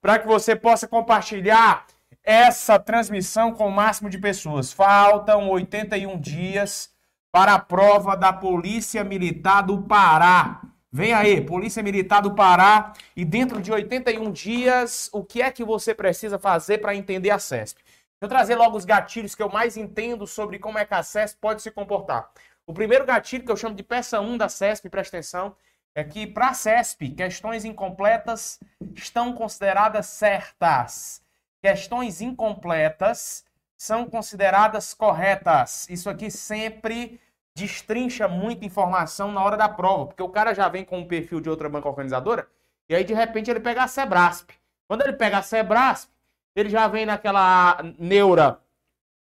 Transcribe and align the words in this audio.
para 0.00 0.18
que 0.18 0.26
você 0.26 0.54
possa 0.54 0.86
compartilhar 0.86 1.86
essa 2.22 2.78
transmissão 2.78 3.52
com 3.52 3.68
o 3.68 3.72
máximo 3.72 4.10
de 4.10 4.18
pessoas. 4.18 4.72
Faltam 4.72 5.48
81 5.48 6.20
dias 6.20 6.90
para 7.32 7.54
a 7.54 7.58
prova 7.58 8.16
da 8.16 8.32
Polícia 8.32 9.02
Militar 9.04 9.62
do 9.62 9.82
Pará. 9.82 10.60
Vem 10.90 11.12
aí, 11.12 11.40
Polícia 11.40 11.82
Militar 11.82 12.22
do 12.22 12.34
Pará. 12.34 12.92
E 13.14 13.24
dentro 13.24 13.60
de 13.60 13.70
81 13.70 14.32
dias, 14.32 15.10
o 15.12 15.22
que 15.22 15.42
é 15.42 15.50
que 15.50 15.64
você 15.64 15.94
precisa 15.94 16.38
fazer 16.38 16.78
para 16.78 16.94
entender 16.94 17.30
a 17.30 17.38
CESP? 17.38 17.82
Vou 18.20 18.28
trazer 18.28 18.56
logo 18.56 18.76
os 18.76 18.84
gatilhos 18.84 19.34
que 19.34 19.42
eu 19.42 19.48
mais 19.48 19.76
entendo 19.76 20.26
sobre 20.26 20.58
como 20.58 20.78
é 20.78 20.84
que 20.84 20.94
a 20.94 21.02
CESP 21.02 21.38
pode 21.40 21.62
se 21.62 21.70
comportar. 21.70 22.30
O 22.66 22.74
primeiro 22.74 23.06
gatilho, 23.06 23.44
que 23.44 23.52
eu 23.52 23.56
chamo 23.56 23.74
de 23.74 23.82
peça 23.82 24.20
1 24.20 24.36
da 24.36 24.48
CESP, 24.48 24.88
presta 24.88 25.16
atenção, 25.16 25.54
é 25.98 26.04
que 26.04 26.28
para 26.28 26.50
a 26.50 26.54
CESP, 26.54 27.10
questões 27.10 27.64
incompletas 27.64 28.60
estão 28.94 29.32
consideradas 29.32 30.06
certas. 30.06 31.20
Questões 31.60 32.20
incompletas 32.20 33.44
são 33.76 34.08
consideradas 34.08 34.94
corretas. 34.94 35.88
Isso 35.90 36.08
aqui 36.08 36.30
sempre 36.30 37.20
destrincha 37.52 38.28
muita 38.28 38.64
informação 38.64 39.32
na 39.32 39.42
hora 39.42 39.56
da 39.56 39.68
prova, 39.68 40.06
porque 40.06 40.22
o 40.22 40.28
cara 40.28 40.54
já 40.54 40.68
vem 40.68 40.84
com 40.84 40.98
um 41.00 41.08
perfil 41.08 41.40
de 41.40 41.50
outra 41.50 41.68
banca 41.68 41.88
organizadora 41.88 42.48
e 42.88 42.94
aí 42.94 43.02
de 43.02 43.12
repente 43.12 43.50
ele 43.50 43.58
pega 43.58 43.82
a 43.82 43.88
Sebrasp. 43.88 44.50
Quando 44.86 45.02
ele 45.02 45.14
pega 45.14 45.38
a 45.38 45.42
Sebrasp, 45.42 46.12
ele 46.54 46.70
já 46.70 46.86
vem 46.86 47.06
naquela 47.06 47.76
neura 47.98 48.60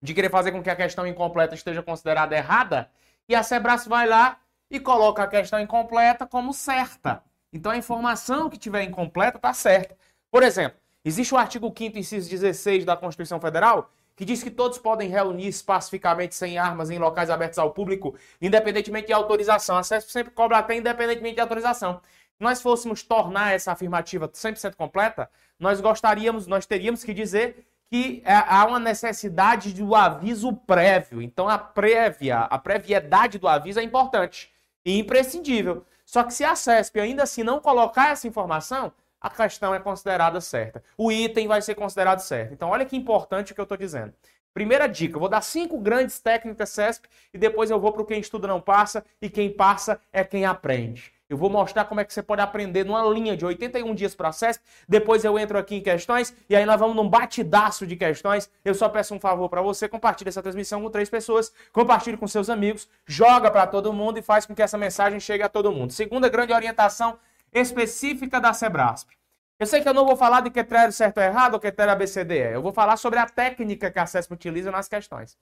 de 0.03 0.13
querer 0.13 0.31
fazer 0.31 0.53
com 0.53 0.63
que 0.63 0.69
a 0.69 0.77
questão 0.77 1.07
incompleta 1.07 1.55
esteja 1.55 1.83
considerada 1.83 2.37
errada 2.37 2.91
e 3.27 3.35
a 3.35 3.43
Sebrasp 3.43 3.89
vai 3.89 4.07
lá 4.07 4.39
e 4.71 4.81
coloca 4.81 5.23
a 5.23 5.27
questão 5.27 5.61
incompleta 5.61 6.27
como 6.27 6.53
certa. 6.53 7.23
Então 7.53 7.73
a 7.73 7.77
informação 7.77 8.51
que 8.51 8.59
tiver 8.59 8.83
incompleta 8.83 9.39
está 9.39 9.53
certa. 9.53 9.97
Por 10.31 10.43
exemplo, 10.43 10.79
existe 11.05 11.35
o 11.35 11.39
artigo 11.39 11.73
5 11.77 11.99
inciso 11.99 12.29
16 12.29 12.85
da 12.85 12.97
Constituição 12.97 13.41
Federal 13.41 13.91
que 14.17 14.25
diz 14.25 14.43
que 14.43 14.51
todos 14.51 14.79
podem 14.79 15.11
reunir 15.11 15.53
pacificamente 15.63 16.35
sem 16.35 16.57
armas 16.57 16.91
em 16.91 16.99
locais 16.99 17.29
abertos 17.29 17.59
ao 17.59 17.73
público, 17.73 18.17
independentemente 18.41 19.09
de 19.09 19.13
autorização. 19.13 19.77
A 19.77 19.83
CESP 19.83 20.11
sempre 20.11 20.33
cobra 20.33 20.57
até 20.57 20.75
independentemente 20.75 21.35
de 21.35 21.41
autorização. 21.43 22.01
Se 22.33 22.43
nós 22.43 22.63
fôssemos 22.63 23.03
tornar 23.03 23.53
essa 23.53 23.73
afirmativa 23.73 24.27
100% 24.27 24.75
completa, 24.75 25.31
nós 25.61 25.83
gostaríamos, 25.83 26.47
nós 26.47 26.65
teríamos 26.65 27.05
que 27.05 27.13
dizer 27.13 27.67
que 27.91 28.23
é, 28.25 28.35
há 28.35 28.65
uma 28.67 28.81
necessidade 28.81 29.73
do 29.75 29.95
aviso 29.95 30.53
prévio. 30.53 31.21
Então 31.21 31.47
a 31.47 31.59
prévia, 31.59 32.39
a 32.41 32.59
previedade 32.59 33.39
do 33.39 33.47
aviso 33.47 33.79
é 33.79 33.83
importante 33.83 34.51
e 34.87 34.99
imprescindível. 34.99 35.85
Só 36.07 36.23
que 36.23 36.33
se 36.33 36.45
a 36.45 36.55
CESP 36.55 37.01
ainda 37.01 37.25
assim 37.25 37.43
não 37.43 37.61
colocar 37.61 38.13
essa 38.13 38.29
informação, 38.29 38.93
a 39.21 39.29
questão 39.29 39.75
é 39.75 39.81
considerada 39.81 40.41
certa. 40.41 40.83
O 40.97 41.11
item 41.11 41.49
vai 41.49 41.61
ser 41.61 41.75
considerado 41.75 42.21
certo. 42.21 42.55
Então, 42.55 42.69
olha 42.69 42.85
que 42.87 42.97
importante 42.97 43.51
o 43.51 43.55
que 43.55 43.61
eu 43.61 43.65
estou 43.65 43.77
dizendo. 43.77 44.15
Primeira 44.55 44.87
dica, 44.87 45.19
vou 45.19 45.29
dar 45.29 45.43
cinco 45.43 45.77
grandes 45.79 46.21
técnicas 46.21 46.71
CESP 46.71 47.09
e 47.35 47.37
depois 47.37 47.71
eu 47.71 47.81
vou 47.81 47.93
para 47.93 48.03
o 48.03 48.07
quem 48.07 48.21
estuda 48.21 48.47
não 48.47 48.61
passa 48.61 49.05
e 49.21 49.29
quem 49.29 49.53
passa 49.53 50.01
é 50.13 50.23
quem 50.23 50.47
aprende. 50.47 51.13
Eu 51.29 51.37
vou 51.37 51.51
mostrar 51.51 51.85
como 51.87 52.01
é 52.01 52.05
que 52.05 52.15
você 52.15 52.23
pode 52.23 52.41
aprender 52.41 52.85
numa 52.85 53.03
linha 53.05 53.37
de 53.37 53.45
81 53.45 53.95
dias 53.95 54.15
para 54.15 54.31
CESP. 54.31 54.63
Depois 54.89 55.25
eu 55.25 55.37
entro 55.37 55.59
aqui 55.59 55.75
em 55.75 55.83
questões 55.83 56.33
e 56.49 56.55
aí 56.55 56.65
nós 56.65 56.79
vamos 56.79 56.95
num 56.95 57.09
batidaço 57.09 57.85
de 57.85 57.97
questões. 57.97 58.49
Eu 58.65 58.75
só 58.75 58.89
peço 58.89 59.13
um 59.13 59.19
favor 59.19 59.49
para 59.49 59.61
você, 59.61 59.89
compartilhe 59.89 60.29
essa 60.29 60.41
transmissão 60.41 60.81
com 60.81 60.89
três 60.89 61.11
pessoas, 61.11 61.53
compartilhe 61.73 62.17
com 62.17 62.29
seus 62.29 62.49
amigos, 62.49 62.89
joga 63.05 63.51
para 63.51 63.67
todo 63.67 63.93
mundo 63.93 64.19
e 64.19 64.23
faz 64.23 64.47
com 64.47 64.55
que 64.55 64.63
essa 64.63 64.79
mensagem 64.79 65.19
chegue 65.19 65.43
a 65.43 65.49
todo 65.49 65.73
mundo. 65.73 65.93
Segunda 65.93 66.29
grande 66.29 66.53
orientação 66.53 67.19
específica 67.53 68.41
da 68.41 68.53
Sebrasp. 68.53 69.11
Eu 69.59 69.67
sei 69.67 69.81
que 69.81 69.89
eu 69.89 69.95
não 69.95 70.05
vou 70.05 70.17
falar 70.17 70.43
de 70.43 70.51
critério 70.51 70.93
certo 70.93 71.17
ou 71.17 71.25
errado 71.25 71.55
ou 71.55 71.61
critério 71.61 71.93
ABCDE. 71.93 72.53
Eu 72.53 72.63
vou 72.63 72.73
falar 72.73 72.97
sobre 72.97 73.19
a 73.19 73.27
técnica 73.27 73.91
que 73.91 73.99
a 73.99 74.07
CESP 74.07 74.35
utiliza 74.35 74.71
nas 74.71 74.87
questões. 74.87 75.37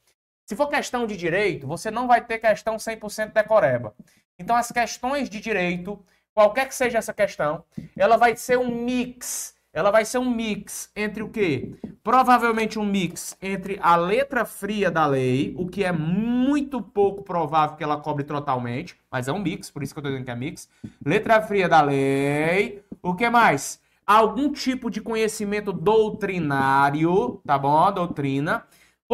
Se 0.46 0.54
for 0.54 0.68
questão 0.68 1.06
de 1.06 1.16
direito, 1.16 1.66
você 1.66 1.90
não 1.90 2.06
vai 2.06 2.24
ter 2.24 2.38
questão 2.38 2.76
100% 2.76 3.32
decoreba. 3.32 3.94
Então, 4.38 4.56
as 4.56 4.70
questões 4.70 5.30
de 5.30 5.40
direito, 5.40 5.98
qualquer 6.34 6.66
que 6.66 6.74
seja 6.74 6.98
essa 6.98 7.14
questão, 7.14 7.64
ela 7.96 8.16
vai 8.16 8.36
ser 8.36 8.58
um 8.58 8.84
mix. 8.84 9.54
Ela 9.72 9.90
vai 9.90 10.04
ser 10.04 10.18
um 10.18 10.30
mix 10.30 10.90
entre 10.94 11.22
o 11.22 11.28
quê? 11.28 11.74
Provavelmente 12.02 12.78
um 12.78 12.84
mix 12.84 13.36
entre 13.42 13.78
a 13.82 13.96
letra 13.96 14.44
fria 14.44 14.88
da 14.90 15.04
lei, 15.06 15.52
o 15.58 15.66
que 15.68 15.82
é 15.82 15.90
muito 15.90 16.80
pouco 16.80 17.22
provável 17.24 17.76
que 17.76 17.82
ela 17.82 17.96
cobre 17.96 18.24
totalmente, 18.24 18.96
mas 19.10 19.26
é 19.26 19.32
um 19.32 19.40
mix, 19.40 19.70
por 19.70 19.82
isso 19.82 19.92
que 19.92 19.98
eu 19.98 20.02
estou 20.02 20.12
dizendo 20.12 20.24
que 20.24 20.30
é 20.30 20.36
mix. 20.36 20.68
Letra 21.04 21.42
fria 21.42 21.68
da 21.68 21.80
lei. 21.80 22.84
O 23.02 23.14
que 23.14 23.28
mais? 23.28 23.80
Algum 24.06 24.52
tipo 24.52 24.90
de 24.90 25.00
conhecimento 25.00 25.72
doutrinário, 25.72 27.40
tá 27.44 27.58
bom? 27.58 27.90
Doutrina 27.90 28.64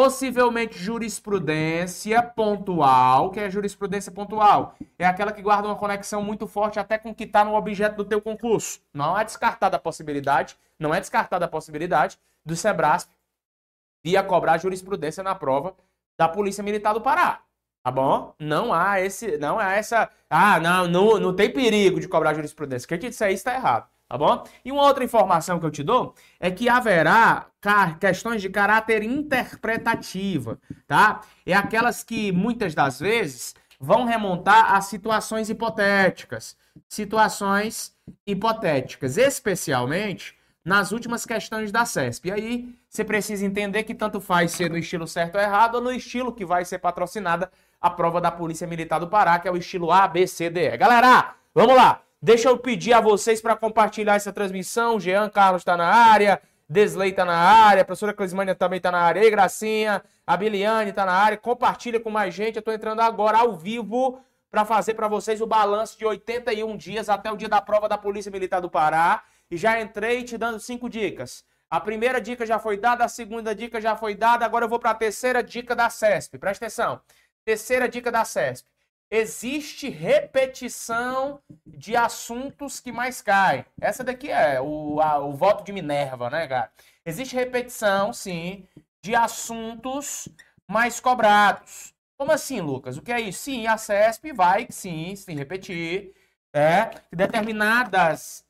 Possivelmente 0.00 0.78
jurisprudência 0.78 2.22
pontual, 2.22 3.30
que 3.30 3.38
é 3.38 3.50
jurisprudência 3.50 4.10
pontual. 4.10 4.74
É 4.98 5.04
aquela 5.04 5.30
que 5.30 5.42
guarda 5.42 5.68
uma 5.68 5.76
conexão 5.76 6.22
muito 6.22 6.46
forte 6.46 6.80
até 6.80 6.96
com 6.96 7.10
o 7.10 7.14
que 7.14 7.24
está 7.24 7.44
no 7.44 7.54
objeto 7.54 7.96
do 7.96 8.04
teu 8.06 8.18
concurso. 8.18 8.80
Não 8.94 9.18
é 9.18 9.22
descartada 9.26 9.76
a 9.76 9.78
possibilidade, 9.78 10.56
não 10.78 10.94
é 10.94 11.00
descartada 11.00 11.44
a 11.44 11.48
possibilidade 11.48 12.18
do 12.42 12.56
Sebrasp 12.56 13.10
via 14.02 14.22
cobrar 14.22 14.56
jurisprudência 14.56 15.22
na 15.22 15.34
prova 15.34 15.76
da 16.18 16.26
Polícia 16.26 16.64
Militar 16.64 16.94
do 16.94 17.02
Pará. 17.02 17.42
Tá 17.84 17.90
bom? 17.90 18.34
Não 18.38 18.72
há 18.72 19.02
esse, 19.02 19.36
não 19.36 19.58
há 19.58 19.72
essa, 19.72 20.08
ah, 20.30 20.58
não, 20.58 20.88
não, 20.88 21.20
não 21.20 21.36
tem 21.36 21.52
perigo 21.52 22.00
de 22.00 22.08
cobrar 22.08 22.32
jurisprudência. 22.32 22.88
Quem 22.88 22.96
te 22.96 23.10
disser 23.10 23.28
isso 23.32 23.40
está 23.40 23.54
errado 23.54 23.86
tá 24.10 24.18
bom? 24.18 24.42
E 24.64 24.72
uma 24.72 24.82
outra 24.82 25.04
informação 25.04 25.60
que 25.60 25.64
eu 25.64 25.70
te 25.70 25.84
dou 25.84 26.14
é 26.40 26.50
que 26.50 26.68
haverá 26.68 27.46
questões 28.00 28.42
de 28.42 28.50
caráter 28.50 29.04
interpretativa, 29.04 30.58
tá? 30.84 31.20
É 31.46 31.54
aquelas 31.54 32.02
que 32.02 32.32
muitas 32.32 32.74
das 32.74 32.98
vezes 32.98 33.54
vão 33.78 34.04
remontar 34.04 34.74
a 34.74 34.80
situações 34.80 35.48
hipotéticas, 35.48 36.56
situações 36.88 37.94
hipotéticas, 38.26 39.16
especialmente 39.16 40.36
nas 40.64 40.90
últimas 40.90 41.24
questões 41.24 41.70
da 41.70 41.84
CESP. 41.84 42.28
E 42.28 42.32
aí 42.32 42.74
você 42.88 43.04
precisa 43.04 43.46
entender 43.46 43.84
que 43.84 43.94
tanto 43.94 44.20
faz 44.20 44.50
ser 44.50 44.68
no 44.70 44.76
estilo 44.76 45.06
certo 45.06 45.36
ou 45.36 45.40
errado 45.40 45.76
ou 45.76 45.80
no 45.80 45.92
estilo 45.92 46.34
que 46.34 46.44
vai 46.44 46.64
ser 46.64 46.80
patrocinada 46.80 47.48
a 47.80 47.88
prova 47.88 48.20
da 48.20 48.32
Polícia 48.32 48.66
Militar 48.66 48.98
do 48.98 49.06
Pará, 49.06 49.38
que 49.38 49.46
é 49.46 49.52
o 49.52 49.56
estilo 49.56 49.92
A, 49.92 50.08
B, 50.08 50.26
C, 50.26 50.50
D, 50.50 50.74
E. 50.74 50.76
Galera, 50.76 51.36
vamos 51.54 51.76
lá! 51.76 52.09
Deixa 52.22 52.50
eu 52.50 52.58
pedir 52.58 52.92
a 52.92 53.00
vocês 53.00 53.40
para 53.40 53.56
compartilhar 53.56 54.14
essa 54.14 54.30
transmissão. 54.30 55.00
Jean 55.00 55.30
Carlos 55.30 55.62
está 55.62 55.74
na 55.74 55.86
área, 55.86 56.38
Desley 56.68 57.12
está 57.12 57.24
na 57.24 57.34
área, 57.34 57.80
a 57.80 57.84
professora 57.84 58.12
Clismania 58.12 58.54
também 58.54 58.76
está 58.76 58.90
na 58.90 59.00
área, 59.00 59.20
Ei, 59.20 59.30
Gracinha, 59.30 60.02
a 60.26 60.36
Biliane 60.36 60.90
está 60.90 61.06
na 61.06 61.12
área. 61.12 61.38
Compartilha 61.38 61.98
com 61.98 62.10
mais 62.10 62.34
gente. 62.34 62.56
Eu 62.56 62.60
estou 62.60 62.74
entrando 62.74 63.00
agora 63.00 63.38
ao 63.38 63.56
vivo 63.56 64.20
para 64.50 64.66
fazer 64.66 64.92
para 64.92 65.08
vocês 65.08 65.40
o 65.40 65.46
balanço 65.46 65.98
de 65.98 66.04
81 66.04 66.76
dias 66.76 67.08
até 67.08 67.32
o 67.32 67.36
dia 67.36 67.48
da 67.48 67.62
prova 67.62 67.88
da 67.88 67.96
Polícia 67.96 68.30
Militar 68.30 68.60
do 68.60 68.68
Pará. 68.68 69.22
E 69.50 69.56
já 69.56 69.80
entrei 69.80 70.22
te 70.22 70.36
dando 70.36 70.60
cinco 70.60 70.90
dicas. 70.90 71.42
A 71.70 71.80
primeira 71.80 72.20
dica 72.20 72.44
já 72.44 72.58
foi 72.58 72.76
dada, 72.76 73.02
a 73.02 73.08
segunda 73.08 73.54
dica 73.54 73.80
já 73.80 73.96
foi 73.96 74.14
dada. 74.14 74.44
Agora 74.44 74.66
eu 74.66 74.68
vou 74.68 74.78
para 74.78 74.90
a 74.90 74.94
terceira 74.94 75.42
dica 75.42 75.74
da 75.74 75.88
CESP. 75.88 76.36
Presta 76.36 76.66
atenção. 76.66 77.00
Terceira 77.46 77.88
dica 77.88 78.12
da 78.12 78.26
CESP 78.26 78.68
existe 79.10 79.88
repetição 79.88 81.42
de 81.66 81.96
assuntos 81.96 82.78
que 82.78 82.92
mais 82.92 83.20
caem. 83.20 83.64
Essa 83.80 84.04
daqui 84.04 84.30
é 84.30 84.60
o, 84.60 85.00
a, 85.00 85.18
o 85.18 85.32
voto 85.32 85.64
de 85.64 85.72
Minerva, 85.72 86.30
né, 86.30 86.46
cara? 86.46 86.70
Existe 87.04 87.34
repetição, 87.34 88.12
sim, 88.12 88.66
de 89.02 89.14
assuntos 89.14 90.28
mais 90.68 91.00
cobrados. 91.00 91.92
Como 92.16 92.30
assim, 92.30 92.60
Lucas? 92.60 92.96
O 92.96 93.02
que 93.02 93.12
é 93.12 93.20
isso? 93.20 93.40
Sim, 93.40 93.66
a 93.66 93.76
CESP 93.76 94.32
vai, 94.32 94.66
sim, 94.70 95.16
se 95.16 95.34
repetir, 95.34 96.14
é, 96.54 96.90
determinadas 97.10 98.44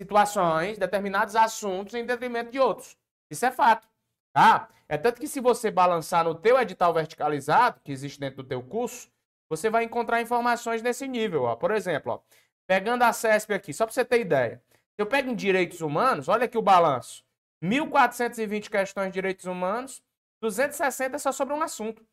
situações, 0.00 0.78
determinados 0.78 1.34
assuntos 1.34 1.94
em 1.94 2.04
detrimento 2.04 2.50
de 2.50 2.60
outros. 2.60 2.96
Isso 3.30 3.44
é 3.46 3.50
fato, 3.50 3.88
tá? 4.32 4.68
É 4.88 4.96
tanto 4.96 5.20
que 5.20 5.26
se 5.26 5.40
você 5.40 5.70
balançar 5.70 6.24
no 6.24 6.34
teu 6.34 6.60
edital 6.60 6.92
verticalizado, 6.92 7.80
que 7.82 7.90
existe 7.90 8.20
dentro 8.20 8.42
do 8.42 8.48
teu 8.48 8.62
curso, 8.62 9.08
você 9.48 9.70
vai 9.70 9.84
encontrar 9.84 10.20
informações 10.20 10.82
nesse 10.82 11.06
nível. 11.06 11.44
Ó. 11.44 11.56
Por 11.56 11.70
exemplo, 11.70 12.12
ó, 12.12 12.20
pegando 12.66 13.02
a 13.02 13.12
CESP 13.12 13.54
aqui, 13.54 13.72
só 13.72 13.86
para 13.86 13.94
você 13.94 14.04
ter 14.04 14.20
ideia. 14.20 14.62
Se 14.70 15.02
eu 15.02 15.06
pego 15.06 15.30
em 15.30 15.34
direitos 15.34 15.80
humanos, 15.80 16.28
olha 16.28 16.44
aqui 16.44 16.56
o 16.56 16.62
balanço. 16.62 17.24
1.420 17.62 18.68
questões 18.68 19.06
de 19.06 19.12
direitos 19.12 19.46
humanos, 19.46 20.02
260 20.40 21.16
é 21.16 21.18
só 21.18 21.32
sobre 21.32 21.54
um 21.54 21.62
assunto, 21.62 22.06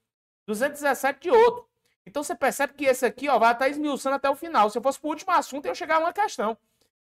217 0.48 1.20
de 1.20 1.30
outro. 1.30 1.68
Então 2.06 2.24
você 2.24 2.36
percebe 2.36 2.74
que 2.74 2.86
esse 2.86 3.06
aqui 3.06 3.30
ó, 3.30 3.40
vai 3.40 3.54
estar 3.54 3.70
esmiuçando 3.70 4.16
até 4.16 4.30
o 4.30 4.36
final. 4.36 4.70
Se 4.70 4.78
eu 4.78 4.82
fosse 4.82 5.00
para 5.00 5.08
o 5.08 5.12
último 5.12 5.32
assunto, 5.32 5.66
eu 5.66 5.76
chegar 5.76 5.98
a 5.98 6.00
uma 6.00 6.14
questão. 6.14 6.58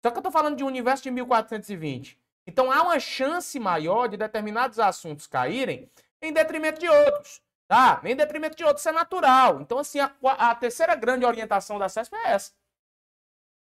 Só 0.01 0.11
que 0.11 0.17
eu 0.17 0.19
estou 0.19 0.31
falando 0.31 0.55
de 0.55 0.63
um 0.63 0.67
universo 0.67 1.03
de 1.03 1.11
1.420. 1.11 2.17
Então 2.45 2.71
há 2.71 2.81
uma 2.81 2.99
chance 2.99 3.59
maior 3.59 4.07
de 4.07 4.15
determinados 4.15 4.79
assuntos 4.79 5.27
caírem 5.27 5.89
em 6.21 6.31
detrimento 6.31 6.79
de 6.79 6.87
outros. 6.87 7.41
Tá? 7.67 8.01
Em 8.05 8.15
detrimento 8.15 8.55
de 8.55 8.63
outros, 8.63 8.81
isso 8.81 8.89
é 8.89 8.93
natural. 8.93 9.61
Então, 9.61 9.77
assim, 9.79 9.99
a, 9.99 10.11
a 10.23 10.55
terceira 10.55 10.95
grande 10.95 11.25
orientação 11.25 11.77
da 11.77 11.89
CESP 11.89 12.15
é 12.15 12.31
essa. 12.31 12.53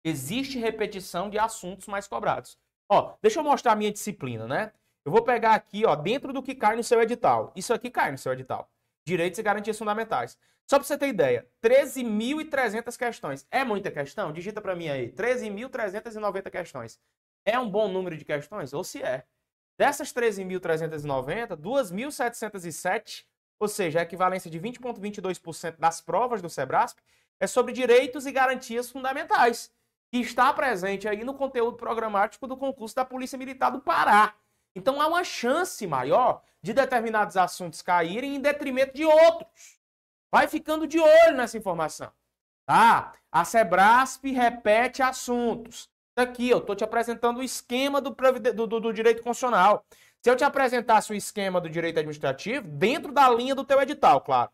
Existe 0.04 0.58
repetição 0.58 1.28
de 1.28 1.38
assuntos 1.38 1.88
mais 1.88 2.06
cobrados. 2.06 2.56
Ó, 2.88 3.16
deixa 3.20 3.40
eu 3.40 3.44
mostrar 3.44 3.72
a 3.72 3.76
minha 3.76 3.92
disciplina, 3.92 4.46
né? 4.46 4.72
Eu 5.04 5.10
vou 5.10 5.22
pegar 5.22 5.54
aqui, 5.54 5.84
ó, 5.84 5.96
dentro 5.96 6.32
do 6.32 6.42
que 6.42 6.54
cai 6.54 6.76
no 6.76 6.84
seu 6.84 7.02
edital. 7.02 7.52
Isso 7.56 7.74
aqui 7.74 7.90
cai 7.90 8.12
no 8.12 8.18
seu 8.18 8.32
edital. 8.32 8.70
Direitos 9.06 9.38
e 9.38 9.42
garantias 9.42 9.76
fundamentais. 9.76 10.38
Só 10.68 10.78
para 10.78 10.86
você 10.86 10.98
ter 10.98 11.08
ideia, 11.08 11.48
13.300 11.62 12.96
questões. 12.96 13.46
É 13.50 13.64
muita 13.64 13.90
questão? 13.90 14.32
Digita 14.32 14.60
para 14.60 14.76
mim 14.76 14.88
aí. 14.88 15.10
13.390 15.10 16.50
questões. 16.50 17.00
É 17.44 17.58
um 17.58 17.68
bom 17.68 17.88
número 17.88 18.16
de 18.16 18.24
questões? 18.24 18.72
Ou 18.74 18.84
se 18.84 19.02
é. 19.02 19.24
Dessas 19.78 20.12
13.390, 20.12 21.56
2.707, 21.56 23.24
ou 23.58 23.68
seja, 23.68 24.00
a 24.00 24.02
equivalência 24.02 24.50
de 24.50 24.60
20,22% 24.60 25.76
das 25.78 26.00
provas 26.00 26.40
do 26.40 26.48
SEBRASP, 26.48 27.00
é 27.40 27.46
sobre 27.46 27.72
direitos 27.72 28.26
e 28.26 28.32
garantias 28.32 28.90
fundamentais, 28.90 29.70
que 30.10 30.18
está 30.18 30.52
presente 30.52 31.08
aí 31.08 31.24
no 31.24 31.34
conteúdo 31.34 31.76
programático 31.76 32.46
do 32.46 32.56
concurso 32.56 32.96
da 32.96 33.04
Polícia 33.04 33.38
Militar 33.38 33.70
do 33.70 33.80
Pará. 33.80 34.34
Então 34.74 35.00
há 35.00 35.06
uma 35.06 35.24
chance 35.24 35.86
maior 35.86 36.42
de 36.62 36.72
determinados 36.72 37.36
assuntos 37.36 37.82
caírem 37.82 38.36
em 38.36 38.40
detrimento 38.40 38.94
de 38.94 39.04
outros. 39.04 39.78
Vai 40.30 40.46
ficando 40.46 40.86
de 40.86 40.98
olho 40.98 41.36
nessa 41.36 41.56
informação. 41.56 42.12
Tá? 42.66 43.12
A 43.30 43.44
SEBRASP 43.44 44.32
repete 44.32 45.02
assuntos. 45.02 45.88
Aqui, 46.16 46.50
eu 46.50 46.58
estou 46.58 46.74
te 46.74 46.82
apresentando 46.82 47.38
o 47.38 47.42
esquema 47.42 48.00
do, 48.00 48.10
do, 48.10 48.80
do 48.80 48.92
direito 48.92 49.22
constitucional. 49.22 49.84
Se 50.22 50.30
eu 50.30 50.36
te 50.36 50.44
apresentasse 50.44 51.12
o 51.12 51.14
esquema 51.14 51.60
do 51.60 51.70
direito 51.70 51.98
administrativo, 51.98 52.66
dentro 52.66 53.12
da 53.12 53.28
linha 53.30 53.54
do 53.54 53.64
teu 53.64 53.80
edital, 53.80 54.20
claro. 54.20 54.50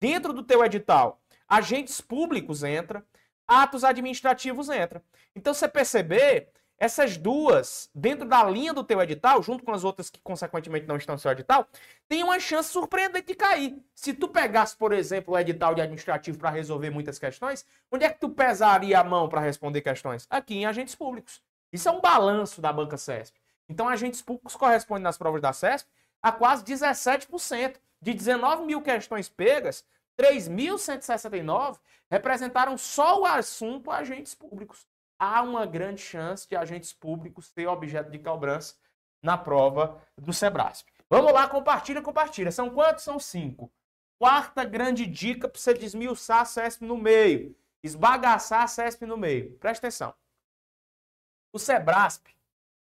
Dentro 0.00 0.32
do 0.32 0.42
teu 0.42 0.64
edital, 0.64 1.20
agentes 1.48 2.00
públicos 2.00 2.62
entra, 2.62 3.04
atos 3.46 3.82
administrativos 3.82 4.68
entra. 4.68 5.02
Então, 5.34 5.52
você 5.52 5.66
perceber, 5.66 6.50
essas 6.78 7.16
duas, 7.16 7.90
dentro 7.92 8.26
da 8.28 8.44
linha 8.44 8.72
do 8.72 8.84
teu 8.84 9.02
edital, 9.02 9.42
junto 9.42 9.64
com 9.64 9.72
as 9.72 9.82
outras 9.82 10.08
que 10.08 10.20
consequentemente 10.20 10.86
não 10.86 10.96
estão 10.96 11.16
no 11.16 11.18
seu 11.18 11.32
edital, 11.32 11.66
tem 12.08 12.22
uma 12.22 12.38
chance 12.38 12.70
surpreendente 12.70 13.26
de 13.26 13.34
cair. 13.34 13.82
Se 13.92 14.14
tu 14.14 14.28
pegasse, 14.28 14.76
por 14.76 14.92
exemplo, 14.92 15.34
o 15.34 15.38
edital 15.38 15.74
de 15.74 15.80
administrativo 15.80 16.38
para 16.38 16.50
resolver 16.50 16.90
muitas 16.90 17.18
questões, 17.18 17.66
onde 17.90 18.04
é 18.04 18.10
que 18.10 18.20
tu 18.20 18.30
pesaria 18.30 19.00
a 19.00 19.04
mão 19.04 19.28
para 19.28 19.40
responder 19.40 19.80
questões? 19.80 20.26
Aqui 20.30 20.54
em 20.54 20.66
agentes 20.66 20.94
públicos. 20.94 21.42
Isso 21.72 21.88
é 21.88 21.92
um 21.92 22.00
balanço 22.00 22.60
da 22.60 22.72
banca 22.72 22.96
CESP. 22.96 23.36
Então, 23.68 23.88
agentes 23.88 24.22
públicos 24.22 24.56
correspondem 24.56 25.02
nas 25.02 25.18
provas 25.18 25.42
da 25.42 25.52
CESP 25.52 25.88
a 26.22 26.32
quase 26.32 26.64
17%. 26.64 27.76
De 28.00 28.14
19 28.14 28.64
mil 28.64 28.80
questões 28.80 29.28
pegas, 29.28 29.84
3.169 30.16 31.78
representaram 32.08 32.78
só 32.78 33.20
o 33.20 33.26
assunto 33.26 33.90
agentes 33.90 34.34
públicos 34.34 34.86
há 35.18 35.42
uma 35.42 35.66
grande 35.66 36.00
chance 36.00 36.48
de 36.48 36.54
agentes 36.54 36.92
públicos 36.92 37.50
ter 37.50 37.66
objeto 37.66 38.10
de 38.10 38.18
cobrança 38.18 38.76
na 39.22 39.36
prova 39.36 40.00
do 40.16 40.32
Sebrasp. 40.32 40.86
Vamos 41.10 41.32
lá, 41.32 41.48
compartilha, 41.48 42.00
compartilha. 42.00 42.52
São 42.52 42.70
quantos? 42.70 43.02
São 43.02 43.18
cinco. 43.18 43.72
Quarta 44.18 44.64
grande 44.64 45.06
dica 45.06 45.48
para 45.48 45.60
você 45.60 45.74
desmiuçar 45.74 46.42
a 46.42 46.44
CESP 46.44 46.84
no 46.84 46.96
meio. 46.96 47.56
Esbagaçar 47.82 48.62
a 48.62 48.66
CESP 48.68 49.06
no 49.06 49.16
meio. 49.16 49.52
Presta 49.58 49.86
atenção. 49.86 50.14
O 51.52 51.58
Sebrasp 51.58 52.28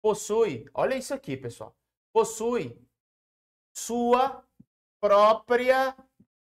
possui, 0.02 0.68
olha 0.74 0.96
isso 0.96 1.14
aqui, 1.14 1.36
pessoal. 1.36 1.74
Possui 2.12 2.76
sua 3.74 4.44
própria 5.00 5.96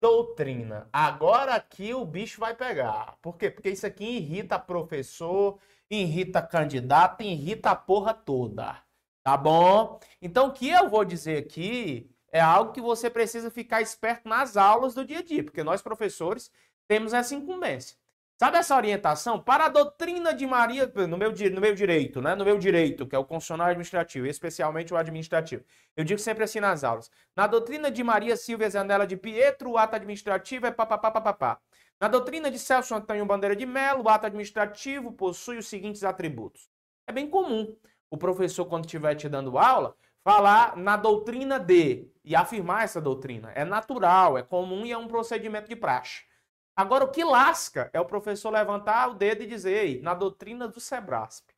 doutrina. 0.01 0.89
Agora 0.91 1.53
aqui 1.53 1.93
o 1.93 2.05
bicho 2.05 2.39
vai 2.39 2.55
pegar. 2.55 3.17
Por 3.21 3.37
quê? 3.37 3.51
Porque 3.51 3.69
isso 3.69 3.85
aqui 3.85 4.03
irrita 4.17 4.57
professor, 4.57 5.59
irrita 5.89 6.41
candidato, 6.41 7.21
irrita 7.21 7.71
a 7.71 7.75
porra 7.75 8.13
toda. 8.13 8.81
Tá 9.23 9.37
bom? 9.37 9.99
Então 10.21 10.47
o 10.47 10.53
que 10.53 10.69
eu 10.69 10.89
vou 10.89 11.05
dizer 11.05 11.37
aqui 11.37 12.09
é 12.31 12.41
algo 12.41 12.73
que 12.73 12.81
você 12.81 13.09
precisa 13.09 13.51
ficar 13.51 13.81
esperto 13.81 14.27
nas 14.27 14.57
aulas 14.57 14.93
do 14.93 15.05
dia 15.05 15.19
a 15.19 15.23
dia, 15.23 15.43
porque 15.43 15.63
nós 15.63 15.81
professores 15.81 16.51
temos 16.87 17.13
essa 17.13 17.35
incumbência. 17.35 17.95
Sabe 18.43 18.57
essa 18.57 18.75
orientação? 18.75 19.39
Para 19.39 19.67
a 19.67 19.69
doutrina 19.69 20.33
de 20.33 20.45
Maria, 20.45 20.91
no 21.07 21.17
meu, 21.17 21.31
no 21.31 21.61
meu 21.61 21.73
direito, 21.73 22.21
né? 22.21 22.35
No 22.35 22.43
meu 22.43 22.57
direito, 22.57 23.07
que 23.07 23.15
é 23.15 23.17
o 23.17 23.23
constitucional 23.23 23.67
administrativo, 23.67 24.27
especialmente 24.27 24.93
o 24.93 24.97
administrativo. 24.97 25.63
Eu 25.95 26.03
digo 26.03 26.19
sempre 26.19 26.43
assim 26.43 26.59
nas 26.59 26.83
aulas. 26.83 27.09
Na 27.33 27.47
doutrina 27.47 27.89
de 27.89 28.03
Maria 28.03 28.35
Silvia 28.35 28.69
Zanella 28.69 29.07
de 29.07 29.15
Pietro, 29.15 29.71
o 29.71 29.77
ato 29.77 29.95
administrativo 29.95 30.65
é 30.65 30.71
papapá. 30.71 31.57
Na 31.97 32.09
doutrina 32.09 32.51
de 32.51 32.59
Celso 32.59 32.93
Antônio 32.93 33.25
Bandeira 33.25 33.55
de 33.55 33.65
Melo, 33.65 34.03
o 34.03 34.09
ato 34.09 34.25
administrativo 34.25 35.13
possui 35.13 35.57
os 35.57 35.67
seguintes 35.69 36.03
atributos. 36.03 36.67
É 37.07 37.13
bem 37.13 37.29
comum 37.29 37.73
o 38.11 38.17
professor, 38.17 38.65
quando 38.65 38.83
estiver 38.83 39.15
te 39.15 39.29
dando 39.29 39.57
aula, 39.57 39.95
falar 40.21 40.75
na 40.75 40.97
doutrina 40.97 41.57
de 41.57 42.11
e 42.25 42.35
afirmar 42.35 42.83
essa 42.83 42.99
doutrina. 42.99 43.53
É 43.55 43.63
natural, 43.63 44.37
é 44.37 44.43
comum 44.43 44.85
e 44.85 44.91
é 44.91 44.97
um 44.97 45.07
procedimento 45.07 45.69
de 45.69 45.77
praxe. 45.77 46.32
Agora, 46.75 47.03
o 47.03 47.11
que 47.11 47.23
lasca 47.23 47.89
é 47.93 47.99
o 47.99 48.05
professor 48.05 48.49
levantar 48.49 49.09
o 49.09 49.13
dedo 49.13 49.43
e 49.43 49.47
dizer, 49.47 50.01
na 50.01 50.13
doutrina 50.13 50.67
do 50.67 50.79
Sebrasp. 50.79 51.49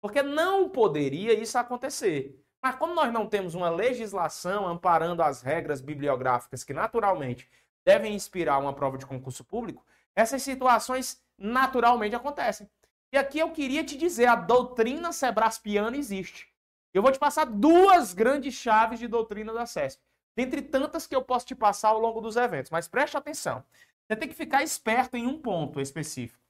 Porque 0.00 0.22
não 0.22 0.68
poderia 0.68 1.34
isso 1.34 1.58
acontecer. 1.58 2.40
Mas 2.62 2.76
como 2.76 2.94
nós 2.94 3.12
não 3.12 3.26
temos 3.26 3.54
uma 3.54 3.68
legislação 3.68 4.66
amparando 4.66 5.22
as 5.22 5.42
regras 5.42 5.80
bibliográficas 5.80 6.62
que 6.62 6.72
naturalmente 6.72 7.48
devem 7.84 8.14
inspirar 8.14 8.58
uma 8.58 8.72
prova 8.72 8.96
de 8.96 9.04
concurso 9.04 9.44
público, 9.44 9.84
essas 10.14 10.42
situações 10.42 11.22
naturalmente 11.36 12.14
acontecem. 12.14 12.70
E 13.12 13.18
aqui 13.18 13.38
eu 13.38 13.50
queria 13.50 13.84
te 13.84 13.96
dizer, 13.96 14.26
a 14.26 14.36
doutrina 14.36 15.12
sebraspiana 15.12 15.96
existe. 15.96 16.48
Eu 16.92 17.02
vou 17.02 17.12
te 17.12 17.18
passar 17.18 17.44
duas 17.44 18.14
grandes 18.14 18.54
chaves 18.54 18.98
de 18.98 19.08
doutrina 19.08 19.52
da 19.52 19.66
CESP, 19.66 20.02
dentre 20.36 20.62
tantas 20.62 21.06
que 21.06 21.14
eu 21.14 21.22
posso 21.22 21.46
te 21.46 21.54
passar 21.54 21.88
ao 21.88 21.98
longo 21.98 22.20
dos 22.20 22.36
eventos, 22.36 22.70
mas 22.70 22.88
preste 22.88 23.16
atenção. 23.16 23.64
Você 24.06 24.16
tem 24.16 24.28
que 24.28 24.34
ficar 24.34 24.62
esperto 24.62 25.16
em 25.16 25.26
um 25.26 25.40
ponto 25.40 25.80
específico. 25.80 26.42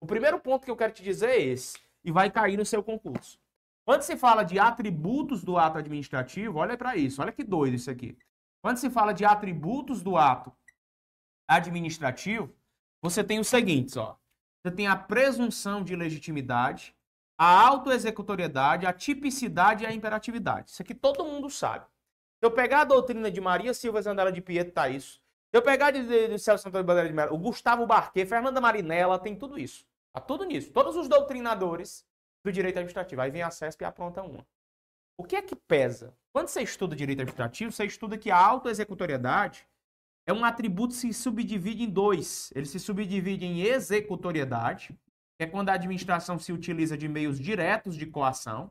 O 0.00 0.06
primeiro 0.06 0.38
ponto 0.40 0.64
que 0.64 0.70
eu 0.70 0.76
quero 0.76 0.92
te 0.92 1.02
dizer 1.02 1.30
é 1.30 1.40
esse, 1.40 1.78
e 2.04 2.10
vai 2.10 2.30
cair 2.30 2.56
no 2.56 2.64
seu 2.64 2.82
concurso. 2.82 3.38
Quando 3.84 4.02
se 4.02 4.16
fala 4.16 4.44
de 4.44 4.58
atributos 4.58 5.42
do 5.42 5.58
ato 5.58 5.78
administrativo, 5.78 6.58
olha 6.58 6.76
para 6.76 6.96
isso, 6.96 7.20
olha 7.20 7.32
que 7.32 7.42
doido 7.42 7.74
isso 7.74 7.90
aqui. 7.90 8.16
Quando 8.62 8.76
se 8.76 8.88
fala 8.90 9.12
de 9.12 9.24
atributos 9.24 10.02
do 10.02 10.16
ato 10.16 10.52
administrativo, 11.48 12.54
você 13.00 13.24
tem 13.24 13.40
os 13.40 13.48
seguintes, 13.48 13.96
ó. 13.96 14.16
Você 14.62 14.74
tem 14.74 14.86
a 14.86 14.94
presunção 14.94 15.82
de 15.82 15.96
legitimidade, 15.96 16.94
a 17.36 17.66
autoexecutoriedade, 17.66 18.86
a 18.86 18.92
tipicidade 18.92 19.82
e 19.82 19.86
a 19.86 19.92
imperatividade. 19.92 20.70
Isso 20.70 20.82
aqui 20.82 20.94
todo 20.94 21.24
mundo 21.24 21.50
sabe. 21.50 21.84
Se 21.84 22.46
eu 22.46 22.50
pegar 22.50 22.82
a 22.82 22.84
doutrina 22.84 23.30
de 23.30 23.40
Maria 23.40 23.74
Silva 23.74 24.02
Zandela 24.02 24.30
de 24.30 24.40
Pietro, 24.40 24.72
tá 24.72 24.88
isso. 24.88 25.21
Eu 25.52 25.60
pegar 25.60 25.90
de, 25.90 26.02
de, 26.06 26.28
de 26.28 26.38
Celso 26.38 26.66
Antônio 26.66 26.86
Bandeira 26.86 27.08
de 27.08 27.14
Mello, 27.14 27.34
o 27.34 27.38
Gustavo 27.38 27.86
Barquet, 27.86 28.24
Fernanda 28.24 28.60
Marinella, 28.60 29.18
tem 29.18 29.36
tudo 29.36 29.58
isso. 29.58 29.86
Tá 30.12 30.20
tudo 30.20 30.44
nisso. 30.44 30.72
Todos 30.72 30.96
os 30.96 31.08
doutrinadores 31.08 32.06
do 32.42 32.50
direito 32.50 32.76
administrativo. 32.76 33.20
Aí 33.20 33.30
vem 33.30 33.42
a 33.42 33.50
CESP 33.50 33.82
e 33.82 33.84
apronta 33.84 34.22
uma. 34.22 34.46
O 35.18 35.24
que 35.24 35.36
é 35.36 35.42
que 35.42 35.54
pesa? 35.54 36.16
Quando 36.32 36.48
você 36.48 36.62
estuda 36.62 36.96
direito 36.96 37.20
administrativo, 37.20 37.70
você 37.70 37.84
estuda 37.84 38.16
que 38.16 38.30
a 38.30 38.36
autoexecutoriedade 38.36 39.68
é 40.26 40.32
um 40.32 40.44
atributo 40.44 40.94
que 40.94 41.00
se 41.00 41.12
subdivide 41.12 41.82
em 41.82 41.90
dois. 41.90 42.50
Ele 42.54 42.66
se 42.66 42.80
subdivide 42.80 43.44
em 43.44 43.60
executoriedade, 43.60 44.98
que 45.38 45.44
é 45.44 45.46
quando 45.46 45.68
a 45.68 45.74
administração 45.74 46.38
se 46.38 46.52
utiliza 46.52 46.96
de 46.96 47.08
meios 47.08 47.38
diretos 47.38 47.94
de 47.94 48.06
coação, 48.06 48.70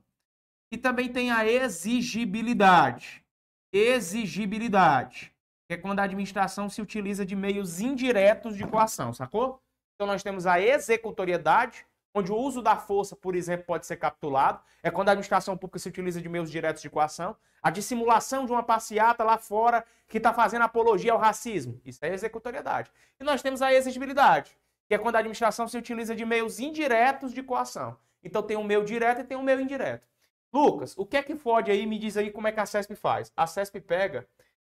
e 0.72 0.78
também 0.78 1.12
tem 1.12 1.32
a 1.32 1.46
exigibilidade. 1.46 3.24
Exigibilidade 3.72 5.31
que 5.72 5.76
é 5.76 5.78
quando 5.78 6.00
a 6.00 6.04
administração 6.04 6.68
se 6.68 6.82
utiliza 6.82 7.26
de 7.26 7.34
meios 7.34 7.80
indiretos 7.80 8.58
de 8.58 8.68
coação, 8.68 9.14
sacou? 9.14 9.58
Então 9.96 10.06
nós 10.06 10.22
temos 10.22 10.46
a 10.46 10.60
executoriedade, 10.60 11.86
onde 12.14 12.30
o 12.30 12.36
uso 12.36 12.62
da 12.62 12.76
força, 12.76 13.16
por 13.16 13.36
exemplo, 13.36 13.66
pode 13.66 13.86
ser 13.86 13.96
capitulado, 13.96 14.60
é 14.84 14.92
quando 14.92 15.08
a 15.08 15.12
administração 15.14 15.56
pública 15.56 15.80
se 15.80 15.88
utiliza 15.88 16.22
de 16.22 16.28
meios 16.28 16.52
diretos 16.52 16.82
de 16.82 16.90
coação. 16.90 17.38
A 17.64 17.70
dissimulação 17.70 18.46
de 18.46 18.52
uma 18.52 18.62
passeata 18.62 19.24
lá 19.24 19.38
fora 19.38 19.86
que 20.10 20.18
está 20.18 20.34
fazendo 20.34 20.64
apologia 20.64 21.14
ao 21.14 21.18
racismo, 21.18 21.80
isso 21.86 22.04
é 22.04 22.14
executoriedade. 22.14 22.92
E 23.18 23.24
nós 23.24 23.42
temos 23.42 23.62
a 23.62 23.74
exigibilidade, 23.74 24.52
que 24.90 24.94
é 24.94 24.98
quando 24.98 25.16
a 25.16 25.20
administração 25.20 25.70
se 25.70 25.78
utiliza 25.78 26.14
de 26.14 26.26
meios 26.26 26.60
indiretos 26.60 27.34
de 27.34 27.42
coação. 27.42 27.96
Então 28.22 28.44
tem 28.44 28.58
um 28.58 28.64
meio 28.66 28.84
direto 28.84 29.22
e 29.22 29.24
tem 29.24 29.38
um 29.38 29.44
meio 29.44 29.62
indireto. 29.62 30.06
Lucas, 30.54 30.98
o 30.98 31.06
que 31.06 31.16
é 31.16 31.24
que 31.24 31.34
fode 31.34 31.72
aí? 31.72 31.86
Me 31.86 31.98
diz 31.98 32.18
aí 32.18 32.30
como 32.30 32.46
é 32.46 32.52
que 32.52 32.60
a 32.60 32.66
CESP 32.66 32.94
faz. 32.94 33.32
A 33.38 33.48
CESP 33.48 33.80
pega 33.80 34.28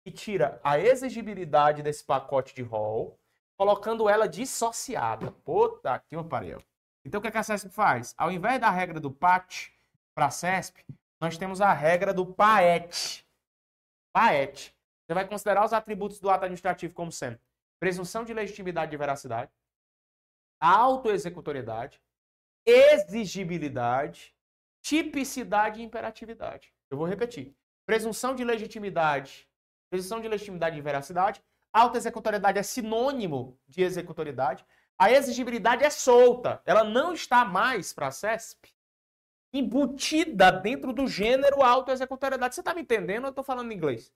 e 0.08 0.12
tira 0.12 0.58
a 0.64 0.80
exigibilidade 0.80 1.84
desse 1.84 2.02
pacote 2.02 2.56
de 2.56 2.62
rol, 2.62 3.20
colocando 3.58 4.08
ela 4.08 4.26
dissociada. 4.26 5.32
Puta 5.44 6.00
que 6.00 6.16
pariu. 6.24 6.64
Então 7.04 7.20
o 7.20 7.22
que, 7.22 7.28
é 7.28 7.32
que 7.32 7.38
a 7.38 7.44
CESP 7.44 7.70
faz? 7.70 8.16
Ao 8.18 8.32
invés 8.32 8.60
da 8.62 8.70
regra 8.70 9.02
do 9.02 9.12
PAT 9.12 9.70
para 10.16 10.28
a 10.28 10.32
CESP, 10.32 10.86
nós 11.20 11.38
temos 11.38 11.60
a 11.60 11.74
regra 11.74 12.14
do 12.14 12.26
PAET. 12.26 13.28
PAET. 14.14 14.74
Você 15.06 15.14
vai 15.14 15.28
considerar 15.28 15.66
os 15.66 15.74
atributos 15.74 16.22
do 16.22 16.30
ato 16.30 16.46
administrativo 16.46 16.94
como 16.94 17.12
sendo 17.12 17.38
presunção 17.78 18.24
de 18.24 18.34
legitimidade 18.34 18.96
e 18.96 18.98
veracidade, 18.98 19.52
autoexecutoriedade, 20.60 22.02
exigibilidade, 22.66 24.34
tipicidade 24.82 25.82
e 25.82 25.84
imperatividade. 25.84 26.74
Eu 26.90 26.98
vou 26.98 27.06
repetir. 27.06 27.54
Presunção 27.86 28.34
de 28.34 28.44
legitimidade, 28.44 29.48
presunção 29.90 30.20
de 30.20 30.28
legitimidade 30.28 30.78
e 30.78 30.82
veracidade. 30.82 31.42
Alta 31.72 31.98
executoriedade 31.98 32.60
é 32.60 32.64
sinônimo 32.64 33.60
de 33.68 33.84
executoriedade. 33.84 34.66
A 34.98 35.12
exigibilidade 35.12 35.84
é 35.84 35.90
solta. 35.90 36.62
Ela 36.66 36.84
não 36.84 37.14
está 37.14 37.46
mais 37.46 37.94
para 37.94 38.08
a 38.08 38.12
CESP 38.12 38.76
embutida 39.54 40.52
dentro 40.52 40.94
do 40.94 41.08
gênero 41.08 41.64
auto-executoriedade. 41.64 42.56
Você 42.56 42.62
está 42.62 42.74
me 42.74 42.82
entendendo 42.82 43.26
eu 43.26 43.30
estou 43.30 43.44
falando 43.44 43.72
inglês? 43.72 44.14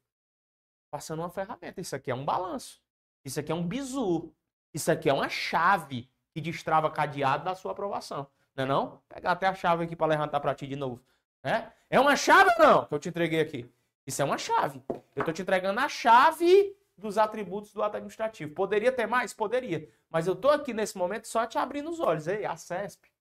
Passando 0.92 1.20
uma 1.20 1.30
ferramenta. 1.30 1.80
Isso 1.80 1.96
aqui 1.96 2.12
é 2.12 2.16
um 2.16 2.26
balanço. 2.26 2.82
Isso 3.24 3.40
aqui 3.40 3.52
é 3.52 3.56
um 3.56 3.66
bizu. 3.66 4.34
Isso 4.74 4.92
aqui 4.92 5.10
é 5.10 5.14
uma 5.14 5.30
chave 5.30 6.10
que 6.34 6.42
destrava 6.42 6.90
cadeado 6.90 7.44
da 7.44 7.56
sua 7.56 7.72
aprovação. 7.72 8.28
Não 8.56 8.64
é 8.64 8.68
não? 8.68 9.02
Pegar 9.08 9.32
até 9.32 9.48
a 9.48 9.54
chave 9.54 9.84
aqui 9.84 9.96
para 9.96 10.08
levantar 10.08 10.40
para 10.40 10.56
ti 10.56 10.68
de 10.68 10.76
novo. 10.76 11.02
É? 11.44 11.72
é 11.90 12.00
uma 12.00 12.16
chave 12.16 12.52
ou 12.60 12.66
não 12.66 12.86
que 12.86 12.94
eu 12.94 13.00
te 13.00 13.10
entreguei 13.10 13.40
aqui? 13.40 13.72
Isso 14.06 14.22
é 14.22 14.26
uma 14.26 14.38
chave. 14.38 14.82
Eu 15.16 15.22
estou 15.22 15.34
te 15.34 15.42
entregando 15.42 15.80
a 15.80 15.88
chave 15.88 16.76
dos 16.98 17.18
atributos 17.18 17.74
do 17.74 17.84
ato 17.84 17.98
administrativo. 17.98 18.54
Poderia 18.54 18.92
ter 18.92 19.08
mais? 19.08 19.34
Poderia. 19.34 19.90
Mas 20.10 20.28
eu 20.28 20.34
estou 20.34 20.52
aqui 20.52 20.74
nesse 20.74 20.98
momento 20.98 21.28
só 21.28 21.46
te 21.46 21.58
abrindo 21.58 21.90
os 21.90 22.00
olhos. 22.00 22.28
Ei, 22.28 22.46
a 22.46 22.56
CESP 22.56 23.12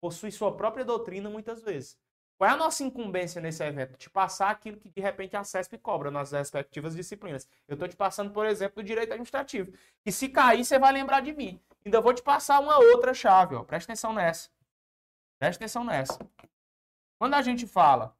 possui 0.00 0.30
sua 0.32 0.56
própria 0.56 0.84
doutrina 0.84 1.28
muitas 1.28 1.62
vezes. 1.62 1.98
Qual 2.38 2.48
é 2.48 2.54
a 2.54 2.56
nossa 2.56 2.82
incumbência 2.82 3.40
nesse 3.40 3.62
evento? 3.62 3.98
Te 3.98 4.08
passar 4.08 4.48
aquilo 4.48 4.78
que 4.78 4.88
de 4.88 5.00
repente 5.00 5.36
a 5.36 5.44
CESP 5.44 5.76
cobra 5.76 6.10
nas 6.10 6.32
respectivas 6.32 6.96
disciplinas. 6.96 7.46
Eu 7.68 7.74
estou 7.74 7.86
te 7.86 7.94
passando, 7.94 8.32
por 8.32 8.46
exemplo, 8.46 8.82
do 8.82 8.86
direito 8.86 9.10
administrativo. 9.10 9.72
E 10.06 10.10
se 10.10 10.28
cair, 10.28 10.64
você 10.64 10.78
vai 10.78 10.90
lembrar 10.90 11.20
de 11.20 11.34
mim. 11.34 11.60
Ainda 11.84 12.00
vou 12.00 12.14
te 12.14 12.22
passar 12.22 12.58
uma 12.60 12.78
outra 12.78 13.12
chave. 13.12 13.54
Ó. 13.54 13.62
Presta 13.62 13.92
atenção 13.92 14.14
nessa. 14.14 14.48
Presta 15.38 15.62
atenção 15.62 15.84
nessa. 15.84 16.18
Quando 17.18 17.34
a 17.34 17.42
gente 17.42 17.66
fala 17.66 18.16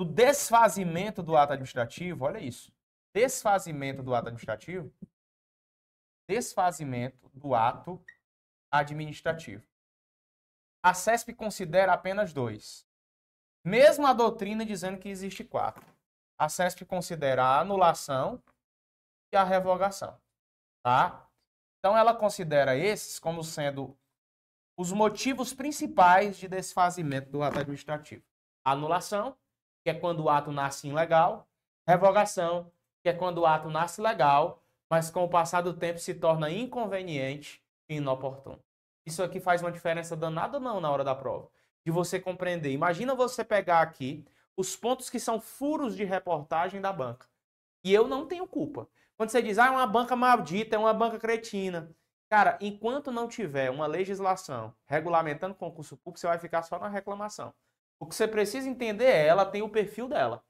do 0.00 0.04
desfazimento 0.06 1.22
do 1.22 1.36
ato 1.36 1.52
administrativo, 1.52 2.24
olha 2.24 2.38
isso. 2.38 2.72
Desfazimento 3.14 4.02
do 4.02 4.14
ato 4.14 4.28
administrativo. 4.28 4.90
Desfazimento 6.26 7.28
do 7.34 7.54
ato 7.54 8.02
administrativo. 8.72 9.62
A 10.82 10.94
CESP 10.94 11.34
considera 11.34 11.92
apenas 11.92 12.32
dois. 12.32 12.88
Mesmo 13.62 14.06
a 14.06 14.14
doutrina 14.14 14.64
dizendo 14.64 14.98
que 14.98 15.10
existe 15.10 15.44
quatro. 15.44 15.84
A 16.38 16.48
CESP 16.48 16.86
considera 16.86 17.44
a 17.44 17.60
anulação 17.60 18.42
e 19.30 19.36
a 19.36 19.44
revogação. 19.44 20.18
Tá? 20.82 21.28
Então 21.78 21.94
ela 21.94 22.14
considera 22.14 22.74
esses 22.74 23.18
como 23.18 23.44
sendo 23.44 23.94
os 24.78 24.92
motivos 24.92 25.52
principais 25.52 26.38
de 26.38 26.48
desfazimento 26.48 27.28
do 27.28 27.42
ato 27.42 27.58
administrativo. 27.58 28.24
Anulação, 28.64 29.36
que 29.82 29.90
é 29.90 29.94
quando 29.94 30.24
o 30.24 30.28
ato 30.28 30.52
nasce 30.52 30.88
ilegal. 30.88 31.48
Revogação, 31.86 32.70
que 33.02 33.08
é 33.08 33.12
quando 33.12 33.38
o 33.38 33.46
ato 33.46 33.68
nasce 33.68 34.00
legal, 34.00 34.62
mas 34.88 35.10
com 35.10 35.24
o 35.24 35.28
passar 35.28 35.62
do 35.62 35.72
tempo 35.72 35.98
se 35.98 36.14
torna 36.14 36.50
inconveniente 36.50 37.62
e 37.88 37.96
inoportuno. 37.96 38.62
Isso 39.06 39.22
aqui 39.22 39.40
faz 39.40 39.62
uma 39.62 39.72
diferença 39.72 40.16
danada 40.16 40.58
ou 40.58 40.62
não 40.62 40.80
na 40.80 40.90
hora 40.90 41.02
da 41.02 41.14
prova? 41.14 41.48
De 41.84 41.90
você 41.90 42.20
compreender. 42.20 42.70
Imagina 42.72 43.14
você 43.14 43.42
pegar 43.42 43.80
aqui 43.80 44.24
os 44.56 44.76
pontos 44.76 45.08
que 45.08 45.18
são 45.18 45.40
furos 45.40 45.96
de 45.96 46.04
reportagem 46.04 46.80
da 46.80 46.92
banca. 46.92 47.26
E 47.82 47.92
eu 47.92 48.06
não 48.06 48.26
tenho 48.26 48.46
culpa. 48.46 48.86
Quando 49.16 49.30
você 49.30 49.42
diz, 49.42 49.58
ah, 49.58 49.66
é 49.66 49.70
uma 49.70 49.86
banca 49.86 50.14
maldita, 50.14 50.76
é 50.76 50.78
uma 50.78 50.92
banca 50.92 51.18
cretina. 51.18 51.94
Cara, 52.28 52.58
enquanto 52.60 53.10
não 53.10 53.26
tiver 53.26 53.70
uma 53.70 53.86
legislação 53.86 54.74
regulamentando 54.86 55.54
concurso 55.54 55.96
público, 55.96 56.20
você 56.20 56.26
vai 56.26 56.38
ficar 56.38 56.62
só 56.62 56.78
na 56.78 56.88
reclamação. 56.88 57.52
O 58.00 58.06
que 58.06 58.14
você 58.14 58.26
precisa 58.26 58.68
entender 58.68 59.04
é, 59.04 59.26
ela 59.26 59.44
tem 59.44 59.60
o 59.60 59.68
perfil 59.68 60.08
dela. 60.08 60.42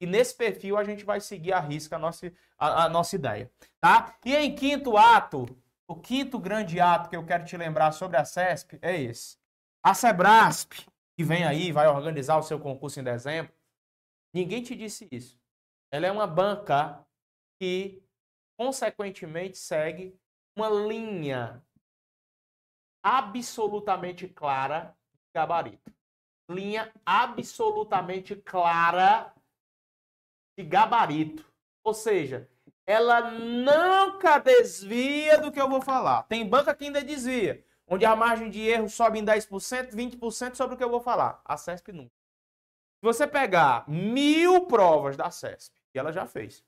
E 0.00 0.06
nesse 0.06 0.36
perfil 0.36 0.76
a 0.76 0.84
gente 0.84 1.04
vai 1.04 1.20
seguir 1.20 1.52
a 1.52 1.60
risca 1.60 1.96
a 1.96 1.98
nossa, 1.98 2.32
a, 2.56 2.84
a 2.84 2.88
nossa 2.88 3.16
ideia. 3.16 3.50
Tá? 3.80 4.16
E 4.24 4.34
em 4.34 4.54
quinto 4.54 4.96
ato, 4.96 5.46
o 5.86 5.96
quinto 5.96 6.38
grande 6.38 6.80
ato 6.80 7.10
que 7.10 7.16
eu 7.16 7.26
quero 7.26 7.44
te 7.44 7.56
lembrar 7.56 7.92
sobre 7.92 8.16
a 8.16 8.24
CESP 8.24 8.78
é 8.80 9.00
esse. 9.00 9.36
A 9.82 9.94
Sebrasp, 9.94 10.72
que 11.16 11.24
vem 11.24 11.44
aí, 11.44 11.72
vai 11.72 11.88
organizar 11.88 12.38
o 12.38 12.42
seu 12.42 12.58
concurso 12.58 13.00
em 13.00 13.04
dezembro, 13.04 13.52
ninguém 14.32 14.62
te 14.62 14.76
disse 14.76 15.08
isso. 15.10 15.40
Ela 15.90 16.06
é 16.06 16.12
uma 16.12 16.26
banca 16.26 17.04
que, 17.60 18.02
consequentemente, 18.56 19.58
segue 19.58 20.18
uma 20.56 20.68
linha 20.68 21.62
absolutamente 23.02 24.28
clara 24.28 24.96
de 25.12 25.30
gabarito. 25.34 25.92
Linha 26.50 26.92
absolutamente 27.04 28.36
clara 28.36 29.32
de 30.56 30.64
gabarito. 30.64 31.44
Ou 31.84 31.94
seja, 31.94 32.48
ela 32.86 33.30
nunca 33.30 34.38
desvia 34.38 35.38
do 35.38 35.50
que 35.50 35.60
eu 35.60 35.68
vou 35.68 35.80
falar. 35.80 36.24
Tem 36.24 36.46
banca 36.46 36.74
que 36.74 36.84
ainda 36.84 37.02
desvia, 37.02 37.64
onde 37.86 38.04
a 38.04 38.14
margem 38.14 38.50
de 38.50 38.60
erro 38.60 38.88
sobe 38.88 39.18
em 39.18 39.24
10%, 39.24 39.90
20% 39.94 40.54
sobre 40.54 40.74
o 40.74 40.78
que 40.78 40.84
eu 40.84 40.90
vou 40.90 41.00
falar. 41.00 41.40
A 41.44 41.56
CESP 41.56 41.92
nunca. 41.92 42.12
Se 43.00 43.06
você 43.06 43.26
pegar 43.26 43.88
mil 43.88 44.66
provas 44.66 45.16
da 45.16 45.30
CESP, 45.30 45.74
e 45.94 45.98
ela 45.98 46.12
já 46.12 46.26
fez, 46.26 46.64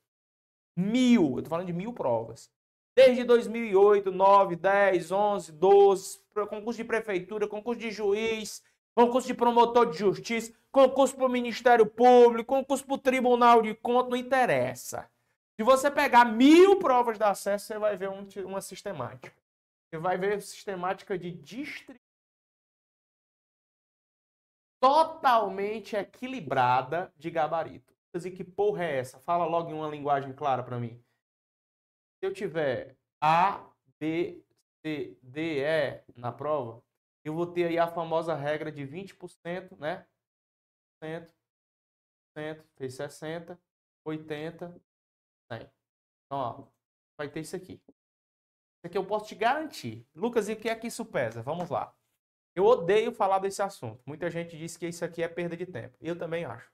mil, 0.76 1.36
eu 1.36 1.42
tô 1.42 1.50
falando 1.50 1.66
de 1.66 1.72
mil 1.72 1.92
provas, 1.92 2.50
desde 2.96 3.24
2008, 3.24 4.10
9, 4.10 4.56
10, 4.56 5.12
11, 5.12 5.52
12, 5.52 6.20
concurso 6.48 6.76
de 6.76 6.84
prefeitura, 6.84 7.46
concurso 7.46 7.80
de 7.80 7.90
juiz, 7.90 8.62
concurso 8.94 9.26
de 9.26 9.34
promotor 9.34 9.90
de 9.90 9.98
justiça, 9.98 10.52
concurso 10.70 11.16
para 11.16 11.26
o 11.26 11.30
Ministério 11.30 11.86
Público, 11.86 12.54
concurso 12.54 12.84
para 12.84 12.94
o 12.94 12.98
Tribunal 12.98 13.62
de 13.62 13.74
Contas, 13.74 14.10
não 14.10 14.16
interessa. 14.16 15.10
Se 15.56 15.64
você 15.64 15.90
pegar 15.90 16.24
mil 16.24 16.78
provas 16.78 17.16
de 17.16 17.24
acesso, 17.24 17.66
você 17.66 17.78
vai 17.78 17.96
ver 17.96 18.08
um, 18.08 18.26
uma 18.44 18.60
sistemática. 18.60 19.36
Você 19.88 19.98
vai 19.98 20.18
ver 20.18 20.40
sistemática 20.42 21.18
de 21.18 21.30
distribuição 21.30 22.04
totalmente 24.84 25.96
equilibrada 25.96 27.10
de 27.16 27.30
gabarito. 27.30 27.94
E 28.14 28.30
que 28.30 28.44
porra 28.44 28.84
é 28.84 28.98
essa? 28.98 29.18
Fala 29.18 29.46
logo 29.46 29.70
em 29.70 29.72
uma 29.72 29.88
linguagem 29.88 30.32
clara 30.32 30.62
para 30.62 30.78
mim. 30.78 31.02
Se 32.18 32.26
eu 32.26 32.34
tiver 32.34 32.94
A, 33.20 33.66
B, 33.98 34.44
C, 34.84 35.16
D, 35.22 35.60
E 35.60 36.04
na 36.14 36.30
prova, 36.30 36.82
eu 37.24 37.34
vou 37.34 37.46
ter 37.46 37.64
aí 37.66 37.78
a 37.78 37.86
famosa 37.86 38.34
regra 38.34 38.70
de 38.70 38.82
20%, 38.82 39.78
né? 39.78 40.06
100%, 41.02 41.32
100 42.36 42.62
fez 42.76 42.94
60, 42.94 43.58
80, 44.04 44.82
100. 45.50 45.60
Então, 45.60 46.38
ó, 46.38 46.66
vai 47.16 47.28
ter 47.28 47.40
isso 47.40 47.56
aqui. 47.56 47.80
Isso 47.86 48.86
aqui 48.86 48.98
eu 48.98 49.06
posso 49.06 49.26
te 49.26 49.34
garantir. 49.34 50.06
Lucas, 50.14 50.48
e 50.48 50.52
o 50.52 50.56
que 50.56 50.68
é 50.68 50.76
que 50.76 50.86
isso 50.86 51.04
pesa? 51.06 51.42
Vamos 51.42 51.70
lá. 51.70 51.94
Eu 52.54 52.64
odeio 52.64 53.12
falar 53.12 53.38
desse 53.38 53.62
assunto. 53.62 54.02
Muita 54.06 54.30
gente 54.30 54.56
diz 54.56 54.76
que 54.76 54.86
isso 54.86 55.04
aqui 55.04 55.22
é 55.22 55.28
perda 55.28 55.56
de 55.56 55.66
tempo. 55.66 55.96
Eu 56.00 56.16
também 56.16 56.44
acho. 56.44 56.70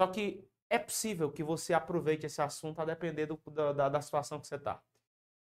Só 0.00 0.06
que 0.08 0.48
é 0.68 0.78
possível 0.78 1.30
que 1.30 1.44
você 1.44 1.72
aproveite 1.72 2.26
esse 2.26 2.42
assunto 2.42 2.80
a 2.80 2.84
depender 2.84 3.26
do, 3.26 3.40
da, 3.50 3.88
da 3.88 4.00
situação 4.00 4.40
que 4.40 4.46
você 4.46 4.56
está. 4.56 4.82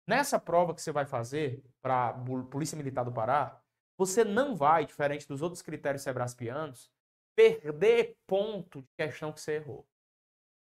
Nessa 0.07 0.39
prova 0.39 0.73
que 0.73 0.81
você 0.81 0.91
vai 0.91 1.05
fazer 1.05 1.63
para 1.81 2.09
a 2.09 2.13
Polícia 2.45 2.77
Militar 2.77 3.03
do 3.03 3.11
Pará, 3.11 3.61
você 4.05 4.23
não 4.23 4.55
vai, 4.55 4.83
diferente 4.83 5.27
dos 5.27 5.43
outros 5.43 5.61
critérios 5.61 6.01
sebraspianos, 6.01 6.91
perder 7.35 8.17
ponto 8.25 8.81
de 8.81 8.89
questão 8.97 9.31
que 9.31 9.39
você 9.39 9.57
errou. 9.57 9.87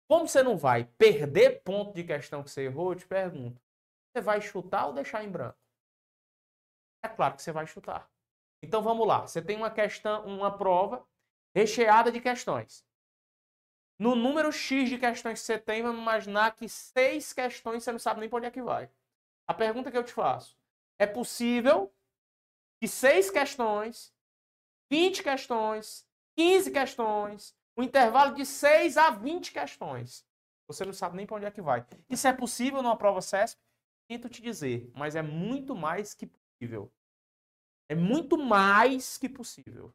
Como 0.09 0.27
você 0.27 0.41
não 0.41 0.57
vai 0.57 0.85
perder 0.97 1.61
ponto 1.61 1.93
de 1.93 2.03
questão 2.03 2.41
que 2.41 2.49
você 2.49 2.63
errou, 2.63 2.91
eu 2.91 2.97
te 2.97 3.05
pergunto: 3.05 3.61
você 4.11 4.19
vai 4.19 4.41
chutar 4.41 4.87
ou 4.87 4.93
deixar 4.93 5.23
em 5.23 5.29
branco? 5.29 5.59
É 7.03 7.07
claro 7.07 7.35
que 7.35 7.43
você 7.43 7.51
vai 7.51 7.67
chutar. 7.67 8.09
Então 8.63 8.81
vamos 8.81 9.07
lá. 9.07 9.21
Você 9.21 9.43
tem 9.43 9.55
uma 9.55 9.69
questão, 9.69 10.25
uma 10.25 10.57
prova 10.57 11.05
recheada 11.53 12.11
de 12.11 12.19
questões. 12.19 12.83
No 13.99 14.15
número 14.15 14.51
X 14.51 14.89
de 14.89 14.97
questões 14.97 15.39
que 15.39 15.45
você 15.45 15.59
tem, 15.59 15.83
vamos 15.83 16.01
imaginar 16.01 16.55
que 16.55 16.67
seis 16.67 17.31
questões 17.31 17.83
você 17.83 17.91
não 17.91 17.99
sabe 17.99 18.21
nem 18.21 18.29
para 18.29 18.37
onde 18.37 18.47
é 18.47 18.51
que 18.51 18.61
vai. 18.61 18.89
A 19.47 19.53
pergunta 19.53 19.91
que 19.91 19.97
eu 19.97 20.03
te 20.03 20.13
faço: 20.13 20.57
é 20.97 21.05
possível 21.05 21.93
que 22.79 22.87
seis 22.87 23.29
questões, 23.29 24.13
20 24.91 25.21
questões, 25.21 26.05
15 26.37 26.71
questões, 26.71 27.55
um 27.77 27.83
intervalo 27.83 28.33
de 28.33 28.45
6 28.45 28.97
a 28.97 29.09
20 29.11 29.51
questões. 29.51 30.25
Você 30.67 30.85
não 30.85 30.93
sabe 30.93 31.17
nem 31.17 31.25
para 31.25 31.37
onde 31.37 31.45
é 31.45 31.51
que 31.51 31.61
vai. 31.61 31.85
Isso 32.09 32.27
é 32.27 32.33
possível 32.33 32.81
numa 32.81 32.97
prova 32.97 33.21
CESP? 33.21 33.59
Tento 34.07 34.29
te 34.29 34.41
dizer, 34.41 34.89
mas 34.95 35.15
é 35.15 35.21
muito 35.21 35.75
mais 35.75 36.13
que 36.13 36.25
possível. 36.25 36.91
É 37.87 37.95
muito 37.95 38.37
mais 38.37 39.17
que 39.17 39.27
possível. 39.27 39.93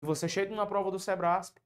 Você 0.00 0.28
chega 0.28 0.50
numa 0.50 0.66
prova 0.66 0.90
do 0.90 0.98
Sebrasp, 0.98 1.58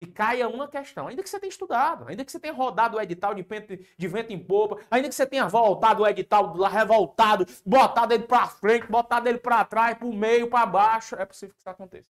e 0.00 0.06
caia 0.06 0.48
uma 0.48 0.68
questão, 0.68 1.08
ainda 1.08 1.22
que 1.22 1.30
você 1.30 1.40
tenha 1.40 1.48
estudado, 1.48 2.06
ainda 2.08 2.24
que 2.24 2.30
você 2.30 2.38
tenha 2.38 2.52
rodado 2.52 2.96
o 2.96 3.00
edital 3.00 3.34
de, 3.34 3.42
de 3.42 4.08
vento 4.08 4.32
em 4.32 4.38
popa, 4.38 4.84
ainda 4.90 5.08
que 5.08 5.14
você 5.14 5.26
tenha 5.26 5.48
voltado 5.48 6.02
o 6.02 6.06
edital 6.06 6.54
lá 6.56 6.68
revoltado, 6.68 7.46
botado 7.64 8.12
ele 8.12 8.24
para 8.24 8.46
frente, 8.46 8.86
botado 8.86 9.28
ele 9.28 9.38
para 9.38 9.64
trás, 9.64 9.96
para 9.96 10.06
o 10.06 10.12
meio, 10.12 10.50
para 10.50 10.66
baixo, 10.66 11.14
é 11.16 11.24
possível 11.24 11.54
que 11.54 11.60
isso 11.60 11.70
aconteça. 11.70 12.08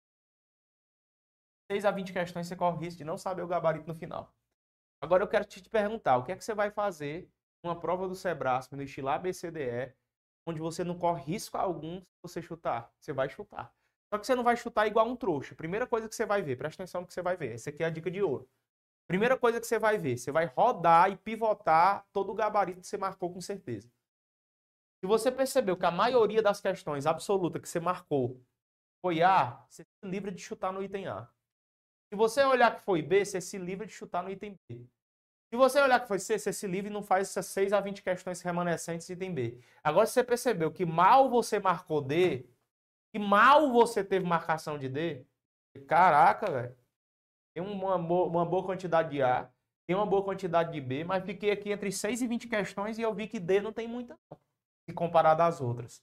6 1.70 1.84
a 1.84 1.90
20 1.90 2.12
questões 2.12 2.46
você 2.46 2.56
corre 2.56 2.76
o 2.76 2.80
risco 2.80 2.98
de 2.98 3.04
não 3.04 3.18
saber 3.18 3.42
o 3.42 3.46
gabarito 3.46 3.86
no 3.86 3.94
final. 3.94 4.32
Agora 5.00 5.22
eu 5.22 5.28
quero 5.28 5.44
te 5.44 5.60
perguntar, 5.68 6.16
o 6.16 6.24
que 6.24 6.32
é 6.32 6.36
que 6.36 6.44
você 6.44 6.54
vai 6.54 6.70
fazer 6.70 7.28
numa 7.62 7.78
prova 7.78 8.08
do 8.08 8.14
Sebrasp 8.14 8.74
no 8.74 8.82
estilo 8.82 9.08
ABCDE, 9.08 9.92
onde 10.46 10.60
você 10.60 10.84
não 10.84 10.98
corre 10.98 11.22
risco 11.22 11.56
algum 11.56 12.00
se 12.00 12.06
você 12.22 12.42
chutar? 12.42 12.92
Você 12.98 13.12
vai 13.12 13.28
chutar. 13.28 13.72
Só 14.12 14.18
que 14.18 14.26
você 14.26 14.34
não 14.34 14.44
vai 14.44 14.54
chutar 14.58 14.86
igual 14.86 15.08
um 15.08 15.16
trouxa. 15.16 15.54
Primeira 15.54 15.86
coisa 15.86 16.06
que 16.06 16.14
você 16.14 16.26
vai 16.26 16.42
ver, 16.42 16.56
presta 16.56 16.82
atenção 16.82 17.00
no 17.00 17.06
que 17.06 17.14
você 17.14 17.22
vai 17.22 17.34
ver. 17.34 17.54
Essa 17.54 17.70
aqui 17.70 17.82
é 17.82 17.86
a 17.86 17.90
dica 17.90 18.10
de 18.10 18.22
ouro. 18.22 18.46
Primeira 19.06 19.38
coisa 19.38 19.58
que 19.58 19.66
você 19.66 19.78
vai 19.78 19.96
ver, 19.96 20.18
você 20.18 20.30
vai 20.30 20.44
rodar 20.44 21.10
e 21.10 21.16
pivotar 21.16 22.06
todo 22.12 22.30
o 22.30 22.34
gabarito 22.34 22.82
que 22.82 22.86
você 22.86 22.98
marcou 22.98 23.32
com 23.32 23.40
certeza. 23.40 23.90
Se 25.00 25.06
você 25.06 25.32
percebeu 25.32 25.78
que 25.78 25.86
a 25.86 25.90
maioria 25.90 26.42
das 26.42 26.60
questões 26.60 27.06
absoluta 27.06 27.58
que 27.58 27.66
você 27.66 27.80
marcou 27.80 28.38
foi 29.00 29.22
A, 29.22 29.64
você 29.70 29.82
se 29.82 30.06
livra 30.06 30.30
de 30.30 30.42
chutar 30.42 30.74
no 30.74 30.82
item 30.82 31.08
A. 31.08 31.26
Se 32.10 32.14
você 32.14 32.44
olhar 32.44 32.76
que 32.76 32.82
foi 32.82 33.00
B, 33.00 33.24
você 33.24 33.40
se 33.40 33.56
livra 33.56 33.86
de 33.86 33.94
chutar 33.94 34.22
no 34.22 34.30
item 34.30 34.58
B. 34.68 34.86
Se 35.50 35.56
você 35.56 35.80
olhar 35.80 35.98
que 36.00 36.08
foi 36.08 36.18
C, 36.18 36.38
você 36.38 36.52
se 36.52 36.66
livra 36.66 36.90
e 36.90 36.92
não 36.92 37.02
faz 37.02 37.30
essas 37.30 37.46
6 37.46 37.72
a 37.72 37.80
20 37.80 38.02
questões 38.02 38.42
remanescentes 38.42 39.06
de 39.06 39.14
item 39.14 39.32
B. 39.32 39.58
Agora, 39.82 40.06
se 40.06 40.12
você 40.12 40.22
percebeu 40.22 40.70
que 40.70 40.84
mal 40.84 41.30
você 41.30 41.58
marcou 41.58 42.02
D, 42.02 42.46
que 43.12 43.18
mal 43.18 43.70
você 43.70 44.02
teve 44.02 44.26
marcação 44.26 44.78
de 44.78 44.88
D, 44.88 45.26
caraca, 45.86 46.50
velho. 46.50 46.76
Tem 47.54 47.62
uma, 47.62 47.96
uma 47.96 48.46
boa 48.46 48.64
quantidade 48.64 49.10
de 49.10 49.22
A, 49.22 49.50
tem 49.86 49.94
uma 49.94 50.06
boa 50.06 50.24
quantidade 50.24 50.72
de 50.72 50.80
B, 50.80 51.04
mas 51.04 51.24
fiquei 51.24 51.50
aqui 51.50 51.70
entre 51.70 51.92
6 51.92 52.22
e 52.22 52.26
20 52.26 52.48
questões 52.48 52.98
e 52.98 53.02
eu 53.02 53.12
vi 53.14 53.26
que 53.26 53.38
D 53.38 53.60
não 53.60 53.72
tem 53.72 53.86
muita, 53.86 54.18
não, 54.30 54.38
se 54.88 54.94
comparado 54.94 55.42
às 55.42 55.60
outras. 55.60 56.02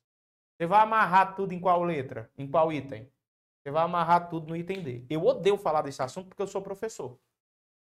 Você 0.56 0.68
vai 0.68 0.82
amarrar 0.82 1.36
tudo 1.36 1.54
em 1.54 1.60
qual 1.60 1.82
letra? 1.84 2.30
Em 2.38 2.48
qual 2.48 2.72
item? 2.72 3.12
Você 3.64 3.72
vai 3.72 3.84
amarrar 3.84 4.30
tudo 4.30 4.48
no 4.50 4.56
item 4.56 4.84
D. 4.84 5.06
Eu 5.10 5.26
odeio 5.26 5.58
falar 5.58 5.82
desse 5.82 6.02
assunto 6.02 6.28
porque 6.28 6.42
eu 6.42 6.48
sou 6.48 6.62
professor. 6.62 7.18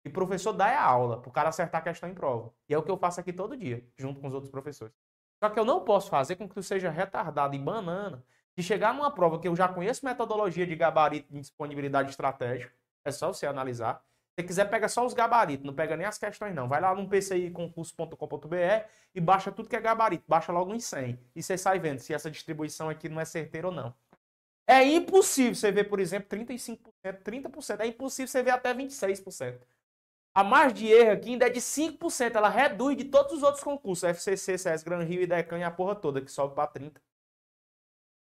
E 0.04 0.10
professor 0.10 0.52
dá 0.52 0.68
é 0.70 0.76
a 0.76 0.84
aula, 0.84 1.18
para 1.20 1.30
o 1.30 1.32
cara 1.32 1.48
acertar 1.48 1.80
a 1.80 1.84
questão 1.84 2.08
em 2.08 2.14
prova. 2.14 2.52
E 2.68 2.74
é 2.74 2.78
o 2.78 2.82
que 2.82 2.90
eu 2.90 2.98
faço 2.98 3.20
aqui 3.20 3.32
todo 3.32 3.56
dia, 3.56 3.82
junto 3.96 4.20
com 4.20 4.28
os 4.28 4.34
outros 4.34 4.50
professores. 4.50 4.94
Só 5.42 5.48
que 5.48 5.58
eu 5.58 5.64
não 5.64 5.84
posso 5.84 6.10
fazer 6.10 6.36
com 6.36 6.46
que 6.48 6.54
tu 6.54 6.62
seja 6.62 6.90
retardado 6.90 7.54
e 7.54 7.58
banana 7.58 8.22
de 8.56 8.62
chegar 8.62 8.94
numa 8.94 9.10
prova 9.10 9.38
que 9.38 9.48
eu 9.48 9.56
já 9.56 9.68
conheço 9.68 10.04
metodologia 10.04 10.66
de 10.66 10.76
gabarito 10.76 11.32
de 11.32 11.40
disponibilidade 11.40 12.10
estratégica, 12.10 12.72
é 13.04 13.10
só 13.10 13.32
você 13.32 13.46
analisar. 13.46 13.96
Se 14.34 14.42
você 14.42 14.46
quiser, 14.48 14.64
pega 14.70 14.88
só 14.88 15.04
os 15.06 15.14
gabaritos, 15.14 15.64
não 15.64 15.74
pega 15.74 15.96
nem 15.96 16.06
as 16.06 16.18
questões, 16.18 16.54
não. 16.54 16.68
Vai 16.68 16.80
lá 16.80 16.94
no 16.94 17.08
pciconcurso.com.br 17.08 18.86
e 19.14 19.20
baixa 19.20 19.52
tudo 19.52 19.68
que 19.68 19.76
é 19.76 19.80
gabarito. 19.80 20.24
Baixa 20.26 20.50
logo 20.50 20.74
em 20.74 20.80
100. 20.80 21.18
E 21.36 21.42
você 21.42 21.56
sai 21.56 21.78
vendo 21.78 22.00
se 22.00 22.12
essa 22.12 22.30
distribuição 22.30 22.88
aqui 22.88 23.08
não 23.08 23.20
é 23.20 23.24
certeira 23.24 23.68
ou 23.68 23.72
não. 23.72 23.94
É 24.66 24.82
impossível 24.82 25.54
você 25.54 25.70
ver, 25.70 25.84
por 25.84 26.00
exemplo, 26.00 26.28
35%, 26.36 26.78
30%. 27.22 27.80
É 27.80 27.86
impossível 27.86 28.28
você 28.28 28.42
ver 28.42 28.50
até 28.50 28.74
26%. 28.74 29.60
A 30.34 30.42
margem 30.42 30.74
de 30.74 30.86
erro 30.88 31.12
aqui 31.12 31.30
ainda 31.30 31.46
é 31.46 31.50
de 31.50 31.60
5%. 31.60 32.34
Ela 32.34 32.48
reduz 32.48 32.96
de 32.96 33.04
todos 33.04 33.34
os 33.34 33.42
outros 33.42 33.62
concursos. 33.62 34.02
FCC, 34.02 34.58
CS, 34.58 34.82
Gran 34.82 35.04
Rio 35.04 35.22
e 35.22 35.26
Decan 35.26 35.58
e 35.58 35.62
a 35.62 35.70
porra 35.70 35.94
toda, 35.94 36.20
que 36.20 36.30
sobe 36.30 36.56
para 36.56 36.66
30%. 36.66 36.94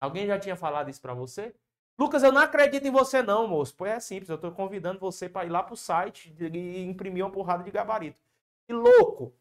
Alguém 0.04 0.26
já 0.26 0.38
tinha 0.38 0.56
falado 0.56 0.90
isso 0.90 1.00
para 1.00 1.14
você? 1.14 1.54
Lucas, 1.98 2.22
eu 2.22 2.32
não 2.32 2.40
acredito 2.40 2.86
em 2.86 2.90
você 2.90 3.22
não, 3.22 3.46
moço. 3.46 3.74
Pois 3.76 3.92
é 3.92 4.00
simples, 4.00 4.28
eu 4.28 4.36
estou 4.36 4.50
convidando 4.52 4.98
você 4.98 5.28
para 5.28 5.46
ir 5.46 5.50
lá 5.50 5.62
pro 5.62 5.76
site 5.76 6.34
e 6.38 6.84
imprimir 6.84 7.24
uma 7.24 7.30
porrada 7.30 7.62
de 7.62 7.70
gabarito. 7.70 8.20
E 8.68 8.72
louco, 8.72 9.34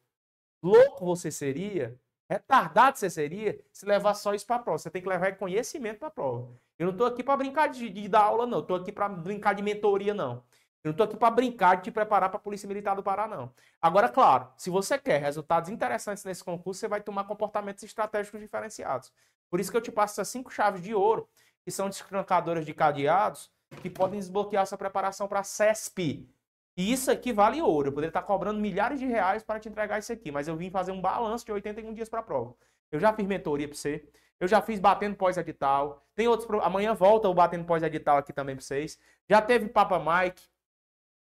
louco 0.61 1.05
você 1.05 1.31
seria, 1.31 1.99
retardado 2.29 2.97
você 2.97 3.09
seria, 3.09 3.59
se 3.71 3.85
levar 3.85 4.13
só 4.13 4.33
isso 4.33 4.45
para 4.45 4.57
a 4.57 4.59
prova. 4.59 4.77
Você 4.77 4.89
tem 4.91 5.01
que 5.01 5.09
levar 5.09 5.35
conhecimento 5.37 5.99
para 5.99 6.09
a 6.09 6.11
prova. 6.11 6.47
Eu 6.77 6.87
não 6.87 6.93
estou 6.93 7.07
aqui 7.07 7.23
para 7.23 7.37
brincar 7.37 7.67
de, 7.67 7.89
de, 7.89 8.07
dar 8.07 8.23
aula, 8.23 8.45
não. 8.45 8.59
Estou 8.59 8.75
aqui 8.75 8.91
para 8.91 9.09
brincar 9.09 9.53
de 9.53 9.63
mentoria, 9.63 10.13
não. 10.13 10.43
Eu 10.83 10.89
não 10.89 10.91
estou 10.91 11.05
aqui 11.05 11.15
para 11.15 11.31
brincar 11.31 11.77
de 11.77 11.83
te 11.83 11.91
preparar 11.91 12.29
para 12.29 12.37
a 12.37 12.41
Polícia 12.41 12.67
Militar 12.67 12.95
do 12.95 13.01
Pará, 13.01 13.27
não. 13.27 13.53
Agora, 13.81 14.09
claro, 14.09 14.49
se 14.57 14.69
você 14.69 14.99
quer 14.99 15.21
resultados 15.21 15.69
interessantes 15.69 16.25
nesse 16.25 16.43
concurso, 16.43 16.79
você 16.81 16.87
vai 16.87 17.01
tomar 17.01 17.23
comportamentos 17.23 17.83
estratégicos 17.83 18.41
diferenciados. 18.41 19.11
Por 19.53 19.59
isso 19.59 19.69
que 19.69 19.77
eu 19.77 19.81
te 19.81 19.91
passo 19.91 20.13
essas 20.13 20.29
cinco 20.29 20.51
chaves 20.51 20.81
de 20.81 20.95
ouro, 20.95 21.29
que 21.63 21.69
são 21.69 21.87
descrancadoras 21.87 22.65
de 22.65 22.73
cadeados, 22.73 23.51
que 23.83 23.87
podem 23.87 24.19
desbloquear 24.19 24.65
sua 24.65 24.79
preparação 24.79 25.27
para 25.27 25.41
a 25.41 25.43
CESP. 25.43 26.27
E 26.75 26.91
isso 26.91 27.11
aqui 27.11 27.31
vale 27.31 27.61
ouro. 27.61 27.89
Eu 27.89 27.91
poderia 27.91 28.09
estar 28.09 28.23
cobrando 28.23 28.59
milhares 28.59 28.99
de 28.99 29.05
reais 29.05 29.43
para 29.43 29.59
te 29.59 29.69
entregar 29.69 29.99
isso 29.99 30.11
aqui, 30.11 30.31
mas 30.31 30.47
eu 30.47 30.57
vim 30.57 30.71
fazer 30.71 30.91
um 30.91 30.99
balanço 30.99 31.45
de 31.45 31.51
81 31.51 31.93
dias 31.93 32.09
para 32.09 32.21
a 32.21 32.23
prova. 32.23 32.55
Eu 32.91 32.99
já 32.99 33.13
fiz 33.13 33.27
mentoria 33.27 33.67
para 33.67 33.77
você, 33.77 34.03
eu 34.39 34.47
já 34.47 34.59
fiz 34.59 34.79
batendo 34.79 35.15
pós-edital. 35.15 36.03
Tem 36.15 36.27
outros. 36.27 36.49
Amanhã 36.63 36.95
volta 36.95 37.29
o 37.29 37.33
batendo 37.35 37.63
pós-edital 37.63 38.17
aqui 38.17 38.33
também 38.33 38.55
para 38.55 38.65
vocês. 38.65 38.97
Já 39.29 39.39
teve 39.39 39.67
Papa 39.67 39.99
Mike. 39.99 40.41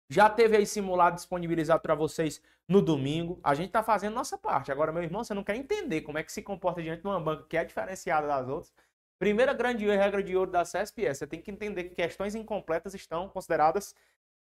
Já 0.09 0.31
teve 0.31 0.57
aí 0.57 0.67
simulado 0.67 1.17
disponibilizado 1.17 1.83
para 1.83 1.95
vocês 1.95 2.41
no 2.69 2.81
domingo. 2.81 3.41
A 3.43 3.55
gente 3.55 3.69
está 3.69 3.83
fazendo 3.83 4.15
nossa 4.15 4.39
parte. 4.39 4.71
Agora, 4.71 4.93
meu 4.93 5.03
irmão, 5.03 5.25
você 5.25 5.35
não 5.35 5.43
quer 5.43 5.57
entender 5.57 6.03
como 6.03 6.19
é 6.19 6.23
que 6.23 6.33
se 6.33 6.43
comporta 6.43 6.83
diante 6.83 7.03
de 7.03 7.09
uma 7.09 7.21
banca 7.21 7.45
que 7.49 7.57
é 7.57 7.65
diferenciada 7.65 8.27
das 8.27 8.49
outras. 8.49 8.73
Primeira 9.19 9.53
grande 9.53 9.87
regra 9.87 10.23
de 10.23 10.37
ouro 10.37 10.51
da 10.51 10.65
CESP 10.65 11.07
é 11.07 11.15
você 11.15 11.27
tem 11.27 11.41
que 11.41 11.51
entender 11.51 11.85
que 11.85 11.95
questões 11.95 12.35
incompletas 12.35 12.95
estão 12.95 13.29
consideradas 13.29 13.95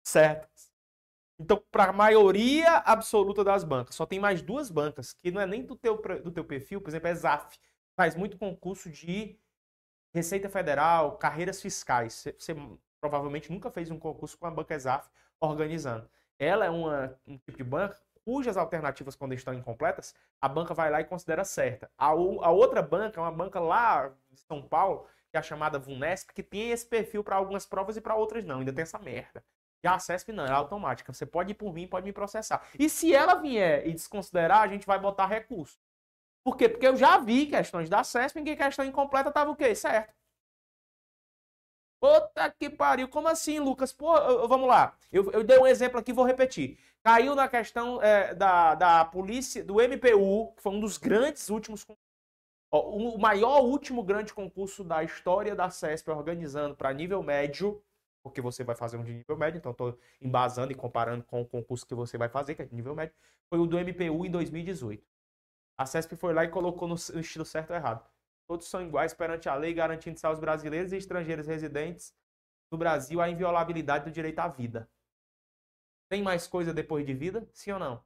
certas. 0.04 0.72
Então, 1.40 1.62
para 1.72 1.86
a 1.86 1.94
maioria 1.94 2.78
absoluta 2.78 3.44
das 3.44 3.64
bancas, 3.64 3.96
só 3.96 4.06
tem 4.06 4.20
mais 4.20 4.42
duas 4.42 4.70
bancas, 4.70 5.12
que 5.12 5.32
não 5.32 5.42
é 5.42 5.46
nem 5.46 5.64
do 5.64 5.76
teu, 5.76 5.98
do 6.24 6.32
teu 6.32 6.46
perfil, 6.46 6.80
por 6.80 6.90
exemplo, 6.90 7.08
é 7.08 7.16
ZAF. 7.16 7.60
Faz 7.96 8.16
muito 8.16 8.38
concurso 8.38 8.90
de 8.90 9.38
Receita 10.14 10.50
Federal, 10.50 11.18
carreiras 11.18 11.62
fiscais. 11.62 12.14
Você, 12.14 12.32
você 12.34 12.56
provavelmente 13.00 13.52
nunca 13.52 13.72
fez 13.72 13.90
um 13.92 14.00
concurso 14.00 14.38
com 14.38 14.46
a 14.46 14.52
banca 14.52 14.78
ZAF 14.78 15.10
organizando. 15.42 16.10
Ela 16.40 16.66
é 16.66 16.70
uma, 16.70 17.20
um 17.28 17.38
tipo 17.38 17.58
de 17.58 17.64
banca 17.64 17.98
cujas 18.24 18.58
alternativas, 18.58 19.16
quando 19.16 19.34
estão 19.34 19.54
incompletas, 19.54 20.14
a 20.40 20.48
banca 20.48 20.74
vai 20.74 20.90
lá 20.90 21.02
e 21.02 21.06
considera 21.06 21.44
certa. 21.44 21.90
A, 21.98 22.08
a 22.08 22.52
outra 22.52 22.82
banca 22.82 23.20
é 23.20 23.24
uma 23.24 23.32
banca 23.32 23.60
lá 23.60 24.14
de 24.30 24.40
São 24.42 24.62
Paulo, 24.62 25.08
que 25.30 25.38
é 25.38 25.40
a 25.40 25.44
chamada 25.44 25.80
VUNESP, 25.80 26.34
que 26.34 26.44
tem 26.44 26.72
esse 26.72 26.86
perfil 26.86 27.24
para 27.24 27.36
algumas 27.36 27.66
provas 27.66 27.98
e 27.98 28.02
para 28.02 28.16
outras 28.16 28.46
não. 28.46 28.60
Ainda 28.60 28.74
tem 28.74 28.84
essa 28.84 29.00
merda. 29.00 29.44
Já 29.84 29.96
a 29.96 30.00
CESP 30.00 30.32
não, 30.32 30.46
é 30.46 30.52
automática. 30.52 31.12
Você 31.12 31.26
pode 31.26 31.52
ir 31.52 31.56
por 31.56 31.74
mim, 31.74 31.88
pode 31.88 32.06
me 32.06 32.14
processar. 32.14 32.62
E 32.78 32.88
se 32.88 33.16
ela 33.16 33.36
vier 33.36 33.88
e 33.88 33.94
desconsiderar, 33.94 34.62
a 34.62 34.68
gente 34.68 34.86
vai 34.86 35.00
botar 35.00 35.26
recurso. 35.26 35.80
Por 36.44 36.56
quê? 36.56 36.70
Porque 36.70 36.88
eu 36.88 36.96
já 36.96 37.18
vi 37.18 37.48
questões 37.48 37.90
da 37.90 38.04
CESP 38.04 38.40
em 38.40 38.44
que 38.44 38.56
questão 38.56 38.86
incompleta 38.86 39.30
estava 39.30 39.50
o 39.50 39.56
quê? 39.56 39.74
Certo. 39.74 40.14
Puta 42.02 42.50
que 42.50 42.68
pariu, 42.68 43.08
como 43.08 43.28
assim, 43.28 43.60
Lucas? 43.60 43.94
Pô, 43.94 44.12
vamos 44.48 44.68
lá. 44.68 44.98
Eu, 45.12 45.32
eu 45.32 45.44
dei 45.44 45.60
um 45.60 45.68
exemplo 45.68 46.00
aqui, 46.00 46.12
vou 46.12 46.26
repetir. 46.26 46.80
Caiu 47.04 47.36
na 47.36 47.48
questão 47.48 48.02
é, 48.02 48.34
da, 48.34 48.74
da 48.74 49.06
polícia, 49.06 49.64
do 49.64 49.76
MPU, 49.76 50.52
que 50.56 50.64
foi 50.64 50.72
um 50.72 50.80
dos 50.80 50.98
grandes 50.98 51.48
últimos. 51.52 51.86
O 52.72 53.20
maior 53.20 53.62
último 53.62 54.02
grande 54.02 54.34
concurso 54.34 54.84
da 54.84 55.04
história 55.04 55.56
da 55.56 55.70
CESP 55.70 56.10
organizando 56.10 56.76
para 56.76 56.92
nível 56.92 57.22
médio, 57.22 57.84
porque 58.24 58.42
você 58.42 58.64
vai 58.64 58.76
fazer 58.76 58.98
um 58.98 59.04
de 59.04 59.14
nível 59.14 59.38
médio, 59.38 59.60
então 59.60 59.72
estou 59.72 59.96
embasando 60.20 60.72
e 60.72 60.76
comparando 60.76 61.24
com 61.24 61.42
o 61.42 61.46
concurso 61.46 61.86
que 61.86 61.94
você 61.94 62.18
vai 62.18 62.30
fazer, 62.30 62.56
que 62.56 62.64
é 62.64 62.66
de 62.66 62.74
nível 62.74 62.96
médio, 62.96 63.14
foi 63.48 63.60
o 63.60 63.68
do 63.68 63.78
MPU 63.78 64.26
em 64.26 64.32
2018. 64.32 65.06
A 65.78 65.86
CESP 65.86 66.16
foi 66.16 66.34
lá 66.34 66.46
e 66.46 66.50
colocou 66.50 66.88
no 66.88 66.96
estilo 66.96 67.46
certo 67.46 67.72
ou 67.72 67.76
errado. 67.76 68.04
Todos 68.52 68.68
são 68.68 68.82
iguais 68.82 69.14
perante 69.14 69.48
a 69.48 69.56
lei, 69.56 69.74
garantindo 69.74 70.20
aos 70.24 70.38
brasileiros 70.38 70.92
e 70.92 70.98
estrangeiros 70.98 71.48
residentes 71.48 72.14
no 72.70 72.78
Brasil 72.78 73.22
a 73.22 73.30
inviolabilidade 73.30 74.04
do 74.04 74.12
direito 74.12 74.40
à 74.40 74.50
vida. 74.50 74.90
Tem 76.10 76.22
mais 76.22 76.48
coisa 76.48 76.74
depois 76.74 77.06
de 77.06 77.14
vida? 77.14 77.48
Sim 77.54 77.72
ou 77.72 77.80
não? 77.80 78.04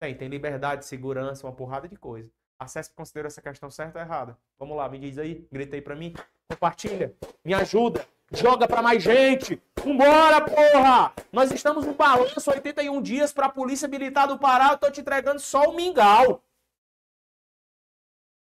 Tem. 0.00 0.16
Tem 0.16 0.26
liberdade, 0.26 0.84
segurança, 0.84 1.46
uma 1.46 1.52
porrada 1.52 1.88
de 1.88 1.94
coisa. 1.94 2.28
A 2.58 2.66
CESP 2.66 2.96
considera 2.96 3.28
essa 3.28 3.40
questão 3.40 3.70
certa 3.70 4.00
ou 4.00 4.04
errada? 4.04 4.36
Vamos 4.58 4.76
lá, 4.76 4.88
me 4.88 4.98
diz 4.98 5.16
aí, 5.16 5.46
grita 5.52 5.76
aí 5.76 5.80
pra 5.80 5.94
mim. 5.94 6.12
Compartilha, 6.50 7.14
me 7.44 7.54
ajuda, 7.54 8.04
joga 8.32 8.66
pra 8.66 8.82
mais 8.82 9.00
gente. 9.00 9.62
Vambora, 9.76 10.40
porra! 10.40 11.14
Nós 11.30 11.52
estamos 11.52 11.86
no 11.86 11.94
balanço 11.94 12.50
81 12.50 13.00
dias 13.00 13.32
pra 13.32 13.48
Polícia 13.48 13.86
Militar 13.86 14.26
do 14.26 14.40
Pará. 14.40 14.72
Eu 14.72 14.78
tô 14.78 14.90
te 14.90 15.00
entregando 15.00 15.38
só 15.38 15.70
o 15.70 15.76
mingau. 15.76 16.42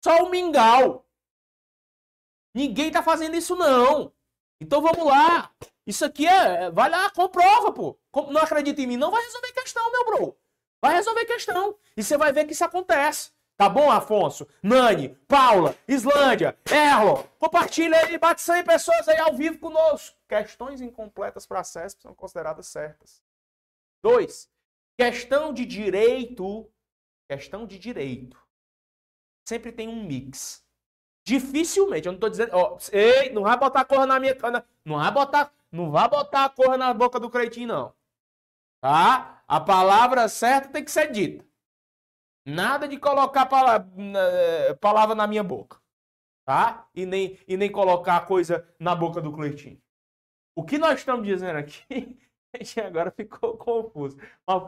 Só 0.03 0.23
o 0.23 0.29
mingau. 0.29 1.05
Ninguém 2.53 2.91
tá 2.91 3.01
fazendo 3.01 3.35
isso, 3.35 3.55
não. 3.55 4.13
Então 4.59 4.81
vamos 4.81 5.05
lá. 5.05 5.51
Isso 5.85 6.03
aqui 6.05 6.27
é. 6.27 6.69
Vai 6.71 6.89
lá, 6.89 7.09
comprova, 7.11 7.71
pô. 7.71 7.97
Não 8.29 8.41
acredita 8.41 8.81
em 8.81 8.87
mim, 8.87 8.97
não 8.97 9.11
vai 9.11 9.23
resolver 9.23 9.51
questão, 9.53 9.91
meu 9.91 10.05
bro. 10.05 10.37
Vai 10.81 10.95
resolver 10.95 11.25
questão. 11.25 11.77
E 11.95 12.03
você 12.03 12.17
vai 12.17 12.33
ver 12.33 12.45
que 12.45 12.53
isso 12.53 12.65
acontece. 12.65 13.31
Tá 13.61 13.69
bom, 13.69 13.91
Afonso? 13.91 14.47
Nani, 14.63 15.09
Paula, 15.27 15.75
Islândia, 15.87 16.57
Erlon, 16.67 17.23
compartilha 17.37 17.95
aí, 17.95 18.17
bate 18.17 18.41
100 18.41 18.63
pessoas 18.63 19.07
aí 19.07 19.19
ao 19.19 19.35
vivo 19.35 19.59
conosco. 19.59 20.17
Questões 20.27 20.81
incompletas 20.81 21.45
para 21.45 21.59
acesso 21.59 21.97
são 22.01 22.15
consideradas 22.15 22.65
certas. 22.65 23.21
Dois, 24.03 24.49
questão 24.97 25.53
de 25.53 25.63
direito, 25.63 26.67
questão 27.29 27.67
de 27.67 27.77
direito, 27.77 28.35
sempre 29.51 29.71
tem 29.73 29.89
um 29.89 30.03
mix. 30.03 30.63
Dificilmente, 31.25 32.07
eu 32.07 32.13
não 32.13 32.19
tô 32.19 32.29
dizendo, 32.29 32.51
ó, 32.53 32.77
ei, 32.91 33.31
não 33.31 33.43
vai 33.43 33.57
botar 33.57 33.81
a 33.81 33.85
cor 33.85 34.07
na 34.07 34.19
minha, 34.19 34.35
não 34.85 34.97
vai 34.97 35.11
botar, 35.11 35.53
não 35.71 35.91
vai 35.91 36.09
botar 36.09 36.45
a 36.45 36.49
cor 36.49 36.77
na 36.77 36.93
boca 36.93 37.19
do 37.19 37.29
Creitinho 37.29 37.67
não. 37.67 37.93
Tá? 38.79 39.43
A 39.47 39.59
palavra 39.59 40.27
certa 40.29 40.69
tem 40.69 40.83
que 40.83 40.91
ser 40.91 41.11
dita. 41.11 41.45
Nada 42.45 42.87
de 42.87 42.97
colocar 42.97 43.45
palavra, 43.45 43.87
palavra 44.79 45.13
na 45.13 45.27
minha 45.27 45.43
boca. 45.43 45.79
Tá? 46.45 46.87
E 46.95 47.05
nem, 47.05 47.37
e 47.47 47.55
nem 47.57 47.71
colocar 47.71 48.25
coisa 48.25 48.67
na 48.79 48.95
boca 48.95 49.21
do 49.21 49.33
Cleitinho. 49.33 49.79
O 50.55 50.63
que 50.63 50.77
nós 50.77 50.99
estamos 50.99 51.27
dizendo 51.27 51.57
aqui, 51.57 52.17
a 52.53 52.57
gente 52.63 52.79
agora 52.79 53.11
ficou 53.11 53.57
confuso. 53.57 54.17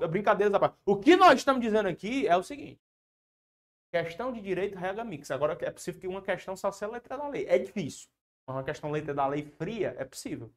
Brincadeira 0.09 0.51
da 0.51 0.59
parte. 0.59 0.77
O 0.85 0.97
que 0.97 1.15
nós 1.15 1.39
estamos 1.39 1.61
dizendo 1.61 1.87
aqui 1.87 2.27
é 2.27 2.35
o 2.37 2.43
seguinte. 2.43 2.82
Questão 3.93 4.33
de 4.33 4.41
direito 4.41 4.75
regra 4.75 5.03
mix. 5.03 5.29
Agora 5.29 5.55
é 5.61 5.69
possível 5.69 6.01
que 6.01 6.07
uma 6.07 6.19
questão 6.19 6.57
só 6.57 6.71
seja 6.71 6.91
letra 6.91 7.15
da 7.15 7.27
lei. 7.27 7.45
É 7.47 7.59
difícil. 7.59 8.09
Uma 8.47 8.63
questão 8.63 8.89
letra 8.89 9.13
da 9.13 9.27
lei 9.27 9.45
fria 9.45 9.95
é 9.99 10.03
possível. 10.03 10.51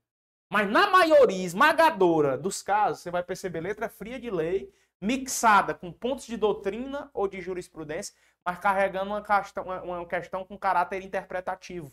Mas 0.51 0.67
na 0.71 0.91
maioria 0.91 1.45
esmagadora 1.45 2.39
dos 2.39 2.63
casos, 2.63 3.03
você 3.03 3.11
vai 3.11 3.23
perceber 3.23 3.61
letra 3.61 3.91
fria 3.91 4.19
de 4.19 4.31
lei 4.31 4.73
mixada 5.03 5.75
com 5.75 5.93
pontos 5.93 6.25
de 6.25 6.39
doutrina 6.39 7.11
ou 7.13 7.29
de 7.29 7.43
jurisprudência, 7.43 8.15
mas 8.43 8.59
carregando 8.59 9.11
uma 9.11 9.23
questão, 9.23 9.65
uma 9.65 10.07
questão 10.07 10.43
com 10.43 10.57
caráter 10.57 11.03
interpretativo. 11.03 11.93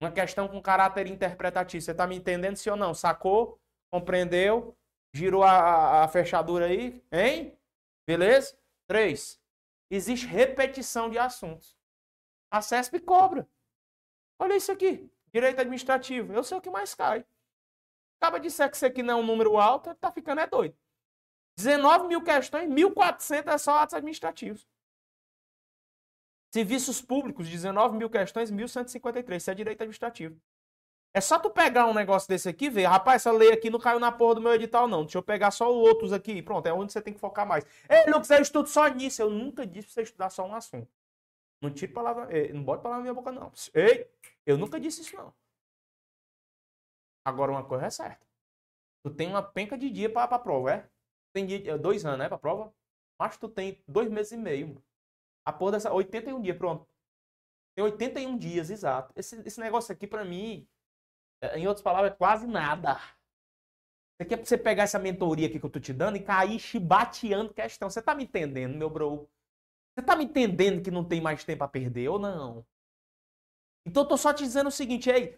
Uma 0.00 0.10
questão 0.10 0.48
com 0.48 0.62
caráter 0.62 1.06
interpretativo. 1.06 1.84
Você 1.84 1.90
está 1.90 2.06
me 2.06 2.16
entendendo, 2.16 2.56
sim 2.56 2.70
ou 2.70 2.76
não? 2.76 2.94
Sacou? 2.94 3.60
Compreendeu? 3.90 4.74
Girou 5.12 5.42
a, 5.42 6.02
a 6.02 6.08
fechadura 6.08 6.64
aí? 6.64 7.04
Hein? 7.12 7.58
Beleza? 8.06 8.56
Três. 8.88 9.43
Existe 9.90 10.26
repetição 10.26 11.08
de 11.10 11.18
assuntos. 11.18 11.76
A 12.50 12.62
CESP 12.62 13.00
cobra. 13.00 13.48
Olha 14.38 14.56
isso 14.56 14.72
aqui. 14.72 15.10
Direito 15.32 15.60
administrativo. 15.60 16.32
Eu 16.32 16.42
sei 16.44 16.56
o 16.56 16.60
que 16.60 16.70
mais 16.70 16.94
cai. 16.94 17.24
Acaba 18.20 18.38
de 18.38 18.48
dizer 18.48 18.70
que 18.70 18.76
isso 18.76 18.86
aqui 18.86 19.02
não 19.02 19.18
é 19.18 19.22
um 19.22 19.26
número 19.26 19.58
alto, 19.58 19.94
tá 19.96 20.10
ficando 20.10 20.40
é 20.40 20.46
doido. 20.46 20.76
19 21.56 22.08
mil 22.08 22.22
questões, 22.22 22.68
1.400 22.68 23.52
é 23.52 23.58
só 23.58 23.78
atos 23.78 23.94
administrativos. 23.94 24.66
Serviços 26.52 27.02
públicos, 27.02 27.48
19 27.48 27.96
mil 27.96 28.08
questões, 28.08 28.50
1.153. 28.50 29.36
Isso 29.36 29.50
é 29.50 29.54
direito 29.54 29.82
administrativo. 29.82 30.40
É 31.16 31.20
só 31.20 31.38
tu 31.38 31.48
pegar 31.48 31.86
um 31.86 31.94
negócio 31.94 32.28
desse 32.28 32.48
aqui 32.48 32.64
e 32.64 32.70
ver. 32.70 32.86
Rapaz, 32.86 33.22
essa 33.22 33.30
lei 33.30 33.52
aqui 33.52 33.70
não 33.70 33.78
caiu 33.78 34.00
na 34.00 34.10
porra 34.10 34.34
do 34.34 34.40
meu 34.40 34.52
edital, 34.52 34.88
não. 34.88 35.04
Deixa 35.04 35.16
eu 35.16 35.22
pegar 35.22 35.52
só 35.52 35.70
os 35.70 35.88
outros 35.88 36.12
aqui. 36.12 36.42
Pronto, 36.42 36.66
é 36.66 36.72
onde 36.72 36.92
você 36.92 37.00
tem 37.00 37.14
que 37.14 37.20
focar 37.20 37.46
mais. 37.46 37.64
Ei, 37.88 38.10
Lucas, 38.10 38.30
eu 38.30 38.42
estudo 38.42 38.68
só 38.68 38.88
nisso. 38.88 39.22
Eu 39.22 39.30
nunca 39.30 39.64
disse 39.64 39.86
pra 39.86 39.94
você 39.94 40.02
estudar 40.02 40.30
só 40.30 40.44
um 40.44 40.54
assunto. 40.54 40.90
Não 41.62 41.70
tire 41.70 41.92
palavra. 41.92 42.28
Não 42.52 42.64
bote 42.64 42.82
palavra 42.82 42.98
na 42.98 43.02
minha 43.02 43.14
boca, 43.14 43.30
não. 43.30 43.52
Ei, 43.72 44.10
eu 44.44 44.58
nunca 44.58 44.80
disse 44.80 45.02
isso, 45.02 45.16
não. 45.16 45.32
Agora, 47.24 47.52
uma 47.52 47.64
coisa 47.64 47.86
é 47.86 47.90
certa. 47.90 48.26
Tu 49.04 49.10
tem 49.14 49.28
uma 49.28 49.42
penca 49.42 49.78
de 49.78 49.90
dia 49.90 50.10
pra, 50.12 50.26
pra 50.26 50.38
prova, 50.38 50.72
é? 50.72 50.90
tem 51.32 51.46
dia, 51.46 51.72
é, 51.72 51.78
dois 51.78 52.04
anos, 52.06 52.18
né, 52.18 52.28
pra 52.28 52.38
prova? 52.38 52.72
Acho 53.18 53.38
que 53.38 53.46
tu 53.46 53.48
tem 53.48 53.82
dois 53.86 54.08
meses 54.10 54.32
e 54.32 54.36
meio. 54.36 54.82
A 55.44 55.52
porra 55.52 55.72
dessa. 55.72 55.92
81 55.92 56.40
dias, 56.40 56.56
pronto. 56.56 56.88
Tem 57.76 57.84
81 57.84 58.36
dias, 58.38 58.70
exato. 58.70 59.12
Esse, 59.16 59.40
esse 59.46 59.60
negócio 59.60 59.92
aqui, 59.92 60.06
pra 60.06 60.24
mim, 60.24 60.66
é, 60.66 60.73
em 61.56 61.66
outras 61.66 61.82
palavras, 61.82 62.12
é 62.12 62.16
quase 62.16 62.46
nada. 62.46 63.00
É 64.18 64.24
pra 64.24 64.44
você 64.44 64.56
pegar 64.56 64.84
essa 64.84 64.98
mentoria 64.98 65.48
aqui 65.48 65.58
que 65.58 65.66
eu 65.66 65.70
tô 65.70 65.80
te 65.80 65.92
dando 65.92 66.16
e 66.16 66.22
cair 66.22 66.58
chibateando 66.58 67.52
questão. 67.52 67.90
Você 67.90 68.00
tá 68.00 68.14
me 68.14 68.24
entendendo, 68.24 68.76
meu 68.76 68.88
bro? 68.88 69.28
Você 69.94 70.04
tá 70.04 70.16
me 70.16 70.24
entendendo 70.24 70.82
que 70.82 70.90
não 70.90 71.04
tem 71.04 71.20
mais 71.20 71.44
tempo 71.44 71.64
a 71.64 71.68
perder 71.68 72.08
ou 72.08 72.18
não? 72.18 72.64
Então 73.86 74.04
eu 74.04 74.08
tô 74.08 74.16
só 74.16 74.32
te 74.32 74.42
dizendo 74.44 74.68
o 74.68 74.72
seguinte, 74.72 75.10
aí, 75.10 75.36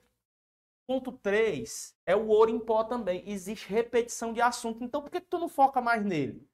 Ponto 0.87 1.11
3 1.11 1.97
é 2.07 2.14
o 2.14 2.29
ouro 2.29 2.51
em 2.51 2.61
pó 2.61 2.85
também. 2.85 3.29
Existe 3.29 3.69
repetição 3.69 4.33
de 4.33 4.40
assunto. 4.40 4.85
Então 4.85 5.03
por 5.03 5.11
que, 5.11 5.21
que 5.21 5.27
tu 5.27 5.38
não 5.38 5.49
foca 5.49 5.81
mais 5.81 6.05
nele? 6.05 6.49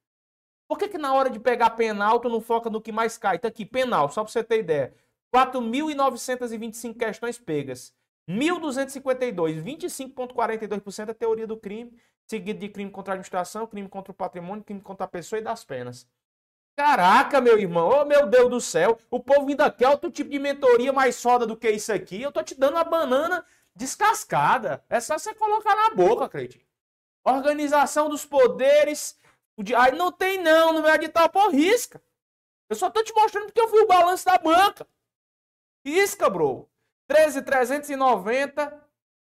Por 0.67 0.77
que, 0.79 0.87
que 0.89 0.97
na 0.97 1.13
hora 1.13 1.29
de 1.29 1.39
pegar 1.39 1.71
penal 1.71 2.19
tu 2.19 2.29
não 2.29 2.41
foca 2.41 2.69
no 2.69 2.81
que 2.81 2.91
mais 2.91 3.15
cai? 3.17 3.37
Tá 3.37 3.47
aqui, 3.47 3.63
penal, 3.63 4.09
só 4.09 4.23
para 4.23 4.31
você 4.31 4.43
ter 4.43 4.59
ideia. 4.59 4.95
4.925 5.31 6.97
questões 6.97 7.37
pegas. 7.37 7.93
1.252, 8.29 9.61
25,42% 9.61 11.09
é 11.09 11.13
teoria 11.13 11.45
do 11.45 11.57
crime, 11.57 11.93
seguido 12.25 12.59
de 12.59 12.69
crime 12.69 12.89
contra 12.89 13.13
a 13.13 13.15
administração, 13.15 13.67
crime 13.67 13.89
contra 13.89 14.11
o 14.11 14.15
patrimônio, 14.15 14.63
crime 14.63 14.81
contra 14.81 15.05
a 15.05 15.09
pessoa 15.09 15.39
e 15.39 15.43
das 15.43 15.63
penas. 15.63 16.07
Caraca, 16.75 17.39
meu 17.39 17.59
irmão, 17.59 18.01
oh 18.01 18.05
meu 18.05 18.25
Deus 18.25 18.49
do 18.49 18.59
céu, 18.59 18.97
o 19.11 19.19
povo 19.19 19.47
ainda 19.47 19.69
quer 19.69 19.89
outro 19.89 20.09
tipo 20.09 20.31
de 20.31 20.39
mentoria 20.39 20.91
mais 20.91 21.21
foda 21.21 21.45
do 21.45 21.55
que 21.55 21.69
isso 21.69 21.93
aqui. 21.93 22.21
Eu 22.21 22.31
tô 22.31 22.41
te 22.41 22.55
dando 22.55 22.73
uma 22.75 22.83
banana 22.83 23.45
descascada. 23.75 24.83
É 24.89 24.99
só 24.99 25.17
você 25.17 25.35
colocar 25.35 25.75
na 25.75 25.91
boca, 25.91 26.27
Cleitinho. 26.27 26.65
Organização 27.23 28.09
dos 28.09 28.25
poderes. 28.25 29.19
Aí 29.77 29.95
não 29.95 30.11
tem 30.11 30.41
não, 30.41 30.73
no 30.73 30.81
meu 30.81 30.93
edital, 30.95 31.29
pô, 31.29 31.49
risca. 31.49 32.01
Eu 32.67 32.75
só 32.75 32.89
tô 32.89 33.03
te 33.03 33.13
mostrando 33.13 33.45
porque 33.45 33.61
eu 33.61 33.71
vi 33.71 33.77
o 33.79 33.87
balanço 33.87 34.25
da 34.25 34.37
banca. 34.39 34.87
Risca, 35.85 36.27
bro. 36.27 36.67
13.390 37.13 38.73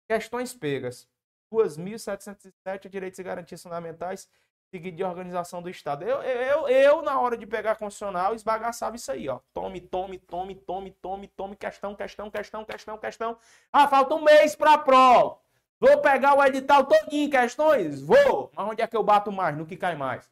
questões 0.08 0.54
pegas. 0.54 1.08
2.707 1.52 2.90
direitos 2.90 3.18
e 3.20 3.24
garantias 3.24 3.64
fundamentais 3.64 4.30
seguido 4.70 4.98
de 4.98 5.04
organização 5.04 5.62
do 5.62 5.70
Estado. 5.70 6.04
Eu, 6.04 6.22
eu, 6.22 6.68
eu, 6.68 7.02
na 7.02 7.20
hora 7.20 7.36
de 7.36 7.46
pegar 7.48 7.76
constitucional, 7.76 8.36
esbagaçava 8.36 8.96
isso 8.96 9.12
aí, 9.12 9.28
ó. 9.28 9.40
Tome, 9.52 9.82
tome, 9.82 10.20
tome, 10.20 10.56
tome, 10.56 10.92
tome, 10.92 11.28
tome, 11.28 11.56
questão, 11.56 11.96
questão, 11.96 12.30
questão, 12.30 12.64
questão, 12.64 12.98
questão. 12.98 13.38
Ah, 13.72 13.88
falta 13.88 14.14
um 14.14 14.24
mês 14.24 14.56
pra 14.56 14.78
prova. 14.78 15.40
Vou 15.80 16.02
pegar 16.02 16.38
o 16.38 16.44
edital 16.44 16.86
todinho 16.86 17.30
questões? 17.30 18.02
Vou. 18.02 18.52
Mas 18.56 18.68
onde 18.68 18.82
é 18.82 18.88
que 18.88 18.96
eu 18.96 19.04
bato 19.04 19.32
mais? 19.32 19.58
No 19.58 19.66
que 19.66 19.78
cai 19.78 19.96
mais? 19.96 20.30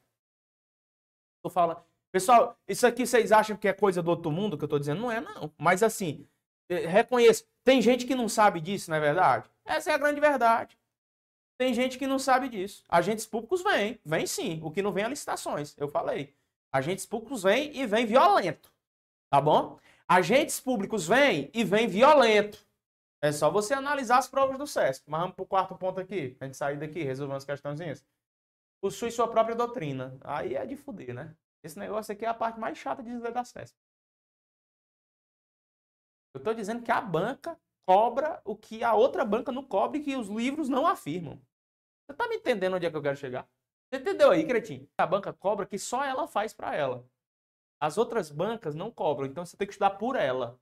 Tô 1.41 1.49
falando. 1.49 1.81
Pessoal, 2.11 2.57
isso 2.67 2.85
aqui 2.85 3.07
vocês 3.07 3.31
acham 3.31 3.55
que 3.55 3.67
é 3.67 3.73
coisa 3.73 4.03
do 4.03 4.09
outro 4.09 4.31
mundo 4.31 4.57
que 4.57 4.63
eu 4.63 4.67
tô 4.67 4.77
dizendo? 4.77 5.01
Não 5.01 5.11
é, 5.11 5.21
não. 5.21 5.51
Mas 5.57 5.81
assim, 5.81 6.27
eh, 6.69 6.87
reconheço. 6.87 7.45
Tem 7.63 7.81
gente 7.81 8.05
que 8.05 8.15
não 8.15 8.29
sabe 8.29 8.61
disso, 8.61 8.89
não 8.89 8.97
é 8.97 8.99
verdade? 8.99 9.49
Essa 9.65 9.91
é 9.91 9.93
a 9.93 9.97
grande 9.97 10.19
verdade. 10.19 10.77
Tem 11.57 11.73
gente 11.73 11.97
que 11.97 12.05
não 12.05 12.19
sabe 12.19 12.49
disso. 12.49 12.83
Agentes 12.87 13.25
públicos 13.25 13.63
vêm, 13.63 13.99
vêm 14.05 14.27
sim. 14.27 14.59
O 14.63 14.71
que 14.71 14.81
não 14.81 14.91
vem 14.91 15.03
é 15.05 15.09
licitações, 15.09 15.75
eu 15.77 15.87
falei. 15.87 16.35
Agentes 16.71 17.05
públicos 17.05 17.43
vêm 17.43 17.75
e 17.75 17.85
vêm 17.85 18.05
violento. 18.05 18.71
Tá 19.29 19.41
bom? 19.41 19.79
Agentes 20.07 20.59
públicos 20.59 21.07
vêm 21.07 21.49
e 21.53 21.63
vêm 21.63 21.87
violento. 21.87 22.65
É 23.21 23.31
só 23.31 23.49
você 23.49 23.73
analisar 23.73 24.19
as 24.19 24.27
provas 24.27 24.57
do 24.57 24.67
SESP. 24.67 25.09
Mas 25.09 25.21
vamos 25.21 25.35
para 25.35 25.43
o 25.43 25.47
quarto 25.47 25.75
ponto 25.75 25.99
aqui. 25.99 26.37
A 26.39 26.45
gente 26.45 26.55
sair 26.55 26.77
daqui, 26.77 27.01
resolvendo 27.01 27.37
as 27.37 27.45
questõezinhas. 27.45 28.05
Possui 28.79 29.09
sua 29.09 29.27
própria 29.27 29.55
doutrina. 29.55 30.15
Aí 30.21 30.55
é 30.55 30.65
de 30.65 30.75
fuder, 30.75 31.13
né? 31.13 31.35
Esse 31.63 31.79
negócio 31.79 32.13
aqui 32.13 32.23
é 32.23 32.27
a 32.27 32.33
parte 32.33 32.59
mais 32.59 32.77
chata 32.77 33.01
de 33.01 33.09
dizer 33.09 33.31
da 33.31 33.43
SESP. 33.43 33.75
Eu 36.37 36.39
estou 36.39 36.53
dizendo 36.53 36.83
que 36.83 36.91
a 36.91 37.01
banca 37.01 37.59
cobra 37.85 38.39
o 38.45 38.55
que 38.55 38.83
a 38.83 38.93
outra 38.93 39.25
banca 39.25 39.51
não 39.51 39.63
cobre 39.63 40.01
que 40.01 40.15
os 40.15 40.27
livros 40.27 40.69
não 40.69 40.85
afirmam. 40.85 41.41
Você 42.05 42.15
tá 42.15 42.27
me 42.27 42.35
entendendo 42.35 42.75
onde 42.75 42.85
é 42.85 42.91
que 42.91 42.95
eu 42.95 43.01
quero 43.01 43.17
chegar? 43.17 43.47
Você 43.89 43.99
entendeu 43.99 44.29
aí, 44.29 44.45
Cretinho? 44.45 44.87
A 44.97 45.07
banca 45.07 45.33
cobra 45.33 45.65
que 45.65 45.79
só 45.79 46.03
ela 46.03 46.27
faz 46.27 46.53
para 46.53 46.75
ela. 46.75 47.05
As 47.79 47.97
outras 47.97 48.29
bancas 48.29 48.75
não 48.75 48.91
cobram, 48.91 49.27
então 49.27 49.45
você 49.45 49.57
tem 49.57 49.67
que 49.67 49.73
estudar 49.73 49.91
por 49.91 50.15
ela. 50.15 50.59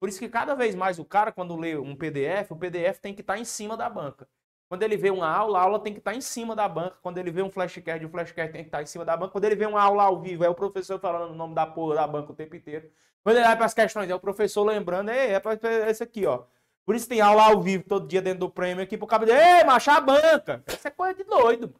Por 0.00 0.08
isso 0.08 0.18
que 0.18 0.28
cada 0.28 0.54
vez 0.54 0.74
mais 0.74 0.98
o 0.98 1.04
cara, 1.04 1.30
quando 1.30 1.56
lê 1.56 1.76
um 1.76 1.94
PDF, 1.94 2.50
o 2.50 2.56
PDF 2.56 2.98
tem 3.00 3.14
que 3.14 3.20
estar 3.20 3.34
tá 3.34 3.38
em 3.38 3.44
cima 3.44 3.76
da 3.76 3.88
banca. 3.88 4.28
Quando 4.68 4.82
ele 4.82 4.96
vê 4.96 5.10
uma 5.10 5.28
aula, 5.28 5.58
a 5.58 5.62
aula 5.62 5.78
tem 5.78 5.92
que 5.92 6.00
estar 6.00 6.10
tá 6.10 6.16
em 6.16 6.20
cima 6.20 6.56
da 6.56 6.68
banca. 6.68 6.98
Quando 7.00 7.18
ele 7.18 7.30
vê 7.30 7.42
um 7.42 7.50
flashcard, 7.50 8.04
o 8.04 8.08
flashcard 8.08 8.52
tem 8.52 8.62
que 8.62 8.68
estar 8.68 8.78
tá 8.78 8.82
em 8.82 8.86
cima 8.86 9.04
da 9.04 9.16
banca. 9.16 9.32
Quando 9.32 9.44
ele 9.44 9.54
vê 9.54 9.66
uma 9.66 9.80
aula 9.80 10.02
ao 10.04 10.20
vivo, 10.20 10.44
é 10.44 10.48
o 10.48 10.54
professor 10.54 10.98
falando 10.98 11.32
o 11.32 11.34
nome 11.34 11.54
da 11.54 11.66
porra 11.66 11.94
da 11.96 12.06
banca 12.06 12.32
o 12.32 12.34
tempo 12.34 12.56
inteiro. 12.56 12.90
Quando 13.24 13.36
ele 13.36 13.46
vai 13.46 13.56
para 13.56 13.64
as 13.64 13.74
questões, 13.74 14.10
é 14.10 14.14
o 14.14 14.20
professor 14.20 14.62
lembrando, 14.62 15.08
é, 15.08 15.32
é 15.32 15.90
esse 15.90 16.02
aqui, 16.02 16.26
ó. 16.26 16.44
Por 16.84 16.94
isso 16.94 17.08
tem 17.08 17.22
aula 17.22 17.46
ao 17.46 17.62
vivo 17.62 17.82
todo 17.84 18.06
dia 18.06 18.20
dentro 18.20 18.40
do 18.40 18.50
prêmio 18.50 18.84
aqui 18.84 18.98
pro 18.98 19.06
cabo 19.06 19.24
dizer, 19.24 19.40
ei, 19.40 19.64
macho, 19.64 19.90
a 19.90 20.00
banca. 20.00 20.62
Isso 20.68 20.86
é 20.86 20.90
coisa 20.90 21.14
de 21.14 21.24
doido. 21.24 21.74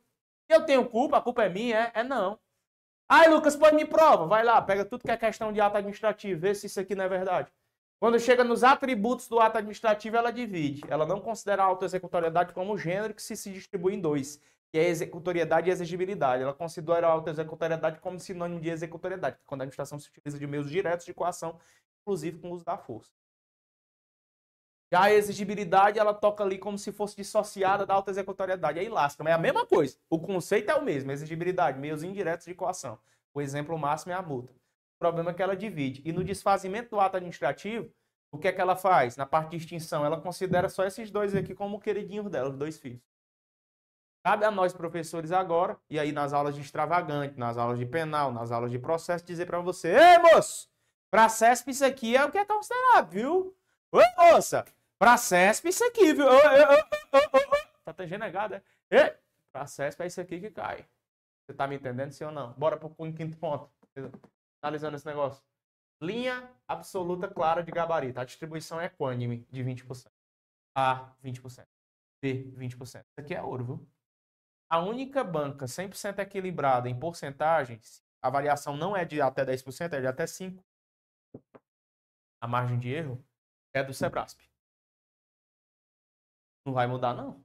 Eu 0.49 0.65
tenho 0.65 0.89
culpa, 0.89 1.19
a 1.19 1.21
culpa 1.21 1.45
é 1.45 1.49
minha, 1.51 1.93
é, 1.95 2.01
é 2.01 2.03
não. 2.03 2.39
Ai, 3.07 3.29
Lucas, 3.29 3.55
pode 3.55 3.77
me 3.77 3.85
prova. 3.85 4.27
Vai 4.27 4.43
lá, 4.43 4.61
pega 4.63 4.87
tudo 4.87 5.03
que 5.03 5.11
é 5.11 5.17
questão 5.19 5.53
de 5.53 5.61
ato 5.61 5.77
administrativo, 5.77 6.41
vê 6.41 6.55
se 6.55 6.67
isso 6.67 6.81
aqui 6.81 6.95
não 6.95 7.05
é 7.05 7.09
verdade. 7.09 7.53
Quando 8.01 8.19
chega 8.19 8.43
nos 8.43 8.65
atributos 8.65 9.29
do 9.29 9.39
ato 9.39 9.59
administrativo, 9.59 10.17
ela 10.17 10.31
divide. 10.31 10.83
Ela 10.89 11.05
não 11.05 11.21
considera 11.21 11.63
a 11.63 11.67
autoexecutoriedade 11.67 12.55
como 12.55 12.77
gênero 12.79 13.13
que 13.13 13.23
se, 13.23 13.37
se 13.37 13.51
distribui 13.53 13.95
em 13.95 14.01
dois, 14.01 14.41
que 14.75 14.79
é 14.81 14.89
executoriedade 14.89 15.71
e 15.71 15.73
exigibilidade. 15.73 16.43
Ela 16.43 16.53
considera 16.53 17.07
a 17.07 17.11
auto-executoriedade 17.13 18.01
como 18.01 18.19
sinônimo 18.19 18.61
de 18.61 18.71
executoriedade, 18.71 19.39
quando 19.47 19.61
a 19.61 19.63
administração 19.63 20.01
se 20.01 20.09
utiliza 20.09 20.37
de 20.37 20.49
meios 20.49 20.69
diretos 20.69 21.07
de 21.07 21.15
coação, 21.15 21.61
inclusive 22.03 22.41
com 22.41 22.51
o 22.51 22.55
uso 22.55 22.65
da 22.65 22.77
força. 22.77 23.13
Já 24.93 25.03
a 25.03 25.13
exigibilidade, 25.13 26.01
ela 26.01 26.13
toca 26.13 26.43
ali 26.43 26.59
como 26.59 26.77
se 26.77 26.91
fosse 26.91 27.15
dissociada 27.15 27.87
da 27.87 27.95
auto-executoriedade. 27.95 28.81
Aí 28.81 28.89
lasca, 28.89 29.23
mas 29.23 29.31
é 29.31 29.35
a 29.37 29.39
mesma 29.39 29.65
coisa. 29.65 29.97
O 30.11 30.19
conceito 30.19 30.73
é 30.73 30.75
o 30.75 30.83
mesmo, 30.83 31.13
exigibilidade, 31.13 31.79
meios 31.79 32.03
indiretos 32.03 32.45
de 32.45 32.53
coação. 32.53 32.99
O 33.33 33.41
exemplo 33.41 33.79
máximo 33.79 34.11
é 34.11 34.17
a 34.17 34.23
multa. 34.23 34.53
O 34.53 34.99
problema 34.99 35.31
é 35.31 35.35
que 35.35 35.43
ela 35.43 35.55
divide. 35.55 36.03
E 36.05 36.11
no 36.11 36.25
desfazimento 36.25 36.91
do 36.91 36.99
ato 36.99 37.17
administrativo, 37.17 37.89
o 38.33 38.39
que 38.39 38.49
é 38.49 38.53
que 38.53 38.61
ela 38.61 38.75
faz? 38.75 39.17
Na 39.17 39.25
parte 39.25 39.51
de 39.51 39.59
extinção, 39.59 40.05
ela 40.05 40.21
considera 40.21 40.69
só 40.69 40.85
esses 40.85 41.13
dois 41.13 41.33
aqui 41.33 41.55
como 41.55 41.79
queridinhos 41.79 42.29
dela, 42.29 42.51
os 42.51 42.57
dois 42.57 42.77
filhos. 42.77 43.14
Cabe 44.25 44.47
a 44.47 44.51
nós, 44.51 44.73
professores, 44.73 45.33
agora, 45.33 45.79
e 45.91 45.99
aí 45.99 46.11
nas 46.11 46.33
aulas 46.33 46.55
de 46.55 46.63
extravagante, 46.63 47.39
nas 47.39 47.59
aulas 47.59 47.79
de 47.79 47.85
penal, 47.85 48.33
nas 48.33 48.51
aulas 48.51 48.71
de 48.71 48.79
processo, 48.79 49.23
dizer 49.23 49.45
para 49.45 49.61
você: 49.61 49.95
Ei, 49.95 50.19
moço, 50.19 50.67
para 51.11 51.29
CESP 51.29 51.71
isso 51.71 51.85
aqui 51.85 52.17
é 52.17 52.25
o 52.25 52.31
que 52.33 52.39
é 52.39 52.45
considerado, 52.47 53.11
viu? 53.11 53.55
Ô, 53.93 54.01
moça, 54.17 54.65
para 54.99 55.19
CESP 55.19 55.69
isso 55.69 55.85
aqui, 55.85 56.15
viu? 56.15 56.27
Ô, 56.27 56.31
ô, 56.31 56.37
ô. 56.37 57.75
Tá 57.85 57.93
tangendo 57.93 58.25
negado, 58.25 58.55
é? 58.55 58.63
Ei, 58.91 59.15
para 59.53 59.67
CESP 59.67 60.03
é 60.03 60.07
isso 60.07 60.21
aqui 60.23 60.41
que 60.41 60.51
cai. 60.51 60.89
Você 61.45 61.53
tá 61.55 61.67
me 61.69 61.77
entendendo, 61.77 62.11
sim 62.11 62.25
ou 62.25 62.33
não? 62.33 62.55
Bora 62.55 62.79
pro 62.79 62.89
quinto 63.13 63.37
ponto. 63.37 63.71
Analisando 64.63 64.97
esse 64.97 65.05
negócio. 65.05 65.43
Linha 66.01 66.51
absoluta 66.67 67.29
clara 67.29 67.63
de 67.63 67.71
gabarito. 67.71 68.19
A 68.19 68.25
distribuição 68.25 68.81
é 68.81 68.87
equânime 68.87 69.47
de 69.51 69.63
20%. 69.63 70.11
A, 70.75 71.13
20%. 71.23 71.67
B, 72.23 72.51
20%. 72.57 72.81
Isso 72.81 73.05
aqui 73.19 73.35
é 73.35 73.43
ouro, 73.43 73.65
viu? 73.65 73.94
A 74.69 74.81
única 74.81 75.23
banca 75.23 75.67
100% 75.67 76.19
equilibrada 76.19 76.89
em 76.89 76.99
porcentagens, 76.99 78.03
a 78.21 78.31
variação 78.31 78.77
não 78.77 78.97
é 78.97 79.05
de 79.05 79.21
até 79.21 79.45
10%, 79.45 79.93
é 79.93 80.01
de 80.01 80.07
até 80.07 80.25
5%. 80.25 80.63
A 82.41 82.47
margem 82.47 82.79
de 82.79 82.91
erro 82.91 83.25
é 83.73 83.83
do 83.83 83.95
Sebrasp. 83.95 84.41
Não 86.67 86.73
vai 86.73 86.87
mudar, 86.87 87.15
não. 87.15 87.45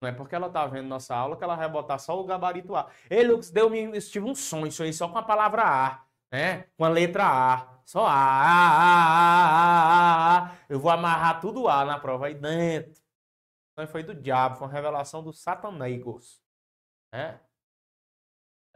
Não 0.00 0.08
é 0.08 0.12
porque 0.12 0.34
ela 0.34 0.50
tá 0.50 0.66
vendo 0.66 0.86
nossa 0.86 1.14
aula 1.14 1.36
que 1.36 1.42
ela 1.42 1.56
vai 1.56 1.68
botar 1.68 1.98
só 1.98 2.20
o 2.20 2.24
gabarito 2.24 2.76
A. 2.76 2.90
Ei, 3.08 3.26
Lucas, 3.26 3.50
deu 3.50 3.70
-me, 3.70 3.98
tive 4.00 4.28
um 4.28 4.34
sonho, 4.34 4.66
isso 4.66 4.82
aí 4.82 4.92
só 4.92 5.08
com 5.08 5.18
a 5.18 5.22
palavra 5.22 5.62
A, 5.64 6.04
né? 6.30 6.64
Com 6.76 6.84
a 6.84 6.88
letra 6.88 7.24
A. 7.26 7.74
Só 7.84 8.06
A, 8.06 8.12
A, 8.12 8.94
A, 9.36 10.44
A, 10.44 10.52
A, 10.52 10.56
Eu 10.68 10.78
vou 10.80 10.90
amarrar 10.90 11.40
tudo 11.40 11.68
A 11.68 11.84
na 11.84 11.98
prova 11.98 12.26
aí 12.26 12.34
dentro. 12.34 13.02
Não 13.76 13.86
foi 13.86 14.02
do 14.02 14.14
diabo, 14.14 14.56
foi 14.56 14.66
uma 14.66 14.72
revelação 14.72 15.22
do 15.22 15.32
Satanagos. 15.32 16.43
É? 17.14 17.38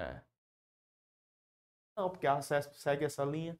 É. 0.00 0.20
Não, 1.96 2.08
porque 2.08 2.26
a 2.26 2.34
acesso 2.34 2.72
segue 2.74 3.04
essa 3.04 3.24
linha. 3.24 3.58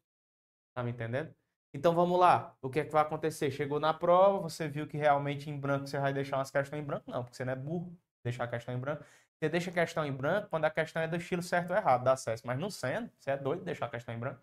Tá 0.73 0.85
me 0.85 0.93
entendendo? 0.93 1.35
Então 1.75 1.93
vamos 1.95 2.19
lá. 2.19 2.57
O 2.63 2.71
que 2.71 2.79
é 2.79 2.85
que 2.85 2.93
vai 2.93 3.03
acontecer? 3.03 3.51
Chegou 3.51 3.81
na 3.81 3.93
prova, 3.93 4.39
você 4.39 4.69
viu 4.69 4.87
que 4.87 4.97
realmente 4.97 5.51
em 5.51 5.59
branco 5.59 5.89
você 5.89 5.99
vai 5.99 6.13
deixar 6.13 6.39
umas 6.39 6.51
questões 6.51 6.81
em 6.81 6.87
branco? 6.87 7.11
Não, 7.11 7.25
porque 7.25 7.37
você 7.37 7.45
não 7.45 7.53
é 7.53 7.57
burro. 7.57 7.93
Deixar 8.23 8.45
a 8.45 8.49
questão 8.49 8.73
em 8.73 8.79
branco. 8.79 9.05
Você 9.39 9.49
deixa 9.49 9.71
a 9.71 9.75
questão 9.75 10.07
em 10.07 10.13
branco 10.13 10.49
quando 10.49 10.65
a 10.65 10.71
questão 10.71 11.03
é 11.03 11.09
do 11.09 11.17
estilo 11.17 11.43
certo 11.43 11.71
ou 11.71 11.77
errado, 11.77 12.05
dá 12.05 12.13
acesso. 12.13 12.47
Mas 12.47 12.59
não 12.59 12.71
sendo, 12.71 13.11
você 13.19 13.33
é 13.33 13.37
doido 13.37 13.61
de 13.61 13.65
deixar 13.67 13.87
a 13.87 13.91
questão 13.91 14.15
em 14.15 14.19
branco. 14.19 14.41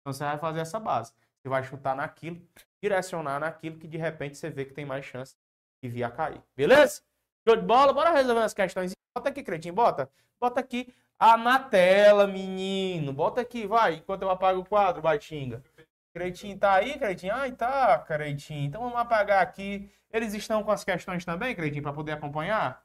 Então 0.00 0.12
você 0.12 0.24
vai 0.24 0.38
fazer 0.38 0.60
essa 0.60 0.78
base. 0.78 1.14
Você 1.40 1.48
vai 1.48 1.64
chutar 1.64 1.96
naquilo, 1.96 2.46
direcionar 2.82 3.40
naquilo 3.40 3.78
que 3.78 3.88
de 3.88 3.96
repente 3.96 4.36
você 4.36 4.50
vê 4.50 4.66
que 4.66 4.74
tem 4.74 4.84
mais 4.84 5.06
chance 5.06 5.36
de 5.82 5.88
vir 5.88 6.04
a 6.04 6.10
cair. 6.10 6.42
Beleza? 6.54 7.02
Show 7.46 7.56
de 7.56 7.62
bola? 7.62 7.94
Bora 7.94 8.10
resolver 8.10 8.42
as 8.42 8.52
questões 8.52 8.97
Bota 9.18 9.30
aqui, 9.30 9.42
Cretinho, 9.42 9.74
bota. 9.74 10.08
Bota 10.40 10.60
aqui. 10.60 10.94
Ah, 11.18 11.36
na 11.36 11.58
tela, 11.58 12.24
menino. 12.24 13.12
Bota 13.12 13.40
aqui, 13.40 13.66
vai, 13.66 13.94
enquanto 13.94 14.22
eu 14.22 14.30
apago 14.30 14.60
o 14.60 14.64
quadro, 14.64 15.02
Baitinga. 15.02 15.60
Cretinho 16.14 16.56
tá 16.56 16.74
aí, 16.74 16.96
Cretinho? 16.96 17.34
Ai, 17.34 17.50
tá, 17.50 17.98
Cretinho. 17.98 18.66
Então 18.66 18.80
vamos 18.82 18.96
apagar 18.96 19.42
aqui. 19.42 19.90
Eles 20.12 20.34
estão 20.34 20.62
com 20.62 20.70
as 20.70 20.84
questões 20.84 21.24
também, 21.24 21.52
Cretinho, 21.52 21.82
para 21.82 21.92
poder 21.92 22.12
acompanhar? 22.12 22.80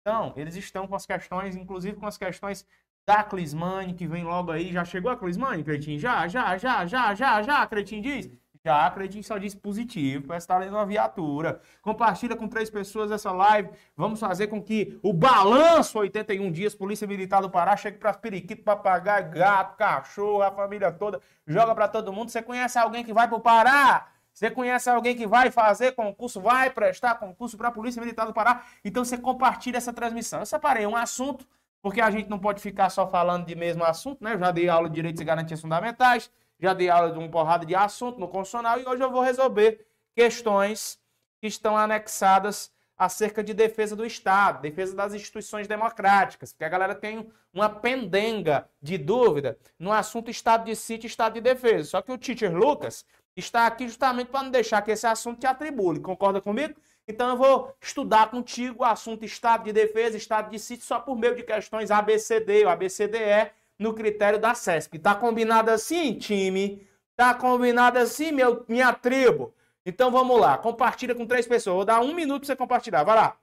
Então, 0.00 0.32
eles 0.36 0.56
estão 0.56 0.88
com 0.88 0.94
as 0.94 1.04
questões, 1.04 1.54
inclusive 1.54 1.98
com 1.98 2.06
as 2.06 2.16
questões 2.16 2.66
da 3.06 3.22
Clismane, 3.22 3.92
que 3.92 4.06
vem 4.06 4.24
logo 4.24 4.50
aí. 4.50 4.72
Já 4.72 4.86
chegou 4.86 5.10
a 5.10 5.18
Clismane, 5.18 5.62
Cretinho? 5.62 5.98
Já, 5.98 6.26
já, 6.28 6.56
já, 6.56 6.86
já, 6.86 7.14
já, 7.14 7.42
já, 7.42 7.66
Cretinho 7.66 8.02
diz? 8.02 8.30
Acredite 8.68 9.26
só 9.26 9.38
diz 9.38 9.54
positivo, 9.54 10.26
parece 10.26 10.44
estar 10.44 10.58
lendo 10.58 10.74
uma 10.74 10.86
viatura. 10.86 11.60
Compartilha 11.82 12.36
com 12.36 12.48
três 12.48 12.70
pessoas 12.70 13.10
essa 13.10 13.32
live. 13.32 13.70
Vamos 13.96 14.20
fazer 14.20 14.46
com 14.48 14.62
que 14.62 14.98
o 15.02 15.12
balanço 15.12 15.98
81 15.98 16.50
dias, 16.50 16.74
Polícia 16.74 17.06
Militar 17.06 17.40
do 17.40 17.50
Pará, 17.50 17.76
chegue 17.76 17.98
para 17.98 18.12
periquito, 18.14 18.62
papagaio, 18.62 19.30
gato, 19.30 19.76
cachorro, 19.76 20.42
a 20.42 20.50
família 20.50 20.92
toda. 20.92 21.20
Joga 21.46 21.74
para 21.74 21.88
todo 21.88 22.12
mundo. 22.12 22.30
Você 22.30 22.42
conhece 22.42 22.78
alguém 22.78 23.04
que 23.04 23.12
vai 23.12 23.28
para 23.28 23.36
o 23.36 23.40
Pará? 23.40 24.08
Você 24.32 24.50
conhece 24.50 24.88
alguém 24.88 25.16
que 25.16 25.26
vai 25.26 25.50
fazer 25.50 25.92
concurso, 25.92 26.40
vai 26.40 26.70
prestar 26.70 27.16
concurso 27.16 27.56
para 27.56 27.68
a 27.68 27.72
Polícia 27.72 28.00
Militar 28.00 28.24
do 28.24 28.32
Pará? 28.32 28.62
Então 28.84 29.04
você 29.04 29.18
compartilha 29.18 29.78
essa 29.78 29.92
transmissão. 29.92 30.40
Eu 30.40 30.46
separei 30.46 30.86
um 30.86 30.94
assunto, 30.94 31.44
porque 31.82 32.00
a 32.00 32.08
gente 32.10 32.30
não 32.30 32.38
pode 32.38 32.60
ficar 32.60 32.88
só 32.88 33.08
falando 33.08 33.46
de 33.46 33.56
mesmo 33.56 33.82
assunto, 33.84 34.22
né? 34.22 34.34
Eu 34.34 34.38
já 34.38 34.52
dei 34.52 34.68
aula 34.68 34.88
de 34.88 34.94
Direitos 34.94 35.20
e 35.20 35.24
Garantias 35.24 35.60
Fundamentais 35.60 36.30
já 36.58 36.74
dei 36.74 36.88
aula 36.90 37.12
de 37.12 37.18
uma 37.18 37.28
porrada 37.28 37.64
de 37.64 37.74
assunto 37.74 38.18
no 38.18 38.28
constitucional 38.28 38.80
e 38.80 38.86
hoje 38.86 39.02
eu 39.02 39.10
vou 39.10 39.22
resolver 39.22 39.86
questões 40.14 40.98
que 41.40 41.46
estão 41.46 41.76
anexadas 41.76 42.72
acerca 42.96 43.44
de 43.44 43.54
defesa 43.54 43.94
do 43.94 44.04
Estado, 44.04 44.60
defesa 44.60 44.94
das 44.94 45.14
instituições 45.14 45.68
democráticas, 45.68 46.52
porque 46.52 46.64
a 46.64 46.68
galera 46.68 46.96
tem 46.96 47.30
uma 47.54 47.68
pendenga 47.68 48.68
de 48.82 48.98
dúvida 48.98 49.56
no 49.78 49.92
assunto 49.92 50.30
Estado 50.30 50.64
de 50.64 50.74
sítio 50.74 51.06
e 51.06 51.10
Estado 51.10 51.34
de 51.34 51.40
defesa. 51.40 51.90
Só 51.90 52.02
que 52.02 52.10
o 52.10 52.18
teacher 52.18 52.52
Lucas 52.52 53.06
está 53.36 53.66
aqui 53.66 53.86
justamente 53.86 54.28
para 54.28 54.42
não 54.42 54.50
deixar 54.50 54.82
que 54.82 54.90
esse 54.90 55.06
assunto 55.06 55.38
te 55.38 55.46
atribule. 55.46 56.00
Concorda 56.00 56.40
comigo? 56.40 56.74
Então 57.06 57.28
eu 57.30 57.36
vou 57.36 57.72
estudar 57.80 58.30
contigo 58.30 58.82
o 58.82 58.84
assunto 58.84 59.24
Estado 59.24 59.64
de 59.64 59.72
defesa, 59.72 60.16
Estado 60.16 60.50
de 60.50 60.58
sítio, 60.58 60.84
só 60.84 60.98
por 60.98 61.16
meio 61.16 61.36
de 61.36 61.44
questões 61.44 61.92
ABCD 61.92 62.64
ou 62.64 62.70
ABCDE, 62.70 63.52
no 63.78 63.94
critério 63.94 64.38
da 64.38 64.54
CESP. 64.54 64.98
Tá 64.98 65.14
combinado 65.14 65.70
assim, 65.70 66.14
time? 66.18 66.86
Tá 67.16 67.34
combinado 67.34 67.98
assim, 67.98 68.32
meu, 68.32 68.64
minha 68.68 68.92
tribo? 68.92 69.54
Então 69.86 70.10
vamos 70.10 70.38
lá, 70.40 70.58
compartilha 70.58 71.14
com 71.14 71.26
três 71.26 71.46
pessoas. 71.46 71.76
Vou 71.76 71.84
dar 71.84 72.00
um 72.00 72.14
minuto 72.14 72.40
para 72.40 72.46
você 72.48 72.56
compartilhar. 72.56 73.04
Vai 73.04 73.16
lá. 73.16 73.38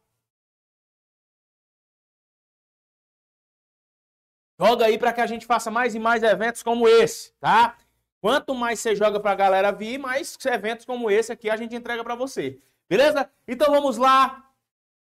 Joga 4.59 4.85
aí 4.85 4.97
para 4.97 5.11
que 5.11 5.21
a 5.21 5.25
gente 5.25 5.45
faça 5.45 5.69
mais 5.69 5.95
e 5.95 5.99
mais 5.99 6.23
eventos 6.23 6.63
como 6.63 6.87
esse, 6.87 7.33
tá? 7.39 7.77
Quanto 8.21 8.55
mais 8.55 8.79
você 8.79 8.95
joga 8.95 9.19
para 9.19 9.31
a 9.31 9.35
galera 9.35 9.71
vir, 9.71 9.97
mais 9.97 10.37
eventos 10.45 10.85
como 10.85 11.11
esse 11.11 11.31
aqui 11.31 11.49
a 11.49 11.57
gente 11.57 11.75
entrega 11.75 12.03
para 12.03 12.15
você. 12.15 12.59
Beleza? 12.89 13.29
Então 13.47 13.71
vamos 13.71 13.97
lá. 13.97 14.49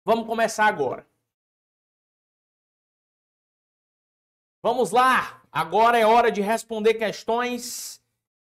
Vamos 0.04 0.26
começar 0.26 0.66
agora. 0.66 1.06
Vamos 4.62 4.92
lá! 4.92 5.42
Agora 5.51 5.98
é 5.98 6.07
hora 6.07 6.31
de 6.31 6.40
responder 6.40 6.94
questões 6.94 8.01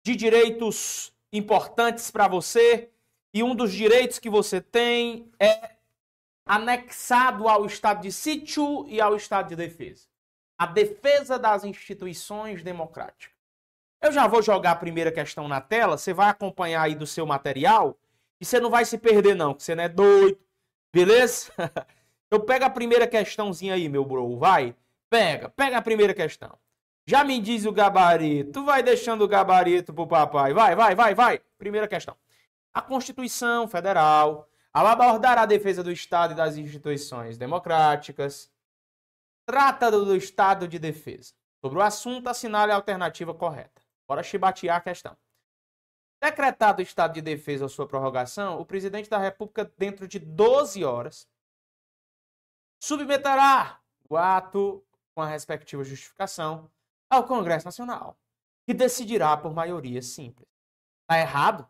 de 0.04 0.14
direitos 0.14 1.10
importantes 1.32 2.10
para 2.10 2.28
você. 2.28 2.90
E 3.32 3.42
um 3.42 3.54
dos 3.54 3.72
direitos 3.72 4.18
que 4.18 4.28
você 4.28 4.60
tem 4.60 5.32
é 5.40 5.70
anexado 6.44 7.48
ao 7.48 7.64
estado 7.64 8.02
de 8.02 8.12
sítio 8.12 8.86
e 8.88 9.00
ao 9.00 9.16
estado 9.16 9.48
de 9.48 9.56
defesa. 9.56 10.06
A 10.58 10.66
defesa 10.66 11.38
das 11.38 11.64
instituições 11.64 12.62
democráticas. 12.62 13.34
Eu 14.02 14.12
já 14.12 14.26
vou 14.26 14.42
jogar 14.42 14.72
a 14.72 14.76
primeira 14.76 15.10
questão 15.10 15.48
na 15.48 15.62
tela, 15.62 15.96
você 15.96 16.12
vai 16.12 16.28
acompanhar 16.28 16.82
aí 16.82 16.94
do 16.94 17.06
seu 17.06 17.24
material 17.24 17.96
e 18.38 18.44
você 18.44 18.60
não 18.60 18.68
vai 18.68 18.84
se 18.84 18.98
perder 18.98 19.34
não, 19.34 19.54
que 19.54 19.62
você 19.62 19.74
não 19.74 19.84
é 19.84 19.88
doido, 19.88 20.38
beleza? 20.92 21.52
Eu 22.30 22.40
pego 22.40 22.64
a 22.64 22.70
primeira 22.70 23.06
questãozinha 23.06 23.74
aí, 23.74 23.88
meu 23.88 24.04
bro, 24.04 24.36
vai. 24.36 24.74
Pega, 25.12 25.50
pega 25.50 25.76
a 25.76 25.82
primeira 25.82 26.14
questão. 26.14 26.58
Já 27.06 27.22
me 27.22 27.38
diz 27.38 27.66
o 27.66 27.72
gabarito. 27.72 28.64
Vai 28.64 28.82
deixando 28.82 29.20
o 29.20 29.28
gabarito 29.28 29.92
pro 29.92 30.06
papai. 30.06 30.54
Vai, 30.54 30.74
vai, 30.74 30.94
vai, 30.94 31.14
vai. 31.14 31.38
Primeira 31.58 31.86
questão. 31.86 32.16
A 32.72 32.80
Constituição 32.80 33.68
Federal, 33.68 34.48
ao 34.72 34.86
abordar 34.86 35.36
a 35.36 35.44
defesa 35.44 35.82
do 35.82 35.92
Estado 35.92 36.32
e 36.32 36.34
das 36.34 36.56
instituições 36.56 37.36
democráticas, 37.36 38.50
trata 39.44 39.90
do 39.90 40.16
Estado 40.16 40.66
de 40.66 40.78
defesa. 40.78 41.34
Sobre 41.60 41.78
o 41.78 41.82
assunto, 41.82 42.28
assinale 42.28 42.72
a 42.72 42.76
alternativa 42.76 43.34
correta. 43.34 43.82
Bora 44.08 44.22
chibatear 44.22 44.78
a 44.78 44.80
questão. 44.80 45.14
Decretado 46.22 46.80
o 46.80 46.82
estado 46.82 47.12
de 47.12 47.20
defesa 47.20 47.64
ou 47.64 47.68
sua 47.68 47.86
prorrogação, 47.86 48.58
o 48.58 48.64
presidente 48.64 49.10
da 49.10 49.18
República, 49.18 49.70
dentro 49.76 50.08
de 50.08 50.18
12 50.18 50.82
horas, 50.82 51.28
submeterá 52.80 53.78
o 54.08 54.16
ato 54.16 54.82
com 55.14 55.22
a 55.22 55.26
respectiva 55.26 55.84
justificação, 55.84 56.70
ao 57.10 57.24
Congresso 57.24 57.66
Nacional, 57.66 58.16
que 58.66 58.72
decidirá 58.72 59.36
por 59.36 59.52
maioria 59.52 60.00
simples. 60.00 60.48
Tá 61.06 61.18
errado? 61.18 61.68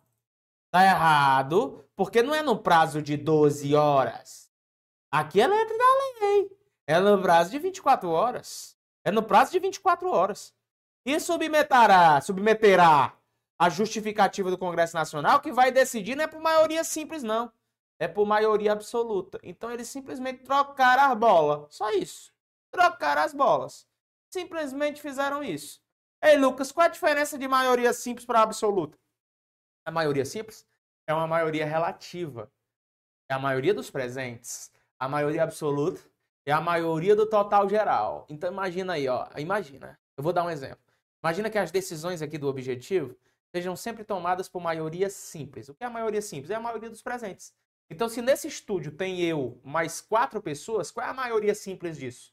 Tá 0.70 0.84
errado, 0.84 1.84
porque 1.96 2.22
não 2.22 2.34
é 2.34 2.42
no 2.42 2.58
prazo 2.58 3.02
de 3.02 3.16
12 3.16 3.74
horas. 3.74 4.50
Aqui 5.10 5.40
é 5.40 5.46
letra 5.46 5.76
da 5.76 5.84
lei. 6.20 6.58
É 6.86 6.98
no 6.98 7.20
prazo 7.20 7.50
de 7.50 7.58
24 7.58 8.08
horas. 8.08 8.76
É 9.04 9.10
no 9.10 9.22
prazo 9.22 9.52
de 9.52 9.58
24 9.58 10.08
horas. 10.08 10.54
E 11.04 11.18
submeterá, 11.18 12.20
submeterá 12.20 13.16
a 13.58 13.68
justificativa 13.68 14.50
do 14.50 14.58
Congresso 14.58 14.94
Nacional 14.96 15.40
que 15.40 15.52
vai 15.52 15.70
decidir 15.70 16.16
não 16.16 16.24
é 16.24 16.26
por 16.26 16.40
maioria 16.40 16.82
simples, 16.82 17.22
não. 17.22 17.52
É 17.98 18.08
por 18.08 18.26
maioria 18.26 18.72
absoluta. 18.72 19.38
Então 19.42 19.70
eles 19.70 19.88
simplesmente 19.88 20.42
trocaram 20.42 21.12
as 21.12 21.18
bolas. 21.18 21.66
Só 21.74 21.90
isso. 21.90 22.31
Trocaram 22.72 23.22
as 23.22 23.34
bolas. 23.34 23.86
Simplesmente 24.32 25.00
fizeram 25.00 25.44
isso. 25.44 25.80
Ei, 26.22 26.36
Lucas, 26.36 26.72
qual 26.72 26.86
a 26.86 26.90
diferença 26.90 27.38
de 27.38 27.46
maioria 27.46 27.92
simples 27.92 28.24
para 28.24 28.40
absoluta? 28.40 28.98
A 29.84 29.90
maioria 29.90 30.24
simples 30.24 30.66
é 31.06 31.12
uma 31.12 31.26
maioria 31.26 31.66
relativa. 31.66 32.50
É 33.28 33.34
a 33.34 33.38
maioria 33.38 33.74
dos 33.74 33.90
presentes. 33.90 34.72
A 34.98 35.08
maioria 35.08 35.42
absoluta 35.42 36.00
é 36.46 36.52
a 36.52 36.60
maioria 36.60 37.14
do 37.14 37.26
total 37.26 37.68
geral. 37.68 38.26
Então 38.28 38.50
imagina 38.50 38.94
aí, 38.94 39.06
ó. 39.06 39.28
Imagina. 39.36 39.98
Eu 40.16 40.24
vou 40.24 40.32
dar 40.32 40.44
um 40.44 40.50
exemplo. 40.50 40.82
Imagina 41.22 41.50
que 41.50 41.58
as 41.58 41.70
decisões 41.70 42.22
aqui 42.22 42.38
do 42.38 42.48
objetivo 42.48 43.16
sejam 43.54 43.76
sempre 43.76 44.02
tomadas 44.02 44.48
por 44.48 44.62
maioria 44.62 45.10
simples. 45.10 45.68
O 45.68 45.74
que 45.74 45.84
é 45.84 45.86
a 45.86 45.90
maioria 45.90 46.22
simples? 46.22 46.50
É 46.50 46.54
a 46.54 46.60
maioria 46.60 46.88
dos 46.88 47.02
presentes. 47.02 47.52
Então, 47.90 48.08
se 48.08 48.22
nesse 48.22 48.48
estúdio 48.48 48.92
tem 48.92 49.20
eu 49.20 49.60
mais 49.62 50.00
quatro 50.00 50.40
pessoas, 50.40 50.90
qual 50.90 51.06
é 51.06 51.10
a 51.10 51.14
maioria 51.14 51.54
simples 51.54 51.98
disso? 51.98 52.32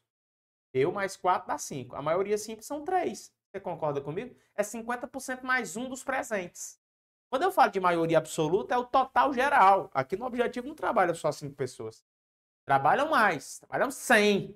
Eu 0.74 0.92
mais 0.92 1.16
quatro 1.18 1.48
dá 1.48 1.58
cinco. 1.58 1.96
A 1.96 2.02
maioria 2.02 2.38
simples 2.38 2.66
são 2.66 2.84
três. 2.84 3.32
Você 3.52 3.60
concorda 3.60 4.00
comigo? 4.00 4.36
É 4.56 4.62
50% 4.62 5.44
mais 5.44 5.76
um 5.76 5.90
dos 5.90 6.04
presentes. 6.04 6.80
Quando 7.30 7.44
eu 7.44 7.52
falo 7.52 7.72
de 7.72 7.80
maioria 7.80 8.18
absoluta, 8.18 8.74
é 8.74 8.78
o 8.78 8.86
total 8.86 9.34
geral. 9.34 9.90
Aqui 9.94 10.16
no 10.16 10.26
objetivo 10.26 10.68
não 10.68 10.76
trabalha 10.76 11.14
só 11.14 11.32
cinco 11.32 11.56
pessoas. 11.56 12.04
Trabalham 12.66 13.10
mais, 13.10 13.60
trabalham 13.60 13.90
100. 13.90 14.56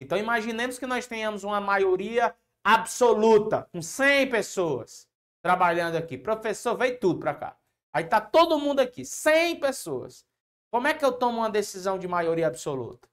Então 0.00 0.18
imaginemos 0.18 0.78
que 0.78 0.86
nós 0.86 1.06
tenhamos 1.06 1.44
uma 1.44 1.60
maioria 1.60 2.34
absoluta, 2.64 3.68
com 3.72 3.82
100 3.82 4.30
pessoas 4.30 5.08
trabalhando 5.42 5.96
aqui. 5.96 6.16
Professor, 6.16 6.76
veio 6.76 6.98
tudo 6.98 7.20
para 7.20 7.34
cá. 7.34 7.56
Aí 7.92 8.04
tá 8.04 8.20
todo 8.20 8.58
mundo 8.58 8.80
aqui, 8.80 9.04
100 9.04 9.60
pessoas. 9.60 10.26
Como 10.70 10.88
é 10.88 10.94
que 10.94 11.04
eu 11.04 11.12
tomo 11.12 11.38
uma 11.38 11.50
decisão 11.50 11.98
de 11.98 12.08
maioria 12.08 12.46
absoluta? 12.46 13.08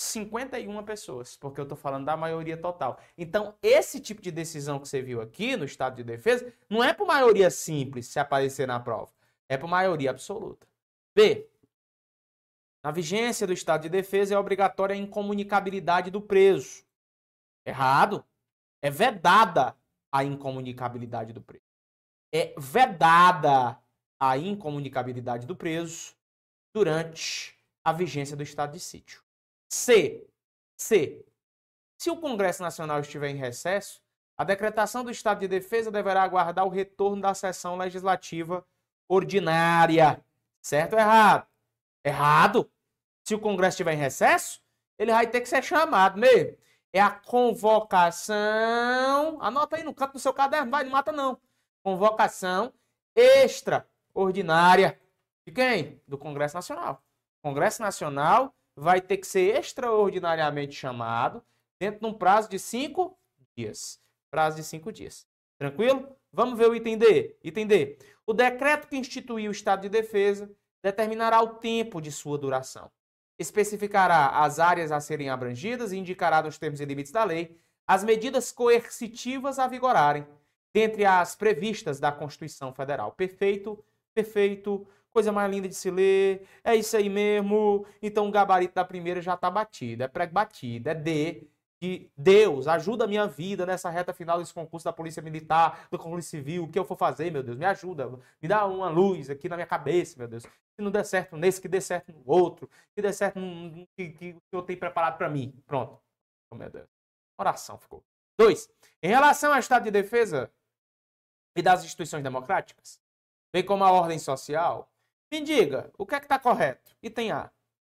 51 0.00 0.82
pessoas, 0.82 1.36
porque 1.36 1.60
eu 1.60 1.64
estou 1.64 1.76
falando 1.76 2.06
da 2.06 2.16
maioria 2.16 2.56
total. 2.56 2.98
Então, 3.18 3.54
esse 3.62 4.00
tipo 4.00 4.22
de 4.22 4.30
decisão 4.30 4.78
que 4.78 4.88
você 4.88 5.02
viu 5.02 5.20
aqui 5.20 5.56
no 5.56 5.64
estado 5.66 5.96
de 5.96 6.02
defesa 6.02 6.50
não 6.70 6.82
é 6.82 6.94
por 6.94 7.06
maioria 7.06 7.50
simples 7.50 8.06
se 8.06 8.18
aparecer 8.18 8.66
na 8.66 8.80
prova, 8.80 9.12
é 9.46 9.58
por 9.58 9.68
maioria 9.68 10.10
absoluta. 10.10 10.66
B. 11.14 11.46
Na 12.82 12.90
vigência 12.90 13.46
do 13.46 13.52
estado 13.52 13.82
de 13.82 13.88
defesa 13.90 14.34
é 14.34 14.38
obrigatória 14.38 14.94
a 14.94 14.98
incomunicabilidade 14.98 16.10
do 16.10 16.22
preso. 16.22 16.82
Errado. 17.66 18.24
É 18.80 18.90
vedada 18.90 19.76
a 20.10 20.24
incomunicabilidade 20.24 21.34
do 21.34 21.42
preso. 21.42 21.62
É 22.32 22.54
vedada 22.56 23.78
a 24.18 24.38
incomunicabilidade 24.38 25.46
do 25.46 25.54
preso 25.54 26.14
durante 26.72 27.54
a 27.84 27.92
vigência 27.92 28.34
do 28.34 28.42
estado 28.42 28.72
de 28.72 28.80
sítio. 28.80 29.22
C. 29.70 30.26
C. 30.76 31.24
Se 31.96 32.10
o 32.10 32.16
Congresso 32.16 32.62
Nacional 32.62 33.00
estiver 33.00 33.28
em 33.30 33.36
recesso, 33.36 34.02
a 34.36 34.42
decretação 34.42 35.04
do 35.04 35.10
estado 35.10 35.40
de 35.40 35.48
defesa 35.48 35.90
deverá 35.90 36.22
aguardar 36.22 36.66
o 36.66 36.70
retorno 36.70 37.22
da 37.22 37.32
sessão 37.34 37.76
legislativa 37.76 38.66
ordinária. 39.08 40.24
Certo 40.60 40.94
ou 40.94 40.98
errado? 40.98 41.46
Errado. 42.04 42.70
Se 43.22 43.34
o 43.34 43.38
Congresso 43.38 43.74
estiver 43.74 43.94
em 43.94 43.98
recesso, 43.98 44.60
ele 44.98 45.12
vai 45.12 45.26
ter 45.26 45.40
que 45.40 45.48
ser 45.48 45.62
chamado 45.62 46.18
mesmo. 46.18 46.56
É 46.92 47.00
a 47.00 47.10
convocação. 47.10 48.36
Anota 49.40 49.76
aí 49.76 49.84
no 49.84 49.94
canto 49.94 50.14
do 50.14 50.18
seu 50.18 50.32
caderno, 50.32 50.70
vai, 50.70 50.82
não 50.82 50.90
mata 50.90 51.12
não. 51.12 51.40
Convocação 51.82 52.72
extraordinária. 53.14 55.00
De 55.46 55.52
quem? 55.52 56.02
Do 56.08 56.18
Congresso 56.18 56.56
Nacional. 56.56 57.02
Congresso 57.42 57.80
Nacional 57.82 58.54
vai 58.76 59.00
ter 59.00 59.18
que 59.18 59.26
ser 59.26 59.56
extraordinariamente 59.56 60.74
chamado 60.74 61.42
dentro 61.78 62.00
de 62.00 62.06
um 62.06 62.14
prazo 62.14 62.48
de 62.48 62.58
cinco 62.58 63.18
dias. 63.56 64.00
Prazo 64.30 64.56
de 64.56 64.64
cinco 64.64 64.92
dias. 64.92 65.26
Tranquilo? 65.58 66.16
Vamos 66.32 66.58
ver 66.58 66.68
o 66.68 66.74
item 66.74 66.96
D. 66.96 67.36
Item 67.42 67.66
D. 67.66 67.98
O 68.26 68.32
decreto 68.32 68.86
que 68.86 68.96
instituiu 68.96 69.50
o 69.50 69.52
estado 69.52 69.82
de 69.82 69.88
defesa 69.88 70.50
determinará 70.82 71.42
o 71.42 71.54
tempo 71.54 72.00
de 72.00 72.12
sua 72.12 72.38
duração. 72.38 72.90
Especificará 73.38 74.28
as 74.42 74.58
áreas 74.58 74.92
a 74.92 75.00
serem 75.00 75.28
abrangidas 75.28 75.92
e 75.92 75.98
indicará 75.98 76.42
nos 76.42 76.58
termos 76.58 76.80
e 76.80 76.84
limites 76.84 77.12
da 77.12 77.24
lei 77.24 77.58
as 77.86 78.04
medidas 78.04 78.52
coercitivas 78.52 79.58
a 79.58 79.66
vigorarem, 79.66 80.24
dentre 80.72 81.04
as 81.04 81.34
previstas 81.34 81.98
da 81.98 82.12
Constituição 82.12 82.72
Federal. 82.72 83.10
Perfeito, 83.12 83.84
perfeito, 84.14 84.86
coisa 85.12 85.32
mais 85.32 85.50
linda 85.50 85.68
de 85.68 85.74
se 85.74 85.90
ler, 85.90 86.46
é 86.64 86.74
isso 86.74 86.96
aí 86.96 87.08
mesmo. 87.08 87.86
Então 88.02 88.28
o 88.28 88.30
gabarito 88.30 88.74
da 88.74 88.84
primeira 88.84 89.20
já 89.20 89.34
está 89.34 89.50
batido, 89.50 90.02
é 90.02 90.08
pré 90.08 90.26
batido, 90.26 90.88
é 90.88 90.94
D, 90.94 91.48
que 91.80 92.10
Deus 92.14 92.68
ajuda 92.68 93.04
a 93.04 93.08
minha 93.08 93.26
vida 93.26 93.64
nessa 93.64 93.88
reta 93.88 94.12
final 94.12 94.38
desse 94.38 94.52
concurso 94.52 94.84
da 94.84 94.92
Polícia 94.92 95.22
Militar, 95.22 95.88
do 95.90 95.98
concurso 95.98 96.28
civil, 96.28 96.64
o 96.64 96.68
que 96.68 96.78
eu 96.78 96.84
for 96.84 96.96
fazer, 96.96 97.30
meu 97.32 97.42
Deus, 97.42 97.56
me 97.56 97.64
ajuda, 97.64 98.10
me 98.40 98.46
dá 98.46 98.66
uma 98.66 98.90
luz 98.90 99.30
aqui 99.30 99.48
na 99.48 99.56
minha 99.56 99.66
cabeça, 99.66 100.18
meu 100.18 100.28
Deus. 100.28 100.42
Se 100.42 100.82
não 100.82 100.90
der 100.90 101.04
certo 101.04 101.36
nesse, 101.36 101.60
que 101.60 101.68
dê 101.68 101.80
certo 101.80 102.12
no 102.12 102.22
outro, 102.26 102.68
que 102.94 103.00
dê 103.00 103.12
certo 103.12 103.40
no 103.40 103.86
que, 103.96 104.10
que, 104.10 104.32
que 104.34 104.36
eu 104.52 104.62
tenho 104.62 104.78
preparado 104.78 105.16
para 105.16 105.28
mim. 105.30 105.54
Pronto. 105.66 105.98
Oh, 106.50 106.56
meu 106.56 106.68
Deus. 106.68 106.88
Oração 107.38 107.78
ficou. 107.78 108.04
Dois. 108.38 108.68
Em 109.02 109.08
relação 109.08 109.52
ao 109.52 109.58
estado 109.58 109.84
de 109.84 109.90
defesa 109.90 110.50
e 111.56 111.62
das 111.62 111.82
instituições 111.82 112.22
democráticas, 112.22 113.00
bem 113.52 113.64
como 113.64 113.84
a 113.84 113.90
ordem 113.90 114.18
social, 114.18 114.89
me 115.30 115.40
diga, 115.40 115.92
o 115.96 116.04
que 116.04 116.14
é 116.14 116.18
que 116.18 116.26
está 116.26 116.38
correto? 116.38 116.96
Item 117.02 117.32
A. 117.32 117.50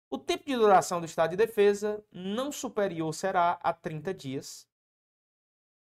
O 0.10 0.18
tempo 0.18 0.44
de 0.46 0.56
duração 0.56 1.00
do 1.00 1.06
estado 1.06 1.32
de 1.32 1.38
defesa 1.38 2.04
não 2.12 2.52
superior 2.52 3.14
será 3.14 3.60
a 3.64 3.72
30 3.72 4.14
dias, 4.14 4.68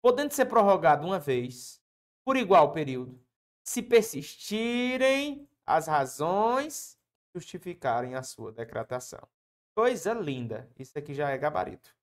podendo 0.00 0.32
ser 0.32 0.46
prorrogado 0.46 1.06
uma 1.06 1.18
vez, 1.18 1.82
por 2.24 2.36
igual 2.36 2.72
período, 2.72 3.20
se 3.62 3.82
persistirem 3.82 5.46
as 5.66 5.86
razões 5.86 6.98
que 7.26 7.38
justificarem 7.38 8.14
a 8.14 8.22
sua 8.22 8.52
decretação. 8.52 9.28
Coisa 9.74 10.14
linda. 10.14 10.70
Isso 10.78 10.98
aqui 10.98 11.12
já 11.12 11.28
é 11.28 11.36
gabarito. 11.36 11.94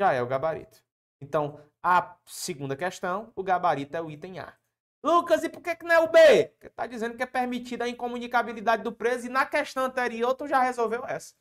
Já 0.00 0.12
é 0.12 0.20
o 0.20 0.26
gabarito. 0.26 0.82
Então, 1.20 1.60
a 1.80 2.16
segunda 2.24 2.74
questão, 2.74 3.32
o 3.36 3.42
gabarito 3.44 3.96
é 3.96 4.02
o 4.02 4.10
item 4.10 4.40
A. 4.40 4.52
Lucas, 5.06 5.44
e 5.44 5.48
por 5.48 5.62
que, 5.62 5.76
que 5.76 5.84
não 5.84 5.94
é 5.94 6.00
o 6.00 6.08
B? 6.08 6.46
Porque 6.46 6.68
tá 6.68 6.84
dizendo 6.84 7.16
que 7.16 7.22
é 7.22 7.26
permitida 7.26 7.84
a 7.84 7.88
incomunicabilidade 7.88 8.82
do 8.82 8.90
preso 8.90 9.26
e 9.26 9.28
na 9.28 9.46
questão 9.46 9.84
anterior 9.84 10.34
tu 10.34 10.48
já 10.48 10.60
resolveu 10.60 11.06
essa. 11.06 11.32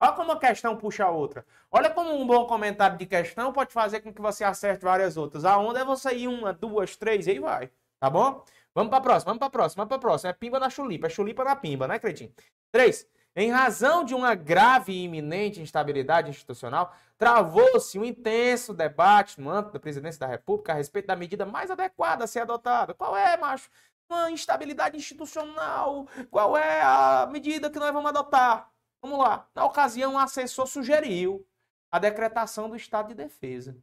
Olha 0.00 0.12
como 0.12 0.30
uma 0.30 0.40
questão 0.40 0.74
puxa 0.74 1.04
a 1.04 1.10
outra. 1.10 1.44
Olha 1.70 1.90
como 1.90 2.14
um 2.14 2.26
bom 2.26 2.46
comentário 2.46 2.96
de 2.96 3.04
questão 3.04 3.52
pode 3.52 3.74
fazer 3.74 4.00
com 4.00 4.10
que 4.10 4.22
você 4.22 4.42
acerte 4.42 4.82
várias 4.82 5.18
outras. 5.18 5.44
A 5.44 5.58
onda 5.58 5.80
é 5.80 5.84
você 5.84 6.14
ir 6.14 6.28
uma, 6.28 6.54
duas, 6.54 6.96
três 6.96 7.28
aí 7.28 7.38
vai. 7.38 7.70
Tá 7.98 8.08
bom? 8.08 8.42
Vamos 8.74 8.88
para 8.88 8.98
a 8.98 9.02
próxima, 9.02 9.26
vamos 9.32 9.38
para 9.40 9.48
a 9.48 9.50
próxima, 9.50 9.80
vamos 9.82 9.88
para 9.90 9.96
a 9.98 10.00
próxima. 10.00 10.30
É 10.30 10.32
pimba 10.32 10.58
na 10.58 10.70
chulipa, 10.70 11.06
é 11.06 11.10
chulipa 11.10 11.44
na 11.44 11.54
pimba, 11.54 11.86
né, 11.86 11.98
Cretinho? 11.98 12.32
Três. 12.72 13.06
Em 13.36 13.50
razão 13.50 14.04
de 14.04 14.14
uma 14.14 14.34
grave 14.34 14.92
e 14.92 15.04
iminente 15.04 15.60
instabilidade 15.60 16.30
institucional, 16.30 16.94
travou-se 17.16 17.98
um 17.98 18.04
intenso 18.04 18.74
debate 18.74 19.40
no 19.40 19.50
âmbito 19.50 19.74
da 19.74 19.80
presidência 19.80 20.20
da 20.20 20.26
República 20.26 20.72
a 20.72 20.76
respeito 20.76 21.06
da 21.06 21.14
medida 21.14 21.46
mais 21.46 21.70
adequada 21.70 22.24
a 22.24 22.26
ser 22.26 22.40
adotada. 22.40 22.92
Qual 22.92 23.16
é, 23.16 23.36
macho? 23.36 23.70
Uma 24.10 24.30
instabilidade 24.30 24.96
institucional. 24.96 26.08
Qual 26.28 26.56
é 26.56 26.82
a 26.82 27.28
medida 27.30 27.70
que 27.70 27.78
nós 27.78 27.92
vamos 27.92 28.08
adotar? 28.10 28.68
Vamos 29.00 29.18
lá. 29.18 29.48
Na 29.54 29.64
ocasião, 29.64 30.14
o 30.14 30.18
assessor 30.18 30.66
sugeriu 30.66 31.46
a 31.90 31.98
decretação 31.98 32.68
do 32.68 32.76
estado 32.76 33.08
de 33.08 33.14
defesa. 33.14 33.76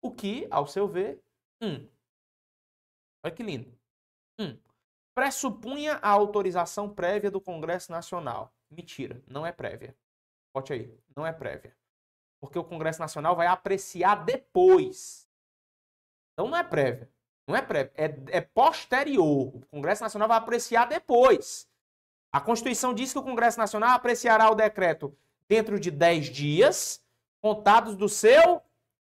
O 0.00 0.10
que, 0.10 0.46
ao 0.50 0.66
seu 0.66 0.88
ver, 0.88 1.22
hum, 1.60 1.86
olha 3.22 3.34
que 3.34 3.42
lindo, 3.42 3.76
hum, 4.38 4.56
pressupunha 5.14 5.98
a 6.00 6.08
autorização 6.08 6.88
prévia 6.88 7.30
do 7.30 7.40
Congresso 7.40 7.92
Nacional. 7.92 8.52
Mentira, 8.70 9.22
não 9.26 9.46
é 9.46 9.52
prévia. 9.52 9.96
Bote 10.52 10.72
aí, 10.72 10.92
não 11.16 11.26
é 11.26 11.32
prévia. 11.32 11.74
Porque 12.40 12.58
o 12.58 12.64
Congresso 12.64 13.00
Nacional 13.00 13.34
vai 13.34 13.46
apreciar 13.46 14.24
depois. 14.24 15.28
Então 16.32 16.48
não 16.48 16.56
é 16.56 16.62
prévia. 16.62 17.10
Não 17.46 17.56
é 17.56 17.62
prévia, 17.62 17.92
é, 17.96 18.14
é 18.28 18.40
posterior. 18.40 19.54
O 19.54 19.66
Congresso 19.66 20.02
Nacional 20.02 20.28
vai 20.28 20.36
apreciar 20.36 20.86
depois. 20.86 21.66
A 22.30 22.40
Constituição 22.40 22.92
diz 22.92 23.12
que 23.12 23.18
o 23.18 23.22
Congresso 23.22 23.58
Nacional 23.58 23.90
apreciará 23.90 24.50
o 24.50 24.54
decreto 24.54 25.16
dentro 25.48 25.80
de 25.80 25.90
10 25.90 26.26
dias, 26.26 27.02
contados 27.40 27.96
do 27.96 28.06
seu 28.06 28.62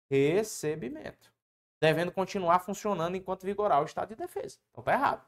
recebimento, 0.09 1.33
devendo 1.81 2.13
continuar 2.13 2.61
funcionando 2.61 3.17
enquanto 3.17 3.45
vigorar 3.45 3.83
o 3.83 3.87
estado 3.87 4.11
de 4.11 4.15
defesa. 4.15 4.59
Então 4.71 4.85
tá 4.85 4.93
errado. 4.93 5.27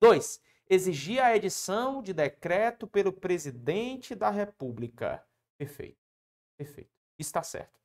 2 0.00 0.40
exigia 0.70 1.26
a 1.26 1.36
edição 1.36 2.00
de 2.00 2.14
decreto 2.14 2.86
pelo 2.86 3.12
presidente 3.12 4.14
da 4.14 4.30
República. 4.30 5.22
Perfeito. 5.58 5.98
Perfeito. 6.56 6.90
Isso 7.18 7.32
tá 7.32 7.42
certo. 7.42 7.80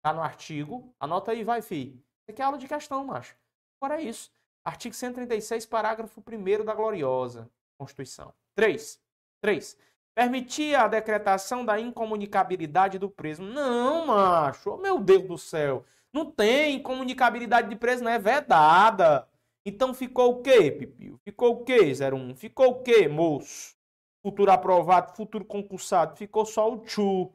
Tá 0.00 0.12
no 0.12 0.22
artigo. 0.22 0.94
Anota 1.00 1.32
aí, 1.32 1.42
vai, 1.42 1.60
fi. 1.60 1.88
Isso 1.88 2.30
aqui 2.30 2.40
é 2.40 2.44
aula 2.44 2.56
de 2.56 2.68
questão, 2.68 3.04
macho. 3.04 3.36
Agora 3.80 4.00
é 4.00 4.04
isso. 4.04 4.30
Artigo 4.64 4.94
136, 4.94 5.66
parágrafo 5.66 6.22
1 6.26 6.64
da 6.64 6.74
gloriosa 6.74 7.50
Constituição. 7.76 8.32
3. 8.54 9.00
3. 9.40 9.76
Permitia 10.14 10.82
a 10.82 10.88
decretação 10.88 11.64
da 11.64 11.78
incomunicabilidade 11.80 12.98
do 12.98 13.08
preso. 13.08 13.42
Não, 13.42 14.06
macho. 14.06 14.70
Oh, 14.70 14.76
meu 14.76 15.00
Deus 15.00 15.26
do 15.26 15.38
céu. 15.38 15.84
Não 16.12 16.30
tem 16.30 16.76
incomunicabilidade 16.76 17.68
de 17.68 17.76
preso, 17.76 18.02
não 18.02 18.10
é 18.10 18.18
vedada. 18.18 19.28
Então 19.68 19.92
ficou 19.92 20.30
o 20.30 20.42
quê, 20.42 20.70
Pipio? 20.70 21.20
Ficou 21.22 21.56
o 21.56 21.64
quê, 21.64 21.92
01? 21.92 22.34
Ficou 22.36 22.70
o 22.70 22.82
quê, 22.82 23.06
moço? 23.06 23.76
Futuro 24.22 24.50
aprovado, 24.50 25.14
futuro 25.14 25.44
concursado. 25.44 26.16
Ficou 26.16 26.46
só 26.46 26.72
o 26.72 26.78
tchu. 26.78 27.30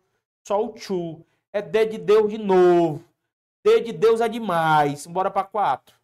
Só 0.48 0.66
o 0.66 0.74
tchu. 0.74 1.24
É 1.52 1.62
D 1.62 1.86
de 1.86 2.00
Deus 2.00 2.32
de 2.32 2.40
novo. 2.40 3.04
D 3.64 3.82
de 3.82 3.94
Deus 3.94 4.20
é 4.20 4.28
demais. 4.28 5.06
Bora 5.06 5.30
para 5.30 5.44
4. 5.44 5.96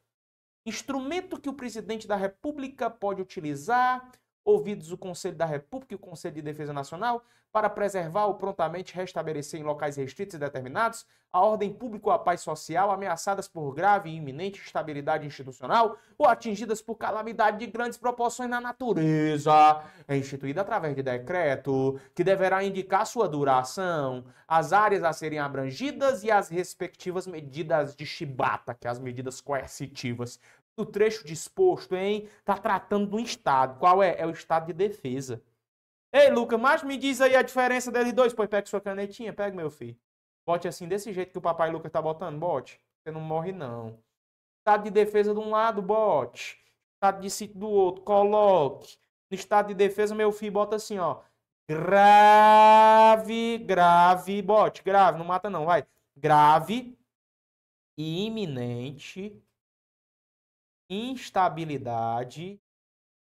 Instrumento 0.67 1.41
que 1.41 1.49
o 1.49 1.53
presidente 1.53 2.07
da 2.07 2.15
República 2.15 2.91
pode 2.91 3.23
utilizar 3.23 4.11
ouvidos 4.49 4.91
o 4.91 4.97
Conselho 4.97 5.35
da 5.35 5.45
República 5.45 5.93
e 5.93 5.95
o 5.95 5.99
Conselho 5.99 6.35
de 6.35 6.41
Defesa 6.41 6.73
Nacional, 6.73 7.23
para 7.51 7.69
preservar 7.69 8.25
ou 8.25 8.35
prontamente 8.35 8.93
restabelecer 8.93 9.59
em 9.59 9.63
locais 9.63 9.95
restritos 9.95 10.35
e 10.35 10.39
determinados 10.39 11.05
a 11.31 11.41
ordem 11.41 11.71
pública 11.71 12.07
ou 12.07 12.13
a 12.13 12.19
paz 12.19 12.41
social 12.41 12.91
ameaçadas 12.91 13.47
por 13.47 13.73
grave 13.73 14.09
e 14.09 14.15
iminente 14.15 14.59
instabilidade 14.59 15.27
institucional 15.27 15.95
ou 16.17 16.27
atingidas 16.27 16.81
por 16.81 16.95
calamidade 16.95 17.59
de 17.59 17.67
grandes 17.67 17.99
proporções 17.99 18.49
na 18.49 18.59
natureza. 18.59 19.83
É 20.07 20.17
instituída 20.17 20.61
através 20.61 20.95
de 20.95 21.03
decreto, 21.03 21.99
que 22.15 22.23
deverá 22.23 22.63
indicar 22.63 23.05
sua 23.05 23.27
duração, 23.27 24.25
as 24.47 24.73
áreas 24.73 25.03
a 25.03 25.13
serem 25.13 25.37
abrangidas 25.37 26.23
e 26.23 26.31
as 26.31 26.49
respectivas 26.49 27.27
medidas 27.27 27.95
de 27.95 28.05
chibata, 28.05 28.73
que 28.73 28.87
é 28.87 28.89
as 28.89 28.99
medidas 28.99 29.39
coercitivas 29.39 30.39
do 30.79 30.85
trecho 30.85 31.25
disposto 31.25 31.95
em 31.95 32.27
tá 32.43 32.57
tratando 32.57 33.15
um 33.15 33.19
estado. 33.19 33.77
Qual 33.79 34.01
é? 34.01 34.15
É 34.19 34.25
o 34.25 34.31
estado 34.31 34.67
de 34.67 34.73
defesa. 34.73 35.41
Ei, 36.11 36.29
Lucas, 36.31 36.59
mas 36.59 36.83
me 36.83 36.97
diz 36.97 37.21
aí 37.21 37.35
a 37.35 37.41
diferença 37.41 37.91
deles 37.91 38.13
dois. 38.13 38.33
Pois 38.33 38.49
pega 38.49 38.65
sua 38.67 38.81
canetinha, 38.81 39.33
pega, 39.33 39.55
meu 39.55 39.69
filho. 39.69 39.97
Bote 40.45 40.67
assim, 40.67 40.87
desse 40.87 41.13
jeito 41.13 41.31
que 41.31 41.37
o 41.37 41.41
papai 41.41 41.71
Lucas 41.71 41.91
tá 41.91 42.01
botando, 42.01 42.39
bote. 42.39 42.81
Você 43.03 43.11
não 43.11 43.21
morre, 43.21 43.51
não. 43.51 43.99
Estado 44.59 44.83
de 44.85 44.89
defesa 44.89 45.33
de 45.33 45.39
um 45.39 45.51
lado, 45.51 45.81
bote. 45.81 46.57
Estado 46.95 47.21
de 47.21 47.29
sítio 47.29 47.59
do 47.59 47.69
outro, 47.69 48.03
coloque. 48.03 48.97
No 49.29 49.35
estado 49.35 49.67
de 49.67 49.73
defesa, 49.75 50.15
meu 50.15 50.31
filho, 50.31 50.53
bota 50.53 50.75
assim, 50.75 50.97
ó. 50.97 51.21
Grave, 51.69 53.59
grave, 53.59 54.41
bote, 54.41 54.81
grave, 54.83 55.19
não 55.19 55.25
mata 55.25 55.49
não, 55.49 55.65
vai. 55.65 55.85
Grave 56.17 56.97
e 57.95 58.25
iminente 58.25 59.39
instabilidade 60.89 62.59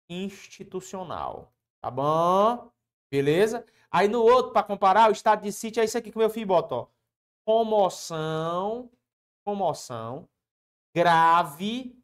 institucional. 0.08 1.52
Tá 1.80 1.90
bom? 1.90 2.70
Beleza? 3.10 3.66
Aí 3.90 4.08
no 4.08 4.22
outro, 4.22 4.52
para 4.52 4.62
comparar, 4.62 5.10
o 5.10 5.12
estado 5.12 5.42
de 5.42 5.52
sítio 5.52 5.80
é 5.80 5.84
isso 5.84 5.98
aqui 5.98 6.10
que 6.10 6.18
meu 6.18 6.30
filho 6.30 6.46
bota, 6.46 6.74
ó. 6.74 6.88
Comoção, 7.44 8.90
comoção 9.44 10.28
grave 10.94 11.98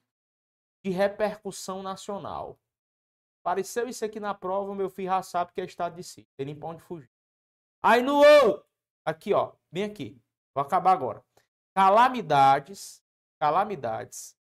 de 0.84 0.90
repercussão 0.90 1.82
nacional. 1.82 2.58
Apareceu 3.42 3.88
isso 3.88 4.04
aqui 4.04 4.18
na 4.18 4.34
prova, 4.34 4.74
meu 4.74 4.90
filho 4.90 5.08
já 5.08 5.22
sabe 5.22 5.52
que 5.52 5.60
é 5.60 5.64
estado 5.64 5.94
de 5.94 6.02
sítio. 6.02 6.32
Ele 6.38 6.52
não 6.52 6.60
pode 6.60 6.82
fugir. 6.82 7.10
Aí 7.82 8.02
no 8.02 8.16
outro, 8.16 8.64
aqui 9.04 9.32
ó, 9.32 9.52
bem 9.70 9.84
aqui. 9.84 10.20
Vou 10.54 10.62
acabar 10.62 10.92
agora. 10.92 11.24
Calamidades, 11.74 13.02
calamidades 13.38 14.37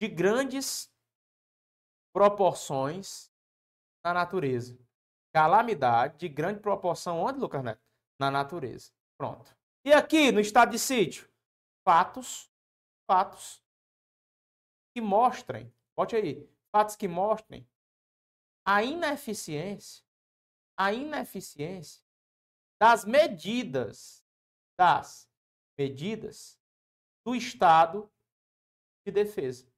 de 0.00 0.08
grandes 0.08 0.92
proporções 2.12 3.32
na 4.04 4.14
natureza. 4.14 4.78
Calamidade 5.32 6.18
de 6.18 6.28
grande 6.28 6.60
proporção 6.60 7.20
onde, 7.20 7.38
Lucas 7.38 7.62
Neto? 7.62 7.82
Na 8.18 8.30
natureza. 8.30 8.92
Pronto. 9.16 9.56
E 9.84 9.92
aqui, 9.92 10.32
no 10.32 10.40
estado 10.40 10.70
de 10.70 10.78
sítio? 10.78 11.28
Fatos, 11.86 12.50
fatos 13.06 13.62
que 14.94 15.00
mostrem, 15.00 15.72
bote 15.96 16.16
aí, 16.16 16.48
fatos 16.72 16.96
que 16.96 17.08
mostrem 17.08 17.68
a 18.66 18.82
ineficiência, 18.82 20.04
a 20.76 20.92
ineficiência 20.92 22.02
das 22.80 23.04
medidas, 23.04 24.24
das 24.78 25.28
medidas 25.78 26.60
do 27.24 27.34
estado 27.34 28.10
de 29.06 29.12
defesa 29.12 29.70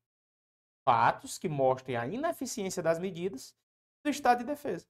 fatos 0.84 1.38
que 1.38 1.48
mostrem 1.48 1.96
a 1.96 2.06
ineficiência 2.06 2.82
das 2.82 2.98
medidas 2.98 3.54
do 4.04 4.10
estado 4.10 4.38
de 4.38 4.44
defesa. 4.44 4.86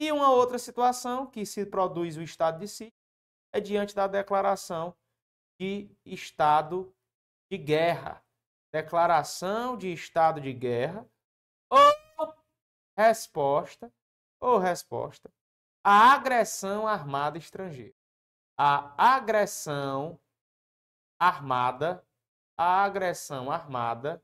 E 0.00 0.10
uma 0.10 0.30
outra 0.30 0.58
situação 0.58 1.26
que 1.26 1.46
se 1.46 1.64
produz 1.64 2.16
o 2.16 2.22
estado 2.22 2.58
de 2.58 2.68
sítio 2.68 2.98
é 3.52 3.60
diante 3.60 3.94
da 3.94 4.06
declaração 4.06 4.96
de 5.58 5.88
estado 6.04 6.94
de 7.50 7.58
guerra. 7.58 8.24
Declaração 8.72 9.76
de 9.76 9.92
estado 9.92 10.40
de 10.40 10.52
guerra 10.52 11.08
ou 11.70 12.34
resposta 12.96 13.92
ou 14.40 14.58
resposta 14.58 15.32
à 15.84 16.14
agressão 16.14 16.88
armada 16.88 17.38
estrangeira. 17.38 17.94
A 18.58 19.14
agressão 19.16 20.18
armada, 21.18 22.04
a 22.56 22.82
agressão 22.84 23.50
armada 23.50 24.22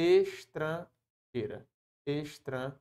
estrangeira. 0.00 1.66
Estrangeira. 2.06 2.80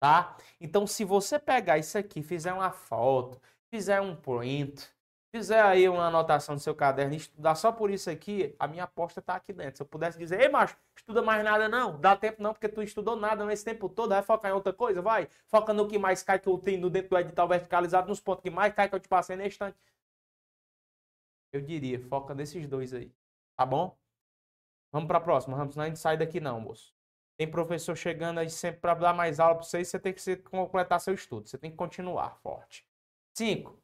Tá? 0.00 0.36
Então, 0.60 0.84
se 0.84 1.04
você 1.04 1.38
pegar 1.38 1.78
isso 1.78 1.96
aqui, 1.96 2.22
fizer 2.22 2.52
uma 2.52 2.72
foto, 2.72 3.40
fizer 3.70 4.00
um 4.00 4.16
print, 4.16 4.90
fizer 5.30 5.62
aí 5.62 5.88
uma 5.88 6.08
anotação 6.08 6.56
no 6.56 6.60
seu 6.60 6.74
caderno 6.74 7.14
e 7.14 7.18
estudar 7.18 7.54
só 7.54 7.70
por 7.70 7.88
isso 7.88 8.10
aqui, 8.10 8.52
a 8.58 8.66
minha 8.66 8.82
aposta 8.84 9.22
tá 9.22 9.36
aqui 9.36 9.52
dentro. 9.52 9.76
Se 9.76 9.82
eu 9.82 9.86
pudesse 9.86 10.18
dizer, 10.18 10.40
ei, 10.40 10.48
macho, 10.48 10.76
estuda 10.96 11.22
mais 11.22 11.44
nada 11.44 11.68
não, 11.68 12.00
dá 12.00 12.16
tempo 12.16 12.42
não, 12.42 12.52
porque 12.52 12.68
tu 12.68 12.82
estudou 12.82 13.14
nada 13.14 13.44
nesse 13.46 13.64
tempo 13.64 13.88
todo, 13.88 14.10
vai 14.10 14.22
focar 14.22 14.50
em 14.50 14.54
outra 14.54 14.72
coisa, 14.72 15.00
vai. 15.00 15.28
Foca 15.46 15.72
no 15.72 15.86
que 15.86 15.98
mais 15.98 16.22
cai 16.22 16.38
que 16.38 16.48
eu 16.48 16.58
tenho 16.58 16.90
dentro 16.90 17.10
do 17.10 17.18
edital 17.18 17.46
verticalizado, 17.46 18.08
nos 18.08 18.20
pontos 18.20 18.42
que 18.42 18.50
mais 18.50 18.74
cai 18.74 18.88
que 18.88 18.94
eu 18.96 19.00
te 19.00 19.08
passei 19.08 19.36
na 19.36 19.46
estante. 19.46 19.78
Eu 21.52 21.60
diria, 21.60 22.00
foca 22.08 22.34
nesses 22.34 22.66
dois 22.66 22.92
aí, 22.92 23.12
tá 23.56 23.64
bom? 23.64 23.96
Vamos 24.92 25.08
para 25.08 25.18
a 25.18 25.20
próxima, 25.20 25.56
Ramos. 25.56 25.74
Não 25.74 25.84
a 25.84 25.86
gente 25.86 25.98
sai 25.98 26.16
daqui 26.16 26.38
não, 26.38 26.60
moço. 26.60 26.94
Tem 27.38 27.50
professor 27.50 27.96
chegando 27.96 28.38
aí 28.38 28.50
sempre 28.50 28.80
para 28.80 28.94
dar 28.94 29.14
mais 29.14 29.40
aula 29.40 29.54
para 29.56 29.64
vocês, 29.64 29.88
você 29.88 29.98
tem 29.98 30.12
que 30.12 30.36
completar 30.36 31.00
seu 31.00 31.14
estudo. 31.14 31.48
Você 31.48 31.56
tem 31.56 31.70
que 31.70 31.76
continuar 31.76 32.36
forte. 32.42 32.86
5. 33.34 33.82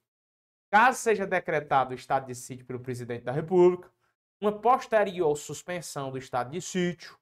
Caso 0.71 0.99
seja 0.99 1.27
decretado 1.27 1.93
o 1.93 1.95
estado 1.95 2.27
de 2.27 2.35
sítio 2.35 2.67
pelo 2.67 2.81
presidente 2.81 3.25
da 3.25 3.33
República, 3.33 3.91
uma 4.41 4.53
posterior 4.53 5.35
suspensão 5.37 6.11
do 6.11 6.19
estado 6.19 6.51
de 6.51 6.61
sítio 6.61 7.19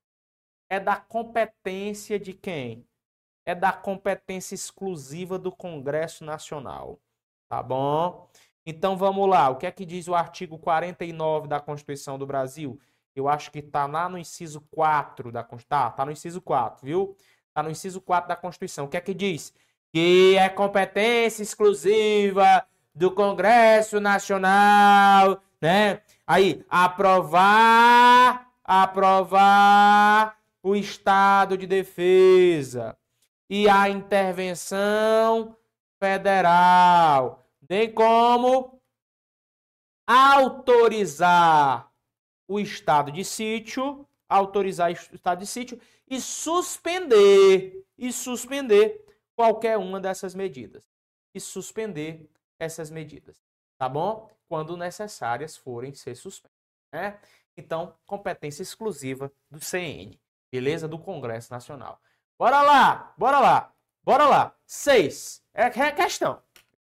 é 0.68 0.80
da 0.80 0.97
competência 0.97 2.18
de 2.18 2.32
quem? 2.32 2.84
É 3.45 3.55
da 3.55 3.72
competência 3.72 4.57
exclusiva 4.57 5.39
do 5.39 5.53
Congresso 5.53 6.24
Nacional. 6.24 7.01
Tá 7.49 7.62
bom? 7.62 8.28
Então 8.66 8.97
vamos 8.97 9.28
lá. 9.28 9.49
O 9.49 9.57
que 9.57 9.66
é 9.66 9.70
que 9.70 9.87
diz 9.87 10.09
o 10.09 10.14
artigo 10.14 10.59
49 10.59 11.47
da 11.47 11.61
Constituição 11.61 12.18
do 12.18 12.26
Brasil? 12.26 12.80
Eu 13.17 13.29
acho 13.29 13.51
que 13.51 13.62
tá 13.62 13.87
lá 13.87 14.11
no 14.11 14.19
inciso 14.19 14.61
4 14.71 15.33
da 15.33 15.43
Constituição. 15.43 15.79
Tá, 15.79 15.91
tá 15.91 16.05
no 16.05 16.12
inciso 16.12 16.41
4, 16.43 16.85
viu? 16.85 17.17
Tá 17.55 17.62
no 17.62 17.71
inciso 17.71 17.99
4 18.01 18.29
da 18.29 18.37
Constituição. 18.37 18.85
O 18.85 18.89
que 18.89 18.97
é 18.99 19.01
que 19.01 19.14
diz? 19.14 19.55
Que 19.91 20.37
é 20.37 20.51
competência 20.51 21.43
exclusiva 21.43 22.67
do 22.95 23.11
Congresso 23.11 23.99
Nacional, 24.01 25.43
né? 25.61 26.03
Aí, 26.27 26.62
aprovar, 26.69 28.51
aprovar 28.62 30.37
o 30.62 30.77
estado 30.77 31.57
de 31.57 31.67
defesa 31.67 32.99
e 33.49 33.67
a 33.69 33.89
intervenção 33.89 35.57
federal, 35.99 37.47
bem 37.62 37.91
como 37.91 38.79
autorizar 40.07 41.91
o 42.49 42.61
estado 42.61 43.11
de 43.11 43.25
sítio, 43.25 44.07
autorizar 44.29 44.91
o 44.91 44.93
estado 44.93 45.39
de 45.41 45.47
sítio 45.47 45.81
e 46.09 46.21
suspender 46.21 47.85
e 47.99 48.13
suspender 48.13 49.05
qualquer 49.35 49.77
uma 49.79 50.01
dessas 50.01 50.35
medidas. 50.35 50.85
E 51.35 51.41
suspender 51.41 52.31
essas 52.59 52.91
medidas, 52.91 53.45
tá 53.77 53.89
bom? 53.89 54.31
Quando 54.49 54.77
necessárias 54.77 55.57
forem 55.57 55.93
ser 55.95 56.15
suspensas, 56.15 56.57
né? 56.93 57.19
Então, 57.57 57.95
competência 58.07 58.63
exclusiva 58.63 59.33
do 59.51 59.61
CN, 59.61 60.19
beleza? 60.51 60.89
Do 60.89 60.99
Congresso 60.99 61.53
Nacional. 61.53 62.01
Bora 62.39 62.63
lá, 62.63 63.15
bora 63.17 63.39
lá, 63.39 63.75
bora 64.03 64.27
lá. 64.27 64.57
Seis. 64.67 65.43
É, 65.55 65.65
é 65.65 65.93
questão. 65.93 66.43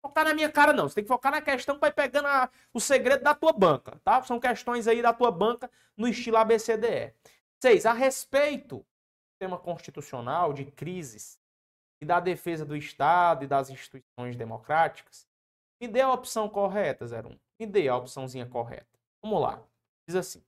Focar 0.08 0.24
na 0.24 0.34
minha 0.34 0.50
cara, 0.50 0.72
não. 0.72 0.88
Você 0.88 0.96
tem 0.96 1.04
que 1.04 1.08
focar 1.08 1.32
na 1.32 1.40
questão 1.40 1.74
que 1.74 1.80
vai 1.80 1.92
pegando 1.92 2.26
a, 2.26 2.50
o 2.72 2.80
segredo 2.80 3.22
da 3.22 3.34
tua 3.34 3.52
banca, 3.52 4.00
tá? 4.02 4.22
São 4.22 4.40
questões 4.40 4.88
aí 4.88 5.02
da 5.02 5.12
tua 5.12 5.30
banca 5.30 5.70
no 5.96 6.08
estilo 6.08 6.36
ABCDE. 6.36 7.14
Seis, 7.62 7.86
a 7.86 7.92
respeito 7.92 8.76
do 8.78 8.86
sistema 9.32 9.58
constitucional 9.58 10.52
de 10.52 10.64
crises 10.64 11.38
e 12.00 12.06
da 12.06 12.20
defesa 12.20 12.64
do 12.64 12.76
Estado 12.76 13.44
e 13.44 13.48
das 13.48 13.70
instituições 13.70 14.36
democráticas, 14.36 15.28
me 15.80 15.88
dê 15.88 16.00
a 16.00 16.12
opção 16.12 16.48
correta, 16.48 17.04
01. 17.04 17.38
Me 17.60 17.66
dê 17.66 17.88
a 17.88 17.96
opçãozinha 17.96 18.46
correta. 18.46 18.86
Vamos 19.22 19.40
lá. 19.40 19.62
Diz 20.08 20.16
assim. 20.16 20.42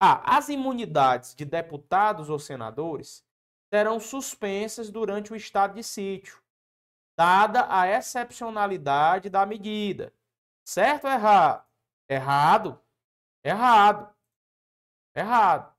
Ah, 0.00 0.36
as 0.36 0.48
imunidades 0.48 1.34
de 1.34 1.44
deputados 1.44 2.28
ou 2.28 2.38
senadores 2.38 3.24
serão 3.72 3.98
suspensas 3.98 4.90
durante 4.90 5.32
o 5.32 5.36
estado 5.36 5.74
de 5.74 5.82
sítio, 5.82 6.40
dada 7.16 7.66
a 7.68 7.88
excepcionalidade 7.88 9.30
da 9.30 9.46
medida. 9.46 10.12
Certo 10.64 11.06
ou 11.06 11.10
errado? 11.10 11.64
Errado. 12.08 12.80
Errado. 13.42 14.14
Errado. 15.14 15.76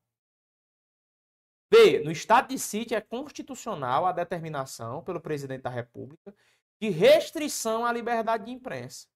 B. 1.70 2.00
No 2.00 2.12
estado 2.12 2.48
de 2.50 2.58
sítio 2.58 2.98
é 2.98 3.02
constitucional 3.02 4.06
a 4.06 4.12
determinação 4.12 5.04
pelo 5.04 5.20
presidente 5.20 5.64
da 5.64 5.70
República 5.70 6.34
de 6.80 6.90
restrição 6.90 7.86
à 7.86 7.92
liberdade 7.92 8.46
de 8.46 8.52
imprensa. 8.52 9.08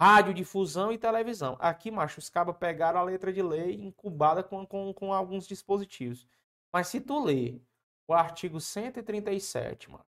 Rádio, 0.00 0.34
difusão 0.34 0.92
e 0.92 0.98
televisão. 0.98 1.56
Aqui, 1.60 1.90
macho, 1.90 2.18
os 2.18 2.28
cabos 2.28 2.56
pegaram 2.56 3.00
a 3.00 3.02
letra 3.02 3.32
de 3.32 3.42
lei 3.42 3.74
incubada 3.74 4.42
com, 4.42 4.66
com, 4.66 4.92
com 4.94 5.12
alguns 5.12 5.46
dispositivos. 5.46 6.26
Mas 6.72 6.88
se 6.88 7.00
tu 7.00 7.22
ler 7.22 7.60
o 8.06 8.14
artigo 8.14 8.60
137, 8.60 9.90
mano, 9.90 10.06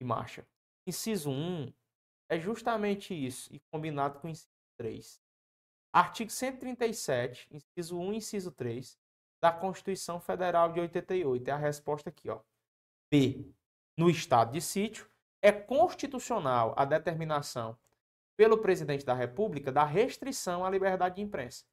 e 0.00 0.04
marcha, 0.04 0.46
inciso 0.86 1.30
1, 1.30 1.72
é 2.28 2.38
justamente 2.38 3.14
isso, 3.14 3.52
e 3.52 3.60
combinado 3.70 4.20
com 4.20 4.28
o 4.28 4.30
inciso 4.30 4.48
3. 4.78 5.20
Artigo 5.92 6.30
137, 6.30 7.48
inciso 7.50 7.98
1 7.98 8.12
e 8.12 8.16
inciso 8.16 8.52
3, 8.52 8.98
da 9.40 9.52
Constituição 9.52 10.20
Federal 10.20 10.72
de 10.72 10.80
88. 10.80 11.48
É 11.48 11.52
a 11.52 11.56
resposta 11.56 12.10
aqui, 12.10 12.28
ó. 12.28 12.40
B. 13.10 13.50
No 13.96 14.10
estado 14.10 14.52
de 14.52 14.60
sítio, 14.60 15.08
é 15.40 15.52
constitucional 15.52 16.74
a 16.76 16.84
determinação 16.84 17.78
pelo 18.36 18.58
presidente 18.58 19.04
da 19.04 19.14
República 19.14 19.72
da 19.72 19.84
restrição 19.84 20.64
à 20.64 20.70
liberdade 20.70 21.16
de 21.16 21.22
imprensa, 21.22 21.64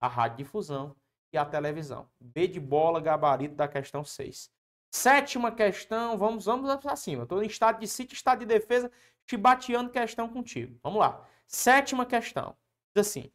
à 0.00 0.08
radiodifusão 0.08 0.94
e 1.32 1.38
à 1.38 1.44
televisão. 1.44 2.10
B 2.20 2.46
de 2.46 2.60
bola, 2.60 3.00
gabarito 3.00 3.54
da 3.54 3.66
questão 3.66 4.04
6. 4.04 4.50
Sétima 4.92 5.50
questão, 5.50 6.18
vamos, 6.18 6.44
vamos 6.44 6.76
para 6.76 6.94
cima. 6.96 7.22
Estou 7.22 7.42
em 7.42 7.46
estado 7.46 7.80
de 7.80 7.88
sítio, 7.88 8.14
estado 8.14 8.40
de 8.40 8.46
defesa, 8.46 8.92
te 9.24 9.38
bateando 9.38 9.90
questão 9.90 10.28
contigo. 10.28 10.78
Vamos 10.82 11.00
lá. 11.00 11.26
Sétima 11.46 12.04
questão. 12.04 12.54
Diz 12.94 13.08
assim. 13.08 13.32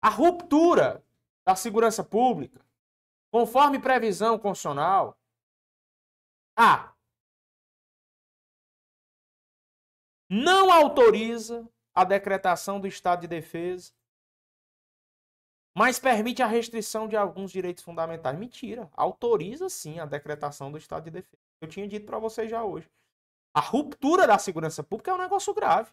A 0.00 0.08
ruptura 0.08 1.04
da 1.44 1.56
segurança 1.56 2.04
pública, 2.04 2.64
conforme 3.30 3.80
previsão 3.80 4.38
constitucional, 4.38 5.18
A 6.56 6.94
não 10.28 10.72
autoriza 10.72 11.68
a 11.94 12.04
decretação 12.04 12.80
do 12.80 12.86
estado 12.86 13.20
de 13.22 13.28
defesa, 13.28 13.92
mas 15.76 15.98
permite 15.98 16.42
a 16.42 16.46
restrição 16.46 17.06
de 17.06 17.16
alguns 17.16 17.52
direitos 17.52 17.84
fundamentais. 17.84 18.38
Mentira, 18.38 18.88
autoriza 18.94 19.68
sim 19.68 19.98
a 19.98 20.06
decretação 20.06 20.72
do 20.72 20.78
estado 20.78 21.04
de 21.04 21.10
defesa. 21.10 21.42
Eu 21.60 21.68
tinha 21.68 21.86
dito 21.86 22.06
para 22.06 22.18
vocês 22.18 22.50
já 22.50 22.64
hoje. 22.64 22.90
A 23.52 23.60
ruptura 23.60 24.26
da 24.26 24.38
segurança 24.38 24.82
pública 24.82 25.10
é 25.10 25.14
um 25.14 25.18
negócio 25.18 25.52
grave. 25.52 25.92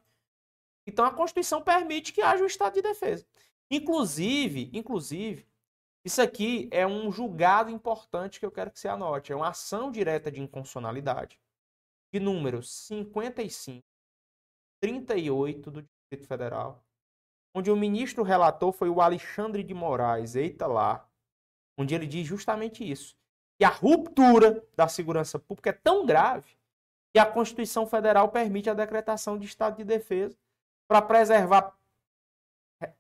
Então 0.88 1.04
a 1.04 1.12
Constituição 1.12 1.62
permite 1.62 2.14
que 2.14 2.22
haja 2.22 2.46
o 2.46 2.48
estado 2.48 2.76
de 2.76 2.82
defesa. 2.82 3.26
Inclusive, 3.70 4.70
inclusive, 4.74 5.46
isso 6.06 6.22
aqui 6.22 6.70
é 6.72 6.88
um 6.88 7.12
julgado 7.12 7.70
importante 7.70 8.40
que 8.40 8.46
eu 8.46 8.52
quero 8.52 8.72
que 8.72 8.80
você 8.80 8.88
anote. 8.88 9.34
É 9.34 9.36
uma 9.36 9.50
ação 9.50 9.92
direta 9.92 10.32
de 10.32 10.40
inconstitucionalidade 10.42 11.38
de 12.14 12.22
número 12.22 12.64
55 12.64 13.84
38 14.82 15.72
do 15.72 15.82
Distrito 15.82 16.28
Federal, 16.28 16.82
onde 17.54 17.70
o 17.70 17.76
ministro 17.76 18.24
relator 18.24 18.72
foi 18.72 18.90
o 18.90 19.02
Alexandre 19.02 19.64
de 19.64 19.74
Moraes, 19.74 20.36
eita 20.36 20.66
lá, 20.66 21.08
onde 21.78 21.94
ele 21.94 22.08
diz 22.08 22.26
justamente 22.26 22.90
isso, 22.90 23.16
que 23.58 23.64
a 23.64 23.70
ruptura 23.70 24.66
da 24.76 24.88
segurança 24.88 25.38
pública 25.38 25.70
é 25.70 25.74
tão 25.74 26.06
grave 26.06 26.58
que 27.14 27.20
a 27.20 27.26
Constituição 27.26 27.86
Federal 27.86 28.30
permite 28.30 28.70
a 28.70 28.74
decretação 28.74 29.38
de 29.38 29.46
estado 29.46 29.78
de 29.78 29.84
defesa 29.84 30.38
para 30.88 31.02
preservar 31.02 31.78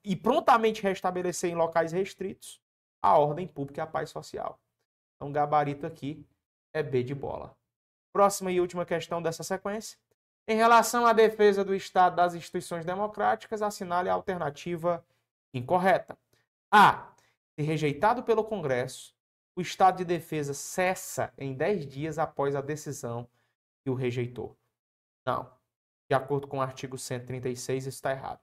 e 0.03 0.15
prontamente 0.15 0.81
restabelecer 0.81 1.51
em 1.51 1.55
locais 1.55 1.91
restritos 1.91 2.61
a 3.01 3.17
ordem 3.17 3.47
pública 3.47 3.81
e 3.81 3.83
a 3.83 3.87
paz 3.87 4.11
social. 4.11 4.59
Então, 5.15 5.31
gabarito 5.31 5.85
aqui 5.85 6.25
é 6.73 6.81
B 6.81 7.03
de 7.03 7.13
bola. 7.13 7.55
Próxima 8.13 8.51
e 8.51 8.61
última 8.61 8.85
questão 8.85 9.21
dessa 9.21 9.43
sequência. 9.43 9.97
Em 10.47 10.55
relação 10.55 11.05
à 11.05 11.13
defesa 11.13 11.63
do 11.63 11.73
Estado 11.73 12.17
das 12.17 12.33
instituições 12.33 12.85
democráticas, 12.85 13.61
assinale 13.61 14.09
a 14.09 14.13
alternativa 14.13 15.05
incorreta. 15.53 16.17
A. 16.71 17.13
Se 17.55 17.61
rejeitado 17.61 18.23
pelo 18.23 18.43
Congresso, 18.43 19.15
o 19.55 19.61
Estado 19.61 19.97
de 19.97 20.05
defesa 20.05 20.53
cessa 20.53 21.31
em 21.37 21.53
10 21.53 21.85
dias 21.85 22.17
após 22.17 22.55
a 22.55 22.61
decisão 22.61 23.29
que 23.83 23.89
o 23.89 23.93
rejeitou. 23.93 24.57
Não. 25.25 25.49
De 26.09 26.15
acordo 26.15 26.47
com 26.47 26.57
o 26.57 26.61
artigo 26.61 26.97
136, 26.97 27.87
isso 27.87 27.95
está 27.95 28.11
errado. 28.11 28.41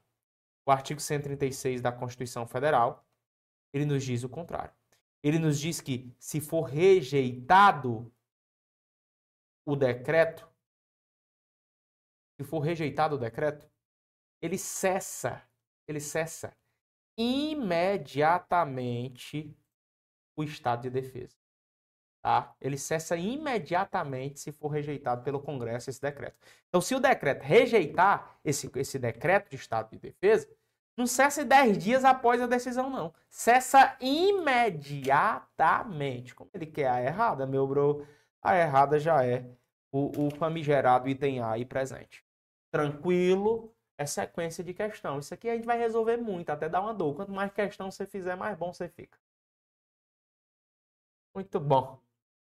O 0.64 0.70
artigo 0.70 1.01
136 1.01 1.80
da 1.80 1.92
Constituição 1.92 2.46
Federal, 2.46 3.05
ele 3.72 3.84
nos 3.84 4.05
diz 4.05 4.22
o 4.22 4.28
contrário. 4.28 4.72
Ele 5.22 5.38
nos 5.38 5.59
diz 5.59 5.80
que 5.80 6.14
se 6.18 6.40
for 6.40 6.62
rejeitado 6.62 8.11
o 9.66 9.76
decreto, 9.76 10.49
se 12.41 12.45
for 12.45 12.61
rejeitado 12.61 13.16
o 13.16 13.18
decreto, 13.18 13.68
ele 14.41 14.57
cessa, 14.57 15.43
ele 15.86 16.01
cessa 16.01 16.57
imediatamente 17.18 19.55
o 20.34 20.43
estado 20.43 20.80
de 20.80 20.88
defesa. 20.88 21.36
Tá? 22.22 22.57
Ele 22.59 22.78
cessa 22.78 23.14
imediatamente 23.14 24.41
se 24.41 24.51
for 24.53 24.68
rejeitado 24.68 25.22
pelo 25.22 25.43
Congresso 25.43 25.91
esse 25.91 26.01
decreto. 26.01 26.38
Então, 26.68 26.80
se 26.80 26.95
o 26.95 27.01
decreto 27.01 27.43
rejeitar 27.43 28.41
esse, 28.43 28.70
esse 28.76 28.99
decreto 28.99 29.51
de 29.51 29.57
estado 29.57 29.91
de 29.91 29.99
defesa, 29.99 30.49
não 30.97 31.07
cessa 31.07 31.43
em 31.43 31.47
10 31.47 31.76
dias 31.76 32.07
após 32.07 32.41
a 32.41 32.47
decisão, 32.47 32.88
não. 32.88 33.12
Cessa 33.28 33.99
imediatamente. 34.01 36.34
Como 36.34 36.49
ele 36.55 36.64
quer 36.64 36.88
a 36.88 37.03
errada, 37.03 37.47
meu 37.47 37.66
bro? 37.66 38.07
A 38.41 38.57
errada 38.57 38.99
já 38.99 39.22
é 39.26 39.45
o, 39.93 40.26
o 40.26 40.30
famigerado 40.30 41.07
item 41.07 41.41
A 41.41 41.51
aí 41.53 41.66
presente 41.66 42.24
tranquilo, 42.71 43.73
é 43.99 44.07
sequência 44.07 44.64
de 44.64 44.73
questão. 44.73 45.18
Isso 45.18 45.35
aqui 45.35 45.49
a 45.49 45.55
gente 45.55 45.66
vai 45.66 45.79
resolver 45.79 46.16
muito, 46.16 46.51
até 46.51 46.68
dar 46.68 46.81
uma 46.81 46.95
dor. 46.95 47.14
Quanto 47.14 47.33
mais 47.33 47.53
questão 47.53 47.91
você 47.91 48.07
fizer, 48.07 48.37
mais 48.37 48.57
bom 48.57 48.73
você 48.73 48.89
fica. 48.89 49.18
Muito 51.35 51.61
bom. 51.61 52.01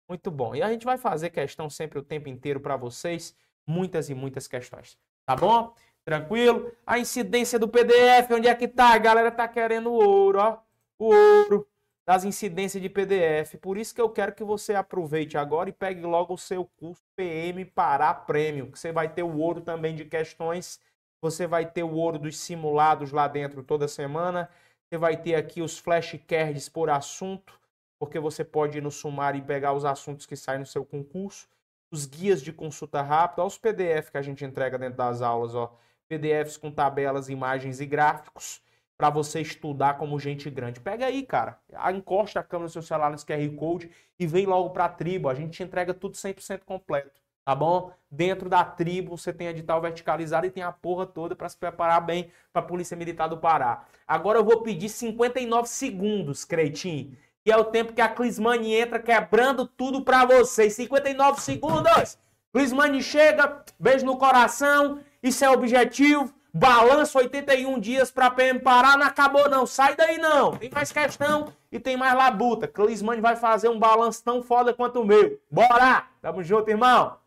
Muito 0.08 0.30
bom. 0.30 0.54
E 0.54 0.62
a 0.62 0.70
gente 0.70 0.84
vai 0.84 0.96
fazer 0.96 1.30
questão 1.30 1.68
sempre 1.68 1.98
o 1.98 2.02
tempo 2.02 2.28
inteiro 2.28 2.60
para 2.60 2.76
vocês. 2.76 3.36
Muitas 3.66 4.08
e 4.08 4.14
muitas 4.14 4.46
questões. 4.46 4.98
Tá 5.26 5.36
bom? 5.36 5.74
Tranquilo? 6.04 6.72
A 6.86 6.98
incidência 6.98 7.58
do 7.58 7.68
PDF, 7.68 8.30
onde 8.30 8.48
é 8.48 8.54
que 8.54 8.66
tá? 8.66 8.94
A 8.94 8.98
galera 8.98 9.30
tá 9.30 9.46
querendo 9.46 9.92
ouro, 9.92 10.38
ó. 10.38 10.58
O 10.98 11.14
ouro 11.14 11.68
das 12.08 12.24
incidências 12.24 12.82
de 12.82 12.88
PDF. 12.88 13.58
Por 13.60 13.76
isso 13.76 13.94
que 13.94 14.00
eu 14.00 14.08
quero 14.08 14.34
que 14.34 14.42
você 14.42 14.74
aproveite 14.74 15.36
agora 15.36 15.68
e 15.68 15.74
pegue 15.74 16.00
logo 16.00 16.32
o 16.32 16.38
seu 16.38 16.64
curso 16.64 17.02
PM 17.14 17.62
Pará 17.66 18.14
Prêmio, 18.14 18.72
que 18.72 18.78
você 18.78 18.90
vai 18.90 19.12
ter 19.12 19.22
o 19.22 19.36
ouro 19.36 19.60
também 19.60 19.94
de 19.94 20.06
questões, 20.06 20.80
você 21.20 21.46
vai 21.46 21.70
ter 21.70 21.82
o 21.82 21.92
ouro 21.92 22.18
dos 22.18 22.38
simulados 22.38 23.12
lá 23.12 23.28
dentro 23.28 23.62
toda 23.62 23.86
semana, 23.86 24.48
você 24.88 24.96
vai 24.96 25.18
ter 25.18 25.34
aqui 25.34 25.60
os 25.60 25.78
flashcards 25.78 26.66
por 26.66 26.88
assunto, 26.88 27.60
porque 27.98 28.18
você 28.18 28.42
pode 28.42 28.78
ir 28.78 28.80
no 28.80 28.90
sumário 28.90 29.40
e 29.40 29.44
pegar 29.44 29.74
os 29.74 29.84
assuntos 29.84 30.24
que 30.24 30.34
saem 30.34 30.60
no 30.60 30.66
seu 30.66 30.86
concurso, 30.86 31.46
os 31.92 32.06
guias 32.06 32.40
de 32.40 32.54
consulta 32.54 33.02
rápida, 33.02 33.44
os 33.44 33.58
PDF 33.58 34.10
que 34.10 34.16
a 34.16 34.22
gente 34.22 34.42
entrega 34.46 34.78
dentro 34.78 34.96
das 34.96 35.20
aulas, 35.20 35.54
ó, 35.54 35.76
PDFs 36.08 36.56
com 36.56 36.70
tabelas, 36.70 37.28
imagens 37.28 37.82
e 37.82 37.86
gráficos 37.86 38.62
para 38.98 39.10
você 39.10 39.40
estudar 39.40 39.96
como 39.96 40.18
gente 40.18 40.50
grande. 40.50 40.80
Pega 40.80 41.06
aí, 41.06 41.24
cara. 41.24 41.56
Encosta 41.94 42.40
a 42.40 42.42
câmera 42.42 42.68
do 42.68 42.72
seu 42.72 42.82
celular 42.82 43.12
nesse 43.12 43.24
QR 43.24 43.48
Code 43.56 43.88
e 44.18 44.26
vem 44.26 44.44
logo 44.44 44.70
para 44.70 44.86
a 44.86 44.88
tribo. 44.88 45.28
A 45.28 45.34
gente 45.34 45.52
te 45.52 45.62
entrega 45.62 45.94
tudo 45.94 46.16
100% 46.16 46.62
completo, 46.66 47.22
tá 47.44 47.54
bom? 47.54 47.92
Dentro 48.10 48.48
da 48.48 48.64
tribo 48.64 49.16
você 49.16 49.32
tem 49.32 49.46
edital 49.46 49.80
verticalizado 49.80 50.46
e 50.46 50.50
tem 50.50 50.64
a 50.64 50.72
porra 50.72 51.06
toda 51.06 51.36
para 51.36 51.48
se 51.48 51.56
preparar 51.56 52.00
bem 52.00 52.32
para 52.52 52.60
a 52.60 52.64
Polícia 52.64 52.96
Militar 52.96 53.28
do 53.28 53.38
Pará. 53.38 53.84
Agora 54.06 54.40
eu 54.40 54.44
vou 54.44 54.62
pedir 54.62 54.88
59 54.88 55.68
segundos, 55.68 56.44
Cretim, 56.44 57.16
que 57.44 57.52
é 57.52 57.56
o 57.56 57.66
tempo 57.66 57.92
que 57.92 58.00
a 58.00 58.08
Clismane 58.08 58.74
entra 58.74 58.98
quebrando 58.98 59.64
tudo 59.64 60.02
para 60.02 60.24
vocês. 60.24 60.72
59 60.72 61.40
segundos! 61.40 62.18
Clismane 62.52 63.00
chega, 63.00 63.62
beijo 63.78 64.04
no 64.04 64.16
coração, 64.16 64.98
isso 65.22 65.44
é 65.44 65.50
objetivo, 65.50 66.34
balança 66.52 67.18
81 67.18 67.78
dias 67.78 68.10
pra 68.10 68.30
PM 68.30 68.60
parar, 68.60 68.96
não 68.96 69.06
acabou 69.06 69.48
não, 69.48 69.66
sai 69.66 69.94
daí 69.94 70.18
não, 70.18 70.56
tem 70.56 70.70
mais 70.70 70.90
questão 70.90 71.52
e 71.70 71.78
tem 71.78 71.96
mais 71.96 72.14
labuta. 72.14 72.66
Clismane 72.66 73.20
vai 73.20 73.36
fazer 73.36 73.68
um 73.68 73.78
balanço 73.78 74.22
tão 74.24 74.42
foda 74.42 74.72
quanto 74.72 75.00
o 75.00 75.04
meu. 75.04 75.40
Bora! 75.50 76.06
Tamo 76.20 76.42
junto, 76.42 76.70
irmão! 76.70 77.18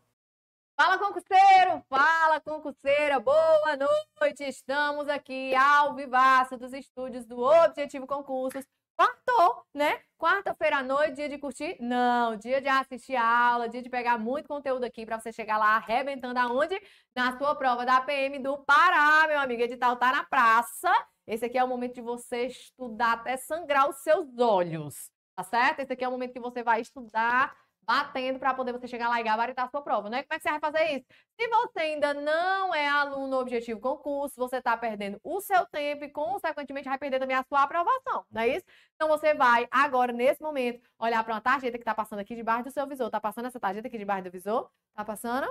Fala, 0.76 0.98
concurseiro! 0.98 1.84
Fala, 1.88 2.40
concurseira! 2.40 3.20
Boa 3.20 3.76
noite! 4.20 4.42
Estamos 4.42 5.08
aqui 5.08 5.54
ao 5.54 5.94
vivaço 5.94 6.56
dos 6.56 6.72
estúdios 6.72 7.24
do 7.24 7.40
Objetivo 7.40 8.06
Concursos. 8.06 8.64
Quartou, 9.02 9.64
né? 9.74 9.98
Quarta-feira 10.16 10.76
à 10.76 10.82
noite, 10.84 11.16
dia 11.16 11.28
de 11.28 11.36
curtir? 11.36 11.76
Não, 11.80 12.36
dia 12.36 12.60
de 12.60 12.68
assistir 12.68 13.16
a 13.16 13.48
aula, 13.48 13.68
dia 13.68 13.82
de 13.82 13.90
pegar 13.90 14.16
muito 14.16 14.46
conteúdo 14.46 14.84
aqui 14.84 15.04
para 15.04 15.18
você 15.18 15.32
chegar 15.32 15.58
lá 15.58 15.74
arrebentando 15.74 16.38
aonde? 16.38 16.80
Na 17.12 17.36
sua 17.36 17.56
prova 17.56 17.84
da 17.84 18.00
PM 18.00 18.38
do 18.38 18.58
Pará, 18.58 19.26
meu 19.26 19.40
amigo. 19.40 19.60
Edital 19.60 19.96
tá 19.96 20.12
na 20.12 20.22
praça. 20.22 20.88
Esse 21.26 21.46
aqui 21.46 21.58
é 21.58 21.64
o 21.64 21.68
momento 21.68 21.94
de 21.94 22.00
você 22.00 22.46
estudar 22.46 23.14
até 23.14 23.36
sangrar 23.36 23.90
os 23.90 23.96
seus 24.04 24.38
olhos, 24.38 25.10
tá 25.34 25.42
certo? 25.42 25.80
Esse 25.80 25.94
aqui 25.94 26.04
é 26.04 26.08
o 26.08 26.12
momento 26.12 26.32
que 26.32 26.38
você 26.38 26.62
vai 26.62 26.80
estudar 26.80 27.52
batendo 27.84 28.38
para 28.38 28.54
poder 28.54 28.72
você 28.72 28.86
chegar 28.86 29.08
lá 29.08 29.20
e 29.20 29.24
gabaritar 29.24 29.66
a 29.66 29.70
sua 29.70 29.82
prova, 29.82 30.08
né? 30.08 30.22
Como 30.22 30.34
é 30.34 30.38
que 30.38 30.42
você 30.42 30.50
vai 30.50 30.60
fazer 30.60 30.84
isso? 30.96 31.06
Se 31.38 31.48
você 31.48 31.80
ainda 31.80 32.14
não 32.14 32.74
é 32.74 32.88
aluno 32.88 33.36
objetivo 33.38 33.80
concurso, 33.80 34.36
você 34.36 34.56
está 34.56 34.76
perdendo 34.76 35.20
o 35.22 35.40
seu 35.40 35.66
tempo 35.66 36.04
e, 36.04 36.08
consequentemente, 36.08 36.88
vai 36.88 36.98
perder 36.98 37.18
também 37.18 37.36
a 37.36 37.44
sua 37.44 37.62
aprovação, 37.62 38.24
não 38.30 38.42
é 38.42 38.48
isso? 38.56 38.64
Então, 38.94 39.08
você 39.08 39.34
vai 39.34 39.66
agora, 39.70 40.12
nesse 40.12 40.40
momento, 40.42 40.80
olhar 40.98 41.22
para 41.24 41.34
uma 41.34 41.40
tarjeta 41.40 41.76
que 41.76 41.82
está 41.82 41.94
passando 41.94 42.20
aqui 42.20 42.34
debaixo 42.34 42.64
do 42.64 42.70
seu 42.70 42.86
visor. 42.86 43.10
Tá 43.10 43.20
passando 43.20 43.46
essa 43.46 43.58
tarjeta 43.60 43.88
aqui 43.88 43.98
debaixo 43.98 44.24
do 44.24 44.30
visor? 44.30 44.70
Tá 44.94 45.04
passando? 45.04 45.46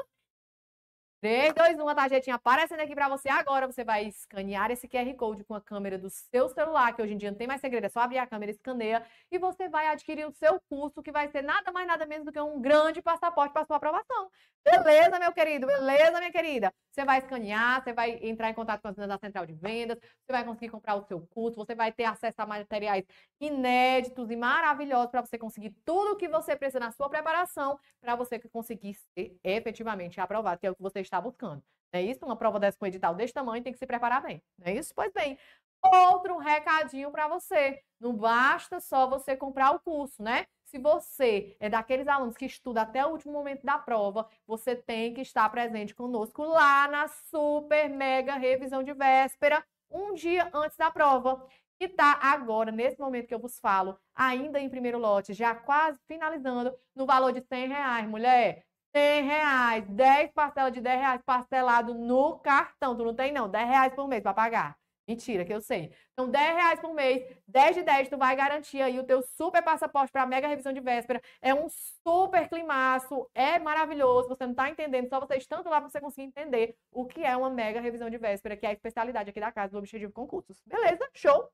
3, 1.22 1.54
2, 1.54 1.80
1, 1.80 1.88
a 1.88 1.94
tarjetinha 1.94 2.36
aparecendo 2.36 2.80
aqui 2.80 2.96
para 2.96 3.08
você 3.08 3.30
agora. 3.30 3.68
Você 3.68 3.84
vai 3.84 4.06
escanear 4.08 4.72
esse 4.72 4.88
QR 4.88 5.14
Code 5.16 5.44
com 5.44 5.54
a 5.54 5.62
câmera 5.62 5.96
do 5.96 6.10
seu 6.10 6.50
celular, 6.50 6.96
que 6.96 7.02
hoje 7.02 7.14
em 7.14 7.18
dia 7.18 7.30
não 7.30 7.38
tem 7.38 7.46
mais 7.46 7.62
segredo, 7.62 7.86
é 7.86 7.90
só 7.90 8.00
abrir 8.00 8.18
a 8.18 8.26
câmera, 8.26 8.52
escaneia, 8.52 9.06
e 9.30 9.38
você 9.38 9.70
vai 9.70 9.88
adquirir 9.88 10.28
o 10.28 10.32
seu 10.32 10.60
curso, 10.68 11.04
que 11.04 11.12
vai 11.12 11.28
ser 11.30 11.44
nada 11.44 11.72
mais, 11.72 11.86
nada 11.86 12.08
menos 12.08 12.26
do 12.26 12.32
que 12.32 12.42
um 12.42 12.60
grande 12.60 13.04
passaporte 13.04 13.54
para 13.54 13.64
sua 13.66 13.78
aprovação. 13.78 14.32
Beleza, 14.64 15.20
meu 15.20 15.32
querido? 15.32 15.68
Beleza, 15.68 16.18
minha 16.18 16.32
querida? 16.32 16.74
Você 16.92 17.06
vai 17.06 17.20
escanear, 17.20 17.84
você 17.84 17.94
vai 17.94 18.20
entrar 18.22 18.50
em 18.50 18.54
contato 18.54 18.82
com 18.82 18.88
a 18.88 18.92
da 18.92 19.18
central 19.18 19.46
de 19.46 19.54
vendas, 19.54 19.98
você 20.00 20.32
vai 20.32 20.44
conseguir 20.44 20.70
comprar 20.70 20.96
o 20.96 21.04
seu 21.04 21.22
curso, 21.28 21.56
você 21.56 21.74
vai 21.74 21.92
ter 21.92 22.04
acesso 22.04 22.42
a 22.42 22.46
materiais 22.46 23.06
inéditos 23.40 24.30
e 24.30 24.36
maravilhosos 24.36 25.10
para 25.10 25.22
você 25.22 25.38
conseguir 25.38 25.76
tudo 25.86 26.14
o 26.14 26.16
que 26.16 26.28
você 26.28 26.56
precisa 26.56 26.80
na 26.80 26.92
sua 26.92 27.10
preparação, 27.10 27.80
para 28.00 28.16
você 28.16 28.40
conseguir 28.40 28.94
ser 28.94 29.38
efetivamente 29.44 30.20
aprovado, 30.20 30.60
que 30.60 30.68
é 30.68 30.72
o 30.72 30.76
que 30.76 30.82
você 30.82 31.00
está 31.00 31.11
buscando. 31.20 31.64
Não 31.94 32.00
é 32.00 32.04
isso? 32.04 32.24
Uma 32.26 32.38
prova 32.38 32.60
dessa 32.60 32.78
com 32.78 32.86
edital 32.86 33.14
desse 33.14 33.34
tamanho 33.34 33.64
tem 33.64 33.74
que 33.74 33.80
se 33.80 33.86
preparar 33.86 34.22
bem. 34.22 34.42
Não 34.58 34.68
é 34.68 34.76
isso? 34.76 34.94
Pois 34.96 35.12
bem, 35.12 35.38
outro 35.84 36.38
recadinho 36.38 37.12
para 37.12 37.28
você. 37.28 37.82
Não 38.00 38.16
basta 38.16 38.80
só 38.80 39.08
você 39.08 39.36
comprar 39.36 39.72
o 39.72 39.80
curso, 39.80 40.22
né? 40.24 40.46
Se 40.66 40.78
você 40.80 41.58
é 41.60 41.70
daqueles 41.70 42.08
alunos 42.08 42.38
que 42.38 42.46
estuda 42.46 42.84
até 42.84 43.06
o 43.06 43.10
último 43.10 43.34
momento 43.34 43.66
da 43.66 43.78
prova, 43.78 44.28
você 44.48 44.76
tem 44.76 45.14
que 45.14 45.22
estar 45.22 45.50
presente 45.50 45.94
conosco 45.94 46.44
lá 46.44 46.88
na 46.88 47.08
super 47.10 47.90
mega 47.90 48.36
revisão 48.36 48.82
de 48.82 48.94
véspera, 48.94 49.66
um 49.90 50.14
dia 50.14 50.50
antes 50.54 50.78
da 50.78 50.90
prova. 50.90 51.46
Que 51.78 51.86
está 51.86 52.20
agora, 52.22 52.72
nesse 52.72 53.00
momento 53.00 53.28
que 53.28 53.34
eu 53.34 53.40
vos 53.40 53.60
falo, 53.60 54.00
ainda 54.14 54.60
em 54.60 54.70
primeiro 54.70 55.00
lote, 55.00 55.34
já 55.34 55.56
quase 55.56 56.00
finalizando, 56.08 56.74
no 56.96 57.08
valor 57.08 57.34
de 57.34 57.42
100 57.42 57.68
reais, 57.68 58.08
mulher. 58.08 58.66
100 58.96 59.24
reais, 59.24 59.86
10 59.88 60.32
parcelas 60.34 60.74
de 60.74 60.82
10 60.82 61.00
reais 61.00 61.22
parcelado 61.26 61.94
no 61.94 62.40
cartão. 62.40 62.96
Tu 62.96 63.04
não 63.04 63.16
tem, 63.16 63.32
não, 63.32 63.50
10 63.50 63.68
reais 63.68 63.94
por 63.94 64.08
mês 64.08 64.22
para 64.22 64.34
pagar. 64.34 64.78
Mentira, 65.08 65.44
que 65.44 65.54
eu 65.54 65.60
sei. 65.60 65.92
Então, 66.14 66.30
10 66.30 66.56
reais 66.56 66.80
por 66.80 66.94
mês, 66.94 67.26
10 67.48 67.76
de 67.76 67.84
10, 67.84 68.10
tu 68.10 68.18
vai 68.18 68.36
garantir 68.36 68.82
aí 68.82 69.00
o 69.00 69.04
teu 69.04 69.22
super 69.22 69.62
passaporte 69.64 70.12
para 70.12 70.22
a 70.22 70.26
mega 70.26 70.48
revisão 70.48 70.72
de 70.72 70.80
véspera. 70.80 71.22
É 71.42 71.54
um 71.54 71.68
super 71.70 72.48
climaço, 72.48 73.30
é 73.34 73.60
maravilhoso. 73.60 74.30
Você 74.30 74.44
não 74.46 74.52
está 74.52 74.70
entendendo, 74.70 75.10
só 75.10 75.20
você 75.20 75.36
estando 75.38 75.70
lá 75.70 75.82
para 75.82 75.90
você 75.90 76.00
conseguir 76.00 76.28
entender 76.28 76.76
o 76.92 77.06
que 77.06 77.24
é 77.24 77.36
uma 77.36 77.50
mega 77.50 77.82
revisão 77.82 78.10
de 78.10 78.18
véspera, 78.18 78.56
que 78.56 78.66
é 78.66 78.70
a 78.70 78.74
especialidade 78.74 79.30
aqui 79.30 79.40
da 79.40 79.52
casa 79.52 79.72
do 79.72 79.80
Objetivo 79.80 80.14
Concursos. 80.14 80.62
Beleza? 80.66 81.10
Show? 81.14 81.50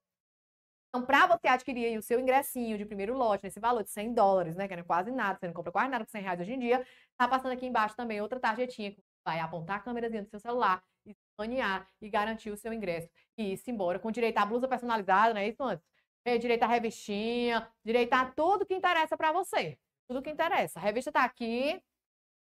Então, 0.89 1.05
para 1.05 1.27
você 1.27 1.47
adquirir 1.47 1.97
o 1.97 2.01
seu 2.01 2.19
ingressinho 2.19 2.77
de 2.77 2.85
primeiro 2.85 3.15
lote, 3.15 3.43
nesse 3.43 3.59
valor 3.59 3.83
de 3.83 3.89
100 3.89 4.13
dólares, 4.13 4.55
né, 4.55 4.67
que 4.67 4.75
não 4.75 4.81
é 4.81 4.85
quase 4.85 5.11
nada, 5.11 5.37
você 5.37 5.47
não 5.47 5.53
compra 5.53 5.71
quase 5.71 5.89
nada 5.89 6.05
com 6.05 6.11
100 6.11 6.21
reais 6.21 6.39
hoje 6.39 6.53
em 6.53 6.59
dia, 6.59 6.85
tá 7.17 7.27
passando 7.27 7.51
aqui 7.51 7.65
embaixo 7.65 7.95
também 7.95 8.21
outra 8.21 8.39
tarjetinha 8.39 8.91
que 8.91 9.03
vai 9.25 9.39
apontar 9.39 9.77
a 9.77 9.79
câmerazinha 9.79 10.23
do 10.23 10.29
seu 10.29 10.39
celular, 10.39 10.81
escanear 11.05 11.87
e 12.01 12.09
garantir 12.09 12.49
o 12.49 12.57
seu 12.57 12.71
ingresso 12.73 13.09
e 13.37 13.53
ir 13.53 13.61
embora 13.67 13.99
com 13.99 14.09
direito 14.11 14.37
à 14.37 14.45
blusa 14.45 14.67
personalizada, 14.67 15.33
não 15.33 15.41
é 15.41 15.49
isso 15.49 15.61
antes? 15.61 15.85
É, 16.25 16.37
direito 16.37 16.63
à 16.63 16.67
revistinha, 16.67 17.69
direito 17.83 18.13
a 18.13 18.25
tudo 18.25 18.65
que 18.65 18.73
interessa 18.73 19.15
para 19.15 19.31
você. 19.31 19.77
Tudo 20.07 20.21
que 20.21 20.29
interessa. 20.29 20.79
A 20.79 20.81
revista 20.81 21.11
tá 21.11 21.23
aqui, 21.23 21.81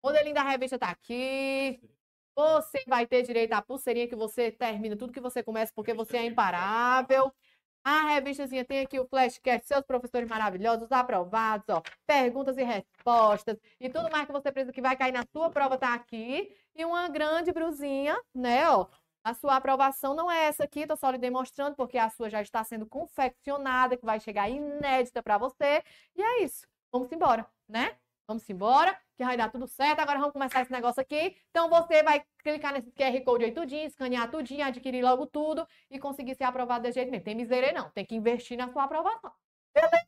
o 0.02 0.08
modelinho 0.08 0.34
da 0.34 0.42
revista 0.42 0.78
tá 0.78 0.90
aqui, 0.90 1.80
você 2.36 2.82
vai 2.86 3.06
ter 3.06 3.22
direito 3.22 3.52
à 3.52 3.62
pulseirinha 3.62 4.08
que 4.08 4.16
você 4.16 4.50
termina 4.50 4.96
tudo 4.96 5.12
que 5.12 5.20
você 5.20 5.42
começa 5.42 5.72
porque 5.74 5.94
você 5.94 6.16
é 6.18 6.26
imparável. 6.26 7.32
A 7.84 8.14
revistazinha 8.14 8.64
tem 8.64 8.80
aqui 8.80 8.98
o 8.98 9.06
flashcast, 9.06 9.66
seus 9.66 9.82
professores 9.84 10.26
maravilhosos, 10.28 10.90
aprovados, 10.90 11.66
ó, 11.68 11.82
perguntas 12.06 12.56
e 12.56 12.62
respostas 12.62 13.58
e 13.78 13.90
tudo 13.90 14.10
mais 14.10 14.24
que 14.26 14.32
você 14.32 14.50
precisa 14.50 14.72
que 14.72 14.80
vai 14.80 14.96
cair 14.96 15.12
na 15.12 15.22
sua 15.30 15.50
prova 15.50 15.76
tá 15.76 15.92
aqui. 15.92 16.50
E 16.74 16.84
uma 16.84 17.08
grande 17.08 17.52
brusinha, 17.52 18.18
né, 18.34 18.68
ó. 18.70 18.86
A 19.22 19.34
sua 19.34 19.56
aprovação 19.56 20.14
não 20.14 20.30
é 20.30 20.44
essa 20.46 20.64
aqui, 20.64 20.86
tô 20.86 20.96
só 20.96 21.10
lhe 21.10 21.18
demonstrando 21.18 21.76
porque 21.76 21.96
a 21.98 22.10
sua 22.10 22.28
já 22.30 22.42
está 22.42 22.62
sendo 22.64 22.86
confeccionada, 22.86 23.96
que 23.96 24.04
vai 24.04 24.20
chegar 24.20 24.48
inédita 24.50 25.22
para 25.22 25.38
você. 25.38 25.82
E 26.16 26.22
é 26.22 26.42
isso. 26.42 26.66
Vamos 26.92 27.10
embora, 27.12 27.46
né? 27.68 27.96
Vamos 28.26 28.48
embora, 28.48 28.98
que 29.16 29.24
vai 29.24 29.36
dar 29.36 29.50
tudo 29.50 29.66
certo. 29.66 30.00
Agora 30.00 30.18
vamos 30.18 30.32
começar 30.32 30.62
esse 30.62 30.72
negócio 30.72 31.00
aqui. 31.00 31.36
Então 31.50 31.68
você 31.68 32.02
vai 32.02 32.24
clicar 32.42 32.72
nesse 32.72 32.90
QR 32.92 33.20
Code 33.24 33.44
aí 33.44 33.52
tudinho, 33.52 33.86
escanear 33.86 34.30
tudinho, 34.30 34.64
adquirir 34.64 35.02
logo 35.02 35.26
tudo 35.26 35.66
e 35.90 35.98
conseguir 35.98 36.34
ser 36.34 36.44
aprovado 36.44 36.82
desse 36.82 36.96
jeito 36.96 37.10
mesmo. 37.10 37.24
Tem 37.24 37.34
miséria 37.34 37.72
não, 37.72 37.90
tem 37.90 38.04
que 38.04 38.14
investir 38.14 38.56
na 38.56 38.70
sua 38.72 38.84
aprovação. 38.84 39.32
Beleza? 39.74 40.04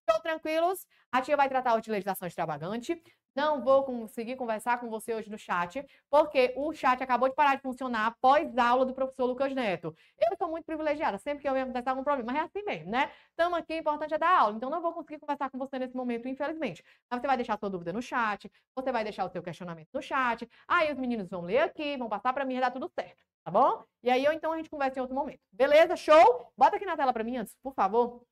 Estou 0.00 0.22
tranquilos? 0.22 0.86
A 1.10 1.20
tia 1.20 1.36
vai 1.36 1.48
tratar 1.48 1.72
a 1.72 1.76
utilização 1.76 2.26
extravagante. 2.26 3.02
Não 3.34 3.62
vou 3.62 3.82
conseguir 3.82 4.36
conversar 4.36 4.78
com 4.78 4.90
você 4.90 5.14
hoje 5.14 5.30
no 5.30 5.38
chat, 5.38 5.84
porque 6.10 6.52
o 6.54 6.72
chat 6.74 7.02
acabou 7.02 7.30
de 7.30 7.34
parar 7.34 7.54
de 7.54 7.62
funcionar 7.62 8.06
após 8.06 8.56
a 8.58 8.68
aula 8.68 8.84
do 8.84 8.92
professor 8.92 9.24
Lucas 9.24 9.54
Neto. 9.54 9.94
Eu 10.20 10.36
sou 10.36 10.48
muito 10.48 10.66
privilegiada, 10.66 11.16
sempre 11.16 11.40
que 11.40 11.48
eu 11.48 11.52
venho 11.54 11.64
acontecer 11.64 11.88
algum 11.88 12.04
problema, 12.04 12.30
mas 12.30 12.42
é 12.42 12.44
assim 12.44 12.62
mesmo, 12.62 12.90
né? 12.90 13.10
Estamos 13.30 13.58
aqui, 13.58 13.72
o 13.72 13.78
importante 13.78 14.12
é 14.12 14.18
dar 14.18 14.38
aula, 14.38 14.54
então 14.54 14.68
não 14.68 14.82
vou 14.82 14.92
conseguir 14.92 15.18
conversar 15.18 15.48
com 15.50 15.56
você 15.58 15.78
nesse 15.78 15.96
momento, 15.96 16.28
infelizmente. 16.28 16.84
Mas 17.10 17.20
você 17.20 17.26
vai 17.26 17.36
deixar 17.36 17.58
sua 17.58 17.70
dúvida 17.70 17.92
no 17.92 18.02
chat, 18.02 18.50
você 18.74 18.92
vai 18.92 19.02
deixar 19.02 19.24
o 19.24 19.30
seu 19.30 19.42
questionamento 19.42 19.88
no 19.94 20.02
chat, 20.02 20.46
aí 20.68 20.92
os 20.92 20.98
meninos 20.98 21.28
vão 21.30 21.40
ler 21.40 21.60
aqui, 21.60 21.96
vão 21.96 22.10
passar 22.10 22.34
para 22.34 22.44
mim 22.44 22.56
e 22.56 22.60
dar 22.60 22.70
tudo 22.70 22.90
certo, 22.94 23.16
tá 23.42 23.50
bom? 23.50 23.82
E 24.02 24.10
aí 24.10 24.22
eu 24.22 24.32
então 24.32 24.52
a 24.52 24.56
gente 24.58 24.68
conversa 24.68 24.98
em 24.98 25.02
outro 25.02 25.16
momento. 25.16 25.40
Beleza? 25.50 25.96
Show? 25.96 26.52
Bota 26.54 26.76
aqui 26.76 26.84
na 26.84 26.96
tela 26.98 27.14
para 27.14 27.24
mim 27.24 27.38
antes, 27.38 27.56
por 27.62 27.72
favor. 27.74 28.22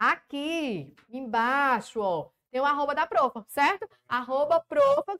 Aqui, 0.00 0.92
embaixo, 1.08 2.00
ó 2.00 2.30
tem 2.50 2.60
o 2.60 2.64
arroba 2.64 2.94
da 2.94 3.06
profa, 3.06 3.44
certo? 3.48 3.88
Arroba 4.08 4.60
profa 4.60 5.14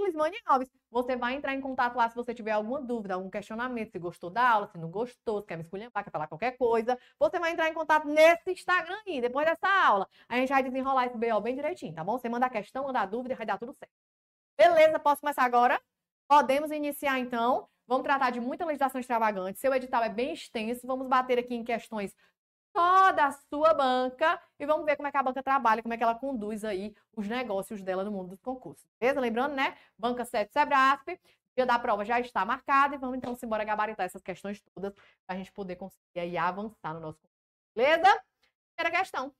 Alves. 0.47 0.71
Você 0.91 1.17
vai 1.17 1.35
entrar 1.35 1.55
em 1.55 1.61
contato 1.61 1.95
lá 1.97 2.09
se 2.09 2.15
você 2.15 2.33
tiver 2.33 2.53
alguma 2.53 2.81
dúvida, 2.81 3.15
algum 3.15 3.29
questionamento, 3.29 3.93
se 3.93 3.99
gostou 3.99 4.31
da 4.31 4.49
aula, 4.49 4.67
se 4.69 4.79
não 4.79 4.91
gostou, 4.91 5.41
se 5.41 5.47
quer 5.47 5.57
me 5.57 5.63
esculhambar, 5.63 6.05
quer 6.05 6.11
falar 6.11 6.27
qualquer 6.27 6.57
coisa. 6.57 6.99
Você 7.19 7.39
vai 7.39 7.53
entrar 7.53 7.69
em 7.69 7.75
contato 7.75 8.09
nesse 8.09 8.51
Instagram 8.51 8.97
aí, 9.07 9.21
depois 9.21 9.47
dessa 9.47 9.69
aula. 9.69 10.09
A 10.29 10.37
gente 10.37 10.49
vai 10.49 10.63
desenrolar 10.63 11.07
esse 11.07 11.19
BO 11.19 11.41
bem 11.41 11.55
direitinho, 11.55 11.95
tá 11.95 12.03
bom? 12.03 12.19
Você 12.19 12.29
manda 12.29 12.47
a 12.47 12.51
questão, 12.51 12.85
manda 12.85 13.01
a 13.01 13.07
dúvida 13.07 13.35
vai 13.35 13.47
dar 13.47 13.59
tudo 13.59 13.75
certo. 13.75 13.93
Beleza, 14.57 14.99
posso 14.99 15.21
começar 15.21 15.45
agora? 15.45 15.81
Podemos 16.27 16.71
iniciar 16.71 17.19
então. 17.19 17.69
Vamos 17.87 18.05
tratar 18.05 18.31
de 18.31 18.41
muita 18.41 18.67
legislação 18.67 19.01
extravagante. 19.01 19.59
Seu 19.59 19.73
edital 19.73 20.03
é 20.05 20.09
bem 20.09 20.33
extenso. 20.33 20.87
Vamos 20.87 21.07
bater 21.09 21.39
aqui 21.39 21.55
em 21.55 21.65
questões 21.65 22.15
só 22.79 23.11
da 23.11 23.33
sua 23.33 23.75
banca 23.75 24.41
e 24.57 24.65
vamos 24.65 24.87
ver 24.87 24.95
como 24.95 25.09
é 25.09 25.11
que 25.11 25.17
a 25.17 25.23
banca 25.23 25.43
trabalha, 25.43 25.83
como 25.83 25.93
é 25.93 25.97
que 25.97 26.03
ela 26.05 26.15
conduz 26.15 26.65
aí 26.65 26.95
os 27.17 27.27
negócios 27.27 27.83
dela 27.83 28.05
no 28.05 28.13
mundo 28.13 28.29
dos 28.29 28.41
concursos. 28.41 28.87
Beleza? 29.01 29.19
Lembrando, 29.19 29.57
né? 29.57 29.77
Banca 29.99 30.25
7 30.25 30.53
Sebrasp, 30.53 31.21
dia 31.57 31.67
da 31.67 31.77
prova 31.77 32.05
já 32.05 32.21
está 32.21 32.45
marcado 32.45 32.95
e 32.95 32.99
vamos 32.99 33.17
então 33.17 33.37
embora 33.43 33.65
gabaritar 33.65 34.07
essas 34.07 34.23
questões 34.23 34.63
todas 34.73 34.95
para 34.95 35.35
a 35.35 35.37
gente 35.37 35.51
poder 35.51 35.75
conseguir 35.75 36.21
aí 36.21 36.39
avançar 36.39 36.95
no 36.95 37.01
nosso 37.01 37.19
concurso. 37.19 37.43
Beleza? 37.75 38.23
Primeira 38.77 38.99
questão. 39.01 39.35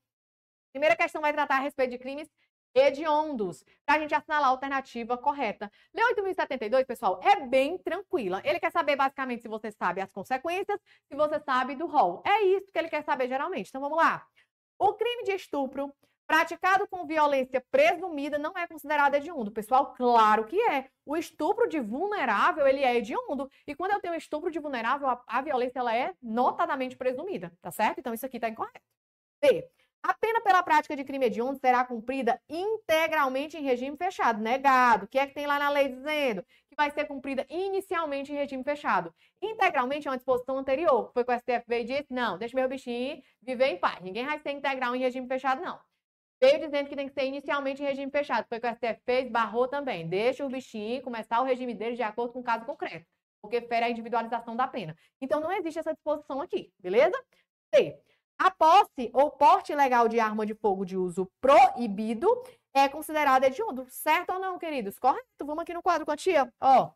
Primeira 0.73 0.97
questão 0.97 1.23
vai 1.23 1.33
tratar 1.33 1.59
a 1.59 1.61
respeito 1.61 1.93
de 1.93 1.99
crimes 1.99 2.29
hediondos, 2.75 3.65
para 3.85 3.97
a 3.97 3.99
gente 3.99 4.15
assinalar 4.15 4.49
a 4.49 4.51
alternativa 4.51 5.17
correta. 5.17 5.71
Lei 5.93 6.05
8.072, 6.15 6.87
pessoal, 6.87 7.21
é 7.23 7.47
bem 7.47 7.79
tranquila. 7.79 8.41
Ele 8.45 8.61
quer 8.61 8.71
saber 8.71 8.97
basicamente 8.97 9.43
se 9.43 9.49
você 9.49 9.71
sabe 9.71 10.01
as 10.01 10.13
consequências, 10.13 10.79
se 11.07 11.17
você 11.17 11.41
sabe 11.41 11.75
do 11.75 11.87
rol. 11.87 12.23
É 12.27 12.43
isso 12.43 12.71
que 12.73 12.79
ele 12.79 12.89
quer 12.89 13.03
saber 13.03 13.29
geralmente. 13.29 13.69
Então 13.69 13.81
vamos 13.81 13.97
lá. 13.97 14.25
O 14.79 14.95
crime 14.95 15.25
de 15.25 15.33
estupro 15.33 15.93
Praticado 16.29 16.87
com 16.87 17.07
violência 17.07 17.65
presumida 17.71 18.39
não 18.39 18.53
é 18.53 18.67
considerado 18.67 19.15
hediondo. 19.15 19.51
Pessoal, 19.51 19.95
claro 19.95 20.45
que 20.45 20.61
é. 20.61 20.91
O 21.07 21.17
estupro 21.17 21.67
de 21.67 21.81
vulnerável, 21.81 22.67
ele 22.67 22.85
é 22.85 22.97
hediondo. 22.97 23.51
E 23.67 23.75
quando 23.75 23.93
eu 23.93 24.01
tenho 24.01 24.15
estupro 24.15 24.51
de 24.51 24.59
vulnerável, 24.59 25.09
a, 25.09 25.25
a 25.27 25.41
violência 25.41 25.79
ela 25.79 25.97
é 25.97 26.13
notadamente 26.23 26.99
presumida, 26.99 27.51
tá 27.63 27.71
certo? 27.71 28.01
Então 28.01 28.13
isso 28.13 28.27
aqui 28.27 28.37
está 28.37 28.47
incorreto. 28.47 28.85
B. 29.41 29.67
A 30.03 30.15
pena 30.15 30.41
pela 30.41 30.63
prática 30.63 30.97
de 30.97 31.05
crime 31.05 31.27
hediondo 31.27 31.59
será 31.59 31.85
cumprida 31.85 32.41
integralmente 32.49 33.57
em 33.57 33.63
regime 33.63 33.97
fechado. 33.97 34.41
Negado. 34.41 35.05
O 35.05 35.09
que 35.09 35.19
é 35.19 35.27
que 35.27 35.35
tem 35.35 35.47
lá 35.47 35.59
na 35.59 35.71
lei 35.71 35.89
dizendo? 35.89 36.45
Que 36.69 36.77
vai 36.77 36.91
ser 36.91 37.05
cumprida 37.07 37.45
inicialmente 37.51 38.33
em 38.33 38.37
regime 38.37 38.63
fechado. 38.63 39.13
Integralmente 39.43 40.07
é 40.07 40.11
uma 40.11 40.17
disposição 40.17 40.57
anterior. 40.57 41.11
Foi 41.13 41.25
com 41.25 41.33
o 41.33 41.39
STF 41.39 41.65
veio 41.67 41.83
e 41.83 41.85
disse, 41.85 42.07
não, 42.11 42.39
deixa 42.39 42.57
meu 42.57 42.69
bichinho 42.69 43.21
viver 43.43 43.67
em 43.67 43.79
paz. 43.79 44.01
Ninguém 44.01 44.25
vai 44.25 44.39
ser 44.39 44.53
integral 44.53 44.95
em 44.95 45.01
regime 45.01 45.27
fechado, 45.27 45.61
não. 45.61 45.79
Veio 46.41 46.61
dizendo 46.61 46.89
que 46.89 46.95
tem 46.95 47.09
que 47.09 47.15
ser 47.15 47.27
inicialmente 47.27 47.83
em 47.83 47.87
regime 47.87 48.11
fechado. 48.11 48.47
Foi 48.49 48.61
com 48.61 48.69
o 48.69 48.71
STF 48.71 49.03
fez, 49.05 49.29
barrou 49.29 49.67
também. 49.67 50.09
Deixa 50.09 50.47
o 50.47 50.49
bichinho 50.49 51.03
começar 51.03 51.41
o 51.41 51.45
regime 51.45 51.75
dele 51.75 51.97
de 51.97 52.03
acordo 52.03 52.33
com 52.33 52.41
o 52.41 52.45
caso 52.45 52.65
concreto. 52.65 53.07
Porque 53.43 53.61
fere 53.63 53.87
a 53.87 53.91
individualização 53.91 54.55
da 54.55 54.69
pena. 54.69 54.97
Então 55.21 55.41
não 55.41 55.51
existe 55.53 55.81
essa 55.81 55.93
disposição 55.93 56.41
aqui, 56.41 56.73
beleza? 56.79 57.17
C. 57.75 58.01
A 58.39 58.51
posse 58.51 59.11
ou 59.13 59.31
porte 59.33 59.73
ilegal 59.73 60.07
de 60.09 60.21
arma 60.21 60.47
de 60.47 60.55
fogo 60.55 60.85
de 60.85 60.97
uso 60.97 61.29
proibido 61.41 62.29
é 62.73 62.89
considerada 62.89 63.47
hediondo. 63.47 63.87
Certo 63.91 64.33
ou 64.33 64.39
não, 64.39 64.59
queridos? 64.59 64.99
Correto. 64.99 65.45
Vamos 65.45 65.63
aqui 65.63 65.75
no 65.75 65.83
quadro 65.83 66.07
com 66.07 66.13
a 66.13 66.17
tia. 66.17 66.53
Ó. 66.61 66.93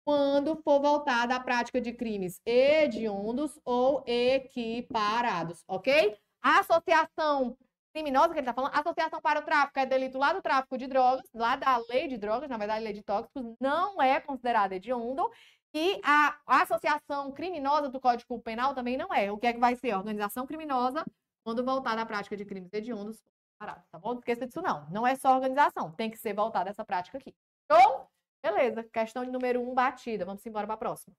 quando 0.08 0.56
for 0.64 0.80
voltada 0.80 1.36
à 1.36 1.40
prática 1.42 1.82
de 1.82 1.92
crimes 1.92 2.40
hediondos 2.46 3.60
ou 3.66 4.06
equiparados, 4.08 5.66
ok? 5.68 6.18
A 6.42 6.60
associação 6.60 7.58
criminosa 7.94 8.30
que 8.30 8.36
ele 8.36 8.40
está 8.40 8.54
falando, 8.54 8.74
associação 8.74 9.20
para 9.20 9.42
o 9.42 9.42
tráfico 9.42 9.78
é 9.80 9.86
delito 9.86 10.18
lá 10.18 10.32
do 10.32 10.42
tráfico 10.42 10.78
de 10.78 10.88
drogas, 10.88 11.26
lá 11.34 11.58
da 11.58 11.76
lei 11.90 12.08
de 12.08 12.18
drogas, 12.18 12.50
na 12.50 12.56
verdade, 12.56 12.86
lei 12.86 12.94
de 12.94 13.04
tóxicos, 13.04 13.54
não 13.60 14.02
é 14.02 14.22
considerada 14.22 14.76
hediondo. 14.76 15.30
E 15.74 16.00
a 16.06 16.40
associação 16.62 17.34
criminosa 17.34 17.90
do 17.90 18.00
Código 18.00 18.40
Penal 18.40 18.74
também 18.74 18.96
não 18.96 19.14
é. 19.14 19.30
O 19.30 19.38
que 19.38 19.48
é 19.48 19.52
que 19.52 19.60
vai 19.60 19.76
ser? 19.76 19.94
Organização 19.94 20.48
criminosa 20.48 21.04
quando 21.44 21.66
voltada 21.66 22.02
à 22.02 22.06
prática 22.06 22.38
de 22.38 22.46
crimes 22.46 22.72
hediondos, 22.72 23.22
tá 23.60 24.00
bom? 24.00 24.12
Não 24.12 24.20
esqueça 24.20 24.48
disso 24.48 24.62
não. 24.62 24.90
Não 24.90 25.06
é 25.06 25.18
só 25.18 25.36
organização, 25.36 25.92
tem 25.92 26.10
que 26.10 26.18
ser 26.18 26.34
voltada 26.34 26.70
essa 26.70 26.86
prática 26.86 27.18
aqui. 27.18 27.36
Show? 27.70 27.97
Beleza, 28.42 28.84
questão 28.84 29.24
de 29.26 29.32
número 29.32 29.62
um 29.62 29.74
batida. 29.74 30.26
Vamos 30.26 30.46
embora 30.46 30.66
para 30.66 30.76
a 30.76 30.78
próxima. 30.78 31.16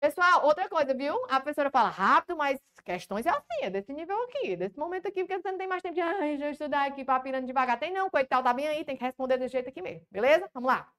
Pessoal, 0.00 0.44
outra 0.44 0.68
coisa, 0.68 0.92
viu? 0.92 1.14
A 1.28 1.38
professora 1.38 1.70
fala 1.70 1.88
rápido, 1.88 2.36
mas 2.36 2.58
questões 2.84 3.24
é 3.24 3.30
assim, 3.30 3.62
é 3.62 3.70
desse 3.70 3.92
nível 3.92 4.20
aqui, 4.24 4.56
desse 4.56 4.76
momento 4.76 5.06
aqui, 5.06 5.22
porque 5.22 5.40
você 5.40 5.52
não 5.52 5.58
tem 5.58 5.68
mais 5.68 5.80
tempo 5.80 5.94
de, 5.94 6.00
deixa 6.02 6.44
eu 6.46 6.50
estudar 6.50 6.86
aqui, 6.88 7.04
papirando 7.04 7.46
devagar. 7.46 7.78
Tem 7.78 7.92
não, 7.92 8.10
coitado, 8.10 8.42
tá 8.42 8.52
bem 8.52 8.66
aí, 8.66 8.84
tem 8.84 8.96
que 8.96 9.04
responder 9.04 9.38
desse 9.38 9.52
jeito 9.52 9.68
aqui 9.68 9.80
mesmo, 9.80 10.04
beleza? 10.10 10.50
Vamos 10.52 10.66
lá. 10.66 10.92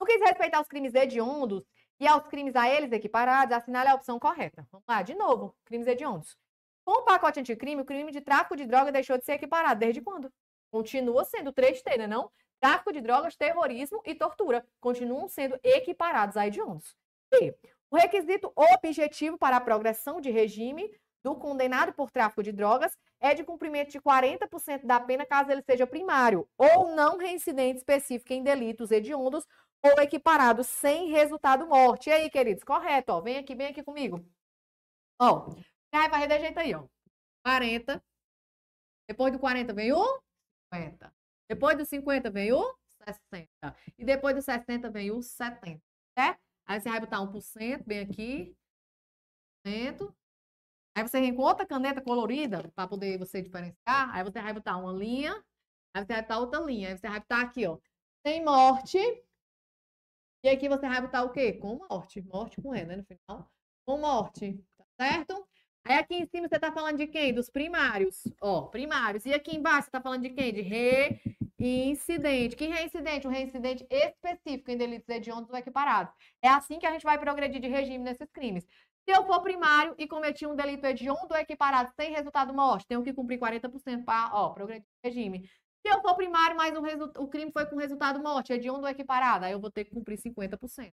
No 0.00 0.06
que 0.06 0.16
diz 0.16 0.26
respeito 0.26 0.54
aos 0.54 0.66
crimes 0.66 0.94
hediondos 0.94 1.62
e 2.00 2.08
aos 2.08 2.26
crimes 2.26 2.56
a 2.56 2.70
eles 2.70 2.90
equiparados, 2.90 3.54
assinale 3.54 3.90
a 3.90 3.94
opção 3.94 4.18
correta. 4.18 4.66
Vamos 4.72 4.86
lá, 4.88 5.02
de 5.02 5.14
novo, 5.14 5.54
crimes 5.66 5.86
hediondos. 5.86 6.38
Com 6.86 7.02
o 7.02 7.04
pacote 7.04 7.38
anticrime, 7.38 7.82
o 7.82 7.84
crime 7.84 8.10
de 8.10 8.22
tráfico 8.22 8.56
de 8.56 8.64
droga 8.64 8.90
deixou 8.90 9.18
de 9.18 9.26
ser 9.26 9.32
equiparado. 9.32 9.78
Desde 9.78 10.00
quando? 10.00 10.32
Continua 10.70 11.22
sendo 11.24 11.52
3T, 11.52 11.98
né 11.98 12.06
não? 12.06 12.32
Tráfico 12.60 12.92
de 12.92 13.00
drogas, 13.00 13.36
terrorismo 13.36 14.02
e 14.04 14.14
tortura 14.14 14.66
continuam 14.80 15.28
sendo 15.28 15.58
equiparados 15.62 16.36
a 16.36 16.46
hediondos. 16.46 16.94
E 17.32 17.54
o 17.90 17.96
requisito 17.96 18.52
objetivo 18.54 19.38
para 19.38 19.56
a 19.56 19.60
progressão 19.60 20.20
de 20.20 20.30
regime 20.30 20.90
do 21.22 21.34
condenado 21.34 21.92
por 21.92 22.10
tráfico 22.10 22.42
de 22.42 22.52
drogas 22.52 22.96
é 23.20 23.34
de 23.34 23.44
cumprimento 23.44 23.90
de 23.90 24.00
40% 24.00 24.86
da 24.86 24.98
pena 25.00 25.26
caso 25.26 25.50
ele 25.50 25.62
seja 25.62 25.86
primário 25.86 26.48
ou 26.56 26.94
não 26.94 27.18
reincidente 27.18 27.78
específico 27.78 28.32
em 28.32 28.42
delitos 28.42 28.90
hediondos 28.90 29.46
ou 29.82 30.00
equiparados 30.02 30.66
sem 30.66 31.10
resultado 31.10 31.66
morte. 31.66 32.10
E 32.10 32.12
aí, 32.12 32.30
queridos, 32.30 32.64
correto, 32.64 33.12
ó. 33.12 33.20
Vem 33.20 33.38
aqui, 33.38 33.54
vem 33.54 33.68
aqui 33.68 33.82
comigo. 33.82 34.24
Ó, 35.18 35.54
vai 35.92 36.08
para 36.08 36.38
jeito 36.38 36.58
aí, 36.58 36.74
ó. 36.74 36.86
40. 37.44 38.02
Depois 39.08 39.32
do 39.32 39.38
40 39.38 39.72
vem 39.72 39.92
o 39.92 40.22
50. 40.72 41.19
Depois 41.50 41.76
dos 41.76 41.88
50 41.88 42.30
vem 42.30 42.52
o 42.52 42.76
60. 43.04 43.48
E 43.98 44.04
depois 44.04 44.36
dos 44.36 44.44
60 44.44 44.88
vem 44.88 45.10
o 45.10 45.20
70, 45.20 45.82
certo? 46.16 46.40
Aí 46.64 46.80
você 46.80 46.88
vai 46.88 47.00
botar 47.00 47.20
1% 47.20 47.84
bem 47.84 47.98
aqui. 47.98 48.56
Aí 49.66 51.02
você 51.02 51.20
vem 51.20 51.34
com 51.34 51.42
outra 51.42 51.66
caneta 51.66 52.00
colorida 52.00 52.70
para 52.72 52.86
poder 52.86 53.18
você 53.18 53.42
diferenciar. 53.42 54.14
Aí 54.14 54.22
você 54.22 54.40
vai 54.40 54.52
botar 54.52 54.76
uma 54.76 54.92
linha. 54.92 55.32
Aí 55.92 56.04
você 56.04 56.12
vai 56.12 56.22
botar 56.22 56.38
outra 56.38 56.60
linha. 56.60 56.90
Aí 56.90 56.96
você 56.96 57.08
vai 57.08 57.18
botar 57.18 57.40
aqui, 57.40 57.66
ó. 57.66 57.78
Sem 58.24 58.44
morte. 58.44 58.98
E 60.44 60.48
aqui 60.48 60.68
você 60.68 60.88
vai 60.88 61.00
botar 61.00 61.24
o 61.24 61.32
quê? 61.32 61.54
Com 61.54 61.84
morte. 61.90 62.22
Morte 62.22 62.62
com 62.62 62.72
E, 62.76 62.84
né? 62.84 62.94
No 62.94 63.04
final. 63.04 63.50
Com 63.84 63.98
morte. 63.98 64.64
Tá 64.78 64.84
certo? 65.00 65.48
Aí 65.84 65.96
aqui 65.96 66.14
em 66.14 66.26
cima 66.26 66.48
você 66.48 66.56
está 66.56 66.70
falando 66.70 66.98
de 66.98 67.06
quem? 67.06 67.32
Dos 67.32 67.48
primários. 67.48 68.22
Ó, 68.40 68.62
primários. 68.62 69.24
E 69.24 69.32
aqui 69.32 69.56
embaixo 69.56 69.82
você 69.82 69.88
está 69.88 70.00
falando 70.00 70.22
de 70.22 70.30
quem? 70.30 70.52
De 70.52 70.60
reincidente. 71.58 72.54
Que 72.56 72.66
reincidente? 72.66 73.26
Um 73.26 73.30
reincidente 73.30 73.86
específico 73.90 74.70
em 74.70 74.76
delitos 74.76 75.08
hediondos 75.08 75.50
ou 75.50 75.56
equiparados. 75.56 76.12
É 76.42 76.48
assim 76.48 76.78
que 76.78 76.86
a 76.86 76.92
gente 76.92 77.04
vai 77.04 77.18
progredir 77.18 77.60
de 77.60 77.68
regime 77.68 78.04
nesses 78.04 78.30
crimes. 78.30 78.66
Se 79.08 79.16
eu 79.16 79.26
for 79.26 79.42
primário 79.42 79.94
e 79.98 80.06
cometi 80.06 80.46
um 80.46 80.54
delito 80.54 80.86
hediondo 80.86 81.28
ou 81.30 81.36
equiparado 81.36 81.90
sem 81.98 82.12
resultado 82.12 82.52
morte, 82.52 82.86
tenho 82.86 83.02
que 83.02 83.12
cumprir 83.12 83.38
40% 83.38 84.04
para, 84.04 84.30
ó, 84.34 84.50
progredir 84.50 84.86
de 85.02 85.08
regime. 85.08 85.48
Se 85.84 85.92
eu 85.92 86.00
for 86.02 86.14
primário, 86.14 86.56
mas 86.56 86.74
o, 87.16 87.26
crime 87.26 87.50
foi 87.50 87.64
com 87.66 87.76
resultado 87.76 88.22
morte, 88.22 88.52
hediondo 88.52 88.82
ou 88.82 88.88
equiparado, 88.88 89.46
aí 89.46 89.52
eu 89.52 89.60
vou 89.60 89.70
ter 89.70 89.84
que 89.84 89.90
cumprir 89.90 90.18
50%. 90.18 90.92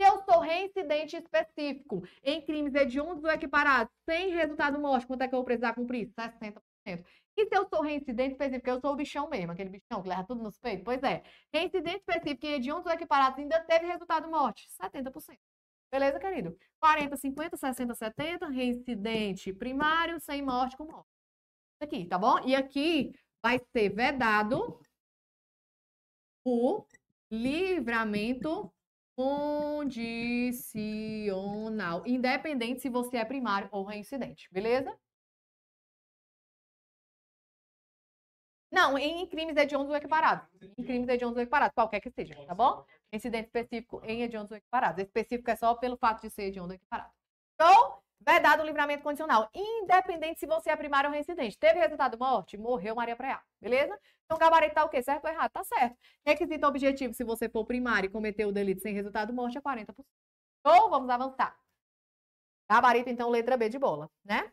Se 0.00 0.06
eu 0.06 0.22
sou 0.22 0.40
reincidente 0.40 1.16
específico 1.16 2.02
em 2.22 2.40
crimes 2.40 2.72
hediondos 2.72 3.24
ou 3.24 3.30
equiparados, 3.30 3.92
sem 4.08 4.30
resultado 4.30 4.78
morte, 4.78 5.06
quanto 5.06 5.22
é 5.22 5.28
que 5.28 5.34
eu 5.34 5.38
vou 5.38 5.44
precisar 5.44 5.74
cumprir? 5.74 6.08
60%. 6.14 7.04
E 7.36 7.46
se 7.46 7.56
eu 7.56 7.68
sou 7.68 7.82
reincidente 7.82 8.32
específico, 8.32 8.70
eu 8.70 8.80
sou 8.80 8.92
o 8.92 8.96
bichão 8.96 9.28
mesmo, 9.28 9.52
aquele 9.52 9.70
bichão 9.70 10.00
que 10.00 10.08
leva 10.08 10.24
tudo 10.24 10.42
nos 10.42 10.56
peitos? 10.58 10.84
Pois 10.84 11.02
é. 11.02 11.22
Reincidente 11.52 11.98
específico 11.98 12.46
em 12.46 12.54
hediondos 12.54 12.86
ou 12.86 12.92
equiparados 12.92 13.38
ainda 13.38 13.60
teve 13.64 13.86
resultado 13.86 14.30
morte? 14.30 14.68
70%. 14.80 15.36
Beleza, 15.90 16.20
querido? 16.20 16.56
40, 16.80 17.16
50, 17.16 17.56
60, 17.56 17.94
70, 17.94 18.48
reincidente 18.48 19.52
primário, 19.52 20.20
sem 20.20 20.42
morte 20.42 20.76
com 20.76 20.84
morte. 20.84 21.08
Aqui, 21.80 22.04
tá 22.06 22.18
bom? 22.18 22.38
E 22.46 22.54
aqui 22.54 23.12
vai 23.42 23.58
ser 23.72 23.88
vedado 23.90 24.80
o 26.44 26.84
livramento 27.30 28.72
condicional, 29.18 32.06
independente 32.06 32.80
se 32.80 32.88
você 32.88 33.16
é 33.16 33.24
primário 33.24 33.68
ou 33.72 33.82
reincidente, 33.82 34.48
beleza? 34.52 34.96
Não, 38.70 38.96
em 38.96 39.26
crimes 39.26 39.56
hediondos 39.56 39.90
ou 39.90 39.96
equiparados. 39.96 40.46
Em 40.76 40.84
crimes 40.84 41.08
hediondos 41.08 41.36
ou 41.36 41.42
equiparados, 41.42 41.74
qualquer 41.74 41.98
que 42.00 42.10
seja, 42.10 42.34
tá 42.46 42.54
bom? 42.54 42.84
Incidente 43.12 43.46
específico 43.46 44.00
em 44.04 44.22
hediondos 44.22 44.52
ou 44.52 44.56
equiparados. 44.56 45.02
Específico 45.02 45.50
é 45.50 45.56
só 45.56 45.74
pelo 45.74 45.96
fato 45.96 46.22
de 46.22 46.30
ser 46.30 46.44
hediondo 46.44 46.70
ou 46.70 46.76
equiparado. 46.76 47.10
Então, 47.54 47.98
vedado 48.20 48.62
o 48.62 48.66
livramento 48.66 49.02
condicional, 49.02 49.48
independente 49.54 50.40
se 50.40 50.46
você 50.46 50.70
é 50.70 50.76
primário 50.76 51.08
ou 51.08 51.14
reincidente. 51.14 51.58
Teve 51.58 51.78
resultado 51.78 52.18
morte? 52.18 52.56
Morreu 52.56 52.94
Maria 52.94 53.16
Preá, 53.16 53.42
beleza? 53.60 53.98
Então, 54.24 54.38
gabarito 54.38 54.74
tá 54.74 54.84
o 54.84 54.88
quê? 54.88 55.02
Certo 55.02 55.24
ou 55.24 55.30
errado? 55.30 55.50
Tá 55.50 55.64
certo. 55.64 55.96
Requisito 56.24 56.66
objetivo, 56.66 57.14
se 57.14 57.24
você 57.24 57.48
for 57.48 57.64
primário 57.64 58.08
e 58.08 58.10
cometer 58.10 58.44
o 58.44 58.52
delito 58.52 58.82
sem 58.82 58.92
resultado 58.94 59.32
morte, 59.32 59.56
é 59.56 59.60
40%. 59.60 60.04
Ou 60.64 60.90
vamos 60.90 61.08
avançar. 61.08 61.58
Gabarito, 62.70 63.08
então, 63.08 63.30
letra 63.30 63.56
B 63.56 63.68
de 63.68 63.78
bola, 63.78 64.10
né? 64.24 64.52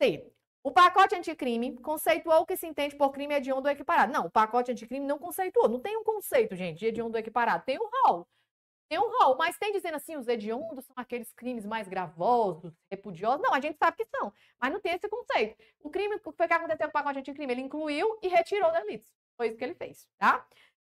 C. 0.00 0.30
O 0.62 0.70
pacote 0.70 1.14
anticrime 1.14 1.76
conceituou 1.78 2.40
o 2.40 2.46
que 2.46 2.56
se 2.56 2.66
entende 2.66 2.96
por 2.96 3.10
crime 3.10 3.34
hediondo 3.34 3.68
equiparado. 3.68 4.12
Não, 4.12 4.26
o 4.26 4.30
pacote 4.30 4.70
anticrime 4.70 5.06
não 5.06 5.18
conceituou. 5.18 5.68
Não 5.68 5.80
tem 5.80 5.96
um 5.96 6.04
conceito, 6.04 6.56
gente, 6.56 6.78
de 6.78 6.86
hediondo 6.86 7.18
equiparado. 7.18 7.64
Tem 7.64 7.78
um 7.78 7.88
rol. 8.06 8.26
Tem 8.88 8.98
um 8.98 9.10
rol, 9.18 9.36
mas 9.36 9.56
tem 9.56 9.72
dizendo 9.72 9.94
assim, 9.96 10.16
os 10.16 10.28
hediondos 10.28 10.84
são 10.84 10.94
aqueles 10.96 11.32
crimes 11.32 11.64
mais 11.64 11.88
gravosos, 11.88 12.72
repudiosos. 12.90 13.40
Não, 13.40 13.54
a 13.54 13.60
gente 13.60 13.78
sabe 13.78 13.96
que 13.96 14.04
são, 14.04 14.32
mas 14.60 14.72
não 14.72 14.80
tem 14.80 14.92
esse 14.92 15.08
conceito. 15.08 15.56
O 15.80 15.90
crime, 15.90 16.16
o 16.16 16.20
que 16.20 16.36
foi 16.36 16.46
que 16.46 16.54
aconteceu 16.54 16.86
com 16.86 16.90
o 16.90 16.92
pacote 16.92 17.18
anticrime? 17.18 17.52
Ele 17.52 17.62
incluiu 17.62 18.18
e 18.22 18.28
retirou 18.28 18.70
delitos. 18.72 19.08
Foi 19.36 19.48
isso 19.48 19.56
que 19.56 19.64
ele 19.64 19.74
fez, 19.74 20.06
tá? 20.18 20.46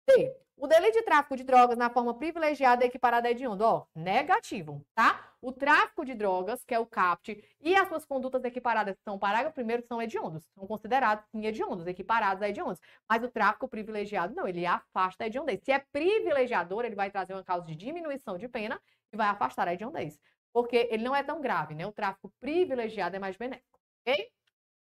D. 0.06 0.34
O 0.56 0.66
delito 0.68 0.92
de 0.92 1.02
tráfico 1.02 1.36
de 1.36 1.42
drogas 1.42 1.76
na 1.76 1.90
forma 1.90 2.14
privilegiada 2.14 2.84
é 2.84 2.86
equiparado 2.86 3.26
a 3.26 3.30
hediondo. 3.30 3.64
Ó, 3.64 3.84
negativo, 3.96 4.84
tá? 4.94 5.32
O 5.40 5.50
tráfico 5.50 6.04
de 6.04 6.14
drogas, 6.14 6.64
que 6.64 6.72
é 6.72 6.78
o 6.78 6.86
CAPT, 6.86 7.42
e 7.60 7.74
as 7.74 7.88
suas 7.88 8.04
condutas 8.04 8.44
equiparadas, 8.44 8.94
que 8.94 9.02
são 9.02 9.18
parágrafo 9.18 9.54
primeiro, 9.54 9.82
são 9.82 10.00
hediondos. 10.00 10.44
São 10.54 10.64
considerados 10.66 11.24
sim 11.32 11.44
hediondos, 11.44 11.86
equiparados 11.88 12.40
a 12.42 12.48
hediondos. 12.48 12.80
Mas 13.08 13.24
o 13.24 13.28
tráfico 13.28 13.66
privilegiado, 13.66 14.36
não, 14.36 14.46
ele 14.46 14.64
afasta 14.64 15.24
a 15.24 15.26
hediondez. 15.26 15.60
Se 15.64 15.72
é 15.72 15.80
privilegiador, 15.80 16.84
ele 16.84 16.94
vai 16.94 17.10
trazer 17.10 17.32
uma 17.32 17.42
causa 17.42 17.66
de 17.66 17.74
diminuição 17.74 18.38
de 18.38 18.46
pena 18.46 18.80
e 19.12 19.16
vai 19.16 19.26
afastar 19.26 19.66
a 19.66 19.74
hediondez. 19.74 20.20
Porque 20.52 20.88
ele 20.92 21.02
não 21.02 21.16
é 21.16 21.24
tão 21.24 21.40
grave, 21.40 21.74
né? 21.74 21.84
O 21.86 21.92
tráfico 21.92 22.32
privilegiado 22.38 23.16
é 23.16 23.18
mais 23.18 23.36
benéfico, 23.36 23.80
ok? 24.06 24.30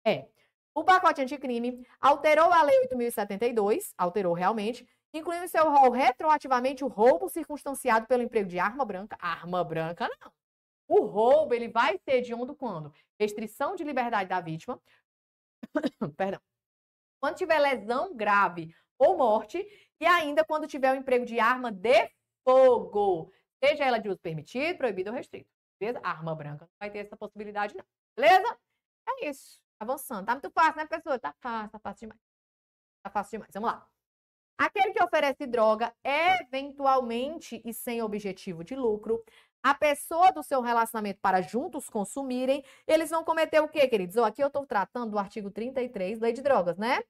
É. 0.07 0.29
O 0.75 0.85
pacote 0.85 1.21
anticrime 1.21 1.85
alterou 2.01 2.53
a 2.53 2.63
Lei 2.63 2.87
8.072, 2.87 3.93
alterou 3.99 4.33
realmente, 4.33 4.89
incluindo 5.13 5.45
em 5.45 5.49
seu 5.49 5.71
rol 5.71 5.91
retroativamente 5.91 6.85
o 6.85 6.89
roubo 6.89 7.29
circunstanciado 7.29 8.07
pelo 8.07 8.23
emprego 8.23 8.49
de 8.49 8.59
arma 8.59 8.85
branca. 8.85 9.17
Arma 9.21 9.65
branca, 9.65 10.09
não. 10.21 10.33
O 10.89 11.05
roubo, 11.05 11.55
ele 11.55 11.69
vai 11.69 11.99
ser 11.99 12.23
de 12.23 12.33
onde 12.33 12.55
quando? 12.55 12.93
Restrição 13.21 13.77
de 13.77 13.85
liberdade 13.85 14.29
da 14.29 14.41
vítima. 14.41 14.81
Perdão. 16.17 16.41
Quando 17.21 17.37
tiver 17.37 17.59
lesão 17.59 18.15
grave 18.17 18.75
ou 18.99 19.17
morte. 19.17 19.59
E 20.01 20.07
ainda 20.07 20.45
quando 20.45 20.67
tiver 20.67 20.93
o 20.93 20.97
emprego 20.97 21.25
de 21.25 21.39
arma 21.41 21.71
de 21.73 22.11
fogo. 22.45 23.33
Seja 23.63 23.85
ela 23.85 23.99
de 23.99 24.09
uso 24.09 24.19
permitido, 24.19 24.79
proibido 24.79 25.11
ou 25.11 25.17
restrito. 25.17 25.51
Beleza? 25.81 26.01
Arma 26.03 26.35
branca 26.35 26.65
não 26.65 26.73
vai 26.81 26.91
ter 26.91 26.99
essa 26.99 27.17
possibilidade, 27.17 27.77
não. 27.77 27.85
Beleza? 28.17 28.59
É 29.09 29.29
isso. 29.29 29.61
Avançando. 29.81 30.27
Tá 30.27 30.33
muito 30.33 30.51
fácil, 30.51 30.77
né, 30.77 30.87
pessoa? 30.87 31.19
Tá 31.19 31.35
fácil, 31.41 31.71
tá 31.71 31.79
fácil 31.79 32.09
demais. 32.09 32.21
Tá 33.03 33.11
fácil 33.11 33.31
demais. 33.33 33.51
Vamos 33.55 33.71
lá. 33.71 33.89
Aquele 34.59 34.93
que 34.93 35.03
oferece 35.03 35.47
droga 35.47 35.95
eventualmente 36.03 37.63
e 37.65 37.73
sem 37.73 38.03
objetivo 38.03 38.65
de 38.65 38.75
lucro, 38.75 39.23
a 39.63 39.73
pessoa 39.75 40.33
do 40.33 40.43
seu 40.43 40.61
relacionamento 40.61 41.21
para 41.21 41.41
juntos 41.41 41.89
consumirem, 41.89 42.65
eles 42.87 43.11
vão 43.11 43.23
cometer 43.25 43.61
o 43.61 43.69
quê, 43.69 43.87
queridos? 43.87 44.17
Oh, 44.17 44.25
aqui 44.25 44.43
eu 44.43 44.49
estou 44.49 44.67
tratando 44.67 45.13
do 45.13 45.19
artigo 45.19 45.51
33, 45.51 46.19
lei 46.21 46.33
de 46.33 46.43
drogas, 46.43 46.77
né? 46.77 47.03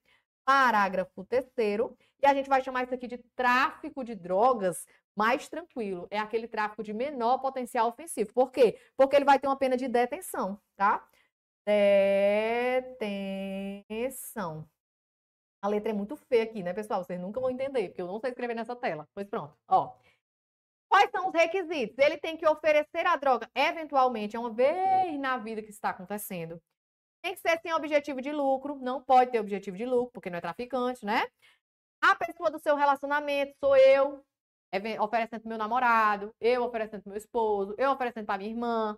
Parágrafo 0.45 1.25
terceiro, 1.25 1.97
e 2.23 2.27
a 2.27 2.35
gente 2.35 2.49
vai 2.49 2.63
chamar 2.63 2.85
isso 2.85 2.95
aqui 2.95 3.07
de 3.07 3.19
tráfico 3.37 4.05
de 4.05 4.15
drogas 4.15 4.87
mais 5.17 5.49
tranquilo. 5.49 6.07
É 6.11 6.19
aquele 6.19 6.49
tráfico 6.49 6.83
de 6.83 6.93
menor 6.93 7.39
potencial 7.39 7.89
ofensivo. 7.89 8.33
Por 8.33 8.51
quê? 8.51 8.79
Porque 8.97 9.17
ele 9.17 9.25
vai 9.25 9.39
ter 9.39 9.47
uma 9.47 9.57
pena 9.57 9.77
de 9.77 9.89
detenção, 9.89 10.61
tá? 10.77 11.07
Detenção. 12.99 14.69
A 15.61 15.69
letra 15.69 15.91
é 15.91 15.95
muito 15.95 16.17
feia 16.17 16.45
aqui, 16.45 16.63
né, 16.63 16.73
pessoal? 16.73 17.05
Vocês 17.05 17.21
nunca 17.21 17.41
vão 17.41 17.51
entender, 17.51 17.89
porque 17.89 18.03
eu 18.03 18.07
não 18.07 18.21
sei 18.21 18.31
escrever 18.31 18.55
nessa 18.55 18.77
tela. 18.77 19.09
Pois 19.15 19.29
pronto, 19.29 19.57
ó. 19.67 19.97
Quais 20.89 21.11
são 21.11 21.29
os 21.29 21.35
requisitos? 21.35 21.99
Ele 21.99 22.17
tem 22.17 22.37
que 22.37 22.47
oferecer 22.49 23.07
a 23.07 23.17
droga, 23.17 23.51
eventualmente, 23.55 24.37
é 24.37 24.39
uma 24.39 24.51
vez 24.51 25.19
na 25.19 25.37
vida 25.37 25.63
que 25.63 25.71
está 25.71 25.91
acontecendo. 25.91 26.61
Tem 27.21 27.35
que 27.35 27.41
ser 27.41 27.61
sem 27.61 27.75
objetivo 27.75 28.23
de 28.23 28.33
lucro, 28.33 28.77
não 28.77 29.03
pode 29.03 29.31
ter 29.33 29.41
objetivo 29.41 29.77
de 29.77 29.85
lucro, 29.85 30.13
porque 30.13 30.31
não 30.31 30.39
é 30.39 30.41
traficante, 30.41 31.05
né? 31.05 31.27
A 32.01 32.15
pessoa 32.15 32.51
do 32.51 32.59
seu 32.59 32.77
relacionamento 32.77 33.53
sou 33.59 33.77
eu, 33.77 34.25
oferecendo 35.01 35.41
pro 35.41 35.49
meu 35.49 35.59
namorado, 35.59 36.33
eu 36.41 36.63
oferecendo 36.65 37.03
pro 37.03 37.11
meu 37.11 37.19
esposo, 37.19 37.75
eu 37.77 37.91
oferecendo 37.91 38.25
para 38.25 38.39
minha 38.39 38.51
irmã 38.51 38.97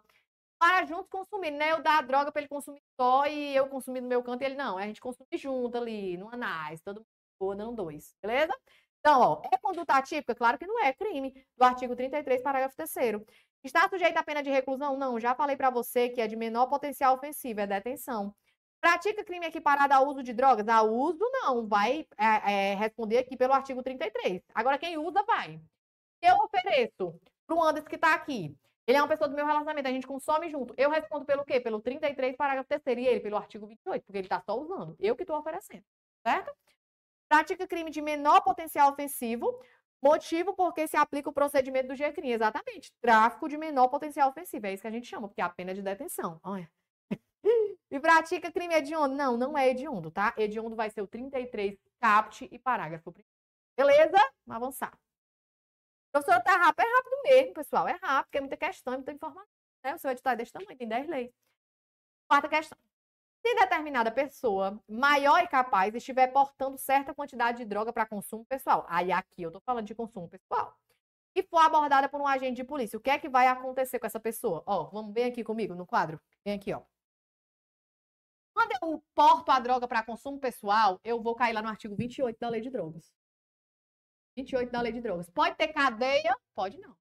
para 0.60 0.84
juntos 0.84 1.08
consumir, 1.08 1.50
né? 1.52 1.72
Eu 1.72 1.82
dar 1.82 1.98
a 1.98 2.02
droga 2.02 2.30
para 2.30 2.42
ele 2.42 2.48
consumir 2.48 2.82
só 3.00 3.26
e 3.26 3.56
eu 3.56 3.66
consumir 3.68 4.02
no 4.02 4.08
meu 4.08 4.22
canto 4.22 4.42
e 4.42 4.44
ele 4.44 4.56
não. 4.56 4.76
A 4.76 4.82
gente 4.86 5.00
consumir 5.00 5.38
junto 5.38 5.78
ali, 5.78 6.18
no 6.18 6.28
anais, 6.28 6.82
todo 6.82 7.04
mundo 7.40 7.56
dando 7.56 7.76
dois, 7.76 8.14
beleza? 8.22 8.54
Então, 9.00 9.20
ó, 9.20 9.42
é 9.50 9.56
conduta 9.56 9.94
atípica? 9.94 10.34
Claro 10.34 10.58
que 10.58 10.66
não 10.66 10.84
é 10.84 10.92
crime, 10.92 11.32
do 11.56 11.64
artigo 11.64 11.96
33, 11.96 12.42
parágrafo 12.42 12.76
3 12.76 13.22
Está 13.64 13.88
sujeito 13.88 14.18
à 14.18 14.22
pena 14.22 14.42
de 14.42 14.50
reclusão? 14.50 14.98
Não, 14.98 15.18
já 15.18 15.34
falei 15.34 15.56
para 15.56 15.70
você 15.70 16.10
que 16.10 16.20
é 16.20 16.26
de 16.26 16.36
menor 16.36 16.66
potencial 16.66 17.14
ofensivo, 17.14 17.60
é 17.60 17.66
detenção. 17.66 18.34
Pratica 18.80 19.24
crime 19.24 19.46
equiparado 19.46 19.94
ao 19.94 20.06
uso 20.08 20.22
de 20.22 20.34
drogas? 20.34 20.68
A 20.68 20.82
uso, 20.82 21.24
não, 21.32 21.66
vai 21.66 22.06
é, 22.18 22.72
é, 22.72 22.74
responder 22.74 23.18
aqui 23.18 23.34
pelo 23.36 23.54
artigo 23.54 23.82
33. 23.82 24.42
Agora, 24.54 24.78
quem 24.78 24.98
usa, 24.98 25.22
vai. 25.24 25.58
Eu 26.20 26.36
ofereço 26.36 27.18
para 27.46 27.56
o 27.56 27.62
Anderson 27.62 27.88
que 27.88 27.96
está 27.96 28.14
aqui 28.14 28.54
ele 28.90 28.98
é 28.98 29.02
uma 29.02 29.08
pessoa 29.08 29.28
do 29.28 29.36
meu 29.36 29.46
relacionamento, 29.46 29.88
a 29.88 29.92
gente 29.92 30.06
consome 30.06 30.50
junto. 30.50 30.74
Eu 30.76 30.90
respondo 30.90 31.24
pelo 31.24 31.44
quê? 31.44 31.60
Pelo 31.60 31.80
33, 31.80 32.36
parágrafo 32.36 32.68
3 32.68 32.98
e 32.98 33.06
ele 33.06 33.20
pelo 33.20 33.36
artigo 33.36 33.64
28, 33.64 34.04
porque 34.04 34.18
ele 34.18 34.26
está 34.26 34.40
só 34.40 34.58
usando. 34.58 34.96
Eu 34.98 35.14
que 35.14 35.22
estou 35.22 35.38
oferecendo, 35.38 35.84
certo? 36.26 36.52
Pratica 37.28 37.68
crime 37.68 37.88
de 37.88 38.02
menor 38.02 38.40
potencial 38.40 38.90
ofensivo, 38.90 39.62
motivo 40.02 40.54
porque 40.54 40.88
se 40.88 40.96
aplica 40.96 41.30
o 41.30 41.32
procedimento 41.32 41.86
do 41.86 41.94
GCRIM. 41.94 42.32
Exatamente. 42.32 42.92
Tráfico 43.00 43.48
de 43.48 43.56
menor 43.56 43.86
potencial 43.86 44.28
ofensivo. 44.28 44.66
É 44.66 44.72
isso 44.72 44.82
que 44.82 44.88
a 44.88 44.90
gente 44.90 45.06
chama, 45.06 45.28
porque 45.28 45.40
é 45.40 45.44
a 45.44 45.48
pena 45.48 45.72
de 45.72 45.82
detenção. 45.82 46.40
Olha. 46.42 46.68
E 47.92 47.98
pratica 47.98 48.52
crime 48.52 48.72
hediondo? 48.72 49.16
Não, 49.16 49.36
não 49.36 49.58
é 49.58 49.68
hediondo, 49.68 50.12
tá? 50.12 50.32
Hediondo 50.36 50.76
vai 50.76 50.90
ser 50.90 51.02
o 51.02 51.08
33, 51.08 51.76
capte 51.98 52.48
e 52.52 52.56
parágrafo. 52.56 53.12
Beleza? 53.76 54.16
Vamos 54.46 54.62
avançar. 54.62 54.96
Professora, 56.12 56.40
tá 56.42 56.56
rápido? 56.56 56.86
É 56.86 56.96
rápido 56.96 57.22
mesmo, 57.24 57.54
pessoal. 57.54 57.88
É 57.88 57.92
rápido, 58.02 58.24
porque 58.24 58.38
é 58.38 58.40
muita 58.40 58.56
questão, 58.56 58.94
é 58.94 58.96
muita 58.96 59.12
informação. 59.12 59.48
Né? 59.84 59.94
O 59.94 59.98
seu 59.98 60.10
edital 60.10 60.32
é 60.32 60.36
desse 60.36 60.52
tamanho, 60.52 60.76
tem 60.76 60.88
10 60.88 61.08
leis. 61.08 61.32
Quarta 62.28 62.48
questão. 62.48 62.78
Se 63.44 63.54
determinada 63.54 64.10
pessoa 64.10 64.78
maior 64.88 65.42
e 65.42 65.48
capaz 65.48 65.94
estiver 65.94 66.26
portando 66.28 66.76
certa 66.76 67.14
quantidade 67.14 67.58
de 67.58 67.64
droga 67.64 67.92
para 67.92 68.04
consumo 68.06 68.44
pessoal, 68.44 68.84
aí 68.88 69.10
aqui 69.10 69.42
eu 69.42 69.48
estou 69.48 69.62
falando 69.62 69.86
de 69.86 69.94
consumo 69.94 70.28
pessoal, 70.28 70.76
e 71.34 71.42
for 71.42 71.58
abordada 71.58 72.08
por 72.08 72.20
um 72.20 72.26
agente 72.26 72.56
de 72.56 72.64
polícia, 72.64 72.98
o 72.98 73.00
que 73.00 73.10
é 73.10 73.18
que 73.18 73.28
vai 73.28 73.46
acontecer 73.46 73.98
com 73.98 74.06
essa 74.06 74.20
pessoa? 74.20 74.62
Ó, 74.66 74.84
vamos 74.84 75.12
bem 75.12 75.24
aqui 75.24 75.42
comigo 75.44 75.74
no 75.74 75.86
quadro? 75.86 76.20
Vem 76.44 76.54
aqui, 76.54 76.72
ó. 76.72 76.82
Quando 78.52 78.72
eu 78.82 79.02
porto 79.14 79.50
a 79.50 79.58
droga 79.58 79.88
para 79.88 80.02
consumo 80.02 80.38
pessoal, 80.38 81.00
eu 81.02 81.22
vou 81.22 81.34
cair 81.34 81.52
lá 81.54 81.62
no 81.62 81.68
artigo 81.68 81.94
28 81.96 82.38
da 82.38 82.48
Lei 82.48 82.60
de 82.60 82.68
Drogas. 82.68 83.10
28 84.40 84.70
da 84.70 84.80
Lei 84.80 84.92
de 84.92 85.00
Drogas. 85.00 85.30
Pode 85.30 85.56
ter 85.56 85.68
cadeia? 85.68 86.36
Pode 86.54 86.78
não. 86.78 86.90
O 86.90 86.96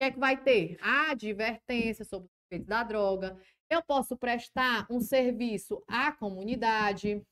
que 0.00 0.04
é 0.04 0.10
que 0.10 0.18
vai 0.18 0.36
ter? 0.42 0.76
Advertência 0.80 2.04
sobre 2.04 2.26
os 2.26 2.32
efeitos 2.46 2.68
da 2.68 2.82
droga. 2.82 3.38
Eu 3.68 3.82
posso 3.82 4.16
prestar 4.16 4.86
um 4.90 5.00
serviço 5.00 5.82
à 5.86 6.10
comunidade. 6.12 7.22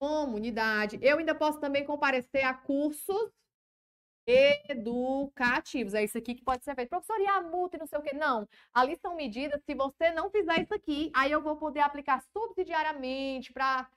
Comunidade. 0.00 0.98
Eu 1.02 1.18
ainda 1.18 1.34
posso 1.34 1.58
também 1.58 1.84
comparecer 1.84 2.44
a 2.44 2.54
cursos 2.54 3.30
educativos. 4.28 5.94
É 5.94 6.04
isso 6.04 6.18
aqui 6.18 6.34
que 6.34 6.44
pode 6.44 6.62
ser 6.62 6.74
feito. 6.74 6.90
Professor, 6.90 7.18
e 7.20 7.26
a 7.26 7.40
multa 7.40 7.76
e 7.76 7.80
não 7.80 7.86
sei 7.86 7.98
o 7.98 8.02
quê? 8.02 8.14
Não. 8.14 8.46
Ali 8.74 8.96
são 8.96 9.16
medidas, 9.16 9.62
se 9.64 9.74
você 9.74 10.10
não 10.10 10.30
fizer 10.30 10.62
isso 10.62 10.74
aqui, 10.74 11.10
aí 11.14 11.32
eu 11.32 11.40
vou 11.40 11.56
poder 11.56 11.80
aplicar 11.80 12.22
subsidiariamente 12.32 13.52
para 13.52 13.88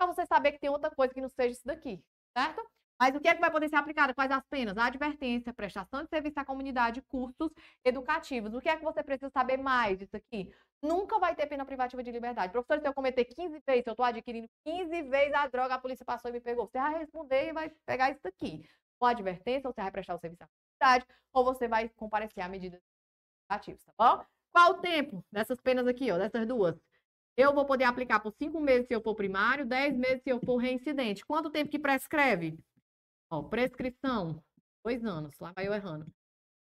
você 0.00 0.26
saber 0.26 0.52
que 0.52 0.60
tem 0.60 0.70
outra 0.70 0.90
coisa 0.90 1.14
que 1.14 1.20
não 1.20 1.28
seja 1.28 1.52
isso 1.52 1.66
daqui, 1.66 2.02
certo? 2.36 2.64
Mas 3.00 3.14
o 3.14 3.20
que 3.20 3.28
é 3.28 3.34
que 3.34 3.40
vai 3.40 3.50
poder 3.50 3.68
ser 3.68 3.76
aplicado? 3.76 4.14
Quais 4.14 4.30
as 4.30 4.44
penas? 4.48 4.76
A 4.76 4.86
advertência, 4.86 5.54
prestação 5.54 6.02
de 6.02 6.08
serviço 6.08 6.40
à 6.40 6.44
comunidade, 6.44 7.00
cursos 7.02 7.50
educativos. 7.84 8.52
O 8.54 8.60
que 8.60 8.68
é 8.68 8.76
que 8.76 8.84
você 8.84 9.02
precisa 9.02 9.30
saber 9.30 9.56
mais 9.56 9.98
disso 9.98 10.16
aqui? 10.16 10.52
Nunca 10.82 11.18
vai 11.18 11.34
ter 11.34 11.46
pena 11.46 11.64
privativa 11.64 12.02
de 12.02 12.10
liberdade. 12.10 12.52
Professor, 12.52 12.80
se 12.80 12.88
eu 12.88 12.94
cometer 12.94 13.24
15 13.24 13.62
vezes, 13.66 13.84
se 13.84 13.90
eu 13.90 13.92
estou 13.92 14.04
adquirindo 14.04 14.48
15 14.64 15.02
vezes 15.02 15.34
a 15.34 15.46
droga, 15.46 15.74
a 15.74 15.78
polícia 15.78 16.04
passou 16.04 16.30
e 16.30 16.34
me 16.34 16.40
pegou, 16.40 16.66
você 16.66 16.78
vai 16.78 16.98
responder 16.98 17.48
e 17.48 17.52
vai 17.52 17.70
pegar 17.86 18.10
isso 18.10 18.26
aqui. 18.26 18.68
Ou 19.00 19.08
advertência, 19.08 19.68
ou 19.68 19.72
você 19.74 19.80
vai 19.80 19.90
prestar 19.92 20.16
o 20.16 20.18
serviço 20.18 20.42
à 20.42 20.48
comunidade, 20.48 21.06
ou 21.32 21.44
você 21.44 21.68
vai 21.68 21.88
comparecer 21.90 22.42
a 22.42 22.48
medidas 22.48 22.80
educativas, 23.50 23.84
tá 23.84 23.92
bom? 23.98 24.24
Qual 24.52 24.72
o 24.72 24.80
tempo 24.80 25.24
dessas 25.30 25.60
penas 25.60 25.86
aqui, 25.86 26.10
ó, 26.10 26.18
dessas 26.18 26.46
duas? 26.46 26.76
Eu 27.36 27.54
vou 27.54 27.64
poder 27.64 27.84
aplicar 27.84 28.20
por 28.20 28.32
cinco 28.32 28.60
meses 28.60 28.86
se 28.88 28.94
eu 28.94 29.00
for 29.00 29.14
primário, 29.14 29.64
dez 29.66 29.96
meses 29.96 30.22
se 30.22 30.30
eu 30.30 30.40
for 30.40 30.56
reincidente. 30.56 31.24
Quanto 31.24 31.50
tempo 31.50 31.70
que 31.70 31.78
prescreve? 31.78 32.58
Ó, 33.30 33.42
prescrição, 33.42 34.42
dois 34.84 35.04
anos. 35.04 35.38
Lá 35.38 35.52
vai 35.52 35.66
eu 35.66 35.74
errando. 35.74 36.06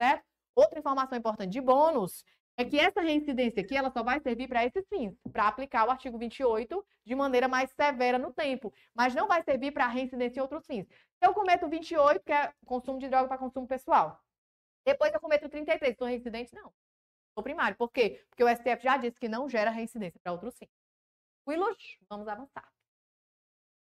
Certo? 0.00 0.24
Outra 0.54 0.78
informação 0.78 1.16
importante 1.16 1.52
de 1.52 1.60
bônus 1.60 2.24
é 2.56 2.64
que 2.64 2.78
essa 2.78 3.00
reincidência 3.00 3.62
aqui 3.62 3.76
ela 3.76 3.90
só 3.90 4.02
vai 4.02 4.20
servir 4.20 4.48
para 4.48 4.64
esses 4.64 4.84
fins, 4.88 5.14
para 5.32 5.46
aplicar 5.46 5.86
o 5.86 5.90
artigo 5.92 6.18
28 6.18 6.84
de 7.04 7.14
maneira 7.14 7.46
mais 7.46 7.70
severa 7.70 8.18
no 8.18 8.32
tempo, 8.32 8.74
mas 8.92 9.14
não 9.14 9.28
vai 9.28 9.44
servir 9.44 9.70
para 9.70 9.86
reincidência 9.86 10.40
em 10.40 10.42
outros 10.42 10.66
fins. 10.66 10.84
Se 10.88 11.24
eu 11.24 11.32
cometo 11.32 11.68
28, 11.68 12.24
que 12.24 12.32
é 12.32 12.52
consumo 12.66 12.98
de 12.98 13.08
droga 13.08 13.28
para 13.28 13.38
consumo 13.38 13.68
pessoal, 13.68 14.20
depois 14.84 15.14
eu 15.14 15.20
cometo 15.20 15.48
33, 15.48 15.96
sou 15.96 16.08
reincidente? 16.08 16.52
Não. 16.52 16.72
Primário. 17.42 17.76
Por 17.76 17.90
quê? 17.90 18.24
Porque 18.28 18.44
o 18.44 18.48
STF 18.48 18.82
já 18.82 18.96
disse 18.96 19.18
que 19.18 19.28
não 19.28 19.48
gera 19.48 19.70
reincidência 19.70 20.20
para 20.22 20.32
outros 20.32 20.56
fins. 20.58 20.70
Tranquilos? 21.44 21.98
Vamos 22.08 22.28
avançar. 22.28 22.68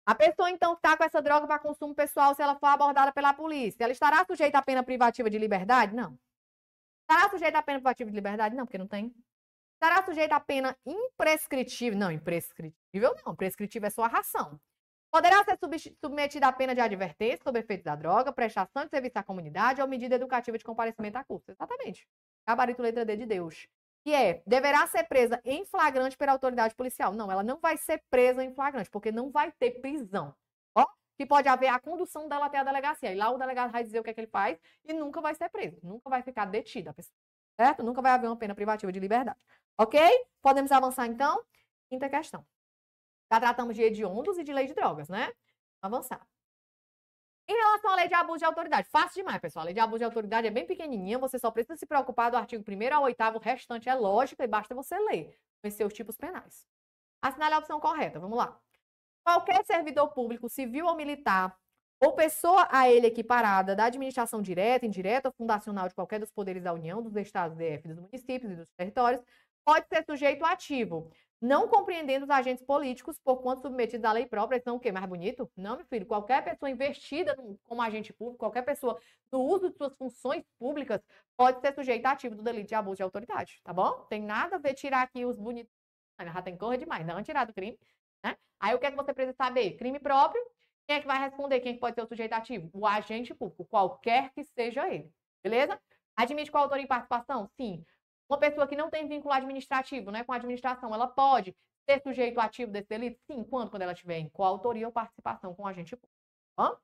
A 0.07 0.15
pessoa, 0.15 0.51
então, 0.51 0.75
que 0.75 0.79
está 0.79 0.97
com 0.97 1.05
essa 1.05 1.21
droga 1.21 1.47
para 1.47 1.59
consumo 1.59 1.95
pessoal, 1.95 2.35
se 2.35 2.43
ela 2.43 2.59
for 2.59 2.67
abordada 2.67 3.13
pela 3.13 3.35
polícia, 3.35 3.85
ela 3.85 3.93
estará 3.93 4.25
sujeita 4.25 4.59
à 4.59 4.63
pena 4.63 4.83
privativa 4.83 5.29
de 5.29 5.39
liberdade? 5.39 5.95
Não. 5.95 6.19
Estará 7.03 7.29
sujeito 7.31 7.57
à 7.57 7.63
pena 7.63 7.79
privativa 7.79 8.11
de 8.11 8.17
liberdade? 8.17 8.55
Não, 8.55 8.65
porque 8.65 8.79
não 8.79 8.87
tem. 8.87 9.15
Estará 9.75 10.03
sujeito 10.05 10.33
à 10.33 10.41
pena 10.41 10.77
imprescritível? 10.85 11.99
Não, 11.99 12.11
imprescritível 12.11 13.15
não. 13.25 13.37
Prescritível 13.37 13.87
é 13.87 13.91
sua 13.91 14.09
ração. 14.09 14.59
Poderá 15.11 15.43
ser 15.45 15.59
submetido 16.03 16.45
à 16.45 16.53
pena 16.53 16.75
de 16.75 16.81
advertência 16.81 17.41
sobre 17.43 17.61
efeitos 17.61 17.85
da 17.85 17.95
droga, 17.95 18.33
prestação 18.33 18.85
de 18.85 18.91
serviço 18.91 19.19
à 19.19 19.23
comunidade 19.23 19.81
ou 19.81 19.89
medida 19.89 20.17
educativa 20.17 20.59
de 20.59 20.65
comparecimento 20.65 21.17
a 21.17 21.25
curso. 21.25 21.51
Exatamente. 21.51 22.07
Gabarito 22.49 22.83
letra 22.83 23.05
D 23.05 23.17
de 23.17 23.27
Deus. 23.27 23.69
Que 24.05 24.15
é, 24.15 24.43
deverá 24.47 24.87
ser 24.87 25.05
presa 25.05 25.41
em 25.45 25.65
flagrante 25.67 26.17
pela 26.17 26.33
autoridade 26.33 26.75
policial. 26.75 27.13
Não, 27.13 27.31
ela 27.31 27.43
não 27.43 27.59
vai 27.61 27.77
ser 27.77 28.03
presa 28.09 28.43
em 28.43 28.55
flagrante, 28.55 28.91
porque 28.91 29.13
não 29.13 29.31
vai 29.31 29.53
ter 29.53 29.81
prisão 29.81 30.35
que 31.19 31.27
pode 31.27 31.49
haver 31.49 31.67
a 31.67 31.81
condução 31.81 32.29
dela 32.29 32.47
até 32.47 32.59
a 32.59 32.65
delegacia. 32.65 33.13
E 33.13 33.17
lá 33.17 33.29
o 33.31 33.37
delegado 33.37 33.73
vai 33.73 33.83
dizer 33.83 33.99
o 33.99 34.05
que 34.05 34.11
é 34.11 34.15
que 34.15 34.21
ele 34.21 34.29
faz 34.29 34.57
e 34.85 34.93
nunca 34.93 35.21
vai 35.21 35.35
ser 35.35 35.49
preso, 35.49 35.77
nunca 35.83 36.09
vai 36.09 36.23
ficar 36.23 36.45
detida 36.45 36.91
a 36.91 36.95
pessoa, 36.95 37.17
certo? 37.61 37.83
Nunca 37.83 38.01
vai 38.01 38.13
haver 38.13 38.29
uma 38.29 38.37
pena 38.37 38.55
privativa 38.55 38.93
de 38.93 39.01
liberdade. 39.01 39.39
Ok? 39.77 40.01
Podemos 40.41 40.71
avançar 40.71 41.07
então? 41.07 41.43
Quinta 41.91 42.09
questão. 42.09 42.47
Já 43.33 43.41
tratamos 43.41 43.75
de 43.75 43.83
hediondos 43.83 44.39
e 44.39 44.45
de 44.45 44.53
lei 44.53 44.67
de 44.67 44.75
drogas, 44.75 45.09
né? 45.09 45.33
Vamos 45.83 45.99
avançar. 45.99 46.27
Em 47.49 47.55
relação 47.55 47.93
à 47.93 47.97
lei 47.97 48.09
de 48.09 48.15
abuso 48.15 48.39
de 48.39 48.45
autoridade, 48.45 48.89
fácil 48.91 49.23
demais, 49.23 49.41
pessoal. 49.41 49.63
A 49.63 49.67
lei 49.67 49.75
de 49.75 49.81
abuso 49.81 49.99
de 49.99 50.05
autoridade 50.05 50.47
é 50.47 50.51
bem 50.51 50.67
pequenininha, 50.67 51.19
você 51.19 51.39
só 51.39 51.51
precisa 51.51 51.77
se 51.77 51.87
preocupar 51.87 52.31
do 52.31 52.37
artigo 52.37 52.63
1 52.63 52.95
ao 52.95 53.05
8 53.05 53.23
o 53.35 53.39
restante 53.39 53.89
é 53.89 53.95
lógica 53.95 54.45
e 54.45 54.47
basta 54.47 54.75
você 54.75 54.99
ler, 54.99 55.39
conhecer 55.63 55.85
os 55.85 55.95
tipos 55.95 56.17
penais. 56.17 56.67
Assinale 57.23 57.55
a 57.55 57.59
opção 57.59 57.81
correta, 57.81 58.21
vamos 58.21 58.37
lá 58.37 58.61
qualquer 59.29 59.63
servidor 59.67 60.09
público, 60.15 60.49
civil 60.49 60.87
ou 60.87 60.97
militar, 60.97 61.55
ou 62.01 62.15
pessoa 62.15 62.67
a 62.71 62.89
ele 62.89 63.09
equiparada 63.09 63.77
da 63.77 63.85
administração 63.85 64.41
direta, 64.41 64.87
indireta 64.87 65.29
ou 65.29 65.35
fundacional 65.35 65.87
de 65.87 65.95
qualquer 65.95 66.19
dos 66.19 66.31
poderes 66.31 66.63
da 66.63 66.73
União, 66.73 67.03
dos 67.03 67.15
Estados, 67.17 67.55
DF, 67.55 67.89
dos 67.89 67.99
municípios 67.99 68.53
e 68.53 68.57
dos 68.57 68.71
territórios, 68.71 69.23
pode 69.67 69.87
ser 69.89 70.03
sujeito 70.05 70.47
ativo, 70.47 71.11
não 71.41 71.69
compreendendo 71.69 72.25
os 72.25 72.31
agentes 72.31 72.65
políticos, 72.65 73.19
por 73.23 73.39
quanto 73.43 73.63
submetidos 73.63 74.05
à 74.05 74.13
lei 74.13 74.27
própria, 74.27 74.61
são 74.61 74.77
o 74.77 74.81
quê? 74.81 74.91
Mais 74.91 75.07
bonito? 75.07 75.51
Não, 75.57 75.77
meu 75.77 75.87
filho. 75.87 76.05
Qualquer 76.07 76.43
pessoa 76.43 76.71
investida 76.71 77.37
como 77.65 77.81
agente 77.81 78.13
público, 78.13 78.39
qualquer 78.39 78.63
pessoa 78.63 78.99
no 79.31 79.41
uso 79.41 79.71
de 79.71 79.77
suas 79.77 79.95
funções 79.97 80.45
públicas, 80.59 81.01
pode 81.37 81.61
ser 81.61 81.75
sujeito 81.75 82.07
ativo 82.07 82.35
do 82.35 82.43
delito 82.43 82.69
de 82.69 82.75
abuso 82.75 82.97
de 82.97 83.03
autoridade, 83.03 83.61
tá 83.63 83.73
bom? 83.73 84.05
Tem 84.09 84.21
nada 84.21 84.57
a 84.57 84.59
ver 84.59 84.75
tirar 84.75 85.03
aqui 85.03 85.25
os 85.25 85.39
bonitos. 85.39 85.73
Já 86.21 86.43
tem 86.43 86.57
correr 86.57 86.79
demais, 86.79 87.07
não 87.07 87.23
tirar 87.23 87.45
do 87.45 87.55
crime. 87.55 87.79
Né? 88.25 88.37
Aí 88.59 88.75
o 88.75 88.79
que 88.79 88.87
é 88.87 88.91
que 88.91 88.97
você 88.97 89.15
precisa 89.15 89.37
saber? 89.37 89.77
Crime 89.77 90.01
próprio, 90.01 90.43
quem 90.89 90.97
é 90.97 91.01
que 91.01 91.07
vai 91.07 91.19
responder? 91.19 91.61
Quem 91.61 91.71
é 91.71 91.75
que 91.75 91.81
pode 91.81 91.95
ser 91.95 92.03
o 92.03 92.09
sujeito 92.09 92.33
ativo? 92.33 92.69
O 92.73 92.87
agente 92.87 93.33
público, 93.33 93.65
qualquer 93.67 94.33
que 94.33 94.43
seja 94.43 94.89
ele. 94.93 95.13
Beleza? 95.43 95.81
Admite 96.17 96.51
coautoria 96.51 96.85
e 96.85 96.89
participação? 96.89 97.49
Sim. 97.57 97.85
Uma 98.29 98.39
pessoa 98.39 98.67
que 98.67 98.77
não 98.77 98.91
tem 98.91 99.09
vínculo 99.09 99.33
administrativo 99.33 100.11
né, 100.11 100.23
com 100.25 100.33
a 100.33 100.37
administração, 100.37 100.95
ela 100.95 101.07
pode 101.07 101.57
ser 101.89 102.03
sujeito 102.03 102.39
ativo 102.39 102.71
desse 102.71 102.89
delito? 102.89 103.19
Sim. 103.27 103.43
Quando? 103.45 103.71
Quando 103.71 103.83
ela 103.83 103.95
tiver 103.95 104.19
em 104.19 104.29
coautoria 104.29 104.87
ou 104.87 104.93
participação 104.93 105.55
com 105.55 105.63
o 105.63 105.67
agente 105.67 105.97
público. 105.97 106.15
Hã? 106.59 106.77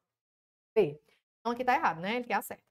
B. 0.74 0.98
Então 1.40 1.52
aqui 1.52 1.62
está 1.62 1.74
errado, 1.74 2.00
né? 2.00 2.16
Ele 2.16 2.24
quer 2.24 2.34
acerta. 2.34 2.64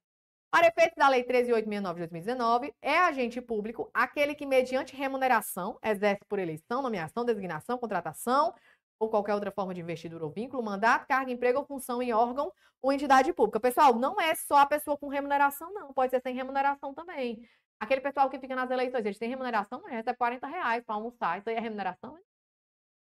Para 0.49 0.67
efeitos 0.67 0.95
da 0.95 1.09
Lei 1.09 1.23
13.869 1.23 1.93
de 1.93 1.99
2019, 1.99 2.75
é 2.79 2.99
agente 2.99 3.41
público 3.41 3.89
aquele 3.93 4.35
que, 4.35 4.45
mediante 4.45 4.95
remuneração, 4.95 5.79
exerce 5.83 6.23
por 6.25 6.37
eleição, 6.37 6.81
nomeação, 6.81 7.25
designação, 7.25 7.77
contratação 7.77 8.53
ou 8.99 9.09
qualquer 9.09 9.33
outra 9.33 9.51
forma 9.51 9.73
de 9.73 9.81
investidura 9.81 10.23
ou 10.23 10.31
vínculo, 10.31 10.61
mandato, 10.63 11.07
carga, 11.07 11.31
emprego 11.31 11.59
ou 11.59 11.65
função 11.65 12.01
em 12.01 12.13
órgão 12.13 12.51
ou 12.81 12.93
entidade 12.93 13.33
pública. 13.33 13.59
Pessoal, 13.59 13.95
não 13.95 14.19
é 14.21 14.35
só 14.35 14.57
a 14.57 14.65
pessoa 14.65 14.97
com 14.97 15.07
remuneração, 15.07 15.73
não. 15.73 15.91
Pode 15.91 16.11
ser 16.11 16.21
sem 16.21 16.35
remuneração 16.35 16.93
também. 16.93 17.47
Aquele 17.83 18.01
pessoal 18.01 18.29
que 18.29 18.39
fica 18.39 18.55
nas 18.55 18.71
eleições, 18.71 19.05
eles 19.05 19.17
têm 19.17 19.29
remuneração, 19.29 19.81
mas 19.81 19.91
recebe 19.91 20.17
40 20.17 20.47
reais 20.47 20.83
para 20.83 20.95
almoçar. 20.95 21.39
Isso 21.39 21.49
aí 21.49 21.55
é 21.55 21.59
remuneração? 21.59 22.17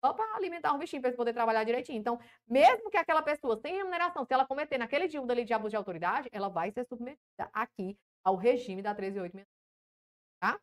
só 0.05 0.13
para 0.13 0.37
alimentar 0.37 0.73
um 0.73 0.79
bichinho 0.79 1.01
para 1.01 1.11
eles 1.11 1.17
poderem 1.17 1.35
trabalhar 1.35 1.63
direitinho. 1.63 1.99
Então, 1.99 2.19
mesmo 2.47 2.91
que 2.91 2.97
aquela 2.97 3.23
pessoa 3.23 3.57
sem 3.61 3.77
remuneração, 3.77 4.25
se 4.25 4.35
ela 4.35 4.45
cometer 4.45 4.77
naquele 4.77 5.07
dia 5.07 5.23
um 5.23 5.27
delito 5.27 5.47
de 5.47 5.55
abuso 5.55 5.71
de 5.71 5.77
autoridade, 5.77 6.29
ela 6.33 6.49
vai 6.49 6.73
ser 6.73 6.85
submetida 6.87 7.49
aqui 7.53 7.97
ao 8.25 8.35
regime 8.35 8.83
da 8.83 8.95
13.869. 8.95 9.47
Tá? 10.41 10.61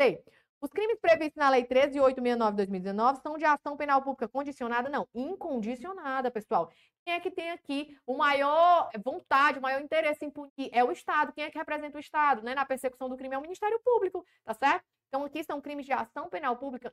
Sei. 0.00 0.24
Os 0.60 0.70
crimes 0.70 0.98
previstos 0.98 1.36
na 1.36 1.50
Lei 1.50 1.64
13.869 1.64 2.50
de 2.50 2.56
2019 2.56 3.20
são 3.20 3.36
de 3.36 3.44
ação 3.44 3.76
penal 3.76 4.00
pública 4.02 4.26
condicionada? 4.26 4.88
Não, 4.88 5.06
incondicionada, 5.14 6.30
pessoal. 6.30 6.72
Quem 7.04 7.14
é 7.14 7.20
que 7.20 7.30
tem 7.30 7.50
aqui 7.50 7.96
o 8.06 8.16
maior 8.16 8.88
vontade, 9.04 9.58
o 9.58 9.62
maior 9.62 9.82
interesse 9.82 10.24
em 10.24 10.30
punir? 10.30 10.70
É 10.72 10.82
o 10.82 10.90
Estado. 10.90 11.32
Quem 11.32 11.44
é 11.44 11.50
que 11.50 11.58
representa 11.58 11.98
o 11.98 12.00
Estado? 12.00 12.42
Né? 12.42 12.54
Na 12.54 12.64
persecução 12.64 13.10
do 13.10 13.16
crime 13.16 13.34
é 13.34 13.38
o 13.38 13.42
Ministério 13.42 13.78
Público, 13.84 14.24
tá 14.42 14.54
certo? 14.54 14.84
Então, 15.08 15.24
aqui 15.24 15.44
são 15.44 15.60
crimes 15.60 15.84
de 15.84 15.92
ação 15.92 16.30
penal 16.30 16.56
pública 16.56 16.92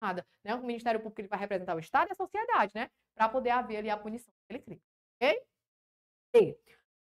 nada. 0.00 0.26
Né? 0.44 0.54
O 0.54 0.62
Ministério 0.62 1.00
Público 1.00 1.20
ele 1.20 1.28
vai 1.28 1.38
representar 1.38 1.74
o 1.74 1.80
Estado 1.80 2.08
e 2.08 2.12
a 2.12 2.14
sociedade, 2.14 2.72
né? 2.74 2.90
Para 3.14 3.28
poder 3.28 3.50
haver 3.50 3.78
ali 3.78 3.90
a 3.90 3.96
punição 3.96 4.32
daquele 4.42 4.62
crime. 4.62 4.82
Ok? 5.16 5.42
E 6.34 6.56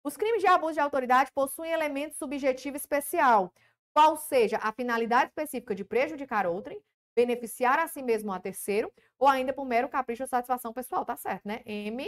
os 0.03 0.17
crimes 0.17 0.41
de 0.41 0.47
abuso 0.47 0.73
de 0.73 0.79
autoridade 0.79 1.31
possuem 1.33 1.71
elemento 1.71 2.15
subjetivo 2.15 2.77
especial, 2.77 3.53
qual 3.97 4.15
seja 4.15 4.57
a 4.61 4.71
finalidade 4.71 5.31
específica 5.31 5.73
de 5.73 5.83
prejudicar 5.83 6.45
outrem, 6.45 6.79
beneficiar 7.15 7.79
a 7.79 7.87
si 7.87 8.03
mesmo 8.03 8.31
a 8.31 8.39
terceiro, 8.39 8.93
ou 9.17 9.27
ainda 9.27 9.51
por 9.51 9.65
mero 9.65 9.89
capricho 9.89 10.21
ou 10.21 10.27
satisfação 10.27 10.71
pessoal, 10.71 11.03
tá 11.03 11.15
certo, 11.15 11.47
né? 11.47 11.63
M, 11.65 12.05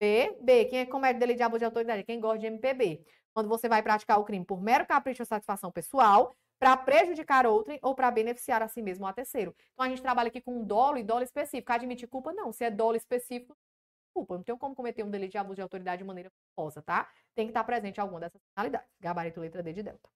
B, 0.00 0.36
B. 0.40 0.64
Quem 0.64 0.80
é 0.80 0.84
que 0.84 0.90
comete 0.90 1.20
delito 1.20 1.36
de 1.36 1.44
abuso 1.44 1.60
de 1.60 1.66
autoridade? 1.66 2.02
Quem 2.02 2.18
gosta 2.18 2.40
de 2.40 2.46
MPB. 2.46 3.06
Quando 3.32 3.48
você 3.48 3.68
vai 3.68 3.80
praticar 3.80 4.18
o 4.18 4.24
crime 4.24 4.44
por 4.44 4.60
mero 4.60 4.84
capricho 4.84 5.22
ou 5.22 5.26
satisfação 5.26 5.70
pessoal, 5.70 6.34
para 6.58 6.76
prejudicar 6.76 7.46
outrem 7.46 7.78
ou 7.80 7.94
para 7.94 8.10
beneficiar 8.10 8.60
a 8.60 8.66
si 8.66 8.82
mesmo 8.82 9.06
a 9.06 9.12
terceiro. 9.12 9.54
Então 9.72 9.86
a 9.86 9.88
gente 9.88 10.02
trabalha 10.02 10.26
aqui 10.26 10.40
com 10.40 10.64
dolo 10.64 10.98
e 10.98 11.04
dolo 11.04 11.22
específico. 11.22 11.72
Admitir 11.72 12.08
culpa, 12.08 12.32
não. 12.32 12.52
Se 12.52 12.64
é 12.64 12.72
dolo 12.72 12.96
específico, 12.96 13.56
culpa. 14.12 14.34
Não 14.34 14.42
tem 14.42 14.56
como 14.56 14.74
cometer 14.74 15.04
um 15.04 15.10
delito 15.10 15.30
de 15.30 15.38
abuso 15.38 15.54
de 15.54 15.62
autoridade 15.62 16.02
de 16.02 16.04
maneira 16.04 16.32
culposa, 16.56 16.82
tá? 16.82 17.08
Tem 17.36 17.46
que 17.46 17.50
estar 17.50 17.62
presente 17.62 18.00
alguma 18.00 18.18
dessas 18.18 18.42
finalidades. 18.52 18.88
Gabarito 18.98 19.38
letra 19.38 19.62
D 19.62 19.72
de 19.72 19.84
delta. 19.84 20.08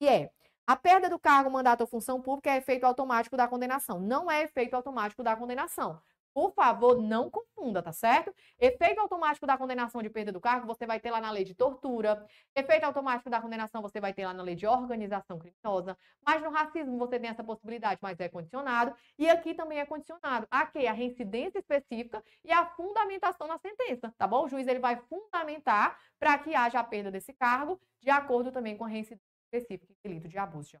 E 0.00 0.08
é, 0.08 0.30
a 0.66 0.76
perda 0.76 1.08
do 1.08 1.18
cargo, 1.18 1.50
mandato 1.50 1.82
ou 1.82 1.86
função 1.86 2.20
pública 2.20 2.50
é 2.50 2.56
efeito 2.56 2.84
automático 2.84 3.36
da 3.36 3.46
condenação. 3.46 4.00
Não 4.00 4.30
é 4.30 4.42
efeito 4.42 4.74
automático 4.74 5.22
da 5.22 5.36
condenação. 5.36 6.00
Por 6.36 6.52
favor, 6.52 7.00
não 7.00 7.30
confunda, 7.30 7.82
tá 7.82 7.92
certo? 7.92 8.30
Efeito 8.58 9.00
automático 9.00 9.46
da 9.46 9.56
condenação 9.56 10.02
de 10.02 10.10
perda 10.10 10.30
do 10.30 10.38
cargo, 10.38 10.66
você 10.66 10.84
vai 10.86 11.00
ter 11.00 11.10
lá 11.10 11.18
na 11.18 11.30
lei 11.30 11.44
de 11.44 11.54
tortura. 11.54 12.26
Efeito 12.54 12.84
automático 12.84 13.30
da 13.30 13.40
condenação, 13.40 13.80
você 13.80 13.98
vai 14.00 14.12
ter 14.12 14.26
lá 14.26 14.34
na 14.34 14.42
lei 14.42 14.54
de 14.54 14.66
organização 14.66 15.38
criminosa. 15.38 15.96
Mas 16.20 16.42
no 16.42 16.50
racismo, 16.50 16.98
você 16.98 17.18
tem 17.18 17.30
essa 17.30 17.42
possibilidade, 17.42 17.98
mas 18.02 18.20
é 18.20 18.28
condicionado. 18.28 18.94
E 19.18 19.30
aqui 19.30 19.54
também 19.54 19.78
é 19.78 19.86
condicionado. 19.86 20.46
Aqui, 20.50 20.86
a 20.86 20.92
reincidência 20.92 21.58
específica 21.58 22.22
e 22.44 22.52
a 22.52 22.66
fundamentação 22.66 23.46
na 23.46 23.56
sentença, 23.56 24.12
tá 24.18 24.26
bom? 24.26 24.44
O 24.44 24.48
juiz 24.48 24.66
ele 24.66 24.80
vai 24.80 24.96
fundamentar 25.08 25.98
para 26.18 26.36
que 26.36 26.54
haja 26.54 26.80
a 26.80 26.84
perda 26.84 27.10
desse 27.10 27.32
cargo, 27.32 27.80
de 28.02 28.10
acordo 28.10 28.52
também 28.52 28.76
com 28.76 28.84
a 28.84 28.88
reincidência 28.88 29.25
específica 29.46 29.92
e 29.92 30.08
delito 30.08 30.28
de 30.28 30.38
abuso 30.38 30.70
de 30.70 30.80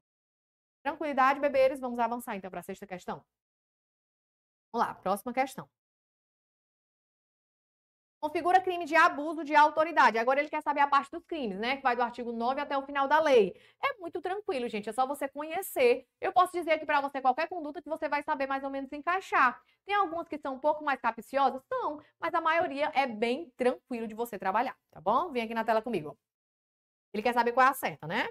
Tranquilidade, 0.82 1.40
bebês, 1.40 1.80
vamos 1.80 1.98
avançar 1.98 2.36
então 2.36 2.50
para 2.50 2.60
a 2.60 2.62
sexta 2.62 2.86
questão. 2.86 3.24
Vamos 4.72 4.86
lá, 4.86 4.94
próxima 4.94 5.32
questão. 5.32 5.68
Configura 8.20 8.60
crime 8.60 8.84
de 8.84 8.96
abuso 8.96 9.44
de 9.44 9.54
autoridade. 9.54 10.18
Agora 10.18 10.40
ele 10.40 10.48
quer 10.48 10.62
saber 10.62 10.80
a 10.80 10.86
parte 10.86 11.10
dos 11.10 11.24
crimes, 11.24 11.58
né? 11.58 11.76
Que 11.76 11.82
vai 11.82 11.94
do 11.94 12.02
artigo 12.02 12.32
9 12.32 12.60
até 12.60 12.76
o 12.76 12.82
final 12.86 13.06
da 13.06 13.20
lei. 13.20 13.54
É 13.84 13.98
muito 13.98 14.20
tranquilo, 14.20 14.68
gente. 14.68 14.88
É 14.88 14.92
só 14.92 15.06
você 15.06 15.28
conhecer. 15.28 16.06
Eu 16.20 16.32
posso 16.32 16.52
dizer 16.52 16.72
aqui 16.72 16.86
para 16.86 17.00
você 17.00 17.20
qualquer 17.20 17.48
conduta 17.48 17.82
que 17.82 17.88
você 17.88 18.08
vai 18.08 18.22
saber 18.22 18.46
mais 18.46 18.64
ou 18.64 18.70
menos 18.70 18.92
encaixar. 18.92 19.60
Tem 19.84 19.94
algumas 19.94 20.26
que 20.28 20.38
são 20.38 20.54
um 20.54 20.58
pouco 20.58 20.84
mais 20.84 21.00
capciosas? 21.00 21.62
São. 21.68 22.00
Mas 22.18 22.32
a 22.34 22.40
maioria 22.40 22.90
é 22.94 23.06
bem 23.06 23.50
tranquilo 23.56 24.08
de 24.08 24.14
você 24.14 24.38
trabalhar, 24.38 24.76
tá 24.90 25.00
bom? 25.00 25.30
Vem 25.30 25.42
aqui 25.42 25.54
na 25.54 25.64
tela 25.64 25.82
comigo. 25.82 26.18
Ele 27.12 27.22
quer 27.22 27.34
saber 27.34 27.52
qual 27.52 27.66
é 27.66 27.70
a 27.70 27.74
certa, 27.74 28.06
né? 28.06 28.28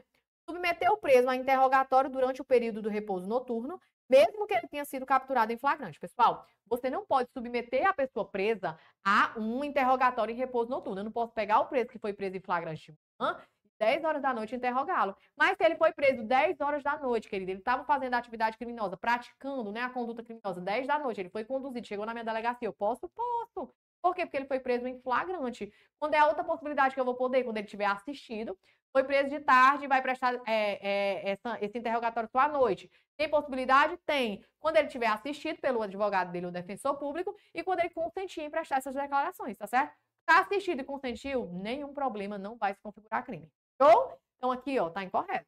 Submeter 0.48 0.92
o 0.92 0.98
preso 0.98 1.30
a 1.30 1.36
interrogatório 1.36 2.10
durante 2.10 2.42
o 2.42 2.46
período 2.46 2.82
do 2.82 2.90
repouso 2.90 3.28
noturno 3.28 3.80
mesmo 4.10 4.46
que 4.46 4.54
ele 4.54 4.68
tenha 4.68 4.86
sido 4.86 5.06
capturado 5.06 5.52
em 5.52 5.58
flagrante. 5.58 6.00
Pessoal, 6.00 6.46
você 6.68 6.90
não 6.90 7.06
pode 7.06 7.32
submeter 7.32 7.88
a 7.88 7.94
pessoa 7.94 8.26
presa 8.26 8.78
a 9.04 9.34
um 9.38 9.64
interrogatório 9.64 10.34
em 10.34 10.38
repouso 10.38 10.70
noturno. 10.70 11.00
Eu 11.00 11.06
não 11.06 11.12
posso 11.12 11.34
pegar 11.34 11.60
o 11.60 11.68
preso 11.68 11.90
que 11.90 12.00
foi 12.00 12.14
preso 12.14 12.38
em 12.38 12.42
flagrante 12.42 12.92
de 12.92 12.98
manhã 13.20 13.38
10 13.78 14.06
horas 14.06 14.22
da 14.22 14.34
noite 14.34 14.56
interrogá-lo. 14.56 15.16
Mas 15.36 15.58
se 15.58 15.66
ele 15.66 15.76
foi 15.76 15.92
preso 15.92 16.24
10 16.24 16.62
horas 16.62 16.82
da 16.82 16.98
noite, 16.98 17.28
querido, 17.28 17.52
ele 17.52 17.60
estava 17.60 17.84
fazendo 17.84 18.14
atividade 18.14 18.58
criminosa, 18.58 18.96
praticando 18.96 19.70
né, 19.70 19.82
a 19.82 19.90
conduta 19.90 20.24
criminosa 20.24 20.62
10 20.62 20.88
da 20.88 20.98
noite, 20.98 21.20
ele 21.20 21.30
foi 21.30 21.44
conduzido, 21.44 21.86
chegou 21.86 22.06
na 22.06 22.14
minha 22.14 22.24
delegacia, 22.24 22.68
eu 22.68 22.74
posso? 22.74 23.10
Posso. 23.10 23.74
Por 24.02 24.16
quê? 24.16 24.26
Porque 24.26 24.38
ele 24.38 24.48
foi 24.48 24.62
preso 24.62 24.88
em 24.88 24.98
flagrante. 25.02 25.74
Quando 26.00 26.14
é 26.14 26.20
a 26.20 26.28
outra 26.28 26.44
possibilidade 26.44 26.94
que 26.94 27.02
eu 27.02 27.06
vou 27.06 27.16
poder, 27.16 27.44
quando 27.44 27.58
ele 27.58 27.68
tiver 27.68 27.86
assistido, 27.86 28.58
foi 28.96 29.04
preso 29.04 29.30
de 29.30 29.42
tarde 29.42 29.84
e 29.84 29.88
vai 29.90 30.02
prestar 30.02 30.36
é, 30.48 30.80
é, 30.82 31.32
essa, 31.32 31.58
esse 31.60 31.78
interrogatório 31.78 32.30
só 32.32 32.40
à 32.40 32.48
noite. 32.48 32.90
Tem 33.18 33.30
possibilidade? 33.30 33.98
Tem. 34.06 34.42
Quando 34.58 34.78
ele 34.78 34.88
tiver 34.88 35.08
assistido 35.08 35.60
pelo 35.60 35.82
advogado 35.82 36.32
dele, 36.32 36.46
o 36.46 36.52
defensor 36.52 36.98
público, 36.98 37.36
e 37.54 37.62
quando 37.62 37.82
ele 37.82 37.90
consentir 37.90 38.40
em 38.40 38.50
prestar 38.50 38.78
essas 38.78 38.96
declarações, 38.96 39.58
tá 39.58 39.68
certo? 39.68 39.94
Está 40.22 40.40
assistido 40.40 40.80
e 40.80 40.86
consentiu, 40.86 41.46
nenhum 41.52 41.94
problema, 41.94 42.38
não 42.38 42.56
vai 42.56 42.74
se 42.74 42.80
configurar 42.82 43.26
crime. 43.26 43.52
Show? 43.82 44.18
Então 44.38 44.50
aqui, 44.50 44.80
ó, 44.80 44.90
tá 44.90 45.04
incorreto. 45.04 45.46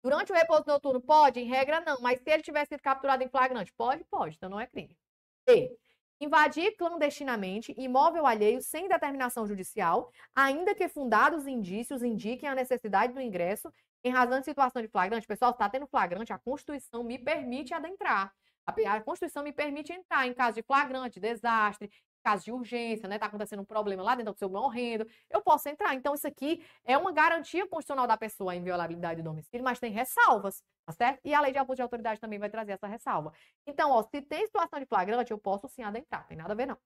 Durante 0.00 0.30
o 0.30 0.34
repouso 0.36 0.62
noturno, 0.64 1.00
pode? 1.00 1.40
Em 1.40 1.44
regra, 1.44 1.80
não. 1.80 2.00
Mas 2.00 2.20
se 2.20 2.30
ele 2.30 2.44
tiver 2.44 2.64
sido 2.68 2.80
capturado 2.80 3.20
em 3.24 3.28
flagrante, 3.28 3.72
pode? 3.72 4.04
Pode. 4.04 4.36
Então 4.36 4.48
não 4.48 4.60
é 4.60 4.66
crime. 4.68 4.96
B. 5.44 5.76
Invadir 6.20 6.76
clandestinamente 6.76 7.72
imóvel 7.76 8.26
alheio 8.26 8.60
sem 8.60 8.88
determinação 8.88 9.46
judicial, 9.46 10.10
ainda 10.34 10.74
que 10.74 10.88
fundados 10.88 11.46
indícios 11.46 12.02
indiquem 12.02 12.48
a 12.48 12.54
necessidade 12.54 13.12
do 13.12 13.20
ingresso 13.20 13.72
em 14.02 14.10
razão 14.10 14.38
de 14.40 14.44
situação 14.44 14.82
de 14.82 14.88
flagrante. 14.88 15.26
Pessoal, 15.26 15.52
está 15.52 15.68
tendo 15.68 15.86
flagrante, 15.86 16.32
a 16.32 16.38
Constituição 16.38 17.04
me 17.04 17.18
permite 17.18 17.72
adentrar. 17.72 18.32
A 18.66 19.00
Constituição 19.00 19.42
me 19.42 19.52
permite 19.52 19.92
entrar 19.92 20.26
em 20.26 20.34
caso 20.34 20.56
de 20.56 20.62
flagrante, 20.62 21.18
desastre, 21.18 21.90
caso 22.22 22.44
de 22.44 22.52
urgência, 22.52 23.08
né? 23.08 23.18
Tá 23.18 23.26
acontecendo 23.26 23.60
um 23.60 23.64
problema 23.64 24.02
lá 24.02 24.14
dentro 24.14 24.32
do 24.32 24.38
seu 24.38 24.48
morrendo, 24.48 25.06
eu 25.30 25.40
posso 25.40 25.68
entrar. 25.68 25.94
Então, 25.94 26.14
isso 26.14 26.26
aqui 26.26 26.64
é 26.84 26.96
uma 26.96 27.12
garantia 27.12 27.66
constitucional 27.66 28.06
da 28.06 28.16
pessoa 28.16 28.54
em 28.54 28.58
inviolabilidade 28.58 29.22
do 29.22 29.24
domicílio, 29.24 29.64
mas 29.64 29.78
tem 29.78 29.92
ressalvas, 29.92 30.62
tá 30.86 30.92
certo? 30.92 31.20
E 31.24 31.34
a 31.34 31.40
lei 31.40 31.52
de 31.52 31.58
abuso 31.58 31.76
de 31.76 31.82
autoridade 31.82 32.20
também 32.20 32.38
vai 32.38 32.50
trazer 32.50 32.72
essa 32.72 32.86
ressalva. 32.86 33.32
Então, 33.66 33.90
ó, 33.90 34.02
se 34.02 34.20
tem 34.22 34.46
situação 34.46 34.78
de 34.78 34.86
flagrante, 34.86 35.30
eu 35.30 35.38
posso 35.38 35.68
sim 35.68 35.82
adentrar, 35.82 36.26
tem 36.26 36.36
nada 36.36 36.52
a 36.52 36.56
ver 36.56 36.66
não. 36.66 36.78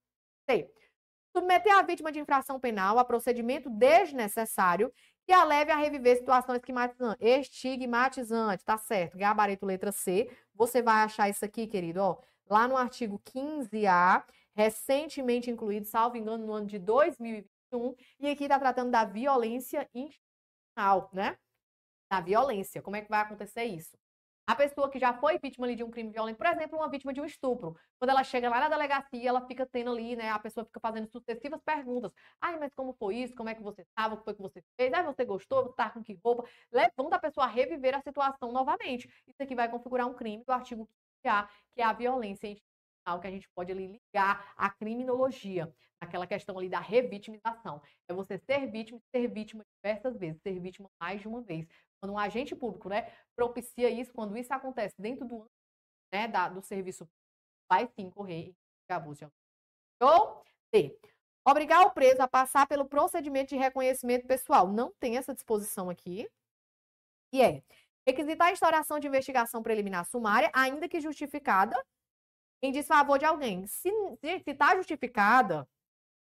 C. 0.49 0.71
Submeter 1.35 1.75
a 1.75 1.83
vítima 1.83 2.13
de 2.13 2.21
infração 2.21 2.61
penal 2.61 2.99
a 2.99 3.05
procedimento 3.05 3.71
desnecessário 3.71 4.93
que 5.25 5.33
a 5.33 5.45
leve 5.45 5.71
a 5.71 5.77
reviver 5.77 6.17
situação 6.17 6.55
estigmatizante, 7.21 8.65
tá 8.65 8.77
certo? 8.77 9.17
Gabarito 9.17 9.65
letra 9.65 9.93
C. 9.93 10.29
Você 10.55 10.83
vai 10.83 11.03
achar 11.03 11.29
isso 11.29 11.45
aqui, 11.45 11.67
querido, 11.67 12.01
ó, 12.01 12.19
lá 12.49 12.67
no 12.69 12.77
artigo 12.77 13.19
15A 13.25 14.25
recentemente 14.55 15.51
incluído, 15.51 15.87
salvo 15.87 16.17
engano, 16.17 16.47
no 16.47 16.53
ano 16.53 16.67
de 16.67 16.79
2021, 16.79 17.95
e 18.21 18.31
aqui 18.31 18.45
está 18.45 18.59
tratando 18.59 18.91
da 18.91 19.05
violência 19.05 19.89
institucional, 19.95 21.11
né? 21.13 21.39
Da 22.11 22.21
violência. 22.21 22.83
Como 22.83 22.97
é 22.97 23.03
que 23.03 23.09
vai 23.09 23.21
acontecer 23.21 23.65
isso? 23.65 23.97
A 24.47 24.57
pessoa 24.57 24.91
que 24.91 24.99
já 24.99 25.15
foi 25.15 25.39
vítima 25.39 25.75
de 25.75 25.85
um 25.85 25.91
crime 25.91 26.11
violento, 26.11 26.37
por 26.37 26.47
exemplo, 26.47 26.77
uma 26.77 26.89
vítima 26.89 27.13
de 27.13 27.21
um 27.21 27.25
estupro, 27.25 27.77
quando 27.99 28.11
ela 28.11 28.25
chega 28.25 28.51
lá 28.51 28.59
na 28.59 28.69
delegacia, 28.69 29.29
ela 29.29 29.47
fica 29.47 29.65
tendo 29.65 29.93
ali, 29.93 30.17
né? 30.17 30.31
A 30.31 30.39
pessoa 30.39 30.67
fica 30.67 30.81
fazendo 30.81 31.09
sucessivas 31.09 31.61
perguntas. 31.65 32.11
Ai, 32.41 32.59
mas 32.59 32.75
como 32.75 32.93
foi 32.93 33.17
isso? 33.19 33.35
Como 33.37 33.49
é 33.49 33.55
que 33.55 33.63
você 33.63 33.83
estava? 33.83 34.15
O 34.15 34.19
que 34.19 34.25
foi 34.25 34.35
que 34.35 34.43
você 34.43 34.63
fez? 34.77 34.93
Ai, 34.93 35.05
você 35.05 35.25
gostou? 35.25 35.73
Tá 35.73 35.91
com 35.91 36.03
que 36.03 36.19
roupa? 36.23 36.45
Levando 36.73 37.15
a 37.15 37.19
pessoa 37.21 37.47
a 37.47 37.49
reviver 37.49 37.95
a 37.95 38.03
situação 38.03 38.51
novamente. 38.53 39.09
Isso 39.27 39.41
aqui 39.41 39.55
vai 39.55 39.71
configurar 39.71 40.09
um 40.09 40.15
crime 40.15 40.45
do 40.45 40.53
artigo 40.53 40.89
15A, 41.25 41.49
que 41.73 41.81
é 41.81 41.85
a 41.85 41.93
violência 41.93 42.49
que 43.21 43.27
a 43.27 43.31
gente 43.31 43.49
pode 43.55 43.73
ali 43.73 44.01
ligar 44.15 44.53
à 44.57 44.71
criminologia, 44.71 45.73
aquela 46.01 46.27
questão 46.27 46.59
ali 46.59 46.69
da 46.69 46.81
revitimização. 46.81 47.83
É 48.09 48.15
você 48.15 48.39
ser 48.39 48.67
vítima, 48.71 48.99
ser 49.15 49.29
vítima 49.29 49.63
diversas 49.83 50.17
vezes, 50.17 50.41
ser 50.43 50.59
vítima 50.61 50.89
mais 51.01 51.21
de 51.21 51.29
uma 51.29 51.43
vez. 51.43 51.67
Quando 52.01 52.13
um 52.13 52.19
agente 52.19 52.55
público, 52.55 52.89
né, 52.89 53.13
propicia 53.37 53.91
isso, 53.91 54.13
quando 54.13 54.37
isso 54.37 54.53
acontece 54.53 54.95
dentro 54.99 55.27
do, 55.27 55.47
né, 56.13 56.27
da, 56.29 56.49
do 56.49 56.63
serviço, 56.63 57.09
vai 57.71 57.87
sim 57.97 58.11
correr 58.11 58.55
abuso 58.89 59.33
Ou 60.01 60.43
D. 60.73 60.99
Obrigar 61.49 61.87
o 61.87 61.91
preso 61.91 62.23
a 62.23 62.29
passar 62.29 62.67
pelo 62.67 62.85
procedimento 62.85 63.49
de 63.49 63.57
reconhecimento 63.57 64.27
pessoal. 64.27 64.69
Não 64.69 64.93
tem 65.01 65.17
essa 65.17 65.35
disposição 65.35 65.91
aqui. 65.91 66.29
E 67.33 67.41
é 67.41 67.63
requisitar 68.07 68.49
a 68.49 68.53
instauração 68.53 68.99
de 68.99 69.07
investigação 69.07 69.63
preliminar 69.63 70.05
sumária, 70.05 70.51
ainda 70.55 70.89
que 70.89 71.01
justificada, 71.01 71.75
em 72.63 72.71
desfavor 72.71 73.19
de 73.19 73.25
alguém. 73.25 73.67
Se 73.67 73.91
está 74.47 74.77
justificada, 74.77 75.69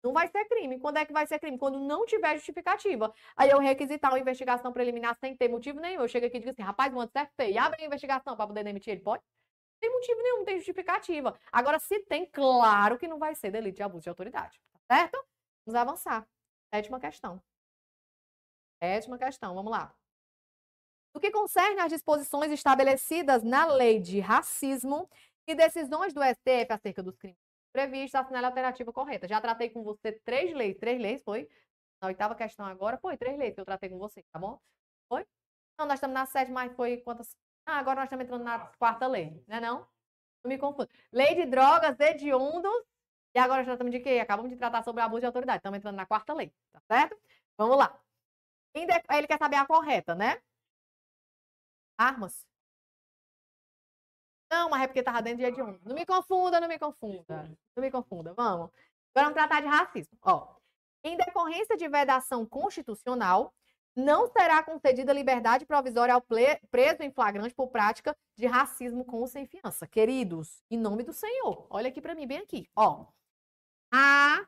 não 0.03 0.13
vai 0.13 0.29
ser 0.29 0.45
crime. 0.45 0.79
Quando 0.79 0.99
é 0.99 1.05
que 1.05 1.13
vai 1.13 1.27
ser 1.27 1.39
crime? 1.39 1.59
Quando 1.59 1.81
não 1.81 2.05
tiver 2.05 2.37
justificativa. 2.37 3.13
Aí 3.37 3.51
eu 3.51 3.59
requisitar 3.59 4.13
uma 4.13 4.21
investigação 4.21 4.73
preliminar 4.73 5.17
sem 5.19 5.37
ter 5.37 5.49
motivo 5.49 5.81
nenhum. 5.81 6.03
Eu 6.03 6.09
chego 6.09 6.27
aqui 6.27 6.37
e 6.37 6.41
digo 6.41 6.51
assim, 6.51 6.63
rapaz, 6.63 6.95
antes 6.95 7.15
é 7.39 7.51
e 7.51 7.59
abre 7.59 7.83
a 7.83 7.87
investigação 7.87 8.37
para 8.37 8.47
poder 8.47 8.63
demitir 8.63 8.93
ele. 8.93 9.01
Pode? 9.01 9.23
Tem 9.81 9.91
motivo 9.91 10.23
nenhum, 10.23 10.39
não 10.39 10.45
tem 10.45 10.57
justificativa. 10.57 11.39
Agora, 11.51 11.79
se 11.79 12.01
tem, 12.01 12.27
claro 12.27 12.99
que 12.99 13.09
não 13.09 13.19
vai 13.19 13.35
ser 13.35 13.51
delito 13.51 13.77
de 13.77 13.83
abuso 13.83 14.03
de 14.03 14.09
autoridade. 14.09 14.61
Tá 14.87 14.97
certo? 14.97 15.25
Vamos 15.65 15.81
avançar. 15.81 16.29
Sétima 16.75 17.01
questão. 17.01 17.43
Sétima 18.83 19.19
questão, 19.19 19.55
vamos 19.55 19.73
lá. 19.73 19.95
No 21.15 21.21
que 21.21 21.31
concerne 21.31 21.81
às 21.81 21.89
disposições 21.89 22.53
estabelecidas 22.53 23.43
na 23.43 23.67
lei 23.67 23.99
de 23.99 24.21
racismo, 24.21 25.09
e 25.49 25.55
decisões 25.55 26.13
do 26.13 26.23
STF 26.23 26.71
acerca 26.71 27.03
dos 27.03 27.17
crimes 27.17 27.39
previstos, 27.73 28.15
assinale 28.15 28.47
a 28.47 28.49
alternativa 28.49 28.93
correta. 28.93 29.29
Já 29.29 29.41
tratei 29.41 29.71
com 29.71 29.83
você 29.83 30.13
três 30.13 30.53
leis. 30.55 30.77
Três 30.79 31.01
leis, 31.01 31.23
foi? 31.23 31.49
Na 32.01 32.09
oitava 32.09 32.35
questão 32.35 32.67
agora, 32.67 32.99
foi 32.99 33.17
três 33.17 33.39
leis 33.39 33.55
que 33.55 33.61
eu 33.61 33.65
tratei 33.65 33.89
com 33.89 33.99
você, 33.99 34.23
tá 34.33 34.39
bom? 34.39 34.61
Foi? 35.09 35.27
Não, 35.79 35.87
nós 35.87 35.95
estamos 35.95 36.15
na 36.15 36.27
sétima, 36.27 36.65
mas 36.65 36.77
foi 36.77 36.99
quantas? 36.99 37.37
Ah, 37.67 37.79
agora 37.79 37.97
nós 37.97 38.05
estamos 38.05 38.25
entrando 38.25 38.45
na 38.45 38.59
quarta 38.79 39.07
lei, 39.07 39.43
né 39.47 39.61
não? 39.61 39.87
Não 40.43 40.49
me 40.49 40.59
confundo. 40.59 40.89
Lei 41.13 41.35
de 41.35 41.47
drogas 41.47 41.99
hediondos. 42.01 42.85
E 43.35 43.39
agora 43.39 43.65
já 43.65 43.73
estamos 43.75 43.93
de 43.93 44.01
quê? 44.01 44.19
Acabamos 44.21 44.51
de 44.51 44.57
tratar 44.57 44.83
sobre 44.83 45.03
abuso 45.03 45.21
de 45.21 45.27
autoridade. 45.27 45.59
Estamos 45.59 45.79
entrando 45.79 45.97
na 45.97 46.07
quarta 46.07 46.33
lei, 46.35 46.53
tá 46.73 46.81
certo? 46.91 47.17
Vamos 47.57 47.77
lá. 47.77 48.01
Ele 48.75 49.27
quer 49.27 49.39
saber 49.39 49.57
a 49.57 49.67
correta, 49.67 50.15
né? 50.15 50.41
Armas. 51.97 52.47
Não, 54.51 54.71
mas 54.71 54.83
é 54.83 54.87
porque 54.87 55.03
tava 55.03 55.21
dentro 55.23 55.39
de 55.39 55.45
hediondo. 55.45 55.81
Não 55.85 55.95
me 55.95 56.07
confunda, 56.07 56.61
não 56.61 56.69
me 56.69 56.79
confunda. 56.79 57.51
Não 57.77 57.83
me 57.83 57.91
confunda. 57.91 58.33
Vamos. 58.35 58.71
Agora 59.15 59.31
vamos 59.31 59.35
tratar 59.35 59.61
de 59.61 59.67
racismo. 59.67 60.17
Ó, 60.23 60.55
em 61.05 61.17
decorrência 61.17 61.77
de 61.77 61.89
vedação 61.89 62.47
constitucional, 62.47 63.53
não 63.95 64.31
será 64.31 64.63
concedida 64.63 65.13
liberdade 65.13 65.67
provisória 65.67 66.15
ao 66.15 66.23
preso 66.23 67.03
em 67.03 67.11
flagrante 67.11 67.55
por 67.55 67.69
prática 67.69 68.17
de 68.37 68.47
racismo 68.47 69.05
com 69.05 69.19
ou 69.19 69.27
sem 69.27 69.47
fiança. 69.47 69.87
Queridos, 69.87 70.63
em 70.71 70.79
nome 70.79 71.03
do 71.03 71.13
Senhor, 71.13 71.67
olha 71.69 71.89
aqui 71.89 72.01
para 72.01 72.15
mim, 72.15 72.27
bem 72.27 72.39
aqui. 72.39 72.69
Ó, 72.77 73.07
a 73.93 74.47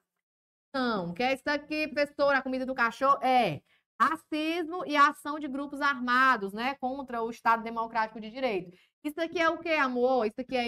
não, 0.73 1.13
que 1.13 1.23
é 1.23 1.35
isso 1.35 1.43
aqui, 1.47 1.89
professora, 1.89 2.39
a 2.39 2.43
comida 2.43 2.65
do 2.65 2.75
cachorro? 2.75 3.19
É 3.23 3.61
Racismo 4.01 4.83
e 4.87 4.97
ação 4.97 5.39
de 5.39 5.47
grupos 5.47 5.83
armados, 5.83 6.55
né, 6.55 6.75
contra 6.81 7.23
o 7.23 7.29
Estado 7.29 7.63
Democrático 7.63 8.19
de 8.19 8.31
Direito. 8.31 8.75
Isso 9.05 9.21
aqui 9.21 9.39
é 9.39 9.51
o 9.51 9.59
que, 9.59 9.69
amor? 9.69 10.27
Isso 10.27 10.41
aqui 10.41 10.57
é 10.57 10.67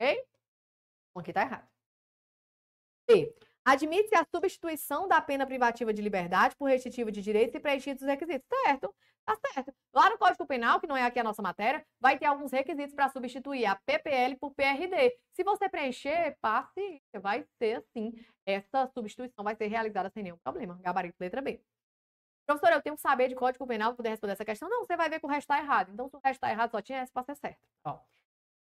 Ok? 0.00 0.12
Então, 1.10 1.20
aqui 1.20 1.30
está 1.32 1.42
errado. 1.42 1.68
B. 3.06 3.34
Admite-se 3.64 4.14
a 4.16 4.24
substituição 4.34 5.06
da 5.06 5.20
pena 5.20 5.46
privativa 5.46 5.92
de 5.92 6.00
liberdade 6.00 6.56
por 6.56 6.70
restritiva 6.70 7.12
de 7.12 7.20
direitos 7.20 7.54
e 7.54 7.60
preenchidos 7.60 8.02
os 8.02 8.08
requisitos. 8.08 8.46
Certo, 8.64 8.94
tá 9.24 9.36
certo. 9.52 9.74
Lá 9.92 10.08
no 10.10 10.18
Código 10.18 10.46
Penal, 10.46 10.80
que 10.80 10.86
não 10.86 10.96
é 10.96 11.02
aqui 11.02 11.18
a 11.18 11.24
nossa 11.24 11.42
matéria, 11.42 11.84
vai 12.00 12.18
ter 12.18 12.26
alguns 12.26 12.50
requisitos 12.50 12.94
para 12.94 13.10
substituir 13.10 13.66
a 13.66 13.76
PPL 13.76 14.36
por 14.36 14.54
PRD. 14.54 15.16
Se 15.34 15.44
você 15.44 15.68
preencher, 15.68 16.36
passe, 16.40 17.02
vai 17.20 17.44
ser 17.58 17.78
assim. 17.78 18.12
Essa 18.46 18.86
substituição 18.94 19.44
vai 19.44 19.54
ser 19.54 19.66
realizada 19.66 20.10
sem 20.10 20.22
nenhum 20.22 20.38
problema. 20.38 20.78
Gabarito 20.82 21.16
letra 21.20 21.42
B. 21.42 21.60
Professor, 22.46 22.72
eu 22.72 22.80
tenho 22.80 22.96
que 22.96 23.02
saber 23.02 23.28
de 23.28 23.34
Código 23.34 23.66
Penal 23.66 23.90
para 23.90 23.96
poder 23.98 24.08
responder 24.08 24.32
essa 24.32 24.44
questão. 24.44 24.70
Não, 24.70 24.82
você 24.82 24.96
vai 24.96 25.10
ver 25.10 25.20
que 25.20 25.26
o 25.26 25.28
resto 25.28 25.52
está 25.52 25.58
errado. 25.58 25.92
Então, 25.92 26.08
se 26.08 26.16
o 26.16 26.20
resto 26.24 26.36
está 26.36 26.50
errado, 26.50 26.70
só 26.70 26.80
tinha 26.80 27.00
essa 27.00 27.12
para 27.12 27.24
ser 27.24 27.36
certo. 27.36 27.60
Ó. 27.84 27.98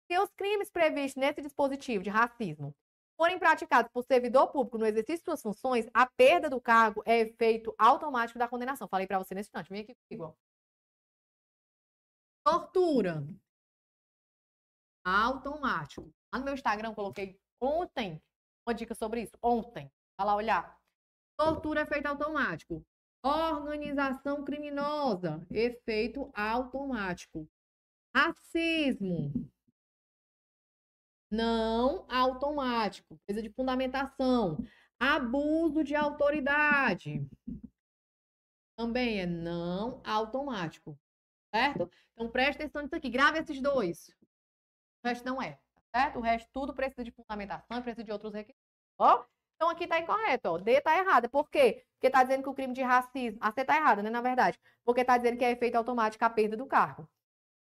Se 0.10 0.18
os 0.20 0.30
crimes 0.32 0.70
previstos 0.70 1.20
nesse 1.20 1.42
dispositivo 1.42 2.02
de 2.02 2.10
racismo 2.10 2.74
forem 3.18 3.40
praticados 3.40 3.92
por 3.92 4.04
servidor 4.04 4.48
público 4.52 4.78
no 4.78 4.86
exercício 4.86 5.20
de 5.20 5.26
suas 5.26 5.42
funções, 5.42 5.88
a 5.94 6.06
perda 6.06 6.50
do 6.50 6.60
cargo 6.60 7.02
é 7.06 7.20
efeito 7.20 7.74
automático 7.78 8.40
da 8.40 8.48
condenação. 8.48 8.88
Falei 8.88 9.08
para 9.08 9.20
você 9.20 9.34
nesse 9.34 9.50
instante. 9.50 9.70
Vem 9.70 9.82
aqui 9.82 9.96
comigo. 10.08 10.38
Tortura. 12.46 13.24
Automático. 15.06 16.14
Lá 16.34 16.40
no 16.40 16.46
meu 16.46 16.54
Instagram 16.54 16.94
coloquei 16.94 17.40
ontem 17.62 18.22
uma 18.66 18.74
dica 18.74 18.96
sobre 18.96 19.22
isso. 19.22 19.38
Ontem. 19.42 19.92
Vai 20.18 20.28
lá 20.28 20.36
olhar. 20.36 20.80
Tortura 21.38 21.82
é 21.82 21.84
efeito 21.84 22.08
automático. 22.08 22.86
Organização 23.24 24.44
criminosa. 24.44 25.46
Efeito 25.52 26.32
automático. 26.36 27.48
Racismo 28.16 29.53
não 31.34 32.06
automático, 32.10 33.20
coisa 33.26 33.42
de 33.42 33.50
fundamentação. 33.50 34.58
Abuso 35.00 35.84
de 35.84 35.96
autoridade 35.96 37.28
também 38.78 39.20
é 39.22 39.26
não 39.26 40.02
automático, 40.06 40.98
certo? 41.54 41.90
Então 42.14 42.30
preste 42.30 42.62
atenção 42.62 42.84
nisso 42.84 42.96
aqui, 42.96 43.10
grave 43.10 43.40
esses 43.40 43.60
dois. 43.62 44.10
O 45.04 45.08
resto 45.08 45.26
não 45.26 45.42
é, 45.42 45.60
certo? 45.96 46.20
O 46.20 46.22
resto 46.22 46.50
tudo 46.54 46.74
precisa 46.74 47.04
de 47.04 47.12
fundamentação 47.12 47.82
precisa 47.82 48.04
de 48.04 48.12
outros 48.12 48.34
requisitos. 48.34 48.64
Ó, 48.98 49.26
então 49.56 49.70
aqui 49.70 49.88
tá 49.88 50.00
incorreto, 50.00 50.50
ó. 50.50 50.58
D 50.58 50.82
tá 50.82 50.98
errada. 50.98 51.28
Por 51.30 51.50
quê? 51.50 51.86
Porque 51.96 52.10
tá 52.10 52.24
dizendo 52.24 52.44
que 52.44 52.50
o 52.50 52.54
crime 52.54 52.74
de 52.74 52.82
racismo. 52.82 53.40
A 53.42 53.52
C 53.52 53.66
tá 53.66 53.76
errada, 53.76 54.04
né? 54.04 54.10
Na 54.10 54.22
verdade. 54.22 54.60
Porque 54.84 55.06
tá 55.06 55.18
dizendo 55.18 55.38
que 55.38 55.46
é 55.46 55.52
efeito 55.52 55.76
automático 55.76 56.24
a 56.24 56.30
perda 56.30 56.58
do 56.58 56.66
cargo. 56.66 57.10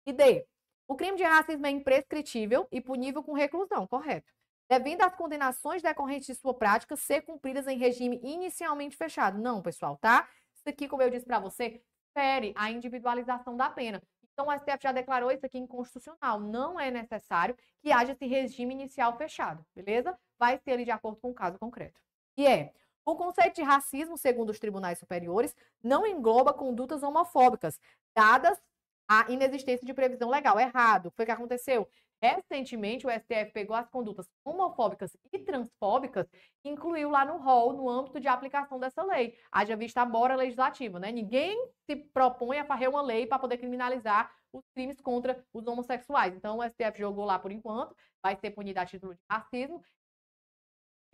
E 0.07 0.13
D. 0.13 0.47
O 0.87 0.95
crime 0.95 1.17
de 1.17 1.25
racismo 1.25 1.67
é 1.67 1.71
imprescritível 1.71 2.69
e 2.71 2.81
punível 2.81 3.23
com 3.23 3.33
reclusão, 3.33 3.87
correto? 3.87 4.33
Devendo 4.69 5.03
as 5.03 5.15
condenações 5.15 5.83
decorrentes 5.83 6.27
de 6.27 6.35
sua 6.35 6.55
prática 6.55 6.97
ser 6.97 7.23
cumpridas 7.23 7.67
em 7.67 7.79
regime 7.79 8.21
inicialmente 8.23 8.97
fechado. 8.97 9.39
Não, 9.39 9.63
pessoal, 9.63 9.97
tá? 9.97 10.29
Isso 10.55 10.69
aqui, 10.69 10.89
como 10.89 11.03
eu 11.03 11.11
disse 11.11 11.27
para 11.27 11.39
você, 11.39 11.83
fere 12.13 12.53
a 12.57 12.71
individualização 12.71 13.57
da 13.57 13.69
pena. 13.69 14.03
Então, 14.33 14.49
o 14.49 14.53
STF 14.53 14.83
já 14.83 14.93
declarou 14.93 15.31
isso 15.31 15.47
aqui 15.47 15.59
inconstitucional. 15.59 16.41
Não 16.41 16.79
é 16.79 16.91
necessário 16.91 17.57
que 17.81 17.93
haja 17.93 18.13
esse 18.13 18.27
regime 18.27 18.75
inicial 18.75 19.17
fechado, 19.17 19.65
beleza? 19.75 20.19
Vai 20.39 20.59
ser 20.59 20.73
ali 20.73 20.85
de 20.85 20.91
acordo 20.91 21.21
com 21.21 21.31
o 21.31 21.35
caso 21.35 21.59
concreto. 21.59 22.01
E 22.37 22.47
é, 22.47 22.73
o 23.07 23.15
conceito 23.15 23.57
de 23.57 23.63
racismo, 23.63 24.19
segundo 24.19 24.51
os 24.51 24.59
tribunais 24.59 24.99
superiores, 24.99 25.55
não 25.83 26.07
engloba 26.07 26.53
condutas 26.53 27.03
homofóbicas, 27.03 27.79
dadas 28.17 28.61
a 29.09 29.31
inexistência 29.31 29.87
de 29.87 29.95
previsão 29.95 30.31
legal. 30.31 30.59
Errado. 30.59 31.11
Foi 31.17 31.25
o 31.25 31.27
que 31.27 31.33
aconteceu. 31.33 31.89
Recentemente, 32.23 33.07
o 33.07 33.11
STF 33.11 33.53
pegou 33.53 33.77
as 33.77 33.89
condutas 33.91 34.27
homofóbicas 34.45 35.15
e 35.31 35.39
transfóbicas 35.41 36.27
e 36.65 36.71
incluiu 36.71 37.11
lá 37.11 37.23
no 37.25 37.37
rol, 37.37 37.75
no 37.75 37.89
âmbito 37.89 38.19
de 38.19 38.29
aplicação 38.29 38.79
dessa 38.81 39.03
lei. 39.03 39.37
Haja 39.53 39.77
vista 39.77 40.01
a 40.01 40.07
bora 40.07 40.35
legislativa, 40.35 40.99
né? 40.99 41.13
Ninguém 41.13 41.55
se 41.85 41.97
propõe 41.97 42.59
a 42.59 42.65
fazer 42.65 42.89
uma 42.89 43.03
lei 43.03 43.27
para 43.27 43.39
poder 43.39 43.59
criminalizar 43.59 44.35
os 44.53 44.65
crimes 44.75 44.99
contra 45.03 45.45
os 45.53 45.67
homossexuais. 45.67 46.35
Então, 46.35 46.59
o 46.59 46.63
STF 46.63 46.99
jogou 46.99 47.27
lá 47.27 47.39
por 47.39 47.53
enquanto, 47.53 47.95
vai 48.23 48.37
ser 48.37 48.53
punido 48.53 48.81
a 48.81 48.87
título 48.87 49.15
de 49.15 49.21
racismo, 49.31 49.85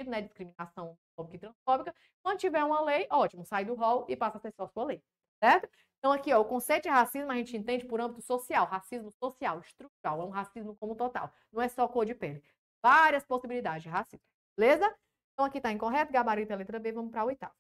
né? 0.07 0.23
Discriminação 0.23 0.97
homofóbica 1.17 1.37
e 1.37 1.41
transfóbica. 1.41 1.95
Quando 2.23 2.39
tiver 2.39 2.63
uma 2.63 2.83
lei, 2.83 3.09
ótimo, 3.11 3.45
sai 3.45 3.65
do 3.65 3.75
rol 3.75 4.07
e 4.09 4.17
passa 4.17 4.39
a 4.39 4.41
ser 4.41 4.53
só 4.53 4.69
sua 4.69 4.85
lei, 4.85 5.03
certo? 5.43 5.69
Então, 5.99 6.13
aqui, 6.13 6.33
ó, 6.33 6.41
o 6.41 6.45
conceito 6.45 6.85
de 6.85 6.89
racismo 6.89 7.31
a 7.31 7.35
gente 7.35 7.57
entende 7.57 7.85
por 7.85 8.01
âmbito 8.01 8.23
social, 8.23 8.67
racismo 8.67 9.11
social, 9.13 9.61
estrutural, 9.61 10.23
é 10.23 10.25
um 10.25 10.31
racismo 10.31 10.75
como 10.77 10.95
total. 10.97 11.33
Não 11.53 11.61
é 11.61 11.69
só 11.69 11.87
cor 11.89 12.07
de 12.07 12.15
pele. 12.15 12.43
Várias 12.83 13.25
possibilidades 13.25 13.83
de 13.83 13.91
racismo. 13.91 14.25
Beleza? 14.57 14.87
Então, 15.35 15.45
aqui 15.47 15.59
está 15.59 15.71
incorreto, 15.71 16.13
gabarito 16.13 16.53
a 16.53 16.57
letra 16.57 16.79
B, 16.79 16.93
vamos 16.93 17.11
para 17.11 17.23
a 17.23 17.25
oitava. 17.25 17.55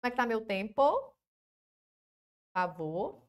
Como 0.00 0.08
é 0.08 0.10
que 0.10 0.14
está 0.14 0.26
meu 0.26 0.44
tempo? 0.44 0.74
Por 0.74 2.60
favor. 2.60 3.22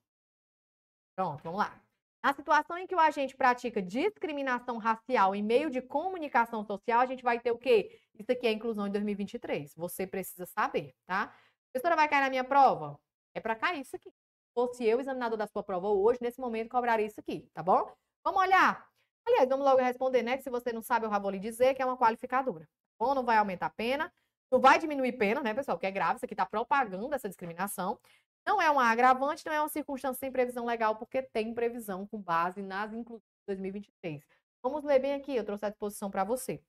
Pronto, 1.15 1.43
vamos 1.43 1.59
lá. 1.59 1.79
Na 2.23 2.33
situação 2.33 2.77
em 2.77 2.87
que 2.87 2.95
o 2.95 2.99
agente 2.99 3.35
pratica 3.35 3.81
discriminação 3.81 4.77
racial 4.77 5.35
em 5.35 5.43
meio 5.43 5.69
de 5.69 5.81
comunicação 5.81 6.63
social, 6.63 7.01
a 7.01 7.05
gente 7.05 7.21
vai 7.21 7.39
ter 7.39 7.51
o 7.51 7.57
quê? 7.57 7.99
Isso 8.17 8.31
aqui 8.31 8.47
é 8.47 8.51
inclusão 8.51 8.87
em 8.87 8.91
2023. 8.91 9.75
Você 9.75 10.07
precisa 10.07 10.45
saber, 10.45 10.95
tá? 11.05 11.23
A 11.25 11.33
professora 11.71 11.95
vai 11.95 12.07
cair 12.07 12.21
na 12.21 12.29
minha 12.29 12.43
prova? 12.43 12.97
É 13.33 13.41
para 13.41 13.55
cair 13.55 13.81
isso 13.81 13.95
aqui. 13.95 14.09
Se 14.09 14.53
fosse 14.53 14.85
eu, 14.85 14.99
examinador 14.99 15.37
da 15.37 15.47
sua 15.47 15.63
prova 15.63 15.87
hoje, 15.89 16.19
nesse 16.21 16.39
momento, 16.39 16.69
cobraria 16.69 17.05
isso 17.05 17.19
aqui, 17.19 17.49
tá 17.53 17.63
bom? 17.63 17.91
Vamos 18.23 18.41
olhar. 18.41 18.87
Aliás, 19.25 19.49
vamos 19.49 19.65
logo 19.65 19.81
responder, 19.81 20.21
né? 20.21 20.37
Que 20.37 20.43
se 20.43 20.49
você 20.49 20.71
não 20.71 20.81
sabe, 20.81 21.05
eu 21.05 21.09
já 21.09 21.19
vou 21.19 21.31
lhe 21.31 21.39
dizer 21.39 21.73
que 21.73 21.81
é 21.81 21.85
uma 21.85 21.97
qualificadora. 21.97 22.65
Tá 22.65 23.05
bom, 23.05 23.15
não 23.15 23.23
vai 23.23 23.37
aumentar 23.37 23.67
a 23.67 23.69
pena, 23.69 24.13
não 24.51 24.59
vai 24.59 24.77
diminuir 24.79 25.13
pena, 25.13 25.41
né, 25.41 25.53
pessoal? 25.53 25.79
Que 25.79 25.87
é 25.87 25.91
grave, 25.91 26.17
isso 26.17 26.25
aqui 26.25 26.33
está 26.33 26.45
propagando 26.45 27.13
essa 27.15 27.27
discriminação. 27.27 27.99
Não 28.45 28.61
é 28.61 28.69
uma 28.69 28.85
agravante, 28.85 29.45
não 29.45 29.53
é 29.53 29.59
uma 29.61 29.69
circunstância 29.69 30.19
sem 30.19 30.31
previsão 30.31 30.65
legal, 30.65 30.97
porque 30.97 31.21
tem 31.23 31.53
previsão 31.53 32.05
com 32.05 32.21
base 32.21 32.61
nas 32.61 32.93
inclusões 32.93 33.23
de 33.23 33.45
2023. 33.47 34.23
Vamos 34.61 34.83
ler 34.83 34.99
bem 34.99 35.13
aqui, 35.13 35.35
eu 35.35 35.45
trouxe 35.45 35.65
à 35.65 35.69
disposição 35.69 36.11
para 36.11 36.23
você. 36.23 36.61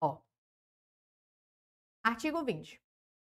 Ó. 0.00 0.18
Artigo 2.02 2.42
20. 2.44 2.80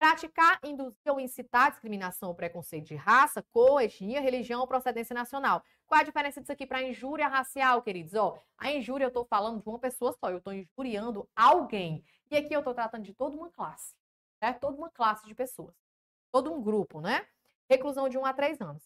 Praticar, 0.03 0.59
induzir 0.65 0.99
ou 1.07 1.17
incitar 1.17 1.71
discriminação 1.71 2.27
ou 2.27 2.35
preconceito 2.35 2.87
de 2.87 2.93
raça, 2.93 3.41
cor, 3.41 3.81
etnia, 3.81 4.19
religião 4.19 4.59
ou 4.59 4.67
procedência 4.67 5.13
nacional. 5.13 5.63
Qual 5.87 6.01
a 6.01 6.03
diferença 6.03 6.41
disso 6.41 6.51
aqui 6.51 6.67
para 6.67 6.83
injúria 6.83 7.25
racial, 7.25 7.81
queridos? 7.81 8.13
Ó, 8.13 8.37
a 8.57 8.69
injúria 8.69 9.05
eu 9.05 9.07
estou 9.07 9.23
falando 9.23 9.61
de 9.61 9.69
uma 9.69 9.79
pessoa 9.79 10.11
só, 10.11 10.29
eu 10.29 10.39
estou 10.39 10.51
injuriando 10.51 11.25
alguém. 11.33 12.03
E 12.29 12.35
aqui 12.35 12.53
eu 12.53 12.59
estou 12.59 12.73
tratando 12.73 13.05
de 13.05 13.13
toda 13.13 13.37
uma 13.37 13.49
classe, 13.49 13.95
certo? 14.41 14.59
Toda 14.59 14.77
uma 14.77 14.89
classe 14.89 15.25
de 15.25 15.33
pessoas. 15.33 15.73
Todo 16.33 16.53
um 16.53 16.61
grupo, 16.61 16.99
né? 16.99 17.25
Reclusão 17.69 18.09
de 18.09 18.17
1 18.17 18.25
a 18.25 18.33
3 18.33 18.59
anos. 18.59 18.83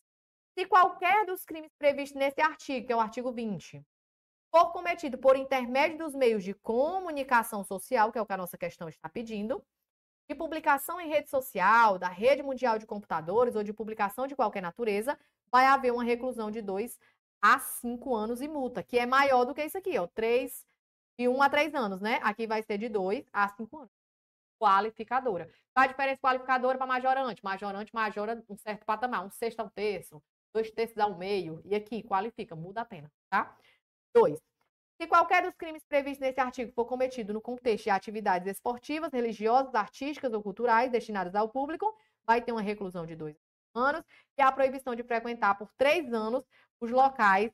Se 0.54 0.68
qualquer 0.68 1.26
dos 1.26 1.44
crimes 1.44 1.74
previstos 1.80 2.20
nesse 2.20 2.42
artigo, 2.42 2.86
que 2.86 2.94
é 2.94 2.96
o 2.96 3.00
artigo 3.00 3.32
20, 3.32 3.84
for 4.52 4.72
cometido 4.72 5.18
por 5.18 5.36
intermédio 5.36 5.98
dos 5.98 6.14
meios 6.14 6.44
de 6.44 6.54
comunicação 6.54 7.64
social, 7.64 8.12
que 8.12 8.20
é 8.20 8.22
o 8.22 8.26
que 8.28 8.34
a 8.34 8.38
nossa 8.38 8.56
questão 8.56 8.88
está 8.88 9.10
pedindo, 9.10 9.66
de 10.30 10.36
publicação 10.36 11.00
em 11.02 11.10
rede 11.10 11.30
social, 11.30 11.98
da 11.98 12.08
rede 12.10 12.44
mundial 12.44 12.78
de 12.80 12.86
computadores 12.86 13.56
ou 13.56 13.64
de 13.64 13.74
publicação 13.74 14.28
de 14.28 14.36
qualquer 14.36 14.62
natureza, 14.62 15.18
vai 15.52 15.66
haver 15.66 15.92
uma 15.94 16.04
reclusão 16.04 16.52
de 16.52 16.62
2 16.62 17.00
a 17.42 17.60
5 17.60 18.16
anos 18.16 18.42
e 18.42 18.48
multa, 18.48 18.84
que 18.84 18.98
é 19.00 19.06
maior 19.06 19.46
do 19.46 19.54
que 19.54 19.64
isso 19.64 19.78
aqui, 19.78 19.98
ó, 19.98 20.08
3 20.08 20.66
de 21.20 21.28
1 21.28 21.42
a 21.42 21.50
3 21.50 21.74
anos, 21.76 22.02
né? 22.02 22.20
Aqui 22.24 22.48
vai 22.48 22.62
ser 22.64 22.78
de 22.78 22.90
2 22.90 23.26
a 23.34 23.48
5 23.50 23.78
anos. 23.80 23.92
qualificadora. 24.60 25.50
Qual 25.74 25.84
a 25.84 25.88
diferença 25.88 26.20
qualificadora 26.22 26.78
para 26.78 26.88
majorante? 26.88 27.44
Majorante 27.44 27.94
majora 27.94 28.44
um 28.50 28.58
certo 28.58 28.86
patamar, 28.86 29.26
um 29.26 29.30
sexto 29.30 29.60
a 29.60 29.64
um 29.64 29.70
terço, 29.70 30.22
dois 30.54 30.72
terços 30.72 30.98
ao 30.98 31.18
meio, 31.18 31.62
e 31.66 31.76
aqui 31.76 32.04
qualifica, 32.04 32.56
muda 32.56 32.82
a 32.82 32.86
pena, 32.86 33.12
tá? 33.30 33.56
Dois. 34.16 34.40
Se 35.00 35.08
qualquer 35.08 35.44
dos 35.44 35.54
crimes 35.56 35.86
previstos 35.86 36.20
nesse 36.20 36.40
artigo 36.40 36.72
for 36.74 36.86
cometido 36.86 37.32
no 37.32 37.40
contexto 37.40 37.84
de 37.84 37.90
atividades 37.92 38.48
esportivas, 38.48 39.14
religiosas, 39.14 39.76
artísticas 39.76 40.34
ou 40.34 40.42
culturais 40.42 40.92
destinadas 40.92 41.36
ao 41.36 41.48
público, 41.50 41.96
vai 42.26 42.42
ter 42.42 42.52
uma 42.52 42.62
reclusão 42.62 43.06
de 43.06 43.16
dois 43.16 43.38
anos 43.76 44.04
e 44.38 44.42
a 44.42 44.52
proibição 44.52 44.96
de 44.96 45.04
frequentar 45.04 45.56
por 45.56 45.72
três 45.78 46.12
anos 46.12 46.44
os 46.82 46.90
locais 46.90 47.52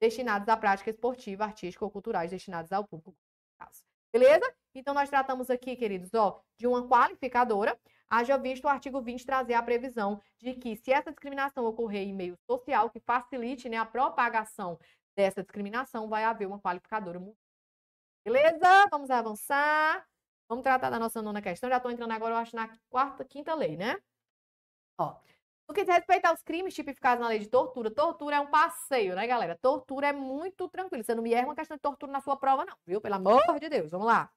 destinados 0.00 0.48
à 0.48 0.56
prática 0.56 0.90
esportiva, 0.90 1.44
artística 1.44 1.84
ou 1.84 1.90
culturais 1.90 2.30
destinados 2.30 2.72
ao 2.72 2.86
público. 2.86 3.16
Beleza? 4.12 4.50
Então, 4.74 4.94
nós 4.94 5.10
tratamos 5.10 5.50
aqui, 5.50 5.76
queridos, 5.76 6.14
ó, 6.14 6.40
de 6.58 6.66
uma 6.66 6.86
qualificadora. 6.88 7.78
Haja 8.08 8.38
visto 8.38 8.64
o 8.64 8.68
artigo 8.68 9.00
20 9.02 9.26
trazer 9.26 9.54
a 9.54 9.62
previsão 9.62 10.22
de 10.38 10.54
que, 10.54 10.76
se 10.76 10.92
essa 10.92 11.10
discriminação 11.10 11.66
ocorrer 11.66 12.06
em 12.06 12.14
meio 12.14 12.34
social, 12.48 12.88
que 12.88 13.00
facilite 13.00 13.68
né, 13.68 13.76
a 13.76 13.84
propagação 13.84 14.78
dessa 15.16 15.42
discriminação, 15.42 16.08
vai 16.08 16.24
haver 16.24 16.46
uma 16.46 16.60
qualificadora. 16.60 17.20
Beleza? 18.24 18.86
Vamos 18.90 19.10
avançar. 19.10 20.06
Vamos 20.48 20.62
tratar 20.62 20.90
da 20.90 20.98
nossa 20.98 21.22
nona 21.22 21.42
questão. 21.42 21.68
Já 21.68 21.78
estou 21.78 21.90
entrando 21.90 22.12
agora, 22.12 22.34
eu 22.34 22.38
acho, 22.38 22.54
na 22.54 22.70
quarta, 22.88 23.24
quinta 23.24 23.54
lei, 23.54 23.76
né? 23.76 23.96
Ó. 24.98 25.16
No 25.68 25.74
que 25.74 25.82
diz 25.82 25.92
respeito 25.92 26.26
aos 26.26 26.42
crimes 26.42 26.74
tipificados 26.74 27.20
na 27.20 27.28
lei 27.28 27.40
de 27.40 27.48
tortura, 27.48 27.90
tortura 27.90 28.36
é 28.36 28.40
um 28.40 28.46
passeio, 28.46 29.16
né, 29.16 29.26
galera? 29.26 29.58
Tortura 29.60 30.08
é 30.08 30.12
muito 30.12 30.68
tranquilo. 30.68 31.02
Você 31.02 31.14
não 31.14 31.22
me 31.22 31.34
erra 31.34 31.48
uma 31.48 31.56
questão 31.56 31.76
de 31.76 31.82
tortura 31.82 32.12
na 32.12 32.20
sua 32.20 32.36
prova, 32.36 32.64
não, 32.64 32.76
viu? 32.86 33.00
Pelo 33.00 33.16
amor 33.16 33.58
de 33.58 33.68
Deus. 33.68 33.90
Vamos 33.90 34.06
lá. 34.06 34.30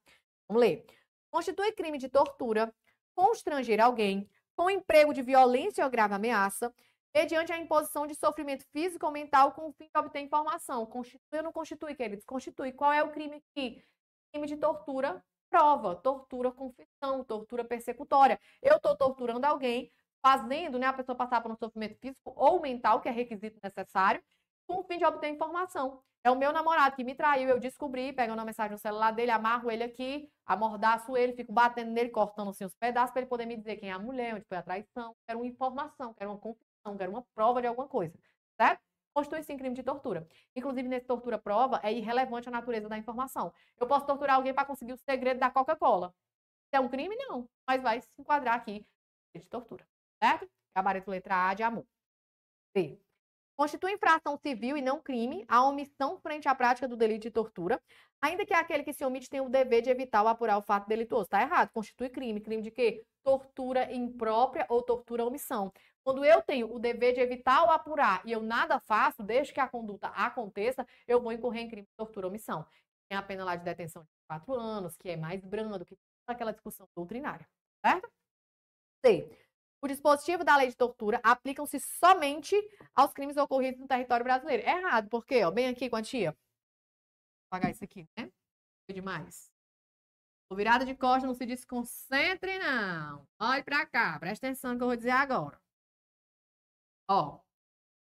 Vamos 0.48 0.62
ler. 0.62 0.86
Constitui 1.30 1.72
crime 1.74 2.00
de 2.00 2.10
tortura, 2.10 2.74
constranger 3.14 3.80
alguém, 3.80 4.28
com 4.56 4.72
emprego 4.72 5.14
de 5.14 5.22
violência 5.22 5.86
ou 5.86 5.92
grave 5.92 6.16
ameaça, 6.16 6.74
mediante 7.14 7.52
a 7.52 7.58
imposição 7.58 8.06
de 8.06 8.16
sofrimento 8.16 8.66
físico 8.72 9.06
ou 9.06 9.12
mental 9.12 9.52
com 9.54 9.70
o 9.70 9.74
fim 9.74 9.90
de 9.94 10.00
obter 10.00 10.20
informação. 10.20 10.86
Constitui 10.86 11.38
ou 11.38 11.44
não 11.44 11.52
constitui, 11.52 11.96
queridos? 11.96 12.26
Constitui. 12.26 12.72
Qual 12.72 12.92
é 12.92 13.04
o 13.04 13.12
crime 13.12 13.44
aqui? 13.52 13.84
Crime 14.32 14.48
de 14.48 14.58
tortura, 14.58 15.24
prova. 15.50 15.96
Tortura, 15.96 16.52
confissão, 16.52 17.24
tortura 17.24 17.64
persecutória. 17.64 18.40
Eu 18.62 18.78
estou 18.78 18.96
torturando 18.96 19.46
alguém, 19.46 19.92
fazendo 20.22 20.78
né, 20.78 20.88
a 20.88 20.94
pessoa 20.94 21.16
passar 21.16 21.42
por 21.42 21.52
um 21.52 21.58
sofrimento 21.58 21.98
físico 22.00 22.34
ou 22.36 22.62
mental, 22.62 23.02
que 23.02 23.10
é 23.10 23.12
requisito 23.12 23.60
necessário, 23.64 24.22
com 24.68 24.82
o 24.82 24.84
fim 24.84 24.98
de 24.98 25.06
obter 25.06 25.30
informação. 25.30 26.02
É 26.24 26.30
o 26.30 26.36
meu 26.36 26.52
namorado 26.52 26.98
que 26.98 27.04
me 27.04 27.16
traiu, 27.16 27.48
eu 27.48 27.60
descobri, 27.60 28.12
pegando 28.12 28.40
uma 28.40 28.46
mensagem 28.46 28.74
no 28.74 28.78
celular 28.78 29.12
dele, 29.12 29.32
amarro 29.32 29.72
ele 29.72 29.84
aqui, 29.84 30.30
amordaço 30.46 31.16
ele, 31.16 31.32
fico 31.34 31.54
batendo 31.54 31.92
nele, 31.92 32.10
cortando 32.10 32.50
assim 32.50 32.66
os 32.66 32.76
pedaços, 32.76 33.12
para 33.12 33.22
ele 33.22 33.30
poder 33.30 33.46
me 33.46 33.56
dizer 33.56 33.78
quem 33.78 33.90
é 33.90 33.94
a 33.94 34.00
mulher, 34.00 34.36
onde 34.36 34.46
foi 34.46 34.58
a 34.58 34.62
traição. 34.62 35.16
Quero 35.26 35.40
uma 35.40 35.48
informação, 35.48 36.14
quero 36.14 36.32
uma 36.32 36.38
confissão 36.38 36.69
quero 36.98 37.12
uma 37.12 37.26
prova 37.34 37.62
de 37.62 37.68
alguma 37.68 37.88
coisa, 37.88 38.18
certo? 38.60 38.82
Constitui 39.14 39.44
sim 39.44 39.58
crime 39.58 39.76
de 39.76 39.84
tortura. 39.84 40.28
Inclusive, 40.56 40.88
nesse 40.88 41.06
tortura-prova, 41.06 41.80
é 41.84 41.92
irrelevante 41.92 42.48
a 42.48 42.52
natureza 42.52 42.88
da 42.88 42.98
informação. 42.98 43.54
Eu 43.80 43.88
posso 43.88 44.06
torturar 44.06 44.36
alguém 44.36 44.54
para 44.54 44.66
conseguir 44.66 44.94
o 44.94 44.98
segredo 44.98 45.40
da 45.40 45.50
Coca-Cola. 45.50 46.14
É 46.72 46.80
um 46.80 46.88
crime? 46.88 47.16
Não. 47.16 47.50
Mas 47.68 47.82
vai 47.82 48.02
se 48.02 48.22
enquadrar 48.22 48.56
aqui 48.56 48.86
de 49.36 49.42
tortura, 49.42 49.86
certo? 50.22 50.50
Gabarito 50.76 51.10
letra 51.10 51.50
A 51.50 51.54
de 51.54 51.64
amor. 51.64 51.86
B. 52.74 53.00
Constitui 53.58 53.92
infração 53.92 54.38
civil 54.38 54.78
e 54.78 54.82
não 54.82 55.02
crime 55.02 55.44
a 55.48 55.66
omissão 55.66 56.18
frente 56.20 56.48
à 56.48 56.56
prática 56.56 56.88
do 56.88 56.96
delito 56.96 57.24
de 57.24 57.32
tortura, 57.32 57.82
ainda 58.22 58.46
que 58.46 58.54
aquele 58.54 58.84
que 58.84 58.94
se 58.94 59.04
omite 59.04 59.30
tenha 59.30 59.44
o 59.44 59.50
dever 59.50 59.82
de 59.82 59.90
evitar 59.90 60.22
ou 60.22 60.30
apurar 60.30 60.58
o 60.58 60.62
fato 60.62 60.88
delituoso. 60.88 61.26
Está 61.26 61.42
errado. 61.42 61.70
Constitui 61.72 62.10
crime. 62.10 62.40
Crime 62.40 62.62
de 62.62 62.72
quê? 62.72 63.04
Tortura 63.30 63.94
imprópria 63.94 64.66
ou 64.70 64.82
tortura 64.82 65.24
omissão. 65.24 65.72
Quando 66.04 66.26
eu 66.26 66.42
tenho 66.42 66.74
o 66.74 66.80
dever 66.80 67.14
de 67.14 67.20
evitar 67.20 67.62
ou 67.62 67.70
apurar 67.70 68.24
e 68.26 68.32
eu 68.32 68.42
nada 68.42 68.80
faço, 68.80 69.22
desde 69.22 69.54
que 69.54 69.60
a 69.60 69.68
conduta 69.68 70.08
aconteça, 70.08 70.84
eu 71.08 71.22
vou 71.22 71.32
incorrer 71.32 71.62
em 71.62 71.70
crime 71.70 71.86
de 71.86 71.94
tortura 71.96 72.28
omissão. 72.28 72.66
Tem 73.08 73.16
a 73.16 73.22
pena 73.22 73.46
lá 73.46 73.56
de 73.56 73.64
detenção 73.64 74.02
de 74.02 74.10
quatro 74.28 74.56
anos, 74.56 74.98
que 74.98 75.10
é 75.10 75.16
mais 75.16 75.46
brando 75.46 75.86
que 75.86 75.96
aquela 76.26 76.52
discussão 76.52 76.88
doutrinária, 76.96 77.48
certo? 77.86 78.10
C. 79.06 79.30
O 79.80 79.88
dispositivo 79.88 80.44
da 80.44 80.58
lei 80.58 80.70
de 80.70 80.76
tortura 80.76 81.20
aplicam-se 81.24 81.80
somente 81.80 82.56
aos 82.96 83.14
crimes 83.14 83.38
ocorridos 83.38 83.80
no 83.80 83.88
território 83.88 84.24
brasileiro. 84.24 84.64
É 84.64 84.76
errado, 84.76 85.08
porque, 85.08 85.44
ó, 85.44 85.52
bem 85.52 85.68
aqui, 85.68 85.88
quantia. 85.88 86.32
Vou 86.32 86.40
apagar 87.52 87.70
isso 87.70 87.84
aqui, 87.84 88.10
né? 88.18 88.32
Foi 88.88 88.96
demais. 88.96 89.52
Virada 90.56 90.84
de 90.84 90.96
costas, 90.96 91.24
não 91.24 91.34
se 91.36 91.46
desconcentre, 91.46 92.58
não. 92.58 93.28
Olhe 93.40 93.64
pra 93.64 93.86
cá, 93.86 94.18
presta 94.20 94.48
atenção 94.48 94.72
no 94.72 94.78
que 94.78 94.84
eu 94.84 94.88
vou 94.88 94.96
dizer 94.96 95.12
agora. 95.12 95.62
Ó, 97.08 97.40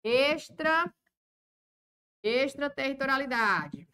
extra, 0.04 0.94
extraterritorialidade, 2.24 3.88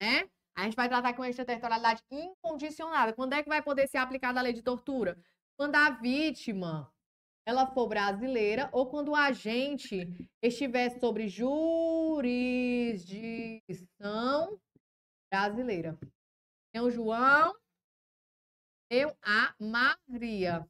né? 0.00 0.30
A 0.56 0.62
gente 0.64 0.76
vai 0.76 0.88
tratar 0.88 1.14
com 1.14 1.24
extraterritorialidade 1.24 2.02
incondicionada. 2.10 3.12
Quando 3.12 3.32
é 3.32 3.42
que 3.42 3.48
vai 3.48 3.60
poder 3.62 3.88
ser 3.88 3.98
aplicada 3.98 4.38
a 4.38 4.42
lei 4.42 4.52
de 4.52 4.62
tortura? 4.62 5.20
Quando 5.56 5.74
a 5.74 5.90
vítima 5.90 6.92
ela 7.46 7.66
for 7.66 7.86
brasileira 7.88 8.70
ou 8.72 8.88
quando 8.88 9.10
o 9.10 9.16
agente 9.16 10.28
estiver 10.40 10.98
sobre 10.98 11.28
jurisdição 11.28 12.28
brasileira. 15.30 15.98
Tem 16.74 16.82
o 16.82 16.90
João, 16.90 17.54
tem 18.88 19.04
a 19.22 19.54
Maria. 19.60 20.66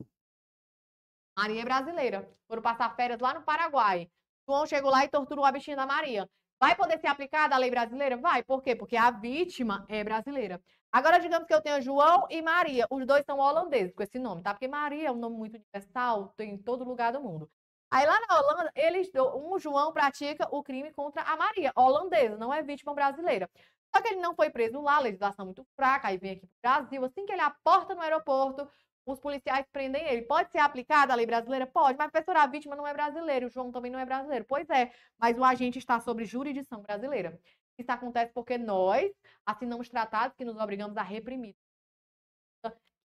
Maria 1.34 1.62
é 1.62 1.64
brasileira. 1.64 2.30
Foram 2.46 2.60
passar 2.60 2.94
férias 2.94 3.18
lá 3.18 3.32
no 3.32 3.42
Paraguai. 3.42 4.10
João 4.46 4.66
chegou 4.66 4.90
lá 4.90 5.02
e 5.02 5.08
torturou 5.08 5.46
a 5.46 5.50
bichinha 5.50 5.76
da 5.76 5.86
Maria. 5.86 6.28
Vai 6.60 6.76
poder 6.76 7.00
ser 7.00 7.06
aplicada 7.06 7.54
a 7.54 7.58
lei 7.58 7.70
brasileira? 7.70 8.18
Vai. 8.18 8.42
Por 8.42 8.62
quê? 8.62 8.76
Porque 8.76 8.98
a 8.98 9.10
vítima 9.10 9.86
é 9.88 10.04
brasileira. 10.04 10.60
Agora, 10.92 11.18
digamos 11.18 11.48
que 11.48 11.54
eu 11.54 11.62
tenha 11.62 11.80
João 11.80 12.26
e 12.28 12.42
Maria. 12.42 12.86
Os 12.90 13.06
dois 13.06 13.24
são 13.24 13.38
holandeses 13.38 13.94
com 13.94 14.02
esse 14.02 14.18
nome, 14.18 14.42
tá? 14.42 14.52
Porque 14.52 14.68
Maria 14.68 15.08
é 15.08 15.10
um 15.10 15.16
nome 15.16 15.38
muito 15.38 15.54
universal, 15.54 16.34
tem 16.36 16.50
em 16.50 16.58
todo 16.58 16.84
lugar 16.84 17.14
do 17.14 17.22
mundo. 17.22 17.50
Aí 17.90 18.06
lá 18.06 18.20
na 18.28 18.40
Holanda, 18.40 18.72
eles, 18.74 19.10
um 19.36 19.58
João 19.58 19.90
pratica 19.90 20.46
o 20.50 20.62
crime 20.62 20.92
contra 20.92 21.22
a 21.22 21.34
Maria, 21.34 21.72
holandesa, 21.74 22.36
não 22.36 22.52
é 22.52 22.62
vítima 22.62 22.92
brasileira. 22.92 23.48
Só 23.94 24.02
que 24.02 24.08
ele 24.08 24.20
não 24.20 24.34
foi 24.34 24.50
preso 24.50 24.80
lá, 24.80 24.96
a 24.96 25.00
legislação 25.00 25.44
muito 25.44 25.64
fraca, 25.76 26.08
aí 26.08 26.18
vem 26.18 26.32
aqui 26.32 26.46
pro 26.46 26.56
Brasil. 26.60 27.04
Assim 27.04 27.24
que 27.24 27.32
ele 27.32 27.40
aporta 27.40 27.94
no 27.94 28.00
aeroporto, 28.00 28.68
os 29.06 29.20
policiais 29.20 29.64
prendem 29.70 30.04
ele. 30.08 30.22
Pode 30.22 30.50
ser 30.50 30.58
aplicada 30.58 31.12
a 31.12 31.16
lei 31.16 31.26
brasileira? 31.26 31.66
Pode, 31.66 31.96
mas 31.96 32.10
professor, 32.10 32.36
a 32.36 32.46
vítima 32.46 32.74
não 32.74 32.86
é 32.86 32.92
brasileira, 32.92 33.46
o 33.46 33.50
João 33.50 33.70
também 33.70 33.92
não 33.92 33.98
é 33.98 34.04
brasileiro. 34.04 34.44
Pois 34.48 34.68
é, 34.68 34.92
mas 35.16 35.38
o 35.38 35.44
agente 35.44 35.78
está 35.78 36.00
sobre 36.00 36.24
jurisdição 36.24 36.82
brasileira. 36.82 37.38
Isso 37.78 37.90
acontece 37.90 38.32
porque 38.32 38.58
nós 38.58 39.12
assinamos 39.46 39.88
tratados 39.88 40.36
que 40.36 40.44
nos 40.44 40.56
obrigamos 40.56 40.96
a 40.96 41.02
reprimir. 41.02 41.54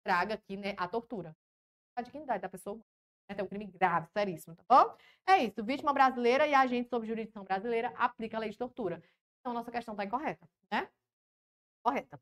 Traga 0.04 0.36
aqui 0.36 0.58
né, 0.58 0.76
a 0.78 0.88
tortura. 0.88 1.36
A 1.96 2.02
dignidade 2.02 2.42
da 2.42 2.50
pessoa. 2.50 2.80
É 3.28 3.42
um 3.42 3.48
crime 3.48 3.66
grave, 3.66 4.08
seríssimo, 4.16 4.56
tá 4.56 4.64
bom? 4.70 4.96
É 5.26 5.44
isso. 5.44 5.64
Vítima 5.64 5.92
brasileira 5.92 6.46
e 6.46 6.54
agente 6.54 6.90
sob 6.90 7.08
jurisdição 7.08 7.44
brasileira 7.44 7.92
aplica 7.98 8.38
a 8.38 8.40
lei 8.40 8.52
de 8.52 8.58
tortura. 8.58 9.02
Então, 9.46 9.54
nossa 9.54 9.72
questão 9.72 9.94
está 9.94 10.04
incorreta, 10.04 10.50
né? 10.72 10.90
Correta. 11.84 12.20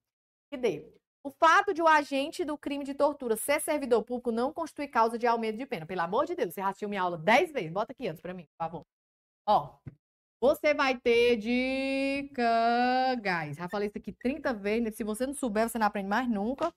E 0.52 0.58
D. 0.58 0.94
O 1.24 1.32
fato 1.32 1.74
de 1.74 1.82
o 1.82 1.88
agente 1.88 2.44
do 2.44 2.58
crime 2.58 2.84
de 2.84 2.94
tortura 2.94 3.38
ser 3.38 3.62
servidor 3.62 4.04
público 4.04 4.30
não 4.30 4.52
constitui 4.52 4.90
causa 4.90 5.18
de 5.18 5.26
aumento 5.26 5.58
de 5.58 5.66
pena. 5.66 5.86
Pelo 5.86 6.02
amor 6.02 6.26
de 6.26 6.36
Deus, 6.36 6.54
você 6.54 6.60
assistiu 6.60 6.90
minha 6.90 7.02
aula 7.02 7.18
dez 7.18 7.50
vezes. 7.50 7.72
Bota 7.72 7.94
aqui 7.94 8.10
antes 8.10 8.22
para 8.22 8.34
mim, 8.34 8.46
por 8.46 8.58
favor. 8.58 8.86
Ó, 9.48 9.80
você 10.42 10.74
vai 10.74 11.00
ter 11.00 11.38
dica, 11.38 13.16
guys. 13.16 13.56
Já 13.56 13.70
falei 13.70 13.88
isso 13.88 13.98
aqui 13.98 14.12
30 14.12 14.54
vezes. 14.54 14.84
Né? 14.84 14.92
Se 14.92 15.06
você 15.06 15.26
não 15.26 15.34
souber, 15.34 15.70
você 15.70 15.80
não 15.80 15.88
aprende 15.88 16.10
mais 16.10 16.30
nunca. 16.30 16.74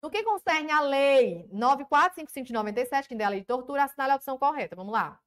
No 0.02 0.10
que 0.10 0.24
concerne 0.24 0.72
a 0.72 0.80
lei 0.82 1.50
9455 1.52 2.48
de 2.48 2.54
97, 2.54 3.08
que 3.10 3.16
é 3.16 3.24
a 3.24 3.30
lei 3.30 3.42
de 3.42 3.46
tortura, 3.48 3.84
assinale 3.84 4.14
a 4.14 4.16
opção 4.16 4.38
correta. 4.38 4.76
Vamos 4.76 4.94
lá. 4.94 5.20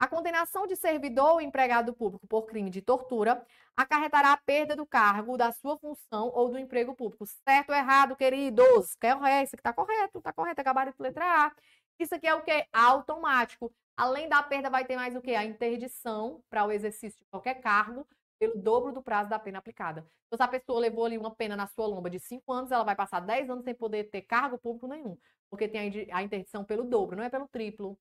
A 0.00 0.06
condenação 0.06 0.64
de 0.64 0.76
servidor 0.76 1.32
ou 1.32 1.40
empregado 1.40 1.92
público 1.92 2.24
por 2.28 2.46
crime 2.46 2.70
de 2.70 2.80
tortura 2.80 3.44
acarretará 3.76 4.32
a 4.32 4.36
perda 4.36 4.76
do 4.76 4.86
cargo, 4.86 5.36
da 5.36 5.50
sua 5.50 5.76
função 5.76 6.30
ou 6.34 6.50
do 6.50 6.58
emprego 6.58 6.94
público. 6.94 7.26
Certo 7.26 7.70
ou 7.70 7.74
errado, 7.76 8.14
queridos? 8.14 8.94
Correto, 8.94 9.26
é 9.26 9.42
isso 9.42 9.56
aqui 9.56 9.60
está 9.60 9.72
correto, 9.72 10.18
está 10.18 10.32
correto, 10.32 10.60
é 10.60 10.64
gabarito 10.64 11.02
letra 11.02 11.24
A. 11.46 11.52
Isso 11.98 12.14
aqui 12.14 12.28
é 12.28 12.34
o 12.34 12.42
que? 12.42 12.64
Automático. 12.72 13.74
Além 13.96 14.28
da 14.28 14.40
perda, 14.40 14.70
vai 14.70 14.84
ter 14.84 14.94
mais 14.94 15.16
o 15.16 15.20
que? 15.20 15.34
A 15.34 15.44
interdição 15.44 16.40
para 16.48 16.64
o 16.64 16.70
exercício 16.70 17.18
de 17.18 17.26
qualquer 17.26 17.54
cargo 17.60 18.06
pelo 18.38 18.56
dobro 18.56 18.92
do 18.92 19.02
prazo 19.02 19.28
da 19.28 19.38
pena 19.38 19.58
aplicada. 19.58 20.06
Então, 20.26 20.36
se 20.36 20.42
a 20.44 20.48
pessoa 20.48 20.78
levou 20.78 21.06
ali 21.06 21.18
uma 21.18 21.34
pena 21.34 21.56
na 21.56 21.66
sua 21.66 21.88
lomba 21.88 22.08
de 22.08 22.20
5 22.20 22.52
anos, 22.52 22.70
ela 22.70 22.84
vai 22.84 22.94
passar 22.94 23.18
10 23.18 23.50
anos 23.50 23.64
sem 23.64 23.74
poder 23.74 24.04
ter 24.10 24.22
cargo 24.22 24.58
público 24.58 24.86
nenhum. 24.86 25.18
Porque 25.50 25.66
tem 25.66 26.08
a 26.12 26.22
interdição 26.22 26.64
pelo 26.64 26.84
dobro, 26.84 27.16
não 27.16 27.24
é 27.24 27.28
pelo 27.28 27.48
triplo, 27.48 27.98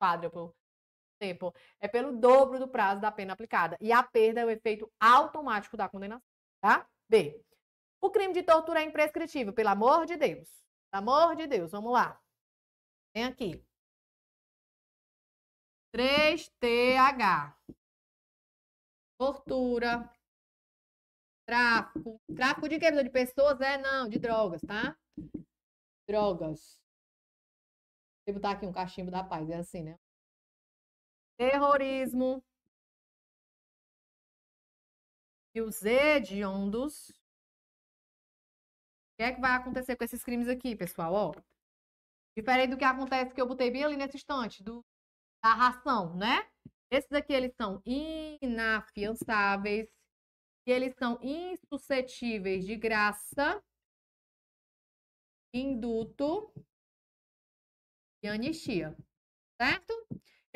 quádruplo 0.00 0.57
tempo. 1.18 1.54
É 1.80 1.88
pelo 1.88 2.16
dobro 2.16 2.58
do 2.58 2.68
prazo 2.68 3.00
da 3.00 3.10
pena 3.10 3.32
aplicada. 3.32 3.76
E 3.80 3.92
a 3.92 4.02
perda 4.02 4.40
é 4.40 4.44
o 4.44 4.50
efeito 4.50 4.90
automático 4.98 5.76
da 5.76 5.88
condenação, 5.88 6.26
tá? 6.60 6.88
B. 7.08 7.42
O 8.00 8.10
crime 8.10 8.32
de 8.32 8.42
tortura 8.42 8.80
é 8.80 8.84
imprescritível, 8.84 9.52
pelo 9.52 9.68
amor 9.70 10.06
de 10.06 10.16
Deus. 10.16 10.48
Pelo 10.90 11.02
amor 11.02 11.36
de 11.36 11.46
Deus, 11.46 11.72
vamos 11.72 11.92
lá. 11.92 12.20
Vem 13.14 13.24
aqui. 13.24 13.64
3TH. 15.94 17.54
Tortura. 19.18 20.10
Tráfico. 21.46 22.20
Tráfico 22.36 22.68
de 22.68 22.78
quê? 22.78 22.90
De 22.90 23.10
pessoas? 23.10 23.60
É, 23.60 23.78
não, 23.78 24.08
de 24.08 24.18
drogas, 24.18 24.60
tá? 24.60 24.96
Drogas. 26.06 26.80
Vou 28.26 28.34
botar 28.34 28.52
aqui 28.52 28.66
um 28.66 28.72
cachimbo 28.72 29.10
da 29.10 29.24
paz, 29.24 29.48
é 29.48 29.56
assim, 29.56 29.82
né? 29.82 29.98
Terrorismo. 31.38 32.42
E 35.54 35.60
os 35.62 35.82
hediondos. 35.84 37.10
O 37.10 37.14
que 39.18 39.24
é 39.24 39.32
que 39.32 39.40
vai 39.40 39.52
acontecer 39.52 39.96
com 39.96 40.04
esses 40.04 40.22
crimes 40.22 40.48
aqui, 40.48 40.76
pessoal? 40.76 41.12
Ó, 41.12 41.34
diferente 42.36 42.70
do 42.70 42.78
que 42.78 42.84
acontece 42.84 43.34
que 43.34 43.40
eu 43.40 43.48
botei 43.48 43.70
bem 43.70 43.84
ali 43.84 43.96
nesse 43.96 44.16
instante, 44.16 44.62
do 44.62 44.84
da 45.42 45.54
ração, 45.54 46.16
né? 46.16 46.48
Esses 46.90 47.12
aqui, 47.12 47.32
eles 47.32 47.54
são 47.54 47.80
inafiançáveis, 47.84 49.88
e 50.66 50.70
eles 50.70 50.94
são 50.98 51.18
insuscetíveis 51.22 52.66
de 52.66 52.76
graça, 52.76 53.62
induto 55.52 56.52
e 58.22 58.28
anistia, 58.28 58.96
certo? 59.60 59.94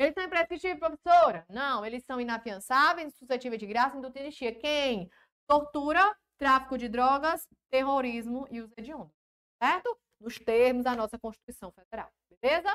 Eles 0.03 0.13
são 0.13 0.23
imprescritíveis, 0.23 0.79
professora? 0.79 1.45
Não, 1.49 1.85
eles 1.85 2.03
são 2.05 2.19
inafiançáveis, 2.19 3.07
insuscetíveis 3.07 3.59
de 3.59 3.65
graça, 3.65 3.97
anistia. 3.97 4.53
Quem? 4.53 5.09
Tortura, 5.47 6.15
tráfico 6.37 6.77
de 6.77 6.89
drogas, 6.89 7.47
terrorismo 7.69 8.45
e 8.51 8.59
os 8.59 8.69
hediondos, 8.77 9.13
certo? 9.61 9.97
Nos 10.19 10.37
termos 10.37 10.83
da 10.83 10.95
nossa 10.95 11.17
Constituição 11.17 11.71
Federal, 11.71 12.11
beleza? 12.29 12.69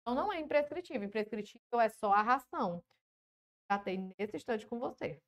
Então, 0.00 0.14
não 0.14 0.30
é 0.30 0.38
imprescritível. 0.38 1.08
Imprescritível 1.08 1.80
é 1.80 1.88
só 1.88 2.12
a 2.12 2.20
ração. 2.20 2.82
Tratei 3.66 3.96
nesse 4.18 4.36
instante 4.36 4.66
com 4.66 4.78
você. 4.78 5.18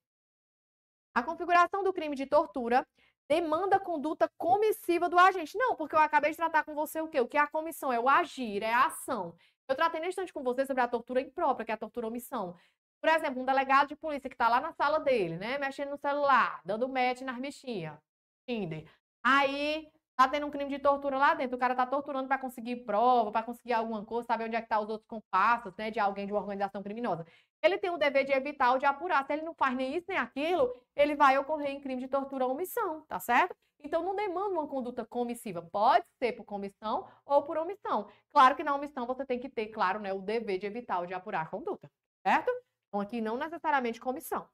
A 1.15 1.23
configuração 1.23 1.83
do 1.83 1.95
crime 1.95 2.15
de 2.15 2.27
tortura 2.27 2.87
demanda 3.27 3.81
conduta 3.81 4.31
comissiva 4.37 5.09
do 5.09 5.19
agente. 5.19 5.57
Não, 5.57 5.75
porque 5.75 5.95
eu 5.95 6.01
acabei 6.01 6.31
de 6.33 6.37
tratar 6.37 6.65
com 6.65 6.75
você 6.75 7.01
o 7.01 7.09
quê? 7.09 7.19
O 7.19 7.27
que 7.27 7.39
é 7.39 7.41
a 7.41 7.47
comissão? 7.47 7.91
É 7.91 7.99
o 7.99 8.09
agir, 8.09 8.63
é 8.63 8.75
a 8.75 8.87
ação. 8.87 9.35
Eu 9.69 9.75
tratei 9.75 10.01
nesse 10.01 10.11
instante 10.11 10.33
com 10.33 10.43
você 10.43 10.65
sobre 10.65 10.83
a 10.83 10.89
tortura 10.89 11.21
imprópria, 11.21 11.65
que 11.65 11.73
é 11.73 11.75
a 11.75 11.79
tortura 11.79 12.07
omissão. 12.07 12.57
Por 13.01 13.11
exemplo, 13.11 13.43
um 13.43 13.45
delegado 13.45 13.89
de 13.89 13.97
polícia 13.97 14.29
que 14.29 14.35
está 14.35 14.49
lá 14.49 14.61
na 14.61 14.73
sala 14.73 15.01
dele, 15.01 15.37
né? 15.37 15.59
Mexendo 15.59 15.91
no 15.91 15.99
celular, 15.99 16.61
dando 16.65 16.89
match 16.89 17.21
nas 17.23 17.39
bichinhas. 17.39 17.99
Tinder. 18.47 18.89
Aí 19.23 19.91
Tá 20.17 20.27
tendo 20.27 20.47
um 20.47 20.51
crime 20.51 20.71
de 20.71 20.79
tortura 20.79 21.19
lá 21.19 21.35
dentro. 21.35 21.57
O 21.57 21.59
cara 21.61 21.75
tá 21.75 21.85
torturando 21.87 22.27
para 22.27 22.39
conseguir 22.39 22.77
prova, 22.87 23.31
para 23.31 23.43
conseguir 23.43 23.75
alguma 23.75 24.03
coisa, 24.03 24.27
saber 24.27 24.45
onde 24.45 24.57
é 24.57 24.63
que 24.63 24.69
tá 24.69 24.81
os 24.81 24.89
outros 24.89 25.07
compassos, 25.07 25.75
né, 25.77 25.91
de 25.91 26.01
alguém 26.01 26.27
de 26.27 26.33
uma 26.33 26.41
organização 26.41 26.83
criminosa. 26.83 27.27
Ele 27.63 27.77
tem 27.77 27.91
o 27.91 27.99
dever 27.99 28.25
de 28.25 28.33
evitar 28.33 28.73
ou 28.73 28.79
de 28.79 28.87
apurar. 28.87 29.27
Se 29.27 29.35
ele 29.35 29.43
não 29.43 29.55
faz 29.55 29.75
nem 29.77 29.95
isso 29.95 30.07
nem 30.09 30.17
aquilo, 30.17 30.73
ele 30.95 31.15
vai 31.15 31.37
ocorrer 31.37 31.71
em 31.71 31.81
crime 31.81 32.01
de 32.01 32.09
tortura 32.09 32.47
ou 32.47 32.53
omissão, 32.53 33.03
tá 33.03 33.21
certo? 33.21 33.55
Então 33.81 34.03
não 34.03 34.17
demanda 34.17 34.51
uma 34.51 34.67
conduta 34.67 35.05
comissiva. 35.05 35.63
Pode 35.63 36.05
ser 36.19 36.33
por 36.33 36.45
comissão 36.45 37.07
ou 37.25 37.43
por 37.43 37.57
omissão. 37.57 38.09
Claro 38.33 38.57
que 38.57 38.65
na 38.65 38.75
omissão 38.75 39.07
você 39.07 39.25
tem 39.25 39.39
que 39.39 39.49
ter, 39.49 39.69
claro, 39.69 40.01
né, 40.01 40.13
o 40.13 40.21
dever 40.21 40.59
de 40.59 40.67
evitar 40.67 41.01
ou 41.01 41.07
de 41.07 41.15
apurar 41.15 41.43
a 41.43 41.49
conduta, 41.49 41.91
certo? 42.27 42.51
Então 42.89 43.01
aqui 43.01 43.21
não 43.21 43.37
necessariamente 43.37 44.01
comissão. 44.01 44.49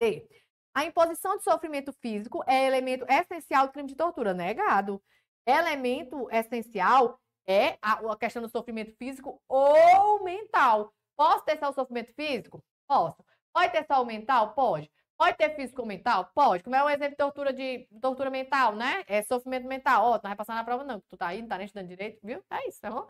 D. 0.00 0.28
A 0.74 0.84
imposição 0.84 1.36
de 1.36 1.42
sofrimento 1.42 1.92
físico 1.92 2.44
é 2.46 2.66
elemento 2.66 3.04
essencial 3.08 3.66
do 3.66 3.72
crime 3.72 3.88
de 3.88 3.96
tortura, 3.96 4.32
negado. 4.32 5.02
Elemento 5.44 6.28
essencial 6.30 7.20
é 7.46 7.78
a 7.82 8.16
questão 8.16 8.42
do 8.42 8.48
sofrimento 8.48 8.94
físico 8.96 9.42
ou 9.48 10.22
mental. 10.22 10.94
Posso 11.16 11.44
ter 11.44 11.58
só 11.58 11.70
o 11.70 11.72
sofrimento 11.72 12.14
físico? 12.14 12.62
Posso. 12.86 13.24
Pode 13.52 13.72
ter 13.72 13.84
só 13.86 14.02
o 14.02 14.06
mental? 14.06 14.54
Pode. 14.54 14.90
Pode 15.18 15.36
ter 15.36 15.56
físico 15.56 15.82
ou 15.82 15.86
mental? 15.88 16.30
Pode. 16.32 16.62
Como 16.62 16.76
é 16.76 16.84
um 16.84 16.88
exemplo 16.88 17.10
de 17.10 17.16
tortura, 17.16 17.52
de 17.52 17.88
tortura 18.00 18.30
mental, 18.30 18.76
né? 18.76 19.04
É 19.08 19.20
sofrimento 19.22 19.66
mental. 19.66 20.04
Ó, 20.04 20.10
oh, 20.10 20.12
não 20.14 20.20
vai 20.22 20.36
passar 20.36 20.54
na 20.54 20.62
prova, 20.62 20.84
não. 20.84 21.00
Tu 21.00 21.16
tá 21.16 21.26
aí, 21.28 21.42
não 21.42 21.48
tá 21.48 21.58
nem 21.58 21.66
estudando 21.66 21.88
direito, 21.88 22.20
viu? 22.22 22.42
É 22.48 22.68
isso, 22.68 22.80
tá 22.80 22.88
bom? 22.88 23.08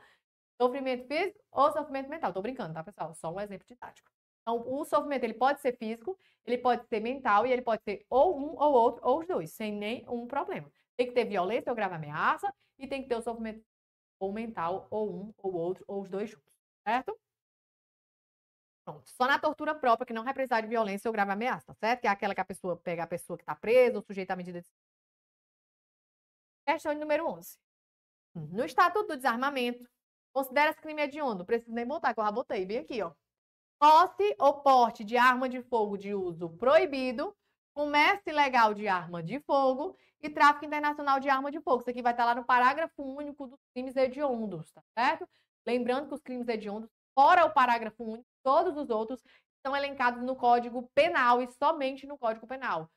Sofrimento 0.60 1.06
físico 1.06 1.38
ou 1.52 1.70
sofrimento 1.72 2.08
mental. 2.08 2.32
Tô 2.32 2.40
brincando, 2.40 2.72
tá, 2.74 2.82
pessoal? 2.82 3.14
Só 3.14 3.30
um 3.32 3.40
exemplo 3.40 3.66
didático. 3.68 4.10
Então, 4.42 4.64
o 4.66 4.84
sofrimento 4.86 5.24
ele 5.24 5.34
pode 5.34 5.60
ser 5.60 5.76
físico, 5.76 6.18
ele 6.46 6.56
pode 6.58 6.86
ser 6.88 7.00
mental 7.00 7.46
e 7.46 7.52
ele 7.52 7.60
pode 7.62 7.82
ser 7.84 8.06
ou 8.08 8.38
um 8.38 8.56
ou 8.58 8.72
outro 8.72 9.06
ou 9.06 9.20
os 9.20 9.26
dois, 9.26 9.52
sem 9.52 9.72
nenhum 9.72 10.26
problema. 10.26 10.70
Tem 10.96 11.06
que 11.06 11.12
ter 11.12 11.26
violência 11.26 11.70
ou 11.70 11.76
grave 11.76 11.94
ameaça 11.96 12.52
e 12.78 12.86
tem 12.88 13.02
que 13.02 13.08
ter 13.08 13.16
o 13.16 13.22
sofrimento 13.22 13.62
ou 14.18 14.32
mental 14.32 14.88
ou 14.90 15.10
um 15.12 15.34
ou 15.38 15.54
outro 15.54 15.84
ou 15.86 16.02
os 16.02 16.08
dois 16.08 16.30
juntos, 16.30 16.54
certo? 16.86 17.18
Pronto. 18.88 19.10
Só 19.10 19.26
na 19.26 19.38
tortura 19.38 19.74
própria 19.74 20.06
que 20.06 20.12
não 20.12 20.24
vai 20.24 20.32
precisar 20.32 20.62
de 20.62 20.66
violência 20.66 21.08
ou 21.08 21.12
grave 21.12 21.32
ameaça, 21.32 21.74
certo? 21.74 22.00
Que 22.00 22.06
é 22.06 22.10
aquela 22.10 22.34
que 22.34 22.40
a 22.40 22.44
pessoa 22.44 22.76
pega 22.76 23.02
a 23.02 23.06
pessoa 23.06 23.36
que 23.36 23.42
está 23.42 23.54
presa 23.54 23.98
ou 23.98 24.02
sujeita 24.02 24.32
à 24.32 24.36
medida 24.36 24.62
de... 24.62 24.68
Questão 26.66 26.94
número 26.94 27.26
11. 27.26 27.58
No 28.34 28.64
Estatuto 28.64 29.08
do 29.08 29.16
Desarmamento, 29.16 29.88
considera-se 30.32 30.80
crime 30.80 31.02
hediondo. 31.02 31.40
Não 31.40 31.44
preciso 31.44 31.72
nem 31.72 31.86
botar, 31.86 32.14
que 32.14 32.20
eu 32.20 32.24
já 32.24 32.32
botei 32.32 32.64
bem 32.64 32.78
aqui, 32.78 33.02
ó 33.02 33.12
posse 33.78 34.34
ou 34.38 34.54
porte 34.54 35.04
de 35.04 35.16
arma 35.16 35.48
de 35.48 35.62
fogo 35.62 35.96
de 35.96 36.14
uso 36.14 36.48
proibido, 36.50 37.34
comércio 37.72 38.30
ilegal 38.30 38.74
de 38.74 38.88
arma 38.88 39.22
de 39.22 39.38
fogo 39.40 39.96
e 40.20 40.28
tráfico 40.28 40.64
internacional 40.64 41.20
de 41.20 41.28
arma 41.28 41.50
de 41.50 41.60
fogo. 41.60 41.80
Isso 41.80 41.90
aqui 41.90 42.02
vai 42.02 42.12
estar 42.12 42.24
lá 42.24 42.34
no 42.34 42.44
parágrafo 42.44 43.02
único 43.02 43.46
dos 43.46 43.60
crimes 43.72 43.94
hediondos, 43.94 44.72
tá 44.72 44.82
certo? 44.98 45.28
Lembrando 45.64 46.08
que 46.08 46.14
os 46.14 46.20
crimes 46.20 46.48
hediondos, 46.48 46.90
fora 47.14 47.44
o 47.44 47.52
parágrafo 47.52 48.02
único, 48.02 48.27
todos 48.42 48.76
os 48.76 48.90
outros 48.90 49.22
são 49.64 49.76
elencados 49.76 50.22
no 50.22 50.36
Código 50.36 50.88
Penal 50.94 51.42
e 51.42 51.48
somente 51.52 52.06
no 52.06 52.18
Código 52.18 52.46
Penal. 52.46 52.90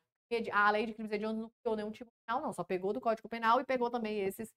A 0.53 0.72
lei 0.72 0.85
de 0.85 0.93
crimes 0.93 1.11
hediondos 1.11 1.41
não 1.41 1.51
criou 1.61 1.76
nenhum 1.76 1.91
tipo 1.91 2.09
penal, 2.26 2.41
não. 2.41 2.53
Só 2.53 2.63
pegou 2.63 2.93
do 2.93 3.01
Código 3.01 3.27
Penal 3.27 3.59
e 3.59 3.65
pegou 3.65 3.89
também 3.89 4.22
esses 4.22 4.49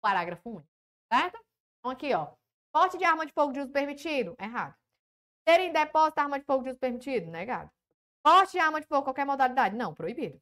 parágrafo 0.00 0.48
único, 0.48 0.68
certo? 1.12 1.38
Então 1.78 1.90
aqui, 1.90 2.14
ó. 2.14 2.32
Porte 2.72 2.96
de 2.96 3.04
arma 3.04 3.26
de 3.26 3.32
fogo 3.32 3.52
de 3.52 3.60
uso 3.60 3.70
permitido? 3.70 4.34
Errado. 4.40 4.74
Ter 5.44 5.60
em 5.60 5.72
depósito 5.72 6.20
arma 6.20 6.38
de 6.38 6.44
fogo 6.46 6.62
de 6.62 6.70
uso 6.70 6.78
permitido? 6.78 7.30
Negado. 7.30 7.70
Porte 8.22 8.52
de 8.52 8.58
arma 8.58 8.80
de 8.80 8.86
fogo, 8.86 9.04
qualquer 9.04 9.26
modalidade? 9.26 9.76
Não, 9.76 9.94
proibido. 9.94 10.40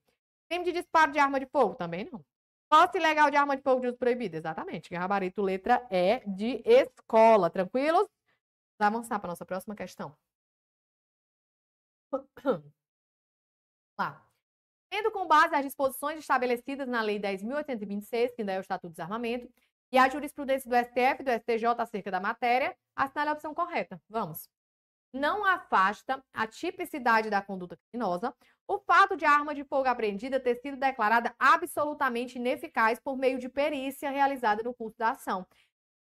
Crime 0.49 0.65
de 0.65 0.73
disparo 0.73 1.11
de 1.11 1.19
arma 1.19 1.41
de 1.41 1.47
fogo? 1.47 1.75
Também 1.75 2.09
não. 2.11 2.25
Posse 2.69 2.99
ilegal 2.99 3.31
de 3.31 3.37
arma 3.37 3.57
de 3.57 3.63
fogo 3.63 3.81
de 3.81 3.89
uso 3.89 3.97
proibido? 3.97 4.37
Exatamente. 4.37 4.91
Gabarito 4.91 5.43
letra 5.43 5.87
E 5.91 6.23
de 6.27 6.63
escola. 6.65 7.49
Tranquilos? 7.49 8.09
Avançar 8.79 9.19
para 9.19 9.29
a 9.29 9.33
nossa 9.33 9.47
próxima 9.47 9.75
questão. 9.75 10.17
Lá. 13.99 14.23
tendo 14.91 15.11
com 15.11 15.27
base 15.27 15.55
as 15.55 15.65
disposições 15.65 16.19
estabelecidas 16.19 16.87
na 16.89 17.03
Lei 17.03 17.19
10.826, 17.19 18.35
que 18.35 18.43
ainda 18.43 18.53
é 18.53 18.59
o 18.59 18.61
Estatuto 18.61 18.89
do 18.89 18.93
Desarmamento, 18.93 19.51
e 19.93 19.99
a 19.99 20.09
jurisprudência 20.09 20.69
do 20.69 20.77
STF 20.77 21.21
e 21.21 21.25
do 21.25 21.31
STJ 21.31 21.67
acerca 21.79 22.11
da 22.11 22.21
matéria, 22.21 22.77
assinale 22.95 23.31
a 23.31 23.33
opção 23.33 23.55
correta. 23.55 24.01
Vamos. 24.09 24.49
Não 25.13 25.45
afasta 25.45 26.23
a 26.33 26.47
tipicidade 26.47 27.31
da 27.31 27.41
conduta 27.41 27.77
criminosa 27.77 28.35
o 28.69 28.79
fato 28.81 29.17
de 29.17 29.25
a 29.25 29.31
arma 29.31 29.55
de 29.55 29.65
fogo 29.65 29.89
apreendida 29.89 30.41
ter 30.41 30.57
sido 30.57 30.77
declarada 30.77 31.35
absolutamente 31.39 32.37
ineficaz 32.37 32.99
por 32.99 33.17
meio 33.17 33.39
de 33.39 33.49
perícia 33.49 34.11
realizada 34.11 34.63
no 34.63 34.75
curso 34.75 34.99
da 34.99 35.11
ação. 35.11 35.47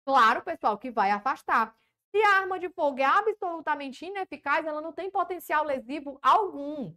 Claro, 0.05 0.43
pessoal, 0.43 0.77
que 0.77 0.91
vai 0.91 1.11
afastar. 1.11 1.75
Se 2.11 2.21
a 2.21 2.39
arma 2.41 2.59
de 2.59 2.69
fogo 2.69 2.99
é 2.99 3.05
absolutamente 3.05 4.05
ineficaz, 4.05 4.65
ela 4.65 4.81
não 4.81 4.91
tem 4.91 5.09
potencial 5.09 5.63
lesivo 5.63 6.19
algum. 6.21 6.93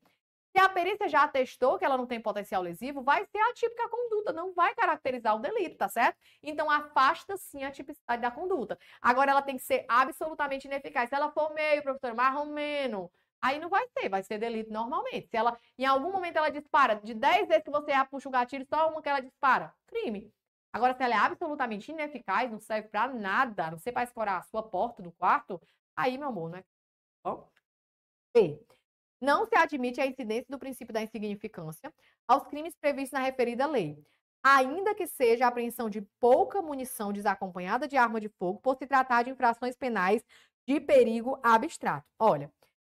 Se 0.57 0.61
a 0.61 0.69
perícia 0.69 1.09
já 1.09 1.25
atestou 1.25 1.79
que 1.79 1.85
ela 1.85 1.97
não 1.97 2.07
tem 2.07 2.21
potencial 2.21 2.63
lesivo, 2.63 3.03
vai 3.03 3.25
ser 3.27 3.39
a 3.39 3.53
típica 3.55 3.89
conduta, 3.89 4.33
não 4.33 4.55
vai 4.55 4.73
caracterizar 4.75 5.35
o 5.35 5.41
delito, 5.41 5.77
tá 5.77 5.89
certo? 5.89 6.17
Então 6.41 6.71
afasta 6.71 7.37
sim 7.37 7.65
a 7.65 7.73
tipicidade 7.73 8.23
da 8.23 8.31
conduta. 8.31 8.79
Agora 9.03 9.33
ela 9.33 9.43
tem 9.43 9.57
que 9.57 9.65
ser 9.65 9.85
absolutamente 9.89 10.69
ineficaz. 10.69 11.09
Se 11.09 11.15
ela 11.17 11.33
for 11.33 11.53
meio, 11.55 11.83
professor, 11.83 12.15
menos, 12.47 13.09
aí 13.43 13.59
não 13.59 13.69
vai 13.69 13.85
ser, 13.99 14.09
vai 14.09 14.23
ser 14.23 14.39
delito 14.39 14.73
normalmente. 14.73 15.29
Se 15.29 15.37
ela, 15.37 15.59
em 15.77 15.87
algum 15.87 16.13
momento 16.13 16.37
ela 16.37 16.51
dispara, 16.51 16.97
de 17.03 17.15
10 17.15 17.49
vezes 17.49 17.65
que 17.65 17.71
você 17.71 17.93
puxa 18.09 18.29
o 18.29 18.33
gatilho, 18.33 18.67
só 18.73 18.89
uma 18.91 19.03
que 19.03 19.09
ela 19.09 19.21
dispara, 19.21 19.75
crime. 19.89 20.33
Agora, 20.75 20.93
se 20.93 21.05
ela 21.05 21.15
é 21.15 21.19
absolutamente 21.19 21.93
ineficaz, 21.93 22.51
não 22.51 22.59
serve 22.59 22.89
para 22.89 23.07
nada, 23.15 23.71
não 23.71 23.79
sei 23.79 23.93
para 23.93 24.03
explorar 24.03 24.39
a 24.39 24.43
sua 24.43 24.61
porta 24.61 25.01
do 25.01 25.13
quarto, 25.13 25.63
aí, 25.97 26.19
meu 26.19 26.29
amor, 26.31 26.51
né? 26.51 26.65
Bom. 27.25 27.49
B. 28.35 28.61
Não 29.21 29.47
se 29.47 29.55
admite 29.55 30.01
a 30.01 30.07
incidência 30.07 30.47
do 30.49 30.59
princípio 30.59 30.93
da 30.93 31.01
insignificância 31.01 31.95
aos 32.27 32.49
crimes 32.49 32.75
previstos 32.75 33.13
na 33.13 33.25
referida 33.25 33.69
lei, 33.69 34.05
ainda 34.43 34.97
que 34.97 35.07
seja 35.07 35.45
a 35.45 35.49
apreensão 35.49 35.89
de 35.89 36.03
pouca 36.19 36.61
munição 36.61 37.13
desacompanhada 37.13 37.87
de 37.87 37.97
arma 37.97 38.21
de 38.21 38.29
fogo 38.29 38.59
por 38.59 38.77
se 38.77 38.85
tratar 38.85 39.23
de 39.23 39.31
infrações 39.31 39.77
penais 39.77 40.25
de 40.67 40.81
perigo 40.81 41.39
abstrato. 41.41 42.05
Olha, 42.19 42.53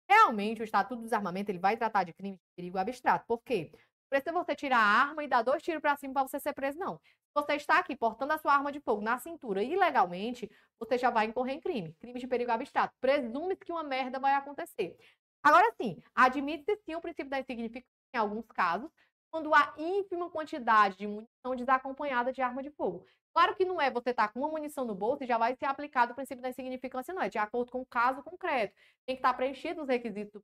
realmente 0.08 0.62
o 0.62 0.64
Estatuto 0.64 0.96
do 0.96 1.04
Desarmamento 1.04 1.50
ele 1.50 1.58
vai 1.58 1.76
tratar 1.76 2.04
de 2.04 2.14
crime 2.14 2.38
de 2.38 2.42
perigo 2.56 2.78
abstrato. 2.78 3.26
Por 3.26 3.42
quê? 3.42 3.70
Precisa 4.08 4.32
você 4.32 4.54
tirar 4.54 4.78
a 4.78 5.08
arma 5.08 5.24
e 5.24 5.28
dar 5.28 5.42
dois 5.42 5.62
tiros 5.62 5.80
para 5.80 5.96
cima 5.96 6.14
para 6.14 6.28
você 6.28 6.38
ser 6.38 6.52
preso, 6.52 6.78
não. 6.78 6.96
Se 6.96 7.32
você 7.34 7.54
está 7.54 7.78
aqui 7.78 7.96
portando 7.96 8.32
a 8.32 8.38
sua 8.38 8.54
arma 8.54 8.72
de 8.72 8.80
fogo 8.80 9.02
na 9.02 9.18
cintura 9.18 9.62
ilegalmente, 9.62 10.50
você 10.78 10.96
já 10.96 11.10
vai 11.10 11.26
incorrer 11.26 11.54
em 11.54 11.60
crime. 11.60 11.92
Crime 12.00 12.18
de 12.18 12.26
perigo 12.26 12.50
abstrato. 12.50 12.94
Presume-se 13.00 13.64
que 13.64 13.72
uma 13.72 13.82
merda 13.82 14.18
vai 14.18 14.34
acontecer. 14.34 14.96
Agora 15.42 15.72
sim, 15.80 16.02
admite-se 16.14 16.76
sim 16.84 16.94
o 16.94 17.00
princípio 17.00 17.30
da 17.30 17.40
insignificância 17.40 17.86
em 18.14 18.18
alguns 18.18 18.46
casos, 18.46 18.90
quando 19.30 19.54
há 19.54 19.74
ínfima 19.76 20.30
quantidade 20.30 20.96
de 20.96 21.06
munição 21.06 21.54
desacompanhada 21.54 22.32
de 22.32 22.40
arma 22.40 22.62
de 22.62 22.70
fogo. 22.70 23.04
Claro 23.34 23.54
que 23.54 23.66
não 23.66 23.80
é 23.80 23.90
você 23.90 24.10
estar 24.10 24.28
tá 24.28 24.32
com 24.32 24.40
uma 24.40 24.48
munição 24.48 24.84
no 24.86 24.94
bolso 24.94 25.22
e 25.22 25.26
já 25.26 25.36
vai 25.36 25.54
ser 25.54 25.66
aplicado 25.66 26.12
o 26.12 26.14
princípio 26.14 26.42
da 26.42 26.48
insignificância, 26.48 27.12
não. 27.12 27.22
É 27.22 27.28
de 27.28 27.38
acordo 27.38 27.70
com 27.70 27.82
o 27.82 27.86
caso 27.86 28.22
concreto. 28.22 28.74
Tem 29.04 29.14
que 29.14 29.20
estar 29.20 29.32
tá 29.32 29.36
preenchido 29.36 29.82
os 29.82 29.88
requisitos 29.88 30.42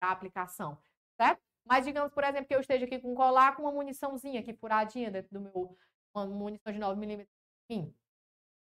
da 0.00 0.10
aplicação, 0.10 0.78
certo? 1.16 1.49
Mas 1.64 1.84
digamos, 1.84 2.12
por 2.12 2.24
exemplo, 2.24 2.46
que 2.46 2.54
eu 2.54 2.60
esteja 2.60 2.84
aqui 2.84 2.98
com 2.98 3.14
colar 3.14 3.54
com 3.56 3.62
uma 3.62 3.72
muniçãozinha 3.72 4.40
aqui 4.40 4.54
furadinha 4.54 5.10
dentro 5.10 5.30
do 5.32 5.40
meu, 5.40 5.76
uma 6.14 6.26
munição 6.26 6.72
de 6.72 6.78
9mm, 6.78 7.26
enfim. 7.68 7.94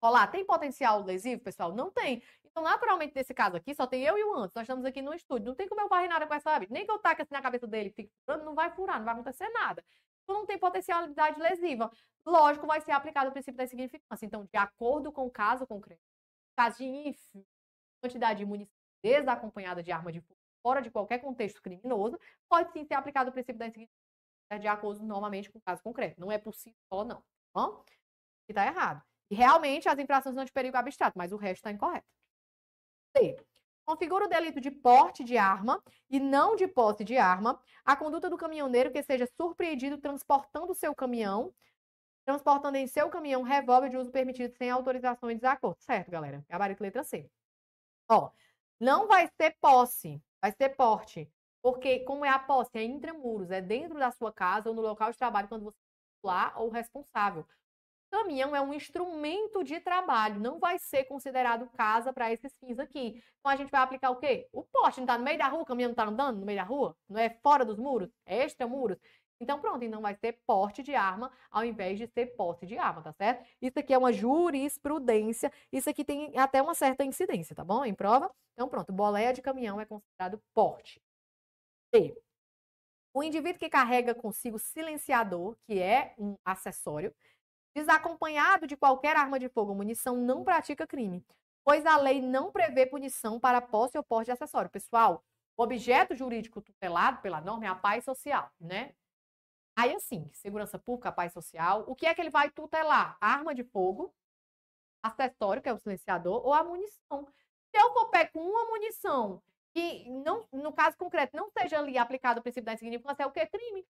Colar 0.00 0.26
tem 0.28 0.44
potencial 0.44 1.02
lesivo, 1.02 1.42
pessoal? 1.42 1.74
Não 1.74 1.90
tem. 1.90 2.22
Então, 2.44 2.62
naturalmente, 2.62 3.14
nesse 3.14 3.34
caso 3.34 3.56
aqui, 3.56 3.74
só 3.74 3.86
tem 3.86 4.02
eu 4.02 4.16
e 4.16 4.24
o 4.24 4.34
Antes. 4.34 4.54
Nós 4.54 4.62
estamos 4.62 4.84
aqui 4.84 5.02
no 5.02 5.12
estúdio. 5.14 5.46
Não 5.48 5.54
tem 5.54 5.68
como 5.68 5.80
eu 5.80 5.88
varrer 5.88 6.08
nada 6.08 6.26
com 6.26 6.34
essa 6.34 6.50
hábito. 6.50 6.72
Nem 6.72 6.84
que 6.86 6.90
eu 6.90 6.98
taque 6.98 7.22
assim 7.22 7.34
na 7.34 7.42
cabeça 7.42 7.66
dele, 7.66 7.90
fique 7.90 8.10
furando, 8.24 8.44
não 8.44 8.54
vai 8.54 8.70
furar, 8.70 8.98
não 8.98 9.04
vai 9.04 9.14
acontecer 9.14 9.48
nada. 9.50 9.84
Então, 10.24 10.36
não 10.36 10.46
tem 10.46 10.58
potencialidade 10.58 11.40
lesiva. 11.40 11.90
Lógico, 12.24 12.66
vai 12.66 12.80
ser 12.80 12.92
aplicado 12.92 13.30
o 13.30 13.32
princípio 13.32 13.56
da 13.56 13.64
insignificância. 13.64 14.26
Então, 14.26 14.44
de 14.44 14.56
acordo 14.56 15.12
com 15.12 15.26
o 15.26 15.30
caso 15.30 15.66
concreto, 15.66 16.02
caso 16.56 16.78
de 16.78 16.84
ínfima 16.84 17.44
quantidade 18.00 18.38
de 18.38 18.44
munição 18.44 18.74
desacompanhada 19.02 19.82
de 19.82 19.92
arma 19.92 20.12
de 20.12 20.20
fogo 20.20 20.35
fora 20.66 20.82
de 20.82 20.90
qualquer 20.90 21.20
contexto 21.20 21.62
criminoso, 21.62 22.18
pode 22.48 22.72
sim 22.72 22.84
ser 22.84 22.94
aplicado 22.94 23.30
o 23.30 23.32
princípio 23.32 23.56
da 23.56 23.68
insignificância 23.68 24.58
de 24.58 24.66
acordo 24.66 25.04
novamente 25.04 25.48
com 25.48 25.58
o 25.58 25.62
caso 25.62 25.80
concreto. 25.80 26.20
Não 26.20 26.32
é 26.32 26.38
possível 26.38 26.76
só, 26.92 27.04
não. 27.04 27.18
Tá 27.18 27.22
bom? 27.54 27.84
E 28.48 28.52
está 28.52 28.66
errado. 28.66 29.00
E 29.30 29.36
realmente 29.36 29.88
as 29.88 29.96
infrações 29.96 30.34
são 30.34 30.44
de 30.44 30.50
perigo 30.50 30.76
abstrato, 30.76 31.16
mas 31.16 31.30
o 31.30 31.36
resto 31.36 31.58
está 31.58 31.70
incorreto. 31.70 32.06
C. 33.16 33.36
Configura 33.84 34.24
o 34.24 34.28
delito 34.28 34.60
de 34.60 34.72
porte 34.72 35.22
de 35.22 35.38
arma 35.38 35.80
e 36.10 36.18
não 36.18 36.56
de 36.56 36.66
posse 36.66 37.04
de 37.04 37.16
arma 37.16 37.60
a 37.84 37.94
conduta 37.96 38.28
do 38.28 38.36
caminhoneiro 38.36 38.90
que 38.90 39.00
seja 39.04 39.28
surpreendido 39.36 39.98
transportando 39.98 40.74
seu 40.74 40.92
caminhão, 40.96 41.54
transportando 42.24 42.76
em 42.76 42.88
seu 42.88 43.08
caminhão 43.08 43.42
revólver 43.42 43.88
de 43.88 43.96
uso 43.96 44.10
permitido 44.10 44.52
sem 44.56 44.68
autorização 44.68 45.30
e 45.30 45.36
desacordo. 45.36 45.76
Certo, 45.78 46.10
galera? 46.10 46.44
Gabarito 46.48 46.82
letra 46.82 47.04
C. 47.04 47.30
Ó, 48.10 48.32
não 48.78 49.06
vai 49.06 49.26
ser 49.40 49.56
posse, 49.60 50.22
vai 50.40 50.52
ser 50.52 50.70
porte. 50.70 51.30
Porque, 51.62 52.00
como 52.00 52.24
é 52.24 52.28
a 52.28 52.38
posse? 52.38 52.70
É 52.74 52.84
intramuros, 52.84 53.50
é 53.50 53.60
dentro 53.60 53.98
da 53.98 54.10
sua 54.10 54.32
casa 54.32 54.68
ou 54.68 54.74
no 54.74 54.82
local 54.82 55.10
de 55.10 55.18
trabalho 55.18 55.48
quando 55.48 55.64
você 55.64 55.76
é 55.76 56.26
lá 56.26 56.54
ou 56.56 56.70
responsável 56.70 57.46
caminhão 58.10 58.54
é 58.54 58.60
um 58.60 58.72
instrumento 58.72 59.62
de 59.62 59.80
trabalho, 59.80 60.40
não 60.40 60.58
vai 60.58 60.78
ser 60.78 61.04
considerado 61.04 61.68
casa 61.76 62.12
para 62.12 62.32
esses 62.32 62.56
fins 62.58 62.78
aqui. 62.78 63.22
Então 63.38 63.52
a 63.52 63.56
gente 63.56 63.70
vai 63.70 63.80
aplicar 63.80 64.10
o 64.10 64.16
quê? 64.16 64.48
O 64.52 64.62
poste 64.62 64.98
não 64.98 65.04
está 65.04 65.18
no 65.18 65.24
meio 65.24 65.38
da 65.38 65.48
rua, 65.48 65.62
o 65.62 65.66
caminhão 65.66 65.88
não 65.88 65.92
está 65.92 66.04
andando 66.04 66.40
no 66.40 66.46
meio 66.46 66.58
da 66.58 66.64
rua, 66.64 66.96
não 67.08 67.20
é 67.20 67.30
fora 67.42 67.64
dos 67.64 67.78
muros, 67.78 68.10
é 68.24 68.44
extramuros. 68.44 68.96
Então 69.40 69.60
pronto, 69.60 69.84
então 69.84 70.00
vai 70.00 70.14
ser 70.14 70.40
porte 70.46 70.82
de 70.82 70.94
arma 70.94 71.30
ao 71.50 71.64
invés 71.64 71.98
de 71.98 72.06
ser 72.06 72.26
posse 72.36 72.66
de 72.66 72.78
arma, 72.78 73.02
tá 73.02 73.12
certo? 73.12 73.46
Isso 73.60 73.78
aqui 73.78 73.92
é 73.92 73.98
uma 73.98 74.12
jurisprudência, 74.12 75.52
isso 75.70 75.90
aqui 75.90 76.04
tem 76.04 76.36
até 76.38 76.62
uma 76.62 76.74
certa 76.74 77.04
incidência, 77.04 77.54
tá 77.54 77.64
bom? 77.64 77.84
Em 77.84 77.94
prova. 77.94 78.30
Então 78.54 78.68
pronto, 78.68 78.92
boleia 78.92 79.32
de 79.32 79.42
caminhão 79.42 79.80
é 79.80 79.84
considerado 79.84 80.40
porte. 80.54 81.02
E 81.94 82.14
o 83.14 83.22
indivíduo 83.22 83.58
que 83.58 83.68
carrega 83.68 84.14
consigo 84.14 84.58
silenciador, 84.58 85.56
que 85.66 85.80
é 85.80 86.14
um 86.18 86.36
acessório, 86.44 87.14
Desacompanhado 87.76 88.66
de 88.66 88.76
qualquer 88.76 89.16
arma 89.16 89.38
de 89.38 89.48
fogo 89.50 89.70
ou 89.70 89.76
munição, 89.76 90.16
não 90.16 90.44
pratica 90.44 90.86
crime, 90.86 91.24
pois 91.64 91.86
a 91.86 91.96
lei 91.98 92.22
não 92.22 92.50
prevê 92.50 92.86
punição 92.86 93.38
para 93.38 93.60
posse 93.60 93.98
ou 93.98 94.04
porte 94.04 94.26
de 94.26 94.32
acessório. 94.32 94.70
Pessoal, 94.70 95.22
o 95.56 95.62
objeto 95.62 96.14
jurídico 96.14 96.62
tutelado 96.62 97.20
pela 97.22 97.40
norma 97.40 97.66
é 97.66 97.68
a 97.68 97.74
paz 97.74 98.04
social, 98.04 98.50
né? 98.60 98.94
Aí, 99.76 99.94
assim, 99.94 100.30
segurança 100.32 100.78
pública, 100.78 101.12
paz 101.12 101.32
social, 101.32 101.84
o 101.86 101.94
que 101.94 102.06
é 102.06 102.14
que 102.14 102.20
ele 102.20 102.30
vai 102.30 102.50
tutelar? 102.50 103.16
Arma 103.20 103.54
de 103.54 103.62
fogo, 103.64 104.14
acessório, 105.02 105.62
que 105.62 105.68
é 105.68 105.72
o 105.72 105.78
silenciador, 105.78 106.44
ou 106.46 106.54
a 106.54 106.64
munição. 106.64 107.28
Se 107.74 107.82
eu 107.82 107.92
for 107.92 108.08
pé 108.10 108.26
com 108.26 108.40
uma 108.40 108.64
munição 108.66 109.42
que, 109.74 110.08
não, 110.10 110.48
no 110.52 110.72
caso 110.72 110.96
concreto, 110.96 111.36
não 111.36 111.50
seja 111.50 111.78
ali 111.78 111.98
aplicado 111.98 112.40
o 112.40 112.42
princípio 112.42 112.64
da 112.64 112.72
insignificância, 112.74 113.22
é 113.24 113.26
o 113.26 113.32
que? 113.32 113.46
Crime. 113.46 113.86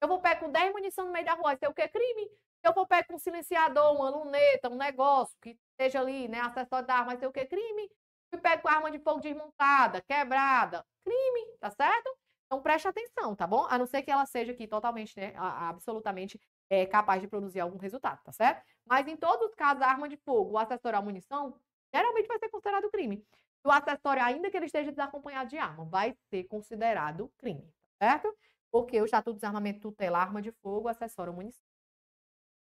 Eu 0.00 0.08
vou 0.08 0.20
pé 0.20 0.34
com 0.36 0.50
10 0.50 0.72
munição 0.72 1.06
no 1.06 1.12
meio 1.12 1.26
da 1.26 1.34
rua, 1.34 1.54
isso 1.54 1.64
é 1.64 1.68
o 1.68 1.74
que? 1.74 1.86
Crime 1.88 2.30
eu 2.66 2.74
for 2.74 2.86
pegar 2.86 3.14
um 3.14 3.18
silenciador, 3.18 3.94
uma 3.94 4.10
luneta, 4.10 4.68
um 4.68 4.76
negócio 4.76 5.36
que 5.40 5.58
esteja 5.70 6.00
ali, 6.00 6.28
né, 6.28 6.40
acessório 6.40 6.86
da 6.86 6.94
arma, 6.94 7.06
mas 7.12 7.18
sei 7.18 7.28
o 7.28 7.32
que, 7.32 7.44
crime. 7.46 7.90
E 8.32 8.38
pego 8.38 8.62
com 8.62 8.68
arma 8.68 8.90
de 8.90 8.98
fogo 8.98 9.20
desmontada, 9.20 10.02
quebrada, 10.02 10.84
crime, 11.04 11.56
tá 11.60 11.70
certo? 11.70 12.10
Então 12.46 12.62
preste 12.62 12.86
atenção, 12.86 13.34
tá 13.34 13.46
bom? 13.46 13.66
A 13.68 13.76
não 13.76 13.86
ser 13.86 14.02
que 14.02 14.10
ela 14.10 14.24
seja 14.24 14.52
aqui 14.52 14.66
totalmente, 14.68 15.18
né, 15.18 15.32
absolutamente 15.36 16.40
é, 16.70 16.86
capaz 16.86 17.20
de 17.20 17.26
produzir 17.26 17.60
algum 17.60 17.76
resultado, 17.76 18.22
tá 18.22 18.32
certo? 18.32 18.64
Mas 18.84 19.06
em 19.08 19.16
todos 19.16 19.48
os 19.48 19.54
casos, 19.54 19.82
a 19.82 19.88
arma 19.88 20.08
de 20.08 20.16
fogo, 20.18 20.52
o 20.52 20.58
acessório 20.58 20.98
à 20.98 21.02
munição, 21.02 21.58
geralmente 21.92 22.28
vai 22.28 22.38
ser 22.38 22.48
considerado 22.48 22.90
crime. 22.90 23.26
O 23.64 23.70
acessório, 23.70 24.22
ainda 24.22 24.48
que 24.48 24.56
ele 24.56 24.66
esteja 24.66 24.92
desacompanhado 24.92 25.50
de 25.50 25.58
arma, 25.58 25.84
vai 25.86 26.16
ser 26.30 26.44
considerado 26.44 27.32
crime, 27.36 27.68
tá 27.98 28.06
certo? 28.06 28.32
Porque 28.70 29.00
o 29.00 29.04
Estatuto 29.04 29.34
de 29.34 29.40
Desarmamento 29.40 29.80
tutela 29.80 30.18
arma 30.18 30.40
de 30.40 30.52
fogo, 30.62 30.88
acessório 30.88 31.32
à 31.32 31.36
munição. 31.36 31.66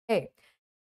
É. 0.09 0.31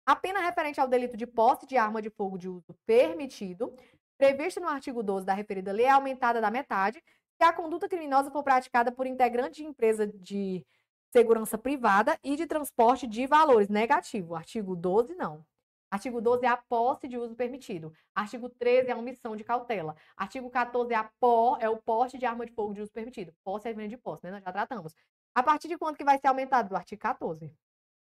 A 0.06 0.16
pena 0.16 0.40
referente 0.40 0.80
ao 0.80 0.88
delito 0.88 1.18
de 1.18 1.26
posse 1.26 1.66
de 1.66 1.78
arma 1.78 2.02
de 2.02 2.10
fogo 2.10 2.38
de 2.38 2.48
uso 2.48 2.74
permitido, 2.86 3.76
prevista 4.18 4.62
no 4.62 4.68
artigo 4.68 5.04
12 5.04 5.26
da 5.26 5.34
referida 5.34 5.72
lei, 5.72 5.86
é 5.86 5.90
aumentada 5.90 6.40
da 6.40 6.52
metade 6.52 7.04
se 7.38 7.44
a 7.44 7.54
conduta 7.54 7.90
criminosa 7.90 8.32
for 8.32 8.44
praticada 8.44 8.92
por 8.92 9.08
integrante 9.08 9.62
de 9.62 9.68
empresa 9.68 10.08
de 10.08 10.66
segurança 11.12 11.58
privada 11.58 12.18
e 12.24 12.36
de 12.36 12.48
transporte 12.48 13.06
de 13.06 13.28
valores. 13.28 13.70
Negativo. 13.70 14.36
Artigo 14.36 14.76
12, 14.76 15.16
não. 15.16 15.46
Artigo 15.92 16.20
12 16.20 16.44
é 16.44 16.50
a 16.50 16.58
posse 16.58 17.08
de 17.08 17.18
uso 17.18 17.36
permitido. 17.36 17.94
Artigo 18.16 18.50
13 18.50 18.90
é 18.90 18.94
a 18.94 18.98
omissão 18.98 19.36
de 19.36 19.44
cautela. 19.44 19.96
Artigo 20.18 20.50
14 20.50 20.92
é, 20.92 20.96
a 20.96 21.04
por, 21.20 21.62
é 21.62 21.70
o 21.70 21.78
porte 21.78 22.18
de 22.18 22.26
arma 22.26 22.48
de 22.48 22.52
fogo 22.52 22.74
de 22.74 22.82
uso 22.82 22.92
permitido. 22.92 23.32
Posse 23.44 23.70
é 23.70 23.74
de 23.74 23.98
posse, 23.98 24.26
né? 24.26 24.32
Nós 24.32 24.44
já 24.44 24.52
tratamos. 24.52 24.96
A 25.36 25.44
partir 25.44 25.68
de 25.68 25.78
quanto 25.78 25.98
que 25.98 26.04
vai 26.04 26.18
ser 26.18 26.28
aumentado? 26.28 26.70
Do 26.70 26.76
artigo 26.76 27.00
14. 27.00 27.56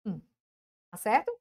Hum. 0.07 0.21
Tá 0.93 0.97
certo? 0.97 1.37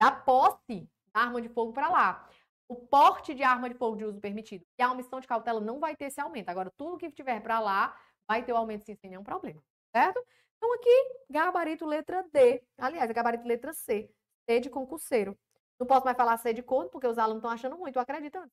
Da 0.00 0.10
posse 0.10 0.90
da 1.12 1.20
arma 1.20 1.40
de 1.40 1.48
fogo 1.48 1.72
para 1.72 1.88
lá. 1.88 2.28
O 2.68 2.76
porte 2.76 3.34
de 3.34 3.42
arma 3.42 3.68
de 3.68 3.74
fogo 3.74 3.96
de 3.96 4.04
uso 4.04 4.20
permitido 4.20 4.64
e 4.78 4.82
a 4.82 4.90
omissão 4.90 5.20
de 5.20 5.26
cautela 5.26 5.60
não 5.60 5.78
vai 5.78 5.94
ter 5.94 6.06
esse 6.06 6.20
aumento. 6.20 6.48
Agora, 6.48 6.72
tudo 6.76 6.96
que 6.96 7.10
tiver 7.10 7.40
para 7.40 7.60
lá 7.60 7.94
vai 8.26 8.42
ter 8.42 8.52
o 8.52 8.56
aumento 8.56 8.84
sim, 8.86 8.96
sem 8.96 9.10
nenhum 9.10 9.24
problema. 9.24 9.62
certo? 9.94 10.24
Então 10.56 10.72
aqui, 10.74 11.14
gabarito 11.30 11.84
letra 11.86 12.24
D. 12.32 12.62
Aliás, 12.78 13.10
é 13.10 13.12
gabarito 13.12 13.46
letra 13.46 13.72
C. 13.74 14.10
C 14.48 14.60
de 14.60 14.70
concurseiro. 14.70 15.38
Não 15.78 15.86
posso 15.86 16.04
mais 16.04 16.16
falar 16.16 16.36
C 16.38 16.52
de 16.52 16.62
corno, 16.62 16.90
porque 16.90 17.06
os 17.06 17.18
alunos 17.18 17.40
estão 17.40 17.50
achando 17.50 17.76
muito, 17.76 17.98
acreditando. 17.98 18.50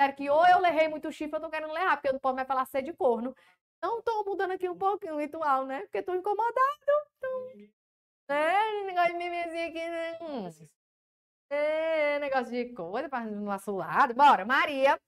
Sério 0.00 0.16
que 0.16 0.28
ou 0.30 0.46
eu 0.46 0.58
lerrei 0.58 0.88
muito 0.88 1.10
chifre, 1.12 1.36
eu 1.36 1.40
tô 1.40 1.50
querendo 1.50 1.72
ler 1.72 1.88
porque 1.92 2.08
eu 2.08 2.12
não 2.14 2.20
posso 2.20 2.34
mais 2.34 2.48
falar 2.48 2.66
C 2.66 2.82
de 2.82 2.92
corno. 2.92 3.34
Então, 3.78 4.02
tô 4.02 4.24
mudando 4.24 4.52
aqui 4.52 4.68
um 4.68 4.76
pouquinho 4.76 5.14
o 5.14 5.18
ritual, 5.18 5.66
né? 5.66 5.82
Porque 5.82 6.02
tô 6.02 6.14
incomodado. 6.14 6.52
Então, 7.16 7.70
né? 8.28 8.82
Negócio 8.84 9.12
de 9.12 9.18
mimizinho 9.18 9.68
aqui, 9.68 9.88
né? 9.88 10.18
Hum. 10.20 10.81
É, 11.52 12.18
negócio 12.18 12.50
de 12.50 12.72
coisa 12.72 13.10
para 13.10 13.26
no 13.26 13.42
nosso 13.42 13.72
lado. 13.76 14.14
Bora, 14.14 14.42
Maria. 14.42 14.98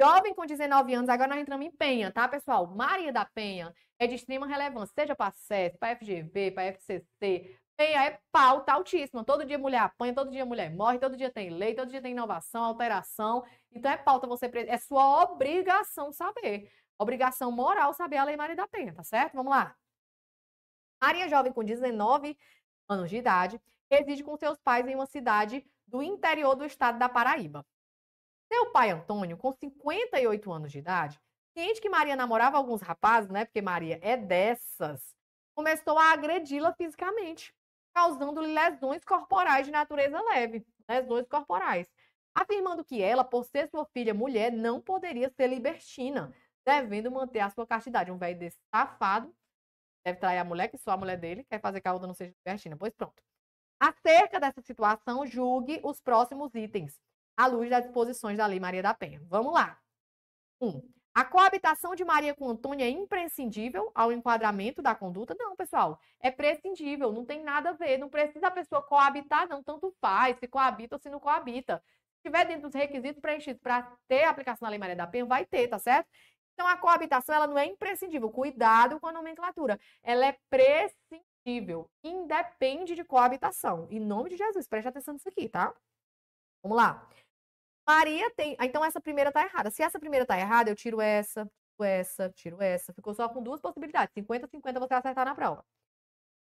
Jovem 0.00 0.32
com 0.32 0.46
19 0.46 0.94
anos, 0.94 1.08
agora 1.08 1.28
nós 1.28 1.40
entramos 1.40 1.66
em 1.66 1.72
Penha, 1.72 2.10
tá, 2.12 2.28
pessoal? 2.28 2.66
Maria 2.68 3.12
da 3.12 3.24
Penha 3.24 3.74
é 3.98 4.06
de 4.06 4.14
extrema 4.14 4.46
relevância, 4.46 4.94
seja 4.94 5.14
para 5.14 5.32
SES, 5.32 5.76
para 5.78 5.96
FGV, 5.96 6.52
para 6.52 6.64
FCC. 6.66 7.58
Penha 7.76 8.04
é 8.04 8.20
pauta 8.30 8.72
altíssima. 8.72 9.24
Todo 9.24 9.44
dia 9.44 9.58
mulher 9.58 9.80
apanha, 9.80 10.14
todo 10.14 10.30
dia 10.30 10.46
mulher 10.46 10.70
morre, 10.72 11.00
todo 11.00 11.16
dia 11.16 11.32
tem 11.32 11.50
lei, 11.50 11.74
todo 11.74 11.90
dia 11.90 12.00
tem 12.00 12.12
inovação, 12.12 12.62
alteração. 12.62 13.44
Então 13.72 13.90
é 13.90 13.96
pauta, 13.96 14.26
você 14.28 14.48
é 14.54 14.78
sua 14.78 15.24
obrigação 15.24 16.12
saber. 16.12 16.70
Obrigação 16.96 17.50
moral 17.50 17.92
saber 17.92 18.18
a 18.18 18.24
Lei 18.24 18.36
Maria 18.36 18.54
da 18.54 18.68
Penha, 18.68 18.94
tá 18.94 19.02
certo? 19.02 19.34
Vamos 19.34 19.50
lá. 19.50 19.74
Maria 21.02 21.28
Jovem, 21.28 21.52
com 21.52 21.64
19 21.64 22.38
anos 22.88 23.10
de 23.10 23.16
idade, 23.16 23.60
reside 23.90 24.22
com 24.22 24.36
seus 24.36 24.58
pais 24.60 24.86
em 24.86 24.94
uma 24.94 25.06
cidade 25.06 25.64
do 25.92 26.02
interior 26.02 26.56
do 26.56 26.64
estado 26.64 26.98
da 26.98 27.08
Paraíba. 27.08 27.64
Seu 28.50 28.72
pai 28.72 28.90
Antônio, 28.90 29.36
com 29.36 29.52
58 29.52 30.50
anos 30.50 30.72
de 30.72 30.78
idade, 30.78 31.20
ciente 31.52 31.80
que 31.82 31.90
Maria 31.90 32.16
namorava 32.16 32.56
alguns 32.56 32.80
rapazes, 32.80 33.30
né? 33.30 33.44
Porque 33.44 33.60
Maria 33.60 34.00
é 34.02 34.16
dessas, 34.16 35.14
começou 35.54 35.98
a 35.98 36.12
agredi-la 36.12 36.72
fisicamente, 36.72 37.54
causando-lhe 37.94 38.52
lesões 38.52 39.04
corporais 39.04 39.66
de 39.66 39.72
natureza 39.72 40.18
leve, 40.22 40.66
lesões 40.88 41.28
corporais, 41.28 41.86
afirmando 42.34 42.82
que 42.82 43.02
ela, 43.02 43.22
por 43.22 43.44
ser 43.44 43.68
sua 43.68 43.84
filha 43.92 44.14
mulher, 44.14 44.50
não 44.50 44.80
poderia 44.80 45.30
ser 45.30 45.46
libertina, 45.48 46.34
devendo 46.66 47.10
manter 47.10 47.40
a 47.40 47.50
sua 47.50 47.66
castidade. 47.66 48.10
Um 48.10 48.16
velho 48.16 48.38
desse 48.38 48.58
safado 48.74 49.34
deve 50.04 50.18
trair 50.18 50.38
a 50.38 50.44
mulher, 50.44 50.68
que 50.68 50.78
só 50.78 50.92
a 50.92 50.96
mulher 50.96 51.18
dele, 51.18 51.44
quer 51.44 51.60
fazer 51.60 51.82
que 51.82 51.88
a 51.88 51.92
outra 51.92 52.06
não 52.06 52.14
seja 52.14 52.32
libertina. 52.46 52.76
Pois 52.78 52.94
pronto. 52.94 53.22
Acerca 53.82 54.38
dessa 54.38 54.62
situação, 54.62 55.26
julgue 55.26 55.80
os 55.82 56.00
próximos 56.00 56.54
itens, 56.54 57.00
à 57.36 57.48
luz 57.48 57.68
das 57.68 57.82
disposições 57.82 58.38
da 58.38 58.46
Lei 58.46 58.60
Maria 58.60 58.80
da 58.80 58.94
Penha. 58.94 59.20
Vamos 59.24 59.52
lá. 59.52 59.76
1. 60.60 60.68
Um, 60.68 60.88
a 61.12 61.24
coabitação 61.24 61.96
de 61.96 62.04
Maria 62.04 62.32
com 62.32 62.48
Antônio 62.48 62.84
é 62.84 62.88
imprescindível 62.88 63.90
ao 63.92 64.12
enquadramento 64.12 64.80
da 64.80 64.94
conduta? 64.94 65.34
Não, 65.36 65.56
pessoal. 65.56 65.98
É 66.20 66.30
prescindível, 66.30 67.10
não 67.10 67.24
tem 67.24 67.42
nada 67.42 67.70
a 67.70 67.72
ver. 67.72 67.98
Não 67.98 68.08
precisa 68.08 68.46
a 68.46 68.50
pessoa 68.52 68.84
coabitar, 68.84 69.48
não. 69.48 69.64
Tanto 69.64 69.92
faz, 70.00 70.38
se 70.38 70.46
coabita 70.46 70.94
ou 70.94 71.00
se 71.00 71.10
não 71.10 71.18
coabita. 71.18 71.82
Se 72.12 72.28
estiver 72.28 72.46
dentro 72.46 72.68
dos 72.68 72.74
requisitos 72.74 73.20
preenchidos 73.20 73.60
para 73.60 73.82
ter 74.06 74.22
aplicação 74.22 74.64
da 74.64 74.70
Lei 74.70 74.78
Maria 74.78 74.94
da 74.94 75.08
Penha, 75.08 75.26
vai 75.26 75.44
ter, 75.44 75.66
tá 75.66 75.80
certo? 75.80 76.08
Então, 76.54 76.68
a 76.68 76.76
coabitação 76.76 77.34
ela 77.34 77.48
não 77.48 77.58
é 77.58 77.66
imprescindível. 77.66 78.30
Cuidado 78.30 79.00
com 79.00 79.08
a 79.08 79.12
nomenclatura. 79.12 79.80
Ela 80.04 80.26
é 80.26 80.38
prescindível. 80.48 81.31
Independe 82.02 82.94
de 82.94 83.04
coabitação. 83.04 83.88
Em 83.90 84.00
nome 84.00 84.30
de 84.30 84.36
Jesus, 84.36 84.66
preste 84.66 84.88
atenção 84.88 85.14
nisso 85.14 85.28
aqui, 85.28 85.48
tá? 85.48 85.74
Vamos 86.62 86.76
lá. 86.76 87.08
Maria 87.86 88.30
tem. 88.32 88.56
Então, 88.60 88.84
essa 88.84 89.00
primeira 89.00 89.32
tá 89.32 89.42
errada. 89.42 89.70
Se 89.70 89.82
essa 89.82 89.98
primeira 89.98 90.24
tá 90.24 90.38
errada, 90.38 90.70
eu 90.70 90.76
tiro 90.76 91.00
essa, 91.00 91.44
tiro 91.44 91.84
essa, 91.84 92.30
tiro 92.30 92.62
essa. 92.62 92.92
Ficou 92.92 93.14
só 93.14 93.28
com 93.28 93.42
duas 93.42 93.60
possibilidades. 93.60 94.14
50-50 94.14 94.78
você 94.78 94.94
acertar 94.94 95.24
na 95.24 95.34
prova. 95.34 95.64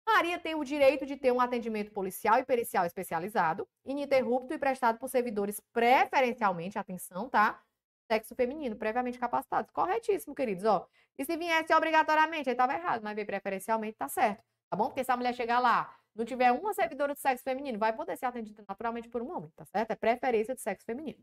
Maria 0.06 0.38
tem 0.38 0.54
o 0.54 0.64
direito 0.64 1.06
de 1.06 1.16
ter 1.16 1.32
um 1.32 1.40
atendimento 1.40 1.92
policial 1.92 2.38
e 2.38 2.44
pericial 2.44 2.84
especializado, 2.84 3.66
ininterrupto 3.84 4.52
e 4.52 4.58
prestado 4.58 4.98
por 4.98 5.08
servidores 5.08 5.60
preferencialmente, 5.72 6.78
atenção, 6.78 7.28
tá? 7.28 7.62
sexo 8.10 8.34
feminino, 8.34 8.74
previamente 8.76 9.18
capacitados. 9.18 9.70
Corretíssimo, 9.70 10.34
queridos, 10.34 10.64
ó. 10.64 10.86
E 11.16 11.24
se 11.24 11.36
viesse 11.36 11.72
obrigatoriamente, 11.72 12.48
aí 12.48 12.56
tava 12.56 12.74
errado, 12.74 13.02
mas 13.02 13.14
veio 13.14 13.26
preferencialmente, 13.26 13.96
tá 13.96 14.08
certo. 14.08 14.42
Tá 14.70 14.76
bom? 14.76 14.86
Porque 14.86 15.02
se 15.02 15.10
a 15.10 15.16
mulher 15.16 15.34
chegar 15.34 15.58
lá, 15.58 15.92
não 16.14 16.24
tiver 16.24 16.52
uma 16.52 16.72
servidora 16.72 17.12
de 17.12 17.20
sexo 17.20 17.42
feminino, 17.42 17.78
vai 17.78 17.92
poder 17.92 18.16
ser 18.16 18.26
atendida 18.26 18.64
naturalmente 18.66 19.08
por 19.08 19.20
um 19.20 19.36
homem, 19.36 19.50
tá 19.56 19.64
certo? 19.64 19.90
É 19.90 19.96
preferência 19.96 20.54
de 20.54 20.62
sexo 20.62 20.86
feminino. 20.86 21.18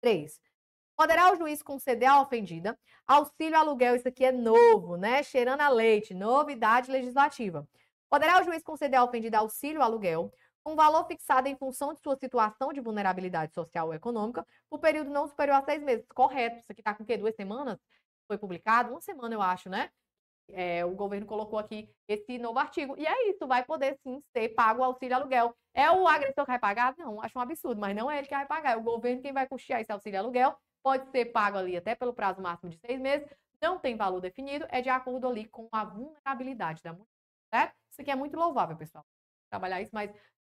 3. 0.00 0.40
Poderá 0.96 1.30
o 1.30 1.36
juiz 1.36 1.62
conceder 1.62 2.08
à 2.08 2.20
ofendida 2.20 2.78
auxílio 3.06 3.58
aluguel, 3.58 3.94
isso 3.94 4.08
aqui 4.08 4.24
é 4.24 4.32
novo, 4.32 4.96
né? 4.96 5.22
Cheirando 5.22 5.60
a 5.60 5.68
leite, 5.68 6.14
novidade 6.14 6.90
legislativa. 6.90 7.68
Poderá 8.08 8.40
o 8.40 8.44
juiz 8.44 8.62
conceder 8.62 8.98
à 8.98 9.04
ofendida 9.04 9.38
auxílio 9.38 9.82
aluguel 9.82 10.32
com 10.64 10.74
valor 10.74 11.06
fixado 11.06 11.46
em 11.48 11.56
função 11.56 11.92
de 11.92 12.00
sua 12.00 12.16
situação 12.16 12.72
de 12.72 12.80
vulnerabilidade 12.80 13.52
social 13.54 13.88
ou 13.88 13.94
econômica, 13.94 14.44
por 14.68 14.80
período 14.80 15.10
não 15.10 15.28
superior 15.28 15.58
a 15.58 15.62
seis 15.62 15.82
meses. 15.82 16.04
Correto. 16.08 16.56
Isso 16.56 16.72
aqui 16.72 16.80
está 16.80 16.94
com 16.94 17.04
o 17.04 17.06
quê? 17.06 17.16
Duas 17.16 17.36
semanas? 17.36 17.78
Foi 18.26 18.38
publicado? 18.38 18.90
Uma 18.90 19.00
semana, 19.00 19.34
eu 19.34 19.42
acho, 19.42 19.68
né? 19.68 19.90
É, 20.52 20.84
o 20.84 20.94
governo 20.94 21.26
colocou 21.26 21.58
aqui 21.58 21.88
esse 22.08 22.38
novo 22.38 22.58
artigo. 22.58 22.96
E 22.96 23.06
é 23.06 23.30
isso, 23.30 23.46
vai 23.46 23.64
poder 23.64 23.98
sim 24.02 24.22
ser 24.32 24.50
pago 24.50 24.80
o 24.80 24.84
auxílio 24.84 25.16
aluguel. 25.16 25.54
É 25.74 25.90
o 25.90 26.06
agressor 26.06 26.44
que 26.44 26.52
vai 26.52 26.58
pagar? 26.58 26.94
Não, 26.96 27.20
acho 27.20 27.38
um 27.38 27.42
absurdo, 27.42 27.80
mas 27.80 27.94
não 27.94 28.10
é 28.10 28.18
ele 28.18 28.28
que 28.28 28.34
vai 28.34 28.46
pagar, 28.46 28.72
é 28.72 28.76
o 28.76 28.82
governo 28.82 29.20
quem 29.20 29.32
vai 29.32 29.46
custear 29.46 29.80
esse 29.80 29.92
auxílio 29.92 30.18
aluguel. 30.18 30.56
Pode 30.82 31.10
ser 31.10 31.26
pago 31.26 31.58
ali 31.58 31.76
até 31.76 31.94
pelo 31.94 32.14
prazo 32.14 32.40
máximo 32.40 32.70
de 32.70 32.78
seis 32.78 33.00
meses, 33.00 33.28
não 33.60 33.78
tem 33.78 33.96
valor 33.96 34.20
definido, 34.20 34.66
é 34.70 34.80
de 34.80 34.88
acordo 34.88 35.26
ali 35.26 35.46
com 35.48 35.68
a 35.72 35.84
vulnerabilidade 35.84 36.82
da 36.82 36.92
mulher, 36.92 37.08
certo? 37.52 37.74
Isso 37.90 38.00
aqui 38.00 38.10
é 38.10 38.16
muito 38.16 38.36
louvável, 38.36 38.76
pessoal. 38.76 39.04
Trabalhar 39.50 39.80
isso, 39.82 39.90
mas 39.92 40.10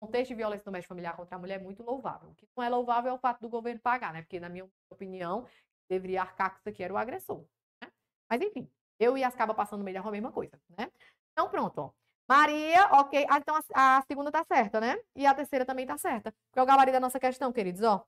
contexto 0.00 0.30
de 0.30 0.34
violência 0.34 0.64
doméstica 0.64 0.88
familiar 0.88 1.16
contra 1.16 1.36
a 1.36 1.38
mulher 1.38 1.60
é 1.60 1.62
muito 1.62 1.82
louvável. 1.82 2.30
O 2.30 2.34
que 2.34 2.48
não 2.56 2.64
é 2.64 2.68
louvável 2.68 3.10
é 3.10 3.14
o 3.14 3.18
fato 3.18 3.40
do 3.40 3.48
governo 3.48 3.80
pagar, 3.80 4.12
né? 4.12 4.22
Porque, 4.22 4.40
na 4.40 4.48
minha 4.48 4.68
opinião, 4.90 5.46
deveria 5.88 6.22
arcar 6.22 6.50
com 6.50 6.58
isso 6.58 6.68
aqui 6.68 6.82
era 6.82 6.92
o 6.92 6.96
agressor. 6.96 7.44
Né? 7.82 7.90
Mas, 8.28 8.40
enfim, 8.40 8.70
eu 8.98 9.16
e 9.18 9.24
as 9.24 9.34
cabas 9.34 9.56
passando 9.56 9.80
no 9.80 9.84
meio 9.84 9.94
da 9.96 10.00
rua, 10.00 10.10
a 10.10 10.12
mesma 10.12 10.32
coisa, 10.32 10.58
né? 10.78 10.90
Então, 11.32 11.48
pronto, 11.50 11.78
ó. 11.78 11.90
Maria, 12.28 12.86
ok. 12.92 13.26
Ah, 13.30 13.38
então 13.38 13.56
a, 13.74 13.98
a, 13.98 14.02
segunda 14.02 14.32
tá 14.32 14.44
certa, 14.44 14.80
né? 14.80 14.96
E 15.14 15.26
a 15.26 15.34
terceira 15.34 15.64
também 15.64 15.86
tá 15.86 15.96
certa. 15.98 16.34
Qual 16.52 16.62
é 16.62 16.64
o 16.64 16.66
gabarito 16.66 16.94
da 16.94 17.00
nossa 17.00 17.20
questão, 17.20 17.52
queridos? 17.52 17.82
Ó, 17.82 18.04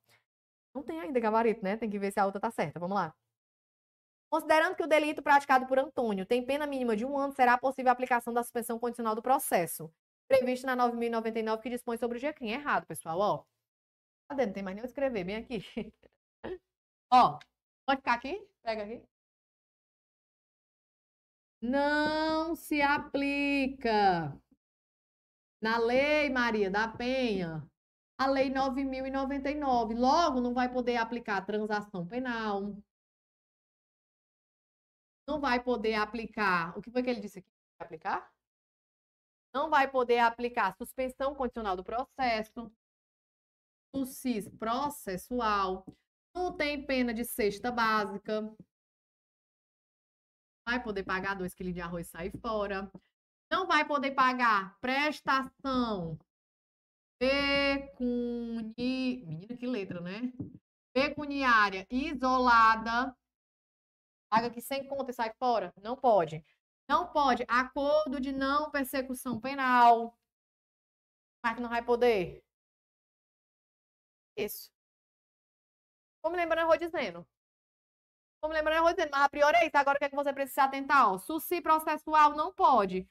não 0.74 0.82
tem 0.82 1.00
ainda 1.00 1.20
gabarito, 1.20 1.62
né? 1.64 1.76
Tem 1.76 1.90
que 1.90 1.98
ver 1.98 2.12
se 2.12 2.20
a 2.20 2.26
outra 2.26 2.40
tá 2.40 2.50
certa. 2.50 2.80
Vamos 2.80 2.96
lá. 2.96 3.14
Considerando 4.30 4.76
que 4.76 4.82
o 4.82 4.86
delito 4.86 5.22
praticado 5.22 5.66
por 5.66 5.78
Antônio 5.78 6.26
tem 6.26 6.44
pena 6.44 6.66
mínima 6.66 6.96
de 6.96 7.04
um 7.06 7.16
ano, 7.18 7.32
será 7.32 7.56
possível 7.58 7.90
a 7.90 7.92
aplicação 7.92 8.32
da 8.32 8.42
suspensão 8.42 8.78
condicional 8.78 9.14
do 9.14 9.22
processo 9.22 9.90
previsto 10.28 10.66
na 10.66 10.76
9.099 10.76 11.62
que 11.62 11.70
dispõe 11.70 11.96
sobre 11.96 12.18
o 12.18 12.20
GCRIM. 12.20 12.50
É 12.50 12.54
errado, 12.54 12.86
pessoal, 12.86 13.18
ó. 13.18 13.44
Cadê? 14.28 14.46
Não 14.46 14.52
tem 14.52 14.62
mais 14.62 14.76
nem 14.76 14.82
eu 14.84 14.86
escrever, 14.86 15.24
bem 15.24 15.36
aqui. 15.36 15.64
ó, 17.10 17.38
pode 17.86 18.00
ficar 18.00 18.14
aqui? 18.14 18.46
Pega 18.62 18.82
aqui. 18.84 19.02
Não 21.60 22.54
se 22.54 22.80
aplica 22.80 24.36
na 25.60 25.78
lei, 25.78 26.30
Maria 26.30 26.70
da 26.70 26.88
Penha, 26.88 27.68
a 28.18 28.26
lei 28.26 28.50
9.099. 28.50 29.94
Logo, 29.94 30.40
não 30.40 30.54
vai 30.54 30.72
poder 30.72 30.96
aplicar 30.96 31.44
transação 31.44 32.06
penal. 32.06 32.76
Não 35.26 35.40
vai 35.40 35.62
poder 35.62 35.94
aplicar. 35.94 36.76
O 36.78 36.82
que 36.82 36.90
foi 36.90 37.02
que 37.02 37.10
ele 37.10 37.20
disse 37.20 37.40
aqui? 37.40 37.50
Aplicar? 37.78 38.32
não 39.52 39.68
vai 39.68 39.90
poder 39.90 40.18
aplicar 40.18 40.76
suspensão 40.76 41.34
condicional 41.34 41.76
do 41.76 41.84
processo, 41.84 42.70
SUSIS 43.94 44.48
processual, 44.50 45.84
não 46.34 46.56
tem 46.56 46.84
pena 46.84 47.12
de 47.12 47.24
cesta 47.24 47.70
básica, 47.70 48.54
vai 50.68 50.82
poder 50.82 51.02
pagar 51.02 51.34
dois 51.34 51.54
quilos 51.54 51.72
de 51.72 51.80
arroz 51.80 52.06
e 52.06 52.10
sair 52.10 52.30
fora, 52.42 52.90
não 53.50 53.66
vai 53.66 53.86
poder 53.86 54.10
pagar 54.10 54.78
prestação 54.80 56.18
pecuni... 57.18 58.74
Menina, 59.26 59.56
que 59.56 59.66
letra, 59.66 59.98
né? 60.00 60.30
Pecuniária 60.92 61.86
isolada. 61.90 63.16
Paga 64.30 64.48
aqui 64.48 64.60
sem 64.60 64.86
conta 64.86 65.10
e 65.10 65.14
sai 65.14 65.32
fora? 65.38 65.72
Não 65.82 65.96
pode. 65.96 66.44
Não 66.86 67.10
pode. 67.10 67.44
Acordo 67.48 68.20
de 68.20 68.30
não 68.30 68.70
persecução 68.70 69.40
penal. 69.40 70.14
Mas 71.42 71.58
não 71.58 71.70
vai 71.70 71.82
poder. 71.82 72.44
Isso. 74.36 74.70
Como 76.22 76.36
lembrando, 76.36 76.60
eu 76.60 76.66
vou 76.66 76.76
dizendo. 76.76 77.26
Como 78.40 78.54
lembrando, 78.54 78.78
eu 78.78 78.82
vou 78.84 78.92
dizendo. 78.92 79.10
Mas 79.12 79.22
a 79.22 79.28
priori 79.28 79.56
é 79.58 79.66
isso. 79.66 79.76
Agora 79.76 79.96
o 79.96 79.98
que, 79.98 80.04
é 80.06 80.08
que 80.08 80.16
você 80.16 80.32
precisa 80.32 80.64
atentar? 80.64 81.12
Ó. 81.12 81.18
Suci 81.18 81.60
processual 81.60 82.34
não 82.36 82.52
pode. 82.52 83.08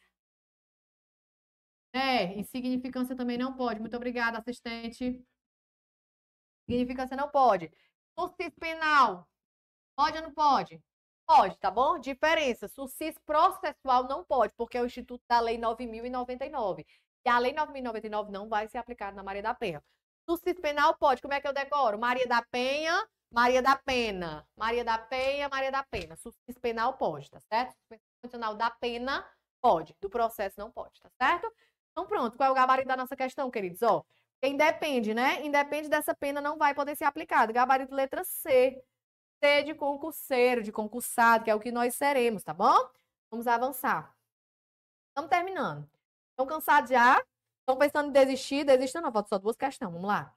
É, 1.93 2.37
insignificância 2.39 3.15
também 3.15 3.37
não 3.37 3.55
pode. 3.55 3.79
Muito 3.79 3.95
obrigada, 3.95 4.37
assistente. 4.37 5.25
Significância 6.69 7.15
não 7.17 7.29
pode. 7.29 7.71
Suci 8.17 8.51
penal. 8.51 9.27
Pode 9.95 10.17
ou 10.17 10.23
não 10.23 10.33
pode? 10.33 10.81
Pode, 11.27 11.57
tá 11.57 11.69
bom? 11.69 11.99
Diferença. 11.99 12.69
SUSIS 12.69 13.17
processual 13.25 14.07
não 14.07 14.23
pode, 14.23 14.53
porque 14.55 14.77
é 14.77 14.81
o 14.81 14.85
Instituto 14.85 15.21
da 15.27 15.41
Lei 15.41 15.57
9.099. 15.57 16.85
E 17.25 17.29
a 17.29 17.37
Lei 17.37 17.53
9.099 17.53 18.29
não 18.29 18.47
vai 18.47 18.67
ser 18.69 18.77
aplicada 18.77 19.15
na 19.15 19.23
Maria 19.23 19.41
da 19.43 19.53
Penha. 19.53 19.83
SUSIS 20.29 20.59
penal 20.61 20.95
pode. 20.97 21.21
Como 21.21 21.33
é 21.33 21.41
que 21.41 21.47
eu 21.47 21.53
decoro? 21.53 21.99
Maria 21.99 22.25
da 22.27 22.41
Penha, 22.43 23.05
Maria 23.31 23.61
da 23.61 23.75
Pena. 23.75 24.47
Maria 24.55 24.83
da 24.83 24.97
Penha, 24.97 25.49
Maria 25.49 25.71
da 25.71 25.83
Pena. 25.83 26.15
SUSIS 26.15 26.57
penal 26.61 26.93
pode, 26.93 27.29
tá 27.29 27.39
certo? 27.39 27.75
Suspensão 27.75 28.07
condicional 28.21 28.55
da 28.55 28.69
pena 28.69 29.25
pode. 29.61 29.95
Do 30.01 30.09
processo 30.09 30.59
não 30.59 30.71
pode, 30.71 30.99
tá 31.01 31.09
certo? 31.21 31.51
Então 31.91 32.05
pronto. 32.05 32.37
Qual 32.37 32.49
é 32.49 32.51
o 32.51 32.55
gabarito 32.55 32.87
da 32.87 32.97
nossa 32.97 33.15
questão, 33.15 33.49
queridos? 33.51 33.81
Ó, 33.81 34.03
independe, 34.43 35.13
né? 35.13 35.45
Independe 35.45 35.89
dessa 35.89 36.15
pena 36.15 36.41
não 36.41 36.57
vai 36.57 36.73
poder 36.73 36.95
ser 36.95 37.05
aplicado. 37.05 37.53
Gabarito 37.53 37.93
letra 37.93 38.23
C. 38.23 38.81
C 39.43 39.63
de 39.63 39.75
concurseiro, 39.75 40.63
de 40.63 40.71
concursado, 40.71 41.43
que 41.43 41.51
é 41.51 41.55
o 41.55 41.59
que 41.59 41.71
nós 41.71 41.95
seremos, 41.95 42.43
tá 42.43 42.53
bom? 42.53 42.89
Vamos 43.29 43.45
avançar. 43.47 44.15
Estamos 45.09 45.29
terminando. 45.29 45.89
Estão 46.31 46.45
cansados 46.47 46.89
já? 46.89 47.23
Estão 47.59 47.77
pensando 47.77 48.09
em 48.09 48.11
desistir? 48.11 48.63
Desistam 48.63 49.01
não, 49.01 49.11
falta 49.11 49.29
só 49.29 49.37
duas 49.37 49.57
questões. 49.57 49.91
Vamos 49.91 50.07
lá. 50.07 50.33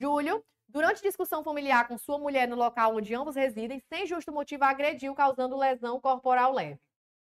Júlio, 0.00 0.44
durante 0.72 1.02
discussão 1.02 1.44
familiar 1.44 1.86
com 1.86 1.98
sua 1.98 2.18
mulher 2.18 2.48
no 2.48 2.56
local 2.56 2.96
onde 2.96 3.14
ambos 3.14 3.36
residem, 3.36 3.78
sem 3.92 4.06
justo 4.06 4.32
motivo 4.32 4.64
agrediu, 4.64 5.14
causando 5.14 5.56
lesão 5.56 6.00
corporal 6.00 6.52
leve. 6.52 6.80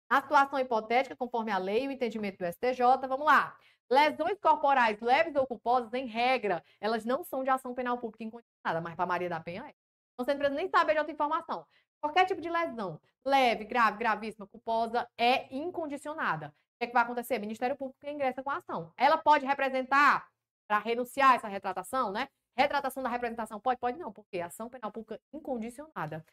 A 0.09 0.20
situação 0.20 0.59
hipotética, 0.59 1.16
conforme 1.16 1.50
a 1.50 1.56
lei 1.56 1.84
e 1.84 1.88
o 1.88 1.90
entendimento 1.90 2.36
do 2.36 2.46
STJ, 2.46 3.09
vamos 3.09 3.24
lá. 3.24 3.56
Lesões 3.90 4.38
corporais 4.38 5.00
leves 5.00 5.34
ou 5.34 5.46
culposas, 5.46 5.92
em 5.94 6.06
regra, 6.06 6.62
elas 6.78 7.06
não 7.06 7.24
são 7.24 7.42
de 7.42 7.48
ação 7.48 7.74
penal 7.74 7.96
pública 7.98 8.22
incondicionada, 8.22 8.80
mas 8.82 8.94
para 8.94 9.06
Maria 9.06 9.30
da 9.30 9.40
Penha 9.40 9.64
é. 9.66 9.74
Então, 10.12 10.26
não 10.26 10.38
precisa 10.38 10.50
nem 10.50 10.68
saber 10.68 10.92
de 10.92 10.98
outra 10.98 11.12
informação. 11.12 11.66
Qualquer 12.00 12.26
tipo 12.26 12.40
de 12.40 12.50
lesão, 12.50 13.00
leve, 13.24 13.64
grave, 13.64 13.96
gravíssima, 13.96 14.46
culposa, 14.46 15.09
é 15.16 15.54
incondicionada. 15.54 16.48
O 16.48 16.78
que, 16.78 16.84
é 16.84 16.86
que 16.88 16.92
vai 16.92 17.02
acontecer? 17.02 17.38
O 17.38 17.40
Ministério 17.40 17.76
Público 17.76 18.06
ingressa 18.06 18.42
com 18.42 18.50
a 18.50 18.59
ação. 18.59 18.92
Ela 18.96 19.16
pode 19.16 19.46
representar 19.46 20.26
para 20.66 20.78
renunciar 20.78 21.34
essa 21.34 21.48
retratação, 21.48 22.12
né? 22.12 22.28
Retratação 22.56 23.02
da 23.02 23.08
representação 23.08 23.60
pode? 23.60 23.80
Pode 23.80 23.98
não, 23.98 24.12
porque 24.12 24.40
ação 24.40 24.68
penal 24.68 24.92
pública 24.92 25.20
incondicionada. 25.32 26.24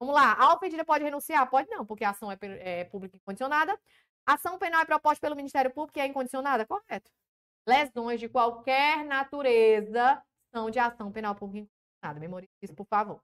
Vamos 0.00 0.14
lá. 0.14 0.34
A 0.34 0.54
ofendida 0.54 0.84
pode 0.84 1.04
renunciar? 1.04 1.48
Pode 1.48 1.68
não, 1.70 1.84
porque 1.84 2.04
a 2.04 2.10
ação 2.10 2.30
é, 2.30 2.38
é 2.40 2.84
pública 2.84 3.16
incondicionada. 3.16 3.78
Ação 4.26 4.58
penal 4.58 4.82
é 4.82 4.84
proposta 4.84 5.20
pelo 5.20 5.36
Ministério 5.36 5.70
Público 5.70 5.98
e 5.98 6.02
é 6.02 6.06
incondicionada? 6.06 6.66
Correto. 6.66 7.10
Lesões 7.66 8.20
de 8.20 8.28
qualquer 8.28 9.04
natureza 9.04 10.22
são 10.52 10.70
de 10.70 10.78
ação 10.78 11.10
penal 11.12 11.34
pública 11.34 11.66
incondicionada. 11.66 12.20
Memorize 12.20 12.52
isso, 12.62 12.74
por 12.74 12.86
favor. 12.86 13.20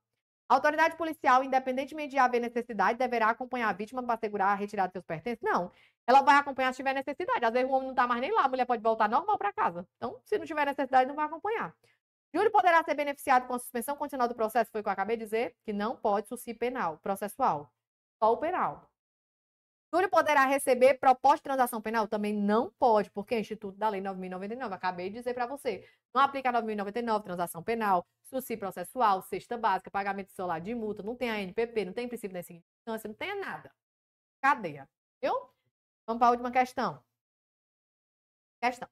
A 0.48 0.55
autoridade 0.55 0.97
policial, 0.97 1.43
independentemente 1.43 2.10
de 2.10 2.18
haver 2.18 2.40
necessidade, 2.40 2.98
deverá 2.98 3.31
acompanhar 3.31 3.70
a 3.70 3.72
vítima 3.72 4.02
para 4.02 4.14
assegurar 4.14 4.48
a 4.48 4.55
retirada 4.55 4.89
de 4.89 4.93
seus 4.93 5.05
pertences? 5.05 5.43
Não. 5.43 5.72
Ela 6.06 6.20
vai 6.20 6.36
acompanhar 6.36 6.72
se 6.72 6.76
tiver 6.76 6.93
necessidade. 6.93 7.44
Às 7.44 7.52
vezes 7.52 7.68
o 7.68 7.72
homem 7.72 7.85
não 7.85 7.93
está 7.93 8.06
mais 8.06 8.20
nem 8.20 8.31
lá, 8.31 8.44
a 8.44 8.48
mulher 8.48 8.66
pode 8.66 8.82
voltar 8.82 9.09
normal 9.09 9.39
para 9.39 9.52
casa. 9.52 9.89
Então, 9.97 10.20
se 10.24 10.36
não 10.39 10.44
tiver 10.44 10.66
necessidade, 10.66 11.09
não 11.09 11.14
vai 11.14 11.24
acompanhar. 11.26 11.74
Júlio 12.35 12.51
poderá 12.51 12.82
ser 12.82 12.94
beneficiado 12.94 13.47
com 13.47 13.55
a 13.55 13.59
suspensão 13.61 13.97
condicional 13.97 14.27
do 14.27 14.35
processo, 14.35 14.70
foi 14.73 14.81
o 14.81 14.85
que 14.85 14.89
eu 14.89 14.93
acabei 14.93 15.16
de 15.16 15.24
dizer, 15.24 15.56
que 15.65 15.73
não 15.73 15.94
pode 15.97 16.28
suscitar 16.28 16.59
penal, 16.59 16.98
processual. 16.98 17.73
Só 18.20 18.32
o 18.32 18.36
penal. 18.39 18.90
Júlio 19.93 20.11
poderá 20.11 20.44
receber 20.44 20.94
proposta 20.94 21.36
de 21.36 21.43
transação 21.44 21.81
penal? 21.81 22.09
Também 22.09 22.32
não 22.35 22.73
pode, 22.77 23.09
porque 23.12 23.36
é 23.36 23.40
Instituto 23.40 23.78
da 23.78 23.89
Lei 23.89 24.01
9.099. 24.01 24.73
Acabei 24.73 25.09
de 25.11 25.19
dizer 25.19 25.32
para 25.32 25.47
você. 25.47 25.89
Não 26.12 26.20
aplica 26.20 26.52
9.099, 26.52 27.23
transação 27.23 27.62
penal, 27.62 28.05
SUSI 28.24 28.56
processual, 28.56 29.23
cesta 29.23 29.56
básica, 29.56 29.90
pagamento 29.90 30.32
celular 30.32 30.61
de 30.61 30.74
multa, 30.74 31.05
não 31.05 31.15
tem 31.15 31.31
ANPP, 31.31 31.85
não 31.85 31.93
tem 31.93 32.09
princípio 32.09 32.32
da 32.32 32.40
insignificância, 32.40 33.09
não 33.09 33.15
tem 33.15 33.40
nada. 33.40 33.70
Cadeia. 34.43 34.89
Viu? 35.23 35.32
Vamos 36.06 36.19
para 36.19 36.27
a 36.28 36.31
última 36.31 36.51
questão. 36.51 37.01
Questão. 38.61 38.89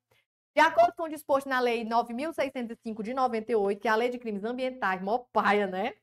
De 0.54 0.60
acordo 0.60 0.92
com 0.94 1.04
o 1.04 1.08
disposto 1.08 1.48
na 1.48 1.60
Lei 1.60 1.84
9.605 1.84 3.02
de 3.02 3.14
98, 3.14 3.80
que 3.80 3.88
é 3.88 3.90
a 3.90 3.96
Lei 3.96 4.10
de 4.10 4.18
Crimes 4.18 4.44
Ambientais, 4.44 5.00
mó 5.00 5.18
paia, 5.32 5.66
né? 5.66 5.94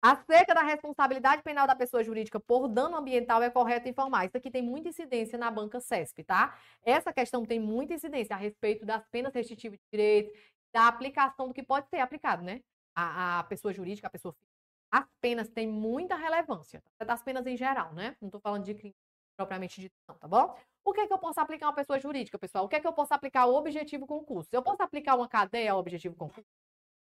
Acerca 0.00 0.54
da 0.54 0.62
responsabilidade 0.62 1.42
penal 1.42 1.66
da 1.66 1.74
pessoa 1.74 2.04
jurídica 2.04 2.38
por 2.38 2.68
dano 2.68 2.96
ambiental, 2.96 3.42
é 3.42 3.50
correto 3.50 3.88
informar. 3.88 4.26
Isso 4.26 4.36
aqui 4.36 4.50
tem 4.50 4.62
muita 4.62 4.88
incidência 4.88 5.36
na 5.36 5.50
banca 5.50 5.80
CESP, 5.80 6.22
tá? 6.22 6.56
Essa 6.84 7.12
questão 7.12 7.44
tem 7.44 7.58
muita 7.58 7.94
incidência 7.94 8.36
a 8.36 8.38
respeito 8.38 8.86
das 8.86 9.04
penas 9.08 9.34
restritivas 9.34 9.76
de 9.78 9.84
direitos, 9.90 10.32
da 10.72 10.86
aplicação 10.86 11.48
do 11.48 11.54
que 11.54 11.62
pode 11.62 11.88
ser 11.88 11.98
aplicado, 11.98 12.44
né? 12.44 12.60
A, 12.94 13.40
a 13.40 13.44
pessoa 13.44 13.72
jurídica, 13.72 14.06
a 14.06 14.10
pessoa 14.10 14.32
física. 14.32 14.54
As 14.92 15.06
penas 15.20 15.48
têm 15.48 15.66
muita 15.66 16.14
relevância, 16.14 16.80
tá? 16.98 17.04
das 17.04 17.22
penas 17.24 17.44
em 17.44 17.56
geral, 17.56 17.92
né? 17.92 18.16
Não 18.20 18.28
estou 18.28 18.40
falando 18.40 18.64
de 18.64 18.74
crime 18.74 18.94
propriamente 19.36 19.80
dito, 19.80 19.94
não, 20.08 20.16
tá 20.16 20.28
bom? 20.28 20.56
O 20.86 20.92
que 20.92 21.00
é 21.00 21.06
que 21.08 21.12
eu 21.12 21.18
posso 21.18 21.40
aplicar 21.40 21.66
uma 21.66 21.74
pessoa 21.74 21.98
jurídica, 21.98 22.38
pessoal? 22.38 22.64
O 22.64 22.68
que 22.68 22.76
é 22.76 22.80
que 22.80 22.86
eu 22.86 22.92
posso 22.92 23.12
aplicar 23.12 23.44
o 23.46 23.56
objetivo 23.56 24.06
concurso? 24.06 24.48
Eu 24.52 24.62
posso 24.62 24.80
aplicar 24.84 25.16
uma 25.16 25.28
cadeia 25.28 25.72
ao 25.72 25.80
objetivo 25.80 26.14
concurso? 26.14 26.48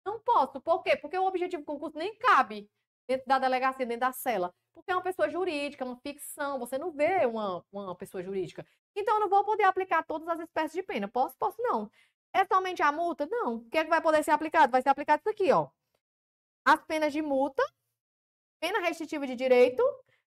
Não 0.07 0.21
posso. 0.21 0.61
Por 0.61 0.81
quê? 0.85 0.97
Porque 0.97 1.19
o 1.19 1.27
objetivo 1.27 1.65
concurso 1.65 1.99
nem 1.99 2.15
cabe 2.15 2.71
dentro 3.09 3.27
da 3.27 3.37
delegacia, 3.37 3.85
dentro 3.85 4.03
da 4.03 4.13
cela. 4.13 4.55
Porque 4.73 4.93
é 4.93 4.95
uma 4.95 5.03
pessoa 5.03 5.29
jurídica, 5.29 5.85
uma 5.85 5.97
ficção. 5.97 6.61
Você 6.61 6.79
não 6.79 6.93
vê 6.93 7.27
uma, 7.27 7.65
uma 7.73 7.97
pessoa 7.97 8.23
jurídica. 8.23 8.65
Então, 8.95 9.17
eu 9.17 9.21
não 9.23 9.29
vou 9.29 9.43
poder 9.43 9.65
aplicar 9.65 10.05
todas 10.05 10.29
as 10.29 10.39
espécies 10.39 10.73
de 10.73 10.83
pena. 10.85 11.09
Posso? 11.09 11.37
Posso 11.37 11.61
não. 11.61 11.91
É 12.33 12.45
somente 12.45 12.81
a 12.81 12.93
multa? 12.93 13.27
Não. 13.27 13.57
O 13.57 13.71
que 13.71 13.79
é 13.79 13.83
que 13.83 13.91
vai 13.91 14.01
poder 14.01 14.23
ser 14.23 14.31
aplicado? 14.31 14.71
Vai 14.71 14.83
ser 14.83 14.91
aplicado 14.91 15.19
isso 15.19 15.31
aqui, 15.31 15.51
ó. 15.51 15.69
As 16.65 16.81
penas 16.85 17.13
de 17.13 17.21
multa, 17.21 17.63
pena 18.61 18.79
restritiva 18.79 19.27
de 19.27 19.35
direito, 19.35 19.83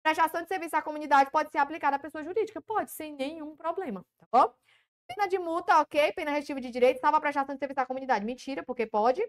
Prestação 0.06 0.44
de 0.44 0.48
serviço 0.48 0.76
à 0.76 0.84
comunidade 0.84 1.32
pode 1.32 1.50
ser 1.50 1.58
aplicada 1.58 1.96
à 1.96 2.00
pessoa 2.00 2.24
jurídica? 2.24 2.62
Pode, 2.62 2.92
sem 2.92 3.16
nenhum 3.16 3.56
problema, 3.56 4.06
tá 4.20 4.28
bom? 4.32 4.54
Pena 5.08 5.28
de 5.28 5.40
multa, 5.40 5.80
ok. 5.80 6.14
Pena 6.14 6.30
restritiva 6.30 6.62
de 6.62 6.70
direito, 6.70 7.00
salva 7.00 7.18
a 7.18 7.22
prestação 7.22 7.56
de 7.56 7.60
serviço 7.60 7.80
à 7.80 7.88
comunidade. 7.88 8.24
Mentira, 8.24 8.62
porque 8.64 8.86
pode. 8.86 9.28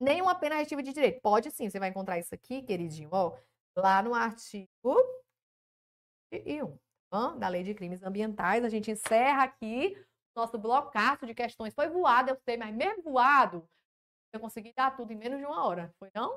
Nenhuma 0.00 0.34
pena 0.34 0.56
restritiva 0.56 0.82
de 0.82 0.92
direito. 0.92 1.20
Pode 1.20 1.48
sim, 1.52 1.70
você 1.70 1.78
vai 1.78 1.90
encontrar 1.90 2.18
isso 2.18 2.34
aqui, 2.34 2.60
queridinho, 2.62 3.08
ó, 3.12 3.38
lá 3.76 4.02
no 4.02 4.16
artigo 4.16 4.96
e 6.32 6.60
1 6.60 6.76
tá 7.08 7.28
da 7.36 7.46
Lei 7.46 7.62
de 7.62 7.72
Crimes 7.72 8.02
Ambientais. 8.02 8.64
A 8.64 8.68
gente 8.68 8.90
encerra 8.90 9.44
aqui 9.44 9.96
nosso 10.34 10.58
blocaço 10.58 11.24
de 11.24 11.34
questões. 11.34 11.72
Foi 11.72 11.88
voado, 11.88 12.30
eu 12.30 12.36
sei, 12.44 12.56
mas 12.56 12.74
mesmo 12.74 13.00
voado, 13.04 13.64
eu 14.32 14.40
consegui 14.40 14.72
dar 14.72 14.96
tudo 14.96 15.12
em 15.12 15.16
menos 15.16 15.38
de 15.38 15.46
uma 15.46 15.64
hora. 15.64 15.94
Foi 16.00 16.10
não? 16.12 16.36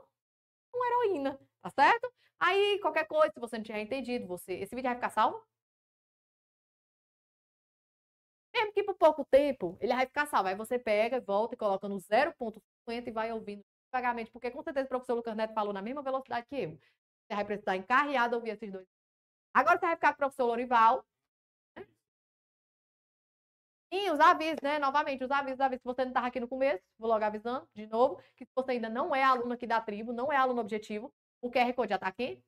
Uma 0.72 0.86
heroína, 0.86 1.40
tá 1.60 1.72
certo? 1.72 2.14
Aí, 2.40 2.80
qualquer 2.82 3.08
coisa, 3.08 3.32
se 3.34 3.40
você 3.40 3.58
não 3.58 3.64
tiver 3.64 3.82
entendido, 3.82 4.28
você... 4.28 4.54
esse 4.54 4.76
vídeo 4.76 4.90
vai 4.90 4.96
ficar 4.96 5.10
salvo? 5.10 5.44
Mesmo 8.54 8.74
que 8.74 8.84
por 8.84 8.96
pouco 8.96 9.26
tempo, 9.26 9.78
ele 9.80 9.94
vai 9.94 10.06
ficar 10.06 10.26
salvo. 10.26 10.50
Aí 10.50 10.56
você 10.56 10.80
pega, 10.80 11.20
volta 11.22 11.54
e 11.56 11.58
coloca 11.58 11.88
no 11.88 11.98
0.50 11.98 13.08
e 13.08 13.12
vai 13.12 13.32
ouvindo 13.32 13.64
devagamente, 13.92 14.32
porque 14.32 14.52
com 14.52 14.64
certeza 14.64 14.86
o 14.86 14.90
professor 14.90 15.16
Lucas 15.16 15.36
Neto 15.36 15.54
falou 15.54 15.74
na 15.74 15.82
mesma 15.82 16.02
velocidade 16.02 16.46
que 16.48 16.56
eu. 16.56 16.72
Você 16.72 17.36
vai 17.36 17.46
precisar 17.46 17.76
encarreado 17.76 18.36
ouvir 18.36 18.52
esses 18.52 18.72
dois. 18.72 18.88
Agora 19.54 19.80
você 19.80 19.86
vai 19.86 19.96
ficar 19.96 20.10
com 20.10 20.16
o 20.16 20.18
professor 20.18 20.46
Lorival. 20.46 21.06
Né? 21.78 21.86
E 23.92 24.12
os 24.12 24.20
avisos, 24.20 24.62
né? 24.62 24.80
Novamente, 24.80 25.24
os 25.24 25.32
avisos, 25.32 25.56
os 25.56 25.62
avisos. 25.62 25.82
Se 25.82 25.86
você 25.86 26.02
não 26.04 26.12
estava 26.12 26.28
aqui 26.28 26.40
no 26.40 26.48
começo, 26.48 26.84
vou 26.98 27.10
logo 27.10 27.24
avisando 27.24 27.68
de 27.74 27.88
novo, 27.88 28.22
que 28.36 28.46
se 28.46 28.52
você 28.56 28.72
ainda 28.74 28.90
não 28.90 29.16
é 29.16 29.24
aluno 29.24 29.54
aqui 29.54 29.68
da 29.68 29.82
tribo, 29.82 30.14
não 30.14 30.32
é 30.32 30.38
aluno 30.38 30.62
objetivo, 30.62 31.14
o 31.42 31.52
QR 31.52 31.74
Code 31.74 31.90
já 31.90 31.96
está 31.96 32.08
aqui. 32.08 32.42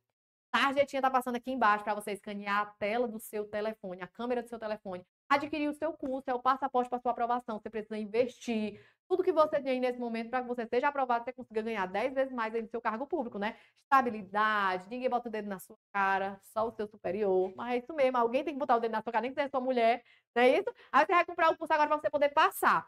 Tarjetinha 0.52 1.00
está 1.00 1.12
passando 1.12 1.36
aqui 1.36 1.52
embaixo 1.52 1.84
para 1.84 1.94
você 1.94 2.12
escanear 2.12 2.62
a 2.62 2.66
tela 2.66 3.08
do 3.08 3.20
seu 3.20 3.46
telefone, 3.46 4.02
a 4.02 4.08
câmera 4.08 4.42
do 4.42 4.50
seu 4.50 4.58
telefone. 4.58 5.06
Adquirir 5.30 5.70
o 5.70 5.74
seu 5.74 5.94
curso, 5.94 6.30
é 6.30 6.34
o 6.34 6.42
passaporte 6.42 6.90
para 6.90 7.00
sua 7.00 7.12
aprovação. 7.12 7.60
Você 7.60 7.70
precisa 7.70 7.98
investir 7.98 8.82
tudo 9.08 9.24
que 9.24 9.32
você 9.32 9.62
tem 9.62 9.80
nesse 9.80 10.00
momento 10.00 10.30
para 10.30 10.42
que 10.42 10.48
você 10.48 10.68
seja 10.68 10.88
aprovado, 10.88 11.24
você 11.26 11.34
consiga 11.34 11.62
ganhar 11.62 11.86
10 11.88 12.14
vezes 12.14 12.34
mais 12.34 12.54
aí 12.54 12.62
no 12.62 12.70
seu 12.70 12.80
cargo 12.80 13.08
público, 13.08 13.40
né? 13.40 13.56
Estabilidade, 13.76 14.88
ninguém 14.90 15.10
bota 15.10 15.30
o 15.30 15.32
dedo 15.32 15.48
na 15.48 15.60
sua 15.60 15.76
cara, 15.92 16.40
só 16.44 16.68
o 16.68 16.72
seu 16.72 16.88
superior. 16.88 17.52
Mas 17.56 17.74
é 17.74 17.78
isso 17.78 17.94
mesmo, 17.94 18.18
alguém 18.18 18.44
tem 18.44 18.54
que 18.54 18.60
botar 18.60 18.76
o 18.76 18.80
dedo 18.80 18.92
na 18.92 19.02
sua 19.02 19.12
cara, 19.12 19.24
nem 19.24 19.32
que 19.32 19.36
seja 19.36 19.50
sua 19.50 19.62
mulher, 19.62 20.04
não 20.36 20.44
é 20.44 20.50
isso? 20.60 20.72
Aí 20.92 21.06
você 21.06 21.14
vai 21.14 21.26
comprar 21.26 21.50
o 21.52 21.58
curso 21.58 21.74
agora 21.74 21.90
para 21.90 21.98
você 22.00 22.10
poder 22.10 22.30
passar. 22.30 22.88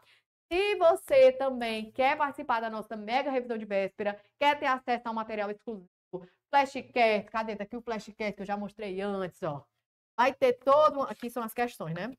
Se 0.50 0.76
você 0.76 1.32
também 1.32 1.90
quer 1.92 2.16
participar 2.16 2.60
da 2.60 2.70
nossa 2.70 2.96
mega 2.96 3.30
revisão 3.30 3.58
de 3.58 3.64
véspera, 3.64 4.20
quer 4.38 4.58
ter 4.58 4.66
acesso 4.66 5.08
ao 5.08 5.14
material 5.14 5.50
exclusivo, 5.50 5.88
flashcast, 6.50 7.30
cadê? 7.30 7.56
Tá 7.56 7.64
aqui 7.64 7.76
o 7.76 7.82
flashcast 7.82 8.34
que 8.34 8.42
eu 8.42 8.46
já 8.46 8.56
mostrei 8.56 9.00
antes, 9.00 9.42
ó. 9.42 9.64
Vai 10.16 10.34
ter 10.34 10.54
todo. 10.54 11.02
Aqui 11.02 11.30
são 11.30 11.42
as 11.42 11.54
questões, 11.54 11.94
né? 11.94 12.14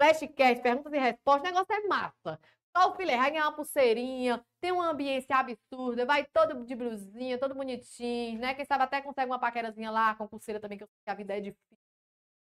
Flashcast, 0.00 0.62
perguntas 0.62 0.92
e 0.92 0.98
respostas, 0.98 1.50
o 1.50 1.52
negócio 1.52 1.72
é 1.72 1.86
massa. 1.86 2.40
Só 2.76 2.90
o 2.90 2.96
filé 2.96 3.16
vai 3.16 3.30
ganhar 3.30 3.44
uma 3.44 3.54
pulseirinha, 3.54 4.44
tem 4.60 4.72
uma 4.72 4.90
ambiência 4.90 5.36
absurda, 5.36 6.04
vai 6.04 6.24
todo 6.26 6.64
de 6.64 6.74
blusinha, 6.74 7.38
todo 7.38 7.54
bonitinho, 7.54 8.40
né? 8.40 8.54
Quem 8.54 8.64
sabe 8.64 8.82
até 8.82 9.00
consegue 9.00 9.30
uma 9.30 9.38
paquerazinha 9.38 9.90
lá 9.92 10.14
com 10.16 10.26
pulseira 10.26 10.58
também, 10.58 10.78
que 10.78 10.86
a 11.06 11.14
vida 11.14 11.36
é 11.36 11.40
difícil. 11.40 11.78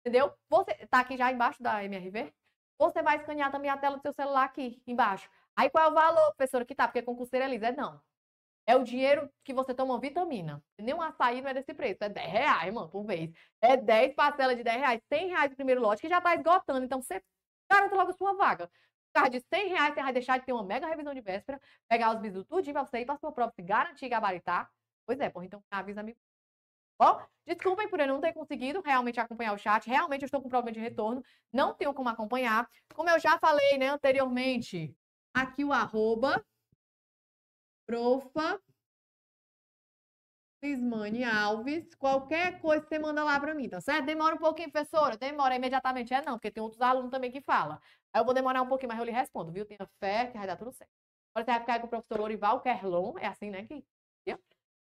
Entendeu? 0.01 0.33
Você 0.49 0.75
tá 0.89 1.01
aqui 1.01 1.17
já 1.17 1.33
embaixo 1.33 1.63
da 1.63 1.83
MRV? 1.85 2.33
Você 2.79 3.03
vai 3.03 3.17
escanear 3.17 3.51
também 3.51 3.71
a 3.71 3.79
tela 3.79 3.97
do 3.97 4.03
seu 4.03 4.13
celular 4.13 4.45
aqui 4.45 4.83
embaixo. 4.87 5.29
Aí 5.57 5.71
qual 5.71 5.85
é 5.85 5.89
o 5.89 5.95
valor, 5.95 6.35
professora, 6.35 6.65
que 6.65 6.75
tá? 6.75 6.87
Porque 6.89 7.03
concurseira 7.03 7.47
é 7.47 7.49
lisa. 7.49 7.69
É 7.69 7.73
não. 7.73 8.01
É 8.71 8.77
o 8.77 8.85
dinheiro 8.85 9.29
que 9.43 9.53
você 9.53 9.75
toma 9.75 9.99
vitamina. 9.99 10.63
Nem 10.79 10.95
um 10.95 11.03
açaí 11.03 11.43
não 11.43 11.51
é 11.51 11.55
desse 11.55 11.75
preço. 11.75 12.05
É 12.05 12.09
10 12.09 12.31
reais, 12.31 12.73
mano, 12.73 12.89
por 12.89 13.05
mês. 13.05 13.33
É 13.61 13.77
10 13.77 14.15
parcelas 14.15 14.57
de 14.57 14.63
10 14.63 14.79
reais. 14.79 15.01
100 15.13 15.29
reais 15.29 15.53
o 15.53 15.57
primeiro 15.57 15.81
lote, 15.81 16.01
que 16.01 16.09
já 16.09 16.21
tá 16.21 16.37
esgotando. 16.37 16.85
Então, 16.85 17.03
você 17.03 17.21
garanta 17.69 17.97
logo 17.97 18.13
a 18.13 18.15
sua 18.15 18.33
vaga. 18.35 18.69
Por 18.69 19.23
causa 19.23 19.31
de 19.31 19.41
100 19.53 19.71
reais, 19.71 19.93
você 19.93 20.03
vai 20.05 20.13
deixar 20.13 20.39
de 20.39 20.47
ter 20.47 20.53
uma 20.53 20.63
mega 20.63 20.87
revisão 20.87 21.13
de 21.13 21.21
véspera, 21.21 21.61
pegar 21.89 22.15
os 22.15 22.21
bisus 22.21 22.47
tudinho 22.47 22.75
pra 22.75 22.87
você 22.87 23.01
ir 23.01 23.07
pra 23.07 23.17
sua 23.17 23.33
prova, 23.33 23.53
se 23.57 23.61
garantir 23.61 24.07
e 24.07 24.09
gabaritar. 24.09 24.71
Pois 25.05 25.19
é, 25.19 25.29
porra, 25.29 25.47
então 25.47 25.65
avisa 25.69 26.01
amigo. 26.01 26.19
Bom, 26.97 27.21
desculpem 27.45 27.89
por 27.89 27.99
eu 27.99 28.07
não 28.07 28.21
ter 28.21 28.33
conseguido 28.33 28.81
realmente 28.83 29.19
acompanhar 29.19 29.53
o 29.53 29.59
chat. 29.59 29.85
Realmente 29.91 30.23
eu 30.23 30.27
estou 30.27 30.41
com 30.41 30.49
problema 30.49 30.73
de 30.73 30.79
retorno. 30.79 31.25
Não 31.53 31.75
tenho 31.75 31.93
como 31.93 32.09
acompanhar. 32.09 32.69
Como 32.95 33.11
eu 33.11 33.19
já 33.19 33.37
falei, 33.37 33.79
né, 33.79 33.89
anteriormente, 33.89 34.95
aqui 35.35 35.65
o 35.65 35.73
arroba 35.73 36.41
profa 37.91 38.61
Lismane 40.63 41.25
Alves. 41.25 41.93
Qualquer 41.97 42.61
coisa 42.61 42.87
você 42.87 42.99
manda 43.01 43.25
lá 43.25 43.41
para 43.41 43.53
mim, 43.53 43.69
tá 43.69 43.81
certo? 43.81 44.07
Demora 44.07 44.37
um 44.37 44.39
pouquinho, 44.39 44.71
professora? 44.71 45.17
Demora 45.17 45.57
imediatamente. 45.57 46.15
É 46.15 46.23
não, 46.23 46.35
porque 46.35 46.53
tem 46.53 46.63
outros 46.63 46.81
alunos 46.81 47.11
também 47.11 47.33
que 47.33 47.41
falam. 47.41 47.81
Aí 48.13 48.21
eu 48.21 48.25
vou 48.25 48.33
demorar 48.33 48.63
um 48.63 48.69
pouquinho, 48.69 48.91
mas 48.91 48.99
eu 48.99 49.05
lhe 49.05 49.11
respondo, 49.11 49.51
viu? 49.51 49.67
Tenha 49.67 49.89
fé 49.99 50.27
que 50.27 50.39
vai 50.39 50.47
dar 50.47 50.57
tudo 50.57 50.73
certo. 50.73 50.91
Agora 51.35 51.45
você 51.45 51.51
vai 51.51 51.61
ficar 51.61 51.81
com 51.81 51.87
o 51.87 51.91
professor 51.91 52.21
Lorival 52.21 52.61
Kerlon, 52.61 53.19
é 53.19 53.27
assim, 53.27 53.51
né? 53.51 53.67
Que, 53.67 53.85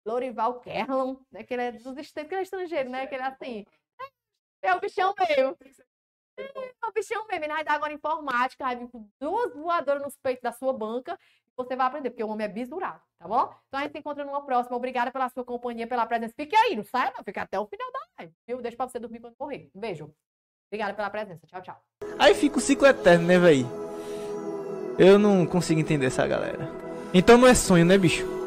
Lorival 0.07 0.61
Kerlon, 0.61 1.16
né? 1.31 1.43
Que 1.43 1.55
ele 1.55 1.62
é 1.62 1.73
dos 1.73 2.12
que 2.12 2.20
ele 2.20 2.35
é 2.35 2.43
estrangeiro, 2.43 2.91
né? 2.91 3.07
Que 3.07 3.15
ele 3.16 3.23
é 3.23 3.27
assim. 3.27 3.66
É 4.62 4.74
o 4.74 4.81
bichão 4.81 5.12
mesmo. 5.19 5.57
É 6.37 6.87
o 6.87 6.93
bichão 6.93 7.27
mesmo. 7.27 7.45
Ele 7.45 7.53
vai 7.53 7.65
dar 7.65 7.74
agora 7.74 7.93
informática, 7.93 8.65
vai 8.65 8.77
vir 8.77 8.89
com 8.89 9.09
duas 9.20 9.55
voadoras 9.55 10.03
nos 10.03 10.16
peitos 10.16 10.43
da 10.43 10.53
sua 10.53 10.73
banca 10.73 11.19
você 11.57 11.77
vai 11.77 11.87
aprender, 11.87 12.11
porque 12.11 12.24
o 12.24 12.29
homem 12.29 12.47
é 12.47 12.49
bisurado, 12.49 13.01
tá 13.19 13.29
bom? 13.29 13.55
Então 13.69 13.81
a 13.81 13.83
gente 13.83 13.93
se 13.93 13.99
encontra 13.99 14.24
numa 14.24 14.45
próxima. 14.45 14.77
Obrigada 14.77 15.11
pela 15.11 15.29
sua 15.29 15.45
companhia, 15.45 15.87
pela 15.87 16.07
presença. 16.07 16.35
Fique 16.37 16.57
aí, 16.57 16.77
não 16.77 16.85
saia 16.85 17.12
não, 17.16 17.24
fica 17.24 17.43
até 17.43 17.59
o 17.59 17.66
final 17.66 17.91
da 17.93 17.99
live, 18.19 18.35
viu? 18.47 18.62
Deixa 18.62 18.77
pra 18.77 18.89
você 18.89 18.99
dormir 18.99 19.20
quando 19.20 19.35
morrer. 19.39 19.70
Um 19.74 19.81
beijo. 19.81 20.12
Obrigada 20.70 20.95
pela 20.95 21.11
presença. 21.11 21.47
Tchau, 21.47 21.61
tchau. 21.61 21.83
Aí 22.19 22.35
fica 22.35 22.59
o 22.59 22.61
ciclo 22.61 22.87
eterno, 22.87 23.27
né, 23.27 23.39
véi? 23.39 23.66
Eu 24.99 25.19
não 25.19 25.47
consigo 25.47 25.81
entender 25.81 26.07
essa 26.07 26.27
galera. 26.27 26.69
Então 27.12 27.37
não 27.37 27.47
é 27.47 27.55
sonho, 27.55 27.85
né, 27.85 27.99
bicho? 27.99 28.41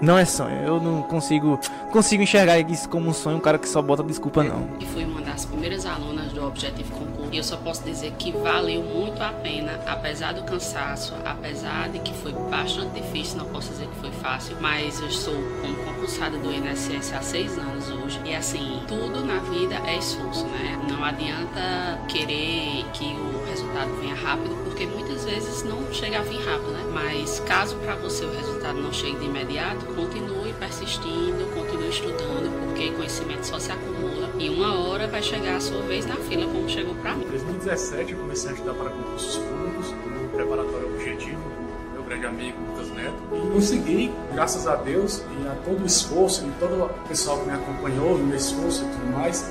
Não 0.00 0.18
é 0.18 0.24
sonho. 0.24 0.56
Eu 0.56 0.80
não 0.80 1.02
consigo 1.02 1.58
consigo 1.90 2.22
enxergar 2.22 2.58
isso 2.58 2.88
como 2.88 3.08
um 3.08 3.12
sonho, 3.12 3.36
um 3.36 3.40
cara 3.40 3.58
que 3.58 3.68
só 3.68 3.80
bota 3.80 4.02
desculpa, 4.02 4.42
não. 4.42 4.68
E 4.80 4.86
fui 4.86 5.04
uma 5.04 5.20
das 5.20 5.44
primeiras 5.44 5.86
alunas 5.86 6.32
do 6.32 6.44
Objetivo 6.44 6.90
Concurso. 6.92 7.28
E 7.32 7.36
eu 7.38 7.44
só 7.44 7.56
posso 7.56 7.82
dizer 7.84 8.12
que 8.18 8.32
valeu 8.32 8.82
muito 8.82 9.22
a 9.22 9.30
pena, 9.30 9.80
apesar 9.86 10.34
do 10.34 10.42
cansaço, 10.42 11.14
apesar 11.24 11.88
de 11.88 11.98
que 12.00 12.12
foi 12.14 12.32
bastante 12.50 13.00
difícil, 13.00 13.38
não 13.38 13.46
posso 13.46 13.70
dizer 13.70 13.86
que 13.88 13.96
foi 14.00 14.10
fácil, 14.12 14.56
mas 14.60 15.00
eu 15.00 15.08
estou 15.08 15.34
como 15.60 15.74
concursada 15.84 16.36
do 16.38 16.52
INSS 16.52 17.12
há 17.12 17.22
seis 17.22 17.58
anos 17.58 17.90
hoje. 17.90 18.20
E 18.24 18.34
assim, 18.34 18.82
tudo 18.86 19.24
na 19.24 19.38
vida 19.38 19.76
é 19.86 19.98
esforço, 19.98 20.44
né? 20.46 20.80
Não 20.88 21.04
adianta 21.04 21.98
querer 22.08 22.84
que 22.92 23.04
o 23.04 23.33
resultado 23.54 23.94
venha 24.00 24.14
rápido, 24.14 24.56
porque 24.64 24.84
muitas 24.84 25.24
vezes 25.24 25.62
não 25.62 25.92
chega 25.92 26.18
a 26.18 26.22
vir 26.22 26.40
rápido, 26.44 26.72
né? 26.72 26.84
Mas 26.92 27.38
caso 27.40 27.76
para 27.76 27.94
você 27.94 28.24
o 28.24 28.32
resultado 28.32 28.80
não 28.80 28.92
chegue 28.92 29.16
de 29.18 29.26
imediato, 29.26 29.86
continue 29.86 30.52
persistindo, 30.54 31.46
continue 31.54 31.88
estudando, 31.88 32.52
porque 32.64 32.90
conhecimento 32.90 33.46
só 33.46 33.58
se 33.60 33.70
acumula 33.70 34.30
e 34.38 34.48
uma 34.48 34.76
hora 34.76 35.06
vai 35.06 35.22
chegar 35.22 35.56
a 35.56 35.60
sua 35.60 35.82
vez 35.82 36.04
na 36.04 36.16
fila, 36.16 36.46
como 36.46 36.68
chegou 36.68 36.94
para 36.96 37.14
mim. 37.14 37.24
Em 37.24 37.28
2017 37.28 38.12
eu 38.12 38.18
comecei 38.18 38.50
a 38.50 38.52
estudar 38.54 38.74
para 38.74 38.90
concursos 38.90 39.36
públicos 39.36 39.90
no 39.90 40.28
preparatório 40.30 40.92
objetivo 40.92 41.54
meu 41.92 42.02
grande 42.02 42.26
amigo 42.26 42.58
Lucas 42.70 42.90
Neto 42.90 43.14
e 43.32 43.52
consegui, 43.52 44.12
graças 44.32 44.66
a 44.66 44.74
Deus 44.74 45.22
e 45.40 45.48
a 45.48 45.54
todo 45.64 45.82
o 45.82 45.86
esforço 45.86 46.44
e 46.44 46.50
todo 46.58 46.84
o 46.84 47.08
pessoal 47.08 47.38
que 47.38 47.46
me 47.46 47.52
acompanhou 47.52 48.18
no 48.18 48.24
meu 48.24 48.36
esforço 48.36 48.84
e 48.84 48.88
tudo 48.88 49.12
mais, 49.12 49.48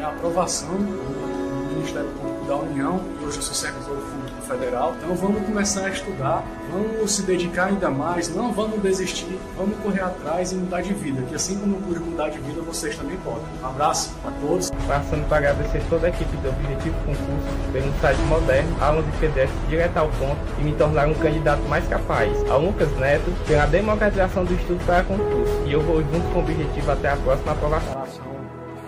é 0.00 0.02
a 0.02 0.08
aprovação 0.08 0.74
do 0.74 1.74
Ministério 1.74 2.10
Público 2.20 2.44
da 2.46 2.56
União 2.56 3.00
hoje 3.26 3.38
eu 3.38 3.42
sou 3.42 3.54
servidor 3.54 3.96
público 3.96 4.42
federal. 4.42 4.94
Então 4.96 5.14
vamos 5.16 5.44
começar 5.44 5.86
a 5.86 5.88
estudar, 5.88 6.44
vamos 6.70 7.10
se 7.10 7.22
dedicar 7.22 7.66
ainda 7.66 7.90
mais, 7.90 8.32
não 8.34 8.52
vamos 8.52 8.80
desistir, 8.80 9.38
vamos 9.56 9.76
correr 9.80 10.02
atrás 10.02 10.52
e 10.52 10.54
mudar 10.54 10.80
de 10.82 10.94
vida, 10.94 11.22
que 11.22 11.34
assim 11.34 11.58
como 11.58 11.76
eu 11.76 11.80
pude 11.80 12.00
mudar 12.00 12.28
de 12.28 12.38
vida, 12.38 12.60
vocês 12.62 12.96
também 12.96 13.16
podem. 13.18 13.42
Um 13.60 13.66
abraço 13.66 14.14
a 14.24 14.30
todos. 14.40 14.70
Passando 14.86 15.28
para 15.28 15.38
agradecer 15.38 15.82
toda 15.88 16.06
a 16.06 16.10
equipe 16.10 16.36
do 16.36 16.48
Objetivo 16.48 16.94
Concurso 17.00 17.72
pelo 17.72 17.92
site 18.00 18.20
moderno, 18.22 18.76
aulas 18.80 19.04
de 19.04 19.12
PDF 19.18 19.50
direto 19.68 19.96
ao 19.96 20.08
ponto 20.08 20.38
e 20.58 20.62
me 20.62 20.72
tornar 20.72 21.08
um 21.08 21.14
candidato 21.14 21.62
mais 21.62 21.86
capaz. 21.88 22.32
Ao 22.48 22.60
Lucas 22.60 22.90
Neto, 22.98 23.32
pela 23.46 23.66
democratização 23.66 24.44
do 24.44 24.54
estudo 24.54 24.84
para 24.86 25.02
concurso. 25.02 25.62
E 25.66 25.72
eu 25.72 25.82
vou 25.82 26.00
junto 26.00 26.32
com 26.32 26.38
o 26.38 26.42
objetivo 26.42 26.90
até 26.92 27.10
a 27.10 27.16
próxima 27.16 27.52
aprovação. 27.52 28.02
A 28.02 28.06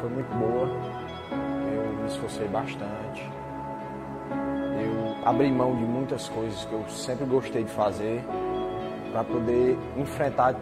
foi 0.01 0.11
muito 0.11 0.33
boa, 0.39 0.69
eu 1.73 2.03
me 2.03 2.09
esforcei 2.09 2.47
bastante 2.47 3.38
eu 4.31 5.29
abri 5.29 5.51
mão 5.51 5.75
de 5.77 5.85
muitas 5.85 6.29
coisas 6.29 6.65
que 6.65 6.73
eu 6.73 6.85
sempre 6.89 7.25
gostei 7.27 7.65
de 7.65 7.71
fazer 7.71 8.25
para 9.13 9.25
poder 9.25 9.79
enfrentar 9.97 10.55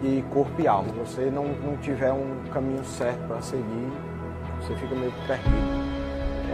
de 0.00 0.22
corpo 0.30 0.60
e 0.60 0.66
alma. 0.66 0.88
Se 0.90 0.98
você 0.98 1.30
não, 1.30 1.48
não 1.48 1.76
tiver 1.78 2.12
um 2.12 2.42
caminho 2.52 2.84
certo 2.84 3.26
para 3.26 3.40
seguir, 3.40 3.92
você 4.60 4.74
fica 4.76 4.94
meio 4.94 5.12
perdido. 5.26 5.92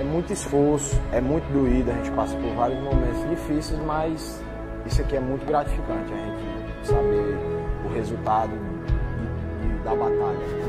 É 0.00 0.04
muito 0.04 0.32
esforço, 0.32 1.00
é 1.12 1.20
muito 1.20 1.44
doído, 1.52 1.90
a 1.90 1.94
gente 1.94 2.10
passa 2.12 2.36
por 2.36 2.54
vários 2.54 2.80
momentos 2.80 3.28
difíceis, 3.28 3.80
mas 3.84 4.40
isso 4.86 5.02
aqui 5.02 5.16
é 5.16 5.20
muito 5.20 5.44
gratificante, 5.44 6.12
a 6.12 6.16
gente 6.16 6.86
saber 6.86 7.36
o 7.84 7.94
resultado 7.94 8.52
de, 8.52 9.68
de, 9.68 9.82
da 9.82 9.94
batalha 9.94 10.67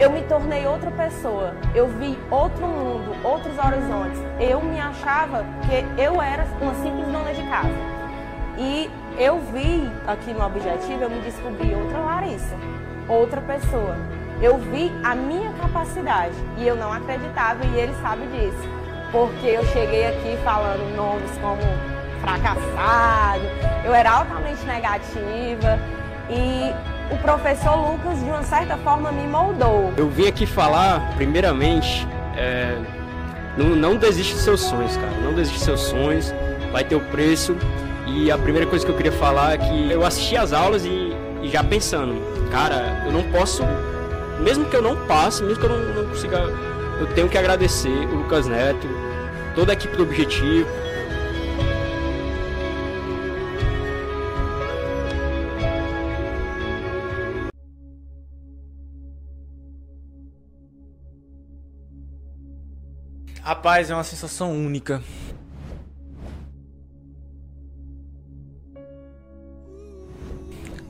eu 0.00 0.10
me 0.10 0.22
tornei 0.22 0.66
outra 0.66 0.90
pessoa. 0.90 1.54
Eu 1.74 1.86
vi 1.86 2.18
outro 2.30 2.66
mundo, 2.66 3.14
outros 3.22 3.56
horizontes. 3.58 4.18
Eu 4.40 4.62
me 4.62 4.80
achava 4.80 5.44
que 5.66 6.00
eu 6.00 6.20
era 6.22 6.46
uma 6.58 6.74
simples 6.76 7.06
dona 7.06 7.34
de 7.34 7.42
casa. 7.42 7.68
E 8.56 8.90
eu 9.18 9.38
vi 9.52 9.90
aqui 10.06 10.32
no 10.32 10.44
objetivo, 10.44 11.02
eu 11.02 11.10
me 11.10 11.20
descobri 11.20 11.74
outra 11.74 11.98
Larissa, 11.98 12.56
outra 13.06 13.42
pessoa. 13.42 13.94
Eu 14.40 14.56
vi 14.56 14.90
a 15.04 15.14
minha 15.14 15.52
capacidade 15.52 16.34
e 16.56 16.66
eu 16.66 16.74
não 16.74 16.90
acreditava 16.90 17.62
e 17.66 17.78
ele 17.78 17.94
sabe 18.00 18.26
disso. 18.28 18.68
Porque 19.12 19.46
eu 19.48 19.64
cheguei 19.66 20.06
aqui 20.06 20.38
falando 20.42 20.96
nomes 20.96 21.30
como 21.42 21.60
fracassado, 22.22 23.44
eu 23.84 23.94
era 23.94 24.12
altamente 24.12 24.64
negativa 24.64 25.78
e 26.30 26.72
o 27.10 27.18
professor 27.18 27.74
Lucas, 27.74 28.18
de 28.18 28.24
uma 28.24 28.42
certa 28.42 28.76
forma, 28.78 29.10
me 29.10 29.26
moldou. 29.26 29.92
Eu 29.96 30.08
vim 30.08 30.28
aqui 30.28 30.46
falar, 30.46 31.14
primeiramente, 31.16 32.06
é, 32.36 32.76
não, 33.56 33.70
não 33.70 33.96
desiste 33.96 34.34
dos 34.34 34.42
seus 34.42 34.60
sonhos, 34.60 34.96
cara. 34.96 35.12
Não 35.22 35.34
desiste 35.34 35.58
dos 35.58 35.64
seus 35.64 35.80
sonhos, 35.80 36.32
vai 36.72 36.84
ter 36.84 36.94
o 36.94 37.00
preço. 37.00 37.56
E 38.06 38.30
a 38.30 38.38
primeira 38.38 38.66
coisa 38.66 38.84
que 38.84 38.90
eu 38.90 38.96
queria 38.96 39.12
falar 39.12 39.54
é 39.54 39.58
que 39.58 39.90
eu 39.90 40.04
assisti 40.04 40.36
as 40.36 40.52
aulas 40.52 40.84
e, 40.84 41.12
e 41.42 41.48
já 41.48 41.62
pensando, 41.62 42.14
cara, 42.50 43.02
eu 43.06 43.12
não 43.12 43.22
posso, 43.30 43.62
mesmo 44.40 44.64
que 44.64 44.74
eu 44.74 44.82
não 44.82 44.96
passe, 45.06 45.42
mesmo 45.42 45.60
que 45.60 45.66
eu 45.66 45.70
não, 45.70 45.94
não 45.94 46.08
consiga, 46.08 46.38
eu 46.98 47.06
tenho 47.14 47.28
que 47.28 47.38
agradecer 47.38 47.88
o 47.88 48.16
Lucas 48.16 48.46
Neto, 48.46 48.88
toda 49.54 49.72
a 49.72 49.74
equipe 49.74 49.96
do 49.96 50.02
Objetivo, 50.02 50.66
Rapaz, 63.42 63.90
é 63.90 63.94
uma 63.94 64.04
sensação 64.04 64.52
única. 64.52 65.02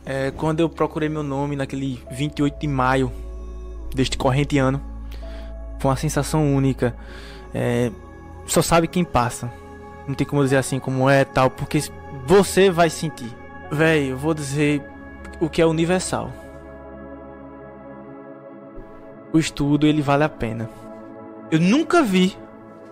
É, 0.05 0.33
quando 0.33 0.59
eu 0.59 0.69
procurei 0.69 1.09
meu 1.09 1.23
nome 1.23 1.55
naquele 1.55 2.03
28 2.11 2.59
de 2.59 2.67
maio 2.67 3.13
deste 3.95 4.19
corrente 4.19 4.59
ano, 4.59 4.83
foi 5.79 5.91
uma 5.91 5.97
sensação 5.97 6.53
única. 6.53 6.97
É, 7.55 7.93
só 8.47 8.61
sabe 8.61 8.89
quem 8.89 9.05
passa. 9.05 9.53
Não 10.09 10.15
tem 10.17 10.27
como 10.27 10.43
dizer 10.43 10.57
assim 10.57 10.81
como 10.81 11.09
é 11.09 11.25
tal, 11.25 11.49
porque 11.49 11.81
você 12.27 12.71
vai 12.71 12.91
sentir. 12.91 13.33
Véi, 13.71 14.11
eu 14.11 14.17
vou 14.17 14.35
dizer 14.35 14.83
o 15.41 15.49
que 15.49 15.63
é 15.63 15.67
universal. 15.67 16.33
O 19.33 19.39
estudo 19.39 19.87
ele 19.87 20.03
vale 20.03 20.25
a 20.25 20.29
pena. 20.29 20.80
Eu 21.51 21.59
nunca 21.59 22.03
vi 22.03 22.37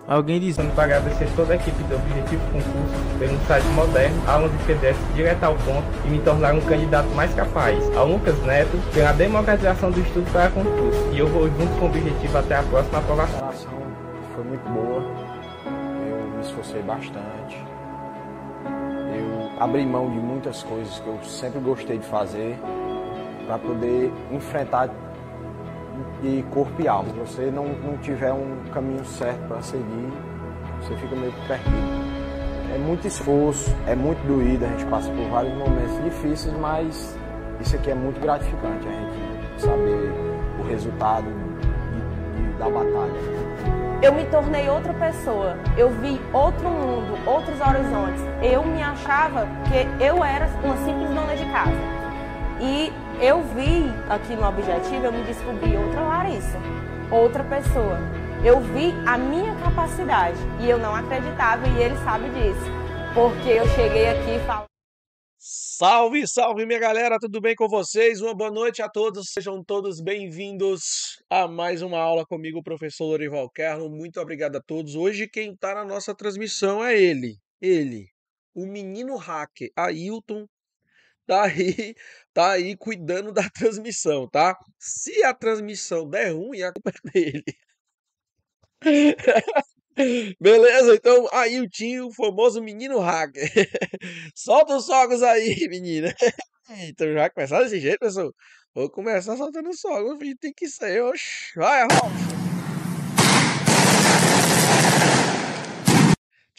Alguém 0.09 0.39
dizendo 0.39 0.73
para 0.73 0.85
agradecer 0.85 1.29
toda 1.35 1.53
a 1.53 1.55
equipe 1.55 1.83
do 1.83 1.95
Objetivo 1.95 2.43
Concurso 2.47 3.19
pelo 3.19 3.37
site 3.45 3.67
moderno, 3.67 4.19
aulas 4.27 4.51
de 4.51 4.57
PDF 4.65 4.97
direto 5.13 5.43
ao 5.43 5.53
ponto 5.53 5.85
e 6.03 6.09
me 6.09 6.19
tornar 6.21 6.55
um 6.55 6.61
candidato 6.61 7.07
mais 7.09 7.31
capaz. 7.35 7.77
Ao 7.95 8.07
Lucas 8.07 8.35
Neto 8.41 8.75
pela 8.91 9.11
democratização 9.11 9.91
do 9.91 9.99
estudo 10.01 10.27
para 10.31 10.49
concurso. 10.49 11.09
E 11.13 11.19
eu 11.19 11.27
vou 11.27 11.45
junto 11.47 11.71
com 11.77 11.85
o 11.85 11.89
objetivo 11.89 12.39
até 12.39 12.55
a 12.55 12.63
próxima 12.63 12.97
aprovação. 12.97 13.49
A 13.49 13.53
foi 14.33 14.43
muito 14.43 14.67
boa, 14.67 15.03
eu 16.09 16.37
me 16.37 16.41
esforcei 16.41 16.81
bastante. 16.81 17.63
Eu 19.15 19.61
abrir 19.61 19.85
mão 19.85 20.09
de 20.09 20.17
muitas 20.17 20.63
coisas 20.63 20.97
que 20.97 21.07
eu 21.07 21.19
sempre 21.23 21.59
gostei 21.59 21.99
de 21.99 22.05
fazer 22.07 22.57
para 23.45 23.59
poder 23.59 24.11
enfrentar 24.31 24.89
de 26.21 26.43
corpo 26.51 26.81
e 26.81 26.87
alma. 26.87 27.09
Se 27.09 27.19
você 27.19 27.51
não, 27.51 27.65
não 27.65 27.97
tiver 27.97 28.33
um 28.33 28.63
caminho 28.73 29.03
certo 29.05 29.39
para 29.47 29.61
seguir, 29.61 30.11
você 30.81 30.95
fica 30.97 31.15
meio 31.15 31.33
perdido. 31.47 32.09
É 32.73 32.77
muito 32.77 33.07
esforço, 33.07 33.75
é 33.87 33.95
muito 33.95 34.19
doído, 34.27 34.65
a 34.65 34.67
gente 34.69 34.85
passa 34.85 35.09
por 35.09 35.29
vários 35.29 35.53
momentos 35.57 36.03
difíceis, 36.03 36.55
mas 36.57 37.17
isso 37.59 37.75
aqui 37.75 37.91
é 37.91 37.95
muito 37.95 38.19
gratificante, 38.21 38.87
a 38.87 38.91
gente 38.91 39.61
saber 39.61 40.13
o 40.59 40.67
resultado 40.67 41.25
de, 41.25 42.41
de, 42.41 42.57
da 42.59 42.69
batalha. 42.69 43.59
Eu 44.01 44.13
me 44.13 44.23
tornei 44.25 44.69
outra 44.69 44.93
pessoa, 44.93 45.57
eu 45.75 45.89
vi 45.89 46.21
outro 46.31 46.69
mundo, 46.69 47.17
outros 47.25 47.59
horizontes. 47.59 48.21
Eu 48.41 48.63
me 48.63 48.81
achava 48.81 49.45
que 49.67 50.03
eu 50.03 50.23
era 50.23 50.47
uma 50.63 50.77
simples 50.77 51.09
dona 51.09 51.35
de 51.35 51.45
casa. 51.51 51.99
E 52.61 52.93
eu 53.21 53.43
vi 53.53 53.83
aqui 54.09 54.33
no 54.33 54.47
objetivo, 54.47 55.05
eu 55.05 55.11
me 55.11 55.23
descobri 55.25 55.75
outra 55.75 56.01
Larissa, 56.01 56.57
outra 57.11 57.43
pessoa. 57.43 57.99
Eu 58.45 58.61
vi 58.61 58.91
a 59.05 59.17
minha 59.17 59.53
capacidade 59.55 60.37
e 60.61 60.69
eu 60.69 60.77
não 60.77 60.95
acreditava 60.95 61.67
e 61.67 61.83
ele 61.83 61.95
sabe 61.97 62.29
disso. 62.29 62.71
Porque 63.13 63.49
eu 63.49 63.67
cheguei 63.75 64.07
aqui 64.07 64.37
e 64.37 64.45
falo. 64.45 64.65
Salve, 65.37 66.25
salve 66.27 66.65
minha 66.65 66.79
galera, 66.79 67.17
tudo 67.19 67.41
bem 67.41 67.55
com 67.55 67.67
vocês? 67.67 68.21
Uma 68.21 68.33
boa 68.33 68.51
noite 68.51 68.81
a 68.81 68.87
todos, 68.87 69.31
sejam 69.31 69.61
todos 69.63 69.99
bem-vindos 69.99 71.21
a 71.29 71.47
mais 71.47 71.81
uma 71.81 71.99
aula 71.99 72.25
comigo, 72.25 72.63
professor 72.63 73.05
Lorival 73.05 73.49
Kerno. 73.49 73.89
Muito 73.89 74.19
obrigado 74.21 74.55
a 74.55 74.61
todos. 74.61 74.95
Hoje 74.95 75.27
quem 75.27 75.53
está 75.53 75.75
na 75.75 75.83
nossa 75.83 76.15
transmissão 76.15 76.83
é 76.83 76.97
ele, 76.97 77.37
ele, 77.61 78.07
o 78.53 78.65
menino 78.65 79.15
hacker, 79.17 79.69
Ailton, 79.75 80.45
tá 81.29 81.43
aí, 81.43 81.93
tá 82.33 82.51
aí 82.51 82.75
cuidando 82.77 83.31
da 83.31 83.49
transmissão, 83.51 84.27
tá? 84.27 84.57
Se 84.77 85.23
a 85.23 85.33
transmissão 85.33 86.09
der 86.09 86.33
ruim, 86.33 86.61
a 86.61 86.71
culpa 86.71 86.91
é 86.91 87.11
dele. 87.11 87.43
Beleza? 90.39 90.95
Então, 90.95 91.27
aí 91.33 91.59
o 91.59 91.69
tio, 91.69 92.07
o 92.07 92.13
famoso 92.13 92.61
menino 92.61 92.99
hacker. 92.99 93.49
Solta 94.33 94.77
os 94.77 94.85
fogos 94.85 95.21
aí, 95.21 95.67
menina. 95.69 96.13
Então 96.69 97.11
já 97.13 97.29
começar 97.29 97.63
desse 97.63 97.79
jeito, 97.79 97.99
pessoal. 97.99 98.33
Vou 98.73 98.89
começar 98.89 99.35
soltando 99.35 99.71
filho. 100.19 100.37
Tem 100.39 100.53
que 100.53 100.67
ser, 100.67 101.03
oxe. 101.03 101.51
Vai, 101.55 101.83
rocha. 101.83 102.48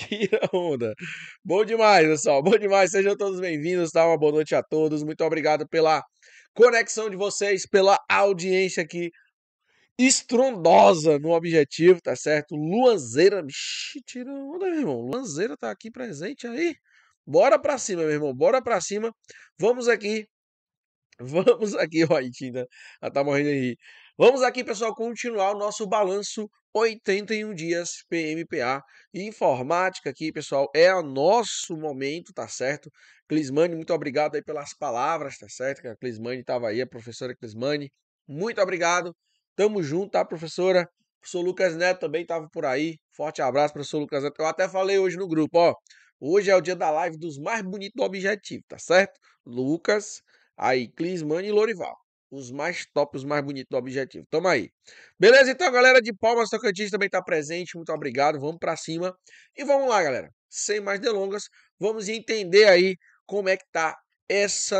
Tira 0.09 0.41
onda. 0.53 0.95
Bom 1.45 1.65
demais, 1.65 2.07
pessoal. 2.07 2.43
Bom 2.43 2.57
demais. 2.57 2.91
Sejam 2.91 3.15
todos 3.17 3.39
bem-vindos, 3.39 3.91
tá? 3.91 4.07
Uma 4.07 4.17
boa 4.19 4.33
noite 4.33 4.55
a 4.55 4.63
todos. 4.63 5.03
Muito 5.03 5.23
obrigado 5.23 5.69
pela 5.69 6.03
conexão 6.55 7.11
de 7.11 7.17
vocês, 7.17 7.67
pela 7.67 7.99
audiência 8.09 8.83
aqui 8.83 9.11
estrondosa 9.99 11.19
no 11.19 11.31
objetivo, 11.33 12.01
tá 12.01 12.17
certo? 12.17 12.57
Luanzeira, 12.57 13.45
tira 14.07 14.33
onda, 14.33 14.67
meu 14.71 14.81
irmão. 14.81 15.01
Luanzeira 15.03 15.57
tá 15.57 15.71
aqui 15.71 15.91
presente 15.91 16.47
aí. 16.47 16.75
Bora 17.27 17.59
pra 17.59 17.77
cima, 17.79 18.03
meu 18.03 18.13
irmão. 18.13 18.35
Bora 18.35 18.63
pra 18.63 18.81
cima. 18.81 19.15
Vamos 19.59 19.89
aqui. 19.89 20.27
Vamos 21.21 21.75
aqui, 21.75 22.05
ó, 22.11 22.21
a. 22.21 22.67
Ela 23.03 23.13
tá 23.13 23.23
morrendo 23.23 23.51
aí. 23.51 23.77
Vamos 24.23 24.43
aqui, 24.43 24.63
pessoal, 24.63 24.95
continuar 24.95 25.53
o 25.53 25.59
nosso 25.59 25.87
balanço 25.87 26.47
81 26.75 27.55
dias 27.55 28.05
PMPA 28.07 28.83
informática 29.15 30.11
aqui, 30.11 30.31
pessoal, 30.31 30.69
é 30.77 30.95
o 30.95 31.03
nosso 31.03 31.75
momento, 31.75 32.31
tá 32.35 32.47
certo? 32.47 32.91
Clismane, 33.27 33.75
muito 33.75 33.95
obrigado 33.95 34.35
aí 34.35 34.45
pelas 34.45 34.77
palavras, 34.77 35.39
tá 35.39 35.49
certo? 35.49 35.89
A 35.89 35.97
Clismane 35.97 36.43
estava 36.43 36.69
aí, 36.69 36.83
a 36.83 36.87
professora 36.87 37.35
Clismane, 37.35 37.91
muito 38.29 38.61
obrigado. 38.61 39.17
Tamo 39.57 39.83
junto, 39.83 40.11
tá, 40.11 40.23
professora? 40.23 40.83
O 40.83 41.21
professor 41.21 41.41
Lucas 41.41 41.75
Neto 41.75 42.01
também 42.01 42.21
estava 42.21 42.47
por 42.53 42.67
aí. 42.67 42.99
Forte 43.17 43.41
abraço, 43.41 43.73
professor 43.73 44.01
Lucas 44.01 44.23
Neto. 44.23 44.39
Eu 44.39 44.47
até 44.47 44.69
falei 44.69 44.99
hoje 44.99 45.17
no 45.17 45.27
grupo, 45.27 45.59
ó. 45.59 45.75
Hoje 46.21 46.51
é 46.51 46.55
o 46.55 46.61
dia 46.61 46.77
da 46.77 46.91
live 46.91 47.17
dos 47.17 47.39
mais 47.39 47.63
bonitos 47.63 47.95
do 47.97 48.03
objetivo, 48.03 48.63
tá 48.69 48.79
certo? 48.79 49.19
Lucas, 49.47 50.21
aí 50.59 50.89
Clismane 50.89 51.49
e 51.49 51.53
Lorival 51.53 51.97
os 52.31 52.51
mais 52.51 52.87
top, 52.93 53.17
os 53.17 53.25
mais 53.25 53.45
bonitos 53.45 53.69
do 53.71 53.77
objetivo. 53.77 54.27
Tamo 54.31 54.49
aí. 54.49 54.71
Beleza? 55.19 55.51
Então, 55.51 55.71
galera 55.73 56.01
de 56.01 56.13
Palmas 56.13 56.49
Tocantins 56.49 56.91
também 56.91 57.09
tá 57.09 57.23
presente. 57.23 57.77
Muito 57.77 57.93
obrigado. 57.93 58.39
Vamos 58.39 58.59
para 58.59 58.77
cima. 58.77 59.17
E 59.57 59.65
vamos 59.65 59.89
lá, 59.89 60.03
galera. 60.03 60.31
Sem 60.49 60.81
mais 60.81 61.01
delongas, 61.01 61.49
vamos 61.79 62.09
entender 62.09 62.67
aí 62.67 62.97
como 63.27 63.49
é 63.49 63.57
que 63.57 63.65
tá 63.73 63.97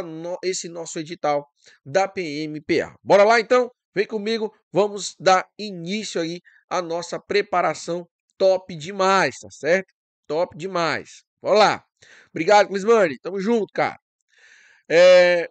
no... 0.05 0.39
esse 0.43 0.69
nosso 0.69 0.99
edital 0.99 1.49
da 1.85 2.07
PMPA. 2.09 2.95
Bora 3.03 3.25
lá, 3.25 3.41
então? 3.41 3.71
Vem 3.95 4.07
comigo. 4.07 4.55
Vamos 4.73 5.17
dar 5.19 5.47
início 5.59 6.21
aí 6.21 6.41
à 6.69 6.81
nossa 6.81 7.19
preparação 7.19 8.09
top 8.39 8.75
demais, 8.77 9.39
tá 9.39 9.49
certo? 9.51 9.93
Top 10.27 10.57
demais. 10.57 11.25
Bora 11.43 11.59
lá. 11.59 11.85
Obrigado, 12.31 12.69
Clismane. 12.69 13.19
Tamo 13.19 13.41
junto, 13.41 13.73
cara. 13.73 13.99
É, 14.89 15.49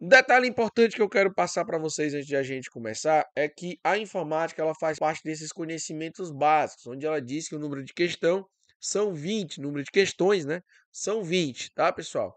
um 0.00 0.08
detalhe 0.08 0.46
importante 0.46 0.94
que 0.94 1.02
eu 1.02 1.08
quero 1.08 1.32
passar 1.32 1.64
para 1.64 1.78
vocês 1.78 2.12
antes 2.12 2.26
de 2.26 2.36
a 2.36 2.42
gente 2.42 2.70
começar 2.70 3.24
é 3.34 3.48
que 3.48 3.78
a 3.82 3.96
informática 3.96 4.60
ela 4.60 4.74
faz 4.78 4.98
parte 4.98 5.22
desses 5.24 5.50
conhecimentos 5.50 6.30
básicos, 6.30 6.86
onde 6.86 7.06
ela 7.06 7.20
diz 7.20 7.48
que 7.48 7.56
o 7.56 7.58
número 7.58 7.82
de 7.82 7.94
questão 7.94 8.46
são 8.78 9.14
20, 9.14 9.60
número 9.60 9.82
de 9.82 9.90
questões, 9.90 10.44
né? 10.44 10.60
São 10.92 11.24
20, 11.24 11.72
tá, 11.74 11.90
pessoal? 11.92 12.36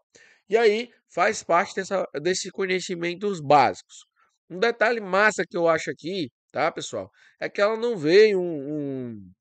E 0.49 0.57
aí 0.57 0.90
faz 1.14 1.44
parte 1.44 1.76
dessa, 1.76 2.06
desses 2.22 2.49
conhecimentos 2.49 3.41
básicos. 3.41 4.06
Um 4.49 4.57
detalhe 4.57 5.02
massa 5.02 5.44
que 5.48 5.57
eu 5.57 5.68
acho 5.68 5.91
aqui, 5.91 6.31
tá, 6.52 6.72
pessoal, 6.72 7.10
é 7.41 7.49
que 7.49 7.61
ela 7.61 7.77
não 7.77 7.98
veio 7.98 8.40
um, 8.40 9.14
um 9.14 9.31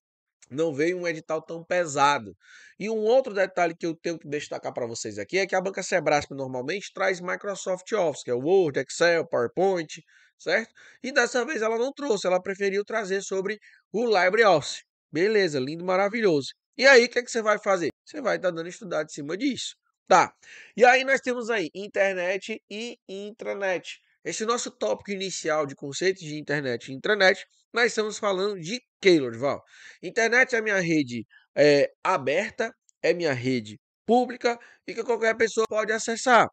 não 0.50 0.72
veio 0.72 0.98
um 0.98 1.06
edital 1.06 1.42
tão 1.42 1.64
pesado. 1.64 2.36
E 2.78 2.88
um 2.88 2.98
outro 2.98 3.34
detalhe 3.34 3.74
que 3.76 3.86
eu 3.86 3.94
tenho 3.94 4.18
que 4.18 4.28
destacar 4.28 4.72
para 4.72 4.86
vocês 4.86 5.18
aqui 5.18 5.38
é 5.38 5.46
que 5.46 5.56
a 5.56 5.60
banca 5.60 5.82
Sebrasp 5.82 6.32
normalmente 6.32 6.92
traz 6.92 7.20
Microsoft 7.20 7.90
Office, 7.92 8.22
que 8.22 8.30
é 8.30 8.34
Word, 8.34 8.78
Excel, 8.80 9.26
PowerPoint, 9.26 10.02
certo? 10.38 10.72
E 11.02 11.12
dessa 11.12 11.44
vez 11.44 11.62
ela 11.62 11.76
não 11.76 11.92
trouxe, 11.92 12.26
ela 12.26 12.40
preferiu 12.40 12.84
trazer 12.84 13.22
sobre 13.22 13.58
o 13.92 14.06
LibreOffice. 14.06 14.82
Beleza, 15.10 15.58
lindo, 15.58 15.84
maravilhoso. 15.84 16.52
E 16.76 16.86
aí, 16.86 17.06
o 17.06 17.08
que, 17.08 17.18
é 17.18 17.22
que 17.22 17.30
você 17.30 17.42
vai 17.42 17.58
fazer? 17.58 17.88
Você 18.04 18.20
vai 18.20 18.36
estar 18.36 18.48
tá 18.48 18.54
dando 18.54 18.68
estudar 18.68 19.04
em 19.04 19.08
cima 19.08 19.36
disso. 19.36 19.74
Tá. 20.06 20.32
E 20.76 20.84
aí 20.84 21.04
nós 21.04 21.20
temos 21.20 21.50
aí 21.50 21.70
internet 21.74 22.62
e 22.70 22.98
intranet. 23.08 24.00
Esse 24.24 24.44
nosso 24.46 24.70
tópico 24.70 25.10
inicial 25.10 25.66
de 25.66 25.74
conceitos 25.74 26.22
de 26.22 26.38
internet 26.38 26.88
e 26.88 26.94
intranet, 26.94 27.46
nós 27.72 27.86
estamos 27.86 28.18
falando 28.18 28.60
de 28.60 28.80
Keylor, 29.00 29.36
Val. 29.38 29.62
Internet 30.02 30.54
é 30.56 30.60
minha 30.60 30.80
rede 30.80 31.26
é, 31.54 31.90
aberta, 32.02 32.74
é 33.02 33.12
minha 33.12 33.32
rede 33.32 33.78
pública 34.06 34.58
e 34.86 34.94
que 34.94 35.04
qualquer 35.04 35.36
pessoa 35.36 35.66
pode 35.68 35.92
acessar. 35.92 36.48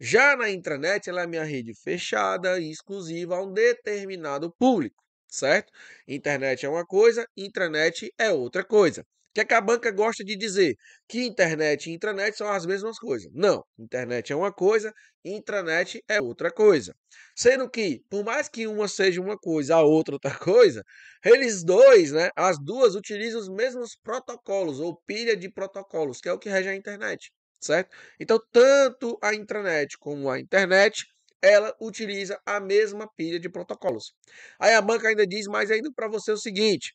Já 0.00 0.36
na 0.36 0.50
intranet, 0.50 1.08
ela 1.08 1.22
é 1.22 1.26
minha 1.26 1.44
rede 1.44 1.72
fechada 1.74 2.58
e 2.58 2.70
exclusiva 2.70 3.36
a 3.36 3.42
um 3.42 3.52
determinado 3.52 4.52
público, 4.58 5.02
certo? 5.28 5.72
Internet 6.08 6.66
é 6.66 6.68
uma 6.68 6.84
coisa, 6.86 7.26
intranet 7.36 8.12
é 8.18 8.30
outra 8.30 8.64
coisa 8.64 9.04
que 9.34 9.40
é 9.40 9.44
que 9.44 9.54
a 9.54 9.60
banca 9.60 9.90
gosta 9.90 10.24
de 10.24 10.36
dizer? 10.36 10.74
Que 11.08 11.24
internet 11.24 11.88
e 11.90 11.94
intranet 11.94 12.36
são 12.36 12.48
as 12.48 12.66
mesmas 12.66 12.98
coisas. 12.98 13.30
Não, 13.34 13.64
internet 13.78 14.32
é 14.32 14.36
uma 14.36 14.52
coisa, 14.52 14.92
intranet 15.24 16.02
é 16.08 16.20
outra 16.20 16.50
coisa. 16.50 16.94
Sendo 17.36 17.68
que, 17.70 18.02
por 18.10 18.24
mais 18.24 18.48
que 18.48 18.66
uma 18.66 18.88
seja 18.88 19.20
uma 19.20 19.36
coisa, 19.38 19.76
a 19.76 19.82
outra 19.82 20.14
outra 20.14 20.34
coisa, 20.38 20.82
eles 21.24 21.64
dois, 21.64 22.12
né, 22.12 22.30
as 22.36 22.58
duas 22.62 22.94
utilizam 22.94 23.40
os 23.40 23.48
mesmos 23.48 23.96
protocolos 24.02 24.80
ou 24.80 25.00
pilha 25.06 25.36
de 25.36 25.50
protocolos, 25.50 26.20
que 26.20 26.28
é 26.28 26.32
o 26.32 26.38
que 26.38 26.48
rege 26.48 26.68
a 26.68 26.74
internet, 26.76 27.32
certo? 27.60 27.90
Então, 28.20 28.38
tanto 28.52 29.18
a 29.22 29.34
intranet 29.34 29.96
como 29.98 30.30
a 30.30 30.38
internet 30.40 31.04
ela 31.42 31.74
utiliza 31.80 32.40
a 32.46 32.60
mesma 32.60 33.08
pilha 33.16 33.38
de 33.40 33.48
protocolos. 33.50 34.12
Aí 34.60 34.74
a 34.74 34.80
banca 34.80 35.08
ainda 35.08 35.26
diz 35.26 35.46
mais 35.46 35.70
ainda 35.70 35.90
para 35.94 36.08
você 36.08 36.30
o 36.32 36.36
seguinte: 36.36 36.94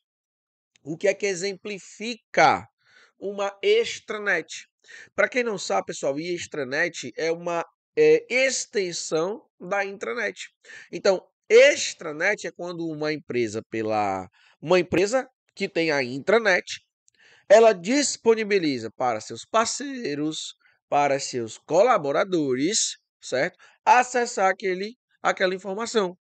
o 0.88 0.96
que 0.96 1.06
é 1.06 1.14
que 1.14 1.26
exemplifica 1.26 2.66
uma 3.18 3.56
extranet? 3.62 4.66
Para 5.14 5.28
quem 5.28 5.44
não 5.44 5.58
sabe, 5.58 5.88
pessoal, 5.88 6.18
extranet 6.18 7.12
é 7.16 7.30
uma 7.30 7.62
é, 7.94 8.24
extensão 8.30 9.42
da 9.60 9.84
intranet. 9.84 10.48
Então, 10.90 11.22
extranet 11.48 12.46
é 12.46 12.52
quando 12.52 12.86
uma 12.86 13.12
empresa 13.12 13.62
pela 13.70 14.26
uma 14.60 14.80
empresa 14.80 15.28
que 15.54 15.68
tem 15.68 15.90
a 15.90 16.02
intranet, 16.02 16.80
ela 17.48 17.72
disponibiliza 17.74 18.90
para 18.90 19.20
seus 19.20 19.44
parceiros, 19.44 20.54
para 20.88 21.20
seus 21.20 21.58
colaboradores, 21.58 22.96
certo? 23.20 23.58
Acessar 23.84 24.50
aquele, 24.50 24.96
aquela 25.22 25.54
informação 25.54 26.16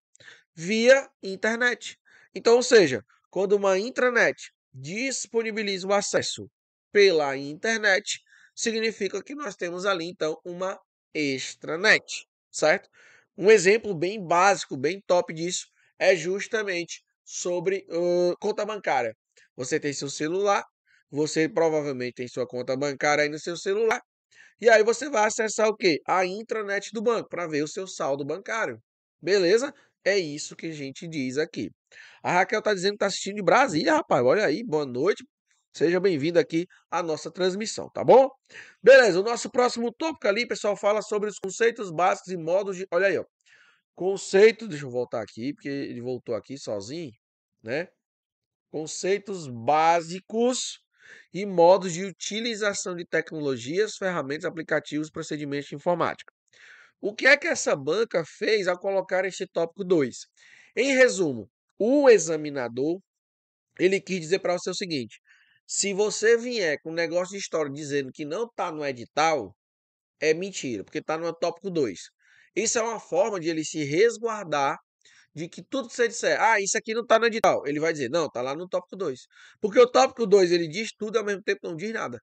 via 0.56 1.10
internet. 1.23 1.98
Então, 2.35 2.56
ou 2.56 2.64
seja, 2.64 3.03
quando 3.30 3.53
uma 3.53 3.77
intranet 3.80 4.52
disponibiliza 4.73 5.88
o 5.88 5.94
acesso 5.94 6.49
pela 6.91 7.35
internet, 7.38 8.19
significa 8.56 9.23
que 9.23 9.35
nós 9.35 9.56
temos 9.56 9.85
ali 9.85 10.06
então 10.06 10.38
uma 10.45 10.80
extranet, 11.14 12.27
certo? 12.52 12.89
Um 13.38 13.52
exemplo 13.52 13.94
bem 13.95 14.26
básico, 14.26 14.77
bem 14.77 15.02
top 15.06 15.34
disso 15.34 15.68
é 15.99 16.15
justamente 16.15 17.03
sobre 17.23 17.85
uh, 17.89 18.35
conta 18.39 18.65
bancária. 18.65 19.15
Você 19.56 19.80
tem 19.80 19.94
seu 19.94 20.10
celular, 20.10 20.64
você 21.10 21.49
provavelmente 21.49 22.15
tem 22.15 22.27
sua 22.27 22.48
conta 22.48 22.76
bancária 22.76 23.23
aí 23.23 23.30
no 23.30 23.39
seu 23.39 23.57
celular, 23.57 24.02
e 24.60 24.69
aí 24.69 24.84
você 24.84 25.10
vai 25.10 25.26
acessar 25.26 25.68
o 25.68 25.76
quê? 25.76 25.99
A 26.07 26.26
intranet 26.26 26.91
do 26.91 27.02
banco 27.02 27.30
para 27.30 27.48
ver 27.48 27.64
o 27.64 27.68
seu 27.68 27.88
saldo 27.88 28.26
bancário. 28.26 28.81
Beleza? 29.22 29.73
É 30.03 30.18
isso 30.18 30.56
que 30.56 30.68
a 30.68 30.72
gente 30.73 31.07
diz 31.07 31.38
aqui. 31.38 31.69
A 32.24 32.34
Raquel 32.34 32.62
tá 32.62 32.74
dizendo 32.74 32.94
que 32.94 33.00
tá 33.00 33.06
assistindo 33.08 33.36
de 33.36 33.44
Brasília, 33.44 33.94
rapaz. 33.96 34.24
Olha 34.24 34.46
aí, 34.46 34.64
boa 34.64 34.86
noite. 34.86 35.24
Seja 35.74 36.00
bem-vindo 36.00 36.40
aqui 36.40 36.66
à 36.90 37.04
nossa 37.04 37.32
transmissão, 37.32 37.90
tá 37.92 38.04
bom? 38.04 38.30
Beleza, 38.82 39.20
o 39.20 39.24
nosso 39.24 39.50
próximo 39.52 39.94
tópico 39.94 40.28
ali, 40.28 40.48
pessoal, 40.48 40.76
fala 40.76 41.02
sobre 41.02 41.30
os 41.30 41.38
conceitos 41.38 41.92
básicos 41.92 42.34
e 42.34 42.38
modos 42.38 42.78
de. 42.78 42.88
Olha 42.92 43.08
aí, 43.08 43.18
ó. 43.18 43.26
Conceito, 43.96 44.68
deixa 44.68 44.86
eu 44.86 44.90
voltar 44.90 45.22
aqui, 45.22 45.54
porque 45.54 45.70
ele 45.70 46.02
voltou 46.02 46.36
aqui 46.36 46.58
sozinho, 46.58 47.12
né? 47.64 47.88
Conceitos 48.72 49.48
básicos 49.48 50.80
e 51.34 51.46
modos 51.46 51.94
de 51.94 52.06
utilização 52.06 52.96
de 52.96 53.06
tecnologias, 53.06 53.98
ferramentas, 53.98 54.46
aplicativos, 54.46 55.10
procedimentos 55.10 55.68
de 55.68 55.76
informática. 55.76 56.34
O 57.00 57.14
que 57.14 57.28
é 57.28 57.38
que 57.38 57.48
essa 57.48 57.76
banca 57.76 58.24
fez 58.26 58.68
ao 58.68 58.80
colocar 58.80 59.26
este 59.26 59.46
tópico 59.48 59.84
2? 59.84 60.26
Em 60.76 60.96
resumo, 60.96 61.50
o 61.80 62.10
examinador 62.10 62.99
ele 63.80 64.02
quis 64.02 64.20
dizer 64.20 64.40
para 64.40 64.54
você 64.54 64.70
o 64.70 64.76
seguinte: 64.76 65.20
se 65.66 65.94
você 65.94 66.38
vier 66.38 66.80
com 66.82 66.91
um 66.91 66.94
negócio 66.94 67.34
de 67.34 67.38
história 67.40 67.72
dizendo 67.72 68.12
que 68.12 68.26
não 68.26 68.45
está 68.45 68.72
no 68.72 68.86
edital, 68.86 69.56
é 70.20 70.34
mentira, 70.34 70.84
porque 70.84 70.99
está 70.99 71.18
no 71.18 71.34
tópico 71.34 71.70
2. 71.70 71.99
Isso 72.56 72.80
é 72.80 72.82
uma 72.82 72.99
forma 72.99 73.40
de 73.40 73.49
ele 73.49 73.64
se 73.64 73.84
resguardar 73.84 74.78
de 75.36 75.48
que 75.48 75.64
tudo 75.64 75.88
que 75.90 75.95
você 75.95 76.08
disser, 76.08 76.41
ah, 76.41 76.60
isso 76.60 76.78
aqui 76.78 76.94
não 76.95 77.04
está 77.04 77.20
no 77.20 77.28
edital, 77.28 77.62
ele 77.68 77.80
vai 77.80 77.94
dizer, 77.94 78.10
não, 78.10 78.26
está 78.26 78.41
lá 78.41 78.56
no 78.56 78.68
tópico 78.68 78.95
2. 78.95 79.28
Porque 79.62 79.80
o 79.80 79.88
tópico 79.88 80.26
2 80.26 80.52
ele 80.52 80.68
diz 80.68 80.91
tudo 80.98 81.18
ao 81.20 81.26
mesmo 81.26 81.44
tempo 81.44 81.60
não 81.64 81.76
diz 81.76 81.94
nada. 81.94 82.20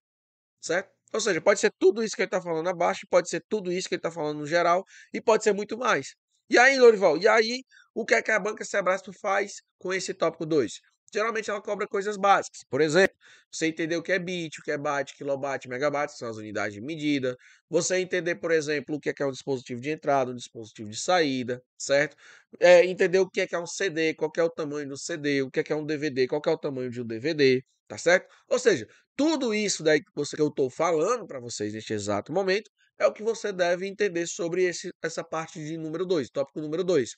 Certo? 0.60 0.90
Ou 1.12 1.20
seja, 1.20 1.40
pode 1.40 1.60
ser 1.60 1.72
tudo 1.78 2.02
isso 2.02 2.16
que 2.16 2.22
ele 2.22 2.26
está 2.26 2.42
falando 2.42 2.68
abaixo, 2.68 3.06
pode 3.08 3.28
ser 3.28 3.44
tudo 3.48 3.70
isso 3.70 3.88
que 3.88 3.94
ele 3.94 4.00
está 4.00 4.10
falando 4.10 4.40
no 4.40 4.46
geral, 4.46 4.84
e 5.12 5.20
pode 5.20 5.44
ser 5.44 5.52
muito 5.52 5.78
mais. 5.78 6.16
E 6.48 6.58
aí, 6.58 6.78
Lorival, 6.78 7.16
e 7.18 7.26
aí, 7.28 7.64
o 7.94 8.04
que 8.04 8.14
é 8.14 8.22
que 8.22 8.30
a 8.30 8.38
banca 8.38 8.64
Sebrasp 8.64 9.08
faz 9.20 9.62
com 9.78 9.92
esse 9.92 10.12
tópico 10.12 10.44
2? 10.46 10.80
Geralmente 11.12 11.48
ela 11.48 11.62
cobra 11.62 11.86
coisas 11.86 12.16
básicas. 12.16 12.62
Por 12.68 12.80
exemplo, 12.80 13.16
você 13.50 13.66
entender 13.66 13.96
o 13.96 14.02
que 14.02 14.10
é 14.12 14.18
bit, 14.18 14.58
o 14.60 14.62
que 14.64 14.70
é 14.72 14.76
byte, 14.76 15.14
kilobyte, 15.16 15.68
megabyte, 15.68 16.16
são 16.18 16.28
as 16.28 16.36
unidades 16.36 16.74
de 16.74 16.80
medida. 16.80 17.36
Você 17.70 17.96
entender, 17.98 18.34
por 18.36 18.50
exemplo, 18.50 18.96
o 18.96 19.00
que 19.00 19.10
é, 19.10 19.14
que 19.14 19.22
é 19.22 19.26
um 19.26 19.30
dispositivo 19.30 19.80
de 19.80 19.90
entrada, 19.90 20.32
um 20.32 20.34
dispositivo 20.34 20.90
de 20.90 20.98
saída, 20.98 21.62
certo? 21.78 22.16
É, 22.60 22.84
entender 22.84 23.20
o 23.20 23.30
que 23.30 23.40
é, 23.40 23.46
que 23.46 23.54
é 23.54 23.58
um 23.58 23.66
CD, 23.66 24.12
qual 24.14 24.30
é 24.36 24.42
o 24.42 24.50
tamanho 24.50 24.88
do 24.88 24.96
CD, 24.98 25.42
o 25.42 25.50
que 25.50 25.60
é, 25.60 25.62
que 25.62 25.72
é 25.72 25.76
um 25.76 25.86
DVD, 25.86 26.26
qual 26.26 26.42
é 26.46 26.50
o 26.50 26.58
tamanho 26.58 26.90
de 26.90 27.00
um 27.00 27.06
DVD, 27.06 27.62
tá 27.86 27.96
certo? 27.96 28.28
Ou 28.48 28.58
seja, 28.58 28.86
tudo 29.16 29.54
isso 29.54 29.82
daí 29.84 30.00
que, 30.02 30.10
você, 30.14 30.34
que 30.36 30.42
eu 30.42 30.48
estou 30.48 30.68
falando 30.68 31.26
para 31.26 31.38
vocês 31.40 31.72
neste 31.72 31.92
exato 31.94 32.32
momento 32.32 32.68
é 32.98 33.06
o 33.06 33.12
que 33.12 33.22
você 33.22 33.52
deve 33.52 33.86
entender 33.86 34.26
sobre 34.26 34.64
esse, 34.64 34.90
essa 35.02 35.24
parte 35.24 35.58
de 35.64 35.76
número 35.76 36.06
2, 36.06 36.30
tópico 36.30 36.60
número 36.60 36.84
2, 36.84 37.10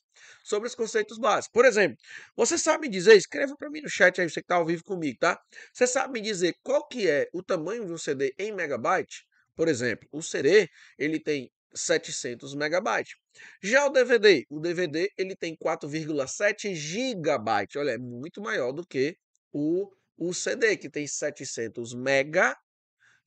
sobre 0.44 0.68
os 0.68 0.74
conceitos 0.74 1.18
básicos. 1.18 1.52
Por 1.52 1.64
exemplo, 1.64 1.96
você 2.36 2.56
sabe 2.56 2.88
dizer, 2.88 3.16
escreva 3.16 3.54
para 3.56 3.70
mim 3.70 3.80
no 3.80 3.88
chat 3.88 4.20
aí, 4.20 4.28
você 4.28 4.40
que 4.40 4.44
está 4.44 4.56
ao 4.56 4.66
vivo 4.66 4.82
comigo, 4.84 5.18
tá? 5.18 5.38
Você 5.72 5.86
sabe 5.86 6.14
me 6.14 6.20
dizer 6.20 6.54
qual 6.62 6.86
que 6.86 7.08
é 7.08 7.28
o 7.32 7.42
tamanho 7.42 7.84
de 7.84 7.92
um 7.92 7.98
CD 7.98 8.34
em 8.38 8.52
megabyte? 8.52 9.24
Por 9.54 9.68
exemplo, 9.68 10.08
o 10.12 10.22
CD, 10.22 10.68
ele 10.98 11.20
tem 11.20 11.50
700 11.74 12.54
megabytes. 12.54 13.14
Já 13.62 13.86
o 13.86 13.90
DVD, 13.90 14.44
o 14.50 14.60
DVD 14.60 15.10
ele 15.16 15.36
tem 15.36 15.56
4,7 15.56 16.74
gigabytes. 16.74 17.76
Olha, 17.76 17.92
é 17.92 17.98
muito 17.98 18.40
maior 18.40 18.72
do 18.72 18.86
que 18.86 19.16
o, 19.52 19.90
o 20.16 20.32
CD, 20.32 20.76
que 20.76 20.90
tem 20.90 21.06
700 21.06 21.94
mega 21.94 22.56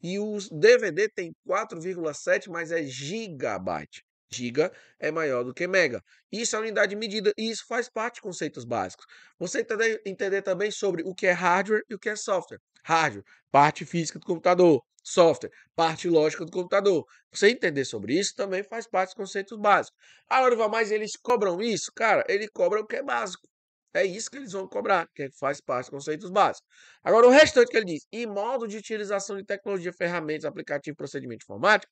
e 0.01 0.19
o 0.19 0.37
DVD 0.51 1.09
tem 1.09 1.33
4,7, 1.45 2.49
mas 2.49 2.71
é 2.71 2.83
gigabyte. 2.83 4.03
Giga 4.31 4.71
é 4.99 5.11
maior 5.11 5.43
do 5.43 5.53
que 5.53 5.67
mega. 5.67 6.03
Isso 6.31 6.55
é 6.55 6.59
unidade 6.59 6.91
de 6.91 6.95
medida 6.95 7.33
e 7.37 7.49
isso 7.49 7.65
faz 7.67 7.89
parte 7.89 8.15
de 8.15 8.21
conceitos 8.21 8.63
básicos. 8.63 9.05
Você 9.39 9.61
entender, 9.61 10.01
entender 10.05 10.41
também 10.43 10.69
sobre 10.71 11.01
o 11.03 11.15
que 11.15 11.25
é 11.25 11.31
hardware 11.31 11.83
e 11.89 11.95
o 11.95 11.99
que 11.99 12.09
é 12.09 12.15
software. 12.15 12.59
Hardware, 12.83 13.23
parte 13.51 13.85
física 13.85 14.19
do 14.19 14.25
computador. 14.25 14.83
Software, 15.03 15.51
parte 15.75 16.07
lógica 16.07 16.45
do 16.45 16.51
computador. 16.51 17.03
Você 17.33 17.49
entender 17.49 17.85
sobre 17.85 18.13
isso 18.19 18.35
também 18.35 18.61
faz 18.63 18.85
parte 18.87 19.09
dos 19.09 19.15
conceitos 19.15 19.57
básicos. 19.57 19.97
Agora, 20.29 20.67
mas 20.69 20.91
eles 20.91 21.15
cobram 21.15 21.59
isso? 21.59 21.91
Cara, 21.95 22.23
ele 22.27 22.47
cobra 22.47 22.81
o 22.81 22.85
que 22.85 22.97
é 22.97 23.03
básico. 23.03 23.48
É 23.93 24.05
isso 24.05 24.29
que 24.29 24.37
eles 24.37 24.51
vão 24.51 24.67
cobrar, 24.67 25.07
que 25.15 25.29
faz 25.31 25.59
parte 25.59 25.85
dos 25.85 25.89
conceitos 25.89 26.29
básicos. 26.29 26.67
Agora, 27.03 27.27
o 27.27 27.31
restante 27.31 27.71
que 27.71 27.77
ele 27.77 27.85
diz, 27.85 28.05
em 28.11 28.27
modo 28.27 28.67
de 28.67 28.77
utilização 28.77 29.37
de 29.37 29.43
tecnologia, 29.43 29.91
ferramentas, 29.91 30.45
aplicativo, 30.45 30.95
procedimento 30.95 31.43
informático, 31.43 31.91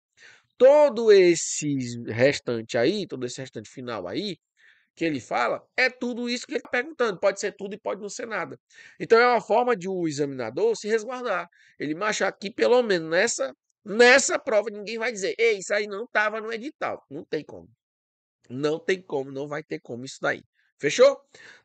todo 0.58 1.12
esse 1.12 1.76
restante 2.08 2.78
aí, 2.78 3.08
todo 3.08 3.26
esse 3.26 3.42
restante 3.42 3.70
final 3.70 4.08
aí, 4.08 4.38
que 4.96 5.06
ele 5.06 5.20
fala, 5.20 5.64
é 5.78 5.90
tudo 5.90 6.28
isso 6.28 6.46
que 6.46 6.54
ele 6.54 6.60
está 6.60 6.70
perguntando. 6.70 7.20
Pode 7.20 7.40
ser 7.40 7.56
tudo 7.56 7.76
e 7.76 7.80
pode 7.80 8.02
não 8.02 8.10
ser 8.10 8.28
nada. 8.28 8.60
Então, 9.00 9.20
é 9.20 9.28
uma 9.28 9.42
forma 9.42 9.76
de 9.76 9.88
o 9.88 10.08
examinador 10.08 10.76
se 10.76 10.88
resguardar. 10.88 11.48
Ele 11.80 11.94
marchar 11.94 12.28
aqui, 12.28 12.52
pelo 12.52 12.82
menos 12.82 13.10
nessa, 13.10 13.54
nessa 13.86 14.40
prova, 14.40 14.70
ninguém 14.72 14.98
vai 14.98 15.12
dizer, 15.12 15.36
ei, 15.38 15.60
isso 15.60 15.74
aí 15.74 15.88
não 15.88 16.06
estava 16.06 16.42
no 16.42 16.52
edital. 16.52 17.04
Não 17.12 17.24
tem 17.24 17.44
como. 17.46 17.70
Não 18.50 18.80
tem 18.80 19.02
como, 19.02 19.32
não 19.32 19.48
vai 19.48 19.64
ter 19.64 19.80
como 19.80 20.04
isso 20.04 20.18
daí. 20.20 20.42
Fechou? 20.80 21.18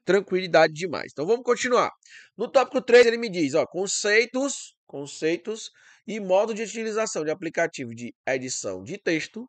Tranquilidade 0.05 0.73
demais. 0.73 1.13
Então 1.13 1.27
vamos 1.27 1.45
continuar. 1.45 1.91
No 2.37 2.51
tópico 2.51 2.81
3 2.81 3.07
ele 3.07 3.19
me 3.19 3.29
diz, 3.29 3.55
ó, 3.55 3.67
conceitos, 3.67 4.75
conceitos 4.87 5.71
e 6.07 6.19
modo 6.19 6.55
de 6.55 6.63
utilização 6.63 7.25
de 7.25 7.31
aplicativo 7.31 7.95
de 7.95 8.15
edição 8.27 8.83
de 8.83 8.99
texto, 8.99 9.49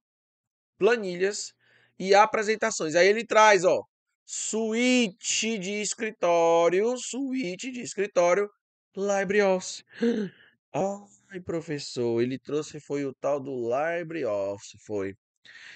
planilhas 0.77 1.53
e 1.98 2.14
apresentações. 2.14 2.95
Aí 2.95 3.07
ele 3.07 3.26
traz, 3.26 3.64
ó, 3.64 3.84
suíte 4.26 5.57
de 5.57 5.81
escritório, 5.81 6.95
suíte 6.98 7.72
de 7.72 7.81
escritório, 7.81 8.49
LibreOffice. 8.95 9.84
Ai, 10.73 11.40
professor, 11.41 12.22
ele 12.22 12.38
trouxe 12.40 12.80
foi 12.80 13.06
o 13.06 13.14
tal 13.14 13.40
do 13.40 13.52
LibreOffice, 13.52 14.77
foi. 14.85 15.15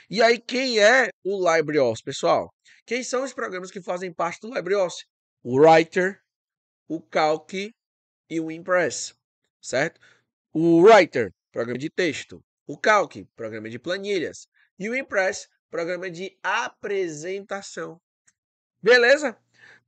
E 0.10 0.22
aí, 0.22 0.40
quem 0.40 0.80
é 0.80 1.10
o 1.24 1.38
LibreOffice, 1.38 2.04
pessoal? 2.04 2.54
Quem 2.86 3.04
são 3.04 3.24
os 3.24 3.34
programas 3.34 3.72
que 3.72 3.82
fazem 3.82 4.14
parte 4.14 4.40
do 4.42 4.54
LibreOffice? 4.54 5.06
O 5.44 5.60
Writer, 5.60 6.22
o 6.88 7.02
Calc 7.02 7.54
e 8.30 8.40
o 8.40 8.50
Impress, 8.50 9.14
certo? 9.62 10.00
O 10.54 10.82
Writer, 10.82 11.32
programa 11.52 11.78
de 11.78 11.90
texto. 11.90 12.44
O 12.66 12.78
Calc, 12.78 13.26
programa 13.36 13.70
de 13.70 13.80
planilhas. 13.80 14.48
E 14.80 14.90
o 14.90 14.96
Impress, 14.96 15.48
programa 15.70 16.10
de 16.10 16.38
apresentação. 16.42 18.00
Beleza? 18.82 19.38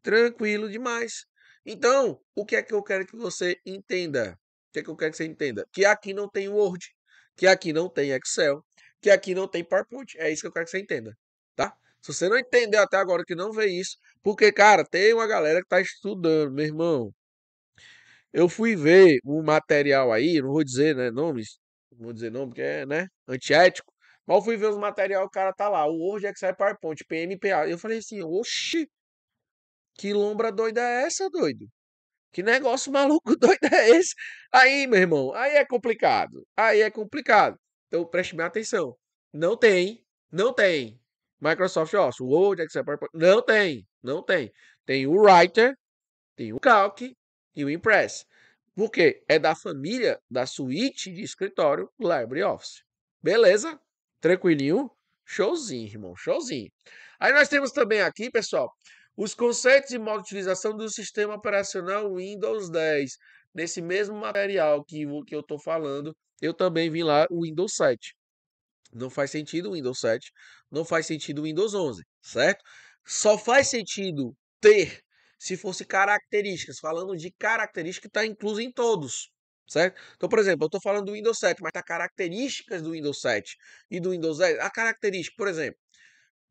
Tranquilo 0.02 0.70
demais. 0.70 1.26
Então, 1.66 2.20
o 2.36 2.46
que 2.46 2.56
é 2.56 2.64
que 2.64 2.74
eu 2.74 2.84
quero 2.84 3.06
que 3.06 3.16
você 3.16 3.60
entenda? 3.66 4.38
O 4.70 4.72
que 4.74 4.80
é 4.80 4.84
que 4.84 4.90
eu 4.90 4.96
quero 4.96 5.12
que 5.12 5.18
você 5.18 5.26
entenda? 5.26 5.66
Que 5.72 5.86
aqui 5.86 6.14
não 6.14 6.30
tem 6.30 6.50
Word, 6.50 6.86
que 7.36 7.48
aqui 7.48 7.74
não 7.74 7.90
tem 7.90 8.12
Excel, 8.12 8.64
que 9.02 9.10
aqui 9.10 9.36
não 9.36 9.48
tem 9.48 9.64
PowerPoint. 9.64 10.18
É 10.18 10.32
isso 10.32 10.42
que 10.42 10.48
eu 10.48 10.52
quero 10.52 10.66
que 10.66 10.72
você 10.72 10.80
entenda, 10.80 11.18
tá? 11.56 11.76
Se 12.02 12.14
você 12.14 12.30
não 12.30 12.38
entendeu 12.38 12.82
até 12.82 12.98
agora 12.98 13.24
que 13.26 13.36
não 13.36 13.52
vê 13.52 13.68
isso, 13.68 13.98
porque, 14.24 14.52
cara, 14.52 14.86
tem 14.86 15.14
uma 15.14 15.28
galera 15.28 15.62
que 15.62 15.68
tá 15.68 15.82
estudando, 15.82 16.54
meu 16.54 16.66
irmão. 16.66 17.14
Eu 18.34 18.48
fui 18.50 18.76
ver 18.76 19.20
um 19.26 19.42
material 19.44 20.12
aí, 20.12 20.42
não 20.42 20.50
vou 20.52 20.64
dizer 20.64 20.96
né, 20.96 21.10
nomes, 21.12 21.60
não 21.92 22.06
vou 22.06 22.14
dizer 22.14 22.32
nome 22.32 22.48
porque 22.50 22.62
é, 22.62 22.86
né, 22.86 23.08
antiético, 23.28 23.92
mas 24.26 24.38
eu 24.38 24.44
fui 24.44 24.58
ver 24.58 24.68
os 24.70 24.78
material, 24.78 25.26
o 25.26 25.30
cara 25.30 25.52
tá 25.54 25.68
lá, 25.70 25.86
o 25.88 25.98
Word, 25.98 26.28
Excel, 26.28 26.56
PowerPoint, 26.56 27.04
PMPA. 27.06 27.68
Eu 27.68 27.80
falei 27.80 27.98
assim, 28.00 28.22
oxi, 28.22 28.88
que 29.96 30.14
lombra 30.14 30.52
doida 30.52 30.82
é 30.82 31.04
essa, 31.06 31.30
doido? 31.30 31.68
Que 32.32 32.44
negócio 32.44 32.92
maluco 32.92 33.36
doido 33.38 33.66
é 33.74 33.90
esse? 33.92 34.14
Aí, 34.54 34.88
meu 34.88 35.00
irmão, 35.02 35.34
aí 35.34 35.56
é 35.58 35.66
complicado. 35.66 36.46
Aí 36.58 36.82
é 36.82 36.92
complicado. 36.92 37.58
Então 37.90 38.06
preste 38.06 38.36
bem 38.36 38.46
atenção. 38.46 38.96
Não 39.34 39.58
tem, 39.58 40.06
não 40.32 40.54
tem 40.54 41.02
Microsoft 41.42 41.94
Office, 41.96 42.22
Word, 42.22 42.62
Excel, 42.62 42.86
PowerPoint. 42.86 43.12
Não 43.14 43.42
tem, 43.42 43.88
não 44.02 44.24
tem. 44.24 44.52
Tem 44.86 45.08
o 45.08 45.22
Writer, 45.22 45.76
tem 46.36 46.54
o 46.54 46.60
Calc 46.60 47.02
e 47.56 47.66
o 47.66 47.70
Impress. 47.70 48.26
Por 48.76 48.92
quê? 48.92 49.24
É 49.28 49.40
da 49.40 49.56
família 49.56 50.20
da 50.30 50.46
suíte 50.46 51.12
de 51.12 51.22
escritório 51.22 51.90
LibreOffice. 52.00 52.84
Beleza? 53.22 53.80
Tranquilinho? 54.22 54.90
Showzinho, 55.26 55.88
irmão, 55.88 56.16
showzinho. 56.16 56.72
Aí 57.20 57.34
nós 57.34 57.50
temos 57.50 57.72
também 57.72 58.02
aqui, 58.02 58.32
pessoal, 58.32 58.72
os 59.18 59.34
conceitos 59.34 59.92
e 59.92 60.00
modo 60.00 60.18
de 60.18 60.28
utilização 60.28 60.76
do 60.78 60.90
sistema 60.90 61.36
operacional 61.36 62.16
Windows 62.16 62.70
10. 62.70 63.18
Nesse 63.54 63.82
mesmo 63.82 64.16
material 64.16 64.84
que, 64.84 65.06
que 65.26 65.36
eu 65.36 65.44
tô 65.44 65.60
falando, 65.60 66.16
eu 66.42 66.54
também 66.54 66.90
vim 66.90 67.04
lá 67.04 67.28
o 67.30 67.44
Windows 67.44 67.74
7. 67.76 68.16
Não 68.94 69.10
faz 69.10 69.32
sentido 69.32 69.70
o 69.70 69.74
Windows 69.74 70.00
7, 70.00 70.32
não 70.72 70.84
faz 70.84 71.06
sentido 71.06 71.40
o 71.40 71.44
Windows 71.44 71.74
11, 71.74 72.04
certo? 72.22 72.64
Só 73.06 73.38
faz 73.38 73.68
sentido 73.68 74.36
ter 74.60 75.02
se 75.38 75.56
fosse 75.56 75.86
características, 75.86 76.80
falando 76.80 77.16
de 77.16 77.32
característica 77.32 78.08
está 78.08 78.26
incluso 78.26 78.60
em 78.62 78.72
todos, 78.72 79.32
certo? 79.68 80.02
Então, 80.16 80.28
por 80.28 80.40
exemplo, 80.40 80.66
eu 80.66 80.68
estou 80.68 80.82
falando 80.82 81.06
do 81.06 81.14
Windows 81.14 81.38
7, 81.40 81.62
mas 81.62 81.72
tá 81.72 81.82
características 81.84 82.82
do 82.82 82.92
Windows 82.92 83.22
7 83.22 83.56
e 83.90 84.00
do 84.00 84.12
Windows 84.12 84.40
10. 84.40 84.60
A 84.60 84.70
característica, 84.70 85.36
por 85.38 85.48
exemplo, 85.48 85.80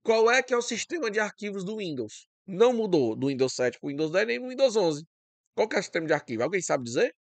qual 0.03 0.31
é 0.31 0.43
que 0.43 0.55
é 0.55 0.57
o 0.57 0.63
sistema 0.63 1.11
de 1.11 1.21
arquivos 1.21 1.65
do 1.65 1.77
Windows? 1.77 2.27
Não 2.47 2.73
mudou 2.73 3.15
do 3.15 3.29
Windows 3.29 3.53
7 3.55 3.79
para 3.79 3.87
o 3.87 3.91
Windows 3.91 4.11
10 4.11 4.27
nem 4.27 4.39
no 4.39 4.49
Windows 4.49 4.75
11. 4.75 5.05
Qual 5.59 5.69
que 5.69 5.75
é 5.75 5.81
o 5.81 5.83
sistema 5.83 6.07
de 6.07 6.13
arquivo? 6.13 6.45
Alguém 6.45 6.63
sabe 6.63 6.85
dizer? 6.85 7.13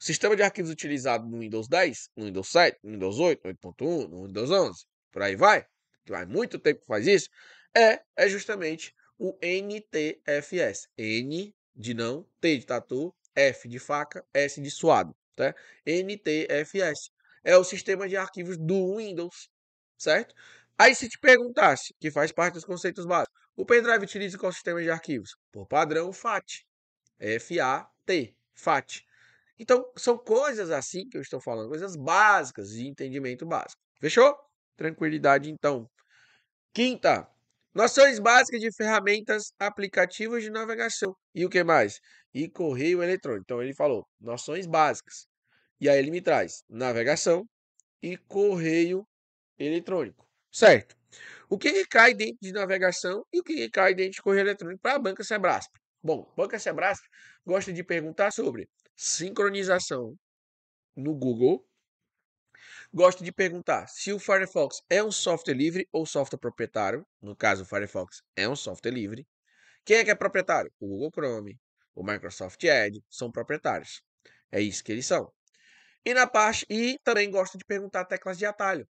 O 0.00 0.02
sistema 0.02 0.34
de 0.34 0.42
arquivos 0.42 0.70
utilizado 0.70 1.28
no 1.28 1.40
Windows 1.40 1.68
10, 1.68 2.08
no 2.16 2.24
Windows 2.24 2.48
7, 2.48 2.78
no 2.82 2.92
Windows 2.92 3.18
8, 3.18 3.40
no 3.44 3.50
8.1, 3.52 4.08
no 4.08 4.26
Windows 4.26 4.50
11, 4.50 4.86
por 5.12 5.20
aí 5.20 5.36
vai, 5.36 5.66
que 6.02 6.10
vai 6.10 6.24
muito 6.24 6.58
tempo 6.58 6.80
que 6.80 6.86
faz 6.86 7.06
isso, 7.06 7.28
é, 7.76 8.00
é 8.16 8.26
justamente 8.26 8.94
o 9.18 9.36
NTFS. 9.42 10.88
N 10.96 11.54
de 11.76 11.92
não, 11.92 12.26
T 12.40 12.56
de 12.56 12.64
tatu, 12.64 13.14
F 13.36 13.68
de 13.68 13.78
faca, 13.78 14.24
S 14.32 14.62
de 14.62 14.70
suado, 14.70 15.14
tá? 15.36 15.54
NTFS. 15.84 17.10
É 17.44 17.54
o 17.54 17.64
sistema 17.64 18.08
de 18.08 18.16
arquivos 18.16 18.56
do 18.56 18.96
Windows, 18.96 19.50
certo? 19.98 20.34
Aí 20.78 20.94
se 20.94 21.06
te 21.06 21.18
perguntasse, 21.18 21.94
que 22.00 22.10
faz 22.10 22.32
parte 22.32 22.54
dos 22.54 22.64
conceitos 22.64 23.04
básicos, 23.04 23.38
o 23.54 23.66
pendrive 23.66 24.04
utiliza 24.04 24.38
qual 24.38 24.54
sistema 24.54 24.80
de 24.80 24.90
arquivos? 24.90 25.36
Por 25.52 25.66
padrão, 25.66 26.10
FAT. 26.14 26.66
F-A-T, 27.18 28.34
FAT. 28.54 29.04
Então, 29.58 29.90
são 29.96 30.16
coisas 30.16 30.70
assim 30.70 31.08
que 31.08 31.16
eu 31.16 31.22
estou 31.22 31.40
falando, 31.40 31.68
coisas 31.68 31.96
básicas 31.96 32.70
de 32.70 32.86
entendimento 32.86 33.44
básico. 33.44 33.80
Fechou? 34.00 34.36
Tranquilidade, 34.76 35.50
então. 35.50 35.88
Quinta, 36.72 37.28
noções 37.74 38.18
básicas 38.20 38.60
de 38.60 38.72
ferramentas, 38.72 39.52
aplicativos 39.58 40.42
de 40.42 40.50
navegação. 40.50 41.14
E 41.34 41.44
o 41.44 41.50
que 41.50 41.64
mais? 41.64 42.00
E 42.32 42.48
correio 42.48 43.02
eletrônico. 43.02 43.42
Então, 43.44 43.62
ele 43.62 43.74
falou 43.74 44.06
noções 44.20 44.66
básicas. 44.66 45.26
E 45.80 45.88
aí 45.88 45.98
ele 45.98 46.10
me 46.10 46.20
traz 46.20 46.62
navegação 46.68 47.44
e 48.02 48.16
correio 48.16 49.06
eletrônico. 49.58 50.26
Certo? 50.52 50.96
O 51.48 51.58
que, 51.58 51.72
que 51.72 51.86
cai 51.86 52.14
dentro 52.14 52.38
de 52.42 52.52
navegação 52.52 53.24
e 53.32 53.40
o 53.40 53.44
que, 53.44 53.54
que 53.54 53.70
cai 53.70 53.94
dentro 53.94 54.12
de 54.12 54.22
correio 54.22 54.42
eletrônico 54.44 54.80
para 54.82 54.96
a 54.96 54.98
banca 54.98 55.24
Sebrasp? 55.24 55.70
Bom, 56.08 56.26
banca 56.34 56.58
Sebrasp 56.58 57.04
gosta 57.44 57.70
de 57.70 57.84
perguntar 57.84 58.30
sobre 58.30 58.66
sincronização 58.96 60.16
no 60.96 61.14
Google. 61.14 61.62
Gosto 62.90 63.22
de 63.22 63.30
perguntar 63.30 63.86
se 63.88 64.10
o 64.14 64.18
Firefox 64.18 64.80
é 64.88 65.04
um 65.04 65.12
software 65.12 65.52
livre 65.52 65.86
ou 65.92 66.06
software 66.06 66.38
proprietário. 66.38 67.06
No 67.20 67.36
caso, 67.36 67.62
o 67.62 67.66
Firefox 67.66 68.22
é 68.34 68.48
um 68.48 68.56
software 68.56 68.90
livre. 68.90 69.26
Quem 69.84 69.98
é 69.98 70.04
que 70.06 70.10
é 70.10 70.14
proprietário? 70.14 70.72
O 70.80 70.86
Google 70.88 71.10
Chrome, 71.10 71.60
o 71.94 72.02
Microsoft 72.02 72.64
Edge 72.64 73.04
são 73.10 73.30
proprietários. 73.30 74.00
É 74.50 74.62
isso 74.62 74.82
que 74.82 74.92
eles 74.92 75.04
são. 75.04 75.30
E 76.06 76.14
na 76.14 76.26
parte 76.26 76.64
e 76.70 76.98
também 77.04 77.30
gosto 77.30 77.58
de 77.58 77.66
perguntar 77.66 78.06
teclas 78.06 78.38
de 78.38 78.46
atalho. 78.46 78.88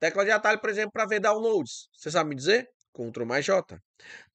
Tecla 0.00 0.24
de 0.24 0.30
atalho, 0.30 0.58
por 0.62 0.70
exemplo, 0.70 0.92
para 0.92 1.04
ver 1.04 1.20
downloads. 1.20 1.90
Você 1.92 2.10
sabe 2.10 2.30
me 2.30 2.34
dizer? 2.34 2.66
Ctrl 2.94 3.24
mais 3.24 3.44
J. 3.44 3.78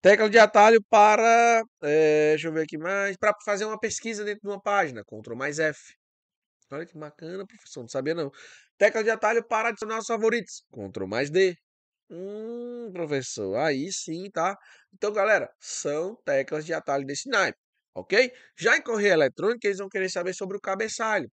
Tecla 0.01 0.29
de 0.29 0.39
atalho 0.39 0.83
para, 0.89 1.63
é, 1.83 2.31
deixa 2.31 2.47
eu 2.49 2.53
ver 2.53 2.63
aqui 2.63 2.77
mais, 2.77 3.17
para 3.17 3.33
fazer 3.45 3.65
uma 3.65 3.79
pesquisa 3.79 4.23
dentro 4.25 4.41
de 4.41 4.47
uma 4.49 4.61
página. 4.61 5.03
Ctrl 5.03 5.35
mais 5.35 5.59
F. 5.59 5.95
Olha 6.71 6.85
que 6.85 6.97
bacana, 6.97 7.45
professor, 7.47 7.81
não 7.81 7.89
sabia 7.89 8.13
não. 8.15 8.31
Tecla 8.77 9.03
de 9.03 9.09
atalho 9.09 9.43
para 9.47 9.69
adicionar 9.69 9.99
os 9.99 10.07
favoritos. 10.07 10.63
Ctrl 10.71 11.07
mais 11.07 11.29
D. 11.29 11.57
Hum, 12.09 12.91
professor, 12.93 13.55
aí 13.57 13.91
sim, 13.91 14.29
tá? 14.31 14.57
Então, 14.93 15.13
galera, 15.13 15.49
são 15.59 16.15
teclas 16.25 16.65
de 16.65 16.73
atalho 16.73 17.05
desse 17.05 17.29
naipe, 17.29 17.57
ok? 17.95 18.33
Já 18.57 18.77
em 18.77 18.81
correio 18.81 19.13
eletrônico, 19.13 19.65
eles 19.65 19.77
vão 19.77 19.89
querer 19.89 20.09
saber 20.09 20.33
sobre 20.33 20.57
o 20.57 20.61
cabeçalho. 20.61 21.31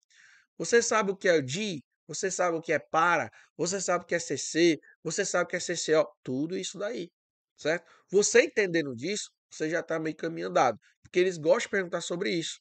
Você 0.57 0.81
sabe 0.81 1.11
o 1.11 1.17
que 1.17 1.27
é 1.29 1.35
o 1.35 1.41
DI? 1.43 1.83
Você 2.07 2.31
sabe 2.31 2.57
o 2.57 2.61
que 2.61 2.73
é 2.73 2.79
para? 2.79 3.29
Você 3.57 3.79
sabe 3.81 4.03
o 4.03 4.07
que 4.07 4.15
é 4.15 4.19
CC? 4.19 4.79
Você 5.03 5.25
sabe 5.25 5.45
o 5.45 5.47
que 5.47 5.55
é 5.55 5.59
CCO? 5.59 6.07
Tudo 6.23 6.57
isso 6.57 6.77
daí, 6.77 7.09
certo? 7.57 7.85
Você 8.11 8.43
entendendo 8.43 8.95
disso, 8.95 9.31
você 9.49 9.69
já 9.69 9.79
está 9.81 9.99
meio 9.99 10.15
caminho 10.15 10.47
andado, 10.47 10.77
porque 11.03 11.19
eles 11.19 11.37
gostam 11.37 11.59
de 11.61 11.69
perguntar 11.69 12.01
sobre 12.01 12.31
isso. 12.31 12.59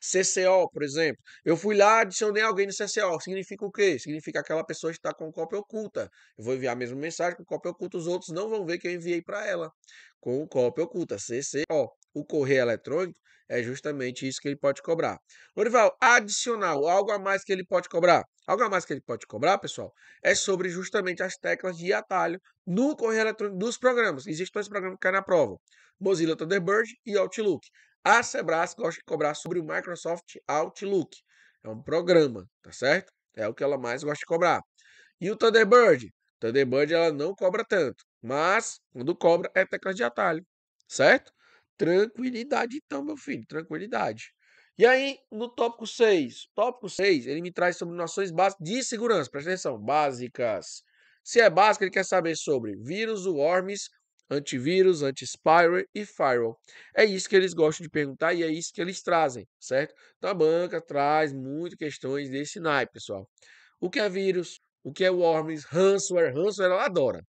CCO, 0.00 0.68
por 0.70 0.82
exemplo. 0.82 1.22
Eu 1.44 1.56
fui 1.56 1.76
lá, 1.76 2.00
adicionei 2.00 2.42
alguém 2.42 2.66
no 2.66 2.72
CCO. 2.72 3.20
Significa 3.20 3.64
o 3.64 3.70
quê? 3.72 3.98
Significa 3.98 4.40
aquela 4.40 4.64
pessoa 4.64 4.90
está 4.90 5.14
com 5.14 5.30
cópia 5.32 5.58
oculta. 5.58 6.10
Eu 6.36 6.44
vou 6.44 6.54
enviar 6.54 6.74
a 6.74 6.76
mesma 6.76 6.96
mensagem 6.96 7.36
com 7.36 7.44
cópia 7.44 7.70
oculta, 7.70 7.96
os 7.96 8.06
outros 8.06 8.30
não 8.30 8.48
vão 8.48 8.66
ver 8.66 8.78
que 8.78 8.88
eu 8.88 8.92
enviei 8.92 9.22
para 9.22 9.46
ela. 9.46 9.70
Com 10.20 10.46
cópia 10.46 10.84
oculta, 10.84 11.16
CCO. 11.18 11.90
O 12.14 12.24
correio 12.24 12.62
eletrônico 12.62 13.18
é 13.48 13.62
justamente 13.62 14.26
isso 14.26 14.40
que 14.40 14.48
ele 14.48 14.56
pode 14.56 14.80
cobrar. 14.82 15.18
Lorival, 15.56 15.96
adicional, 16.00 16.86
algo 16.88 17.10
a 17.10 17.18
mais 17.18 17.44
que 17.44 17.52
ele 17.52 17.64
pode 17.64 17.88
cobrar. 17.88 18.24
Algo 18.46 18.64
a 18.64 18.68
mais 18.68 18.84
que 18.84 18.92
ele 18.92 19.00
pode 19.00 19.26
cobrar, 19.26 19.58
pessoal, 19.58 19.92
é 20.22 20.34
sobre 20.34 20.68
justamente 20.68 21.22
as 21.22 21.36
teclas 21.36 21.76
de 21.76 21.92
atalho 21.92 22.40
no 22.66 22.96
correio 22.96 23.20
eletrônico 23.20 23.58
dos 23.58 23.78
programas. 23.78 24.26
Existem 24.26 24.52
dois 24.54 24.68
programas 24.68 24.96
que 24.96 25.02
caem 25.02 25.14
na 25.14 25.22
prova: 25.22 25.56
Mozilla 26.00 26.36
Thunderbird 26.36 26.90
e 27.04 27.16
Outlook. 27.16 27.68
A 28.04 28.22
Sebras 28.22 28.74
gosta 28.74 28.98
de 28.98 29.04
cobrar 29.04 29.34
sobre 29.34 29.60
o 29.60 29.64
Microsoft 29.64 30.36
Outlook. 30.48 31.16
É 31.62 31.68
um 31.68 31.80
programa, 31.80 32.48
tá 32.62 32.72
certo? 32.72 33.12
É 33.36 33.46
o 33.46 33.54
que 33.54 33.62
ela 33.62 33.78
mais 33.78 34.02
gosta 34.02 34.18
de 34.18 34.26
cobrar. 34.26 34.60
E 35.20 35.30
o 35.30 35.36
Thunderbird? 35.36 36.12
Thunderbird 36.40 36.92
ela 36.92 37.12
não 37.12 37.34
cobra 37.34 37.64
tanto, 37.64 38.02
mas 38.20 38.80
quando 38.92 39.14
cobra 39.14 39.50
é 39.54 39.64
tecla 39.64 39.94
de 39.94 40.02
atalho, 40.02 40.44
certo? 40.88 41.32
Tranquilidade 41.76 42.80
então, 42.84 43.04
meu 43.04 43.16
filho, 43.16 43.44
tranquilidade. 43.46 44.32
E 44.78 44.86
aí, 44.86 45.18
no 45.30 45.48
tópico 45.48 45.86
6, 45.86 46.48
tópico 46.54 46.88
6, 46.88 47.26
ele 47.26 47.42
me 47.42 47.52
traz 47.52 47.76
sobre 47.76 47.94
noções 47.94 48.30
básicas 48.30 48.66
de 48.66 48.82
segurança, 48.82 49.30
presta 49.30 49.50
atenção, 49.50 49.78
básicas. 49.78 50.82
Se 51.22 51.40
é 51.40 51.50
básico, 51.50 51.84
ele 51.84 51.90
quer 51.90 52.04
saber 52.04 52.36
sobre 52.36 52.74
vírus, 52.76 53.26
worms, 53.26 53.88
antivírus, 54.30 55.02
anti-spyware 55.02 55.86
e 55.94 56.04
firewall. 56.04 56.58
É 56.96 57.04
isso 57.04 57.28
que 57.28 57.36
eles 57.36 57.52
gostam 57.54 57.84
de 57.84 57.90
perguntar 57.90 58.32
e 58.34 58.42
é 58.42 58.48
isso 58.48 58.72
que 58.72 58.80
eles 58.80 59.02
trazem, 59.02 59.46
certo? 59.60 59.94
Então 60.16 60.30
a 60.30 60.34
banca 60.34 60.80
traz 60.80 61.32
muitas 61.32 61.78
questões 61.78 62.30
desse 62.30 62.58
naipe, 62.58 62.94
pessoal. 62.94 63.28
O 63.80 63.90
que 63.90 64.00
é 64.00 64.08
vírus? 64.08 64.58
O 64.82 64.92
que 64.92 65.04
é 65.04 65.10
worms? 65.10 65.64
Ransomware? 65.64 66.34
Ransomware 66.34 66.72
ela 66.72 66.84
adora. 66.86 67.22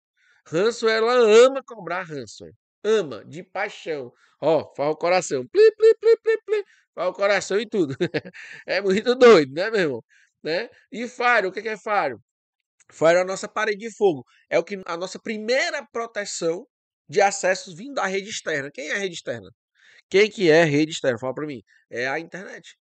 Ransomware 0.46 0.98
ela 0.98 1.14
ama 1.46 1.62
cobrar 1.64 2.04
ransomware. 2.04 2.54
Ama, 2.84 3.24
de 3.24 3.42
paixão. 3.42 4.12
Ó, 4.40 4.72
faz 4.74 4.90
o 4.90 4.96
coração. 4.96 5.46
Pli, 5.46 5.72
pli, 5.76 5.94
pli, 6.00 6.16
pli, 6.22 6.38
pli. 6.44 6.64
Faz 6.94 7.08
o 7.08 7.12
coração 7.12 7.60
e 7.60 7.68
tudo. 7.68 7.94
é 8.66 8.80
muito 8.80 9.14
doido, 9.14 9.52
né, 9.54 9.70
meu 9.70 9.80
irmão? 9.80 10.04
Né? 10.42 10.68
E 10.90 11.08
Fire, 11.08 11.46
o 11.46 11.52
que 11.52 11.60
é 11.60 11.76
Fire? 11.76 12.16
Fire 12.90 13.16
é 13.16 13.20
a 13.20 13.24
nossa 13.24 13.48
parede 13.48 13.78
de 13.78 13.96
fogo. 13.96 14.24
É 14.50 14.58
o 14.58 14.64
que 14.64 14.80
a 14.86 14.96
nossa 14.96 15.18
primeira 15.18 15.86
proteção 15.92 16.66
de 17.08 17.20
acessos 17.20 17.74
vindo 17.74 17.94
da 17.94 18.06
rede 18.06 18.28
externa. 18.30 18.70
Quem 18.72 18.88
é 18.88 18.94
a 18.94 18.98
rede 18.98 19.14
externa? 19.14 19.50
Quem 20.10 20.30
que 20.30 20.50
é 20.50 20.64
rede 20.64 20.92
externa? 20.92 21.18
Fala 21.18 21.34
para 21.34 21.46
mim. 21.46 21.62
É 21.90 22.08
a 22.08 22.18
internet. 22.18 22.76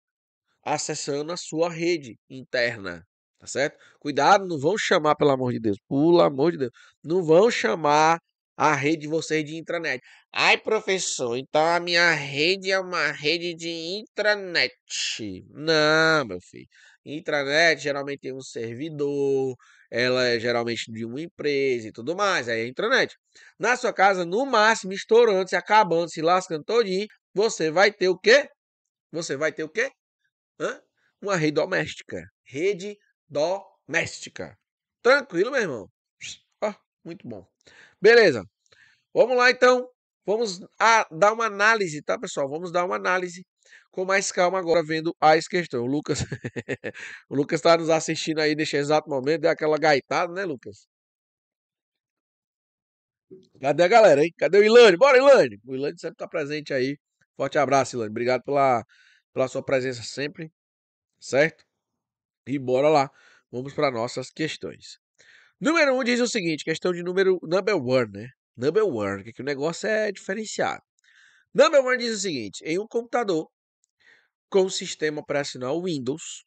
Acessando 0.64 1.32
a 1.32 1.36
sua 1.36 1.70
rede 1.70 2.18
interna. 2.30 3.04
Tá 3.38 3.46
certo? 3.46 3.78
Cuidado, 4.00 4.46
não 4.46 4.58
vão 4.58 4.76
chamar, 4.78 5.14
pelo 5.16 5.30
amor 5.30 5.52
de 5.52 5.60
Deus. 5.60 5.78
Pelo 5.88 6.20
amor 6.20 6.52
de 6.52 6.58
Deus. 6.58 6.72
Não 7.04 7.22
vão 7.22 7.50
chamar 7.50 8.18
a 8.58 8.74
rede 8.74 9.02
de 9.02 9.08
vocês 9.08 9.44
de 9.44 9.56
intranet. 9.56 10.02
Ai, 10.32 10.58
professor, 10.58 11.36
então 11.36 11.64
a 11.64 11.78
minha 11.78 12.12
rede 12.12 12.72
é 12.72 12.80
uma 12.80 13.12
rede 13.12 13.54
de 13.54 13.68
intranet. 13.70 14.74
Não, 15.50 16.24
meu 16.26 16.40
filho. 16.40 16.66
Intranet 17.04 17.80
geralmente 17.80 18.18
tem 18.18 18.34
um 18.34 18.40
servidor, 18.40 19.54
ela 19.88 20.26
é 20.26 20.40
geralmente 20.40 20.90
de 20.90 21.04
uma 21.04 21.20
empresa 21.20 21.86
e 21.88 21.92
tudo 21.92 22.16
mais. 22.16 22.48
Aí 22.48 22.62
é 22.62 22.66
intranet. 22.66 23.14
Na 23.60 23.76
sua 23.76 23.92
casa, 23.92 24.24
no 24.26 24.44
máximo, 24.44 24.92
estourando, 24.92 25.48
se 25.48 25.54
acabando, 25.54 26.10
se 26.10 26.20
lascando 26.20 26.64
todinho, 26.64 27.06
você 27.32 27.70
vai 27.70 27.92
ter 27.92 28.08
o 28.08 28.18
quê? 28.18 28.48
Você 29.12 29.36
vai 29.36 29.52
ter 29.52 29.62
o 29.62 29.68
quê? 29.68 29.88
Hã? 30.60 30.80
Uma 31.22 31.36
rede 31.36 31.52
doméstica. 31.52 32.24
Rede 32.44 32.98
doméstica. 33.28 34.58
Tranquilo, 35.00 35.52
meu 35.52 35.60
irmão? 35.60 35.88
Ó, 36.60 36.74
muito 37.04 37.26
bom. 37.28 37.46
Beleza. 38.00 38.44
Vamos 39.14 39.36
lá, 39.36 39.50
então. 39.50 39.88
Vamos 40.26 40.60
dar 41.10 41.32
uma 41.32 41.46
análise, 41.46 42.02
tá, 42.02 42.18
pessoal? 42.18 42.48
Vamos 42.48 42.70
dar 42.70 42.84
uma 42.84 42.96
análise 42.96 43.46
com 43.90 44.04
mais 44.04 44.30
calma 44.30 44.58
agora, 44.58 44.82
vendo 44.84 45.16
as 45.20 45.48
questões. 45.48 45.82
O 45.82 45.86
Lucas, 45.86 46.20
o 47.30 47.34
Lucas 47.34 47.58
está 47.60 47.76
nos 47.78 47.88
assistindo 47.90 48.40
aí 48.40 48.54
neste 48.54 48.76
exato 48.76 49.08
momento, 49.08 49.42
deu 49.42 49.50
aquela 49.50 49.78
gaitada, 49.78 50.32
né, 50.32 50.44
Lucas? 50.44 50.86
Cadê 53.60 53.82
a 53.82 53.88
galera, 53.88 54.22
hein? 54.24 54.32
Cadê 54.38 54.58
o 54.58 54.64
Ilane? 54.64 54.96
Bora, 54.96 55.18
Ilane! 55.18 55.58
O 55.66 55.74
Ilane 55.74 55.98
sempre 55.98 56.14
está 56.14 56.28
presente 56.28 56.72
aí. 56.72 56.96
Forte 57.36 57.58
abraço, 57.58 57.96
Ilane. 57.96 58.10
Obrigado 58.10 58.42
pela, 58.42 58.84
pela 59.32 59.48
sua 59.48 59.62
presença 59.62 60.02
sempre, 60.02 60.50
certo? 61.20 61.64
E 62.46 62.58
bora 62.58 62.88
lá, 62.88 63.10
vamos 63.50 63.74
para 63.74 63.90
nossas 63.90 64.30
questões. 64.30 64.98
Número 65.60 65.92
1 65.94 65.98
um 65.98 66.04
diz 66.04 66.20
o 66.20 66.28
seguinte, 66.28 66.64
questão 66.64 66.92
de 66.92 67.02
número 67.02 67.38
number 67.42 67.74
one, 67.76 68.12
né? 68.12 68.28
Number 68.56 68.84
one, 68.84 69.24
que, 69.24 69.32
que 69.32 69.42
o 69.42 69.44
negócio 69.44 69.88
é 69.88 70.12
diferenciado. 70.12 70.82
Number 71.52 71.84
one 71.84 71.98
diz 71.98 72.16
o 72.16 72.20
seguinte, 72.20 72.62
em 72.64 72.78
um 72.78 72.86
computador 72.86 73.48
com 74.48 74.64
o 74.64 74.70
sistema 74.70 75.20
operacional 75.20 75.82
Windows, 75.82 76.44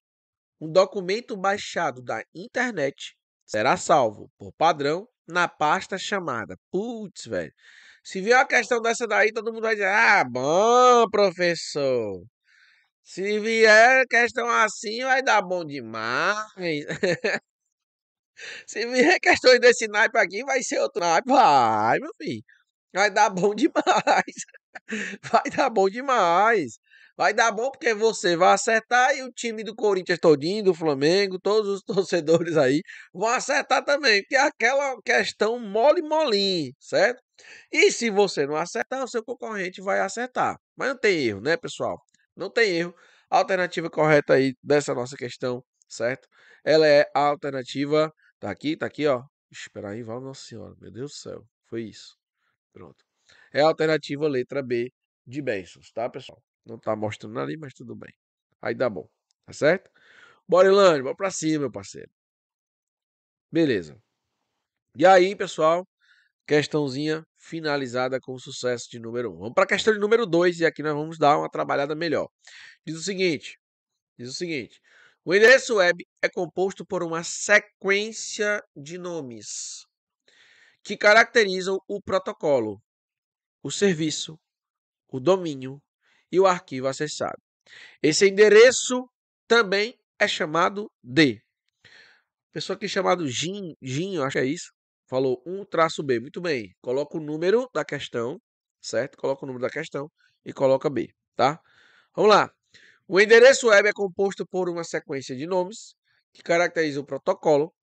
um 0.62 0.72
documento 0.72 1.36
baixado 1.36 2.02
da 2.02 2.24
internet 2.34 3.14
será 3.46 3.76
salvo 3.76 4.32
por 4.38 4.54
padrão 4.54 5.06
na 5.28 5.48
pasta 5.48 5.98
chamada. 5.98 6.56
Putz, 6.72 7.26
velho. 7.26 7.52
Se 8.04 8.22
vier 8.22 8.38
uma 8.38 8.48
questão 8.48 8.82
dessa 8.82 9.06
daí, 9.06 9.34
todo 9.34 9.52
mundo 9.52 9.64
vai 9.64 9.76
dizer: 9.76 9.88
Ah, 9.88 10.24
bom, 10.24 11.10
professor. 11.10 12.24
Se 13.04 13.40
vier 13.40 14.06
questão 14.08 14.48
assim, 14.50 15.04
vai 15.04 15.22
dar 15.22 15.42
bom 15.42 15.66
demais. 15.66 16.46
Se 18.68 18.85
vier 18.88 19.19
questões 19.19 19.59
desse 19.59 19.88
naipe 19.88 20.18
aqui, 20.18 20.43
vai 20.43 20.61
ser 20.63 20.80
outro 20.80 21.01
naipe. 21.01 21.30
Vai, 21.31 21.99
meu 21.99 22.11
filho. 22.22 22.43
Vai 22.93 23.11
dar 23.11 23.30
bom 23.30 23.53
demais. 23.55 24.35
Vai 25.31 25.43
dar 25.55 25.69
bom 25.69 25.89
demais. 25.89 26.80
Vai 27.18 27.34
dar 27.34 27.51
bom 27.51 27.69
porque 27.69 27.93
você 27.93 28.35
vai 28.35 28.53
acertar 28.53 29.15
e 29.15 29.23
o 29.23 29.31
time 29.31 29.63
do 29.63 29.76
Corinthians 29.76 30.19
todinho, 30.19 30.63
do 30.63 30.73
Flamengo, 30.73 31.39
todos 31.39 31.69
os 31.69 31.81
torcedores 31.85 32.57
aí 32.57 32.81
vão 33.13 33.30
acertar 33.30 33.84
também, 33.84 34.22
porque 34.22 34.35
é 34.35 34.41
aquela 34.41 34.99
questão 35.03 35.59
mole 35.59 36.01
molinho, 36.01 36.73
certo? 36.80 37.22
E 37.72 37.91
se 37.91 38.09
você 38.09 38.45
não 38.47 38.55
acertar, 38.55 39.03
o 39.03 39.07
seu 39.07 39.23
concorrente 39.23 39.81
vai 39.81 39.99
acertar. 39.99 40.57
Mas 40.76 40.89
não 40.89 40.97
tem 40.97 41.26
erro, 41.27 41.41
né, 41.41 41.57
pessoal? 41.57 42.01
Não 42.35 42.49
tem 42.49 42.77
erro. 42.77 42.95
A 43.30 43.38
alternativa 43.39 43.89
correta 43.89 44.34
aí 44.34 44.53
dessa 44.63 44.93
nossa 44.93 45.15
questão, 45.18 45.63
certo? 45.88 46.27
Ela 46.65 46.88
é 46.88 47.05
a 47.15 47.19
alternativa. 47.27 48.11
Tá 48.41 48.49
aqui, 48.49 48.76
tá 48.76 48.88
aqui, 48.88 49.05
ó. 49.05 49.23
Espera 49.51 49.91
aí, 49.91 50.01
vamos, 50.01 50.23
Nossa 50.23 50.43
Senhora. 50.43 50.76
Meu 50.81 50.89
Deus 50.91 51.11
do 51.11 51.15
céu. 51.15 51.47
Foi 51.68 51.84
isso. 51.84 52.18
Pronto. 52.73 53.05
É 53.53 53.61
a 53.61 53.68
alternativa 53.68 54.27
letra 54.27 54.63
B 54.63 54.91
de 55.27 55.43
bênçãos, 55.43 55.91
tá, 55.91 56.09
pessoal? 56.09 56.41
Não 56.65 56.80
tá 56.80 56.95
mostrando 56.95 57.39
ali, 57.39 57.55
mas 57.55 57.72
tudo 57.72 57.95
bem. 57.95 58.11
Aí 58.59 58.73
dá 58.73 58.89
bom. 58.89 59.07
Tá 59.45 59.53
certo? 59.53 59.91
Bora, 60.47 60.68
Ilane, 60.69 61.03
bora 61.03 61.15
pra 61.15 61.30
cima, 61.30 61.59
meu 61.59 61.72
parceiro. 61.72 62.09
Beleza. 63.51 63.95
E 64.97 65.05
aí, 65.05 65.35
pessoal, 65.35 65.88
questãozinha 66.47 67.23
finalizada 67.38 68.19
com 68.19 68.39
sucesso 68.39 68.89
de 68.89 68.99
número 68.99 69.31
1. 69.34 69.35
Um. 69.35 69.38
Vamos 69.38 69.53
para 69.53 69.65
a 69.65 69.68
questão 69.68 69.93
de 69.93 69.99
número 69.99 70.26
2 70.26 70.61
e 70.61 70.65
aqui 70.65 70.81
nós 70.81 70.95
vamos 70.95 71.19
dar 71.19 71.38
uma 71.38 71.49
trabalhada 71.49 71.93
melhor. 71.95 72.27
Diz 72.85 72.97
o 72.97 73.03
seguinte: 73.03 73.59
diz 74.18 74.30
o 74.30 74.34
seguinte: 74.34 74.81
o 75.23 75.35
endereço 75.35 75.76
web 75.76 76.06
é 76.22 76.30
composto 76.30 76.85
por 76.85 77.03
uma 77.03 77.23
sequência 77.23 78.64
de 78.76 78.98
nomes 78.98 79.85
que 80.84 80.98
caracterizam 80.98 81.80
o 81.88 82.02
protocolo, 82.02 82.81
o 83.64 83.72
serviço, 83.72 84.39
o 85.10 85.19
domínio 85.19 85.81
e 86.31 86.39
o 86.39 86.48
arquivo 86.48 86.88
acessado. 86.88 87.38
Esse 88.02 88.27
endereço 88.27 89.10
também 89.48 89.98
é 90.19 90.27
chamado 90.27 90.91
de. 91.03 91.41
Pessoa 92.52 92.76
aqui 92.76 92.88
chamado 92.88 93.27
Gin, 93.27 93.76
Gin, 93.81 94.18
acho 94.19 94.34
que 94.34 94.39
é 94.39 94.45
isso. 94.45 94.72
Falou 95.07 95.41
1 95.45 95.65
traço 95.65 96.03
B. 96.03 96.19
Muito 96.19 96.41
bem. 96.41 96.73
Coloca 96.81 97.18
o 97.18 97.22
número 97.22 97.69
da 97.73 97.85
questão, 97.85 98.41
certo? 98.81 99.18
Coloca 99.18 99.45
o 99.45 99.48
número 99.48 99.61
da 99.64 99.69
questão 99.69 100.11
e 100.45 100.53
coloca 100.53 100.89
B, 100.89 101.14
tá? 101.35 101.60
Vamos 102.15 102.31
lá. 102.31 102.52
O 103.14 103.20
endereço 103.20 103.68
web 103.68 103.90
é 103.90 103.92
composto 103.92 104.48
por 104.48 104.70
uma 104.70 104.86
sequência 104.86 105.36
de 105.36 105.46
nomes 105.46 105.96
que 106.32 106.42
caracteriza 106.42 107.02
o 107.02 107.06
protocolo, 107.06 107.74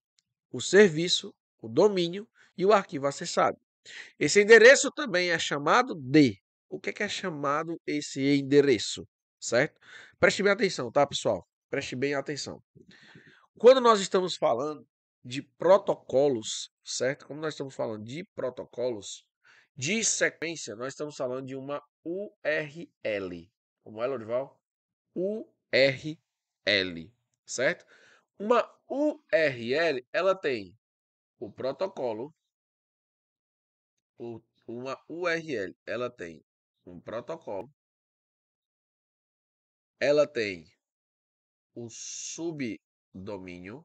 o 0.50 0.58
serviço, 0.58 1.34
o 1.60 1.68
domínio 1.68 2.26
e 2.56 2.64
o 2.64 2.72
arquivo 2.72 3.06
acessado. 3.06 3.58
Esse 4.18 4.40
endereço 4.40 4.90
também 4.90 5.30
é 5.30 5.38
chamado 5.38 5.94
de 5.94 6.40
o 6.70 6.80
que 6.80 6.88
é, 6.88 6.92
que 6.94 7.02
é 7.02 7.08
chamado 7.10 7.78
esse 7.86 8.22
endereço, 8.38 9.06
certo? 9.38 9.78
Preste 10.18 10.42
bem 10.42 10.50
atenção, 10.50 10.90
tá, 10.90 11.06
pessoal? 11.06 11.46
Preste 11.68 11.94
bem 11.94 12.14
atenção. 12.14 12.62
Quando 13.58 13.82
nós 13.82 14.00
estamos 14.00 14.34
falando 14.34 14.82
de 15.22 15.42
protocolos, 15.58 16.70
certo? 16.82 17.26
Quando 17.26 17.40
nós 17.40 17.52
estamos 17.52 17.74
falando 17.74 18.02
de 18.02 18.24
protocolos, 18.34 19.26
de 19.76 20.02
sequência, 20.02 20.74
nós 20.74 20.94
estamos 20.94 21.16
falando 21.16 21.44
de 21.44 21.54
uma 21.54 21.82
URL. 22.02 23.52
Como 23.84 24.02
é, 24.02 24.06
Lorival? 24.06 24.58
URL, 25.18 27.12
certo? 27.44 27.84
Uma 28.38 28.62
URL, 28.88 30.06
ela 30.12 30.34
tem 30.34 30.78
o 31.40 31.50
protocolo, 31.50 32.32
uma 34.66 34.96
URL, 35.08 35.76
ela 35.84 36.08
tem 36.08 36.44
um 36.86 37.00
protocolo. 37.00 37.68
Ela 40.00 40.24
tem 40.26 40.64
o 41.74 41.88
subdomínio, 41.90 43.84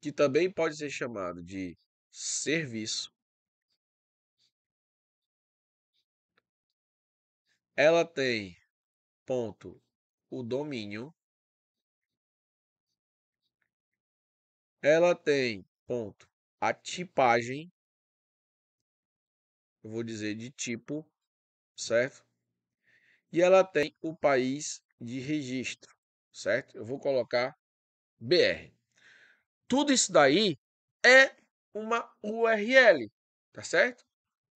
que 0.00 0.10
também 0.10 0.50
pode 0.50 0.76
ser 0.76 0.88
chamado 0.88 1.42
de 1.42 1.76
serviço. 2.10 3.15
Ela 7.78 8.06
tem 8.06 8.56
ponto 9.26 9.78
o 10.30 10.42
domínio. 10.42 11.14
Ela 14.82 15.14
tem 15.14 15.62
ponto 15.86 16.26
a 16.58 16.72
tipagem 16.72 17.70
eu 19.84 19.90
vou 19.90 20.02
dizer 20.02 20.34
de 20.34 20.50
tipo, 20.50 21.06
certo? 21.76 22.24
E 23.30 23.42
ela 23.42 23.62
tem 23.62 23.94
o 24.02 24.16
país 24.16 24.82
de 25.00 25.20
registro, 25.20 25.94
certo? 26.32 26.76
Eu 26.76 26.84
vou 26.84 26.98
colocar 26.98 27.54
BR. 28.18 28.74
Tudo 29.68 29.92
isso 29.92 30.12
daí 30.12 30.58
é 31.04 31.36
uma 31.74 32.10
URL, 32.22 33.10
tá 33.52 33.62
certo? 33.62 34.04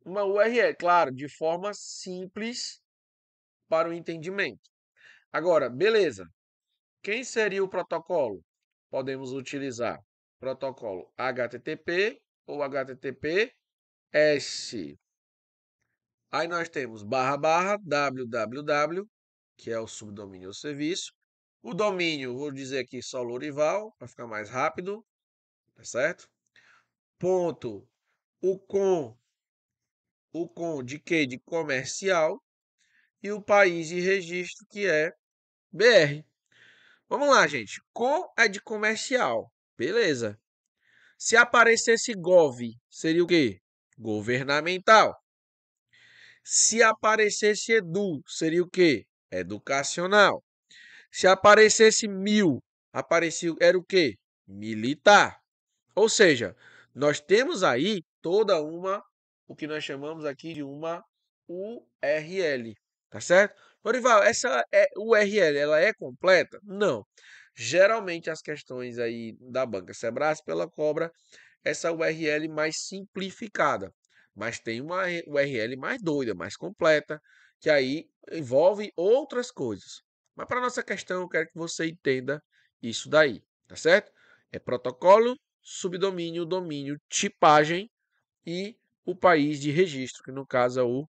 Uma 0.05 0.25
URL, 0.25 0.75
claro, 0.77 1.13
de 1.15 1.29
forma 1.29 1.73
simples 1.75 2.81
para 3.71 3.89
o 3.89 3.95
entendimento. 3.95 4.69
Agora, 5.33 5.71
beleza. 5.71 6.29
Quem 7.03 7.23
seria 7.23 7.63
o 7.63 7.69
protocolo? 7.69 8.43
Podemos 8.91 9.33
utilizar 9.33 9.99
protocolo 10.41 11.13
HTTP 11.17 12.21
ou 12.47 12.63
HTTPS. 12.65 13.55
Aí 16.33 16.49
nós 16.49 16.69
temos 16.69 17.05
barra 17.05 17.37
barra 17.37 17.79
www, 17.79 19.07
que 19.57 19.71
é 19.71 19.79
o 19.79 19.87
subdomínio 19.87 20.49
ou 20.49 20.55
serviço. 20.55 21.13
O 21.63 21.73
domínio, 21.73 22.37
vou 22.37 22.51
dizer 22.51 22.81
aqui 22.81 23.01
só 23.03 23.23
Lorival, 23.23 23.95
para 23.99 24.09
ficar 24.09 24.27
mais 24.27 24.51
rápido, 24.51 25.05
tá 25.77 25.85
certo? 25.85 26.29
Ponto, 27.19 27.87
o 28.43 28.59
com, 28.59 29.17
o 30.33 30.49
com 30.49 30.83
de 30.83 30.99
que? 30.99 31.27
De 31.27 31.39
comercial. 31.39 32.43
E 33.23 33.31
o 33.33 33.43
país 33.43 33.89
de 33.89 34.01
registro, 34.01 34.67
que 34.71 34.87
é 34.87 35.13
BR. 35.73 36.25
Vamos 37.09 37.29
lá, 37.29 37.47
gente. 37.47 37.81
Com 37.93 38.33
é 38.37 38.49
de 38.49 38.61
comercial. 38.61 39.53
Beleza. 39.77 40.39
Se 41.19 41.37
aparecesse 41.37 42.15
gov, 42.15 42.59
seria 42.89 43.23
o 43.23 43.27
quê? 43.27 43.61
Governamental. 43.99 45.15
Se 46.43 46.83
aparecesse 46.83 47.73
edu, 47.73 48.23
seria 48.27 48.63
o 48.63 48.71
quê? 48.71 49.07
Educacional. 49.31 50.43
Se 51.13 51.27
aparecesse 51.27 52.09
mil, 52.09 52.63
apareceu, 52.93 53.57
era 53.61 53.77
o 53.77 53.85
quê? 53.85 54.17
Militar. 54.47 55.41
Ou 55.95 56.09
seja, 56.09 56.57
nós 56.95 57.21
temos 57.21 57.63
aí 57.63 58.03
toda 58.23 58.61
uma, 58.63 59.05
o 59.47 59.55
que 59.55 59.67
nós 59.67 59.85
chamamos 59.85 60.25
aqui 60.25 60.55
de 60.55 60.63
uma 60.63 61.05
URL, 61.49 62.75
tá 63.11 63.21
certo? 63.21 63.55
Lorival, 63.85 64.23
essa 64.23 64.65
é, 64.73 64.89
URL, 64.97 65.57
ela 65.59 65.81
é 65.81 65.93
completa? 65.93 66.61
Não. 66.63 67.05
Geralmente 67.55 68.31
as 68.31 68.41
questões 68.41 68.99
aí 68.99 69.37
da 69.41 69.67
banca 69.67 69.93
Sebrae, 69.93 70.37
pela 70.45 70.69
cobra 70.71 71.11
essa 71.65 71.93
URL 71.93 72.49
mais 72.49 72.77
simplificada. 72.87 73.93
Mas 74.35 74.59
tem 74.61 74.81
uma 74.81 75.05
URL 75.27 75.77
mais 75.77 76.01
doida, 76.03 76.35
mais 76.35 76.57
completa, 76.57 77.21
que 77.61 77.69
aí 77.69 78.07
envolve 78.33 78.93
outras 78.97 79.51
coisas. 79.51 80.03
Mas 80.35 80.47
para 80.47 80.61
nossa 80.61 80.83
questão, 80.83 81.23
eu 81.23 81.29
quero 81.29 81.47
que 81.49 81.59
você 81.59 81.89
entenda 81.89 82.43
isso 82.83 83.11
daí, 83.11 83.43
tá 83.67 83.77
certo? 83.77 84.11
É 84.53 84.59
protocolo, 84.59 85.37
subdomínio, 85.63 86.47
domínio, 86.47 86.97
tipagem 87.09 87.91
e 88.47 88.77
o 89.05 89.15
país 89.15 89.61
de 89.61 89.71
registro, 89.71 90.23
que 90.23 90.33
no 90.33 90.47
caso 90.47 90.81
é 90.81 90.83
o 90.83 91.07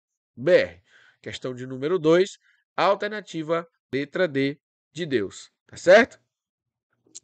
Questão 1.21 1.53
de 1.53 1.65
número 1.65 1.97
2, 1.97 2.37
alternativa 2.75 3.67
letra 3.93 4.27
D 4.27 4.59
de 4.91 5.05
Deus. 5.05 5.51
Tá 5.65 5.77
certo? 5.77 6.19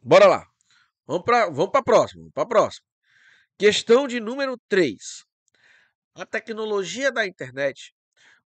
Bora 0.02 0.26
lá. 0.26 0.46
Vamos 1.06 1.24
para 1.24 1.46
vamos 1.46 1.70
a 1.74 1.82
próxima. 1.82 2.30
Pra 2.32 2.46
próxima. 2.46 2.86
Questão 3.58 4.06
de 4.08 4.20
número 4.20 4.58
3. 4.68 5.24
A 6.14 6.26
tecnologia 6.26 7.10
da 7.10 7.26
internet 7.26 7.94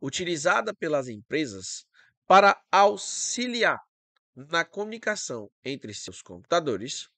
utilizada 0.01 0.73
pelas 0.73 1.07
empresas 1.07 1.85
para 2.27 2.61
auxiliar 2.71 3.79
na 4.35 4.63
comunicação 4.63 5.49
entre 5.63 5.93
seus 5.93 6.21
computadores, 6.21 7.09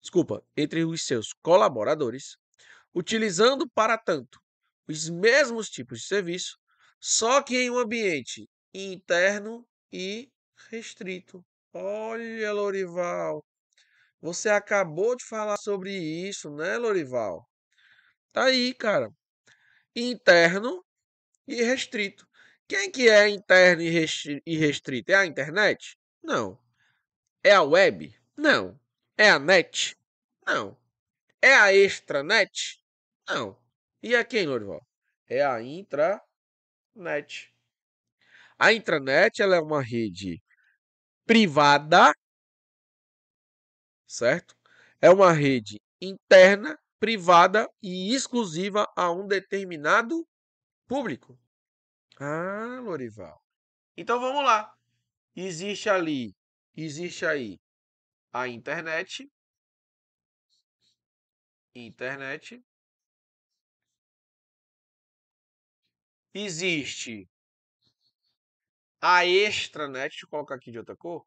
desculpa, 0.00 0.42
entre 0.56 0.84
os 0.84 1.02
seus 1.04 1.32
colaboradores, 1.42 2.38
utilizando 2.94 3.68
para 3.68 3.98
tanto 3.98 4.40
os 4.88 5.10
mesmos 5.10 5.68
tipos 5.68 6.00
de 6.00 6.06
serviço, 6.06 6.58
só 7.00 7.42
que 7.42 7.56
em 7.56 7.70
um 7.70 7.78
ambiente 7.78 8.48
interno 8.74 9.66
e 9.92 10.30
restrito. 10.70 11.44
Olha, 11.72 12.52
Lorival, 12.52 13.44
você 14.20 14.48
acabou 14.48 15.16
de 15.16 15.24
falar 15.24 15.56
sobre 15.58 15.92
isso, 15.92 16.50
né, 16.50 16.78
Lorival? 16.78 17.48
Tá 18.32 18.44
aí, 18.44 18.74
cara. 18.74 19.10
Interno 19.94 20.84
e 21.46 21.62
restrito. 21.62 22.26
Quem 22.68 22.90
que 22.90 23.08
é 23.08 23.28
interno 23.28 23.82
e 23.82 24.56
restrito? 24.56 25.12
É 25.12 25.14
a 25.14 25.26
internet? 25.26 25.96
Não. 26.22 26.58
É 27.44 27.52
a 27.52 27.62
web? 27.62 28.14
Não. 28.36 28.78
É 29.16 29.30
a 29.30 29.38
net? 29.38 29.96
Não. 30.46 30.76
É 31.40 31.54
a 31.54 31.72
extranet? 31.72 32.82
Não. 33.28 33.56
E 34.02 34.14
é 34.14 34.24
quem, 34.24 34.46
Lorival? 34.46 34.84
É 35.28 35.44
a 35.44 35.62
intranet. 35.62 36.22
A 38.58 38.72
intranet 38.72 39.40
ela 39.42 39.56
é 39.56 39.60
uma 39.60 39.82
rede 39.82 40.42
privada, 41.26 42.12
certo? 44.06 44.56
É 45.00 45.10
uma 45.10 45.32
rede 45.32 45.80
interna, 46.00 46.78
privada 46.98 47.68
e 47.82 48.14
exclusiva 48.14 48.86
a 48.96 49.10
um 49.12 49.26
determinado 49.26 50.26
público. 50.88 51.38
Ah, 52.18 52.80
Lorival. 52.82 53.40
Então 53.96 54.20
vamos 54.20 54.44
lá. 54.44 54.72
Existe 55.36 55.88
ali, 55.90 56.34
existe 56.76 57.26
aí 57.26 57.58
a 58.32 58.48
internet. 58.48 59.28
Internet. 61.74 62.62
Existe 66.38 67.26
a 69.00 69.24
extranet. 69.24 70.10
Deixa 70.10 70.26
eu 70.26 70.28
colocar 70.28 70.56
aqui 70.56 70.70
de 70.70 70.78
outra 70.78 70.94
cor. 70.94 71.26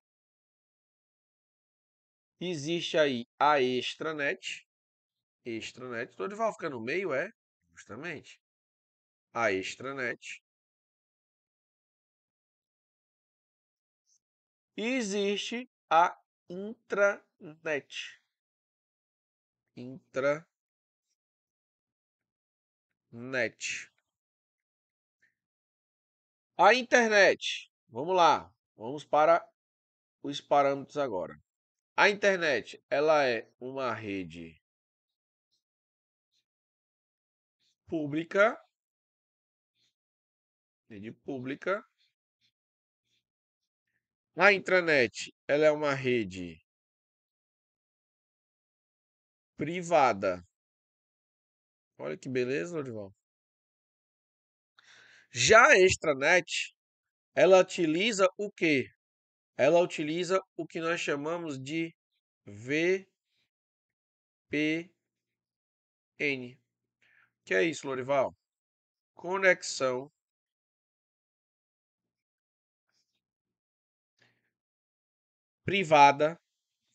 Existe 2.39 2.95
aí 2.95 3.25
a 3.39 3.59
extranet. 3.59 4.67
Extranet. 5.43 6.15
Lorival 6.15 6.53
fica 6.53 6.69
no 6.69 6.79
meio, 6.79 7.11
é? 7.11 7.31
Justamente. 7.73 8.39
A 9.33 9.51
extranet. 9.51 10.43
existe 14.77 15.67
a 15.89 16.15
intranet. 16.49 18.21
Intranet. 19.75 20.45
A 26.59 26.73
internet. 26.73 27.71
Vamos 27.87 28.15
lá. 28.15 28.53
Vamos 28.75 29.05
para 29.05 29.47
os 30.21 30.41
parâmetros 30.41 30.97
agora. 30.97 31.41
A 31.95 32.09
internet, 32.09 32.83
ela 32.89 33.25
é 33.25 33.49
uma 33.59 33.93
rede 33.93 34.61
pública, 37.87 38.61
rede 40.89 41.11
pública 41.11 41.83
a 44.41 44.53
intranet, 44.53 45.33
ela 45.47 45.65
é 45.65 45.71
uma 45.71 45.93
rede 45.93 46.65
privada. 49.57 50.41
Olha 51.97 52.17
que 52.17 52.29
beleza, 52.29 52.77
Lorival. 52.77 53.18
Já 55.31 55.67
a 55.67 55.79
extranet, 55.79 56.73
ela 57.35 57.59
utiliza 57.59 58.27
o 58.37 58.51
quê? 58.51 58.89
Ela 59.57 59.79
utiliza 59.79 60.41
o 60.57 60.65
que 60.65 60.79
nós 60.79 60.99
chamamos 60.99 61.61
de 61.61 61.93
VPN. 62.45 63.07
Que 67.45 67.53
é 67.53 67.63
isso, 67.63 67.87
Lorival? 67.87 68.35
Conexão 69.13 70.11
privada, 75.63 76.39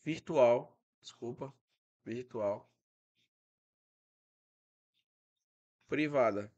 virtual, 0.03 0.77
desculpa, 1.01 1.53
virtual, 2.03 2.69
privada, 5.87 6.51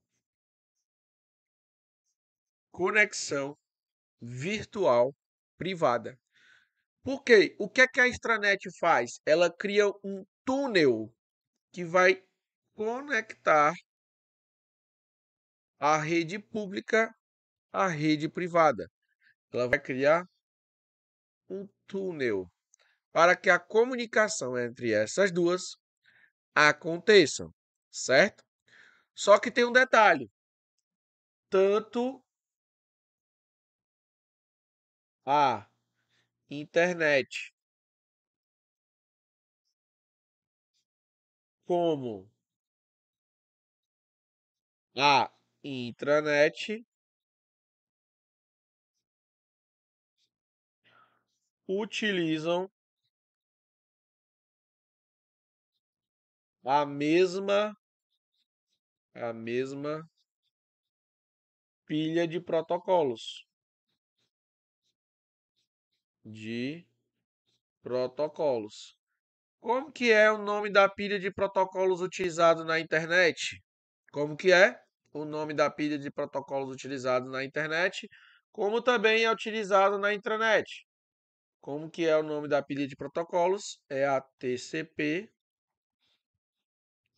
conexão 2.78 3.58
virtual 4.22 5.12
privada. 5.58 6.16
Por 7.04 7.24
quê? 7.24 7.56
O 7.58 7.68
que 7.68 7.82
é 7.82 7.88
que 7.88 8.00
a 8.00 8.08
extranet 8.08 8.70
faz? 8.78 9.20
Ela 9.26 9.52
cria 9.52 9.88
um 10.04 10.24
túnel 10.46 11.12
que 11.74 11.84
vai 11.84 12.24
conectar 12.76 13.74
a 15.80 15.98
rede 15.98 16.38
pública 16.38 17.12
à 17.74 17.88
rede 17.88 18.30
privada. 18.30 18.88
Ela 19.52 19.68
vai 19.68 19.82
criar 19.82 20.24
um 21.50 21.68
túnel 21.88 22.46
para 23.12 23.36
que 23.36 23.50
a 23.50 23.58
comunicação 23.58 24.56
entre 24.56 24.94
essas 24.94 25.32
duas 25.32 25.64
aconteça, 26.54 27.50
certo? 27.90 28.44
Só 29.16 29.40
que 29.40 29.50
tem 29.50 29.66
um 29.66 29.72
detalhe. 29.72 30.30
Tanto 31.50 32.24
a 35.28 35.68
internet. 36.50 37.28
Como? 41.66 42.32
A 44.98 45.30
intranet. 45.64 46.84
Utilizam 51.68 52.70
a 56.66 56.86
mesma 56.86 57.76
a 59.14 59.34
mesma 59.34 60.08
pilha 61.86 62.28
de 62.28 62.40
protocolos 62.40 63.47
de 66.32 66.86
protocolos. 67.82 68.98
Como 69.60 69.92
que 69.92 70.12
é 70.12 70.32
o 70.32 70.38
nome 70.38 70.70
da 70.70 70.88
pilha 70.90 71.20
de 71.20 71.32
protocolos 71.32 72.02
utilizado 72.02 72.64
na 72.64 72.80
internet? 72.80 73.64
Como 74.12 74.36
que 74.38 74.52
é 74.52 74.80
o 75.14 75.26
nome 75.26 75.54
da 75.54 75.70
pilha 75.70 75.98
de 75.98 76.12
protocolos 76.12 76.70
utilizado 76.70 77.30
na 77.30 77.44
internet? 77.44 78.08
Como 78.52 78.82
também 78.82 79.24
é 79.24 79.32
utilizado 79.32 79.98
na 79.98 80.14
intranet? 80.14 80.88
Como 81.62 81.90
que 81.90 82.06
é 82.08 82.18
o 82.18 82.24
nome 82.24 82.48
da 82.48 82.62
pilha 82.62 82.88
de 82.88 82.96
protocolos? 82.96 83.80
É 83.90 84.06
a 84.06 84.22
TCP 84.22 85.30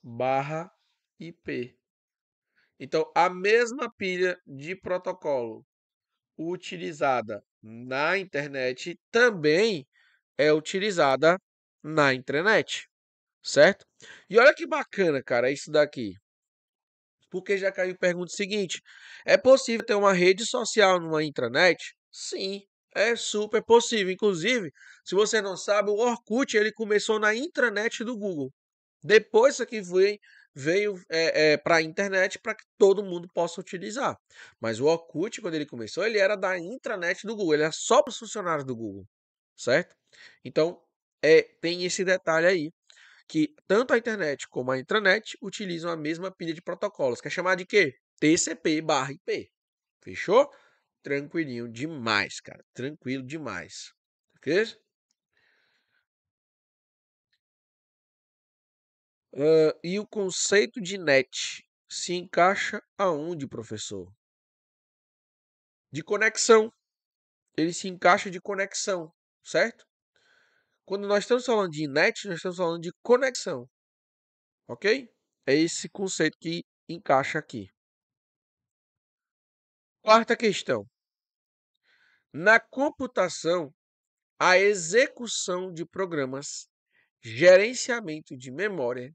barra 0.01 0.71
IP. 1.19 1.77
Então, 2.79 3.11
a 3.15 3.29
mesma 3.29 3.93
pilha 3.97 4.37
de 4.47 4.75
protocolo 4.75 5.65
utilizada 6.39 7.43
na 7.61 8.17
internet 8.17 8.97
também 9.11 9.85
é 10.37 10.53
utilizada 10.53 11.37
na 11.83 12.13
intranet, 12.13 12.87
certo? 13.43 13.85
E 14.29 14.39
olha 14.39 14.53
que 14.55 14.67
bacana, 14.67 15.23
cara, 15.23 15.51
isso 15.51 15.71
daqui. 15.71 16.13
Porque 17.29 17.57
já 17.57 17.71
caiu 17.71 17.97
pergunta 17.97 18.31
seguinte: 18.31 18.81
é 19.25 19.37
possível 19.37 19.85
ter 19.85 19.95
uma 19.95 20.13
rede 20.13 20.45
social 20.45 20.99
numa 20.99 21.23
intranet? 21.23 21.77
Sim, 22.11 22.61
é 22.95 23.15
super 23.15 23.63
possível. 23.63 24.11
Inclusive, 24.11 24.71
se 25.05 25.15
você 25.15 25.41
não 25.41 25.55
sabe, 25.57 25.91
o 25.91 25.95
Orkut 25.95 26.55
ele 26.57 26.71
começou 26.71 27.19
na 27.19 27.35
intranet 27.35 28.03
do 28.03 28.17
Google. 28.17 28.51
Depois 29.03 29.55
isso 29.55 29.63
aqui 29.63 29.81
veio, 29.81 30.19
veio 30.59 31.01
é, 31.09 31.57
para 31.57 31.77
a 31.77 31.81
internet 31.81 32.39
para 32.39 32.55
que 32.55 32.63
todo 32.77 33.03
mundo 33.03 33.27
possa 33.33 33.61
utilizar. 33.61 34.15
Mas 34.59 34.79
o 34.79 34.85
Orkut, 34.85 35.41
quando 35.41 35.55
ele 35.55 35.65
começou, 35.65 36.05
ele 36.05 36.19
era 36.19 36.35
da 36.35 36.57
intranet 36.57 37.25
do 37.25 37.35
Google, 37.35 37.53
ele 37.55 37.63
era 37.63 37.71
só 37.71 38.01
para 38.03 38.11
os 38.11 38.17
funcionários 38.17 38.65
do 38.65 38.75
Google, 38.75 39.05
certo? 39.57 39.95
Então, 40.43 40.81
é, 41.23 41.43
tem 41.61 41.85
esse 41.85 42.03
detalhe 42.03 42.47
aí, 42.47 42.71
que 43.27 43.53
tanto 43.67 43.93
a 43.93 43.97
internet 43.97 44.47
como 44.49 44.71
a 44.71 44.79
intranet 44.79 45.37
utilizam 45.41 45.91
a 45.91 45.97
mesma 45.97 46.31
pilha 46.31 46.53
de 46.53 46.61
protocolos, 46.61 47.21
que 47.21 47.27
é 47.27 47.31
chamada 47.31 47.57
de 47.57 47.65
quê? 47.65 47.93
TCP 48.19 48.81
barra 48.81 49.13
IP. 49.13 49.49
Fechou? 50.03 50.49
Tranquilinho 51.03 51.69
demais, 51.69 52.41
cara. 52.41 52.63
Tranquilo 52.73 53.23
demais. 53.23 53.93
Ok? 54.37 54.65
Uh, 59.31 59.77
e 59.83 59.99
o 59.99 60.07
conceito 60.07 60.81
de 60.81 60.97
net 60.97 61.63
se 61.87 62.13
encaixa 62.13 62.81
aonde, 62.97 63.47
professor? 63.47 64.11
De 65.91 66.03
conexão. 66.03 66.71
Ele 67.55 67.73
se 67.73 67.87
encaixa 67.87 68.29
de 68.29 68.39
conexão, 68.41 69.13
certo? 69.43 69.85
Quando 70.85 71.07
nós 71.07 71.23
estamos 71.23 71.45
falando 71.45 71.71
de 71.71 71.87
net, 71.87 72.27
nós 72.27 72.37
estamos 72.37 72.57
falando 72.57 72.81
de 72.81 72.91
conexão. 73.03 73.69
Ok? 74.67 75.07
É 75.45 75.53
esse 75.53 75.89
conceito 75.89 76.37
que 76.39 76.63
encaixa 76.87 77.37
aqui. 77.37 77.69
Quarta 80.01 80.35
questão. 80.35 80.87
Na 82.33 82.59
computação, 82.59 83.73
a 84.39 84.57
execução 84.57 85.71
de 85.73 85.85
programas, 85.85 86.67
gerenciamento 87.21 88.37
de 88.37 88.51
memória 88.51 89.13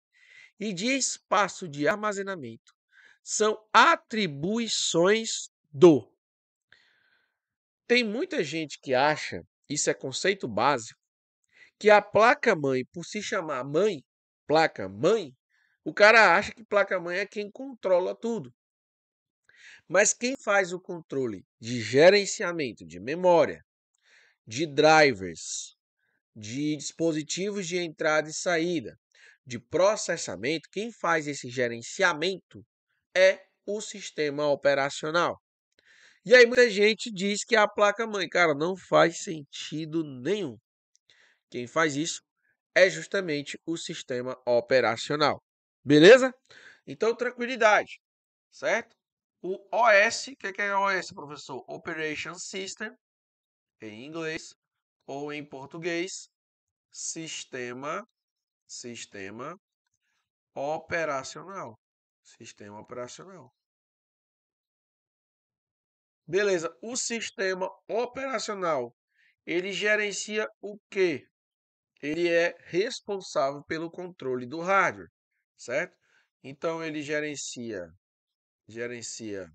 e 0.64 0.72
de 0.72 0.86
espaço 0.86 1.68
de 1.68 1.86
armazenamento 1.86 2.74
são 3.22 3.62
atribuições 3.70 5.50
do. 5.70 6.10
Tem 7.86 8.02
muita 8.02 8.42
gente 8.42 8.80
que 8.80 8.94
acha, 8.94 9.42
isso 9.68 9.90
é 9.90 9.94
conceito 9.94 10.48
básico, 10.48 10.98
que 11.78 11.90
a 11.90 12.00
placa-mãe, 12.00 12.82
por 12.86 13.04
se 13.04 13.22
chamar 13.22 13.62
mãe, 13.62 14.02
placa-mãe, 14.46 15.36
o 15.84 15.92
cara 15.92 16.34
acha 16.34 16.54
que 16.54 16.64
placa-mãe 16.64 17.18
é 17.18 17.26
quem 17.26 17.50
controla 17.50 18.18
tudo. 18.18 18.50
Mas 19.86 20.14
quem 20.14 20.34
faz 20.34 20.72
o 20.72 20.80
controle 20.80 21.44
de 21.60 21.82
gerenciamento 21.82 22.86
de 22.86 22.98
memória, 22.98 23.62
de 24.46 24.66
drivers, 24.66 25.76
de 26.34 26.74
dispositivos 26.74 27.66
de 27.68 27.76
entrada 27.76 28.30
e 28.30 28.32
saída, 28.32 28.98
de 29.46 29.58
processamento, 29.58 30.68
quem 30.70 30.90
faz 30.92 31.26
esse 31.26 31.48
gerenciamento 31.48 32.64
é 33.16 33.44
o 33.66 33.80
sistema 33.80 34.46
operacional. 34.48 35.40
E 36.24 36.34
aí 36.34 36.46
muita 36.46 36.70
gente 36.70 37.12
diz 37.12 37.44
que 37.44 37.54
é 37.54 37.58
a 37.58 37.68
placa 37.68 38.06
mãe, 38.06 38.28
cara, 38.28 38.54
não 38.54 38.76
faz 38.76 39.22
sentido 39.22 40.02
nenhum. 40.02 40.56
Quem 41.50 41.66
faz 41.66 41.96
isso 41.96 42.22
é 42.74 42.88
justamente 42.88 43.58
o 43.66 43.76
sistema 43.76 44.36
operacional. 44.46 45.42
Beleza? 45.84 46.32
Então 46.86 47.14
tranquilidade, 47.14 48.00
certo? 48.50 48.96
O 49.42 49.58
OS, 49.70 50.28
o 50.28 50.36
que, 50.36 50.52
que 50.52 50.62
é 50.62 50.74
OS, 50.74 51.12
professor? 51.12 51.62
Operation 51.68 52.34
System, 52.34 52.90
em 53.82 54.06
inglês, 54.06 54.54
ou 55.06 55.30
em 55.30 55.46
português, 55.46 56.30
sistema 56.90 58.06
Sistema 58.66 59.58
operacional. 60.54 61.78
Sistema 62.22 62.80
operacional. 62.80 63.52
Beleza. 66.26 66.74
O 66.82 66.96
sistema 66.96 67.68
operacional, 67.88 68.96
ele 69.44 69.72
gerencia 69.72 70.48
o 70.60 70.78
quê? 70.90 71.26
Ele 72.00 72.28
é 72.28 72.54
responsável 72.66 73.62
pelo 73.64 73.90
controle 73.90 74.46
do 74.46 74.60
hardware, 74.60 75.10
certo? 75.56 75.96
Então 76.42 76.82
ele 76.82 77.02
gerencia 77.02 77.90
gerencia 78.66 79.50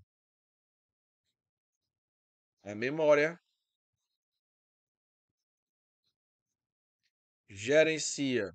a 2.62 2.74
memória, 2.74 3.38
gerencia 7.48 8.52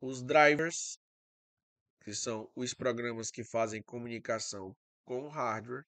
os 0.00 0.22
drivers, 0.22 0.98
que 2.02 2.14
são 2.14 2.50
os 2.54 2.72
programas 2.74 3.30
que 3.30 3.44
fazem 3.44 3.82
comunicação 3.82 4.76
com 5.04 5.24
o 5.24 5.28
hardware, 5.28 5.84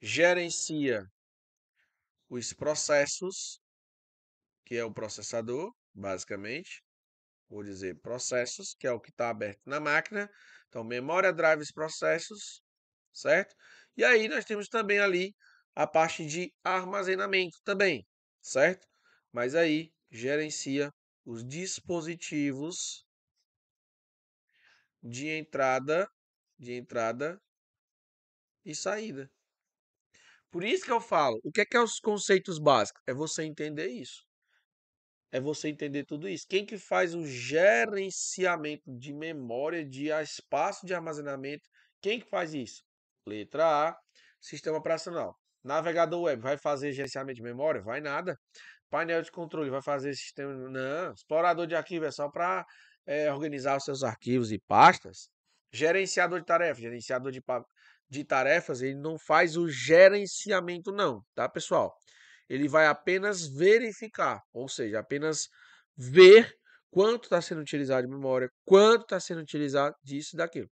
gerencia 0.00 1.04
os 2.28 2.52
processos, 2.52 3.60
que 4.64 4.76
é 4.76 4.84
o 4.84 4.92
processador, 4.92 5.74
basicamente. 5.92 6.82
Vou 7.48 7.64
dizer 7.64 8.00
processos, 8.00 8.74
que 8.78 8.86
é 8.86 8.92
o 8.92 9.00
que 9.00 9.10
está 9.10 9.28
aberto 9.28 9.60
na 9.66 9.80
máquina. 9.80 10.30
Então, 10.68 10.84
memória, 10.84 11.32
drivers, 11.32 11.72
processos, 11.72 12.62
certo? 13.12 13.54
E 13.96 14.04
aí 14.04 14.28
nós 14.28 14.44
temos 14.44 14.68
também 14.68 15.00
ali 15.00 15.34
a 15.74 15.86
parte 15.86 16.24
de 16.24 16.52
armazenamento 16.62 17.58
também, 17.64 18.06
certo? 18.40 18.86
Mas 19.32 19.54
aí 19.54 19.92
gerencia 20.10 20.92
os 21.30 21.44
dispositivos 21.46 23.06
de 25.00 25.28
entrada, 25.28 26.10
de 26.58 26.72
entrada 26.72 27.40
e 28.64 28.74
saída. 28.74 29.30
Por 30.50 30.64
isso 30.64 30.84
que 30.84 30.90
eu 30.90 31.00
falo, 31.00 31.38
o 31.44 31.52
que 31.52 31.60
é, 31.60 31.64
que 31.64 31.76
é 31.76 31.80
os 31.80 32.00
conceitos 32.00 32.58
básicos? 32.58 33.00
É 33.06 33.14
você 33.14 33.44
entender 33.44 33.86
isso. 33.86 34.24
É 35.30 35.40
você 35.40 35.68
entender 35.68 36.04
tudo 36.04 36.28
isso. 36.28 36.44
Quem 36.48 36.66
que 36.66 36.76
faz 36.76 37.14
o 37.14 37.24
gerenciamento 37.24 38.82
de 38.98 39.14
memória, 39.14 39.84
de 39.88 40.08
espaço 40.08 40.84
de 40.84 40.92
armazenamento? 40.92 41.62
Quem 42.02 42.18
que 42.18 42.28
faz 42.28 42.52
isso? 42.52 42.82
Letra 43.24 43.90
A, 43.90 43.96
sistema 44.40 44.78
operacional. 44.78 45.38
Navegador 45.62 46.22
web 46.22 46.42
vai 46.42 46.58
fazer 46.58 46.92
gerenciamento 46.92 47.36
de 47.36 47.42
memória? 47.42 47.80
Vai 47.80 48.00
nada. 48.00 48.36
Painel 48.90 49.22
de 49.22 49.30
controle 49.30 49.70
vai 49.70 49.80
fazer 49.80 50.12
sistema. 50.14 50.52
Não. 50.52 51.12
Explorador 51.12 51.66
de 51.66 51.74
arquivo 51.74 52.04
é 52.04 52.10
só 52.10 52.28
para 52.28 52.66
é, 53.06 53.32
organizar 53.32 53.76
os 53.76 53.84
seus 53.84 54.02
arquivos 54.02 54.50
e 54.52 54.58
pastas. 54.58 55.30
Gerenciador 55.72 56.40
de 56.40 56.46
tarefas. 56.46 56.82
Gerenciador 56.82 57.30
de, 57.30 57.42
de 58.08 58.24
tarefas, 58.24 58.82
ele 58.82 58.96
não 58.96 59.16
faz 59.18 59.56
o 59.56 59.68
gerenciamento, 59.68 60.90
não, 60.90 61.24
tá, 61.34 61.48
pessoal? 61.48 61.96
Ele 62.48 62.66
vai 62.66 62.86
apenas 62.86 63.46
verificar, 63.46 64.42
ou 64.52 64.68
seja, 64.68 64.98
apenas 64.98 65.48
ver 65.96 66.52
quanto 66.90 67.24
está 67.24 67.40
sendo 67.40 67.60
utilizado 67.60 68.04
de 68.06 68.12
memória, 68.12 68.50
quanto 68.64 69.02
está 69.02 69.20
sendo 69.20 69.40
utilizado 69.40 69.94
disso 70.02 70.34
e 70.34 70.36
daquilo. 70.36 70.68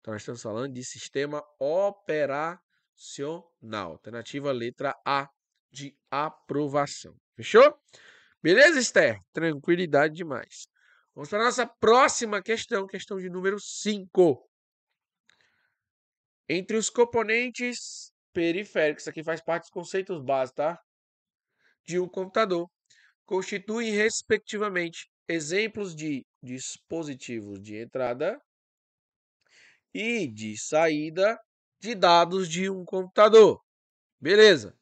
Então, 0.00 0.12
nós 0.12 0.20
estamos 0.20 0.42
falando 0.42 0.74
de 0.74 0.84
sistema 0.84 1.42
operacional. 1.58 2.62
Alternativa 3.92 4.52
letra 4.52 4.94
A 5.06 5.28
de 5.70 5.96
aprovação. 6.10 7.14
Fechou? 7.36 7.74
Beleza, 8.42 8.78
Esther? 8.78 9.18
Tranquilidade 9.32 10.14
demais. 10.14 10.66
Vamos 11.14 11.28
para 11.30 11.40
a 11.40 11.44
nossa 11.44 11.66
próxima 11.66 12.42
questão, 12.42 12.86
questão 12.86 13.18
de 13.18 13.28
número 13.28 13.58
5. 13.60 14.48
Entre 16.48 16.76
os 16.76 16.90
componentes 16.90 18.12
periféricos, 18.32 19.06
aqui 19.06 19.22
faz 19.22 19.42
parte 19.42 19.64
dos 19.64 19.70
conceitos 19.70 20.22
básicos, 20.22 20.56
tá? 20.56 20.78
De 21.84 21.98
um 21.98 22.08
computador, 22.08 22.68
constituem, 23.24 23.90
respectivamente, 23.90 25.08
exemplos 25.28 25.94
de 25.94 26.24
dispositivos 26.42 27.60
de 27.60 27.76
entrada 27.76 28.40
e 29.94 30.26
de 30.26 30.56
saída 30.58 31.38
de 31.80 31.94
dados 31.94 32.48
de 32.48 32.70
um 32.70 32.84
computador. 32.84 33.60
Beleza. 34.20 34.74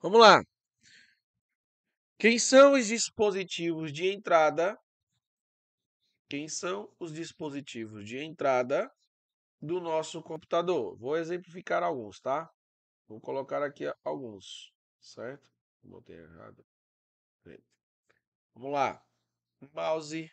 Vamos 0.00 0.20
lá. 0.20 0.42
Quem 2.20 2.36
são 2.36 2.72
os 2.72 2.88
dispositivos 2.88 3.92
de 3.92 4.12
entrada? 4.12 4.76
Quem 6.28 6.48
são 6.48 6.92
os 6.98 7.12
dispositivos 7.12 8.04
de 8.04 8.18
entrada 8.18 8.92
do 9.62 9.80
nosso 9.80 10.20
computador? 10.20 10.96
Vou 10.98 11.16
exemplificar 11.16 11.84
alguns, 11.84 12.18
tá? 12.20 12.50
Vou 13.06 13.20
colocar 13.20 13.62
aqui 13.62 13.84
alguns, 14.02 14.72
certo? 15.00 15.48
Botei 15.80 16.16
errado. 16.16 16.66
Vamos 18.52 18.72
lá. 18.72 19.00
Mouse. 19.72 20.28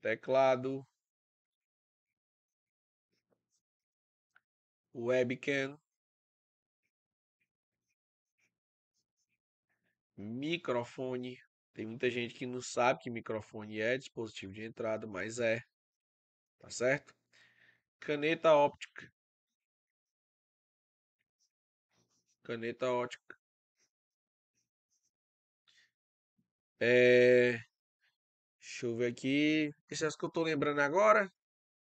Teclado. 0.00 0.86
Webcam. 4.94 5.83
Microfone, 10.16 11.38
Tem 11.74 11.86
muita 11.86 12.08
gente 12.10 12.34
que 12.34 12.46
não 12.46 12.60
sabe 12.62 13.00
que 13.00 13.10
microfone 13.10 13.80
é 13.80 13.98
dispositivo 13.98 14.52
de 14.52 14.62
entrada, 14.64 15.06
mas 15.06 15.38
é. 15.40 15.60
Tá 16.58 16.70
certo? 16.70 17.14
Caneta 18.00 18.52
óptica. 18.54 19.12
Caneta 22.44 22.90
óptica. 22.92 23.36
É... 26.80 27.58
Deixa 28.60 28.86
eu 28.86 28.96
ver 28.96 29.12
aqui. 29.12 29.70
Essas 29.90 30.16
que 30.16 30.24
eu 30.24 30.30
tô 30.30 30.42
lembrando 30.42 30.80
agora. 30.80 31.30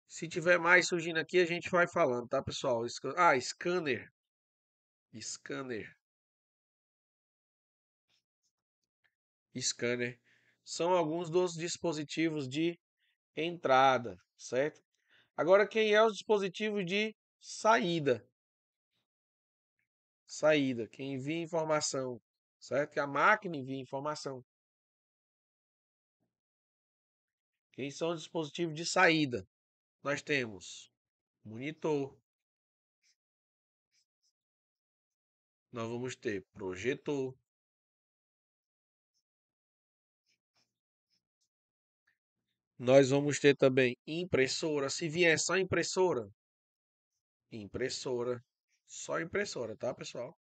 Se 0.09 0.29
tiver 0.29 0.59
mais 0.59 0.87
surgindo 0.89 1.19
aqui, 1.19 1.39
a 1.41 1.47
gente 1.47 1.71
vai 1.71 1.89
falando, 1.89 2.29
tá, 2.29 2.43
pessoal? 2.43 2.85
Ah, 3.17 3.39
scanner. 3.41 4.09
Scanner. 5.21 5.97
Scanner. 9.61 10.19
São 10.65 10.93
alguns 10.93 11.29
dos 11.31 11.55
dispositivos 11.55 12.49
de 12.49 12.79
entrada, 13.37 14.19
certo? 14.37 14.83
Agora, 15.37 15.69
quem 15.69 15.93
é 15.93 16.03
os 16.03 16.15
dispositivos 16.15 16.87
de 16.87 17.15
saída? 17.41 18.27
Saída. 20.27 20.89
Quem 20.89 21.15
envia 21.15 21.43
informação, 21.43 22.21
certo? 22.59 22.93
Que 22.93 23.01
a 23.01 23.07
máquina 23.07 23.57
envia 23.57 23.81
informação. 23.81 24.45
Quem 27.73 27.91
são 27.91 28.11
os 28.11 28.21
dispositivos 28.21 28.75
de 28.75 28.87
saída? 28.87 29.47
Nós 30.03 30.23
temos 30.23 30.91
monitor. 31.45 32.17
Nós 35.73 35.89
vamos 35.89 36.15
ter 36.15 36.45
projetor. 36.53 37.37
Nós 42.79 43.11
vamos 43.11 43.39
ter 43.39 43.57
também 43.57 43.97
impressora. 44.07 44.91
Se 44.91 45.09
vier 45.09 45.39
só 45.39 45.57
impressora, 45.57 46.29
impressora, 47.53 48.43
só 48.87 49.21
impressora, 49.21 49.77
tá, 49.77 49.95
pessoal? 49.95 50.37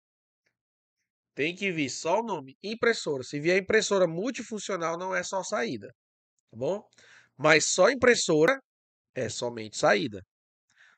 Tem 1.34 1.54
que 1.54 1.72
vir 1.72 1.90
só 1.90 2.20
o 2.20 2.22
nome 2.22 2.56
impressora. 2.62 3.22
Se 3.22 3.40
vier 3.40 3.58
impressora 3.58 4.06
multifuncional, 4.06 4.98
não 4.98 5.14
é 5.14 5.22
só 5.22 5.42
saída, 5.42 5.88
tá 6.50 6.56
bom? 6.56 6.86
Mas 7.36 7.66
só 7.72 7.90
impressora 7.90 8.60
é 9.14 9.28
somente 9.28 9.76
saída. 9.76 10.22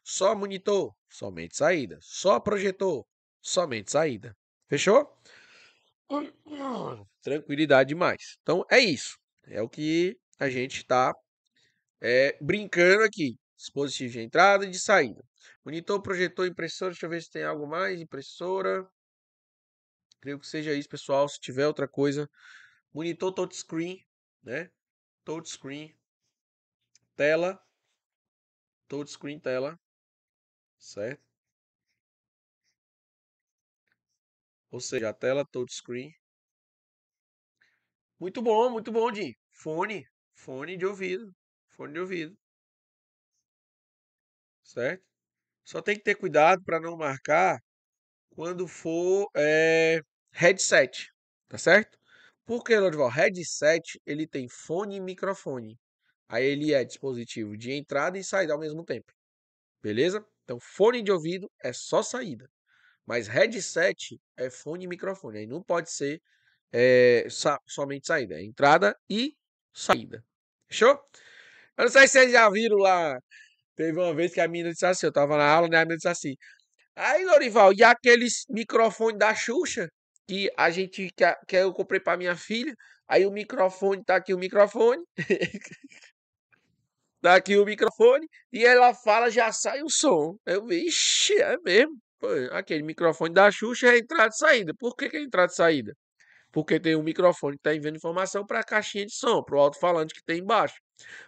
Só 0.04 0.34
monitor, 0.34 0.94
somente 1.08 1.56
saída. 1.56 1.98
Só 2.00 2.40
projetor, 2.40 3.06
somente 3.40 3.90
saída. 3.92 4.36
Fechou? 4.68 5.16
Tranquilidade 7.22 7.88
demais. 7.88 8.36
Então 8.42 8.64
é 8.70 8.80
isso. 8.80 9.16
É 9.44 9.62
o 9.62 9.68
que 9.68 10.16
a 10.42 10.50
gente 10.50 10.78
está 10.78 11.14
é, 12.00 12.36
brincando 12.40 13.04
aqui. 13.04 13.36
Dispositivo 13.56 14.14
de 14.14 14.20
entrada 14.22 14.66
e 14.66 14.70
de 14.70 14.78
saída. 14.78 15.22
Monitor, 15.64 16.02
projetor, 16.02 16.48
impressora. 16.48 16.90
Deixa 16.90 17.06
eu 17.06 17.10
ver 17.10 17.22
se 17.22 17.30
tem 17.30 17.44
algo 17.44 17.64
mais. 17.64 18.00
Impressora. 18.00 18.84
Creio 20.20 20.40
que 20.40 20.46
seja 20.46 20.74
isso, 20.74 20.88
pessoal. 20.88 21.28
Se 21.28 21.38
tiver 21.38 21.64
outra 21.68 21.86
coisa. 21.86 22.28
Monitor 22.92 23.32
touchscreen, 23.32 24.04
né? 24.42 24.68
Touchscreen. 25.24 25.94
Tela. 27.14 27.56
Touchscreen 28.88 29.38
tela. 29.38 29.78
Certo? 30.76 31.22
Ou 34.72 34.80
seja, 34.80 35.10
a 35.10 35.14
tela 35.14 35.44
touchscreen. 35.44 36.12
Muito 38.18 38.42
bom, 38.42 38.70
muito 38.70 38.90
bom, 38.90 39.12
Di. 39.12 39.36
Fone. 39.52 40.11
Fone 40.44 40.76
de 40.76 40.84
ouvido. 40.84 41.32
Fone 41.68 41.92
de 41.92 42.00
ouvido. 42.00 42.36
Certo? 44.64 45.04
Só 45.64 45.80
tem 45.80 45.96
que 45.96 46.02
ter 46.02 46.16
cuidado 46.16 46.62
para 46.64 46.80
não 46.80 46.96
marcar 46.96 47.60
quando 48.30 48.66
for 48.66 49.28
é, 49.36 50.00
headset. 50.32 51.10
Tá 51.48 51.58
certo? 51.58 51.96
Porque, 52.44 52.76
Lodival, 52.76 53.08
headset 53.08 54.00
ele 54.04 54.26
tem 54.26 54.48
fone 54.48 54.96
e 54.96 55.00
microfone. 55.00 55.78
Aí 56.28 56.44
ele 56.44 56.72
é 56.74 56.84
dispositivo 56.84 57.56
de 57.56 57.72
entrada 57.72 58.18
e 58.18 58.24
saída 58.24 58.52
ao 58.52 58.58
mesmo 58.58 58.84
tempo. 58.84 59.12
Beleza? 59.80 60.26
Então, 60.42 60.58
fone 60.60 61.02
de 61.02 61.12
ouvido 61.12 61.48
é 61.62 61.72
só 61.72 62.02
saída. 62.02 62.50
Mas 63.06 63.28
headset 63.28 64.20
é 64.36 64.50
fone 64.50 64.86
e 64.86 64.88
microfone. 64.88 65.38
Aí 65.38 65.46
não 65.46 65.62
pode 65.62 65.92
ser 65.92 66.20
é, 66.72 67.28
somente 67.68 68.08
saída. 68.08 68.34
É 68.34 68.44
entrada 68.44 68.96
e 69.08 69.36
saída. 69.72 70.24
Fechou? 70.72 70.98
Eu 71.76 71.84
não 71.84 71.88
sei 71.88 72.08
se 72.08 72.14
vocês 72.14 72.32
já 72.32 72.48
viram 72.48 72.78
lá. 72.78 73.18
Teve 73.76 73.98
uma 73.98 74.14
vez 74.14 74.32
que 74.32 74.40
a 74.40 74.48
menina 74.48 74.70
disse 74.70 74.86
assim: 74.86 75.06
eu 75.06 75.12
tava 75.12 75.36
na 75.36 75.46
aula, 75.46 75.68
né? 75.68 75.76
A 75.76 75.80
menina 75.80 75.96
disse 75.96 76.08
assim. 76.08 76.34
Aí, 76.96 77.24
Lorival, 77.26 77.72
e 77.74 77.84
aqueles 77.84 78.44
microfone 78.48 79.18
da 79.18 79.34
Xuxa 79.34 79.88
que 80.26 80.50
a 80.56 80.70
gente 80.70 81.10
que, 81.14 81.24
que 81.46 81.56
eu 81.56 81.72
comprei 81.74 82.00
para 82.00 82.16
minha 82.16 82.34
filha? 82.36 82.74
Aí 83.08 83.26
o 83.26 83.30
microfone 83.30 84.02
tá 84.04 84.16
aqui 84.16 84.32
o 84.32 84.38
microfone. 84.38 85.02
tá 87.20 87.34
aqui 87.34 87.56
o 87.58 87.64
microfone 87.66 88.26
e 88.52 88.64
ela 88.64 88.94
fala, 88.94 89.30
já 89.30 89.52
sai 89.52 89.82
o 89.82 89.90
som. 89.90 90.36
Eu 90.46 90.64
vi, 90.66 90.86
ixi, 90.86 91.34
é 91.34 91.58
mesmo. 91.58 91.98
Pô, 92.18 92.28
aquele 92.52 92.82
microfone 92.82 93.34
da 93.34 93.50
Xuxa 93.50 93.88
é 93.88 93.98
entrada 93.98 94.30
e 94.32 94.38
saída. 94.38 94.72
Por 94.78 94.96
que, 94.96 95.10
que 95.10 95.16
é 95.18 95.22
entrada 95.22 95.52
e 95.52 95.56
saída? 95.56 95.92
Porque 96.52 96.78
tem 96.78 96.94
um 96.96 97.02
microfone 97.02 97.56
que 97.56 97.60
está 97.60 97.74
enviando 97.74 97.96
informação 97.96 98.46
para 98.46 98.60
a 98.60 98.64
caixinha 98.64 99.06
de 99.06 99.14
som, 99.14 99.42
para 99.42 99.56
o 99.56 99.60
alto-falante 99.60 100.14
que 100.14 100.22
tem 100.24 100.40
embaixo. 100.40 100.76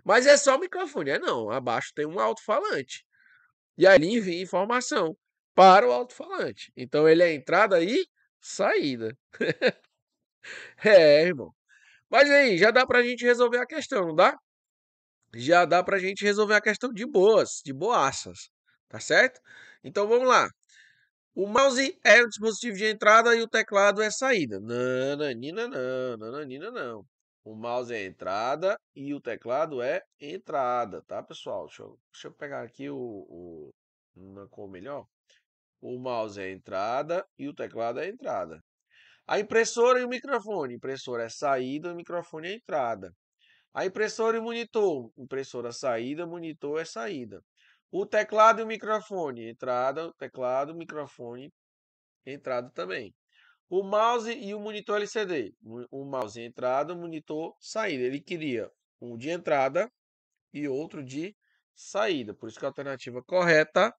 Mas 0.05 0.27
é 0.27 0.37
só 0.37 0.57
o 0.57 0.61
microfone, 0.61 1.11
é 1.11 1.19
não. 1.19 1.51
Abaixo 1.51 1.93
tem 1.95 2.07
um 2.07 2.21
alto-falante. 2.21 3.05
E 3.79 3.87
aí 3.87 3.97
ele 3.97 4.07
envia 4.19 4.43
informação 4.43 5.17
para 5.55 5.89
o 5.89 5.93
alto-falante. 5.93 6.73
Então 6.77 7.09
ele 7.09 7.23
é 7.23 7.33
entrada 7.35 7.83
e 7.83 8.07
saída. 8.41 9.17
é, 10.85 11.23
irmão. 11.23 11.53
Mas 12.11 12.31
aí, 12.31 12.59
já 12.59 12.71
dá 12.71 12.87
para 12.87 13.01
a 13.01 13.03
gente 13.03 13.25
resolver 13.25 13.59
a 13.59 13.67
questão, 13.67 14.07
não 14.09 14.15
dá? 14.15 14.37
Já 15.35 15.65
dá 15.65 15.83
para 15.83 15.97
a 15.97 16.01
gente 16.01 16.25
resolver 16.25 16.55
a 16.55 16.61
questão 16.61 16.93
de 16.93 17.07
boas, 17.07 17.61
de 17.65 17.73
boaças. 17.73 18.51
Tá 18.89 19.01
certo? 19.01 19.41
Então 19.83 20.07
vamos 20.09 20.29
lá. 20.29 20.49
O 21.37 21.49
mouse 21.49 21.99
é 22.05 22.23
o 22.23 22.29
dispositivo 22.29 22.77
de 22.77 22.87
entrada 22.87 23.35
e 23.35 23.43
o 23.43 23.49
teclado 23.49 24.01
é 24.01 24.09
saída. 24.09 24.61
Nananina 24.61 25.67
não, 25.67 26.17
nananina 26.17 26.71
não. 26.71 27.05
O 27.45 27.57
mouse 27.57 27.93
é 27.93 28.05
entrada 28.05 28.79
e 28.95 29.13
o 29.13 29.21
teclado 29.21 29.83
é 29.83 30.01
entrada, 30.21 31.03
tá, 31.03 31.23
pessoal? 31.25 31.67
Deixa 31.67 31.83
eu, 31.83 31.99
deixa 32.13 32.29
eu 32.29 32.33
pegar 32.33 32.63
aqui 32.63 32.89
o, 32.89 32.97
o 32.97 33.71
uma 34.15 34.49
cor 34.49 34.71
melhor. 34.71 35.07
O 35.81 35.99
mouse 35.99 36.41
é 36.41 36.53
entrada 36.53 37.27
e 37.37 37.49
o 37.49 37.55
teclado 37.55 37.99
é 37.99 38.09
entrada. 38.09 38.61
A 39.27 39.41
impressora 39.41 40.01
e 40.01 40.05
o 40.05 40.09
microfone. 40.09 40.75
Impressora 40.75 41.25
é 41.25 41.29
saída, 41.29 41.93
o 41.93 41.97
microfone 41.97 42.49
é 42.49 42.55
entrada. 42.55 43.13
A 43.75 43.85
impressora 43.85 44.37
e 44.37 44.41
o 44.41 44.45
monitor. 44.45 45.11
Impressora 45.19 45.73
saída, 45.73 46.27
monitor 46.27 46.81
é 46.81 46.85
saída. 46.85 47.43
O 47.97 48.05
teclado 48.05 48.59
e 48.59 48.65
o 48.65 48.67
microfone, 48.67 49.49
entrada, 49.49 50.13
teclado, 50.19 50.75
microfone, 50.75 51.55
entrada 52.27 52.69
também. 52.71 53.15
O 53.69 53.85
mouse 53.85 54.33
e 54.33 54.53
o 54.53 54.59
monitor 54.59 54.97
LCD. 54.97 55.55
O 55.93 56.05
mouse 56.05 56.41
entrada, 56.41 56.93
monitor 56.93 57.55
saída. 57.61 58.03
Ele 58.03 58.21
queria 58.21 58.69
um 59.01 59.17
de 59.17 59.31
entrada 59.31 59.89
e 60.53 60.67
outro 60.67 61.05
de 61.05 61.37
saída. 61.73 62.35
Por 62.35 62.49
isso 62.49 62.59
que 62.59 62.65
a 62.65 62.69
alternativa 62.69 63.23
correta, 63.23 63.95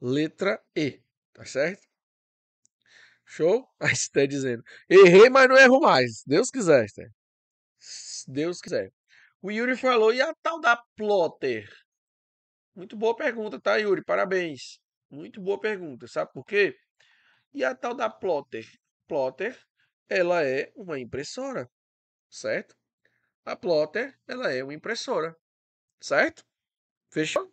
letra 0.00 0.60
E. 0.74 1.00
Tá 1.32 1.44
certo? 1.44 1.86
Show? 3.24 3.64
Aí 3.78 3.94
você 3.94 4.02
está 4.02 4.26
dizendo. 4.26 4.64
Errei, 4.90 5.30
mas 5.30 5.48
não 5.48 5.56
erro 5.56 5.78
mais. 5.78 6.24
Deus 6.26 6.50
quiser, 6.50 6.86
Esther. 6.86 7.08
Deus 8.26 8.60
quiser. 8.60 8.92
O 9.40 9.48
Yuri 9.48 9.76
falou, 9.76 10.12
e 10.12 10.20
a 10.20 10.34
tal 10.42 10.60
da 10.60 10.76
plotter? 10.96 11.68
Muito 12.74 12.96
boa 12.96 13.14
pergunta, 13.14 13.60
tá, 13.60 13.76
Yuri? 13.76 14.02
Parabéns. 14.02 14.80
Muito 15.10 15.42
boa 15.42 15.60
pergunta. 15.60 16.06
Sabe 16.08 16.32
por 16.32 16.44
quê? 16.44 16.74
E 17.52 17.62
a 17.62 17.74
tal 17.74 17.94
da 17.94 18.08
plotter? 18.08 18.66
Plotter, 19.06 19.58
ela 20.08 20.42
é 20.42 20.72
uma 20.74 20.98
impressora, 20.98 21.70
certo? 22.30 22.74
A 23.44 23.54
plotter, 23.54 24.18
ela 24.26 24.50
é 24.50 24.64
uma 24.64 24.72
impressora, 24.72 25.36
certo? 26.00 26.44
Fechou? 27.10 27.52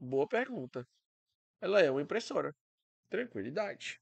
Boa 0.00 0.26
pergunta. 0.26 0.84
Ela 1.60 1.80
é 1.80 1.88
uma 1.88 2.02
impressora. 2.02 2.52
Tranquilidade. 3.08 4.00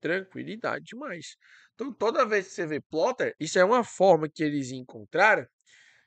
Tranquilidade 0.00 0.84
demais. 0.84 1.38
Então, 1.74 1.92
toda 1.94 2.26
vez 2.26 2.48
que 2.48 2.54
você 2.54 2.66
vê 2.66 2.80
plotter, 2.80 3.34
isso 3.40 3.58
é 3.58 3.64
uma 3.64 3.82
forma 3.82 4.28
que 4.28 4.44
eles 4.44 4.70
encontraram 4.70 5.46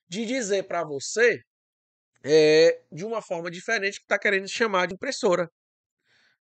de 0.07 0.25
dizer 0.25 0.67
para 0.67 0.83
você 0.83 1.43
é, 2.23 2.81
de 2.91 3.05
uma 3.05 3.21
forma 3.21 3.49
diferente 3.49 3.97
que 3.97 4.05
está 4.05 4.19
querendo 4.19 4.47
chamar 4.47 4.87
de 4.87 4.93
impressora. 4.93 5.49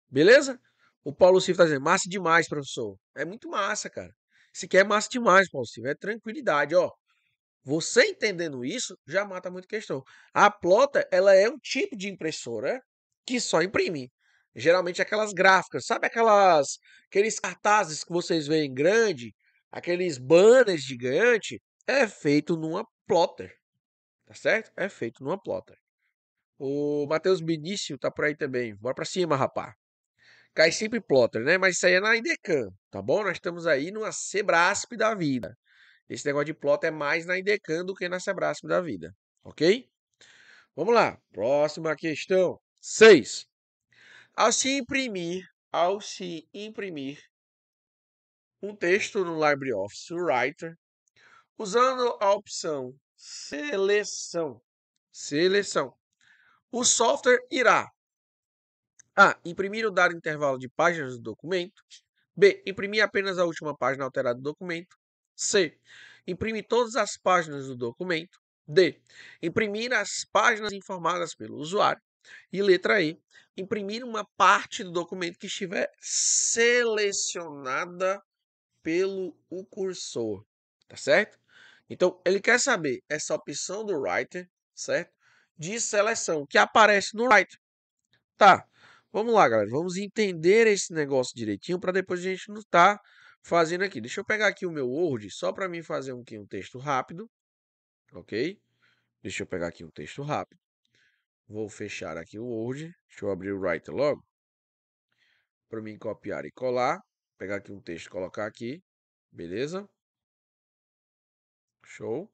Beleza? 0.09 0.59
O 1.05 1.15
Paulo 1.15 1.41
Silva 1.41 1.63
está 1.63 1.65
dizendo, 1.65 1.85
massa 1.85 2.09
demais, 2.09 2.49
professor. 2.49 2.97
É 3.17 3.25
muito 3.25 3.49
massa, 3.49 3.89
cara. 3.89 4.13
Aqui 4.65 4.77
é 4.77 4.85
massa 4.85 5.09
demais, 5.11 5.49
Paulo 5.51 5.67
Silva. 5.67 5.91
É 5.91 5.95
tranquilidade, 5.95 6.75
ó. 6.75 6.91
Você 7.65 8.05
entendendo 8.07 8.65
isso, 8.65 8.97
já 9.07 9.25
mata 9.25 9.51
muita 9.51 9.69
questão. 9.69 10.03
A 10.35 10.51
plotter, 10.51 11.07
ela 11.13 11.35
é 11.35 11.49
um 11.49 11.59
tipo 11.59 11.97
de 11.97 12.09
impressora 12.09 12.81
que 13.27 13.41
só 13.41 13.63
imprime. 13.63 14.11
Geralmente 14.55 15.01
aquelas 15.01 15.33
gráficas, 15.33 15.87
sabe 15.87 16.07
aquelas 16.07 16.79
aqueles 17.07 17.39
cartazes 17.39 18.03
que 18.05 18.13
vocês 18.13 18.47
veem 18.47 18.73
grande, 18.73 19.33
aqueles 19.71 20.19
banners 20.19 20.83
gigantes, 20.83 21.59
é 21.87 22.09
feito 22.09 22.57
numa 22.57 22.85
plotter. 23.07 23.60
Tá 24.31 24.35
certo? 24.35 24.71
É 24.77 24.89
feito 24.89 25.25
numa 25.25 25.37
plotter. 25.37 25.77
O 26.57 27.05
Matheus 27.09 27.41
Benício 27.41 27.99
tá 27.99 28.13
por 28.13 28.27
aí 28.27 28.37
também. 28.37 28.77
Bora 28.77 28.95
pra 28.95 29.05
cima, 29.05 29.35
rapá. 29.35 29.75
Cai 30.55 30.71
sempre 30.71 31.01
plotter, 31.01 31.43
né? 31.43 31.59
Mas 31.59 31.75
isso 31.75 31.87
aí 31.87 31.95
é 31.95 32.01
na 32.01 32.15
IDECAM, 32.15 32.71
tá 32.93 33.03
bom? 33.03 33.25
Nós 33.25 33.33
estamos 33.33 33.67
aí 33.67 33.91
numa 33.91 34.13
Sebrasp 34.13 34.97
da 34.97 35.17
vida. 35.17 35.59
Esse 36.09 36.25
negócio 36.27 36.47
de 36.47 36.55
plotter 36.55 36.87
é 36.87 36.91
mais 36.93 37.27
na 37.27 37.39
IDECAM 37.39 37.85
do 37.85 37.93
que 37.93 38.09
na 38.09 38.21
Sebrasp 38.21 38.69
da 38.69 38.81
vida, 38.81 39.13
ok? 39.43 39.91
Vamos 40.77 40.95
lá. 40.95 41.19
Próxima 41.33 41.97
questão. 41.97 42.57
6. 42.81 43.49
Ao 44.37 44.53
se 44.53 44.77
imprimir, 44.77 45.45
ao 45.73 46.01
se 46.01 46.49
imprimir 46.55 47.19
um 48.63 48.77
texto 48.77 49.25
no 49.25 49.45
LibreOffice 49.45 50.15
Writer, 50.15 50.77
usando 51.59 52.17
a 52.21 52.31
opção 52.31 52.95
seleção, 53.21 54.63
seleção, 55.13 55.95
o 56.73 56.85
software 56.85 57.47
irá 57.51 57.91
a. 59.15 59.39
Imprimir 59.45 59.87
o 59.87 59.91
dado 59.91 60.17
intervalo 60.17 60.57
de 60.59 60.71
páginas 60.71 61.19
do 61.19 61.23
documento. 61.23 61.83
B. 62.35 62.63
Imprimir 62.67 63.05
apenas 63.05 63.39
a 63.39 63.45
última 63.45 63.77
página 63.77 64.05
alterada 64.05 64.37
do 64.37 64.43
documento. 64.43 64.97
C. 65.37 65.79
Imprimir 66.27 66.67
todas 66.67 66.97
as 66.97 67.19
páginas 67.19 67.67
do 67.67 67.77
documento. 67.77 68.41
D. 68.67 68.99
Imprimir 69.43 69.93
as 69.93 70.25
páginas 70.33 70.73
informadas 70.73 71.35
pelo 71.35 71.57
usuário. 71.57 72.01
E 72.51 72.63
letra 72.63 73.03
E. 73.03 73.21
Imprimir 73.55 74.03
uma 74.05 74.25
parte 74.37 74.83
do 74.83 74.93
documento 74.93 75.39
que 75.39 75.49
estiver 75.49 75.93
selecionada 76.01 77.43
pelo 78.83 79.37
o 79.51 79.67
cursor. 79.67 80.47
Tá 80.89 80.97
certo? 80.97 81.40
Então, 81.91 82.23
ele 82.25 82.41
quer 82.41 82.61
saber 82.61 83.03
essa 83.09 83.35
opção 83.35 83.85
do 83.85 84.01
writer, 84.01 84.49
certo? 84.73 85.13
De 85.59 85.81
seleção 85.81 86.47
que 86.47 86.57
aparece 86.57 87.17
no 87.17 87.25
writer. 87.25 87.59
Tá. 88.37 88.65
Vamos 89.13 89.35
lá, 89.35 89.49
galera. 89.49 89.69
Vamos 89.69 89.97
entender 89.97 90.69
esse 90.69 90.95
negócio 90.95 91.35
direitinho 91.35 91.81
para 91.81 91.91
depois 91.91 92.21
a 92.21 92.23
gente 92.23 92.49
não 92.49 92.61
estar 92.61 92.97
tá 92.97 93.03
fazendo 93.43 93.83
aqui. 93.83 94.01
Deixa 94.01 94.21
eu 94.21 94.25
pegar 94.25 94.47
aqui 94.47 94.65
o 94.65 94.71
meu 94.71 94.89
Word 94.89 95.29
só 95.33 95.53
para 95.53 95.69
mim 95.69 95.83
fazer 95.83 96.13
um, 96.13 96.23
um 96.33 96.47
texto 96.47 96.79
rápido. 96.79 97.29
Ok? 98.13 98.57
Deixa 99.21 99.43
eu 99.43 99.47
pegar 99.49 99.67
aqui 99.67 99.85
um 99.85 99.91
texto 99.91 100.23
rápido. 100.23 100.61
Vou 101.49 101.69
fechar 101.69 102.17
aqui 102.17 102.39
o 102.39 102.45
Word. 102.45 102.95
Deixa 103.09 103.25
eu 103.25 103.31
abrir 103.33 103.53
o 103.53 103.61
Writer 103.61 103.93
logo. 103.93 104.25
Para 105.69 105.83
mim 105.83 105.99
copiar 105.99 106.45
e 106.45 106.53
colar. 106.53 107.01
Pegar 107.37 107.57
aqui 107.57 107.73
um 107.73 107.81
texto 107.81 108.07
e 108.07 108.11
colocar 108.11 108.47
aqui. 108.47 108.81
Beleza? 109.33 109.89
Show. 111.91 112.33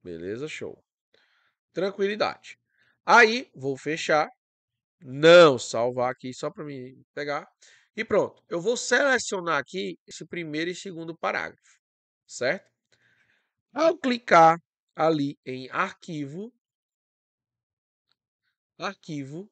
Beleza, 0.00 0.46
show. 0.46 0.80
Tranquilidade. 1.72 2.56
Aí, 3.04 3.50
vou 3.52 3.76
fechar. 3.76 4.30
Não, 5.00 5.58
salvar 5.58 6.12
aqui 6.12 6.32
só 6.32 6.50
para 6.50 6.64
mim 6.64 7.04
pegar. 7.12 7.50
E 7.96 8.04
pronto. 8.04 8.44
Eu 8.48 8.60
vou 8.60 8.76
selecionar 8.76 9.58
aqui 9.58 9.98
esse 10.06 10.24
primeiro 10.24 10.70
e 10.70 10.74
segundo 10.74 11.18
parágrafo. 11.18 11.80
Certo? 12.24 12.70
Ao 13.74 13.98
clicar 13.98 14.62
ali 14.94 15.36
em 15.44 15.68
arquivo, 15.70 16.54
arquivo, 18.78 19.50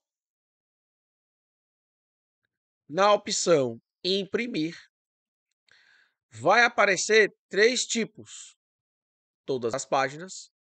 na 2.89 3.13
opção 3.13 3.81
imprimir, 4.05 4.77
vai 6.31 6.63
aparecer 6.63 7.35
três 7.49 7.85
tipos 7.85 8.58
todas 9.49 9.73
as 9.73 9.87
páginas. 9.87 10.51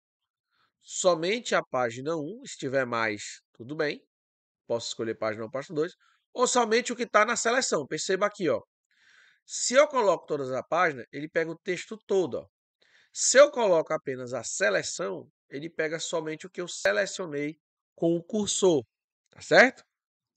Somente 0.80 1.54
a 1.54 1.62
página 1.62 2.16
1, 2.16 2.46
se 2.46 2.56
tiver 2.56 2.86
mais, 2.86 3.42
tudo 3.52 3.76
bem. 3.76 4.02
Posso 4.66 4.88
escolher 4.88 5.14
página 5.14 5.42
1 5.42 5.44
ou 5.44 5.50
página 5.50 5.74
2. 5.76 5.92
Ou 6.32 6.46
somente 6.46 6.90
o 6.90 6.96
que 6.96 7.02
está 7.02 7.26
na 7.26 7.36
seleção. 7.36 7.86
Perceba 7.86 8.24
aqui, 8.24 8.48
ó. 8.48 8.62
Se 9.44 9.74
eu 9.74 9.86
coloco 9.88 10.26
todas 10.26 10.50
as 10.50 10.66
páginas, 10.66 11.04
ele 11.12 11.28
pega 11.28 11.50
o 11.50 11.58
texto 11.58 11.98
todo. 12.06 12.38
Ó. 12.38 12.46
Se 13.12 13.38
eu 13.38 13.50
coloco 13.50 13.92
apenas 13.92 14.32
a 14.32 14.42
seleção, 14.42 15.30
ele 15.50 15.68
pega 15.68 16.00
somente 16.00 16.46
o 16.46 16.50
que 16.50 16.60
eu 16.62 16.68
selecionei 16.68 17.58
com 17.94 18.16
o 18.16 18.24
cursor. 18.24 18.82
Tá 19.28 19.42
certo? 19.42 19.84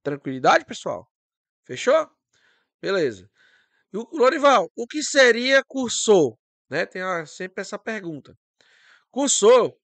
Tranquilidade, 0.03 0.65
pessoal? 0.65 1.09
Fechou? 1.65 2.09
Beleza. 2.81 3.29
E 3.93 3.97
o 3.97 4.09
Lorival, 4.11 4.69
o 4.75 4.85
que 4.85 5.01
seria 5.01 5.63
cursor? 5.63 6.37
Né? 6.71 6.87
Tem 6.87 7.03
sempre 7.27 7.61
essa 7.61 7.79
pergunta. 7.79 8.35
Cursor, 9.11 9.75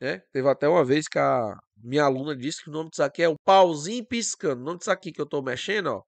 né? 0.00 0.18
Teve 0.32 0.48
até 0.48 0.68
uma 0.68 0.84
vez 0.84 1.06
que 1.08 1.18
a 1.18 1.56
minha 1.76 2.04
aluna 2.04 2.34
disse 2.36 2.62
que 2.64 2.70
o 2.70 2.72
nome 2.72 2.90
disso 2.90 3.02
aqui 3.04 3.22
é 3.22 3.28
o 3.28 3.36
pauzinho 3.44 4.04
piscando. 4.06 4.62
O 4.62 4.64
nome 4.66 4.78
disso 4.80 4.90
aqui 4.92 5.12
que 5.12 5.20
eu 5.20 5.24
estou 5.26 5.42
mexendo, 5.42 5.88
ó, 5.88 6.02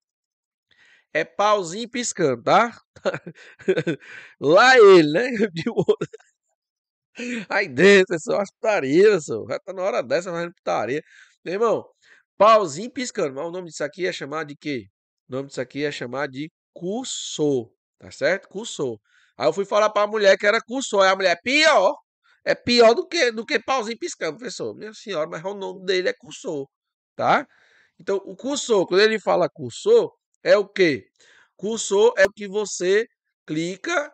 é 1.12 1.24
pauzinho 1.24 1.88
piscando, 1.88 2.42
tá? 2.42 2.80
Lá 4.40 4.76
ele, 4.78 5.12
né? 5.12 5.28
Aí 7.48 7.68
dentro, 7.68 8.14
é 8.14 8.18
só 8.18 8.38
as 8.40 8.50
putarias, 8.52 9.26
já 9.26 9.58
tá 9.60 9.72
na 9.72 9.82
hora 9.82 10.02
dessa, 10.02 10.30
fazendo 10.30 10.54
putaria. 10.54 11.02
Meu 11.44 11.54
irmão, 11.54 11.84
pauzinho 12.38 12.90
piscando. 12.90 13.34
Mas 13.34 13.46
o 13.46 13.50
nome 13.50 13.68
disso 13.68 13.84
aqui 13.84 14.06
é 14.06 14.12
chamado 14.12 14.48
de 14.48 14.56
quê? 14.56 14.86
O 15.28 15.32
nome 15.32 15.48
disso 15.48 15.60
aqui 15.60 15.84
é 15.84 15.92
chamado 15.92 16.32
de 16.32 16.50
cursor, 16.72 17.70
tá 17.98 18.10
certo? 18.10 18.48
Cursor. 18.48 18.98
Aí 19.38 19.46
eu 19.48 19.52
fui 19.52 19.64
falar 19.64 19.90
pra 19.90 20.06
mulher 20.06 20.36
que 20.38 20.46
era 20.46 20.60
cursor. 20.60 21.02
Aí 21.04 21.10
a 21.10 21.16
mulher, 21.16 21.38
pior. 21.42 21.94
É 22.44 22.54
pior 22.54 22.94
do 22.94 23.06
que, 23.06 23.30
do 23.32 23.46
que 23.46 23.58
pauzinho 23.60 23.98
piscando, 23.98 24.38
professor. 24.38 24.74
Minha 24.74 24.92
senhora, 24.94 25.28
mas 25.30 25.44
o 25.44 25.54
nome 25.54 25.84
dele 25.86 26.08
é 26.08 26.12
cursor, 26.12 26.66
tá? 27.16 27.46
Então, 28.00 28.16
o 28.24 28.36
cursor, 28.36 28.86
quando 28.86 29.00
ele 29.02 29.20
fala 29.20 29.48
cursor, 29.48 30.12
é 30.42 30.56
o 30.56 30.66
quê? 30.68 31.06
Cursor 31.56 32.14
é 32.18 32.24
o 32.26 32.32
que 32.32 32.48
você 32.48 33.06
clica, 33.46 34.12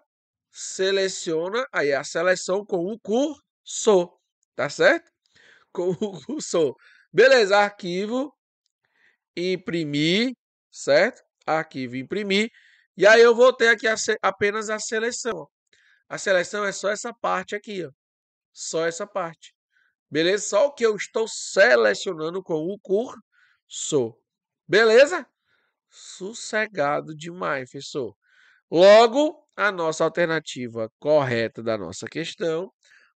seleciona, 0.52 1.66
aí 1.72 1.90
é 1.90 1.96
a 1.96 2.04
seleção 2.04 2.64
com 2.66 2.84
o 2.86 2.98
cursor, 3.00 4.18
tá 4.56 4.68
certo? 4.70 5.10
Com 5.72 5.90
o 5.92 6.24
cursor. 6.26 6.74
Beleza, 7.12 7.58
arquivo, 7.58 8.34
imprimir, 9.36 10.32
certo? 10.70 11.22
Arquivo, 11.46 11.96
imprimir. 11.96 12.50
E 12.98 13.06
aí 13.06 13.20
eu 13.22 13.32
vou 13.32 13.52
ter 13.52 13.68
aqui 13.68 13.86
a, 13.86 13.94
apenas 14.20 14.68
a 14.68 14.80
seleção. 14.80 15.48
A 16.08 16.18
seleção 16.18 16.64
é 16.64 16.72
só 16.72 16.90
essa 16.90 17.14
parte 17.14 17.54
aqui, 17.54 17.86
ó. 17.86 17.92
Só 18.52 18.84
essa 18.84 19.06
parte. 19.06 19.54
Beleza? 20.10 20.48
Só 20.48 20.66
o 20.66 20.72
que 20.72 20.84
eu 20.84 20.96
estou 20.96 21.28
selecionando 21.28 22.42
com 22.42 22.54
o 22.54 22.76
cursor. 22.80 24.18
Beleza? 24.66 25.24
Sossegado 25.88 27.14
demais, 27.14 27.70
professor. 27.70 28.16
Logo, 28.68 29.46
a 29.54 29.70
nossa 29.70 30.02
alternativa 30.02 30.90
correta 30.98 31.62
da 31.62 31.78
nossa 31.78 32.08
questão 32.08 32.68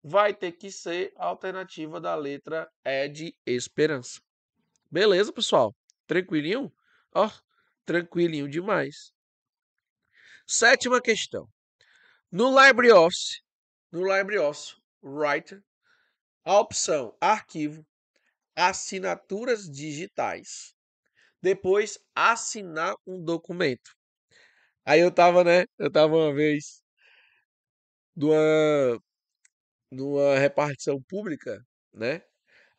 vai 0.03 0.31
ter 0.31 0.51
que 0.51 0.71
ser 0.71 1.11
a 1.17 1.25
alternativa 1.25 1.99
da 1.99 2.13
letra 2.13 2.69
E 2.85 3.07
de 3.07 3.35
esperança. 3.47 4.21
Beleza, 4.91 5.33
pessoal? 5.33 5.75
Tranquilinho? 6.05 6.71
Ó, 7.15 7.31
tranquilinho 7.83 8.47
demais. 8.47 9.11
Sétima 10.51 11.01
questão. 11.01 11.47
No 12.30 12.49
LibreOffice, 12.49 13.39
no 13.89 14.01
LibreOffice 14.03 14.75
Writer, 15.01 15.63
a 16.43 16.59
opção 16.59 17.15
Arquivo, 17.21 17.88
Assinaturas 18.53 19.71
Digitais. 19.71 20.73
Depois, 21.41 21.97
assinar 22.13 22.95
um 23.07 23.23
documento. 23.23 23.95
Aí 24.83 24.99
eu 24.99 25.09
tava, 25.09 25.41
né? 25.45 25.63
Eu 25.80 25.89
tava 25.89 26.17
uma 26.17 26.33
vez 26.33 26.83
numa, 28.13 28.99
numa 29.89 30.38
repartição 30.38 31.01
pública, 31.03 31.65
né? 31.93 32.21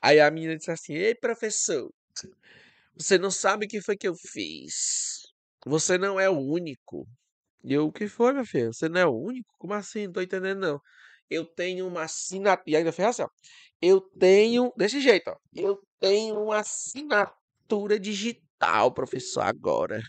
Aí 0.03 0.21
a 0.21 0.31
menina 0.31 0.59
disse 0.59 0.71
assim: 0.71 0.93
Ei, 0.93 1.15
professor, 1.15 1.91
você 2.95 3.17
não 3.17 3.31
sabe 3.31 3.65
o 3.65 3.69
que 3.69 3.81
foi 3.81 3.97
que 3.97 4.07
eu 4.07 4.15
fiz. 4.15 5.23
Você 5.65 5.97
não 5.97 6.21
é 6.21 6.29
o 6.29 6.39
único. 6.39 7.09
E 7.65 7.75
eu, 7.75 7.87
o 7.87 7.93
que 7.93 8.09
foi, 8.09 8.33
meu 8.33 8.45
filho? 8.45 8.73
Você 8.73 8.89
não 8.89 9.01
é 9.01 9.07
o 9.07 9.13
único? 9.17 9.55
Como 9.59 9.73
assim? 9.75 10.07
Não 10.07 10.13
tô 10.15 10.21
entendendo, 10.23 10.61
não. 10.61 10.81
Eu 11.31 11.45
tenho 11.47 11.87
uma 11.87 12.03
assinatura. 12.05 12.71
E 12.71 12.77
ainda 12.77 12.93
fez 12.93 13.09
assim, 13.09 13.23
ó. 13.23 13.29
Eu 13.81 14.01
tenho. 14.19 14.73
Desse 14.77 15.01
jeito, 15.01 15.29
ó. 15.31 15.37
Eu 15.55 15.79
tenho 16.01 16.43
uma 16.43 16.59
assinatura 16.61 17.99
digital, 17.99 18.93
professor, 18.93 19.43
agora. 19.43 20.01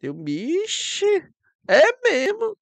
Eu, 0.00 0.14
biche. 0.14 1.06
É 1.68 1.82
mesmo. 2.04 2.56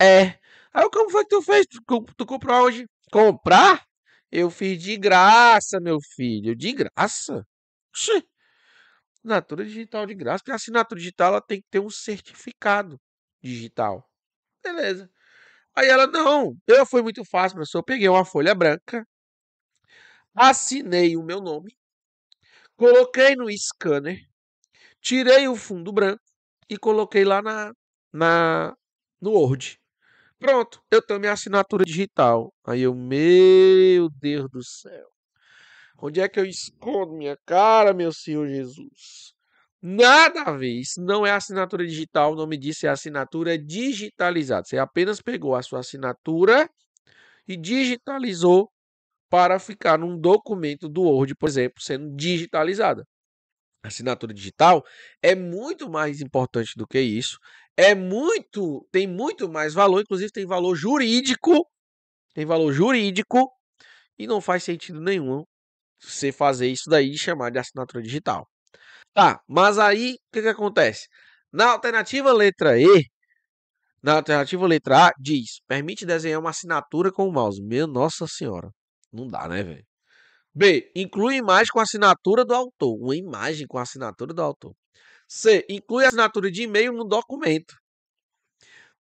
É. 0.00 0.38
Aí 0.72 0.90
como 0.92 1.10
foi 1.10 1.24
que 1.24 1.30
tu 1.30 1.42
fez? 1.42 1.66
Tu, 1.66 1.82
tu 2.16 2.26
comprou 2.26 2.66
onde? 2.68 2.86
Comprar? 3.12 3.84
Eu 4.30 4.50
fiz 4.50 4.82
de 4.82 4.96
graça, 4.96 5.80
meu 5.80 5.98
filho. 6.16 6.54
De 6.56 6.72
graça? 6.72 7.44
Assinatura 9.18 9.64
digital 9.64 10.06
de 10.06 10.14
graça. 10.14 10.38
Porque 10.38 10.52
a 10.52 10.54
assinatura 10.56 10.98
digital 11.00 11.28
ela 11.32 11.40
tem 11.40 11.60
que 11.60 11.66
ter 11.70 11.80
um 11.80 11.90
certificado 11.90 12.98
digital. 13.42 14.08
Beleza. 14.62 15.10
Aí 15.76 15.88
ela, 15.88 16.06
não, 16.06 16.56
eu 16.66 16.86
foi 16.86 17.02
muito 17.02 17.24
fácil, 17.24 17.56
professor. 17.56 17.78
Eu 17.80 17.84
peguei 17.84 18.08
uma 18.08 18.24
folha 18.24 18.54
branca, 18.54 19.06
assinei 20.34 21.16
o 21.16 21.22
meu 21.22 21.40
nome, 21.40 21.76
coloquei 22.76 23.36
no 23.36 23.50
scanner, 23.50 24.20
tirei 25.00 25.48
o 25.48 25.56
fundo 25.56 25.92
branco 25.92 26.22
e 26.68 26.78
coloquei 26.78 27.24
lá 27.24 27.42
na, 27.42 27.72
na 28.12 28.76
no 29.20 29.32
Word. 29.32 29.78
Pronto, 30.38 30.82
eu 30.90 31.02
tenho 31.02 31.20
minha 31.20 31.32
assinatura 31.32 31.84
digital. 31.84 32.52
Aí 32.66 32.82
eu, 32.82 32.94
meu 32.94 34.10
Deus 34.10 34.50
do 34.50 34.62
céu. 34.64 35.08
Onde 35.98 36.20
é 36.20 36.28
que 36.28 36.40
eu 36.40 36.46
escondo 36.46 37.14
minha 37.14 37.36
cara, 37.46 37.94
meu 37.94 38.12
Senhor 38.12 38.48
Jesus? 38.48 39.35
Nada 39.82 40.42
a 40.42 40.52
ver. 40.52 40.72
Isso 40.80 41.00
não 41.02 41.24
é 41.26 41.30
assinatura 41.32 41.86
digital. 41.86 42.32
O 42.32 42.36
nome 42.36 42.56
disso 42.56 42.86
é 42.86 42.88
assinatura 42.90 43.58
digitalizada. 43.58 44.64
Você 44.64 44.78
apenas 44.78 45.20
pegou 45.20 45.54
a 45.54 45.62
sua 45.62 45.80
assinatura 45.80 46.68
e 47.48 47.56
digitalizou 47.56 48.70
para 49.30 49.58
ficar 49.58 49.98
num 49.98 50.18
documento 50.18 50.88
do 50.88 51.02
Word, 51.02 51.34
por 51.36 51.48
exemplo, 51.48 51.82
sendo 51.82 52.14
digitalizada. 52.16 53.04
Assinatura 53.84 54.34
digital 54.34 54.84
é 55.22 55.34
muito 55.34 55.90
mais 55.90 56.20
importante 56.20 56.72
do 56.76 56.86
que 56.86 57.00
isso. 57.00 57.38
É 57.76 57.94
muito, 57.94 58.86
tem 58.92 59.06
muito 59.06 59.48
mais 59.48 59.74
valor, 59.74 60.02
inclusive 60.02 60.32
tem 60.32 60.46
valor 60.46 60.74
jurídico. 60.76 61.66
Tem 62.34 62.46
valor 62.46 62.72
jurídico 62.72 63.50
e 64.18 64.26
não 64.26 64.40
faz 64.40 64.64
sentido 64.64 65.00
nenhum 65.00 65.44
você 66.00 66.32
fazer 66.32 66.68
isso 66.68 66.90
daí 66.90 67.12
e 67.12 67.18
chamar 67.18 67.50
de 67.50 67.58
assinatura 67.60 68.02
digital. 68.02 68.48
Tá, 69.16 69.40
mas 69.48 69.78
aí 69.78 70.12
o 70.12 70.16
que, 70.30 70.42
que 70.42 70.48
acontece? 70.48 71.08
Na 71.50 71.70
alternativa 71.70 72.30
letra 72.34 72.78
E, 72.78 73.06
na 74.02 74.16
alternativa 74.16 74.66
letra 74.66 75.06
A, 75.06 75.12
diz: 75.18 75.62
permite 75.66 76.04
desenhar 76.04 76.38
uma 76.38 76.50
assinatura 76.50 77.10
com 77.10 77.26
o 77.26 77.32
mouse. 77.32 77.62
Meu 77.62 77.86
Nossa 77.86 78.26
Senhora. 78.26 78.70
Não 79.10 79.26
dá, 79.26 79.48
né, 79.48 79.62
velho? 79.62 79.86
B. 80.54 80.92
Inclui 80.94 81.36
imagem 81.36 81.70
com 81.72 81.80
assinatura 81.80 82.44
do 82.44 82.54
autor. 82.54 82.94
Uma 83.00 83.16
imagem 83.16 83.66
com 83.66 83.78
assinatura 83.78 84.34
do 84.34 84.42
autor. 84.42 84.74
C. 85.26 85.64
Inclui 85.70 86.04
assinatura 86.04 86.50
de 86.50 86.64
e-mail 86.64 86.92
no 86.92 87.04
documento. 87.04 87.74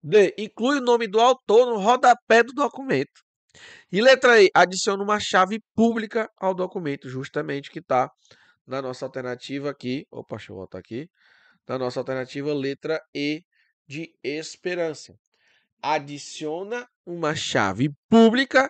D. 0.03 0.35
Inclui 0.37 0.77
o 0.77 0.81
nome 0.81 1.07
do 1.07 1.19
autor 1.19 1.73
no 1.73 1.79
rodapé 1.79 2.43
do 2.43 2.53
documento. 2.53 3.23
E 3.91 3.99
letra 3.99 4.39
E. 4.39 4.51
Adiciona 4.53 5.03
uma 5.03 5.19
chave 5.19 5.59
pública 5.75 6.29
ao 6.39 6.53
documento, 6.53 7.09
justamente 7.09 7.71
que 7.71 7.79
está 7.79 8.11
na 8.65 8.81
nossa 8.81 9.05
alternativa 9.05 9.69
aqui. 9.69 10.05
Opa, 10.11 10.37
deixa 10.37 10.51
eu 10.51 10.55
voltar 10.55 10.79
aqui. 10.79 11.09
Na 11.67 11.77
nossa 11.77 11.99
alternativa, 11.99 12.53
letra 12.53 13.01
E 13.13 13.43
de 13.87 14.13
esperança. 14.23 15.13
Adiciona 15.81 16.87
uma 17.05 17.35
chave 17.35 17.89
pública 18.09 18.69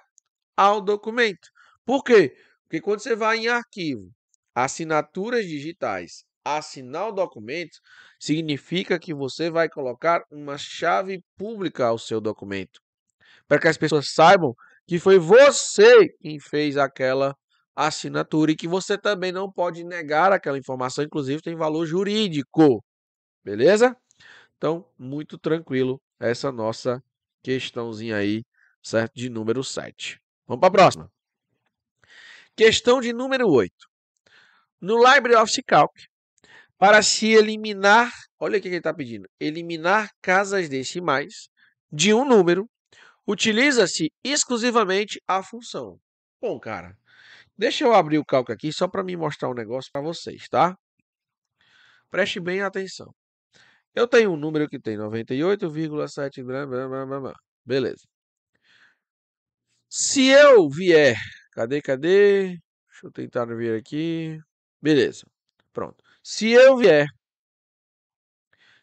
ao 0.58 0.82
documento. 0.82 1.50
Por 1.86 2.04
quê? 2.04 2.36
Porque 2.64 2.82
quando 2.82 3.00
você 3.02 3.16
vai 3.16 3.38
em 3.38 3.48
arquivo, 3.48 4.10
assinaturas 4.56 5.46
digitais, 5.46 6.24
assinar 6.44 7.10
o 7.10 7.12
documento, 7.12 7.78
significa 8.20 9.00
que 9.00 9.14
você 9.14 9.50
vai 9.50 9.70
colocar 9.70 10.24
uma 10.32 10.58
chave 10.58 11.24
pública 11.38 11.86
ao 11.86 11.98
seu 11.98 12.20
documento. 12.20 12.82
Para 13.48 13.60
que 13.60 13.68
as 13.68 13.78
pessoas 13.78 14.10
saibam 14.12 14.54
que 14.88 15.00
foi 15.00 15.18
você 15.18 16.10
quem 16.20 16.40
fez 16.40 16.78
aquela 16.78 17.36
assinatura 17.76 18.52
e 18.52 18.56
que 18.56 18.68
você 18.68 18.98
também 18.98 19.32
não 19.32 19.52
pode 19.52 19.84
negar 19.84 20.32
aquela 20.32 20.58
informação, 20.58 21.03
inclusive 21.03 21.42
tem 21.42 21.56
valor 21.56 21.85
jurídico. 21.85 22.84
Beleza? 23.43 23.95
Então, 24.58 24.88
muito 24.98 25.38
tranquilo 25.38 26.02
essa 26.19 26.52
nossa 26.52 27.03
questãozinha 27.43 28.18
aí, 28.18 28.43
certo? 28.82 29.14
De 29.16 29.30
número 29.30 29.64
7. 29.64 30.19
Vamos 30.48 30.61
para 30.61 30.69
a 30.69 30.72
próxima. 30.72 31.11
Questão 32.56 33.02
de 33.02 33.11
número 33.11 33.50
8. 33.50 33.74
No 34.80 34.98
LibreOffice 35.03 35.64
Calc, 35.64 35.92
para 36.77 37.02
se 37.02 37.32
eliminar, 37.32 38.11
olha 38.40 38.58
o 38.58 38.61
que 38.61 38.68
ele 38.68 38.77
está 38.77 38.93
pedindo, 38.93 39.27
eliminar 39.40 40.11
casas 40.22 40.68
decimais 40.69 41.50
de 41.92 42.14
um 42.14 42.26
número, 42.26 42.69
utiliza-se 43.26 44.11
exclusivamente 44.24 45.22
a 45.27 45.42
função. 45.42 46.00
Bom, 46.42 46.60
cara, 46.60 46.98
deixa 47.58 47.84
eu 47.86 47.94
abrir 47.94 48.18
o 48.20 48.26
cálculo 48.26 48.54
aqui 48.56 48.72
só 48.74 48.88
para 48.88 49.04
me 49.04 49.16
mostrar 49.18 49.50
um 49.50 49.54
negócio 49.54 49.92
para 49.92 50.02
vocês, 50.02 50.48
tá? 50.50 50.78
Preste 52.10 52.40
bem 52.40 52.62
atenção. 52.62 53.14
Eu 53.96 54.08
tenho 54.08 54.32
um 54.34 54.38
número 54.38 54.68
que 54.70 54.80
tem 54.80 54.98
98,7. 54.98 56.44
blá, 56.44 56.66
blá, 56.66 56.88
blá, 56.88 57.06
blá, 57.06 57.20
blá. 57.20 57.34
Beleza. 57.66 58.06
Se 59.90 60.28
eu 60.28 60.70
vier. 60.70 61.16
Cadê, 61.52 61.82
cadê? 61.82 62.48
Deixa 62.88 63.06
eu 63.06 63.12
tentar 63.12 63.46
ver 63.46 63.80
aqui. 63.80 64.40
Beleza. 64.82 65.26
Pronto. 65.74 66.04
Se 66.24 66.52
eu 66.52 66.78
vier. 66.78 67.08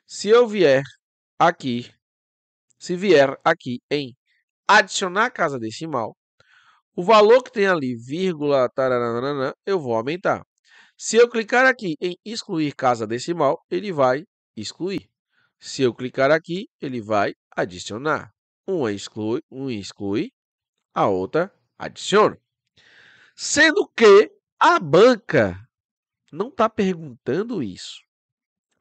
Se 0.06 0.28
eu 0.28 0.46
vier 0.48 0.82
aqui. 1.38 1.92
Se 2.78 2.96
vier 2.96 3.38
aqui 3.44 3.80
em 3.90 4.16
adicionar 4.68 5.30
casa 5.30 5.58
decimal, 5.58 6.16
o 7.00 7.02
valor 7.02 7.42
que 7.42 7.50
tem 7.50 7.66
ali, 7.66 7.96
vírgula, 7.96 8.68
taranana, 8.68 9.54
eu 9.64 9.80
vou 9.80 9.94
aumentar. 9.94 10.44
Se 10.98 11.16
eu 11.16 11.30
clicar 11.30 11.64
aqui 11.64 11.96
em 11.98 12.14
excluir 12.22 12.74
casa 12.74 13.06
decimal, 13.06 13.58
ele 13.70 13.90
vai 13.90 14.26
excluir. 14.54 15.08
Se 15.58 15.80
eu 15.80 15.94
clicar 15.94 16.30
aqui, 16.30 16.68
ele 16.78 17.00
vai 17.00 17.32
adicionar. 17.56 18.30
Uma 18.66 18.92
exclui, 18.92 19.40
um 19.50 19.70
exclui, 19.70 20.30
a 20.92 21.08
outra 21.08 21.50
adiciona. 21.78 22.36
Sendo 23.34 23.88
que 23.96 24.30
a 24.58 24.78
banca 24.78 25.58
não 26.30 26.48
está 26.48 26.68
perguntando 26.68 27.62
isso. 27.62 28.02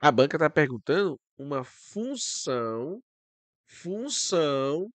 A 0.01 0.11
banca 0.11 0.35
está 0.35 0.49
perguntando 0.49 1.17
uma 1.37 1.63
função, 1.63 3.01
função 3.65 4.89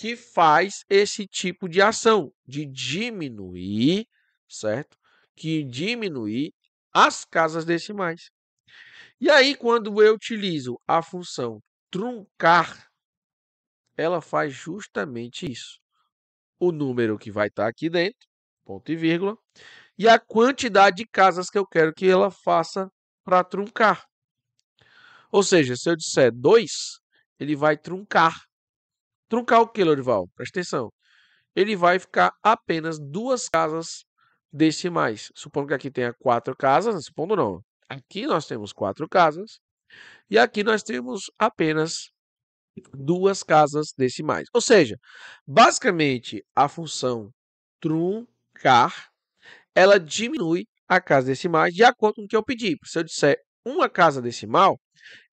que 0.00 0.16
faz 0.16 0.82
esse 0.88 1.26
tipo 1.26 1.68
de 1.68 1.82
ação, 1.82 2.32
de 2.46 2.64
diminuir, 2.64 4.06
certo? 4.48 4.96
Que 5.36 5.62
diminuir 5.62 6.54
as 6.90 7.26
casas 7.26 7.66
decimais. 7.66 8.30
E 9.20 9.28
aí, 9.28 9.54
quando 9.54 10.02
eu 10.02 10.14
utilizo 10.14 10.80
a 10.88 11.02
função 11.02 11.60
truncar, 11.90 12.88
ela 13.94 14.22
faz 14.22 14.54
justamente 14.54 15.52
isso. 15.52 15.78
O 16.58 16.72
número 16.72 17.18
que 17.18 17.30
vai 17.30 17.48
estar 17.48 17.68
aqui 17.68 17.90
dentro, 17.90 18.26
ponto 18.64 18.90
e 18.90 18.96
vírgula, 18.96 19.36
e 19.98 20.08
a 20.08 20.18
quantidade 20.18 20.96
de 20.96 21.06
casas 21.06 21.50
que 21.50 21.58
eu 21.58 21.66
quero 21.66 21.92
que 21.92 22.08
ela 22.08 22.30
faça 22.30 22.90
para 23.22 23.44
truncar. 23.44 24.06
Ou 25.30 25.42
seja, 25.42 25.76
se 25.76 25.90
eu 25.90 25.94
disser 25.94 26.32
2, 26.32 26.70
ele 27.38 27.54
vai 27.54 27.76
truncar. 27.76 28.48
Truncar 29.30 29.60
o 29.60 29.68
que, 29.68 29.84
Lorival? 29.84 30.28
Presta 30.34 30.58
atenção. 30.58 30.92
Ele 31.54 31.76
vai 31.76 32.00
ficar 32.00 32.32
apenas 32.42 32.98
duas 32.98 33.48
casas 33.48 34.04
decimais. 34.52 35.30
Supondo 35.36 35.68
que 35.68 35.74
aqui 35.74 35.90
tenha 35.90 36.12
quatro 36.12 36.54
casas, 36.56 37.04
supondo 37.04 37.36
não. 37.36 37.62
Aqui 37.88 38.26
nós 38.26 38.46
temos 38.46 38.72
quatro 38.72 39.08
casas 39.08 39.60
e 40.28 40.36
aqui 40.36 40.64
nós 40.64 40.82
temos 40.82 41.30
apenas 41.38 42.10
duas 42.92 43.44
casas 43.44 43.92
decimais. 43.96 44.48
Ou 44.52 44.60
seja, 44.60 44.96
basicamente 45.46 46.44
a 46.54 46.68
função 46.68 47.30
truncar, 47.80 49.10
ela 49.76 49.98
diminui 50.00 50.66
a 50.88 51.00
casa 51.00 51.28
decimais 51.28 51.72
de 51.72 51.84
acordo 51.84 52.16
com 52.16 52.22
o 52.22 52.28
que 52.28 52.36
eu 52.36 52.44
pedi. 52.44 52.76
Se 52.84 52.98
eu 52.98 53.04
disser 53.04 53.38
uma 53.64 53.88
casa 53.88 54.20
decimal, 54.20 54.76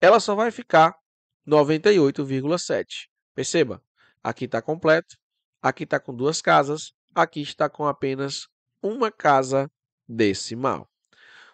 ela 0.00 0.20
só 0.20 0.36
vai 0.36 0.52
ficar 0.52 0.94
98,7. 1.48 2.84
Perceba, 3.34 3.82
aqui 4.22 4.44
está 4.44 4.60
completo, 4.60 5.16
aqui 5.62 5.84
está 5.84 5.98
com 5.98 6.14
duas 6.14 6.40
casas, 6.40 6.92
aqui 7.14 7.40
está 7.40 7.68
com 7.68 7.86
apenas 7.86 8.48
uma 8.82 9.10
casa 9.10 9.70
decimal. 10.08 10.88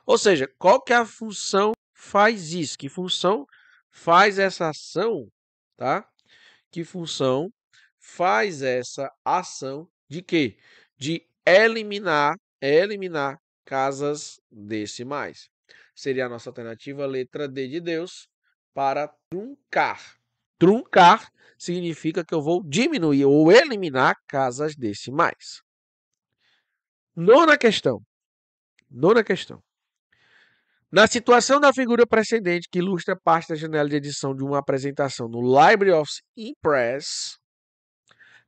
Ou 0.06 0.18
seja, 0.18 0.46
qual 0.58 0.80
que 0.80 0.92
é 0.92 0.96
a 0.96 1.06
função 1.06 1.72
faz 1.92 2.52
isso? 2.52 2.76
Que 2.78 2.88
função 2.88 3.46
faz 3.90 4.38
essa 4.38 4.68
ação, 4.68 5.28
tá? 5.76 6.06
Que 6.70 6.84
função 6.84 7.50
faz 7.98 8.60
essa 8.60 9.10
ação 9.24 9.88
de 10.08 10.20
quê? 10.20 10.58
De 10.96 11.26
eliminar, 11.46 12.36
eliminar 12.60 13.38
casas 13.64 14.40
decimais. 14.50 15.48
Seria 15.94 16.26
a 16.26 16.28
nossa 16.28 16.50
alternativa 16.50 17.06
letra 17.06 17.48
D 17.48 17.68
de 17.68 17.80
Deus 17.80 18.28
para 18.74 19.08
truncar. 19.30 20.18
Truncar 20.64 21.28
significa 21.58 22.24
que 22.24 22.34
eu 22.34 22.40
vou 22.40 22.62
diminuir 22.66 23.26
ou 23.26 23.52
eliminar 23.52 24.16
casas 24.26 24.74
decimais. 24.74 25.60
Nona 27.14 27.58
questão. 27.58 28.00
Nona 28.90 29.22
questão. 29.22 29.62
Na 30.90 31.06
situação 31.06 31.60
da 31.60 31.70
figura 31.70 32.06
precedente 32.06 32.68
que 32.70 32.78
ilustra 32.78 33.14
parte 33.14 33.48
da 33.48 33.56
janela 33.56 33.88
de 33.90 33.96
edição 33.96 34.34
de 34.34 34.42
uma 34.42 34.58
apresentação 34.58 35.28
no 35.28 35.40
LibreOffice 35.42 36.22
Impress, 36.34 37.36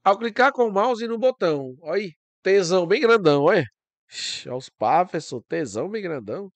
ao 0.03 0.19
clicar 0.19 0.53
com 0.53 0.69
o 0.69 0.73
mouse 0.73 1.07
no 1.07 1.19
botão, 1.19 1.77
olha 1.83 2.11
tesão 2.43 2.87
bem 2.87 3.01
grandão, 3.01 3.43
Olha 3.43 3.65
os 4.57 4.71
professor, 4.71 5.43
tesão 5.49 5.91
bem 5.91 6.01
grandão. 6.01 6.51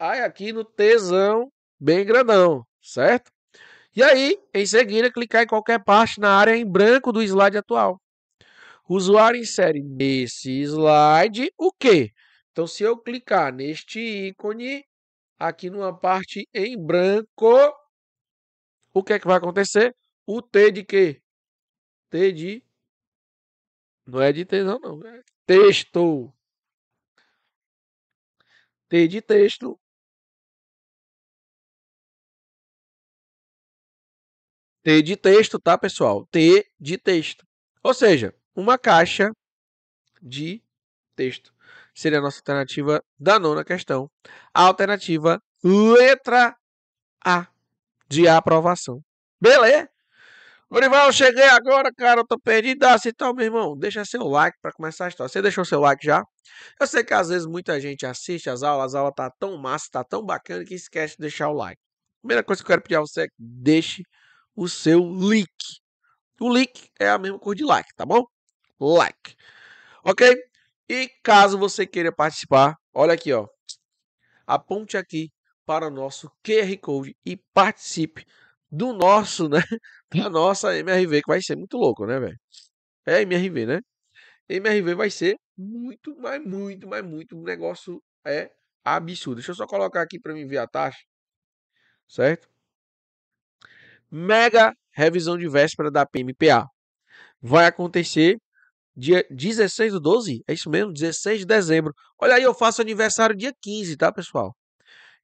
Aí 0.00 0.20
aqui 0.20 0.52
no 0.52 0.64
tesão 0.64 1.48
bem 1.78 2.04
grandão, 2.04 2.64
certo? 2.82 3.30
E 3.96 4.02
aí, 4.02 4.36
em 4.52 4.66
seguida, 4.66 5.10
clicar 5.12 5.44
em 5.44 5.46
qualquer 5.46 5.82
parte 5.82 6.18
na 6.20 6.36
área 6.36 6.56
em 6.56 6.64
branco 6.66 7.12
do 7.12 7.22
slide 7.22 7.56
atual. 7.58 8.00
O 8.88 8.96
usuário 8.96 9.40
insere 9.40 9.82
nesse 9.82 10.62
slide 10.62 11.52
o 11.58 11.72
quê? 11.72 12.10
Então, 12.52 12.66
se 12.66 12.82
eu 12.82 12.98
clicar 12.98 13.52
neste 13.54 14.00
ícone, 14.00 14.84
aqui 15.38 15.70
numa 15.70 15.96
parte 15.96 16.48
em 16.54 16.76
branco, 16.76 17.54
o 18.92 19.02
que 19.02 19.12
é 19.12 19.18
que 19.18 19.26
vai 19.26 19.36
acontecer? 19.36 19.94
O 20.26 20.42
T 20.42 20.70
de 20.72 20.84
quê? 20.84 21.20
T 22.10 22.32
de. 22.32 22.64
Não 24.06 24.20
é 24.20 24.32
de 24.32 24.44
tesão, 24.44 24.78
não. 24.80 25.00
É 25.06 25.22
texto. 25.46 26.32
T 28.88 29.08
de 29.08 29.20
texto. 29.20 29.78
T 34.84 35.02
de 35.02 35.16
texto, 35.16 35.58
tá, 35.58 35.78
pessoal? 35.78 36.26
T 36.30 36.62
de 36.78 36.98
texto. 36.98 37.46
Ou 37.82 37.94
seja, 37.94 38.34
uma 38.54 38.78
caixa 38.78 39.30
de 40.22 40.62
texto. 41.16 41.54
Seria 41.94 42.18
a 42.18 42.22
nossa 42.22 42.38
alternativa 42.40 43.02
da 43.18 43.38
nona 43.38 43.64
questão. 43.64 44.10
A 44.52 44.62
alternativa 44.62 45.40
letra 45.64 46.54
A 47.24 47.46
de 48.08 48.28
aprovação. 48.28 49.00
Beleza? 49.40 49.88
Orival, 50.68 51.12
cheguei 51.12 51.44
agora, 51.44 51.90
cara, 51.96 52.20
eu 52.20 52.26
tô 52.26 52.38
perdido. 52.38 52.84
Ah, 52.84 52.96
então, 53.06 53.32
meu 53.32 53.46
irmão, 53.46 53.78
deixa 53.78 54.04
seu 54.04 54.24
like 54.24 54.58
para 54.60 54.72
começar 54.72 55.06
a 55.06 55.08
história. 55.08 55.30
Você 55.30 55.40
deixou 55.40 55.64
seu 55.64 55.80
like 55.80 56.04
já? 56.04 56.22
Eu 56.78 56.86
sei 56.86 57.02
que 57.02 57.14
às 57.14 57.28
vezes 57.30 57.46
muita 57.46 57.80
gente 57.80 58.04
assiste 58.04 58.50
as 58.50 58.62
aulas, 58.62 58.88
as 58.88 58.94
aulas 58.96 59.14
tá 59.16 59.30
tão 59.38 59.56
massa, 59.56 59.88
tá 59.90 60.04
tão 60.04 60.22
bacana 60.22 60.64
que 60.64 60.74
esquece 60.74 61.14
de 61.16 61.22
deixar 61.22 61.48
o 61.48 61.54
like. 61.54 61.80
Primeira 62.20 62.42
coisa 62.42 62.62
que 62.62 62.66
eu 62.66 62.68
quero 62.68 62.82
pedir 62.82 62.96
a 62.96 63.00
você 63.00 63.22
é 63.22 63.26
que 63.28 63.34
deixe 63.38 64.02
o 64.56 64.68
seu 64.68 65.04
like. 65.04 65.48
O 66.40 66.48
like 66.48 66.90
é 67.00 67.08
a 67.10 67.18
mesma 67.18 67.38
cor 67.38 67.54
de 67.54 67.64
like, 67.64 67.94
tá 67.96 68.06
bom? 68.06 68.24
Like. 68.80 69.36
Ok? 70.04 70.36
E 70.88 71.08
caso 71.22 71.58
você 71.58 71.86
queira 71.86 72.12
participar, 72.12 72.76
olha 72.94 73.14
aqui, 73.14 73.32
ó. 73.32 73.48
Aponte 74.46 74.96
aqui 74.96 75.30
para 75.66 75.86
o 75.88 75.90
nosso 75.90 76.30
QR 76.42 76.76
Code 76.78 77.16
e 77.24 77.36
participe 77.54 78.24
do 78.70 78.92
nosso, 78.92 79.48
né? 79.48 79.58
Da 80.14 80.30
nossa 80.30 80.76
MRV, 80.76 81.22
que 81.22 81.28
vai 81.28 81.42
ser 81.42 81.56
muito 81.56 81.76
louco, 81.76 82.06
né, 82.06 82.20
velho? 82.20 82.38
É 83.06 83.22
MRV, 83.22 83.66
né? 83.66 83.80
MRV 84.48 84.94
vai 84.94 85.10
ser 85.10 85.36
muito, 85.56 86.16
mas 86.18 86.42
muito, 86.44 86.88
mas 86.88 87.04
muito. 87.04 87.38
O 87.38 87.42
negócio 87.44 88.02
é 88.26 88.50
absurdo. 88.84 89.36
Deixa 89.36 89.52
eu 89.52 89.56
só 89.56 89.66
colocar 89.66 90.02
aqui 90.02 90.20
para 90.20 90.34
mim 90.34 90.46
ver 90.46 90.58
a 90.58 90.68
taxa. 90.68 90.98
Certo? 92.08 92.48
Mega 94.10 94.72
revisão 94.92 95.36
de 95.36 95.48
véspera 95.48 95.90
da 95.90 96.06
PMPA. 96.06 96.66
Vai 97.40 97.66
acontecer 97.66 98.38
dia 98.96 99.26
16 99.30 99.92
do 99.92 100.00
12? 100.00 100.42
É 100.46 100.52
isso 100.52 100.70
mesmo? 100.70 100.92
16 100.92 101.40
de 101.40 101.46
dezembro. 101.46 101.92
Olha 102.20 102.34
aí, 102.36 102.42
eu 102.42 102.54
faço 102.54 102.80
aniversário 102.80 103.36
dia 103.36 103.52
15, 103.60 103.96
tá, 103.96 104.12
pessoal? 104.12 104.54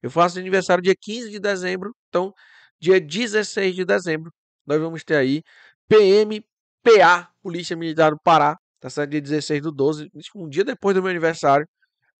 Eu 0.01 0.09
faço 0.09 0.39
aniversário 0.39 0.83
dia 0.83 0.95
15 0.99 1.29
de 1.29 1.39
dezembro. 1.39 1.95
Então, 2.09 2.33
dia 2.79 2.99
16 2.99 3.75
de 3.75 3.85
dezembro, 3.85 4.31
nós 4.65 4.79
vamos 4.79 5.03
ter 5.03 5.15
aí 5.15 5.41
PMPA, 5.87 7.29
Polícia 7.41 7.75
Militar 7.75 8.11
do 8.11 8.19
Pará. 8.23 8.57
Tá 8.81 8.89
certo? 8.89 9.11
Dia 9.11 9.21
16 9.21 9.61
do 9.61 9.71
12, 9.71 10.09
um 10.35 10.49
dia 10.49 10.63
depois 10.63 10.95
do 10.95 11.03
meu 11.03 11.11
aniversário, 11.11 11.67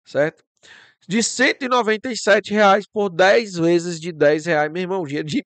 certo? 0.06 0.43
De 1.07 1.23
197 1.23 2.53
reais 2.53 2.85
por 2.88 3.09
10 3.09 3.55
vezes 3.55 3.99
de 3.99 4.11
10 4.11 4.45
reais. 4.45 4.71
Meu 4.71 4.81
irmão, 4.83 5.03
dinheiro 5.03 5.27
de, 5.27 5.43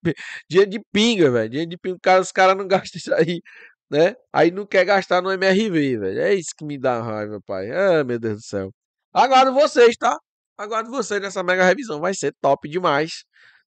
dinheiro 0.50 0.70
de 0.70 0.80
pinga, 0.92 1.32
velho. 1.32 1.50
Dinheiro 1.50 1.70
de 1.70 1.78
pinga. 1.78 1.98
Cara, 2.02 2.22
os 2.22 2.32
caras 2.32 2.58
não 2.58 2.68
gastam 2.68 2.98
isso 2.98 3.14
aí, 3.14 3.42
né? 3.90 4.16
Aí 4.34 4.52
não 4.52 4.66
quer 4.66 4.86
gastar 4.86 5.22
no 5.22 5.32
MRV, 5.32 5.98
velho. 5.98 6.22
É 6.22 6.34
isso 6.34 6.50
que 6.58 6.66
me 6.66 6.78
dá 6.78 7.02
raiva, 7.02 7.40
pai. 7.46 7.72
Ah, 7.72 8.04
meu 8.04 8.20
Deus 8.20 8.38
do 8.38 8.44
céu. 8.44 8.72
Aguardo 9.14 9.54
vocês, 9.54 9.96
tá? 9.98 10.18
Aguardo 10.58 10.90
vocês 10.92 11.22
nessa 11.22 11.44
mega 11.44 11.64
revisão. 11.66 12.00
Vai 12.00 12.14
ser 12.14 12.34
top 12.42 12.68
demais. 12.70 13.24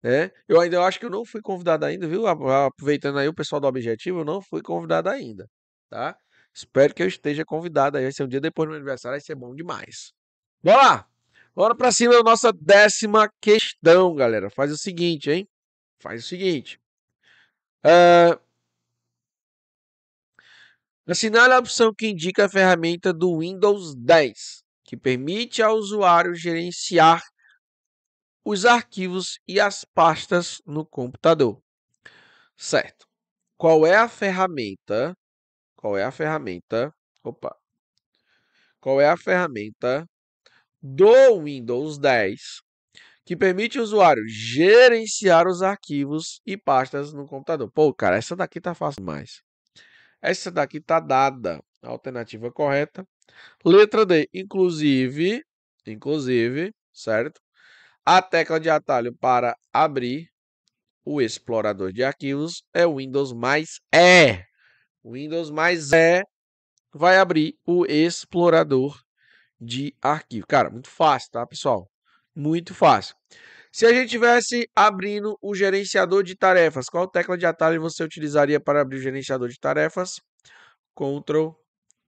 Né? 0.03 0.31
Eu 0.47 0.61
ainda 0.61 0.75
eu 0.77 0.83
acho 0.83 0.99
que 0.99 1.05
eu 1.05 1.09
não 1.09 1.25
fui 1.25 1.41
convidado 1.41 1.85
ainda, 1.85 2.07
viu? 2.07 2.27
Aproveitando 2.27 3.17
aí 3.19 3.27
o 3.27 3.33
pessoal 3.33 3.59
do 3.59 3.67
Objetivo, 3.67 4.19
eu 4.19 4.25
não 4.25 4.39
fui 4.41 4.61
convidado 4.61 5.09
ainda, 5.09 5.47
tá? 5.89 6.15
Espero 6.53 6.93
que 6.93 7.01
eu 7.03 7.07
esteja 7.07 7.43
convidado 7.43 7.97
aí. 7.97 8.03
Vai 8.03 8.11
ser 8.13 8.23
um 8.23 8.27
dia 8.27 8.39
depois 8.39 8.67
do 8.67 8.71
meu 8.71 8.77
aniversário, 8.77 9.15
vai 9.15 9.21
ser 9.21 9.35
bom 9.35 9.55
demais. 9.55 10.13
Bora 10.63 10.77
lá! 10.77 11.14
Bora 11.55 11.73
pra 11.73 11.89
cima 11.89 12.13
da 12.13 12.21
nossa 12.21 12.51
décima 12.51 13.31
questão, 13.39 14.13
galera. 14.13 14.49
Faz 14.49 14.73
o 14.73 14.77
seguinte, 14.77 15.31
hein? 15.31 15.47
Faz 16.01 16.25
o 16.25 16.27
seguinte. 16.27 16.77
Uh... 17.85 18.37
Assinale 21.07 21.53
a 21.53 21.59
opção 21.59 21.93
que 21.93 22.07
indica 22.07 22.45
a 22.45 22.49
ferramenta 22.49 23.13
do 23.13 23.39
Windows 23.39 23.95
10, 23.95 24.63
que 24.83 24.97
permite 24.97 25.61
ao 25.61 25.77
usuário 25.77 26.35
gerenciar 26.35 27.23
os 28.43 28.65
arquivos 28.65 29.39
e 29.47 29.57
as 29.59 29.85
pastas 29.85 30.61
no 30.65 30.85
computador. 30.85 31.61
Certo. 32.57 33.07
Qual 33.55 33.85
é 33.85 33.95
a 33.95 34.09
ferramenta? 34.09 35.15
Qual 35.77 35.97
é 35.97 36.03
a 36.03 36.11
ferramenta? 36.11 36.93
Opa. 37.23 37.55
Qual 38.81 38.99
é 38.99 39.07
a 39.07 39.15
ferramenta 39.15 40.05
do 40.87 41.41
Windows 41.41 41.97
10 41.97 42.61
que 43.25 43.35
permite 43.35 43.79
o 43.79 43.81
usuário 43.81 44.23
gerenciar 44.27 45.47
os 45.47 45.63
arquivos 45.63 46.39
e 46.45 46.55
pastas 46.55 47.11
no 47.11 47.25
computador. 47.25 47.71
Pô, 47.71 47.91
cara, 47.91 48.17
essa 48.17 48.35
daqui 48.35 48.61
tá 48.61 48.75
fácil 48.75 49.01
demais. 49.01 49.41
Essa 50.21 50.51
daqui 50.51 50.79
tá 50.79 50.99
dada. 50.99 51.59
A 51.81 51.89
alternativa 51.89 52.51
correta. 52.51 53.03
Letra 53.65 54.05
D, 54.05 54.29
inclusive, 54.31 55.43
inclusive, 55.87 56.71
certo? 56.93 57.41
A 58.05 58.21
tecla 58.21 58.59
de 58.59 58.69
atalho 58.69 59.15
para 59.15 59.57
abrir 59.73 60.29
o 61.03 61.19
explorador 61.19 61.91
de 61.91 62.03
arquivos 62.03 62.63
é 62.73 62.85
o 62.85 62.97
Windows 62.97 63.33
mais 63.33 63.79
E. 63.91 64.43
Windows 65.03 65.49
mais 65.49 65.91
E 65.91 66.23
vai 66.93 67.17
abrir 67.17 67.55
o 67.65 67.85
explorador 67.87 69.04
de 69.59 69.95
arquivo. 70.01 70.45
Cara, 70.47 70.69
muito 70.69 70.89
fácil, 70.89 71.31
tá, 71.31 71.45
pessoal? 71.45 71.89
Muito 72.35 72.73
fácil. 72.73 73.15
Se 73.71 73.85
a 73.85 73.93
gente 73.93 74.09
tivesse 74.09 74.69
abrindo 74.75 75.37
o 75.41 75.53
gerenciador 75.53 76.23
de 76.23 76.35
tarefas, 76.35 76.89
qual 76.89 77.07
tecla 77.07 77.37
de 77.37 77.45
atalho 77.45 77.81
você 77.81 78.03
utilizaria 78.03 78.59
para 78.59 78.81
abrir 78.81 78.97
o 78.97 79.01
gerenciador 79.01 79.49
de 79.49 79.59
tarefas? 79.59 80.21
Ctrl 80.95 81.49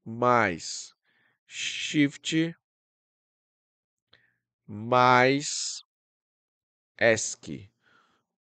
mais 0.06 0.94
Shift 1.46 2.56
mais 4.66 5.82
ESC. 7.00 7.70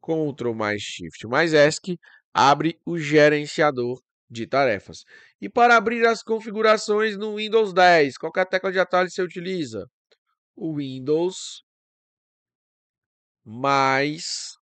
Ctrl 0.02 0.54
mais 0.54 0.82
Shift 0.82 1.28
mais 1.28 1.54
ESC 1.54 1.98
abre 2.34 2.80
o 2.86 2.98
gerenciador 2.98 4.02
de 4.30 4.48
tarefas. 4.48 5.04
E 5.42 5.50
para 5.50 5.78
abrir 5.78 6.06
as 6.06 6.22
configurações 6.24 7.18
no 7.18 7.36
Windows 7.38 7.74
10, 7.74 8.18
qual 8.18 8.32
é 8.38 8.42
a 8.42 8.46
tecla 8.46 8.72
de 8.72 8.80
atalho 8.80 9.10
você 9.10 9.22
utiliza? 9.22 9.86
O 10.56 10.76
Windows 10.76 11.64
mais 13.46 14.58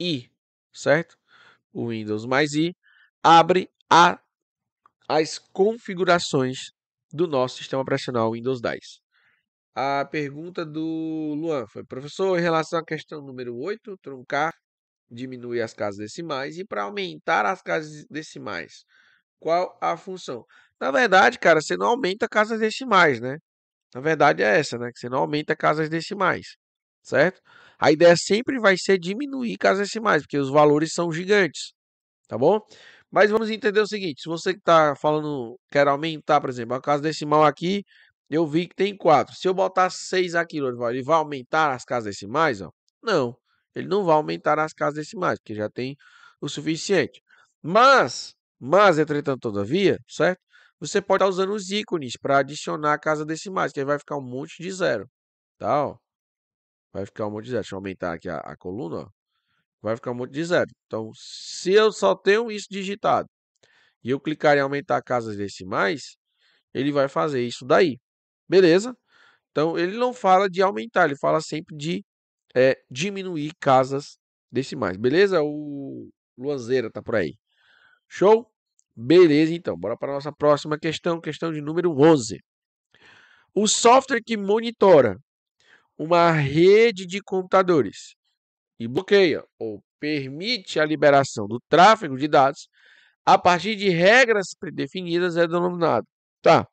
I, 0.00 0.30
certo? 0.72 1.16
O 1.72 1.88
Windows 1.88 2.24
mais 2.24 2.54
I 2.54 2.74
abre 3.22 3.70
a, 3.90 4.18
as 5.08 5.38
configurações 5.38 6.72
do 7.12 7.26
nosso 7.26 7.58
sistema 7.58 7.82
operacional 7.82 8.32
Windows 8.32 8.60
10. 8.60 9.00
A 9.74 10.04
pergunta 10.06 10.64
do 10.64 11.34
Luan 11.36 11.66
foi, 11.66 11.84
professor, 11.84 12.38
em 12.38 12.42
relação 12.42 12.78
à 12.78 12.84
questão 12.84 13.22
número 13.22 13.56
8, 13.56 13.96
truncar 13.98 14.52
diminuir 15.10 15.62
as 15.62 15.72
casas 15.74 15.98
decimais 15.98 16.58
e 16.58 16.64
para 16.64 16.82
aumentar 16.82 17.46
as 17.46 17.62
casas 17.62 18.04
decimais. 18.10 18.84
Qual 19.40 19.78
a 19.80 19.96
função? 19.96 20.44
Na 20.80 20.90
verdade, 20.90 21.38
cara, 21.38 21.60
você 21.60 21.76
não 21.76 21.88
aumenta 21.88 22.28
casas 22.28 22.60
decimais, 22.60 23.20
né? 23.20 23.38
Na 23.94 24.00
verdade 24.00 24.42
é 24.42 24.58
essa, 24.58 24.78
né? 24.78 24.90
Que 24.92 24.98
você 25.00 25.08
não 25.08 25.18
aumenta 25.18 25.56
casas 25.56 25.88
decimais, 25.88 26.56
certo? 27.02 27.40
A 27.78 27.92
ideia 27.92 28.16
sempre 28.16 28.58
vai 28.60 28.76
ser 28.76 28.98
diminuir 28.98 29.56
casas 29.58 29.88
decimais, 29.88 30.22
porque 30.22 30.38
os 30.38 30.50
valores 30.50 30.92
são 30.92 31.12
gigantes, 31.12 31.72
tá 32.28 32.36
bom? 32.38 32.60
Mas 33.10 33.30
vamos 33.30 33.50
entender 33.50 33.80
o 33.80 33.86
seguinte: 33.86 34.22
se 34.22 34.28
você 34.28 34.52
que 34.52 34.58
está 34.60 34.94
falando, 34.96 35.58
quer 35.70 35.88
aumentar, 35.88 36.40
por 36.40 36.50
exemplo, 36.50 36.74
a 36.74 36.80
casa 36.80 37.02
decimal 37.02 37.44
aqui, 37.44 37.84
eu 38.30 38.46
vi 38.46 38.68
que 38.68 38.74
tem 38.74 38.96
4. 38.96 39.34
Se 39.34 39.48
eu 39.48 39.54
botar 39.54 39.90
6 39.90 40.34
aqui, 40.34 40.58
ele 40.58 41.02
vai 41.02 41.16
aumentar 41.16 41.72
as 41.72 41.84
casas 41.84 42.04
decimais? 42.14 42.60
Ó? 42.60 42.70
Não, 43.02 43.36
ele 43.74 43.88
não 43.88 44.04
vai 44.04 44.14
aumentar 44.16 44.58
as 44.58 44.72
casas 44.72 44.94
decimais, 44.94 45.38
porque 45.38 45.54
já 45.54 45.68
tem 45.70 45.96
o 46.40 46.48
suficiente. 46.48 47.22
Mas, 47.62 48.34
mas, 48.58 48.98
entretanto, 48.98 49.40
todavia, 49.40 49.98
certo? 50.08 50.40
Você 50.80 51.02
pode 51.02 51.22
estar 51.24 51.28
usando 51.28 51.52
os 51.52 51.70
ícones 51.70 52.16
para 52.16 52.38
adicionar 52.38 52.94
a 52.94 52.98
casa 52.98 53.24
decimais, 53.24 53.72
que 53.72 53.80
aí 53.80 53.86
vai 53.86 53.98
ficar 53.98 54.16
um 54.16 54.22
monte 54.22 54.62
de 54.62 54.70
zero, 54.70 55.08
tá? 55.58 55.86
Ó. 55.88 55.98
Vai 56.92 57.06
ficar 57.06 57.26
um 57.26 57.30
monte 57.32 57.46
de 57.46 57.50
zero. 57.50 57.62
Deixa 57.62 57.74
eu 57.74 57.78
aumentar 57.78 58.14
aqui 58.14 58.28
a, 58.28 58.38
a 58.38 58.56
coluna, 58.56 59.02
ó. 59.02 59.08
Vai 59.82 59.96
ficar 59.96 60.12
um 60.12 60.14
monte 60.14 60.32
de 60.32 60.44
zero. 60.44 60.70
Então, 60.86 61.10
se 61.14 61.72
eu 61.72 61.92
só 61.92 62.14
tenho 62.14 62.50
isso 62.50 62.66
digitado 62.70 63.28
e 64.04 64.10
eu 64.10 64.20
clicar 64.20 64.56
em 64.56 64.60
aumentar 64.60 65.02
casas 65.02 65.36
decimais, 65.36 66.16
ele 66.74 66.92
vai 66.92 67.08
fazer 67.08 67.42
isso 67.44 67.64
daí. 67.66 67.98
Beleza? 68.48 68.96
Então, 69.50 69.78
ele 69.78 69.96
não 69.96 70.12
fala 70.14 70.48
de 70.48 70.62
aumentar, 70.62 71.06
ele 71.06 71.16
fala 71.18 71.40
sempre 71.40 71.76
de 71.76 72.04
é, 72.54 72.78
diminuir 72.90 73.52
casas 73.60 74.18
decimais. 74.50 74.96
Beleza? 74.96 75.42
O 75.42 76.08
Luanzeira 76.36 76.90
tá 76.90 77.02
por 77.02 77.16
aí. 77.16 77.34
Show? 78.08 78.50
Beleza, 78.96 79.54
então. 79.54 79.76
Bora 79.76 79.96
para 79.96 80.12
nossa 80.12 80.32
próxima 80.32 80.78
questão, 80.78 81.20
questão 81.20 81.52
de 81.52 81.60
número 81.60 81.92
11. 81.92 82.40
O 83.54 83.66
software 83.66 84.22
que 84.24 84.36
monitora 84.36 85.18
uma 85.96 86.30
rede 86.30 87.06
de 87.06 87.20
computadores 87.20 88.14
e 88.78 88.86
bloqueia 88.86 89.44
ou 89.58 89.82
permite 89.98 90.78
a 90.78 90.84
liberação 90.84 91.46
do 91.46 91.60
tráfego 91.68 92.16
de 92.16 92.28
dados 92.28 92.68
a 93.26 93.36
partir 93.36 93.74
de 93.74 93.88
regras 93.88 94.54
predefinidas 94.58 95.36
é 95.36 95.46
denominado. 95.46 96.06
Tá. 96.40 96.66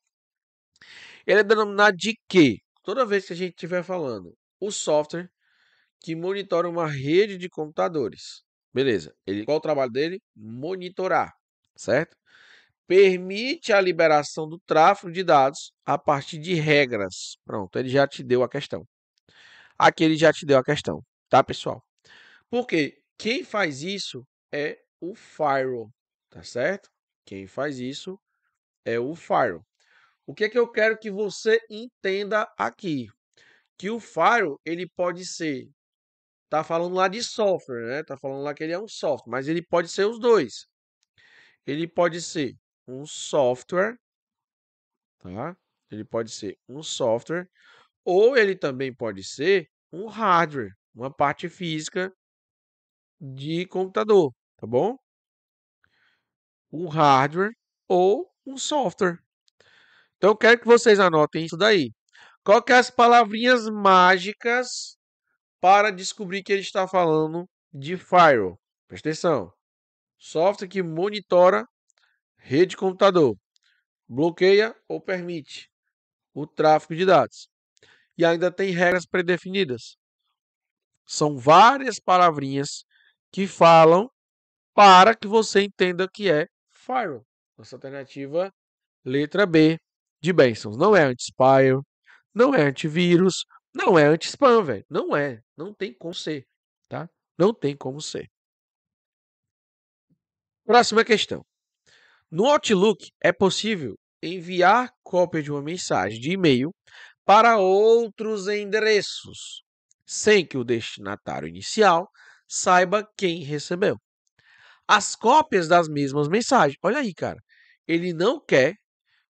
Ele 1.26 1.40
é 1.40 1.44
denominado 1.44 1.98
de 1.98 2.16
quê? 2.30 2.60
Toda 2.84 3.06
vez 3.06 3.26
que 3.26 3.34
a 3.34 3.36
gente 3.36 3.52
estiver 3.52 3.84
falando 3.84 4.36
o 4.60 4.72
software 4.72 5.30
que 6.02 6.16
monitora 6.16 6.70
uma 6.70 6.88
rede 6.88 7.38
de 7.38 7.50
computadores. 7.50 8.44
Beleza. 8.74 9.14
Ele, 9.26 9.46
qual 9.46 9.58
o 9.58 9.62
trabalho 9.62 9.92
dele? 9.92 10.22
Monitorar, 10.36 11.34
certo? 11.76 12.16
Permite 12.88 13.74
a 13.74 13.82
liberação 13.82 14.48
do 14.48 14.60
tráfego 14.60 15.12
de 15.12 15.24
dados 15.24 15.72
a 15.86 15.98
partir 15.98 16.38
de 16.40 16.54
regras. 16.54 17.38
Pronto, 17.46 17.80
ele 17.80 17.90
já 17.90 18.08
te 18.08 18.24
deu 18.24 18.44
a 18.44 18.50
questão. 18.50 18.86
Aqui 19.78 20.04
ele 20.04 20.16
já 20.16 20.32
te 20.32 20.46
deu 20.46 20.58
a 20.58 20.64
questão, 20.64 21.02
tá, 21.30 21.44
pessoal? 21.44 21.84
Porque 22.50 22.98
quem 23.18 23.44
faz 23.44 23.82
isso 23.82 24.26
é 24.52 24.78
o 25.02 25.16
firewall, 25.16 25.90
tá 26.30 26.44
certo? 26.44 26.90
Quem 27.26 27.48
faz 27.48 27.80
isso 27.80 28.20
é 28.86 29.00
o 29.00 29.16
firewall. 29.16 29.66
O 30.28 30.34
que 30.34 30.46
é 30.46 30.50
que 30.50 30.58
eu 30.58 30.70
quero 30.72 30.98
que 30.98 31.12
você 31.12 31.60
entenda 31.70 32.48
aqui? 32.58 33.08
Que 33.78 33.90
o 33.90 34.00
firewall, 34.00 34.60
ele 34.66 34.88
pode 34.96 35.26
ser 35.26 35.70
tá 36.50 36.64
falando 36.64 36.96
lá 36.96 37.08
de 37.08 37.24
software, 37.24 37.88
né? 37.88 38.04
Tá 38.04 38.18
falando 38.18 38.44
lá 38.44 38.54
que 38.54 38.64
ele 38.64 38.74
é 38.74 38.80
um 38.80 38.88
software, 38.88 39.32
mas 39.32 39.48
ele 39.48 39.62
pode 39.62 39.90
ser 39.90 40.06
os 40.06 40.20
dois. 40.20 40.68
Ele 41.66 41.88
pode 41.88 42.22
ser 42.22 42.56
um 42.88 43.06
software, 43.06 43.98
tá? 45.20 45.56
Ele 45.92 46.04
pode 46.06 46.32
ser 46.32 46.58
um 46.68 46.82
software 46.84 47.48
ou 48.06 48.38
ele 48.38 48.56
também 48.56 48.94
pode 48.94 49.24
ser 49.24 49.70
um 49.94 50.08
hardware, 50.08 50.74
uma 50.96 51.12
parte 51.14 51.50
física 51.50 52.14
de 53.20 53.66
computador, 53.68 54.34
tá 54.58 54.66
bom? 54.68 54.98
Um 56.72 56.88
hardware 56.88 57.52
ou 57.88 58.32
um 58.46 58.56
software. 58.58 59.18
Então 60.18 60.32
eu 60.32 60.38
quero 60.38 60.60
que 60.60 60.68
vocês 60.68 61.00
anotem 61.00 61.46
isso 61.46 61.58
daí. 61.58 61.92
Qual 62.44 62.64
que 62.64 62.74
é 62.74 62.78
as 62.78 62.92
palavrinhas 62.92 63.70
mágicas 63.70 64.98
para 65.66 65.92
descobrir 65.92 66.44
que 66.44 66.54
ele 66.54 66.62
está 66.62 66.88
falando 66.88 67.50
de 67.74 67.98
firewall? 67.98 68.60
Presta 68.88 69.10
atenção. 69.10 69.52
Software 70.16 70.68
que 70.68 70.84
monitora 70.84 71.66
rede 72.38 72.68
de 72.68 72.78
computador, 72.78 73.36
bloqueia 74.08 74.76
ou 74.88 75.02
permite 75.02 75.68
o 76.36 76.46
tráfego 76.46 76.94
de 76.94 77.04
dados. 77.04 77.50
E 78.16 78.24
ainda 78.24 78.52
tem 78.52 78.70
regras 78.70 79.08
predefinidas. 79.08 79.98
São 81.04 81.36
várias 81.36 82.00
palavrinhas 82.00 82.86
que 83.32 83.48
falam 83.48 84.08
para 84.72 85.16
que 85.16 85.28
você 85.28 85.64
entenda 85.64 86.08
que 86.08 86.30
é 86.30 86.46
firewall. 86.70 87.26
Nossa 87.58 87.76
alternativa, 87.76 88.54
letra 89.04 89.48
B 89.48 89.80
de 90.22 90.32
bênçãos. 90.32 90.78
Não 90.78 90.96
é 90.96 91.06
anti-spire, 91.06 91.82
não 92.36 92.54
é 92.54 92.62
antivírus, 92.62 93.46
não 93.76 94.00
é 94.00 94.06
anti-spam, 94.06 94.64
velho. 94.64 94.86
Não 94.90 95.16
é. 95.16 95.42
Não 95.58 95.74
tem 95.74 95.94
como 95.94 96.14
ser, 96.14 96.48
tá? 96.88 97.10
Não 97.38 97.54
tem 97.54 97.76
como 97.76 98.00
ser. 98.00 98.30
Próxima 100.66 101.04
questão. 101.04 101.46
No 102.32 102.46
Outlook 102.46 103.12
é 103.22 103.34
possível 103.34 103.96
enviar 104.24 104.90
cópia 105.04 105.44
de 105.44 105.52
uma 105.52 105.62
mensagem 105.62 106.20
de 106.20 106.32
e-mail 106.32 106.72
para 107.26 107.58
outros 107.58 108.48
endereços, 108.48 109.62
sem 110.06 110.48
que 110.48 110.58
o 110.58 110.64
destinatário 110.64 111.48
inicial 111.48 112.10
saiba 112.48 113.08
quem 113.18 113.44
recebeu. 113.44 113.98
As 114.88 115.16
cópias 115.16 115.68
das 115.68 115.90
mesmas 115.90 116.30
mensagens. 116.30 116.78
Olha 116.82 117.00
aí, 117.00 117.14
cara. 117.14 117.40
Ele 117.88 118.14
não 118.14 118.40
quer 118.40 118.76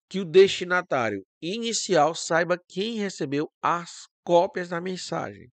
que 0.08 0.20
o 0.20 0.24
destinatário 0.24 1.26
inicial 1.42 2.14
saiba 2.14 2.58
quem 2.68 2.96
recebeu 2.96 3.50
as 3.60 4.06
cópias 4.26 4.68
da 4.68 4.80
mensagem. 4.80 5.48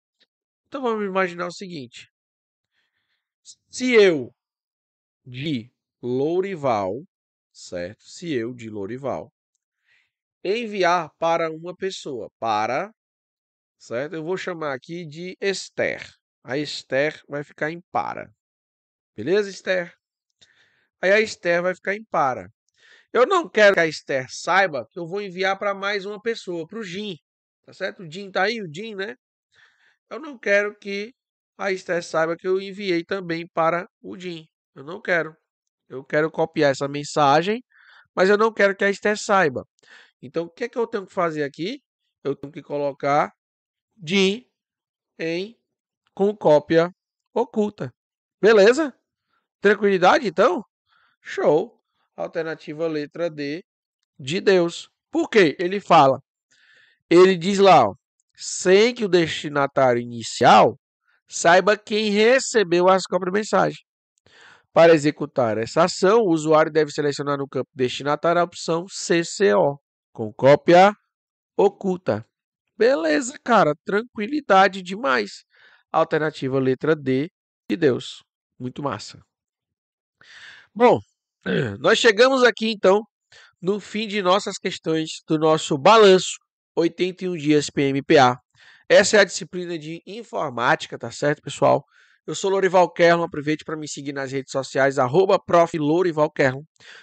Então 0.68 0.80
vamos 0.80 1.04
imaginar 1.04 1.48
o 1.48 1.52
seguinte: 1.52 2.08
se 3.68 3.92
eu 3.92 4.32
de 5.26 5.68
Lourival, 6.00 7.02
certo? 7.52 8.04
Se 8.04 8.32
eu 8.32 8.54
de 8.54 8.70
Lourival 8.70 9.32
enviar 10.42 11.10
para 11.18 11.50
uma 11.50 11.74
pessoa, 11.74 12.30
para, 12.38 12.94
certo? 13.76 14.14
Eu 14.14 14.24
vou 14.24 14.36
chamar 14.36 14.72
aqui 14.72 15.04
de 15.04 15.36
Esther. 15.40 16.08
A 16.44 16.56
Esther 16.56 17.20
vai 17.28 17.42
ficar 17.42 17.70
em 17.70 17.80
para. 17.90 18.32
Beleza, 19.16 19.50
Esther? 19.50 19.92
Aí 21.02 21.12
a 21.12 21.20
Esther 21.20 21.60
vai 21.60 21.74
ficar 21.74 21.94
em 21.94 22.04
para. 22.04 22.48
Eu 23.12 23.26
não 23.26 23.48
quero 23.48 23.74
que 23.74 23.80
a 23.80 23.86
Esther 23.86 24.26
saiba 24.30 24.86
que 24.88 24.98
eu 24.98 25.06
vou 25.06 25.20
enviar 25.20 25.58
para 25.58 25.74
mais 25.74 26.06
uma 26.06 26.22
pessoa, 26.22 26.66
para 26.66 26.78
o 26.78 26.84
Jim. 26.84 27.18
Tá 27.64 27.72
certo? 27.72 28.02
O 28.02 28.10
Jim 28.10 28.30
tá 28.30 28.44
aí, 28.44 28.60
o 28.60 28.72
Jim, 28.72 28.94
né? 28.94 29.16
Eu 30.08 30.18
não 30.18 30.38
quero 30.38 30.76
que 30.76 31.12
a 31.58 31.70
Esther 31.70 32.02
saiba 32.02 32.36
que 32.36 32.48
eu 32.48 32.60
enviei 32.60 33.04
também 33.04 33.46
para 33.46 33.88
o 34.02 34.18
Jim. 34.18 34.46
Eu 34.74 34.84
não 34.84 35.00
quero. 35.00 35.36
Eu 35.88 36.04
quero 36.04 36.30
copiar 36.30 36.70
essa 36.72 36.88
mensagem, 36.88 37.62
mas 38.14 38.28
eu 38.28 38.38
não 38.38 38.52
quero 38.52 38.74
que 38.76 38.84
a 38.84 38.90
Esther 38.90 39.18
saiba. 39.18 39.64
Então, 40.22 40.44
o 40.44 40.50
que 40.50 40.64
é 40.64 40.68
que 40.68 40.78
eu 40.78 40.86
tenho 40.86 41.06
que 41.06 41.12
fazer 41.12 41.42
aqui? 41.44 41.82
Eu 42.24 42.34
tenho 42.36 42.52
que 42.52 42.62
colocar 42.62 43.32
Jim 44.02 44.46
em 45.18 45.56
com 46.14 46.36
cópia 46.36 46.90
oculta. 47.34 47.92
Beleza? 48.40 48.94
Tranquilidade, 49.60 50.26
então? 50.26 50.64
Show. 51.20 51.78
Alternativa 52.16 52.86
letra 52.86 53.30
D 53.30 53.62
de 54.18 54.40
Deus. 54.40 54.90
Por 55.10 55.28
quê? 55.28 55.56
Ele 55.58 55.80
fala. 55.80 56.22
Ele 57.10 57.36
diz 57.36 57.58
lá, 57.58 57.88
ó, 57.88 57.94
sem 58.36 58.94
que 58.94 59.04
o 59.04 59.08
destinatário 59.08 60.00
inicial 60.00 60.78
saiba 61.28 61.76
quem 61.76 62.10
recebeu 62.10 62.88
as 62.88 63.02
cópias 63.02 63.32
de 63.32 63.38
mensagem. 63.38 63.78
Para 64.72 64.94
executar 64.94 65.58
essa 65.58 65.84
ação, 65.84 66.20
o 66.20 66.30
usuário 66.30 66.70
deve 66.70 66.92
selecionar 66.92 67.36
no 67.36 67.48
campo 67.48 67.68
destinatário 67.74 68.40
a 68.40 68.44
opção 68.44 68.86
CCO, 68.86 69.80
com 70.12 70.32
cópia 70.32 70.94
oculta. 71.56 72.24
Beleza, 72.78 73.36
cara, 73.44 73.74
tranquilidade 73.84 74.80
demais. 74.80 75.44
Alternativa 75.92 76.60
letra 76.60 76.94
D 76.94 77.28
de 77.68 77.76
Deus. 77.76 78.22
Muito 78.58 78.82
massa. 78.82 79.20
Bom, 80.72 81.00
nós 81.80 81.98
chegamos 81.98 82.44
aqui 82.44 82.70
então 82.70 83.02
no 83.60 83.80
fim 83.80 84.06
de 84.06 84.22
nossas 84.22 84.56
questões 84.56 85.22
do 85.26 85.36
nosso 85.36 85.76
balanço 85.76 86.38
81 86.76 87.36
dias 87.36 87.70
PMPA. 87.70 88.38
Essa 88.88 89.16
é 89.18 89.20
a 89.20 89.24
disciplina 89.24 89.78
de 89.78 90.02
informática, 90.06 90.98
tá 90.98 91.10
certo, 91.10 91.42
pessoal? 91.42 91.84
Eu 92.26 92.34
sou 92.34 92.50
Lorival 92.50 92.90
Kerlon, 92.92 93.24
aproveite 93.24 93.64
para 93.64 93.76
me 93.76 93.88
seguir 93.88 94.12
nas 94.12 94.32
redes 94.32 94.52
sociais, 94.52 94.98
arroba 94.98 95.38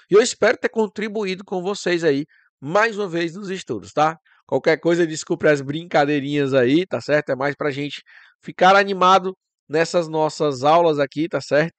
E 0.10 0.14
eu 0.14 0.22
espero 0.22 0.58
ter 0.58 0.70
contribuído 0.70 1.44
com 1.44 1.62
vocês 1.62 2.04
aí, 2.04 2.26
mais 2.62 2.98
uma 2.98 3.08
vez, 3.08 3.36
nos 3.36 3.50
estudos, 3.50 3.94
tá? 3.94 4.18
Qualquer 4.46 4.78
coisa, 4.78 5.06
desculpe 5.06 5.48
as 5.48 5.62
brincadeirinhas 5.62 6.54
aí, 6.54 6.86
tá 6.86 7.02
certo? 7.02 7.30
É 7.32 7.36
mais 7.36 7.56
pra 7.56 7.72
gente 7.72 8.02
ficar 8.42 8.76
animado 8.76 9.36
nessas 9.68 10.08
nossas 10.08 10.64
aulas 10.64 11.00
aqui, 11.00 11.28
tá 11.28 11.42
certo? 11.42 11.76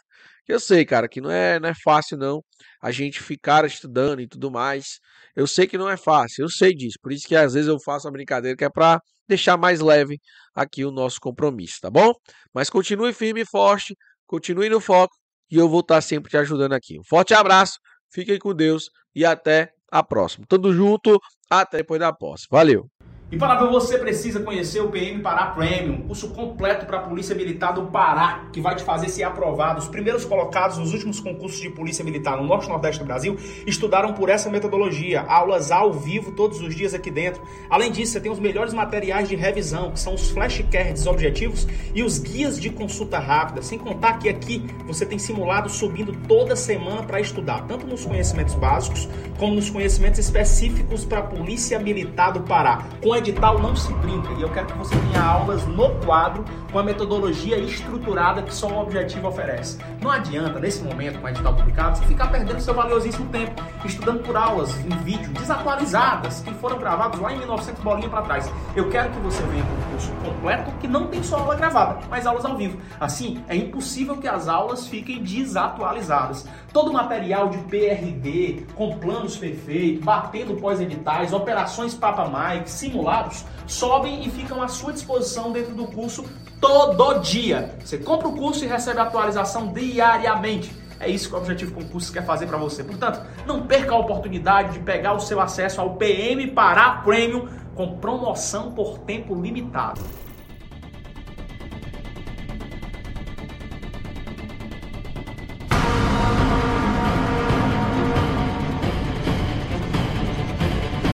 Eu 0.49 0.59
sei, 0.59 0.85
cara, 0.87 1.07
que 1.07 1.21
não 1.21 1.31
é, 1.31 1.61
não 1.61 1.69
é 1.69 1.75
fácil 1.85 2.17
não 2.17 2.43
a 2.81 2.91
gente 2.91 3.21
ficar 3.23 3.67
estudando 3.67 4.21
e 4.21 4.27
tudo 4.27 4.51
mais. 4.51 4.99
Eu 5.37 5.47
sei 5.47 5.67
que 5.67 5.77
não 5.77 5.89
é 5.89 5.97
fácil, 5.97 6.45
eu 6.45 6.49
sei 6.49 6.75
disso. 6.75 6.97
Por 7.03 7.13
isso 7.13 7.29
que 7.29 7.37
às 7.37 7.53
vezes 7.53 7.69
eu 7.69 7.79
faço 7.79 8.09
a 8.09 8.11
brincadeira 8.11 8.57
que 8.57 8.65
é 8.65 8.71
para 8.71 9.01
deixar 9.29 9.59
mais 9.59 9.81
leve 9.81 10.19
aqui 10.55 10.85
o 10.85 10.91
nosso 10.91 11.21
compromisso, 11.21 11.79
tá 11.83 11.91
bom? 11.91 12.13
Mas 12.55 12.71
continue 12.71 13.13
firme 13.13 13.43
e 13.43 13.47
forte, 13.47 13.95
continue 14.27 14.71
no 14.71 14.81
foco 14.81 15.15
e 15.51 15.57
eu 15.57 15.69
vou 15.69 15.81
estar 15.81 16.01
sempre 16.01 16.31
te 16.31 16.37
ajudando 16.39 16.73
aqui. 16.73 16.99
Um 16.99 17.05
forte 17.05 17.35
abraço, 17.35 17.79
fiquem 18.11 18.39
com 18.39 18.55
Deus 18.55 18.89
e 19.15 19.27
até 19.27 19.71
a 19.93 20.03
próxima. 20.03 20.47
Tamo 20.49 20.73
junto, 20.73 21.21
até 21.51 21.79
depois 21.79 22.01
da 22.01 22.13
posse. 22.13 22.47
Valeu! 22.51 22.98
E 23.31 23.37
para 23.37 23.57
ver 23.57 23.69
você 23.69 23.99
precisa 23.99 24.41
conhecer 24.41 24.81
o 24.81 24.89
PM 24.89 25.21
Pará 25.21 25.49
Premium, 25.49 26.01
curso 26.01 26.31
completo 26.31 26.87
para 26.87 26.97
a 26.97 27.03
Polícia 27.03 27.35
Militar 27.35 27.73
do 27.75 27.83
Pará, 27.83 28.47
que 28.51 28.59
vai 28.59 28.75
te 28.75 28.83
fazer 28.83 29.11
ser 29.11 29.23
aprovado. 29.23 29.81
Os 29.81 29.87
primeiros 29.87 30.25
colocados 30.25 30.79
nos 30.79 30.95
últimos 30.95 31.21
concursos 31.21 31.61
de 31.61 31.69
Polícia 31.69 32.03
Militar 32.03 32.39
no 32.39 32.45
Norte 32.47 32.65
e 32.65 32.69
Nordeste 32.71 33.01
do 33.01 33.05
Brasil 33.05 33.37
estudaram 33.67 34.15
por 34.15 34.31
essa 34.31 34.49
metodologia, 34.49 35.21
aulas 35.29 35.71
ao 35.71 35.93
vivo 35.93 36.33
todos 36.33 36.63
os 36.63 36.75
dias 36.75 36.95
aqui 36.95 37.11
dentro. 37.11 37.43
Além 37.69 37.93
disso, 37.93 38.13
você 38.13 38.21
tem 38.23 38.33
os 38.33 38.39
melhores 38.39 38.73
materiais 38.73 39.29
de 39.29 39.37
revisão, 39.37 39.91
que 39.91 40.01
são 40.01 40.15
os 40.15 40.31
flashcards 40.31 41.07
objetivos 41.07 41.69
e 41.95 42.03
os 42.03 42.19
guias 42.19 42.59
de 42.59 42.71
consulta 42.71 43.19
rápida. 43.19 43.61
Sem 43.61 43.79
contar 43.79 44.19
que 44.19 44.31
aqui 44.31 44.65
você 44.87 45.05
tem 45.05 45.19
simulado 45.19 45.69
subindo 45.69 46.17
toda 46.27 46.57
semana 46.57 47.03
para 47.03 47.21
estudar, 47.21 47.67
tanto 47.67 47.87
nos 47.87 48.07
conhecimentos 48.07 48.55
básicos 48.55 49.07
como 49.39 49.55
nos 49.55 49.69
conhecimentos 49.69 50.19
específicos 50.19 51.05
para 51.05 51.19
a 51.19 51.25
Polícia 51.25 51.79
Militar 51.79 52.33
do 52.33 52.41
Pará. 52.41 52.87
Com 53.03 53.18
edital 53.19 53.59
não 53.59 53.75
se 53.75 53.93
brinca 53.95 54.33
e 54.33 54.43
eu 54.43 54.49
quero 54.49 54.67
que 54.67 54.79
você 54.79 54.95
tenha 54.97 55.23
aulas 55.23 55.67
no 55.67 55.91
quadro 56.05 56.45
com 56.71 56.79
a 56.79 56.83
metodologia 56.83 57.59
estruturada 57.59 58.43
que 58.43 58.55
só 58.55 58.69
o 58.69 58.81
objetivo 58.81 59.29
oferece. 59.29 59.79
Não 60.01 60.11
adianta, 60.11 60.59
nesse 60.61 60.83
momento, 60.83 61.19
com 61.19 61.27
o 61.27 61.29
edital 61.29 61.55
publicado, 61.55 61.99
você 61.99 62.07
ficar 62.07 62.29
perdendo 62.29 62.61
seu 62.61 62.75
valiosíssimo 62.75 63.29
tempo 63.31 63.63
estudando 63.85 64.23
por 64.23 64.37
aulas 64.37 64.75
em 64.85 64.89
vídeo 65.05 65.33
desatualizadas 65.33 66.41
que 66.41 66.53
foram 66.55 66.79
gravadas 66.79 67.19
lá 67.21 67.33
em 67.33 67.39
1900 67.39 67.83
bolinha 67.83 68.09
para 68.09 68.23
trás. 68.23 68.53
Eu 68.77 68.89
quero 68.89 69.11
que 69.11 69.19
você 69.21 69.43
venha 69.45 69.65
com 69.65 69.73
um 69.73 69.91
curso 69.91 70.13
completo 70.25 70.71
que 70.81 70.87
não 70.87 71.07
tem 71.07 71.23
só 71.23 71.39
aula 71.39 71.57
gravada, 71.57 71.99
mas 72.09 72.27
aulas 72.27 72.45
ao 72.45 72.57
vivo. 72.57 72.79
Assim, 73.01 73.43
é 73.49 73.57
impossível 73.57 74.17
que 74.17 74.29
as 74.29 74.49
aulas 74.49 74.87
fiquem 74.87 75.23
desatualizadas. 75.23 76.47
Todo 76.73 76.93
material 76.93 77.49
de 77.49 77.59
PRD, 77.59 78.67
com 78.75 78.99
planos 78.99 79.37
perfeitos, 79.37 80.05
batendo 80.05 80.55
pós-editais, 80.57 81.33
operações 81.33 81.95
Papa 81.95 82.29
Mike, 82.29 82.71
simulados 82.71 83.45
sobem 83.67 84.27
e 84.27 84.31
ficam 84.31 84.63
à 84.63 84.69
sua 84.69 84.93
disposição 84.93 85.51
dentro 85.51 85.75
do 85.75 85.87
curso 85.87 86.25
todo 86.61 87.21
dia. 87.21 87.75
Você 87.83 87.99
compra 87.99 88.29
o 88.29 88.37
curso 88.37 88.65
e 88.65 88.69
recebe 88.69 89.01
atualização 89.01 89.73
diariamente. 89.73 90.71
É 91.01 91.09
isso 91.09 91.29
que 91.29 91.35
o 91.35 91.39
Objetivo 91.39 91.75
Concurso 91.75 92.13
quer 92.13 92.25
fazer 92.25 92.47
para 92.47 92.59
você. 92.59 92.83
Portanto, 92.83 93.23
não 93.47 93.67
perca 93.67 93.95
a 93.95 93.99
oportunidade 93.99 94.73
de 94.75 94.81
pegar 94.81 95.15
o 95.15 95.21
seu 95.21 95.41
acesso 95.41 95.81
ao 95.81 95.95
PM 95.95 96.49
Pará 96.49 97.03
Premium 97.05 97.49
com 97.75 97.97
promoção 97.99 98.73
por 98.73 98.99
tempo 98.99 99.41
limitado. 99.41 100.01